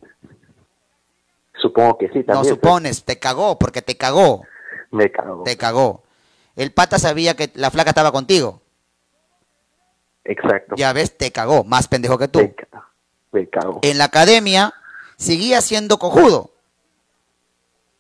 Supongo 1.61 1.97
que 1.97 2.09
sí, 2.09 2.25
también. 2.25 2.37
No 2.37 2.45
supones, 2.45 3.05
te 3.05 3.19
cagó 3.19 3.59
porque 3.59 3.81
te 3.81 3.97
cagó. 3.97 4.43
Me 4.91 5.11
cago. 5.11 5.45
Te 5.45 5.57
cagó. 5.57 6.03
El 6.57 6.73
pata 6.73 6.99
sabía 6.99 7.35
que 7.35 7.51
la 7.55 7.71
flaca 7.71 7.91
estaba 7.91 8.13
contigo. 8.13 8.61
Exacto. 10.25 10.75
Ya 10.77 10.93
ves, 10.93 11.17
te 11.17 11.33
cagó, 11.33 11.65
más 11.65 11.89
pendejo 11.89 12.19
que 12.19 12.29
tú. 12.29 12.55
Me 13.33 13.49
cago. 13.49 13.81
En 13.83 13.99
la 13.99 14.05
academia 14.05 14.73
seguía 15.17 15.61
siendo 15.61 15.99
cojudo. 15.99 16.51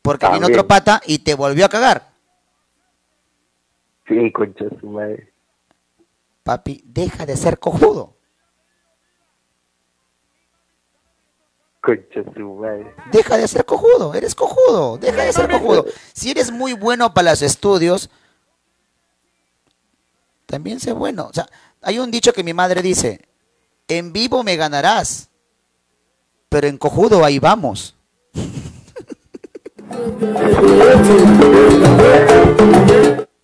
Porque 0.02 0.26
vino 0.26 0.40
También. 0.40 0.58
otro 0.58 0.68
pata 0.68 1.00
y 1.06 1.20
te 1.20 1.34
volvió 1.34 1.64
a 1.64 1.68
cagar. 1.68 2.10
Sí, 4.06 4.32
concha 4.32 4.64
su 4.80 4.88
madre. 4.88 5.32
Papi, 6.42 6.82
deja 6.84 7.24
de 7.24 7.36
ser 7.36 7.58
cojudo. 7.58 8.16
Concha 11.80 12.22
su 12.34 12.54
madre. 12.54 12.94
Deja 13.10 13.36
de 13.36 13.48
ser 13.48 13.64
cojudo, 13.64 14.14
eres 14.14 14.34
cojudo, 14.34 14.98
deja 14.98 15.22
de 15.22 15.32
ser 15.32 15.48
cojudo. 15.50 15.86
Si 16.12 16.30
eres 16.30 16.50
muy 16.50 16.74
bueno 16.74 17.14
para 17.14 17.30
los 17.30 17.42
estudios, 17.42 18.10
también 20.52 20.80
sé 20.80 20.92
bueno. 20.92 21.28
O 21.30 21.32
sea, 21.32 21.46
hay 21.80 21.98
un 21.98 22.10
dicho 22.10 22.34
que 22.34 22.44
mi 22.44 22.52
madre 22.52 22.82
dice, 22.82 23.22
en 23.88 24.12
vivo 24.12 24.44
me 24.44 24.56
ganarás, 24.56 25.30
pero 26.50 26.66
en 26.66 26.76
cojudo 26.76 27.24
ahí 27.24 27.38
vamos. 27.38 27.96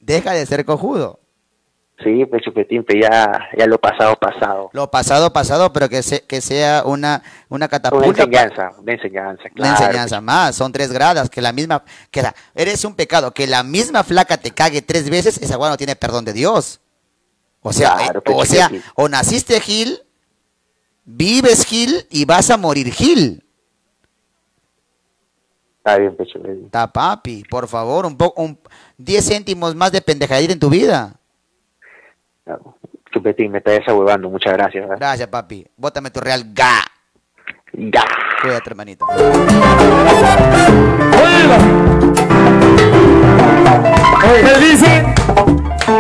Deja 0.00 0.32
de 0.32 0.46
ser 0.46 0.64
cojudo. 0.64 1.20
Sí, 2.04 2.24
pues 2.26 2.42
Chupetín, 2.44 2.84
pero 2.86 3.00
ya, 3.08 3.32
ya 3.58 3.66
lo 3.66 3.78
pasado, 3.80 4.14
pasado. 4.16 4.70
Lo 4.72 4.88
pasado, 4.90 5.32
pasado, 5.32 5.72
pero 5.72 5.88
que, 5.88 6.02
se- 6.04 6.22
que 6.24 6.40
sea 6.40 6.82
una, 6.84 7.22
una 7.48 7.64
Una 7.64 7.68
catapulta. 7.68 8.22
enseñanza, 8.22 8.70
una 8.78 8.92
enseñanza, 8.92 9.42
Una 9.46 9.54
claro. 9.54 9.84
enseñanza 9.84 10.20
más, 10.20 10.54
son 10.54 10.70
tres 10.70 10.92
gradas, 10.92 11.28
que 11.28 11.40
la 11.40 11.52
misma, 11.52 11.82
que 12.12 12.22
la- 12.22 12.34
eres 12.54 12.84
un 12.84 12.94
pecado, 12.94 13.32
que 13.32 13.48
la 13.48 13.64
misma 13.64 14.04
flaca 14.04 14.36
te 14.36 14.52
cague 14.52 14.80
tres 14.82 15.10
veces, 15.10 15.38
esa 15.42 15.56
guay 15.56 15.70
no 15.72 15.76
tiene 15.76 15.96
perdón 15.96 16.24
de 16.24 16.34
Dios. 16.34 16.80
O 17.62 17.72
sea, 17.72 17.96
Claro, 17.96 18.22
eh, 18.24 18.32
o 18.34 18.44
sea, 18.44 18.70
o 18.94 19.08
naciste 19.08 19.60
Gil, 19.60 20.00
vives 21.04 21.64
Gil 21.64 22.06
y 22.10 22.24
vas 22.24 22.50
a 22.50 22.56
morir 22.56 22.90
Gil. 22.92 23.44
Está 25.78 25.96
bien, 25.98 26.16
Chupetín. 26.16 26.64
Está 26.66 26.86
papi, 26.92 27.44
por 27.48 27.66
favor, 27.66 28.04
un 28.06 28.16
poco, 28.16 28.42
un 28.42 28.58
10 28.98 29.26
céntimos 29.26 29.74
más 29.74 29.90
de 29.90 30.02
pendejadita 30.02 30.52
en 30.52 30.58
tu 30.58 30.68
vida. 30.68 31.14
Chupetín, 33.12 33.52
me 33.52 33.58
estás 33.58 33.86
huevando, 33.88 34.28
muchas 34.28 34.52
gracias. 34.52 34.82
¿verdad? 34.84 34.98
Gracias, 34.98 35.28
papi. 35.28 35.66
Bótame 35.76 36.10
tu 36.10 36.20
real 36.20 36.44
ga. 36.52 36.80
Ga. 37.72 38.04
Cuídate, 38.42 38.70
hermanito. 38.70 39.06
¿Qué 44.22 44.58
dicen? 44.60 45.14
¿Qué 45.88 45.94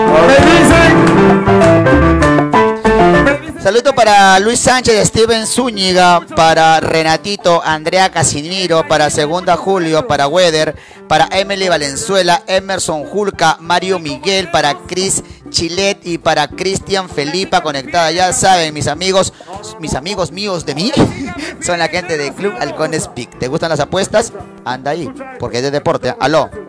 Saludo 3.62 3.94
para 3.94 4.38
Luis 4.38 4.60
Sánchez, 4.60 5.08
Steven 5.08 5.46
Zúñiga, 5.46 6.20
para 6.36 6.78
Renatito, 6.80 7.62
Andrea 7.64 8.10
Casimiro, 8.10 8.86
para 8.86 9.08
Segunda 9.08 9.56
Julio, 9.56 10.06
para 10.06 10.28
Weather, 10.28 10.76
para 11.08 11.28
Emily 11.32 11.68
Valenzuela, 11.68 12.42
Emerson 12.46 13.04
Julca, 13.04 13.56
Mario 13.60 13.98
Miguel, 13.98 14.50
para 14.50 14.74
Chris 14.86 15.22
Chilet 15.48 16.06
y 16.06 16.18
para 16.18 16.48
Cristian 16.48 17.08
Felipa 17.08 17.62
conectada. 17.62 18.10
Ya 18.10 18.34
saben, 18.34 18.74
mis 18.74 18.88
amigos, 18.88 19.32
mis 19.80 19.94
amigos 19.94 20.32
míos 20.32 20.66
de 20.66 20.74
mí, 20.74 20.92
son 21.62 21.78
la 21.78 21.88
gente 21.88 22.18
de 22.18 22.34
Club 22.34 22.54
Halcones 22.60 23.08
Peak. 23.08 23.38
¿Te 23.38 23.48
gustan 23.48 23.70
las 23.70 23.80
apuestas? 23.80 24.34
Anda 24.66 24.90
ahí, 24.90 25.10
porque 25.38 25.58
es 25.58 25.62
de 25.62 25.70
deporte. 25.70 26.14
Aló. 26.20 26.67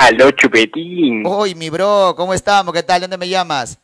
Aló, 0.00 0.30
Chupetín. 0.30 1.26
Uy, 1.26 1.54
mi 1.54 1.68
bro, 1.68 2.14
¿cómo 2.16 2.32
estamos? 2.32 2.72
¿Qué 2.72 2.82
tal? 2.82 3.02
¿De 3.02 3.06
¿Dónde 3.06 3.18
me 3.18 3.28
llamas? 3.28 3.78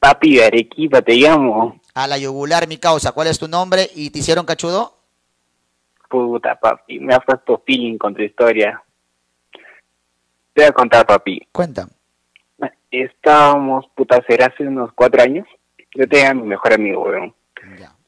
Papi 0.00 0.34
de 0.34 0.44
Arequipa, 0.44 1.02
te 1.02 1.14
llamo. 1.14 1.80
A 1.94 2.08
la 2.08 2.18
yugular, 2.18 2.66
mi 2.66 2.78
causa. 2.78 3.12
¿Cuál 3.12 3.28
es 3.28 3.38
tu 3.38 3.46
nombre 3.46 3.88
y 3.94 4.10
te 4.10 4.18
hicieron 4.18 4.44
cachudo? 4.44 4.92
Puta, 6.08 6.56
papi, 6.56 6.98
me 6.98 7.14
ha 7.14 7.20
puesto 7.20 7.62
feeling 7.64 7.96
con 7.96 8.12
tu 8.12 8.22
historia. 8.22 8.82
Te 10.52 10.62
voy 10.62 10.64
a 10.64 10.72
contar, 10.72 11.06
papi. 11.06 11.46
Cuenta. 11.52 11.86
Estábamos, 12.90 13.86
puta, 13.94 14.20
será 14.26 14.46
hace 14.46 14.64
unos 14.64 14.90
cuatro 14.96 15.22
años. 15.22 15.46
Yo 15.94 16.08
tenía 16.08 16.30
a 16.30 16.34
mi 16.34 16.42
mejor 16.42 16.72
amigo, 16.72 17.04
weón. 17.04 17.32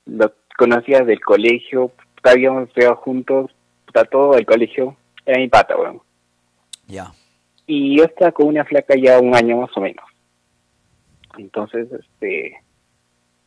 Lo 0.07 0.33
conocía 0.59 1.03
del 1.03 1.21
colegio, 1.21 1.87
puta, 2.17 2.33
habíamos 2.33 2.67
estudiado 2.67 2.97
juntos, 2.97 3.53
puta, 3.87 4.05
todo 4.07 4.37
el 4.37 4.45
colegio. 4.45 4.97
Era 5.25 5.39
mi 5.39 5.47
pata, 5.47 5.77
weón. 5.77 6.03
Ya. 6.93 7.11
Y 7.67 7.97
yo 7.97 8.05
estaba 8.05 8.33
con 8.33 8.49
una 8.49 8.67
flaca 8.67 8.95
ya 8.95 9.19
un 9.19 9.35
año 9.35 9.57
más 9.57 9.75
o 9.75 9.81
menos. 9.81 10.05
Entonces, 11.39 11.89
este, 11.91 12.61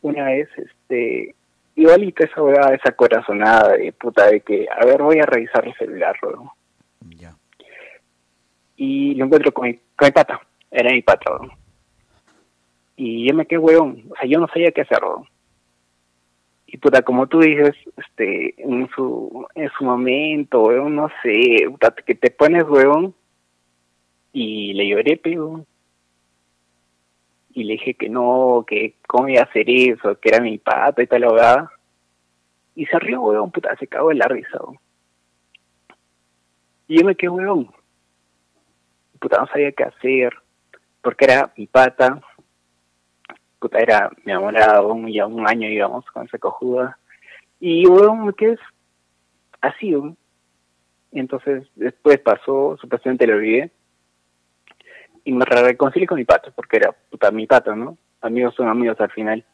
una 0.02 0.24
vez, 0.24 0.48
este, 0.56 1.32
igualita 1.76 2.24
esa 2.24 2.42
weá, 2.42 2.74
esa 2.74 2.90
corazonada 2.90 3.76
de 3.76 3.92
puta 3.92 4.26
de 4.26 4.40
que, 4.40 4.66
a 4.68 4.84
ver, 4.84 5.00
voy 5.00 5.20
a 5.20 5.26
revisar 5.26 5.64
el 5.64 5.74
celular, 5.74 6.16
weón. 6.22 6.50
Y 8.78 9.14
lo 9.14 9.26
encuentro 9.26 9.52
con 9.52 9.68
mi, 9.68 9.74
con 9.94 10.06
mi 10.06 10.10
pata, 10.10 10.40
era 10.68 10.90
mi 10.90 11.02
pata, 11.02 11.30
weón. 11.30 11.52
Y 12.96 13.28
yo 13.28 13.34
me 13.34 13.46
quedé 13.46 13.58
weón, 13.58 14.06
o 14.10 14.16
sea, 14.16 14.28
yo 14.28 14.40
no 14.40 14.48
sabía 14.48 14.72
qué 14.72 14.80
hacer, 14.80 15.04
weón. 15.04 15.24
Y 16.66 16.78
puta, 16.78 17.02
como 17.02 17.28
tú 17.28 17.38
dices, 17.38 17.76
este, 17.96 18.60
en 18.60 18.88
su, 18.90 19.46
en 19.54 19.70
su 19.78 19.84
momento, 19.84 20.62
weón, 20.62 20.96
no 20.96 21.08
sé, 21.22 21.64
puta, 21.70 21.94
que 22.04 22.16
te 22.16 22.32
pones 22.32 22.64
weón, 22.64 23.14
y 24.38 24.74
le 24.74 24.86
lloré, 24.86 25.16
pero 25.16 25.64
y 27.54 27.64
le 27.64 27.72
dije 27.72 27.94
que 27.94 28.10
no, 28.10 28.66
que 28.68 28.96
cómo 29.06 29.30
iba 29.30 29.40
a 29.40 29.44
hacer 29.44 29.64
eso, 29.70 30.20
que 30.20 30.28
era 30.28 30.42
mi 30.42 30.58
pata 30.58 31.02
y 31.02 31.06
tal 31.06 31.24
abogada. 31.24 31.72
Y 32.74 32.84
se 32.84 32.98
rió, 32.98 33.22
weón, 33.22 33.50
puta, 33.50 33.74
se 33.76 33.86
cagó 33.86 34.10
de 34.10 34.16
la 34.16 34.28
risa, 34.28 34.58
weón. 34.60 34.78
Y 36.86 36.98
yo 36.98 37.06
me 37.06 37.14
quedé, 37.14 37.30
weón. 37.30 37.70
Puta, 39.18 39.38
no 39.40 39.46
sabía 39.46 39.72
qué 39.72 39.84
hacer, 39.84 40.34
porque 41.00 41.24
era 41.24 41.50
mi 41.56 41.66
pata, 41.66 42.20
puta, 43.58 43.78
era 43.78 44.10
mi 44.22 44.32
enamorado, 44.32 44.94
ya 45.08 45.26
un 45.26 45.48
año 45.48 45.66
íbamos 45.66 46.04
con 46.10 46.26
esa 46.26 46.36
cojuda. 46.36 46.98
Y, 47.58 47.86
weón, 47.86 48.26
me 48.26 48.34
quedé 48.34 48.58
así, 49.62 49.94
weón. 49.94 50.18
Entonces, 51.10 51.66
después 51.74 52.18
pasó, 52.18 52.76
supuestamente 52.78 53.26
lo 53.26 53.36
olvidé. 53.36 53.72
Y 55.26 55.32
me 55.32 55.44
reconcilié 55.44 56.06
con 56.06 56.18
mi 56.18 56.24
pato, 56.24 56.52
porque 56.52 56.76
era, 56.76 56.92
puta, 56.92 57.32
mi 57.32 57.48
pato, 57.48 57.74
¿no? 57.74 57.98
Amigos 58.20 58.54
son 58.54 58.68
amigos 58.68 59.00
al 59.00 59.10
final. 59.10 59.44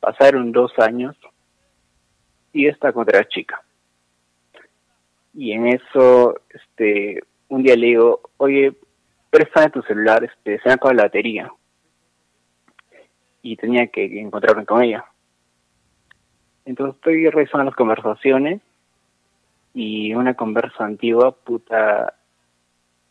Pasaron 0.00 0.52
dos 0.52 0.78
años 0.78 1.16
y 2.52 2.66
esta 2.66 2.92
contra 2.92 3.20
la 3.20 3.28
chica. 3.28 3.62
Y 5.32 5.52
en 5.52 5.68
eso, 5.68 6.38
este, 6.50 7.22
un 7.48 7.62
día 7.62 7.74
le 7.74 7.86
digo, 7.86 8.20
oye, 8.36 8.74
préstame 9.30 9.70
tu 9.70 9.80
celular, 9.80 10.24
este, 10.24 10.58
se 10.60 10.68
me 10.68 10.74
acaba 10.74 10.92
la 10.92 11.04
batería. 11.04 11.50
Y 13.40 13.56
tenía 13.56 13.86
que 13.86 14.20
encontrarme 14.20 14.66
con 14.66 14.82
ella. 14.82 15.06
Entonces 16.66 16.96
estoy 16.96 17.30
revisando 17.30 17.64
las 17.64 17.74
conversaciones 17.74 18.60
y 19.72 20.12
una 20.12 20.34
conversa 20.34 20.84
antigua, 20.84 21.32
puta, 21.32 22.15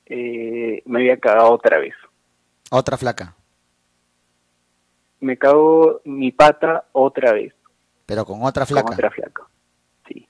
eh, 0.06 0.82
me 0.85 1.00
había 1.00 1.17
cagado 1.17 1.51
otra 1.51 1.80
vez. 1.80 1.95
Otra 2.69 2.98
flaca. 2.98 3.35
Me 5.19 5.38
cagó 5.38 6.01
mi 6.06 6.32
pata 6.32 6.85
otra 6.92 7.34
vez. 7.34 7.53
Pero 8.06 8.25
con 8.25 8.43
otra 8.43 8.66
flaca. 8.66 8.84
Con 8.84 8.93
otra 8.93 9.09
flaca, 9.09 9.43
sí. 10.08 10.27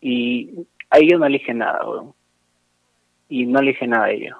Y 0.00 0.66
ahí 0.90 1.10
yo 1.10 1.18
no 1.18 1.28
le 1.28 1.38
dije 1.38 1.54
nada, 1.54 1.88
weón. 1.88 2.14
Y 3.28 3.46
no 3.46 3.62
le 3.62 3.72
dije 3.72 3.86
nada 3.86 4.06
a 4.06 4.10
ella. 4.10 4.36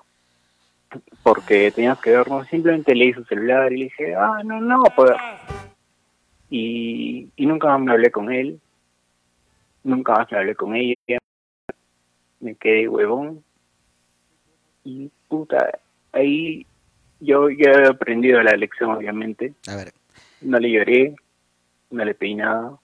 Porque 1.23 1.71
teníamos 1.71 2.01
que 2.01 2.11
vernos, 2.11 2.47
simplemente 2.49 2.95
le 2.95 3.07
hice 3.07 3.21
su 3.21 3.25
celular 3.27 3.73
y 3.73 3.79
le 3.79 3.85
dije, 3.85 4.15
ah, 4.15 4.43
no, 4.45 4.61
no, 4.61 4.85
pues. 4.97 5.13
Y, 6.51 7.29
y 7.37 7.47
nunca 7.47 7.69
más 7.69 7.81
me 7.81 7.93
hablé 7.93 8.11
con 8.11 8.33
él. 8.33 8.61
Nunca 9.83 10.15
más 10.15 10.31
me 10.31 10.39
hablé 10.39 10.55
con 10.55 10.75
ella. 10.75 11.19
Me 12.45 12.55
quedé 12.55 12.89
huevón. 12.89 13.43
Y 14.85 15.11
puta, 15.29 15.79
ahí 16.13 16.67
yo 17.21 17.49
ya 17.49 17.71
he 17.71 17.87
aprendido 17.89 18.43
la 18.43 18.57
lección, 18.57 18.91
obviamente. 18.91 19.55
A 19.67 19.77
ver. 19.77 19.93
No 20.43 20.59
le 20.59 20.71
lloré, 20.71 21.17
no 21.91 22.05
le 22.05 22.15
pedí 22.15 22.35
nada. 22.35 22.79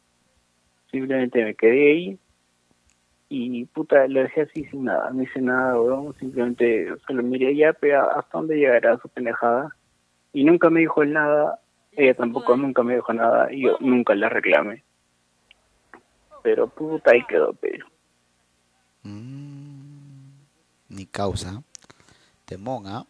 Simplemente 0.90 1.44
me 1.44 1.54
quedé 1.54 1.90
ahí 1.90 2.18
y 3.32 3.64
puta, 3.66 4.08
lo 4.08 4.22
dejé 4.22 4.40
así 4.42 4.64
sin 4.64 4.84
nada. 4.84 5.10
No 5.10 5.22
hice 5.22 5.40
nada, 5.40 5.80
weón. 5.80 6.14
Simplemente 6.18 6.88
solo 7.06 7.22
miré 7.22 7.54
ya, 7.54 7.72
pero 7.72 8.10
hasta 8.10 8.38
dónde 8.38 8.56
llegará 8.56 8.98
su 8.98 9.08
pendejada. 9.08 9.76
Y 10.32 10.42
nunca 10.42 10.68
me 10.68 10.80
dijo 10.80 11.04
nada. 11.04 11.60
Ella 11.92 12.14
tampoco 12.14 12.56
nunca 12.56 12.82
me 12.82 12.96
dijo 12.96 13.12
nada 13.12 13.52
y 13.52 13.62
yo 13.62 13.76
nunca 13.80 14.16
la 14.16 14.28
reclamé. 14.30 14.82
Pero 16.42 16.66
puta, 16.68 17.12
ahí 17.12 17.22
quedó, 17.28 17.52
pero. 17.52 17.86
Ni 19.02 21.06
causa. 21.10 21.62
Temón, 22.44 22.86
¿ah? 22.86 23.06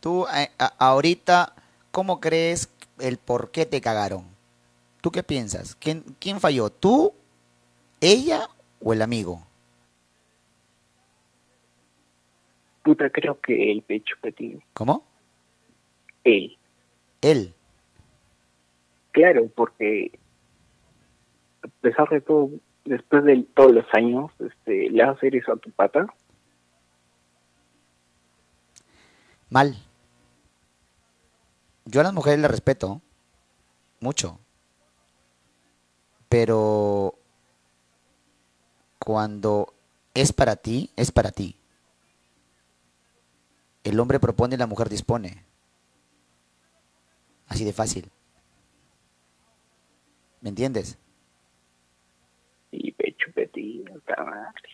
Tú, 0.00 0.26
eh, 0.34 0.50
a- 0.58 0.74
ahorita, 0.78 1.54
¿cómo 1.90 2.20
crees 2.20 2.68
el 2.98 3.18
por 3.18 3.50
qué 3.50 3.66
te 3.66 3.80
cagaron? 3.80 4.24
¿Tú 5.00 5.10
qué 5.10 5.22
piensas? 5.22 5.74
¿Quién, 5.74 6.04
quién 6.18 6.40
falló? 6.40 6.70
¿Tú, 6.70 7.12
ella 8.00 8.48
o 8.80 8.92
el 8.92 9.02
amigo? 9.02 9.46
Puta, 12.82 13.08
creo 13.10 13.40
que 13.40 13.72
el 13.72 13.82
pecho 13.82 14.14
petín. 14.20 14.62
¿Cómo? 14.74 15.04
Él. 16.22 16.58
Él. 17.22 17.54
Claro, 19.12 19.48
porque 19.54 20.18
a 21.62 21.68
pesar 21.80 22.08
de 22.10 22.20
todo, 22.20 22.50
después 22.84 23.24
de 23.24 23.46
todos 23.54 23.72
los 23.72 23.86
años, 23.92 24.30
este, 24.38 24.90
le 24.90 25.02
vas 25.02 25.14
a 25.14 25.18
hacer 25.18 25.36
eso 25.36 25.52
a 25.52 25.56
tu 25.56 25.70
pata. 25.70 26.06
Mal. 29.50 29.74
Yo 31.84 32.00
a 32.00 32.04
las 32.04 32.12
mujeres 32.12 32.40
les 32.40 32.50
respeto 32.50 33.00
mucho. 34.00 34.38
Pero 36.28 37.14
cuando 38.98 39.74
es 40.14 40.32
para 40.32 40.56
ti, 40.56 40.90
es 40.96 41.12
para 41.12 41.30
ti. 41.30 41.56
El 43.84 44.00
hombre 44.00 44.18
propone 44.18 44.54
y 44.54 44.58
la 44.58 44.66
mujer 44.66 44.88
dispone. 44.88 45.44
Así 47.46 47.64
de 47.64 47.72
fácil. 47.72 48.10
¿Me 50.40 50.48
entiendes? 50.48 50.98
Y 52.70 52.92
pecho 52.92 53.30
petín, 53.34 53.84
puta 54.04 54.24
madre. 54.24 54.68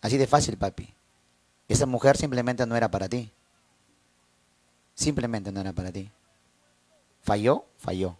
Así 0.00 0.18
de 0.18 0.26
fácil, 0.26 0.56
papi. 0.56 0.88
Esa 1.68 1.86
mujer 1.86 2.16
simplemente 2.16 2.66
no 2.66 2.76
era 2.76 2.90
para 2.90 3.08
ti. 3.08 3.30
Simplemente 4.94 5.52
no 5.52 5.60
era 5.60 5.72
para 5.72 5.92
ti. 5.92 6.10
Falló, 7.22 7.64
falló. 7.78 8.16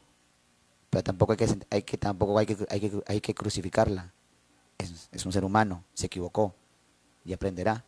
Pero 0.91 1.03
tampoco 1.03 1.33
hay 1.33 1.39
que, 1.39 1.47
hay 1.71 1.83
que 1.83 1.97
tampoco 1.97 2.39
hay 2.39 2.47
que, 2.47 2.57
hay 2.69 2.81
que, 2.81 3.03
hay 3.07 3.21
que 3.21 3.35
crucificarla. 3.35 4.13
Es, 4.79 5.09
es 5.13 5.27
un 5.27 5.33
ser 5.33 5.45
humano, 5.45 5.85
se 5.95 6.07
equivocó 6.07 6.55
y 7.25 7.33
aprenderá. 7.33 7.85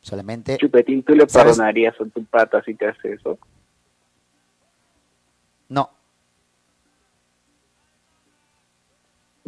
Solamente 0.00 0.56
Chupetín, 0.56 1.02
¿tú 1.02 1.14
le 1.14 1.26
perdonarías 1.26 1.94
a 2.00 2.04
tu 2.06 2.24
pata 2.24 2.62
si 2.62 2.74
te 2.74 2.86
hace 2.86 3.14
eso? 3.14 3.38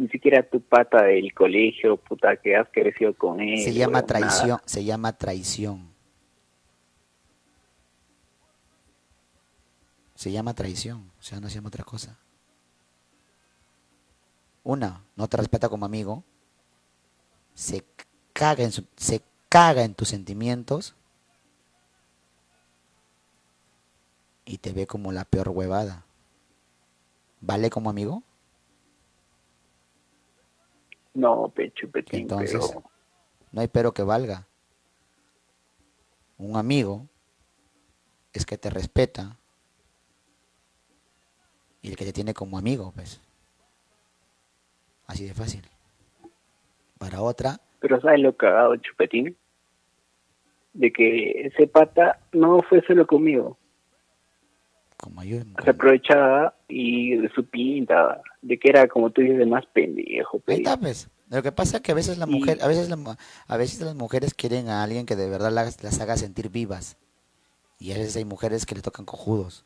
Ni 0.01 0.07
siquiera 0.07 0.41
tu 0.41 0.59
pata 0.61 1.03
del 1.03 1.31
colegio, 1.31 1.95
puta, 1.95 2.35
que 2.35 2.55
has 2.55 2.67
crecido 2.69 3.13
con 3.15 3.39
él. 3.39 3.59
se 3.63 3.71
llama 3.71 4.03
traición, 4.03 4.47
nada. 4.49 4.63
se 4.65 4.83
llama 4.83 5.13
traición. 5.15 5.91
Se 10.15 10.31
llama 10.31 10.55
traición, 10.55 11.11
o 11.19 11.21
sea, 11.21 11.39
no 11.39 11.49
se 11.49 11.55
llama 11.55 11.67
otra 11.67 11.83
cosa. 11.83 12.17
Una, 14.63 15.03
no 15.15 15.27
te 15.27 15.37
respeta 15.37 15.69
como 15.69 15.85
amigo, 15.85 16.23
se 17.53 17.83
caga 18.33 18.63
en, 18.63 18.71
su- 18.71 18.87
se 18.95 19.21
caga 19.49 19.83
en 19.83 19.93
tus 19.93 20.07
sentimientos 20.07 20.95
y 24.45 24.57
te 24.57 24.71
ve 24.73 24.87
como 24.87 25.11
la 25.11 25.25
peor 25.25 25.49
huevada. 25.49 26.05
¿Vale 27.39 27.69
como 27.69 27.91
amigo? 27.91 28.23
No, 31.13 31.49
pecho 31.49 31.89
petín, 31.89 32.21
Entonces, 32.21 32.67
pero... 32.69 32.83
no 33.51 33.61
hay 33.61 33.67
pero 33.67 33.93
que 33.93 34.03
valga. 34.03 34.47
Un 36.37 36.55
amigo 36.55 37.07
es 38.33 38.45
que 38.45 38.57
te 38.57 38.69
respeta 38.69 39.37
y 41.81 41.89
el 41.89 41.95
que 41.95 42.05
te 42.05 42.13
tiene 42.13 42.33
como 42.33 42.57
amigo, 42.57 42.91
pues. 42.95 43.21
Así 45.07 45.25
de 45.25 45.33
fácil. 45.33 45.67
Para 46.97 47.21
otra, 47.21 47.59
Pero 47.79 47.99
¿sabes 47.99 48.19
lo 48.19 48.37
cagado, 48.37 48.75
Chupetín? 48.77 49.35
De 50.73 50.93
que 50.93 51.47
ese 51.47 51.67
pata 51.67 52.19
no 52.31 52.61
fue 52.61 52.81
solo 52.83 53.05
conmigo. 53.07 53.57
Como 55.01 55.23
yo, 55.23 55.39
Se 55.63 55.71
aprovechaba 55.71 56.55
y 56.69 57.15
de 57.17 57.29
su 57.33 57.43
pinta, 57.45 58.21
de 58.41 58.57
que 58.57 58.69
era 58.69 58.87
como 58.87 59.09
tú 59.09 59.21
dices, 59.21 59.45
más 59.47 59.65
pendejo. 59.73 60.37
Ahí 60.37 60.43
pe. 60.45 60.53
está, 60.55 60.77
pues. 60.77 61.09
Lo 61.29 61.41
que 61.41 61.51
pasa 61.51 61.77
es 61.77 61.83
que 61.83 61.91
a 61.91 61.95
veces 61.95 62.17
la 62.17 62.27
mujer, 62.27 62.59
a 62.61 62.67
veces 62.67 62.89
la 62.89 63.17
a 63.47 63.57
veces 63.57 63.81
las 63.81 63.95
mujeres 63.95 64.33
quieren 64.33 64.69
a 64.69 64.83
alguien 64.83 65.05
que 65.05 65.15
de 65.15 65.29
verdad 65.29 65.51
las, 65.51 65.81
las 65.83 65.99
haga 65.99 66.17
sentir 66.17 66.49
vivas. 66.49 66.97
Y 67.79 67.91
a 67.93 67.97
veces 67.97 68.15
hay 68.15 68.25
mujeres 68.25 68.65
que 68.65 68.75
le 68.75 68.81
tocan 68.81 69.05
cojudos. 69.05 69.65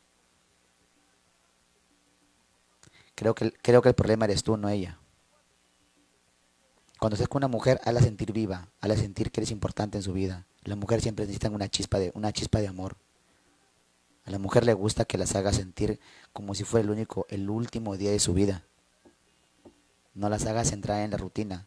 Creo 3.14 3.34
que, 3.34 3.52
creo 3.62 3.82
que 3.82 3.90
el 3.90 3.94
problema 3.94 4.24
eres 4.24 4.42
tú, 4.42 4.56
no 4.56 4.68
ella. 4.68 4.98
Cuando 6.98 7.14
estés 7.14 7.28
con 7.28 7.40
una 7.40 7.48
mujer, 7.48 7.80
hazla 7.84 8.00
sentir 8.00 8.32
viva, 8.32 8.68
hazla 8.80 8.96
sentir 8.96 9.30
que 9.30 9.40
eres 9.40 9.50
importante 9.50 9.98
en 9.98 10.02
su 10.02 10.12
vida. 10.12 10.46
Las 10.64 10.78
mujeres 10.78 11.02
siempre 11.02 11.24
necesitan 11.24 11.54
una 11.54 11.68
chispa 11.68 11.98
de, 11.98 12.10
una 12.14 12.32
chispa 12.32 12.60
de 12.60 12.68
amor. 12.68 12.96
A 14.26 14.30
la 14.32 14.38
mujer 14.40 14.66
le 14.66 14.74
gusta 14.74 15.04
que 15.04 15.18
las 15.18 15.36
haga 15.36 15.52
sentir 15.52 16.00
como 16.32 16.54
si 16.54 16.64
fuera 16.64 16.84
el 16.84 16.90
único, 16.90 17.26
el 17.30 17.48
último 17.48 17.96
día 17.96 18.10
de 18.10 18.18
su 18.18 18.34
vida. 18.34 18.64
No 20.14 20.28
las 20.28 20.46
hagas 20.46 20.72
entrar 20.72 21.02
en 21.02 21.12
la 21.12 21.16
rutina. 21.16 21.66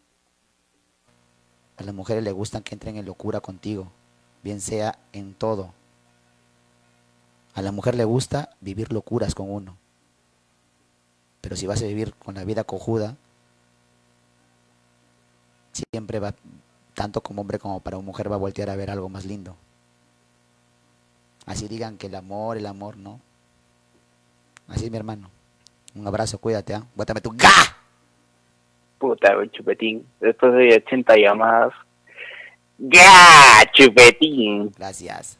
A 1.77 1.83
las 1.83 1.95
mujeres 1.95 2.21
le 2.21 2.33
gustan 2.33 2.61
que 2.61 2.75
entren 2.75 2.97
en 2.97 3.05
locura 3.05 3.39
contigo, 3.39 3.89
bien 4.43 4.59
sea 4.59 4.99
en 5.13 5.33
todo. 5.33 5.73
A 7.53 7.61
la 7.61 7.71
mujer 7.71 7.95
le 7.95 8.03
gusta 8.03 8.49
vivir 8.59 8.91
locuras 8.91 9.35
con 9.35 9.49
uno. 9.49 9.77
Pero 11.39 11.55
si 11.55 11.65
vas 11.65 11.81
a 11.81 11.85
vivir 11.85 12.13
con 12.15 12.35
la 12.35 12.43
vida 12.43 12.65
cojuda, 12.65 13.15
siempre 15.71 16.19
va, 16.19 16.35
tanto 16.93 17.21
como 17.21 17.41
hombre 17.41 17.57
como 17.57 17.79
para 17.79 17.99
mujer, 17.99 18.29
va 18.29 18.35
a 18.35 18.39
voltear 18.39 18.69
a 18.69 18.75
ver 18.75 18.91
algo 18.91 19.07
más 19.07 19.23
lindo. 19.23 19.55
Así 21.49 21.67
digan 21.67 21.97
que 21.97 22.05
el 22.05 22.13
amor, 22.13 22.57
el 22.57 22.67
amor, 22.67 22.95
no. 22.95 23.19
Así 24.67 24.85
es 24.85 24.91
mi 24.91 24.97
hermano. 24.97 25.31
Un 25.95 26.05
abrazo, 26.05 26.37
cuídate, 26.37 26.75
¿ah? 26.75 26.83
Bótame 26.93 27.21
tu 27.21 27.31
ga. 27.31 27.49
Puta, 28.99 29.29
chupetín. 29.51 30.05
Después 30.19 30.53
de 30.53 30.75
80 30.85 31.15
llamadas. 31.17 31.73
¡Ya, 32.77 33.01
chupetín! 33.73 34.71
Gracias. 34.77 35.39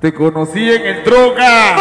Te 0.00 0.12
conocí 0.12 0.72
en 0.72 0.86
el 0.86 1.04
droga. 1.04 1.76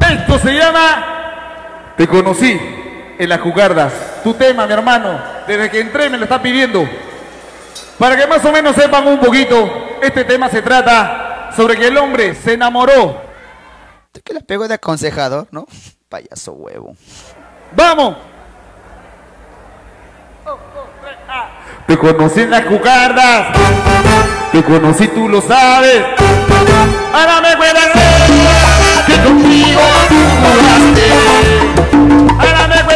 Esto 0.00 0.38
se 0.38 0.54
llama 0.54 1.92
Te 1.98 2.08
conocí 2.08 2.58
en 3.18 3.28
las 3.28 3.40
jugardas. 3.42 4.22
Tu 4.24 4.32
tema, 4.32 4.66
mi 4.66 4.72
hermano, 4.72 5.33
desde 5.46 5.70
que 5.70 5.80
entré 5.80 6.08
me 6.08 6.18
lo 6.18 6.24
está 6.24 6.40
pidiendo. 6.40 6.88
Para 7.98 8.16
que 8.16 8.26
más 8.26 8.44
o 8.44 8.52
menos 8.52 8.74
sepan 8.74 9.06
un 9.06 9.20
poquito, 9.20 9.98
este 10.02 10.24
tema 10.24 10.48
se 10.48 10.62
trata 10.62 11.50
sobre 11.56 11.76
que 11.76 11.88
el 11.88 11.96
hombre 11.96 12.34
se 12.34 12.54
enamoró. 12.54 13.22
que 14.24 14.34
le 14.34 14.40
pego 14.40 14.66
de 14.68 14.74
aconsejador, 14.74 15.48
no? 15.50 15.66
Payaso 16.08 16.52
huevo. 16.52 16.96
¡Vamos! 17.72 18.16
Te 21.86 21.98
conocí 21.98 22.40
en 22.40 22.50
las 22.50 22.64
jugardas. 22.64 23.48
Te 24.52 24.62
conocí, 24.62 25.08
tú 25.08 25.28
lo 25.28 25.40
sabes. 25.40 26.02
Ahora 27.12 27.40
me 27.40 27.56
cuenta 27.56 27.80
que 29.06 29.22
conmigo 29.22 29.80
tú 30.08 30.14
jugaste. 30.40 31.12
Ahora 32.38 32.68
me 32.68 32.93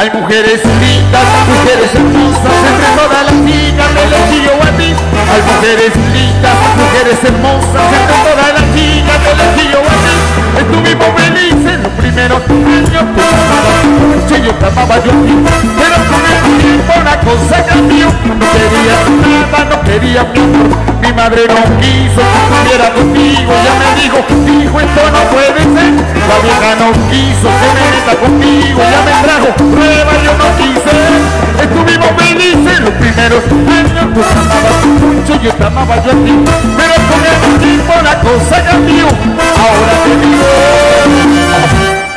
Hay 0.00 0.10
mujeres 0.10 0.60
lindas, 0.64 1.24
mujeres 1.46 1.94
hermosas, 1.94 2.52
entre 2.70 2.88
todas 2.96 3.22
las 3.24 3.36
chicas 3.44 3.88
me 3.94 4.02
elegí 4.02 4.48
a 4.48 4.72
ti. 4.76 4.94
Hay 5.30 5.42
mujeres 5.42 5.92
lindas, 6.14 6.56
mujeres 6.76 7.18
hermosas, 7.22 7.84
entre 7.92 8.16
todas 8.24 8.50
las 8.54 8.66
chicas 8.74 9.18
me 9.20 9.30
elegí 9.30 9.66
a 9.76 9.94
ti. 10.00 10.14
Estuvimos 10.60 11.08
felices 11.20 11.76
los 11.82 11.92
primeros 11.92 12.40
años, 12.48 13.04
tú 13.14 13.20
amabas 13.20 14.00
yo 14.42 14.54
te 14.54 14.66
amaba 14.66 14.96
yo. 15.04 15.12
Pero 15.78 15.96
con 16.08 16.22
el 16.32 16.40
tiempo 16.62 16.92
la 17.04 17.20
cosa 17.20 17.66
cambió, 17.66 18.06
no 18.06 18.46
quería 18.52 18.96
nada, 19.20 19.64
no 19.68 19.82
quería 19.82 20.24
mi 20.24 20.40
amor. 20.40 20.89
Mi 21.00 21.12
madre 21.12 21.46
no 21.48 21.62
quiso 21.80 22.20
que 22.20 22.38
estuviera 22.44 22.92
contigo, 22.92 23.52
ya 23.64 23.74
me 23.80 23.88
dijo, 24.00 24.18
hijo, 24.62 24.80
esto 24.80 25.02
no 25.10 25.20
puede 25.30 25.62
ser. 25.62 25.92
La 26.28 26.38
vieja 26.44 26.70
no 26.78 26.92
quiso 27.10 27.48
que 27.60 27.68
me 27.74 27.84
meta 27.90 28.14
contigo, 28.20 28.80
ya 28.80 29.00
me 29.04 29.12
trajo 29.24 29.48
prueba, 29.56 30.12
yo 30.22 30.32
no 30.38 30.48
quise. 30.58 30.94
Estuvimos 31.62 32.10
felices 32.16 32.80
los 32.80 32.94
primeros 32.94 33.42
años, 33.44 34.06
tú 34.14 34.20
amabas 34.22 34.86
mucho, 34.86 35.42
yo 35.42 35.52
te 35.52 35.64
amaba 35.64 35.96
yo 36.04 36.10
a 36.10 36.14
ti. 36.14 36.34
Pero 36.76 36.94
con 37.08 37.20
el 37.26 37.58
tiempo 37.58 37.92
la 38.02 38.20
cosa 38.20 38.64
cambió, 38.64 39.06
ahora 39.06 39.94
te 40.04 40.12
digo, 40.26 40.48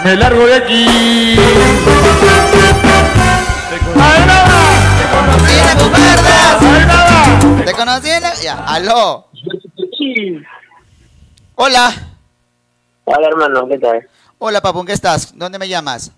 me 0.03 0.15
largo 0.17 0.45
de 0.45 0.55
aquí. 0.55 1.39
¡Ay, 3.95 4.21
nada! 4.27 4.59
¡Te 4.99 5.05
conocí 5.15 5.53
en 5.57 5.65
las 5.65 5.75
jugardas! 5.83 7.12
¿Te 7.65 7.73
conocí 7.73 8.09
en 8.09 8.21
la... 8.21 8.33
Ya, 8.35 8.63
aló. 8.65 9.27
Hola. 11.55 11.93
Hola, 13.05 13.27
hermano, 13.27 13.67
¿qué 13.67 13.77
tal? 13.77 14.07
Hola, 14.37 14.61
papu, 14.61 14.79
¿en 14.79 14.85
qué 14.87 14.93
estás? 14.93 15.37
¿Dónde 15.37 15.59
me 15.59 15.67
llamas? 15.67 16.11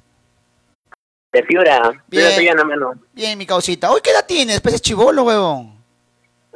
De 1.34 1.44
Piura. 1.44 1.92
Bien. 2.08 2.38
Piura, 2.38 2.52
hermano. 2.52 2.94
Bien, 3.14 3.38
mi 3.38 3.46
causita. 3.46 3.92
Uy, 3.92 4.02
¿qué 4.04 4.12
edad 4.12 4.26
tienes? 4.28 4.62
Pues 4.62 4.76
es 4.76 4.82
chivolo, 4.82 5.24
huevón. 5.24 5.76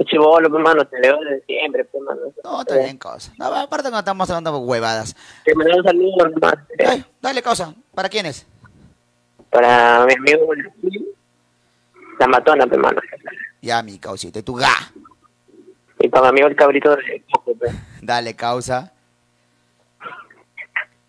Chivolo, 0.06 0.48
hermano, 0.48 0.86
te 0.86 1.00
leo 1.00 1.18
desde 1.20 1.46
siempre, 1.46 1.84
pues, 1.86 2.02
hermano. 2.02 2.32
No, 2.44 2.62
está 2.62 2.78
bien, 2.78 2.98
causa. 2.98 3.34
No, 3.38 3.46
aparte 3.46 3.92
no 3.92 4.00
estamos 4.00 4.30
hablando 4.30 4.58
huevadas. 4.60 5.16
Te 5.44 5.54
mandé 5.56 5.76
un 5.76 5.84
saludo, 5.84 6.26
hermano. 6.26 6.62
Ay, 6.88 7.06
dale, 7.22 7.42
causa. 7.42 7.74
¿Para 7.94 8.08
quién 8.08 8.26
es? 8.28 8.46
Para 9.50 10.06
mi 10.06 10.14
amigo 10.14 10.54
la 12.20 12.28
matona, 12.28 12.66
pues, 12.66 12.78
hermano. 12.78 13.02
Ya, 13.62 13.84
mi 13.84 14.00
causita. 14.00 14.40
¿Y 14.40 14.44
tu 14.44 14.56
ga? 14.56 14.72
Y 16.00 16.08
para 16.08 16.24
mi 16.24 16.30
amigo 16.30 16.48
el 16.48 16.56
cabrito 16.56 16.96
de 16.96 17.24
Coco, 17.32 17.54
pues. 17.60 17.76
Dale, 18.02 18.34
causa. 18.36 18.92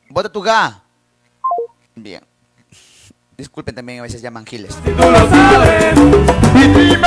Vota 0.08 0.30
tu 0.30 0.42
ga. 0.42 0.82
Bien. 1.94 2.22
Disculpen 3.36 3.74
también, 3.74 4.00
a 4.00 4.02
veces 4.02 4.20
llaman 4.20 4.44
giles. 4.44 4.76
¡Viva 4.84 5.06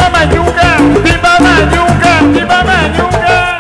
Mayuca! 0.10 0.78
¡Viva 1.04 1.40
Mayuca! 1.40 2.22
¡Viva 2.32 2.64
Mayuca! 2.64 3.60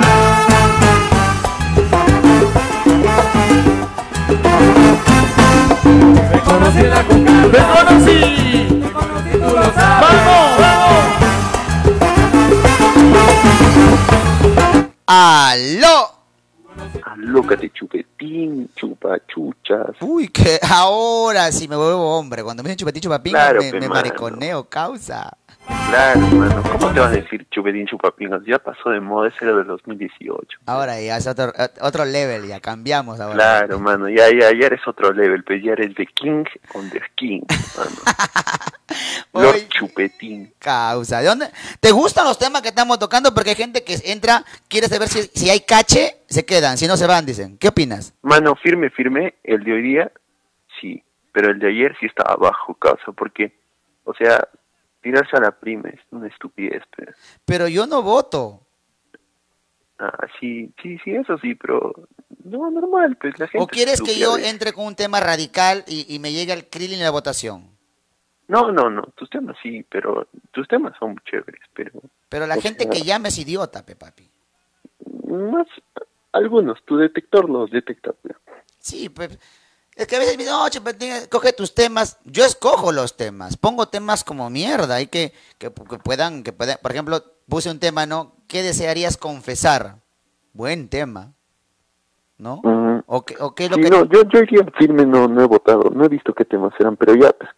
Te 6.31 6.39
conocí 6.39 6.79
en 6.79 6.89
la 6.89 7.03
jugarda. 7.03 7.51
Te 7.51 7.59
conocí. 7.87 8.19
Te 8.81 8.91
conocí, 8.91 9.31
tú 9.33 9.39
lo 9.39 9.63
sabes. 9.73 9.75
¡Vamos, 9.75 10.25
vamos! 10.25 10.42
¡Aló! 15.05 16.23
Alócate, 17.05 17.69
chupetín, 17.71 18.69
chupa 18.75 19.17
chuchas. 19.27 19.95
Uy, 20.01 20.27
que 20.29 20.59
ahora 20.67 21.51
sí 21.51 21.67
me 21.67 21.75
vuelvo 21.75 22.17
hombre. 22.17 22.43
Cuando 22.43 22.63
me 22.63 22.69
dicen 22.69 22.77
chupetín, 22.79 23.01
chupapín, 23.01 23.33
Claro, 23.33 23.61
me, 23.61 23.87
mariconeo, 23.87 24.63
causa. 24.63 25.37
Claro, 25.65 26.25
hermano. 26.25 26.63
¿Cómo 26.63 26.91
te 26.91 26.99
vas 26.99 27.11
a 27.11 27.15
decir 27.15 27.47
chupetín, 27.51 27.85
chupapingas? 27.85 28.41
Ya 28.45 28.57
pasó 28.59 28.89
de 28.89 28.99
moda, 28.99 29.29
ese 29.29 29.45
era 29.45 29.55
del 29.55 29.67
2018. 29.67 30.59
Ahora 30.65 30.99
ya 30.99 31.17
es 31.17 31.27
otro, 31.27 31.53
otro 31.81 32.05
level, 32.05 32.47
ya 32.47 32.59
cambiamos 32.59 33.19
ahora. 33.19 33.35
Claro, 33.35 33.79
mano. 33.79 34.09
Ya, 34.09 34.29
ya, 34.31 34.51
ya 34.51 34.65
eres 34.65 34.81
otro 34.87 35.13
level, 35.13 35.43
pero 35.43 35.59
ya 35.63 35.73
eres 35.73 35.93
de 35.95 36.05
King 36.07 36.45
on 36.73 36.89
the 36.89 37.01
King, 37.15 37.41
mano. 37.77 37.91
Lord 39.33 39.67
Chupetín. 39.69 40.53
Causa. 40.59 41.19
¿De 41.19 41.27
dónde? 41.27 41.47
¿Te 41.79 41.91
gustan 41.91 42.25
los 42.25 42.37
temas 42.37 42.61
que 42.61 42.69
estamos 42.69 42.99
tocando? 42.99 43.33
Porque 43.33 43.51
hay 43.51 43.55
gente 43.55 43.83
que 43.83 43.97
entra, 44.05 44.43
quiere 44.67 44.87
saber 44.87 45.07
si, 45.07 45.23
si 45.33 45.49
hay 45.49 45.61
cache, 45.61 46.17
se 46.27 46.45
quedan, 46.45 46.77
si 46.77 46.87
no 46.87 46.97
se 46.97 47.07
van, 47.07 47.25
dicen. 47.25 47.57
¿Qué 47.57 47.67
opinas? 47.67 48.13
Mano, 48.21 48.55
firme, 48.55 48.89
firme. 48.89 49.35
El 49.43 49.63
de 49.63 49.73
hoy 49.73 49.81
día, 49.81 50.11
sí. 50.79 51.03
Pero 51.31 51.51
el 51.51 51.59
de 51.59 51.69
ayer 51.69 51.95
sí 51.99 52.05
estaba 52.05 52.35
bajo, 52.35 52.75
causa. 52.75 53.11
Porque, 53.15 53.53
o 54.03 54.13
sea, 54.13 54.47
tirarse 55.03 55.37
a 55.37 55.41
la 55.41 55.51
prima 55.51 55.89
es 55.89 55.99
una 56.09 56.27
estupidez, 56.27 56.81
pero... 56.95 57.11
Pero 57.45 57.67
yo 57.67 57.85
no 57.85 58.01
voto. 58.01 58.61
Ah, 59.99 60.25
sí, 60.39 60.73
sí, 60.81 60.97
sí, 61.03 61.11
eso 61.13 61.37
sí, 61.37 61.53
pero... 61.53 61.93
No, 62.43 62.71
normal, 62.71 63.17
pues 63.17 63.37
la 63.37 63.47
gente... 63.47 63.63
¿O 63.63 63.67
quieres 63.67 63.95
es 63.95 64.01
que 64.01 64.17
yo 64.17 64.35
¿ves? 64.35 64.47
entre 64.47 64.73
con 64.73 64.85
un 64.85 64.95
tema 64.95 65.19
radical 65.19 65.83
y, 65.87 66.11
y 66.13 66.17
me 66.17 66.31
llegue 66.31 66.53
al 66.53 66.67
krill 66.67 66.93
en 66.93 67.03
la 67.03 67.11
votación? 67.11 67.69
No, 68.47 68.71
no, 68.71 68.89
no, 68.89 69.03
tus 69.15 69.29
temas 69.29 69.55
sí, 69.61 69.85
pero... 69.89 70.27
Tus 70.51 70.67
temas 70.67 70.93
son 70.97 71.15
chéveres, 71.29 71.61
pero... 71.73 71.91
Pero 72.29 72.47
la 72.47 72.55
gente 72.55 72.85
sea, 72.85 72.91
que 72.91 73.01
llama 73.01 73.27
es 73.27 73.37
idiota, 73.37 73.85
pe 73.85 73.95
papi. 73.95 74.27
Más... 75.27 75.67
Algunos, 76.31 76.83
tu 76.83 76.97
detector 76.97 77.47
los 77.47 77.69
detecta. 77.69 78.11
Sí, 78.79 79.07
pues. 79.09 79.37
Es 79.95 80.07
que 80.07 80.15
a 80.15 80.19
veces 80.19 80.37
me 80.37 80.43
dicen, 80.43 80.57
no, 80.57 80.67
Chupetín, 80.69 81.13
coge 81.29 81.53
tus 81.53 81.75
temas. 81.75 82.17
Yo 82.23 82.43
escojo 82.45 82.91
los 82.91 83.15
temas. 83.15 83.57
Pongo 83.57 83.87
temas 83.87 84.23
como 84.23 84.49
mierda. 84.49 84.95
Hay 84.95 85.07
que, 85.07 85.33
que, 85.59 85.71
que 85.71 85.99
puedan, 85.99 86.43
que 86.43 86.51
puedan. 86.51 86.77
Por 86.81 86.91
ejemplo, 86.91 87.23
puse 87.47 87.69
un 87.69 87.79
tema, 87.79 88.05
¿no? 88.05 88.35
¿Qué 88.47 88.63
desearías 88.63 89.17
confesar? 89.17 89.97
Buen 90.53 90.89
tema. 90.89 91.33
¿No? 92.37 92.55
Ujú. 92.63 93.03
¿O 93.05 93.23
qué, 93.23 93.35
o 93.39 93.53
qué 93.53 93.65
es 93.65 93.69
lo 93.69 93.75
Sí, 93.77 93.83
que.? 93.83 93.89
no, 93.91 94.05
yo, 94.05 94.23
yo 94.23 94.39
iría 94.39 94.65
firme, 94.77 95.05
no, 95.05 95.27
no 95.27 95.41
he 95.43 95.45
votado, 95.45 95.91
no 95.91 96.03
he 96.05 96.09
visto 96.09 96.33
qué 96.33 96.43
temas 96.45 96.73
eran, 96.79 96.97
pero 96.97 97.15
ya, 97.15 97.31
pues, 97.31 97.51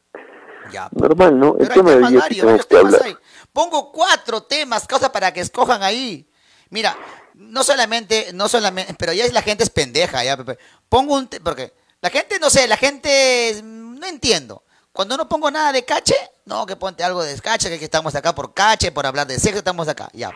normal, 0.91 1.39
¿no? 1.39 1.55
El 1.57 1.69
tema 1.69 1.91
de 1.91 2.01
varios, 2.01 2.65
que 2.65 2.77
hablar. 2.77 3.01
hay. 3.03 3.15
Pongo 3.53 3.91
cuatro 3.91 4.43
temas, 4.43 4.85
cosa 4.87 5.11
para 5.11 5.31
que 5.31 5.39
escojan 5.39 5.81
ahí. 5.81 6.27
Mira, 6.69 6.95
no 7.35 7.63
solamente, 7.63 8.27
no 8.33 8.49
solamente, 8.49 8.93
pero 8.99 9.13
ya 9.13 9.25
la 9.31 9.41
gente 9.41 9.63
es 9.63 9.69
pendeja, 9.69 10.23
ya, 10.23 10.35
Pepe. 10.35 10.57
Pongo 10.89 11.15
un, 11.15 11.27
porque 11.43 11.73
la 12.01 12.09
gente, 12.09 12.39
no 12.39 12.49
sé, 12.49 12.67
la 12.67 12.77
gente, 12.77 13.61
no 13.63 14.05
entiendo. 14.07 14.63
Cuando 14.91 15.17
no 15.17 15.27
pongo 15.27 15.51
nada 15.51 15.71
de 15.73 15.83
cache, 15.83 16.15
no, 16.45 16.65
que 16.65 16.75
ponte 16.75 17.03
algo 17.03 17.21
de 17.23 17.37
cache, 17.41 17.69
que 17.69 17.79
que 17.79 17.85
estamos 17.85 18.15
acá 18.15 18.33
por 18.33 18.53
cache, 18.53 18.91
por 18.91 19.05
hablar 19.05 19.27
de 19.27 19.39
sexo, 19.39 19.57
estamos 19.59 19.87
acá, 19.87 20.07
ya. 20.13 20.31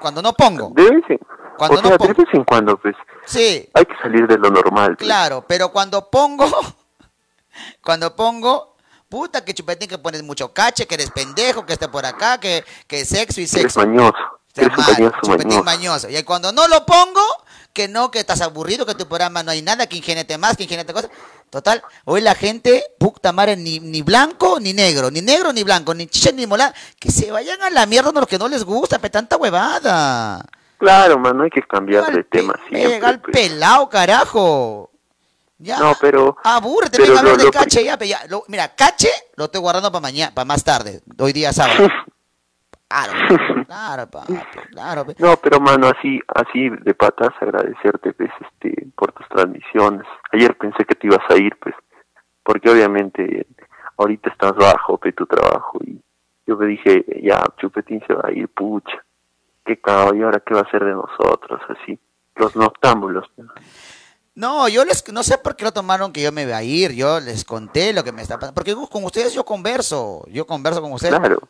Cuando 0.00 0.22
no 0.22 0.32
pongo, 0.32 0.72
De 0.74 0.82
vez 0.90 1.02
en, 1.08 1.18
Cuando 1.58 1.78
o 1.78 1.82
no 1.82 1.90
pongo- 1.96 2.14
de 2.14 2.24
vez 2.24 2.34
en 2.34 2.44
cuando, 2.44 2.76
pues, 2.78 2.96
sí, 3.26 3.68
hay 3.74 3.84
que 3.84 3.94
salir 4.02 4.26
de 4.26 4.38
lo 4.38 4.50
normal. 4.50 4.96
pues. 4.96 5.06
Claro, 5.06 5.44
pero 5.46 5.70
cuando 5.70 6.10
pongo, 6.10 6.46
cuando 7.82 8.16
pongo, 8.16 8.76
puta 9.08 9.44
que 9.44 9.54
chupetín 9.54 9.88
que 9.88 9.98
pones 9.98 10.22
mucho 10.22 10.52
cache, 10.52 10.86
que 10.86 10.94
eres 10.94 11.10
pendejo, 11.10 11.64
que 11.64 11.74
esté 11.74 11.88
por 11.88 12.04
acá, 12.06 12.38
que, 12.38 12.64
que 12.86 13.04
sexo 13.04 13.40
y 13.40 13.44
Eres 13.44 13.50
sexo. 13.52 13.80
mañoso, 13.80 14.16
mal, 14.62 14.70
mañoso, 14.92 15.16
chupetín 15.22 15.48
mañoso. 15.48 15.64
mañoso. 15.64 16.08
Y 16.10 16.22
cuando 16.22 16.52
no 16.52 16.68
lo 16.68 16.84
pongo, 16.86 17.20
que 17.72 17.88
no, 17.88 18.10
que 18.10 18.20
estás 18.20 18.40
aburrido, 18.40 18.86
que 18.86 18.94
tu 18.94 19.06
programa 19.06 19.42
no 19.42 19.50
hay 19.50 19.62
nada, 19.62 19.86
que 19.86 19.96
ingeniate 19.96 20.38
más, 20.38 20.56
que 20.56 20.62
ingeniate 20.64 20.92
cosas. 20.92 21.10
Total, 21.50 21.82
hoy 22.04 22.20
la 22.20 22.34
gente, 22.34 22.84
puta 22.98 23.32
madre, 23.32 23.56
ni, 23.56 23.78
ni 23.80 24.02
blanco 24.02 24.58
ni 24.60 24.72
negro, 24.72 25.10
ni 25.10 25.20
negro 25.22 25.52
ni 25.52 25.62
blanco, 25.62 25.94
ni 25.94 26.06
chicha 26.06 26.32
ni 26.32 26.46
mola, 26.46 26.72
que 26.98 27.10
se 27.10 27.30
vayan 27.30 27.60
a 27.62 27.70
la 27.70 27.86
mierda 27.86 28.10
de 28.12 28.20
los 28.20 28.28
que 28.28 28.38
no 28.38 28.48
les 28.48 28.64
gusta, 28.64 28.98
pe 28.98 29.10
tanta 29.10 29.36
huevada. 29.36 30.44
Claro, 30.78 31.18
mano, 31.18 31.44
hay 31.44 31.50
que 31.50 31.62
cambiar 31.62 32.12
de 32.12 32.24
tema 32.24 32.54
siempre. 32.68 32.94
Pega 32.94 33.08
al 33.08 33.20
pelado, 33.20 33.88
carajo. 33.88 34.90
Ya. 35.58 35.78
No, 35.78 35.96
pero... 36.00 36.36
Abúrrete, 36.42 37.00
venga 37.00 37.16
a 37.16 37.18
hablar 37.20 37.36
de 37.38 37.50
cache 37.50 37.84
ya, 37.84 37.96
pe, 37.96 38.08
ya. 38.08 38.20
Lo- 38.28 38.44
mira, 38.48 38.74
cache 38.74 39.08
lo 39.36 39.44
estoy 39.46 39.60
guardando 39.60 39.90
para 39.90 40.00
mañana, 40.02 40.34
para 40.34 40.44
más 40.44 40.62
tarde, 40.64 41.00
hoy 41.18 41.32
día 41.32 41.52
sábado. 41.52 41.88
Claro, 42.86 43.12
claro, 43.66 44.10
papi, 44.10 44.34
claro. 44.70 45.04
pe. 45.04 45.14
No, 45.18 45.36
pero 45.36 45.60
mano, 45.60 45.88
así, 45.88 46.20
así 46.34 46.68
de 46.70 46.94
patas, 46.94 47.30
agradecerte, 47.40 48.12
pues, 48.12 48.30
este, 48.40 48.88
por 48.96 49.12
tus 49.12 49.28
transmisiones. 49.28 50.06
Ayer 50.32 50.56
pensé 50.56 50.84
que 50.84 50.94
te 50.94 51.06
ibas 51.06 51.22
a 51.28 51.36
ir, 51.36 51.56
pues, 51.60 51.74
porque 52.42 52.70
obviamente 52.70 53.46
ahorita 53.96 54.30
estás 54.30 54.54
bajo, 54.56 54.98
pe, 54.98 55.12
tu 55.12 55.26
trabajo, 55.26 55.78
y 55.84 56.00
yo 56.46 56.56
me 56.56 56.66
dije, 56.66 57.04
ya, 57.22 57.42
Chupetín 57.58 58.02
se 58.06 58.14
va 58.14 58.28
a 58.28 58.32
ir, 58.32 58.48
pucha, 58.48 59.04
qué 59.64 59.80
cago, 59.80 60.14
y 60.14 60.22
ahora 60.22 60.40
qué 60.40 60.54
va 60.54 60.60
a 60.60 60.64
hacer 60.64 60.84
de 60.84 60.92
nosotros, 60.92 61.60
así, 61.68 61.98
los 62.36 62.54
noctámbulos. 62.56 63.30
¿no? 63.36 63.52
No, 64.34 64.68
yo 64.68 64.84
les, 64.84 65.10
no 65.12 65.22
sé 65.22 65.38
por 65.38 65.54
qué 65.54 65.64
lo 65.64 65.72
tomaron 65.72 66.12
que 66.12 66.22
yo 66.22 66.32
me 66.32 66.42
iba 66.42 66.56
a 66.56 66.62
ir, 66.62 66.92
yo 66.92 67.20
les 67.20 67.44
conté 67.44 67.92
lo 67.92 68.02
que 68.02 68.10
me 68.10 68.20
está 68.20 68.36
pasando, 68.36 68.54
porque 68.54 68.74
con 68.90 69.04
ustedes 69.04 69.32
yo 69.32 69.44
converso, 69.44 70.24
yo 70.28 70.44
converso 70.44 70.82
con 70.82 70.92
ustedes. 70.92 71.16
Claro. 71.16 71.48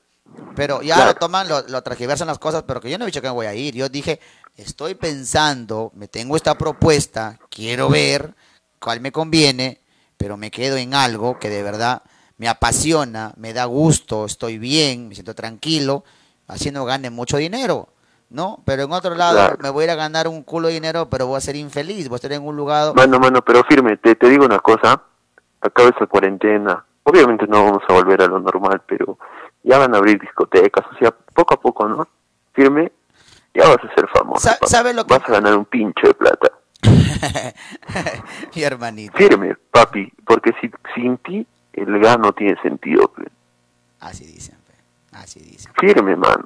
Pero 0.54 0.82
ya 0.82 0.96
Claro. 0.96 1.10
lo 1.10 1.14
toman, 1.16 1.48
lo, 1.48 1.62
lo 1.68 1.82
transgiversan 1.82 2.28
las 2.28 2.38
cosas, 2.38 2.62
pero 2.62 2.80
que 2.80 2.90
yo 2.90 2.98
no 2.98 3.04
he 3.04 3.06
dicho 3.06 3.20
que 3.20 3.26
me 3.28 3.34
voy 3.34 3.46
a 3.46 3.54
ir. 3.54 3.74
Yo 3.74 3.88
dije, 3.88 4.20
estoy 4.56 4.94
pensando, 4.94 5.90
me 5.94 6.08
tengo 6.08 6.36
esta 6.36 6.56
propuesta, 6.56 7.38
quiero 7.50 7.88
ver 7.88 8.34
cuál 8.80 9.00
me 9.00 9.12
conviene, 9.12 9.80
pero 10.16 10.36
me 10.36 10.50
quedo 10.50 10.76
en 10.76 10.94
algo 10.94 11.38
que 11.38 11.50
de 11.50 11.62
verdad 11.62 12.02
me 12.36 12.48
apasiona, 12.48 13.32
me 13.36 13.52
da 13.52 13.64
gusto, 13.64 14.24
estoy 14.24 14.58
bien, 14.58 15.08
me 15.08 15.14
siento 15.14 15.34
tranquilo, 15.34 16.04
haciendo 16.46 16.84
gane 16.84 17.10
mucho 17.10 17.36
dinero, 17.36 17.88
¿no? 18.30 18.60
Pero 18.64 18.84
en 18.84 18.92
otro 18.92 19.14
lado 19.14 19.34
Claro. 19.34 19.56
me 19.60 19.70
voy 19.70 19.82
a 19.82 19.84
ir 19.86 19.90
a 19.90 19.94
ganar 19.96 20.28
un 20.28 20.42
culo 20.42 20.68
de 20.68 20.74
dinero, 20.74 21.08
pero 21.10 21.26
voy 21.26 21.38
a 21.38 21.40
ser 21.40 21.56
infeliz, 21.56 22.08
voy 22.08 22.16
a 22.16 22.18
estar 22.18 22.32
en 22.32 22.42
un 22.46 22.56
lugar... 22.56 22.94
Mano, 22.94 23.18
mano, 23.18 23.42
pero 23.44 23.62
firme, 23.64 23.96
te, 23.96 24.14
te 24.14 24.28
digo 24.28 24.44
una 24.44 24.58
cosa, 24.60 25.00
acaba 25.60 25.88
esa 25.90 26.06
cuarentena, 26.06 26.84
obviamente 27.04 27.46
no 27.46 27.64
vamos 27.64 27.82
a 27.88 27.92
volver 27.92 28.22
a 28.22 28.26
lo 28.26 28.38
normal, 28.40 28.82
pero 28.86 29.18
ya 29.64 29.78
van 29.78 29.94
a 29.94 29.98
abrir 29.98 30.20
discotecas, 30.20 30.84
o 30.94 30.96
sea, 30.98 31.10
poco 31.10 31.54
a 31.54 31.60
poco, 31.60 31.88
¿no? 31.88 32.06
Firme, 32.52 32.92
ya 33.52 33.66
vas 33.68 33.78
a 33.84 33.94
ser 33.94 34.06
famoso. 34.08 34.48
¿Sabe 34.66 34.94
lo 34.94 35.04
que...? 35.06 35.14
Vas 35.18 35.28
a 35.28 35.32
ganar 35.32 35.56
un 35.56 35.64
pinche 35.64 36.06
de 36.06 36.14
plata. 36.14 36.50
Mi 38.54 38.62
hermanito. 38.62 39.16
Firme, 39.16 39.56
papi, 39.70 40.12
porque 40.26 40.52
si, 40.60 40.70
sin 40.94 41.16
ti 41.18 41.46
el 41.72 41.98
gas 42.00 42.18
no 42.18 42.32
tiene 42.32 42.60
sentido. 42.62 43.08
pe. 43.08 43.24
Así 44.00 44.24
dicen, 44.26 44.56
pe, 44.66 45.16
así 45.16 45.40
dicen. 45.40 45.72
Firme, 45.78 46.14
mano. 46.16 46.44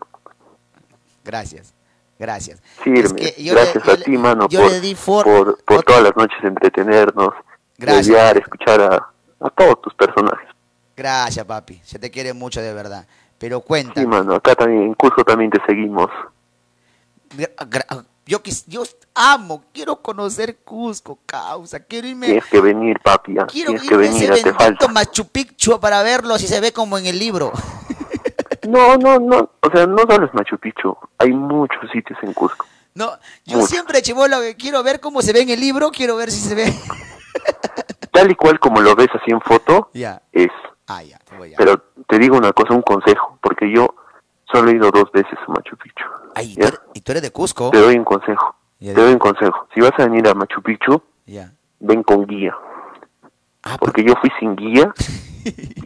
Gracias, 1.25 1.75
gracias. 2.19 2.63
Firme. 2.83 3.03
Es 3.03 3.13
que 3.35 3.43
yo 3.43 3.55
le- 3.55 3.61
Gracias 3.61 3.85
yo 3.85 3.93
a 3.93 3.97
le- 3.97 4.05
ti, 4.05 4.17
mano, 4.17 4.47
yo 4.49 4.61
por, 4.63 4.71
le 4.71 4.81
di 4.81 4.95
for- 4.95 5.25
por, 5.25 5.63
por 5.65 5.83
todas 5.83 6.03
las 6.03 6.17
noches 6.17 6.39
entretenernos, 6.43 7.35
Gracias. 7.77 8.07
mediar, 8.09 8.39
escuchar 8.39 8.81
a, 8.81 9.47
a 9.47 9.51
todos 9.51 9.83
tus 9.83 9.95
personajes. 9.95 10.49
Gracias, 10.99 11.47
papi. 11.47 11.81
Se 11.85 11.97
te 12.01 12.11
quiere 12.11 12.33
mucho 12.33 12.61
de 12.61 12.75
verdad. 12.75 13.07
Pero 13.39 13.61
cuenta. 13.61 14.01
Sí, 14.01 14.05
mano, 14.05 14.35
acá 14.35 14.57
también, 14.57 14.83
en 14.83 14.95
Cusco 14.95 15.23
también 15.23 15.49
te 15.49 15.61
seguimos. 15.65 16.11
Yo, 18.27 18.43
yo 18.67 18.83
amo, 19.15 19.63
quiero 19.73 20.03
conocer 20.03 20.57
Cusco, 20.65 21.21
causa. 21.25 21.79
Quiero 21.79 22.09
irme. 22.09 22.27
Tienes 22.27 22.47
que 22.47 22.61
venir, 22.61 22.99
papi, 22.99 23.35
ya. 23.35 23.47
Quiero 23.47 23.75
tienes 23.75 23.89
que 23.89 23.95
irme 23.95 24.07
a 24.07 24.11
ese 24.11 24.29
venir, 24.29 24.57
bendito 24.59 24.89
Machu 24.89 25.29
Picchu 25.29 25.79
para 25.79 26.03
verlo 26.03 26.37
si 26.37 26.49
se 26.49 26.61
ve 26.61 26.73
como 26.73 26.99
en 26.99 27.07
el 27.07 27.19
libro. 27.19 27.53
No, 28.69 28.99
no, 28.99 29.19
no, 29.19 29.51
o 29.63 29.71
sea, 29.71 29.87
no 29.87 29.99
solo 29.99 30.27
es 30.27 30.35
Machu 30.35 30.59
Picchu, 30.59 30.95
hay 31.17 31.33
muchos 31.33 31.91
sitios 31.91 32.19
en 32.23 32.35
Cusco. 32.35 32.67
No, 32.93 33.13
yo 33.47 33.63
siempre, 33.63 34.03
chivolo, 34.03 34.39
quiero 34.59 34.83
ver 34.83 35.01
cómo 35.01 35.23
se 35.23 35.33
ve 35.33 35.43
en 35.43 35.51
el 35.51 35.61
libro, 35.61 35.91
quiero 35.91 36.17
ver 36.17 36.31
si 36.31 36.41
se 36.41 36.55
ve. 36.55 36.75
Tal 38.11 38.31
y 38.31 38.35
cual 38.35 38.59
como 38.59 38.81
lo 38.81 38.95
ves 38.95 39.09
así 39.15 39.31
en 39.31 39.41
foto, 39.41 39.91
es. 40.33 40.51
Ah, 40.89 41.03
ya, 41.03 41.19
te 41.19 41.37
voy 41.37 41.55
a. 41.55 41.57
Pero 41.59 41.83
te 42.09 42.19
digo 42.19 42.37
una 42.37 42.53
cosa, 42.53 42.75
un 42.75 42.83
consejo, 42.83 43.39
porque 43.43 43.71
yo 43.71 43.95
solo 44.51 44.71
he 44.71 44.75
ido 44.75 44.91
dos 44.91 45.11
veces 45.13 45.39
a 45.47 45.51
Machu 45.53 45.77
Picchu. 45.77 46.05
Ay. 46.35 46.57
¿y 46.95 47.01
tú 47.01 47.13
eres 47.13 47.23
de 47.23 47.31
Cusco? 47.31 47.71
Te 47.71 47.79
doy 47.81 47.97
un 47.97 48.05
consejo, 48.05 48.57
Ya, 48.81 48.95
te 48.95 49.01
doy 49.03 49.13
un 49.13 49.19
consejo. 49.19 49.69
Si 49.75 49.81
vas 49.81 49.93
a 49.99 50.05
venir 50.07 50.27
a 50.29 50.35
Machu 50.35 50.63
Picchu, 50.63 51.03
Ya. 51.27 51.53
ven 51.81 52.03
con 52.03 52.27
guía. 52.27 52.55
Ah, 53.65 53.77
porque 53.79 54.03
yo 54.05 54.15
fui 54.21 54.31
sin 54.41 54.57
guía 54.57 54.93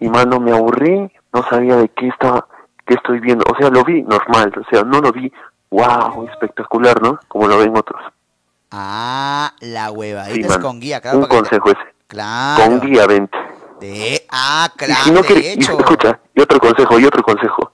y 0.00 0.08
mano 0.08 0.39
me 0.39 0.52
aburrí, 0.52 1.10
no 1.32 1.42
sabía 1.48 1.76
de 1.76 1.89
qué 1.89 2.06
estaba, 2.08 2.47
qué 2.86 2.94
estoy 2.94 3.18
viendo. 3.20 3.44
O 3.52 3.56
sea, 3.56 3.70
lo 3.70 3.82
vi 3.84 4.02
normal, 4.02 4.52
o 4.56 4.64
sea, 4.70 4.84
no 4.84 5.00
lo 5.00 5.10
vi, 5.10 5.32
wow, 5.70 6.28
espectacular, 6.31 7.02
¿no? 7.02 7.18
Como 7.28 7.48
lo 7.48 7.58
ven 7.58 7.76
otros. 7.76 8.00
Ah, 8.70 9.52
la 9.60 9.90
huevadita 9.90 10.34
Sí, 10.48 10.55
es 10.55 10.58
con 10.58 10.78
guía, 10.81 11.00
claro. 11.00 11.18
un 11.18 11.22
porque 11.24 11.34
te- 11.36 11.42
consejo 11.58 11.70
ese. 11.70 11.92
Claro. 12.06 12.62
Con 12.64 12.81
guía, 12.81 13.06
vente. 13.06 13.36
De... 13.83 14.27
Ah, 14.31 14.70
Y 14.75 14.78
claro, 14.78 15.05
si 15.05 15.11
no 15.11 15.20
quieres, 15.23 15.47
hecho. 15.47 15.78
escucha, 15.78 16.19
y 16.35 16.41
otro 16.41 16.59
consejo, 16.61 16.99
y 16.99 17.05
otro 17.05 17.23
consejo. 17.23 17.73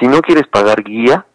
Si 0.00 0.06
no 0.08 0.20
quieres 0.22 0.46
pagar 0.48 0.82
guía, 0.82 1.26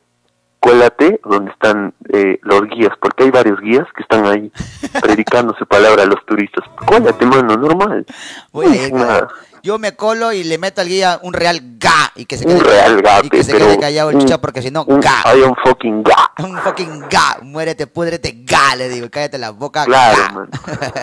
cuélate 0.60 1.20
donde 1.24 1.52
están 1.52 1.94
eh, 2.12 2.40
los 2.42 2.64
guías, 2.64 2.94
porque 3.00 3.26
hay 3.26 3.32
varios 3.32 3.60
guías 3.62 3.86
que 3.96 4.02
están 4.02 4.26
ahí 4.26 4.52
predicando 5.02 5.56
su 5.60 5.66
palabra 5.68 6.04
a 6.04 6.06
los 6.08 6.26
turistas. 6.26 6.66
Cuélate, 6.86 7.26
mano, 7.26 7.56
normal. 7.56 8.06
No. 8.52 9.28
Yo 9.62 9.80
me 9.80 9.96
colo 9.96 10.32
y 10.32 10.44
le 10.44 10.60
meto 10.60 10.82
al 10.82 10.88
guía 10.88 11.20
un 11.24 11.34
real 11.34 11.60
ga 11.80 12.12
y 12.16 12.26
que 12.26 12.38
se 12.38 12.46
quede, 12.46 12.56
Un 12.56 12.62
real 12.64 13.02
y 13.24 13.30
que 13.30 13.44
se 13.44 13.58
quede 13.58 13.80
callado 13.80 14.12
el 14.12 14.20
chucha 14.20 14.40
porque 14.40 14.62
si 14.62 14.70
no, 14.70 14.86
ga. 14.86 15.22
Hay 15.26 15.42
un 15.42 15.56
fucking 15.64 16.04
ga. 16.04 16.32
Un 16.44 16.58
fucking 16.60 17.02
ga. 17.10 17.38
Muérete, 17.42 17.88
púdrete, 17.88 18.44
ga, 18.46 18.76
le 18.76 18.90
digo. 18.90 19.08
Cállate 19.10 19.38
la 19.40 19.52
boca, 19.52 19.86
Claro, 19.86 20.18
ga. 20.22 20.32
man. 20.34 20.50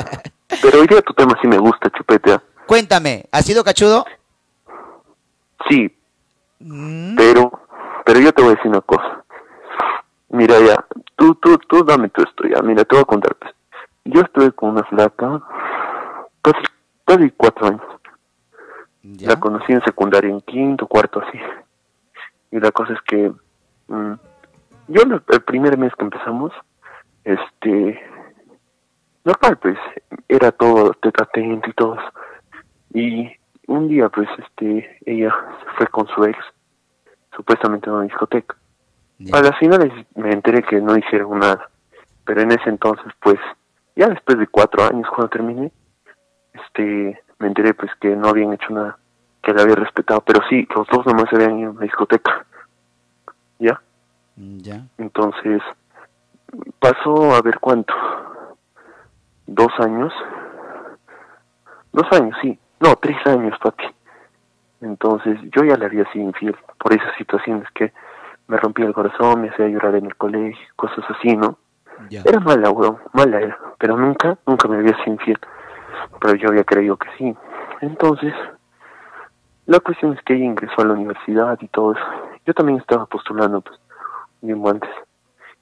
Pero 0.63 0.81
hoy 0.81 0.87
día 0.87 1.01
tu 1.03 1.13
tema 1.15 1.37
sí 1.41 1.49
me 1.49 1.59
gusta, 1.59 1.91
chupete. 1.97 2.39
Cuéntame, 2.73 3.27
¿has 3.31 3.45
sido 3.45 3.63
cachudo? 3.65 4.07
Sí, 5.69 5.95
Mm. 6.59 7.17
pero, 7.17 7.53
pero 8.07 8.19
yo 8.19 8.33
te 8.33 8.41
voy 8.41 8.53
a 8.53 8.55
decir 8.55 8.71
una 8.71 8.81
cosa. 8.81 9.23
Mira 10.31 10.59
ya, 10.59 10.83
tú, 11.17 11.35
tú, 11.35 11.59
tú 11.69 11.85
dame 11.85 12.09
tu 12.09 12.23
esto 12.23 12.45
ya. 12.49 12.63
Mira, 12.63 12.83
te 12.87 12.95
voy 12.95 13.03
a 13.03 13.05
contar. 13.05 13.35
Pues. 13.35 13.55
Yo 14.07 14.23
estuve 14.23 14.53
con 14.53 14.71
una 14.71 14.85
flaca 14.85 15.43
casi, 16.41 16.63
casi 17.05 17.31
cuatro 17.33 17.67
años. 17.67 17.83
La 19.21 19.39
conocí 19.39 19.71
en 19.71 19.85
secundaria, 19.85 20.31
en 20.31 20.41
quinto, 20.41 20.87
cuarto, 20.87 21.21
así. 21.21 21.39
Y 22.53 22.59
la 22.59 22.73
cosa 22.73 22.95
es 22.95 23.03
que 23.03 23.33
mm, 23.89 24.13
yo 24.89 25.03
el, 25.03 25.23
el 25.29 25.43
primer 25.43 25.77
mes 25.77 25.93
que 25.99 26.05
empezamos, 26.05 26.53
este, 27.25 28.03
normal, 29.25 29.59
pues, 29.59 29.77
era 30.27 30.53
todo 30.53 30.95
tete 31.03 31.23
a 31.23 31.27
tete 31.27 31.69
y 31.69 31.73
todo. 31.75 31.99
Y 32.95 33.31
un 33.67 33.89
día, 33.89 34.09
pues, 34.09 34.29
este, 34.39 34.99
ella 35.07 35.35
se 35.65 35.71
fue 35.77 35.87
con 35.89 36.07
su 36.09 36.25
ex, 36.25 36.39
supuestamente 37.35 37.89
a 37.89 37.95
una 37.95 38.05
discoteca. 38.05 38.57
A 39.33 39.41
las 39.41 39.57
finales 39.59 39.93
me 40.15 40.33
enteré 40.33 40.63
que 40.63 40.81
no 40.81 40.97
hicieron 40.97 41.39
nada, 41.39 41.71
pero 42.25 42.43
en 42.43 42.51
ese 42.51 42.69
entonces, 42.69 43.13
pues, 43.23 43.39
ya 43.95 44.09
después 44.09 44.39
de 44.39 44.47
cuatro 44.47 44.85
años, 44.85 45.09
cuando 45.09 45.29
terminé, 45.29 45.71
este, 46.53 47.23
me 47.39 47.47
enteré, 47.47 47.73
pues, 47.75 47.91
que 48.01 48.17
no 48.17 48.29
habían 48.29 48.53
hecho 48.53 48.71
nada, 48.71 48.99
que 49.43 49.55
la 49.55 49.63
había 49.63 49.77
respetado, 49.77 50.21
pero 50.23 50.41
sí, 50.49 50.67
los 50.75 50.87
dos 50.89 51.07
nomás 51.07 51.31
se 51.31 51.37
habían 51.37 51.59
ido 51.59 51.71
a 51.71 51.73
una 51.73 51.83
discoteca, 51.83 52.45
¿ya? 53.59 53.81
Ya. 54.37 54.85
Entonces, 54.99 55.63
pasó 56.79 57.35
a 57.35 57.43
ver 57.43 57.59
cuánto, 57.61 57.95
dos 59.47 59.73
años, 59.79 60.13
dos 61.93 62.07
años, 62.13 62.37
sí, 62.43 62.59
no, 62.83 62.97
tres 62.97 63.17
años, 63.27 63.57
papi. 63.61 63.85
Entonces, 64.81 65.39
yo 65.55 65.63
ya 65.63 65.77
le 65.77 65.87
había 65.87 66.05
sido 66.11 66.25
infiel 66.25 66.57
por 66.79 66.93
esas 66.93 67.15
situaciones 67.17 67.69
que 67.75 67.93
me 68.49 68.57
rompía 68.57 68.87
el 68.87 68.93
corazón, 68.93 69.43
me 69.43 69.51
hacía 69.51 69.69
llorar 69.69 69.95
en 69.95 70.07
el 70.07 70.17
colegio, 70.17 70.67
cosas 70.75 71.05
así, 71.09 71.37
¿no? 71.37 71.59
Era 72.11 72.41
mala, 72.41 72.71
weón, 72.71 72.99
mala 73.13 73.41
era, 73.41 73.57
pero 73.79 73.97
nunca, 73.97 74.37
nunca 74.47 74.67
me 74.67 74.79
había 74.79 74.97
sido 74.97 75.13
infiel. 75.13 75.39
Pero 76.21 76.35
yo 76.35 76.49
había 76.49 76.65
creído 76.65 76.97
que 76.97 77.09
sí. 77.17 77.37
Entonces, 77.81 78.35
la 79.67 79.79
cuestión 79.79 80.15
es 80.15 80.23
que 80.25 80.35
ella 80.35 80.47
ingresó 80.47 80.83
a 80.83 80.87
la 80.87 80.95
universidad 80.95 81.57
y 81.61 81.69
todo 81.69 81.93
eso. 81.93 82.05
Yo 82.45 82.53
también 82.53 82.79
estaba 82.79 83.07
postulando, 83.07 83.61
pues, 83.61 83.79
un 84.41 84.49
tiempo 84.49 84.71
antes. 84.71 84.91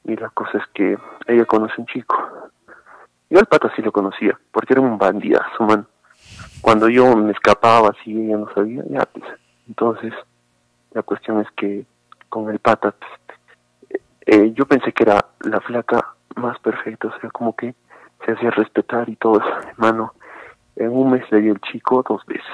Y 0.05 0.17
la 0.17 0.31
cosa 0.31 0.57
es 0.57 0.65
que 0.73 0.97
ella 1.27 1.45
conoce 1.45 1.75
un 1.77 1.87
chico. 1.87 2.17
Yo 3.29 3.39
al 3.39 3.47
pata 3.47 3.71
sí 3.77 3.83
lo 3.83 3.93
conocía, 3.93 4.39
porque 4.51 4.73
era 4.73 4.81
un 4.81 4.97
bandidazo, 4.97 5.65
man. 5.65 5.87
Cuando 6.61 6.89
yo 6.89 7.17
me 7.17 7.33
escapaba 7.33 7.91
así, 7.91 8.13
ella 8.13 8.37
no 8.37 8.53
sabía, 8.55 8.83
ya, 8.89 9.01
pues. 9.07 9.25
Entonces, 9.69 10.13
la 10.93 11.03
cuestión 11.03 11.41
es 11.41 11.49
que 11.57 11.85
con 12.29 12.51
el 12.51 12.59
pata, 12.59 12.93
pues, 12.93 14.01
eh, 14.27 14.53
yo 14.55 14.67
pensé 14.67 14.93
que 14.93 15.05
era 15.05 15.25
la 15.41 15.61
flaca 15.61 16.15
más 16.37 16.59
perfecta, 16.61 17.09
o 17.09 17.21
sea, 17.21 17.31
como 17.31 17.55
que 17.57 17.75
se 18.25 18.33
hacía 18.33 18.51
respetar 18.51 19.09
y 19.09 19.17
todo 19.17 19.41
eso, 19.41 19.69
hermano. 19.69 20.15
En 20.77 20.91
un 20.91 21.11
mes 21.11 21.25
le 21.31 21.41
dio 21.41 21.53
el 21.53 21.61
chico 21.61 22.05
dos 22.09 22.25
veces. 22.27 22.47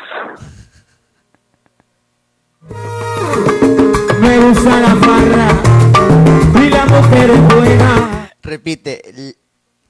Me 4.20 4.38
gusta 4.38 4.80
la 4.80 4.96
farra 4.96 5.48
y 6.64 6.70
la 6.70 6.86
mujer 6.86 7.30
es 7.30 7.54
buena. 7.54 8.30
Repite, 8.42 9.02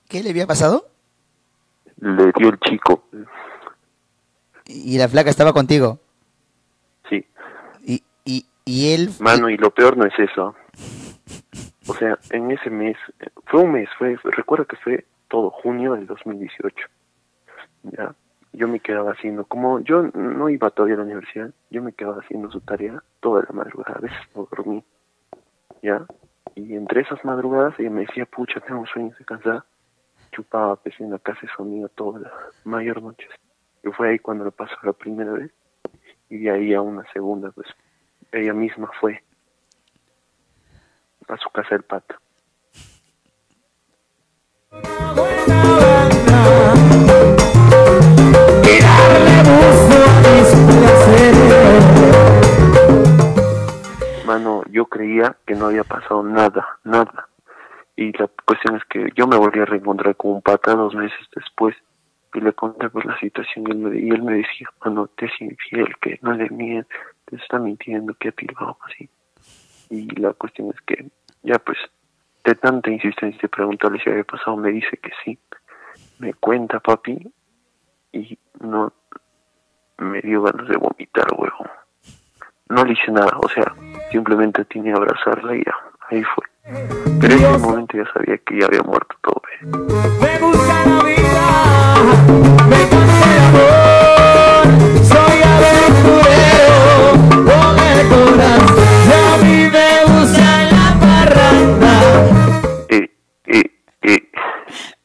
¿qué 0.08 0.22
le 0.22 0.30
había 0.30 0.46
pasado? 0.46 0.88
Le 2.00 2.32
dio 2.36 2.48
el 2.48 2.58
chico. 2.60 3.04
Y 4.66 4.98
la 4.98 5.08
flaca 5.08 5.30
estaba 5.30 5.52
contigo. 5.52 5.98
Sí. 7.08 7.24
Y, 7.82 8.02
y, 8.24 8.46
y 8.64 8.94
él... 8.94 9.10
Mano, 9.20 9.48
y 9.48 9.56
lo 9.56 9.70
peor 9.70 9.96
no 9.96 10.06
es 10.06 10.18
eso. 10.18 10.54
O 11.88 11.94
sea, 11.94 12.18
en 12.30 12.50
ese 12.50 12.68
mes, 12.68 12.96
fue 13.44 13.60
un 13.62 13.72
mes, 13.72 13.88
fue, 13.96 14.16
recuerdo 14.24 14.66
que 14.66 14.76
fue 14.76 15.04
todo 15.28 15.50
junio 15.50 15.92
del 15.92 16.06
2018. 16.06 16.74
Ya, 17.84 18.14
yo 18.52 18.66
me 18.66 18.80
quedaba 18.80 19.12
haciendo, 19.12 19.44
como 19.44 19.78
yo 19.80 20.02
no 20.02 20.48
iba 20.48 20.70
todavía 20.70 20.96
a 20.96 20.98
la 20.98 21.04
universidad, 21.04 21.50
yo 21.70 21.82
me 21.82 21.92
quedaba 21.92 22.20
haciendo 22.20 22.50
su 22.50 22.60
tarea 22.60 23.02
toda 23.20 23.42
la 23.42 23.54
madrugada, 23.54 23.98
a 23.98 24.00
veces 24.00 24.18
no 24.34 24.48
dormí. 24.50 24.82
Ya, 25.82 26.04
y 26.56 26.74
entre 26.74 27.02
esas 27.02 27.24
madrugadas 27.24 27.78
ella 27.78 27.90
me 27.90 28.00
decía, 28.00 28.24
pucha, 28.26 28.60
tengo 28.60 28.84
sueño, 28.86 29.10
estoy 29.10 29.26
cansada. 29.26 29.64
Chupaba 30.32 30.76
pues 30.76 30.98
en 31.00 31.10
la 31.12 31.18
casa 31.18 31.40
de 31.42 31.48
su 31.48 31.90
toda 31.94 32.18
la 32.18 32.32
mayor 32.64 33.00
noche. 33.00 33.28
Y 33.86 33.92
fue 33.92 34.10
ahí 34.10 34.18
cuando 34.18 34.44
lo 34.44 34.50
pasó 34.50 34.74
la 34.82 34.92
primera 34.92 35.30
vez. 35.30 35.52
Y 36.28 36.38
de 36.38 36.50
ahí 36.50 36.74
a 36.74 36.80
una 36.80 37.04
segunda, 37.12 37.52
pues 37.52 37.68
ella 38.32 38.52
misma 38.52 38.90
fue 39.00 39.22
a 41.28 41.36
su 41.36 41.48
casa 41.50 41.68
del 41.70 41.84
pato. 41.84 42.16
Mano, 54.26 54.64
yo 54.72 54.86
creía 54.86 55.36
que 55.46 55.54
no 55.54 55.66
había 55.66 55.84
pasado 55.84 56.24
nada, 56.24 56.66
nada. 56.82 57.28
Y 57.94 58.10
la 58.18 58.28
cuestión 58.44 58.74
es 58.76 58.84
que 58.86 59.10
yo 59.14 59.28
me 59.28 59.36
volví 59.36 59.60
a 59.60 59.64
reencontrar 59.64 60.16
con 60.16 60.32
un 60.32 60.42
pata 60.42 60.74
dos 60.74 60.96
meses 60.96 61.20
después 61.36 61.76
y 62.36 62.40
le 62.40 62.52
conté 62.52 62.90
pues 62.90 63.04
la 63.06 63.18
situación 63.18 63.64
y 63.66 63.70
él 63.70 63.78
me, 63.78 63.98
y 63.98 64.08
él 64.10 64.22
me 64.22 64.34
decía, 64.34 64.68
mano, 64.84 65.08
te 65.16 65.26
es 65.26 65.32
infiel, 65.40 65.94
que 66.00 66.18
no 66.22 66.32
le 66.32 66.50
miente, 66.50 66.94
te 67.24 67.36
está 67.36 67.58
mintiendo, 67.58 68.14
que 68.14 68.28
ha 68.28 68.32
tirado 68.32 68.76
así. 68.84 69.08
Y 69.90 70.08
la 70.20 70.32
cuestión 70.34 70.70
es 70.70 70.80
que 70.82 71.06
ya 71.42 71.58
pues 71.58 71.78
de 72.44 72.54
tanta 72.54 72.90
insistencia 72.90 73.40
de 73.42 73.48
preguntarle 73.48 74.00
si 74.02 74.10
había 74.10 74.24
pasado, 74.24 74.56
me 74.56 74.70
dice 74.70 74.96
que 74.98 75.10
sí. 75.24 75.38
Me 76.18 76.34
cuenta 76.34 76.78
papi 76.80 77.32
y 78.12 78.38
no 78.60 78.92
me 79.98 80.20
dio 80.20 80.42
ganas 80.42 80.68
de 80.68 80.76
vomitar, 80.76 81.26
huevo. 81.36 81.66
No 82.68 82.84
le 82.84 82.92
hice 82.92 83.12
nada, 83.12 83.38
o 83.38 83.48
sea, 83.48 83.74
simplemente 84.10 84.64
tenía 84.66 84.92
que 84.92 84.98
abrazarla 84.98 85.56
y 85.56 85.64
ya, 85.64 85.74
ahí 86.10 86.22
fue. 86.22 86.44
Pero 87.20 87.34
en 87.34 87.44
ese 87.44 87.58
momento 87.58 87.96
ya 87.96 88.12
sabía 88.12 88.38
que 88.38 88.60
ya 88.60 88.66
había 88.66 88.82
muerto 88.82 89.16
todo. 89.22 89.42
¿eh? 89.60 90.65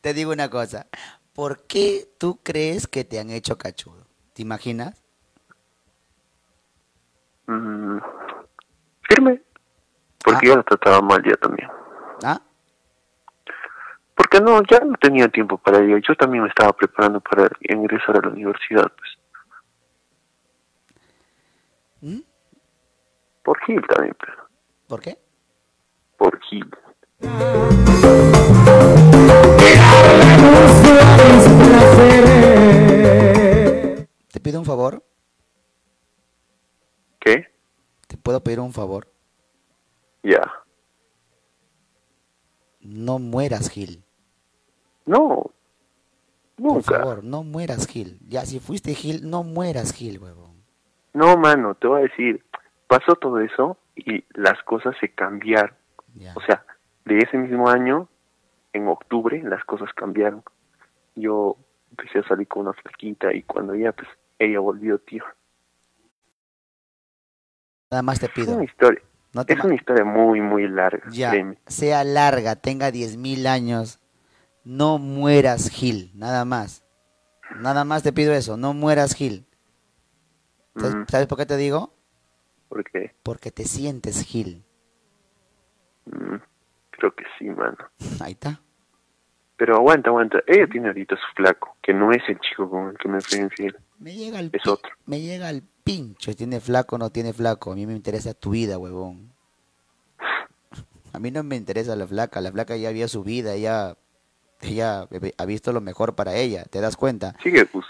Te 0.01 0.15
digo 0.15 0.31
una 0.31 0.49
cosa. 0.49 0.87
¿Por 1.33 1.65
qué 1.67 2.05
tú 2.17 2.39
crees 2.43 2.85
que 2.87 3.05
te 3.05 3.19
han 3.19 3.29
hecho 3.29 3.57
cachudo? 3.57 4.07
¿Te 4.33 4.41
imaginas? 4.41 5.01
Mm, 7.47 7.99
firme. 9.03 9.41
Porque 10.23 10.47
yo 10.47 10.57
la 10.57 10.63
trataba 10.63 11.01
mal 11.01 11.23
ya 11.23 11.37
también. 11.37 11.69
Porque 14.15 14.39
no, 14.39 14.61
ya 14.63 14.79
no 14.79 14.95
tenía 14.97 15.27
tiempo 15.27 15.57
para 15.57 15.79
ello. 15.79 15.97
Yo 15.97 16.15
también 16.15 16.43
me 16.43 16.49
estaba 16.49 16.73
preparando 16.73 17.19
para 17.19 17.49
ingresar 17.61 18.17
a 18.17 18.21
la 18.21 18.29
universidad, 18.29 18.91
pues. 18.97 19.09
¿Mm? 22.01 22.19
Por 23.43 23.59
Gil 23.65 23.81
también, 23.87 24.15
pero. 24.19 24.47
¿Por 24.87 25.01
qué? 25.01 25.17
Por 26.17 26.39
Gil. 26.41 26.69
¿Te 34.31 34.39
pido 34.39 34.59
un 34.59 34.65
favor? 34.65 35.03
¿Qué? 37.19 37.47
¿Te 38.07 38.17
puedo 38.17 38.43
pedir 38.43 38.59
un 38.59 38.73
favor? 38.73 39.07
Ya. 40.23 40.60
No 42.81 43.19
mueras, 43.19 43.69
Gil. 43.69 44.03
No. 45.05 45.51
Por 46.55 46.73
Nunca. 46.73 46.99
favor, 46.99 47.23
no 47.23 47.43
mueras, 47.43 47.87
Gil. 47.87 48.19
Ya, 48.27 48.41
si 48.45 48.59
fuiste 48.59 48.93
Gil, 48.93 49.29
no 49.29 49.43
mueras, 49.43 49.93
Gil, 49.93 50.19
huevón. 50.19 50.51
No, 51.13 51.37
mano, 51.37 51.75
te 51.75 51.87
voy 51.87 52.01
a 52.01 52.03
decir. 52.03 52.43
Pasó 52.87 53.15
todo 53.15 53.39
eso 53.39 53.77
y 53.95 54.23
las 54.33 54.61
cosas 54.63 54.95
se 54.99 55.09
cambiaron. 55.13 55.75
O 56.35 56.41
sea, 56.41 56.65
de 57.05 57.19
ese 57.19 57.37
mismo 57.37 57.69
año, 57.69 58.09
en 58.73 58.87
octubre, 58.87 59.41
las 59.43 59.63
cosas 59.65 59.89
cambiaron. 59.95 60.43
Yo 61.15 61.57
empecé 61.91 62.19
a 62.19 62.27
salir 62.27 62.47
con 62.47 62.63
una 62.63 62.73
flaquita 62.73 63.33
y 63.33 63.43
cuando 63.43 63.75
ya, 63.75 63.91
pues, 63.93 64.07
ella 64.39 64.59
volvió, 64.59 64.99
tío. 64.99 65.23
Nada 67.89 68.03
más 68.03 68.19
te 68.19 68.25
Es 68.27 68.31
pido. 68.31 68.55
una 68.55 68.63
historia. 68.65 69.01
No 69.33 69.45
te 69.45 69.53
es 69.53 69.63
una 69.63 69.75
historia 69.75 70.03
muy, 70.03 70.41
muy 70.41 70.67
larga. 70.67 71.03
Ya, 71.11 71.31
créeme. 71.31 71.57
sea 71.67 72.03
larga, 72.03 72.55
tenga 72.57 72.91
10.000 72.91 73.47
años, 73.47 73.99
no 74.63 74.97
mueras, 74.97 75.69
Gil. 75.69 76.11
Nada 76.15 76.43
más. 76.45 76.83
Nada 77.59 77.83
más 77.85 78.03
te 78.03 78.11
pido 78.13 78.33
eso, 78.33 78.57
no 78.57 78.73
mueras, 78.73 79.13
Gil. 79.15 79.45
¿Sabes, 80.75 80.95
Mm. 80.95 81.05
sabes 81.07 81.27
por 81.27 81.37
qué 81.37 81.45
te 81.45 81.57
digo? 81.57 81.93
¿Por 82.69 82.83
qué? 82.83 83.13
Porque 83.23 83.51
te 83.51 83.63
sientes 83.65 84.21
Gil. 84.23 84.63
Mm, 86.05 86.35
creo 86.91 87.13
que 87.15 87.23
sí, 87.37 87.45
mano. 87.45 87.77
Ahí 88.21 88.33
está. 88.33 88.59
Pero 89.57 89.75
aguanta, 89.75 90.09
aguanta. 90.09 90.39
Ella 90.47 90.67
tiene 90.67 90.87
ahorita 90.87 91.15
su 91.15 91.35
flaco, 91.35 91.75
que 91.83 91.93
no 91.93 92.11
es 92.11 92.21
el 92.27 92.39
chico 92.39 92.69
con 92.69 92.89
el 92.89 92.97
que 92.97 93.07
me 93.07 93.21
fui 93.21 93.39
infiel. 93.39 93.77
Me 93.99 94.13
llega 94.15 94.39
el 94.39 94.49
Es 94.53 94.65
otro. 94.67 94.91
Me 95.05 95.21
llega 95.21 95.49
el 95.51 95.61
pincho, 95.83 96.35
tiene 96.35 96.59
flaco 96.59 96.95
o 96.95 96.99
no 96.99 97.09
tiene 97.09 97.33
flaco. 97.33 97.71
A 97.71 97.75
mí 97.75 97.85
me 97.85 97.93
interesa 97.93 98.33
tu 98.33 98.51
vida, 98.51 98.77
huevón. 98.77 99.31
A 101.13 101.19
mí 101.19 101.31
no 101.31 101.43
me 101.43 101.55
interesa 101.55 101.95
la 101.95 102.07
flaca. 102.07 102.41
La 102.41 102.51
flaca 102.51 102.77
ya 102.77 102.89
había 102.89 103.07
su 103.07 103.23
vida, 103.23 103.55
ya 103.57 103.95
ella 104.61 105.07
ha 105.37 105.45
visto 105.45 105.73
lo 105.73 105.81
mejor 105.81 106.15
para 106.15 106.35
ella. 106.35 106.63
¿Te 106.65 106.81
das 106.81 106.95
cuenta? 106.95 107.35
Sigue, 107.43 107.67
bus 107.71 107.85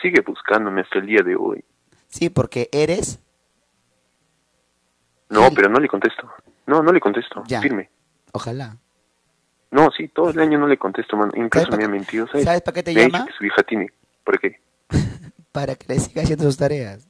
sigue 0.00 0.20
buscándome 0.20 0.82
hasta 0.82 0.98
el 0.98 1.06
día 1.06 1.22
de 1.24 1.36
hoy. 1.36 1.64
Sí, 2.08 2.28
porque 2.28 2.68
eres 2.72 3.20
No, 5.30 5.50
pero 5.54 5.68
no 5.68 5.80
le 5.80 5.88
contesto. 5.88 6.30
No, 6.66 6.82
no 6.82 6.92
le 6.92 7.00
contesto. 7.00 7.42
Ya. 7.46 7.60
Firme. 7.60 7.90
Ojalá. 8.32 8.76
No, 9.70 9.90
sí, 9.90 10.08
todo 10.08 10.30
el 10.30 10.38
año 10.38 10.58
no 10.58 10.66
le 10.66 10.76
contesto, 10.76 11.16
mano. 11.16 11.32
Incluso 11.34 11.74
me 11.76 11.84
ha 11.84 11.88
mentido, 11.88 12.26
¿sabes? 12.26 12.44
¿Sabes 12.44 12.60
para 12.60 12.74
qué 12.74 12.82
te 12.82 12.94
llama? 12.94 13.24
que 13.24 13.32
su 13.32 13.44
hija 13.44 13.62
tiene. 13.62 13.90
¿Por 14.22 14.38
qué? 14.38 14.60
para 15.52 15.74
que 15.74 15.92
le 15.92 15.98
siga 15.98 16.22
haciendo 16.22 16.44
sus 16.44 16.58
tareas. 16.58 17.08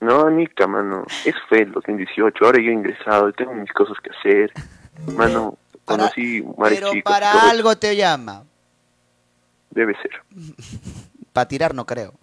No, 0.00 0.28
Nica, 0.30 0.66
mano. 0.66 1.04
Eso 1.24 1.38
fue 1.48 1.62
el 1.62 1.72
2018. 1.72 2.44
Ahora 2.44 2.60
yo 2.60 2.70
he 2.70 2.74
ingresado, 2.74 3.32
tengo 3.32 3.54
mis 3.54 3.72
cosas 3.72 3.96
que 4.02 4.10
hacer. 4.10 4.52
Mano, 5.14 5.56
conocí 5.84 6.40
varios 6.40 6.80
Pero 6.80 6.92
chicos. 6.92 7.12
para 7.12 7.50
algo 7.50 7.76
te 7.76 7.96
llama. 7.96 8.44
Debe 9.70 9.94
ser. 10.00 10.10
Para 11.32 11.48
tirar 11.48 11.74
no 11.74 11.84
creo. 11.84 12.14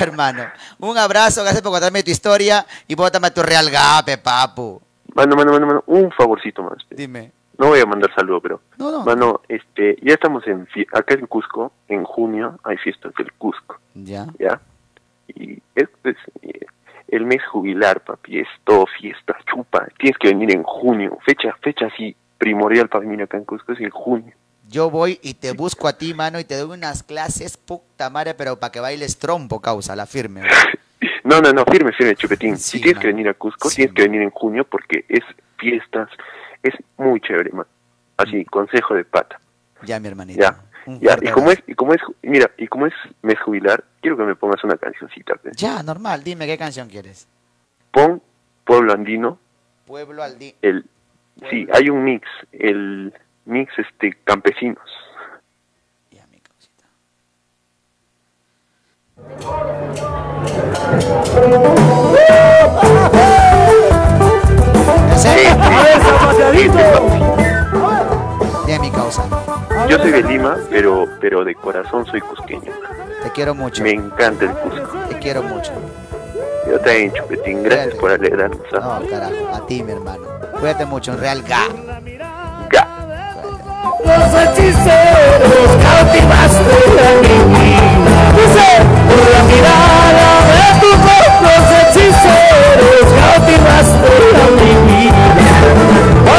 Hermano, 0.00 0.44
un 0.78 0.96
abrazo, 0.96 1.42
gracias 1.42 1.62
por 1.62 1.72
contarme 1.72 2.04
tu 2.04 2.12
historia 2.12 2.64
y 2.86 2.94
bótame 2.94 3.32
tu 3.32 3.42
real 3.42 3.68
gape, 3.68 4.16
papu. 4.16 4.80
Mano, 5.14 5.34
mano, 5.34 5.50
mano, 5.50 5.66
mano, 5.66 5.82
un 5.86 6.12
favorcito 6.12 6.62
más. 6.62 6.78
Dime. 6.90 7.32
No 7.60 7.66
voy 7.66 7.78
a 7.80 7.84
mandar 7.84 8.10
saludo, 8.14 8.40
pero... 8.40 8.62
No, 8.78 8.90
no. 8.90 9.04
Mano, 9.04 9.42
este, 9.46 9.98
ya 10.00 10.14
estamos 10.14 10.46
en... 10.46 10.66
Acá 10.94 11.12
en 11.12 11.26
Cusco, 11.26 11.72
en 11.88 12.04
junio, 12.04 12.58
hay 12.64 12.78
fiestas 12.78 13.12
del 13.18 13.30
Cusco, 13.34 13.78
Ya. 13.94 14.26
¿ya? 14.38 14.58
Y 15.28 15.60
es, 15.74 15.86
pues, 16.00 16.16
eh, 16.40 16.64
el 17.08 17.26
mes 17.26 17.44
jubilar, 17.52 18.00
papi, 18.00 18.38
es 18.38 18.48
todo 18.64 18.86
fiesta, 18.98 19.36
chupa. 19.44 19.86
Tienes 19.98 20.16
que 20.16 20.28
venir 20.28 20.50
en 20.52 20.62
junio. 20.62 21.18
Fecha, 21.26 21.54
fecha 21.60 21.84
así 21.84 22.16
primordial 22.38 22.88
para 22.88 23.04
venir 23.04 23.20
acá 23.22 23.36
en 23.36 23.44
Cusco 23.44 23.72
es 23.74 23.80
en 23.80 23.90
junio. 23.90 24.32
Yo 24.66 24.88
voy 24.88 25.20
y 25.22 25.34
te 25.34 25.52
busco 25.52 25.86
a 25.86 25.98
ti, 25.98 26.14
mano, 26.14 26.40
y 26.40 26.44
te 26.44 26.56
doy 26.56 26.78
unas 26.78 27.02
clases, 27.02 27.58
puta 27.58 28.08
madre, 28.08 28.32
pero 28.32 28.58
para 28.58 28.72
que 28.72 28.80
bailes 28.80 29.18
trompo, 29.18 29.60
causa, 29.60 29.94
la 29.94 30.06
firme. 30.06 30.44
No, 31.22 31.40
no, 31.40 31.52
no, 31.52 31.64
firme, 31.66 31.92
firme, 31.92 32.16
chupetín. 32.16 32.56
Sí, 32.56 32.78
si 32.78 32.82
tienes 32.82 33.00
que 33.00 33.08
venir 33.08 33.28
a 33.28 33.34
Cusco, 33.34 33.68
tienes 33.68 33.94
que 33.94 34.02
venir 34.02 34.22
en 34.22 34.30
junio 34.30 34.64
porque 34.64 35.04
es 35.08 35.22
fiestas, 35.58 36.08
es 36.62 36.74
muy 36.96 37.20
chévere, 37.20 37.50
man. 37.52 37.66
Así, 38.16 38.44
consejo 38.44 38.94
de 38.94 39.04
pata. 39.04 39.40
Ya, 39.82 39.98
mi 39.98 40.08
hermanito. 40.08 40.40
Ya. 40.40 40.56
Ya, 40.86 41.16
y 41.20 41.30
como 41.30 41.50
es, 41.50 41.62
y 41.66 41.74
como 41.74 41.92
es, 41.94 42.00
mira, 42.22 42.50
y 42.56 42.66
como 42.66 42.86
es 42.86 42.94
mes 43.22 43.38
jubilar, 43.40 43.84
quiero 44.00 44.16
que 44.16 44.24
me 44.24 44.34
pongas 44.34 44.64
una 44.64 44.76
cancioncita. 44.76 45.34
Ya, 45.56 45.82
normal. 45.82 46.24
Dime 46.24 46.46
qué 46.46 46.56
canción 46.58 46.88
quieres. 46.88 47.28
Pon 47.92 48.22
Pueblo 48.64 48.92
Andino, 48.92 49.38
Pueblo 49.86 50.28
día. 50.34 50.54
el, 50.62 50.84
sí, 51.50 51.66
hay 51.72 51.90
un 51.90 52.04
mix, 52.04 52.26
el 52.52 53.12
mix 53.44 53.72
este 53.78 54.16
campesinos. 54.24 54.78
De 68.66 68.78
mi 68.78 68.90
causa. 68.90 69.22
Yo 69.88 69.98
soy 69.98 70.12
de 70.12 70.22
Lima, 70.22 70.56
pero, 70.70 71.06
pero 71.20 71.44
de 71.44 71.54
corazón 71.54 72.06
soy 72.06 72.20
cusqueño. 72.20 72.72
Te 73.22 73.30
quiero 73.32 73.54
mucho. 73.54 73.82
Me 73.82 73.90
encanta 73.90 74.46
el 74.46 74.52
Cusco. 74.52 74.96
Te 75.10 75.18
quiero 75.18 75.42
mucho. 75.42 75.72
Yo 76.66 76.78
también, 76.80 77.12
Chupetín. 77.12 77.62
Gracias 77.62 77.96
por 77.96 78.12
alegrarnos. 78.12 78.60
No, 78.72 79.02
carajo. 79.10 79.34
A 79.54 79.66
ti, 79.66 79.82
mi 79.82 79.92
hermano. 79.92 80.22
Cuídate 80.58 80.86
mucho. 80.86 81.12
En 81.12 81.18
real, 81.18 81.42
ga. 81.42 81.66
Los 84.02 84.34
hechiceros 84.34 85.70
cautivaste 85.82 86.74
a 86.98 87.12
mi 87.20 87.36
vida. 87.52 88.32
Dice, 88.32 88.68
por 89.06 89.24
la 89.30 89.42
mirada 89.44 90.28
de 90.50 90.80
tus 90.80 90.96
ojos 90.96 91.64
hechiceros 91.82 93.06
cautivaste 93.20 94.08
a. 94.16 94.19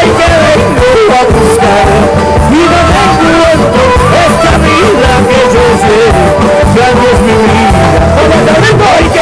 Hoy 0.02 0.10
que 0.10 0.26
vengo 0.26 1.14
a 1.14 1.24
buscar 1.26 1.86
y 2.50 2.56
no 2.56 2.80
me 8.60 8.70
encuentro 8.70 9.22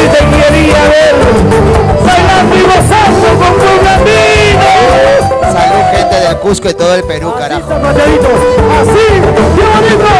así 0.00 0.08
te 0.08 0.18
quería 0.18 0.88
ver, 0.88 1.14
bailando 2.04 2.56
y 2.56 2.62
gozando 2.62 3.28
con 3.38 3.54
tu. 3.54 3.70
Salud, 5.52 5.82
gente 5.92 6.16
del 6.16 6.36
Cusco 6.38 6.68
y 6.70 6.74
todo 6.74 6.94
el 6.94 7.04
Perú, 7.04 7.34
carajo. 7.36 7.72
Así, 7.72 9.06
qué 9.56 9.64
bonito. 9.74 10.10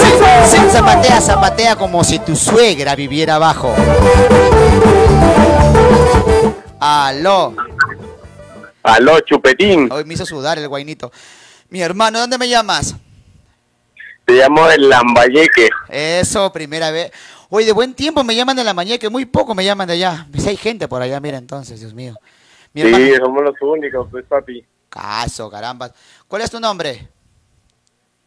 Sí, 0.00 0.10
sí, 0.46 0.58
zapatea, 0.70 1.20
zapatea 1.20 1.76
como 1.76 2.04
si 2.04 2.18
tu 2.18 2.36
suegra 2.36 2.94
viviera 2.94 3.36
abajo. 3.36 3.74
Aló. 6.80 7.54
Aló, 8.82 9.20
Chupetín. 9.20 9.90
Hoy 9.90 10.04
me 10.04 10.14
hizo 10.14 10.26
sudar 10.26 10.58
el 10.58 10.68
guainito. 10.68 11.10
Mi 11.70 11.80
hermano, 11.80 12.18
¿dónde 12.20 12.36
me 12.36 12.48
llamas? 12.48 12.94
Te 14.26 14.34
llamo 14.34 14.68
el 14.70 14.88
Lambayeque. 14.88 15.68
Eso, 15.88 16.52
primera 16.52 16.90
vez. 16.90 17.10
Oye, 17.50 17.66
de 17.66 17.72
buen 17.72 17.94
tiempo 17.94 18.24
me 18.24 18.34
llaman 18.34 18.56
de 18.56 18.64
la 18.64 18.74
mañana, 18.74 18.98
que 18.98 19.08
muy 19.08 19.24
poco 19.26 19.54
me 19.54 19.64
llaman 19.64 19.86
de 19.86 19.94
allá. 19.94 20.26
Si 20.36 20.48
hay 20.48 20.56
gente 20.56 20.88
por 20.88 21.02
allá, 21.02 21.20
mira 21.20 21.38
entonces, 21.38 21.80
Dios 21.80 21.94
mío. 21.94 22.14
Mi 22.72 22.82
Sí, 22.82 22.88
hermano. 22.88 23.16
somos 23.24 23.42
los 23.44 23.62
únicos, 23.62 24.08
pues, 24.10 24.24
papi. 24.26 24.64
Caso, 24.88 25.50
caramba. 25.50 25.92
¿Cuál 26.28 26.42
es 26.42 26.50
tu 26.50 26.58
nombre? 26.60 27.08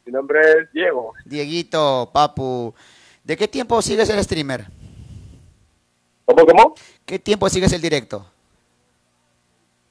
Mi 0.06 0.12
nombre 0.14 0.40
es 0.42 0.72
Diego. 0.72 1.14
Dieguito, 1.26 2.10
papu. 2.14 2.74
¿De 3.24 3.36
qué 3.36 3.48
tiempo 3.48 3.82
sigues 3.82 4.10
el 4.10 4.24
streamer? 4.24 4.66
¿Cómo, 6.26 6.46
cómo? 6.46 6.76
¿Qué 7.06 7.20
tiempo 7.20 7.50
sigues 7.50 7.74
el 7.74 7.82
directo? 7.82 8.26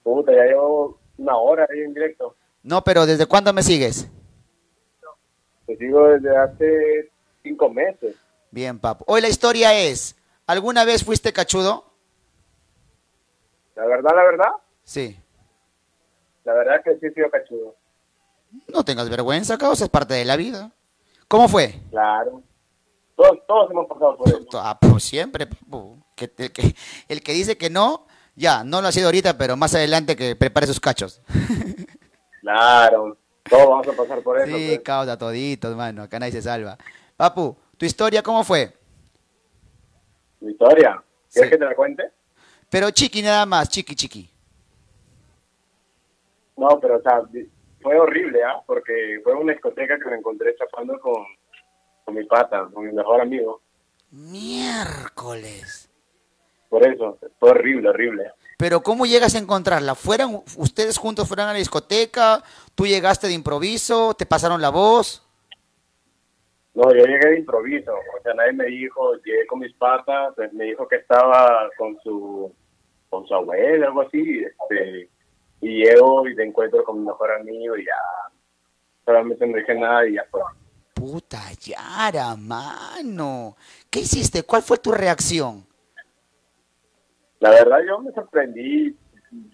Puta, 0.03 0.33
ya 0.33 0.45
llevo 0.45 0.99
una 1.19 1.37
hora 1.37 1.67
ahí 1.71 1.81
en 1.81 1.93
directo. 1.93 2.35
No, 2.63 2.83
pero 2.85 3.05
¿desde 3.07 3.27
cuándo 3.27 3.53
me 3.53 3.63
sigues? 3.63 4.09
Te 5.67 5.77
sigo 5.77 6.07
desde 6.09 6.37
hace 6.37 7.11
cinco 7.43 7.69
meses. 7.69 8.15
Bien, 8.57 8.79
papu. 8.79 9.05
Hoy 9.07 9.21
la 9.21 9.29
historia 9.29 9.75
es, 9.79 10.17
¿alguna 10.47 10.87
vez 10.87 11.05
fuiste 11.05 11.31
cachudo? 11.31 11.93
La 13.75 13.85
verdad, 13.85 14.13
la 14.17 14.23
verdad, 14.25 14.51
Sí. 14.83 15.15
la 16.43 16.55
verdad 16.55 16.77
es 16.77 16.85
que 16.85 16.99
sí 16.99 17.07
he 17.07 17.13
sido 17.13 17.31
cachudo. 17.31 17.77
No 18.69 18.83
tengas 18.83 19.11
vergüenza, 19.11 19.59
causa, 19.59 19.85
es 19.85 19.91
parte 19.91 20.15
de 20.15 20.25
la 20.25 20.37
vida. 20.37 20.73
¿Cómo 21.29 21.49
fue? 21.51 21.79
Claro. 21.91 22.41
Todos, 23.15 23.41
todos 23.47 23.71
hemos 23.73 23.87
pasado 23.89 24.17
por 24.17 24.27
eso. 24.31 24.49
Ah, 24.55 24.79
pues 24.81 25.05
siempre. 25.05 25.47
Que, 26.15 26.33
el, 26.39 26.51
que, 26.51 26.75
el 27.09 27.23
que 27.23 27.33
dice 27.35 27.59
que 27.59 27.69
no, 27.69 28.07
ya, 28.37 28.65
no 28.65 28.81
lo 28.81 28.89
ha 28.89 28.93
sido 28.93 29.09
ahorita, 29.09 29.37
pero 29.37 29.59
más 29.59 29.75
adelante 29.75 30.17
que 30.17 30.35
prepare 30.35 30.67
sus 30.67 30.81
cachos. 30.81 31.21
Claro. 32.41 33.19
Todos 33.51 33.69
vamos 33.69 33.89
a 33.89 33.93
pasar 33.93 34.23
por 34.23 34.39
eso. 34.39 34.57
Sí, 34.57 34.67
pues. 34.69 34.81
causa 34.83 35.19
toditos, 35.19 35.75
mano. 35.77 36.05
Acá 36.05 36.21
nadie 36.21 36.31
se 36.31 36.43
salva. 36.43 36.79
Papu, 37.17 37.57
¿tu 37.77 37.85
historia 37.85 38.23
cómo 38.23 38.45
fue? 38.45 38.73
Mi 40.41 40.53
historia. 40.53 41.03
¿Quieres 41.33 41.51
que 41.51 41.59
te 41.59 41.65
la 41.65 41.75
cuente? 41.75 42.11
Pero 42.71 42.91
chiqui 42.91 43.23
nada 43.23 43.47
más, 43.47 43.69
chiqui, 43.69 43.95
chiqui. 43.95 44.31
No, 46.57 46.81
pero 46.81 46.97
o 46.97 47.03
sea, 47.03 47.23
fue 47.81 47.99
horrible, 47.99 48.43
¿ah? 48.43 48.63
Porque 48.67 49.21
fue 49.23 49.35
una 49.35 49.53
discoteca 49.53 49.99
que 49.99 50.11
me 50.11 50.17
encontré 50.17 50.55
chapando 50.57 50.99
con, 50.99 51.25
con 52.05 52.15
mi 52.15 52.25
pata, 52.25 52.69
con 52.73 52.87
mi 52.87 52.93
mejor 52.93 53.21
amigo. 53.21 53.61
Miércoles. 54.11 55.91
Por 56.69 56.87
eso, 56.87 57.19
fue 57.39 57.51
horrible, 57.51 57.91
horrible. 57.91 58.33
Pero 58.59 58.83
¿cómo 58.83 59.05
llegas 59.05 59.35
a 59.35 59.39
encontrarla? 59.39 59.95
¿Fueron 59.95 60.43
ustedes 60.57 60.97
juntos 60.97 61.29
fueron 61.29 61.49
a 61.49 61.53
la 61.53 61.59
discoteca? 61.59 62.43
¿Tú 62.75 62.87
llegaste 62.87 63.27
de 63.27 63.35
improviso? 63.35 64.15
¿Te 64.15 64.25
pasaron 64.25 64.63
la 64.63 64.71
voz? 64.71 65.26
No, 66.77 66.93
yo 66.95 67.07
llegué 67.07 67.31
de 67.31 67.39
improviso, 67.39 67.91
o 67.91 68.23
sea, 68.23 68.35
nadie 68.35 68.53
me 68.53 68.67
dijo, 68.67 69.15
llegué 69.25 69.47
con 69.47 69.61
mis 69.61 69.73
patas, 69.77 70.35
me 70.53 70.65
dijo 70.65 70.87
que 70.87 70.97
estaba 70.97 71.71
con 71.79 71.99
su 72.05 72.55
con 73.09 73.27
su 73.27 73.35
abuela, 73.35 73.87
algo 73.87 74.03
así, 74.03 74.45
este, 74.45 75.09
y 75.63 75.85
llego 75.85 76.29
y 76.29 76.37
te 76.37 76.45
encuentro 76.45 76.85
con 76.85 76.99
mi 77.01 77.07
mejor 77.07 77.33
amigo 77.33 77.79
y 77.79 77.87
ya, 77.87 77.97
solamente 79.07 79.47
no 79.47 79.57
dije 79.57 79.75
nada 79.75 80.07
y 80.07 80.17
ya 80.17 80.27
fue. 80.31 80.43
Puta 80.93 81.39
Yara, 81.59 82.37
mano. 82.37 83.57
¿Qué 83.91 84.01
hiciste? 84.01 84.43
¿Cuál 84.43 84.61
fue 84.61 84.77
tu 84.77 84.93
reacción? 84.93 85.65
La 87.41 87.53
verdad 87.53 87.79
yo 87.89 88.01
me 88.01 88.13
sorprendí, 88.13 88.95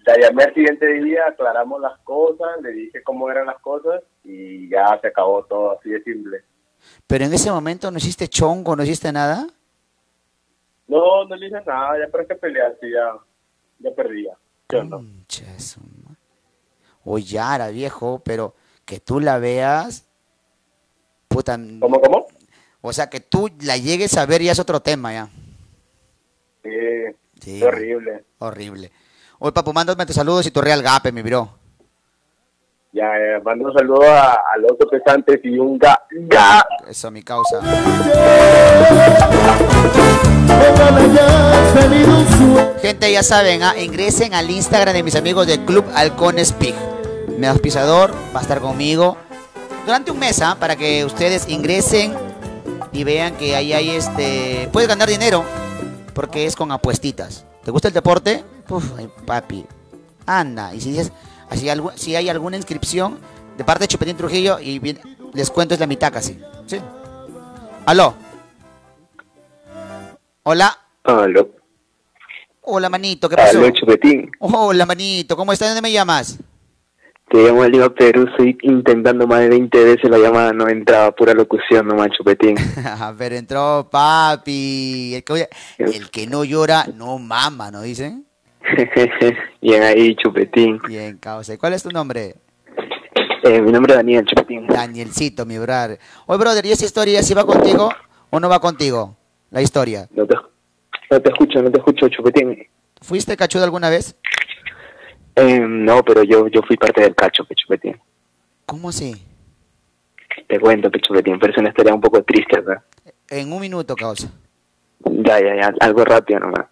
la 0.05 0.19
llamé 0.19 0.43
al 0.43 0.53
siguiente 0.53 0.87
día, 1.01 1.23
aclaramos 1.29 1.79
las 1.79 1.97
cosas, 1.99 2.61
le 2.61 2.71
dije 2.71 3.01
cómo 3.01 3.31
eran 3.31 3.45
las 3.45 3.61
cosas 3.61 4.03
y 4.25 4.67
ya 4.67 4.99
se 4.99 5.07
acabó 5.07 5.45
todo 5.45 5.79
así 5.79 5.89
de 5.89 6.03
simple. 6.03 6.43
Pero 7.07 7.25
en 7.25 7.33
ese 7.33 7.51
momento 7.51 7.91
no 7.91 7.97
hiciste 7.97 8.27
chongo, 8.27 8.75
no 8.75 8.83
hiciste 8.83 9.11
nada. 9.11 9.47
No, 10.87 11.25
no 11.25 11.35
le 11.35 11.47
dije 11.47 11.61
nada, 11.65 11.97
ya 11.99 12.11
para 12.11 12.25
que 12.25 12.35
peleaste, 12.35 12.91
ya, 12.91 13.17
ya 13.79 13.95
perdía. 13.95 14.37
¿Sí 14.69 14.75
o 14.75 14.83
no? 14.83 15.03
O 17.05 17.17
Yara, 17.17 17.69
viejo, 17.69 18.21
pero 18.23 18.55
que 18.85 18.99
tú 18.99 19.19
la 19.19 19.37
veas. 19.37 20.05
Puta. 21.27 21.57
¿Cómo, 21.79 21.99
cómo? 21.99 22.27
O 22.81 22.93
sea, 22.93 23.09
que 23.09 23.19
tú 23.19 23.49
la 23.61 23.77
llegues 23.77 24.17
a 24.17 24.25
ver 24.25 24.41
ya 24.41 24.51
es 24.51 24.59
otro 24.59 24.81
tema, 24.81 25.13
ya. 25.13 25.29
Sí, 27.41 27.63
horrible. 27.63 28.23
Horrible. 28.39 28.91
Oye, 29.39 29.51
papu, 29.51 29.73
mándame 29.73 30.05
tus 30.05 30.15
saludos 30.15 30.45
y 30.45 30.51
tu 30.51 30.61
real 30.61 30.81
gape, 30.81 31.11
mi 31.11 31.21
bro. 31.21 31.62
Ya, 32.93 33.05
eh, 33.17 33.41
mando 33.43 33.65
un 33.65 33.73
saludo 33.73 34.03
a, 34.03 34.33
a 34.33 34.57
los 34.59 34.73
pesantes 34.87 35.39
y 35.43 35.57
un 35.57 35.79
ga, 35.79 35.99
ga. 36.11 36.63
Eso, 36.87 37.09
mi 37.09 37.23
causa. 37.23 37.59
Gente, 42.83 43.11
ya 43.11 43.23
saben, 43.23 43.63
ah, 43.63 43.73
ingresen 43.79 44.35
al 44.35 44.47
Instagram 44.51 44.93
de 44.93 45.01
mis 45.01 45.15
amigos 45.15 45.47
de 45.47 45.65
Club 45.65 45.85
Halcones 45.95 46.53
Pig. 46.53 46.75
mi 47.39 47.47
auspiciador, 47.47 48.13
va 48.35 48.39
a 48.39 48.43
estar 48.43 48.59
conmigo 48.59 49.17
durante 49.87 50.11
un 50.11 50.19
mes, 50.19 50.39
¿ah? 50.43 50.57
para 50.59 50.75
que 50.75 51.03
ustedes 51.03 51.49
ingresen 51.49 52.13
y 52.91 53.03
vean 53.03 53.35
que 53.37 53.55
ahí 53.55 53.73
hay 53.73 53.89
este. 53.89 54.69
Puedes 54.71 54.87
ganar 54.87 55.09
dinero 55.09 55.43
porque 56.13 56.45
es 56.45 56.55
con 56.55 56.71
apuestitas. 56.71 57.43
¿Te 57.63 57.71
gusta 57.71 57.87
el 57.87 57.93
deporte? 57.95 58.43
Uf, 58.69 58.91
papi. 59.25 59.65
Anda. 60.27 60.75
Y 60.75 60.79
si, 60.79 60.91
dices, 60.91 61.11
si, 61.55 62.15
hay 62.15 62.29
alguna 62.29 62.57
inscripción 62.57 63.17
de 63.57 63.63
parte 63.63 63.83
de 63.83 63.87
Chupetín 63.87 64.17
Trujillo 64.17 64.59
y 64.59 64.79
bien- 64.79 64.99
les 65.33 65.49
cuento 65.49 65.73
es 65.73 65.79
la 65.79 65.87
mitad 65.87 66.11
casi. 66.11 66.39
¿Sí? 66.67 66.77
Aló. 67.85 68.15
Hola. 70.43 70.77
Aló. 71.03 71.49
Hola, 72.61 72.89
manito. 72.89 73.27
¿Qué 73.29 73.35
pasó? 73.35 73.57
Aló, 73.59 73.69
Chupetín. 73.71 74.31
Hola, 74.39 74.85
manito. 74.85 75.35
¿Cómo 75.35 75.51
estás? 75.53 75.69
¿De 75.69 75.73
dónde 75.75 75.87
me 75.87 75.91
llamas? 75.91 76.39
Te 77.29 77.37
llamo 77.43 77.65
Lima, 77.65 77.89
Perú. 77.89 78.27
Estoy 78.29 78.57
intentando 78.61 79.25
más 79.27 79.39
de 79.39 79.49
20 79.49 79.83
veces 79.83 80.09
la 80.09 80.17
llamada. 80.17 80.53
No 80.53 80.67
entraba 80.67 81.11
pura 81.11 81.33
locución 81.33 81.87
nomás, 81.87 82.09
Chupetín. 82.17 82.55
Pero 83.17 83.35
entró 83.35 83.87
papi. 83.89 85.15
El 85.15 85.23
que, 85.23 85.49
el 85.79 86.09
que 86.11 86.27
no 86.27 86.43
llora, 86.43 86.85
no 86.95 87.17
mama, 87.17 87.71
¿no 87.71 87.81
dicen? 87.81 88.25
Bien 89.61 89.83
ahí, 89.83 90.15
Chupetín. 90.15 90.79
Bien, 90.87 91.17
causa. 91.17 91.53
¿Y 91.53 91.57
¿Cuál 91.57 91.73
es 91.73 91.83
tu 91.83 91.91
nombre? 91.91 92.35
Eh, 93.43 93.61
mi 93.61 93.71
nombre 93.71 93.93
es 93.93 93.97
Daniel, 93.97 94.25
Chupetín. 94.25 94.67
Danielcito, 94.67 95.45
mi 95.45 95.57
brother. 95.57 95.99
Oye, 96.25 96.39
brother, 96.39 96.65
¿y 96.65 96.71
esa 96.71 96.85
historia 96.85 97.21
si 97.21 97.33
va 97.33 97.45
contigo 97.45 97.91
o 98.29 98.39
no 98.39 98.47
va 98.49 98.59
contigo? 98.59 99.17
La 99.51 99.61
historia. 99.61 100.07
No 100.11 100.25
te, 100.25 100.35
no 101.11 101.21
te 101.21 101.29
escucho, 101.29 101.61
no 101.61 101.69
te 101.69 101.77
escucho, 101.77 102.07
Chupetín. 102.07 102.67
¿Fuiste 103.01 103.35
cachudo 103.35 103.65
alguna 103.65 103.89
vez? 103.89 104.15
Eh, 105.35 105.59
no, 105.59 106.03
pero 106.03 106.23
yo, 106.23 106.47
yo 106.47 106.61
fui 106.61 106.77
parte 106.77 107.01
del 107.01 107.15
cacho, 107.15 107.43
pe, 107.43 107.55
Chupetín. 107.55 107.99
¿Cómo 108.65 108.89
así? 108.89 109.13
Te 110.47 110.59
cuento, 110.59 110.89
pe, 110.89 110.99
Chupetín, 111.01 111.37
pero 111.37 111.51
es 111.51 111.59
una 111.59 111.69
historia 111.69 111.93
un 111.93 112.01
poco 112.01 112.23
triste, 112.23 112.61
¿verdad? 112.61 112.81
En 113.29 113.51
un 113.51 113.59
minuto, 113.59 113.95
causa. 113.95 114.31
Ya, 115.05 115.39
ya, 115.39 115.55
ya, 115.55 115.73
algo 115.81 116.05
rápido 116.05 116.39
nomás. 116.39 116.67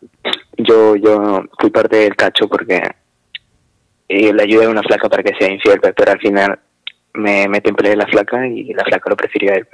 Yo, 0.64 0.96
yo 0.96 1.44
fui 1.60 1.70
parte 1.70 1.96
del 1.98 2.16
cacho 2.16 2.48
porque 2.48 2.82
eh, 4.08 4.34
le 4.34 4.44
ayudé 4.44 4.66
a 4.66 4.70
una 4.70 4.84
flaca 4.84 5.10
para 5.10 5.24
que 5.24 5.34
sea 5.38 5.52
infiel, 5.52 5.80
pe, 5.80 5.94
pero 5.94 6.12
al 6.12 6.20
final 6.20 6.60
me, 7.14 7.48
me 7.48 7.62
templé 7.62 7.96
la 7.96 8.06
flaca 8.08 8.46
y 8.48 8.74
la 8.74 8.84
flaca 8.84 9.10
lo 9.10 9.16
prefirió 9.16 9.52
a 9.54 9.56
él. 9.56 9.68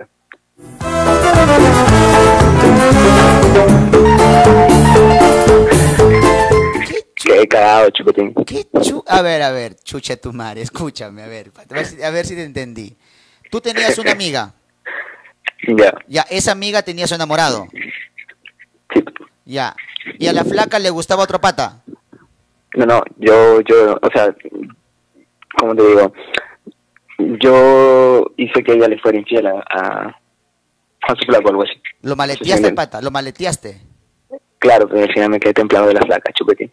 Qué 7.15 7.47
cagado, 7.47 7.89
Chupetín. 7.89 8.33
Chu- 8.81 9.03
a 9.07 9.21
ver, 9.21 9.41
a 9.41 9.51
ver, 9.51 9.75
chucha 9.83 10.15
tu 10.17 10.31
madre, 10.31 10.61
escúchame, 10.61 11.23
a 11.23 11.27
ver, 11.27 11.51
a 11.69 11.73
ver, 11.73 11.85
si, 11.85 12.01
a 12.01 12.09
ver 12.09 12.25
si 12.25 12.35
te 12.35 12.43
entendí. 12.43 12.95
Tú 13.49 13.59
tenías 13.61 13.97
una 13.97 14.11
amiga, 14.11 14.53
Ya, 15.67 15.93
ya, 16.07 16.21
esa 16.29 16.51
amiga 16.51 16.81
tenía 16.83 17.07
su 17.07 17.15
enamorado. 17.15 17.67
Ya, 19.45 19.75
y 20.19 20.27
a 20.27 20.33
la 20.33 20.43
flaca 20.43 20.79
le 20.79 20.89
gustaba 20.89 21.23
otro 21.23 21.39
pata. 21.39 21.81
no, 22.75 22.85
no, 22.85 23.03
yo, 23.17 23.61
yo, 23.61 23.99
o 24.01 24.09
sea, 24.13 24.35
¿cómo 25.57 25.75
te 25.75 25.87
digo? 25.87 26.13
Yo 27.41 28.25
hice 28.37 28.63
que 28.63 28.73
ella 28.73 28.87
le 28.87 28.99
fuera 28.99 29.17
infiel 29.17 29.47
a, 29.47 29.63
a, 29.67 30.07
a 31.01 31.15
su 31.15 31.25
flaco 31.25 31.47
o 31.47 31.49
algo 31.49 31.63
así. 31.63 31.73
Lo 32.01 32.15
maleteaste 32.15 32.67
al 32.67 32.73
pata, 32.75 33.01
lo 33.01 33.11
maleteaste. 33.11 33.81
Claro, 34.59 34.87
pero 34.87 35.01
al 35.03 35.13
final 35.13 35.29
me 35.29 35.39
quedé 35.39 35.53
templado 35.53 35.87
de 35.87 35.93
la 35.93 36.01
flaca, 36.01 36.31
chupetín. 36.33 36.71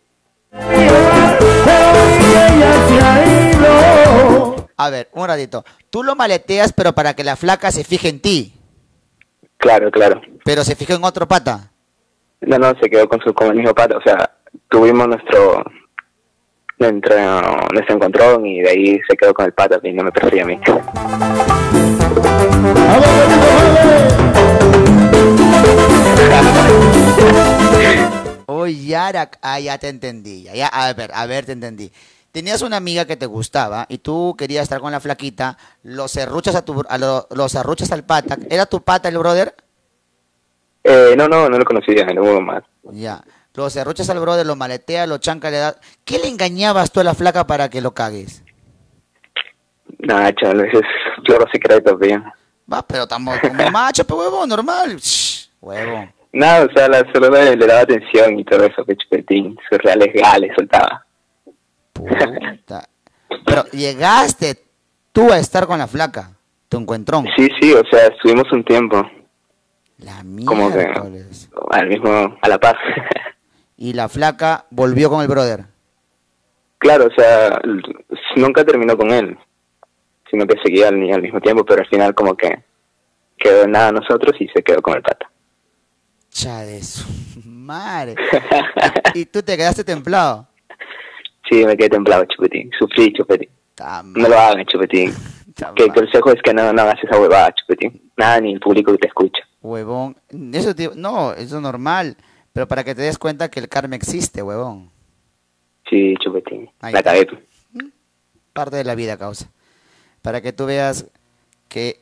A 4.76 4.90
ver, 4.90 5.08
un 5.12 5.26
ratito. 5.26 5.64
Tú 5.90 6.02
lo 6.02 6.16
maleteas, 6.16 6.72
pero 6.72 6.94
para 6.94 7.14
que 7.14 7.24
la 7.24 7.36
flaca 7.36 7.70
se 7.70 7.84
fije 7.84 8.08
en 8.08 8.20
ti. 8.20 8.54
Claro, 9.58 9.90
claro. 9.90 10.20
Pero 10.44 10.64
se 10.64 10.76
fijó 10.76 10.94
en 10.94 11.04
otro 11.04 11.26
pata. 11.28 11.70
No, 12.47 12.58
no, 12.58 12.73
se 12.81 12.90
quedó 12.90 13.08
con 13.08 13.20
su 13.20 13.32
mismo 13.55 13.74
pato, 13.74 13.97
o 13.97 14.02
sea, 14.02 14.31
tuvimos 14.68 15.08
nuestro 15.08 15.64
nuestro, 16.78 17.16
nuestro 17.73 17.97
encontrón 17.97 18.47
y 18.47 18.60
de 18.60 18.70
ahí 18.70 19.00
se 19.08 19.16
quedó 19.16 19.32
con 19.32 19.47
el 19.47 19.52
pato 19.52 19.81
y 19.82 19.92
no 19.92 20.05
me 20.05 20.12
prefería 20.12 20.42
a 20.42 20.47
mí. 20.47 20.60
Oye, 28.47 28.86
Yara, 28.86 29.31
ah, 29.42 29.60
ya 29.60 29.78
te 29.78 29.89
entendí. 29.89 30.44
Ya, 30.44 30.68
a 30.68 30.92
ver, 30.92 31.10
a 31.14 31.26
ver, 31.26 31.47
te 31.47 31.52
entendí. 31.52 31.90
Tenías 32.32 32.62
una 32.62 32.76
amiga 32.76 33.05
que 33.05 33.16
te 33.16 33.26
gustaba 33.26 33.86
y 33.89 33.98
tú 33.98 34.34
querías 34.36 34.64
estar 34.64 34.81
con 34.81 34.90
la 34.90 34.98
flaquita, 34.98 35.56
lo 35.84 36.08
serruchas 36.08 36.56
a 36.56 36.64
tu, 36.64 36.82
a 36.89 36.98
lo, 36.98 37.28
lo 37.31 37.48
serruchas 37.48 37.92
al 37.92 38.05
pata. 38.05 38.36
¿Era 38.50 38.66
tu 38.66 38.82
pata 38.82 39.08
el 39.08 39.18
brother? 39.18 39.55
Eh, 40.84 41.14
no, 41.16 41.28
no, 41.28 41.48
no 41.48 41.58
lo 41.58 41.64
conocía, 41.64 42.04
no 42.06 42.22
hubo 42.22 42.40
más. 42.40 42.62
Ya. 42.92 43.22
Lo 43.54 43.70
serruchas 43.70 44.10
al 44.10 44.20
brother, 44.20 44.44
lo 44.44 44.56
maletea, 44.56 45.06
lo 45.06 45.18
chanca, 45.18 45.50
le 45.50 45.58
da. 45.58 45.76
¿Qué 46.04 46.18
le 46.18 46.28
engañabas 46.28 46.90
tú 46.92 47.00
a 47.00 47.04
la 47.04 47.14
flaca 47.14 47.46
para 47.46 47.70
que 47.70 47.80
lo 47.80 47.94
cagues? 47.94 48.42
Nada, 50.00 50.34
chaval, 50.34 50.66
ese 50.66 50.78
es 50.78 50.84
floro 51.24 51.46
secreto, 51.52 51.96
tío. 51.98 52.22
Va, 52.70 52.82
pero 52.82 53.04
estamos 53.04 53.38
como 53.40 53.70
macho, 53.70 54.04
pero 54.04 54.18
huevo, 54.18 54.46
normal. 54.46 54.96
Shh, 54.96 55.48
huevo. 55.60 56.08
Nada, 56.32 56.66
o 56.66 56.72
sea, 56.74 56.88
la, 56.88 57.06
solo 57.12 57.30
le, 57.30 57.56
le 57.56 57.66
daba 57.66 57.82
atención 57.82 58.38
y 58.38 58.44
todo 58.44 58.64
eso, 58.64 58.84
que 58.84 58.96
chupetín, 58.96 59.56
sus 59.70 59.78
reales 59.78 60.12
gales 60.12 60.50
soltaba. 60.56 61.06
Puta. 61.92 62.88
Pero 63.46 63.64
llegaste 63.70 64.64
tú 65.12 65.30
a 65.30 65.38
estar 65.38 65.66
con 65.66 65.78
la 65.78 65.86
flaca, 65.86 66.32
tu 66.68 66.78
encuentrón. 66.78 67.26
Sí, 67.36 67.48
sí, 67.60 67.72
o 67.72 67.82
sea, 67.88 68.08
estuvimos 68.08 68.50
un 68.50 68.64
tiempo. 68.64 69.08
Como 70.44 70.73
que 70.73 70.86
al 71.70 71.89
mismo, 71.89 72.39
a 72.41 72.49
la 72.49 72.59
paz. 72.59 72.77
Y 73.77 73.93
la 73.93 74.09
flaca 74.09 74.67
volvió 74.70 75.11
con 75.11 75.20
el 75.20 75.27
brother. 75.27 75.65
claro, 76.78 77.07
o 77.07 77.20
sea, 77.20 77.61
nunca 78.36 78.65
terminó 78.65 78.97
con 78.97 79.11
él, 79.11 79.36
sino 80.31 80.47
que 80.47 80.55
seguía 80.65 80.89
al, 80.89 81.12
al 81.12 81.23
mismo 81.23 81.41
tiempo, 81.41 81.65
pero 81.65 81.83
al 81.83 81.89
final 81.89 82.15
como 82.15 82.36
que 82.36 82.62
quedó 83.36 83.65
en 83.65 83.73
nada 83.73 83.89
a 83.89 83.93
nosotros 83.93 84.41
y 84.41 84.47
se 84.49 84.62
quedó 84.62 84.81
con 84.81 84.94
el 84.94 85.03
pata. 85.03 85.28
Cha 86.31 86.61
de 86.61 86.83
su 86.85 87.05
madre. 87.44 88.15
y 89.15 89.27
tú 89.27 89.43
te 89.43 89.57
quedaste 89.57 89.83
templado. 89.83 90.47
Sí, 91.51 91.65
me 91.67 91.77
quedé 91.77 91.91
templado, 91.91 92.25
chupetín, 92.27 92.70
sufrí, 92.78 93.12
chupetín. 93.12 93.51
No 94.15 94.28
lo 94.28 94.39
hagan, 94.39 94.65
chupetín. 94.67 95.12
Que 95.77 95.85
el 95.85 95.93
consejo 95.93 96.33
es 96.33 96.41
que 96.43 96.55
no, 96.55 96.73
no 96.73 96.83
hagas 96.83 97.03
esa 97.03 97.20
huevada, 97.20 97.53
chupetín. 97.55 98.11
Nada, 98.17 98.41
ni 98.41 98.53
el 98.53 98.61
público 98.61 98.93
que 98.93 98.99
te 98.99 99.09
escucha. 99.09 99.43
Huevón. 99.65 100.15
Eso 100.52 100.75
te- 100.75 100.91
no, 100.94 101.33
eso 101.33 101.57
es 101.57 101.62
normal. 101.62 102.18
Pero 102.52 102.68
para 102.68 102.84
que 102.84 102.94
te 102.94 103.01
des 103.02 103.18
cuenta 103.18 103.51
que 103.51 103.60
el 103.60 103.68
karma 103.70 103.97
existe, 103.97 104.43
huevón. 104.43 104.91
Sí, 105.89 106.15
chupetín. 106.23 106.70
Ahí 106.81 106.93
la 106.93 107.02
cagué. 107.02 107.26
Parte 108.52 108.76
de 108.76 108.84
la 108.84 108.94
vida, 108.94 109.17
causa. 109.17 109.51
Para 110.23 110.43
que 110.43 110.52
tú 110.52 110.67
veas 110.67 111.07
que 111.68 111.99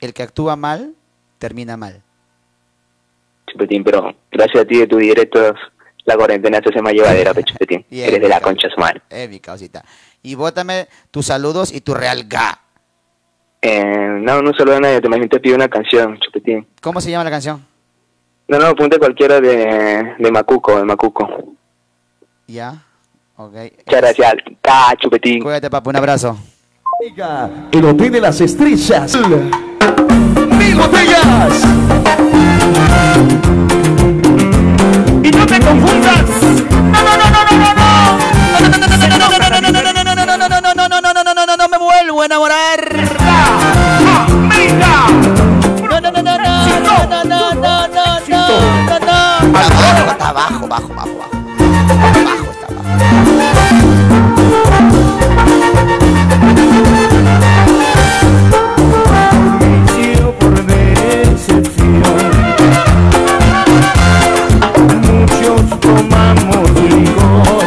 el 0.00 0.14
que 0.14 0.22
actúa 0.22 0.56
mal, 0.56 0.94
termina 1.38 1.76
mal. 1.76 2.02
Chupetín, 3.46 3.84
pero 3.84 4.14
gracias 4.32 4.64
a 4.64 4.66
ti 4.66 4.78
de 4.78 4.86
tus 4.86 4.98
directos, 5.00 5.56
la 6.04 6.16
cuarentena 6.16 6.60
se 6.72 6.82
más 6.82 6.92
llevadera, 6.94 7.34
pe, 7.34 7.44
chupetín. 7.44 7.84
Eres 7.90 8.20
de 8.20 8.28
la 8.28 8.40
concha 8.40 8.68
su 8.74 8.80
madre. 8.80 9.02
Eh, 9.10 9.28
mi 9.28 9.40
causita. 9.40 9.84
Y 10.22 10.34
bótame 10.34 10.88
tus 11.10 11.26
saludos 11.26 11.72
y 11.72 11.82
tu 11.82 11.94
real 11.94 12.24
ga. 12.28 12.60
Eh, 13.60 14.18
no, 14.20 14.40
no 14.42 14.52
solo 14.52 14.72
de 14.72 14.80
nadie, 14.80 15.00
te 15.00 15.06
imagino 15.08 15.28
te 15.28 15.40
pido 15.40 15.56
una 15.56 15.68
canción, 15.68 16.18
chupetín. 16.20 16.66
¿Cómo 16.80 17.00
se 17.00 17.10
llama 17.10 17.24
la 17.24 17.30
canción? 17.30 17.64
No, 18.46 18.58
no, 18.58 18.74
ponte 18.74 18.98
cualquiera 18.98 19.40
de, 19.40 20.14
de 20.18 20.30
Macuco, 20.30 20.78
de 20.78 20.84
Macuco. 20.84 21.28
Ya. 22.46 22.82
Ok. 23.36 23.52
Muchas 23.86 24.00
gracias. 24.00 24.34
Ca, 24.62 24.94
chupetín. 24.98 25.42
Cuídate, 25.42 25.68
papu. 25.68 25.90
Un 25.90 25.96
abrazo. 25.96 26.38
El 27.70 27.84
Hotel 27.84 28.10
de 28.10 28.20
las 28.20 28.40
Estrellas. 28.40 29.16
¡Mil 29.16 30.74
botellas! 30.74 31.64
Y 35.22 35.30
no 35.30 35.46
te 35.46 35.60
confundas. 35.60 36.24
No, 36.72 37.02
no, 37.02 37.16
no, 37.16 37.28
no, 37.30 37.42
no, 37.44 37.58
no, 37.62 37.74
no. 41.34 41.56
No 41.56 41.68
me 41.68 41.78
vuelvo 41.78 42.22
a 42.22 42.26
enamorar. 42.26 42.80
No, 42.94 43.00
no, 43.00 43.06
no, 43.06 43.06
no, 43.06 43.06
no, 43.06 43.06
no, 43.06 43.06
no, 43.06 43.06
no, 43.06 43.06
no, 43.06 43.06
no, 43.06 43.08
no, 43.08 43.24
no. 43.24 43.37
Está 50.10 50.28
abajo, 50.28 50.66
bajo, 50.66 50.94
bajo, 50.94 51.14
bajo. 51.18 52.38
Inicio 59.60 60.34
por 60.38 60.54
decepción. 60.66 62.02
Muchos 65.02 65.80
tomamos 65.80 66.70
licor, 66.82 67.57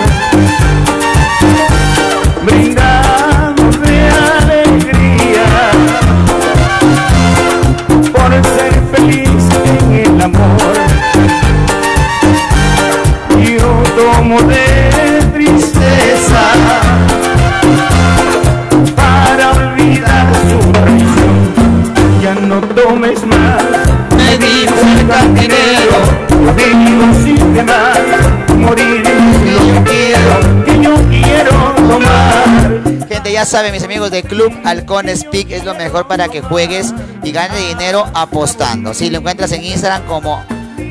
ya 33.31 33.45
saben, 33.45 33.71
mis 33.71 33.83
amigos 33.83 34.11
de 34.11 34.23
Club 34.23 34.51
Halcón 34.65 35.07
Speak 35.07 35.51
es 35.51 35.63
lo 35.63 35.73
mejor 35.75 36.07
para 36.07 36.27
que 36.27 36.41
juegues 36.41 36.93
y 37.23 37.31
ganes 37.31 37.65
dinero 37.67 38.05
apostando. 38.13 38.93
Si 38.93 39.09
lo 39.09 39.19
encuentras 39.19 39.51
en 39.53 39.63
Instagram 39.63 40.05
como 40.05 40.43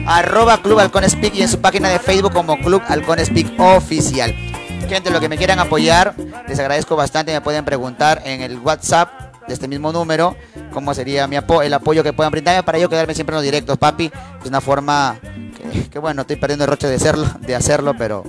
arroba 0.07 0.62
Club 0.62 0.78
Halcón 0.78 1.09
Speak 1.09 1.35
y 1.35 1.43
en 1.43 1.49
su 1.49 1.60
página 1.60 1.89
de 1.91 1.99
Facebook 1.99 2.33
como 2.33 2.59
Club 2.59 2.83
Halcón 2.89 3.19
Speak 3.25 3.60
Oficial. 3.60 4.35
Gente, 4.89 5.10
lo 5.10 5.20
que 5.20 5.28
me 5.28 5.36
quieran 5.36 5.59
apoyar, 5.59 6.15
les 6.49 6.59
agradezco 6.59 6.97
bastante. 6.97 7.33
Me 7.33 7.41
pueden 7.41 7.65
preguntar 7.65 8.23
en 8.25 8.41
el 8.41 8.59
WhatsApp 8.59 9.10
de 9.47 9.55
este 9.55 9.69
mismo 9.69 9.93
número 9.93 10.35
cómo 10.73 10.94
sería 10.94 11.27
mi 11.27 11.36
apo 11.36 11.62
el 11.62 11.75
apoyo 11.75 12.02
que 12.02 12.12
puedan 12.12 12.33
brindarme 12.33 12.62
para 12.62 12.78
yo 12.78 12.89
quedarme 12.89 13.15
siempre 13.15 13.35
en 13.35 13.39
los 13.39 13.44
directos, 13.44 13.77
papi. 13.77 14.10
Es 14.41 14.49
una 14.49 14.60
forma 14.60 15.19
que, 15.23 15.91
que, 15.91 15.99
bueno, 15.99 16.23
estoy 16.23 16.36
perdiendo 16.36 16.65
el 16.65 16.70
roche 16.70 16.89
de 16.89 16.97
hacerlo, 16.97 17.27
de 17.41 17.55
hacerlo, 17.55 17.94
pero 17.97 18.25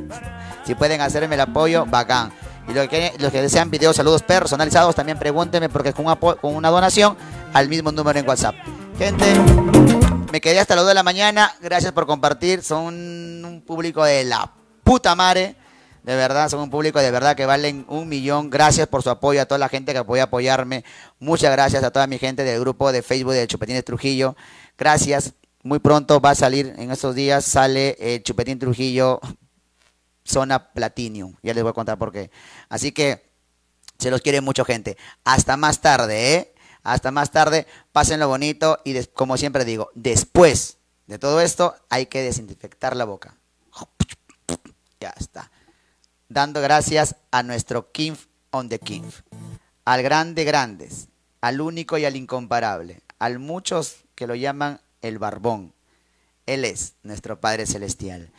si 0.65 0.75
pueden 0.75 1.01
hacerme 1.01 1.35
el 1.35 1.41
apoyo, 1.41 1.85
bacán. 1.85 2.31
Y 2.71 2.73
los 2.73 2.87
que, 2.87 3.11
los 3.19 3.31
que 3.31 3.41
desean 3.41 3.69
videos, 3.69 3.95
saludos 3.97 4.23
personalizados, 4.23 4.95
también 4.95 5.19
pregúntenme 5.19 5.67
porque 5.67 5.91
con, 5.93 6.05
apo- 6.05 6.37
con 6.39 6.55
una 6.55 6.69
donación 6.69 7.17
al 7.53 7.67
mismo 7.67 7.91
número 7.91 8.17
en 8.17 8.27
WhatsApp. 8.27 8.55
Gente, 8.97 9.25
me 10.31 10.39
quedé 10.39 10.59
hasta 10.59 10.75
las 10.75 10.83
2 10.85 10.89
de 10.91 10.93
la 10.95 11.03
mañana. 11.03 11.53
Gracias 11.61 11.91
por 11.91 12.05
compartir. 12.07 12.63
Son 12.63 12.85
un 13.43 13.61
público 13.65 14.03
de 14.05 14.23
la 14.23 14.51
puta 14.83 15.15
madre. 15.15 15.55
De 16.03 16.15
verdad, 16.15 16.49
son 16.49 16.61
un 16.61 16.69
público 16.69 16.99
de 16.99 17.11
verdad 17.11 17.35
que 17.35 17.45
valen 17.45 17.85
un 17.89 18.07
millón. 18.07 18.49
Gracias 18.49 18.87
por 18.87 19.03
su 19.03 19.09
apoyo 19.09 19.41
a 19.41 19.45
toda 19.45 19.59
la 19.59 19.69
gente 19.69 19.93
que 19.93 20.03
puede 20.03 20.21
apoyarme. 20.21 20.83
Muchas 21.19 21.51
gracias 21.51 21.83
a 21.83 21.91
toda 21.91 22.07
mi 22.07 22.17
gente 22.19 22.43
del 22.43 22.59
grupo 22.61 22.91
de 22.91 23.01
Facebook 23.01 23.33
de 23.33 23.45
Chupetines 23.47 23.83
Trujillo. 23.83 24.35
Gracias. 24.77 25.33
Muy 25.63 25.77
pronto 25.79 26.19
va 26.21 26.31
a 26.31 26.35
salir, 26.35 26.73
en 26.77 26.89
estos 26.89 27.13
días 27.13 27.45
sale 27.45 27.95
eh, 27.99 28.23
Chupetín 28.23 28.57
Trujillo 28.57 29.19
Zona 30.25 30.71
Platinum. 30.73 31.35
Ya 31.41 31.53
les 31.53 31.63
voy 31.63 31.71
a 31.71 31.73
contar 31.73 31.97
por 31.97 32.11
qué. 32.11 32.31
Así 32.69 32.91
que 32.91 33.29
se 33.97 34.09
los 34.11 34.21
quiere 34.21 34.41
mucho, 34.41 34.65
gente. 34.65 34.97
Hasta 35.23 35.57
más 35.57 35.81
tarde, 35.81 36.35
¿eh? 36.35 36.53
Hasta 36.83 37.11
más 37.11 37.31
tarde. 37.31 37.67
Pásenlo 37.91 38.27
bonito 38.27 38.79
y 38.83 39.03
como 39.07 39.37
siempre 39.37 39.65
digo, 39.65 39.91
después 39.93 40.77
de 41.07 41.19
todo 41.19 41.41
esto 41.41 41.75
hay 41.89 42.07
que 42.07 42.21
desinfectar 42.21 42.95
la 42.95 43.05
boca. 43.05 43.35
Ya 44.99 45.13
está. 45.17 45.51
Dando 46.29 46.61
gracias 46.61 47.15
a 47.31 47.43
nuestro 47.43 47.91
King 47.91 48.13
on 48.51 48.69
the 48.69 48.79
King. 48.79 49.03
Al 49.83 50.03
grande 50.03 50.43
grandes, 50.43 51.07
al 51.41 51.59
único 51.59 51.97
y 51.97 52.05
al 52.05 52.15
incomparable, 52.15 53.01
al 53.19 53.39
muchos 53.39 54.05
que 54.15 54.27
lo 54.27 54.35
llaman 54.35 54.79
el 55.01 55.19
barbón. 55.19 55.73
Él 56.45 56.65
es 56.65 56.93
nuestro 57.03 57.39
Padre 57.39 57.65
Celestial. 57.65 58.31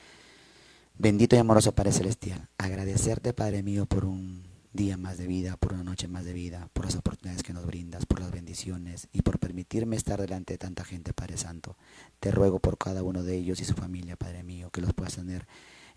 Bendito 1.02 1.34
y 1.34 1.40
amoroso 1.40 1.74
Padre 1.74 1.90
Celestial, 1.90 2.48
agradecerte, 2.58 3.32
Padre 3.32 3.64
mío, 3.64 3.86
por 3.86 4.04
un 4.04 4.44
día 4.72 4.96
más 4.96 5.18
de 5.18 5.26
vida, 5.26 5.56
por 5.56 5.72
una 5.72 5.82
noche 5.82 6.06
más 6.06 6.24
de 6.24 6.32
vida, 6.32 6.68
por 6.72 6.84
las 6.84 6.94
oportunidades 6.94 7.42
que 7.42 7.52
nos 7.52 7.66
brindas, 7.66 8.06
por 8.06 8.20
las 8.20 8.30
bendiciones 8.30 9.08
y 9.12 9.22
por 9.22 9.40
permitirme 9.40 9.96
estar 9.96 10.20
delante 10.20 10.54
de 10.54 10.58
tanta 10.58 10.84
gente, 10.84 11.12
Padre 11.12 11.38
Santo. 11.38 11.76
Te 12.20 12.30
ruego 12.30 12.60
por 12.60 12.78
cada 12.78 13.02
uno 13.02 13.24
de 13.24 13.34
ellos 13.34 13.60
y 13.60 13.64
su 13.64 13.74
familia, 13.74 14.14
Padre 14.14 14.44
mío, 14.44 14.70
que 14.70 14.80
los 14.80 14.92
puedas 14.92 15.16
tener 15.16 15.48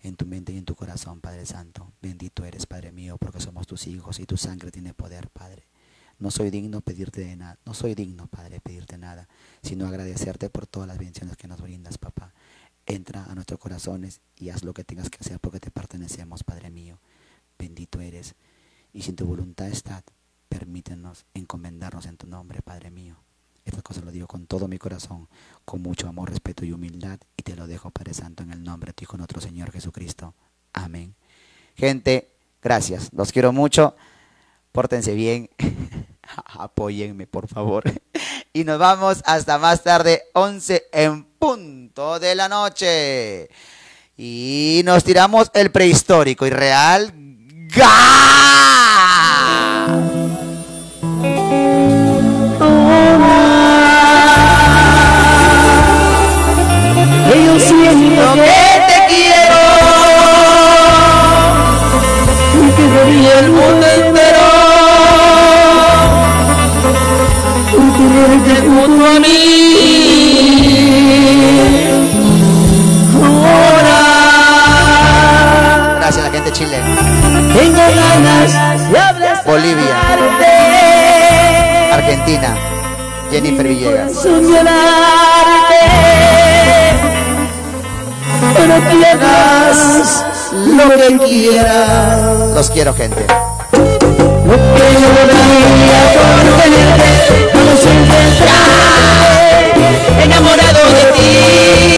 en 0.02 0.16
tu 0.16 0.26
mente 0.26 0.52
y 0.52 0.58
en 0.58 0.64
tu 0.64 0.74
corazón, 0.74 1.20
Padre 1.20 1.46
Santo. 1.46 1.92
Bendito 2.02 2.44
eres, 2.44 2.66
Padre 2.66 2.90
mío, 2.90 3.16
porque 3.16 3.38
somos 3.38 3.68
tus 3.68 3.86
hijos 3.86 4.18
y 4.18 4.26
tu 4.26 4.36
sangre 4.36 4.72
tiene 4.72 4.92
poder, 4.92 5.28
Padre. 5.28 5.68
No 6.18 6.32
soy 6.32 6.50
digno 6.50 6.80
pedirte 6.80 7.20
de 7.20 7.36
nada, 7.36 7.60
no 7.64 7.74
soy 7.74 7.94
digno, 7.94 8.26
Padre, 8.26 8.58
pedirte 8.60 8.98
nada, 8.98 9.28
sino 9.62 9.86
agradecerte 9.86 10.50
por 10.50 10.66
todas 10.66 10.88
las 10.88 10.98
bendiciones 10.98 11.36
que 11.36 11.46
nos 11.46 11.60
brindas, 11.60 11.96
papá. 11.96 12.34
Entra 12.86 13.24
a 13.24 13.34
nuestros 13.34 13.58
corazones 13.58 14.20
y 14.36 14.50
haz 14.50 14.64
lo 14.64 14.72
que 14.72 14.84
tengas 14.84 15.10
que 15.10 15.18
hacer 15.20 15.40
porque 15.40 15.60
te 15.60 15.70
pertenecemos, 15.70 16.44
Padre 16.44 16.70
mío. 16.70 17.00
Bendito 17.58 18.00
eres. 18.00 18.36
Y 18.92 19.02
si 19.02 19.12
tu 19.12 19.26
voluntad 19.26 19.66
está, 19.68 20.04
permítenos 20.48 21.26
encomendarnos 21.34 22.06
en 22.06 22.16
tu 22.16 22.26
nombre, 22.26 22.62
Padre 22.62 22.90
mío. 22.90 23.16
Estas 23.64 23.82
cosas 23.82 24.04
lo 24.04 24.12
digo 24.12 24.28
con 24.28 24.46
todo 24.46 24.68
mi 24.68 24.78
corazón, 24.78 25.28
con 25.64 25.82
mucho 25.82 26.08
amor, 26.08 26.30
respeto 26.30 26.64
y 26.64 26.72
humildad, 26.72 27.18
y 27.36 27.42
te 27.42 27.56
lo 27.56 27.66
dejo, 27.66 27.90
Padre 27.90 28.14
Santo, 28.14 28.44
en 28.44 28.52
el 28.52 28.62
nombre 28.62 28.90
de 28.90 28.92
tu 28.94 29.02
Hijo, 29.02 29.16
nuestro 29.16 29.40
Señor 29.40 29.72
Jesucristo. 29.72 30.34
Amén. 30.72 31.16
Gente, 31.74 32.30
gracias. 32.62 33.12
Los 33.12 33.32
quiero 33.32 33.52
mucho. 33.52 33.96
Pórtense 34.70 35.14
bien. 35.14 35.50
Apóyenme, 36.58 37.26
por 37.26 37.48
favor. 37.48 37.84
Y 38.52 38.64
nos 38.64 38.78
vamos 38.78 39.22
hasta 39.26 39.58
más 39.58 39.82
tarde, 39.82 40.22
11 40.32 40.86
en 40.90 41.24
punto 41.24 42.18
de 42.18 42.34
la 42.34 42.48
noche. 42.48 43.50
Y 44.16 44.80
nos 44.82 45.04
tiramos 45.04 45.50
el 45.52 45.70
prehistórico 45.70 46.46
y 46.46 46.50
real. 46.50 47.12
Que 47.70 47.82
junto 68.86 69.04
a 69.06 69.18
mí. 69.20 69.28
Ahora 73.24 73.96
Gracias 75.98 76.24
a 76.24 76.28
la 76.28 76.34
gente 76.34 76.50
de 76.50 76.56
Chile. 76.56 76.78
tengo 77.52 77.78
ganas 77.78 78.52
de 78.90 78.98
hablar 78.98 79.42
Bolivia. 79.44 79.96
Argentina. 81.92 82.56
Jennifer 83.30 83.66
Villegas. 83.66 84.24
lo 90.66 90.88
que 90.90 91.18
quieras. 91.26 92.54
Los 92.54 92.70
quiero, 92.70 92.94
gente. 92.94 93.26
Lo 94.46 94.52
que 94.52 94.58
yo 94.58 95.08
daría 95.10 96.00
por 96.14 96.44
tenerte, 96.62 97.10
vamos 97.52 97.82
a 97.84 97.90
encontrar 97.90 98.66
enamorado 100.22 100.82
de 100.86 101.04
ti. 101.14 101.75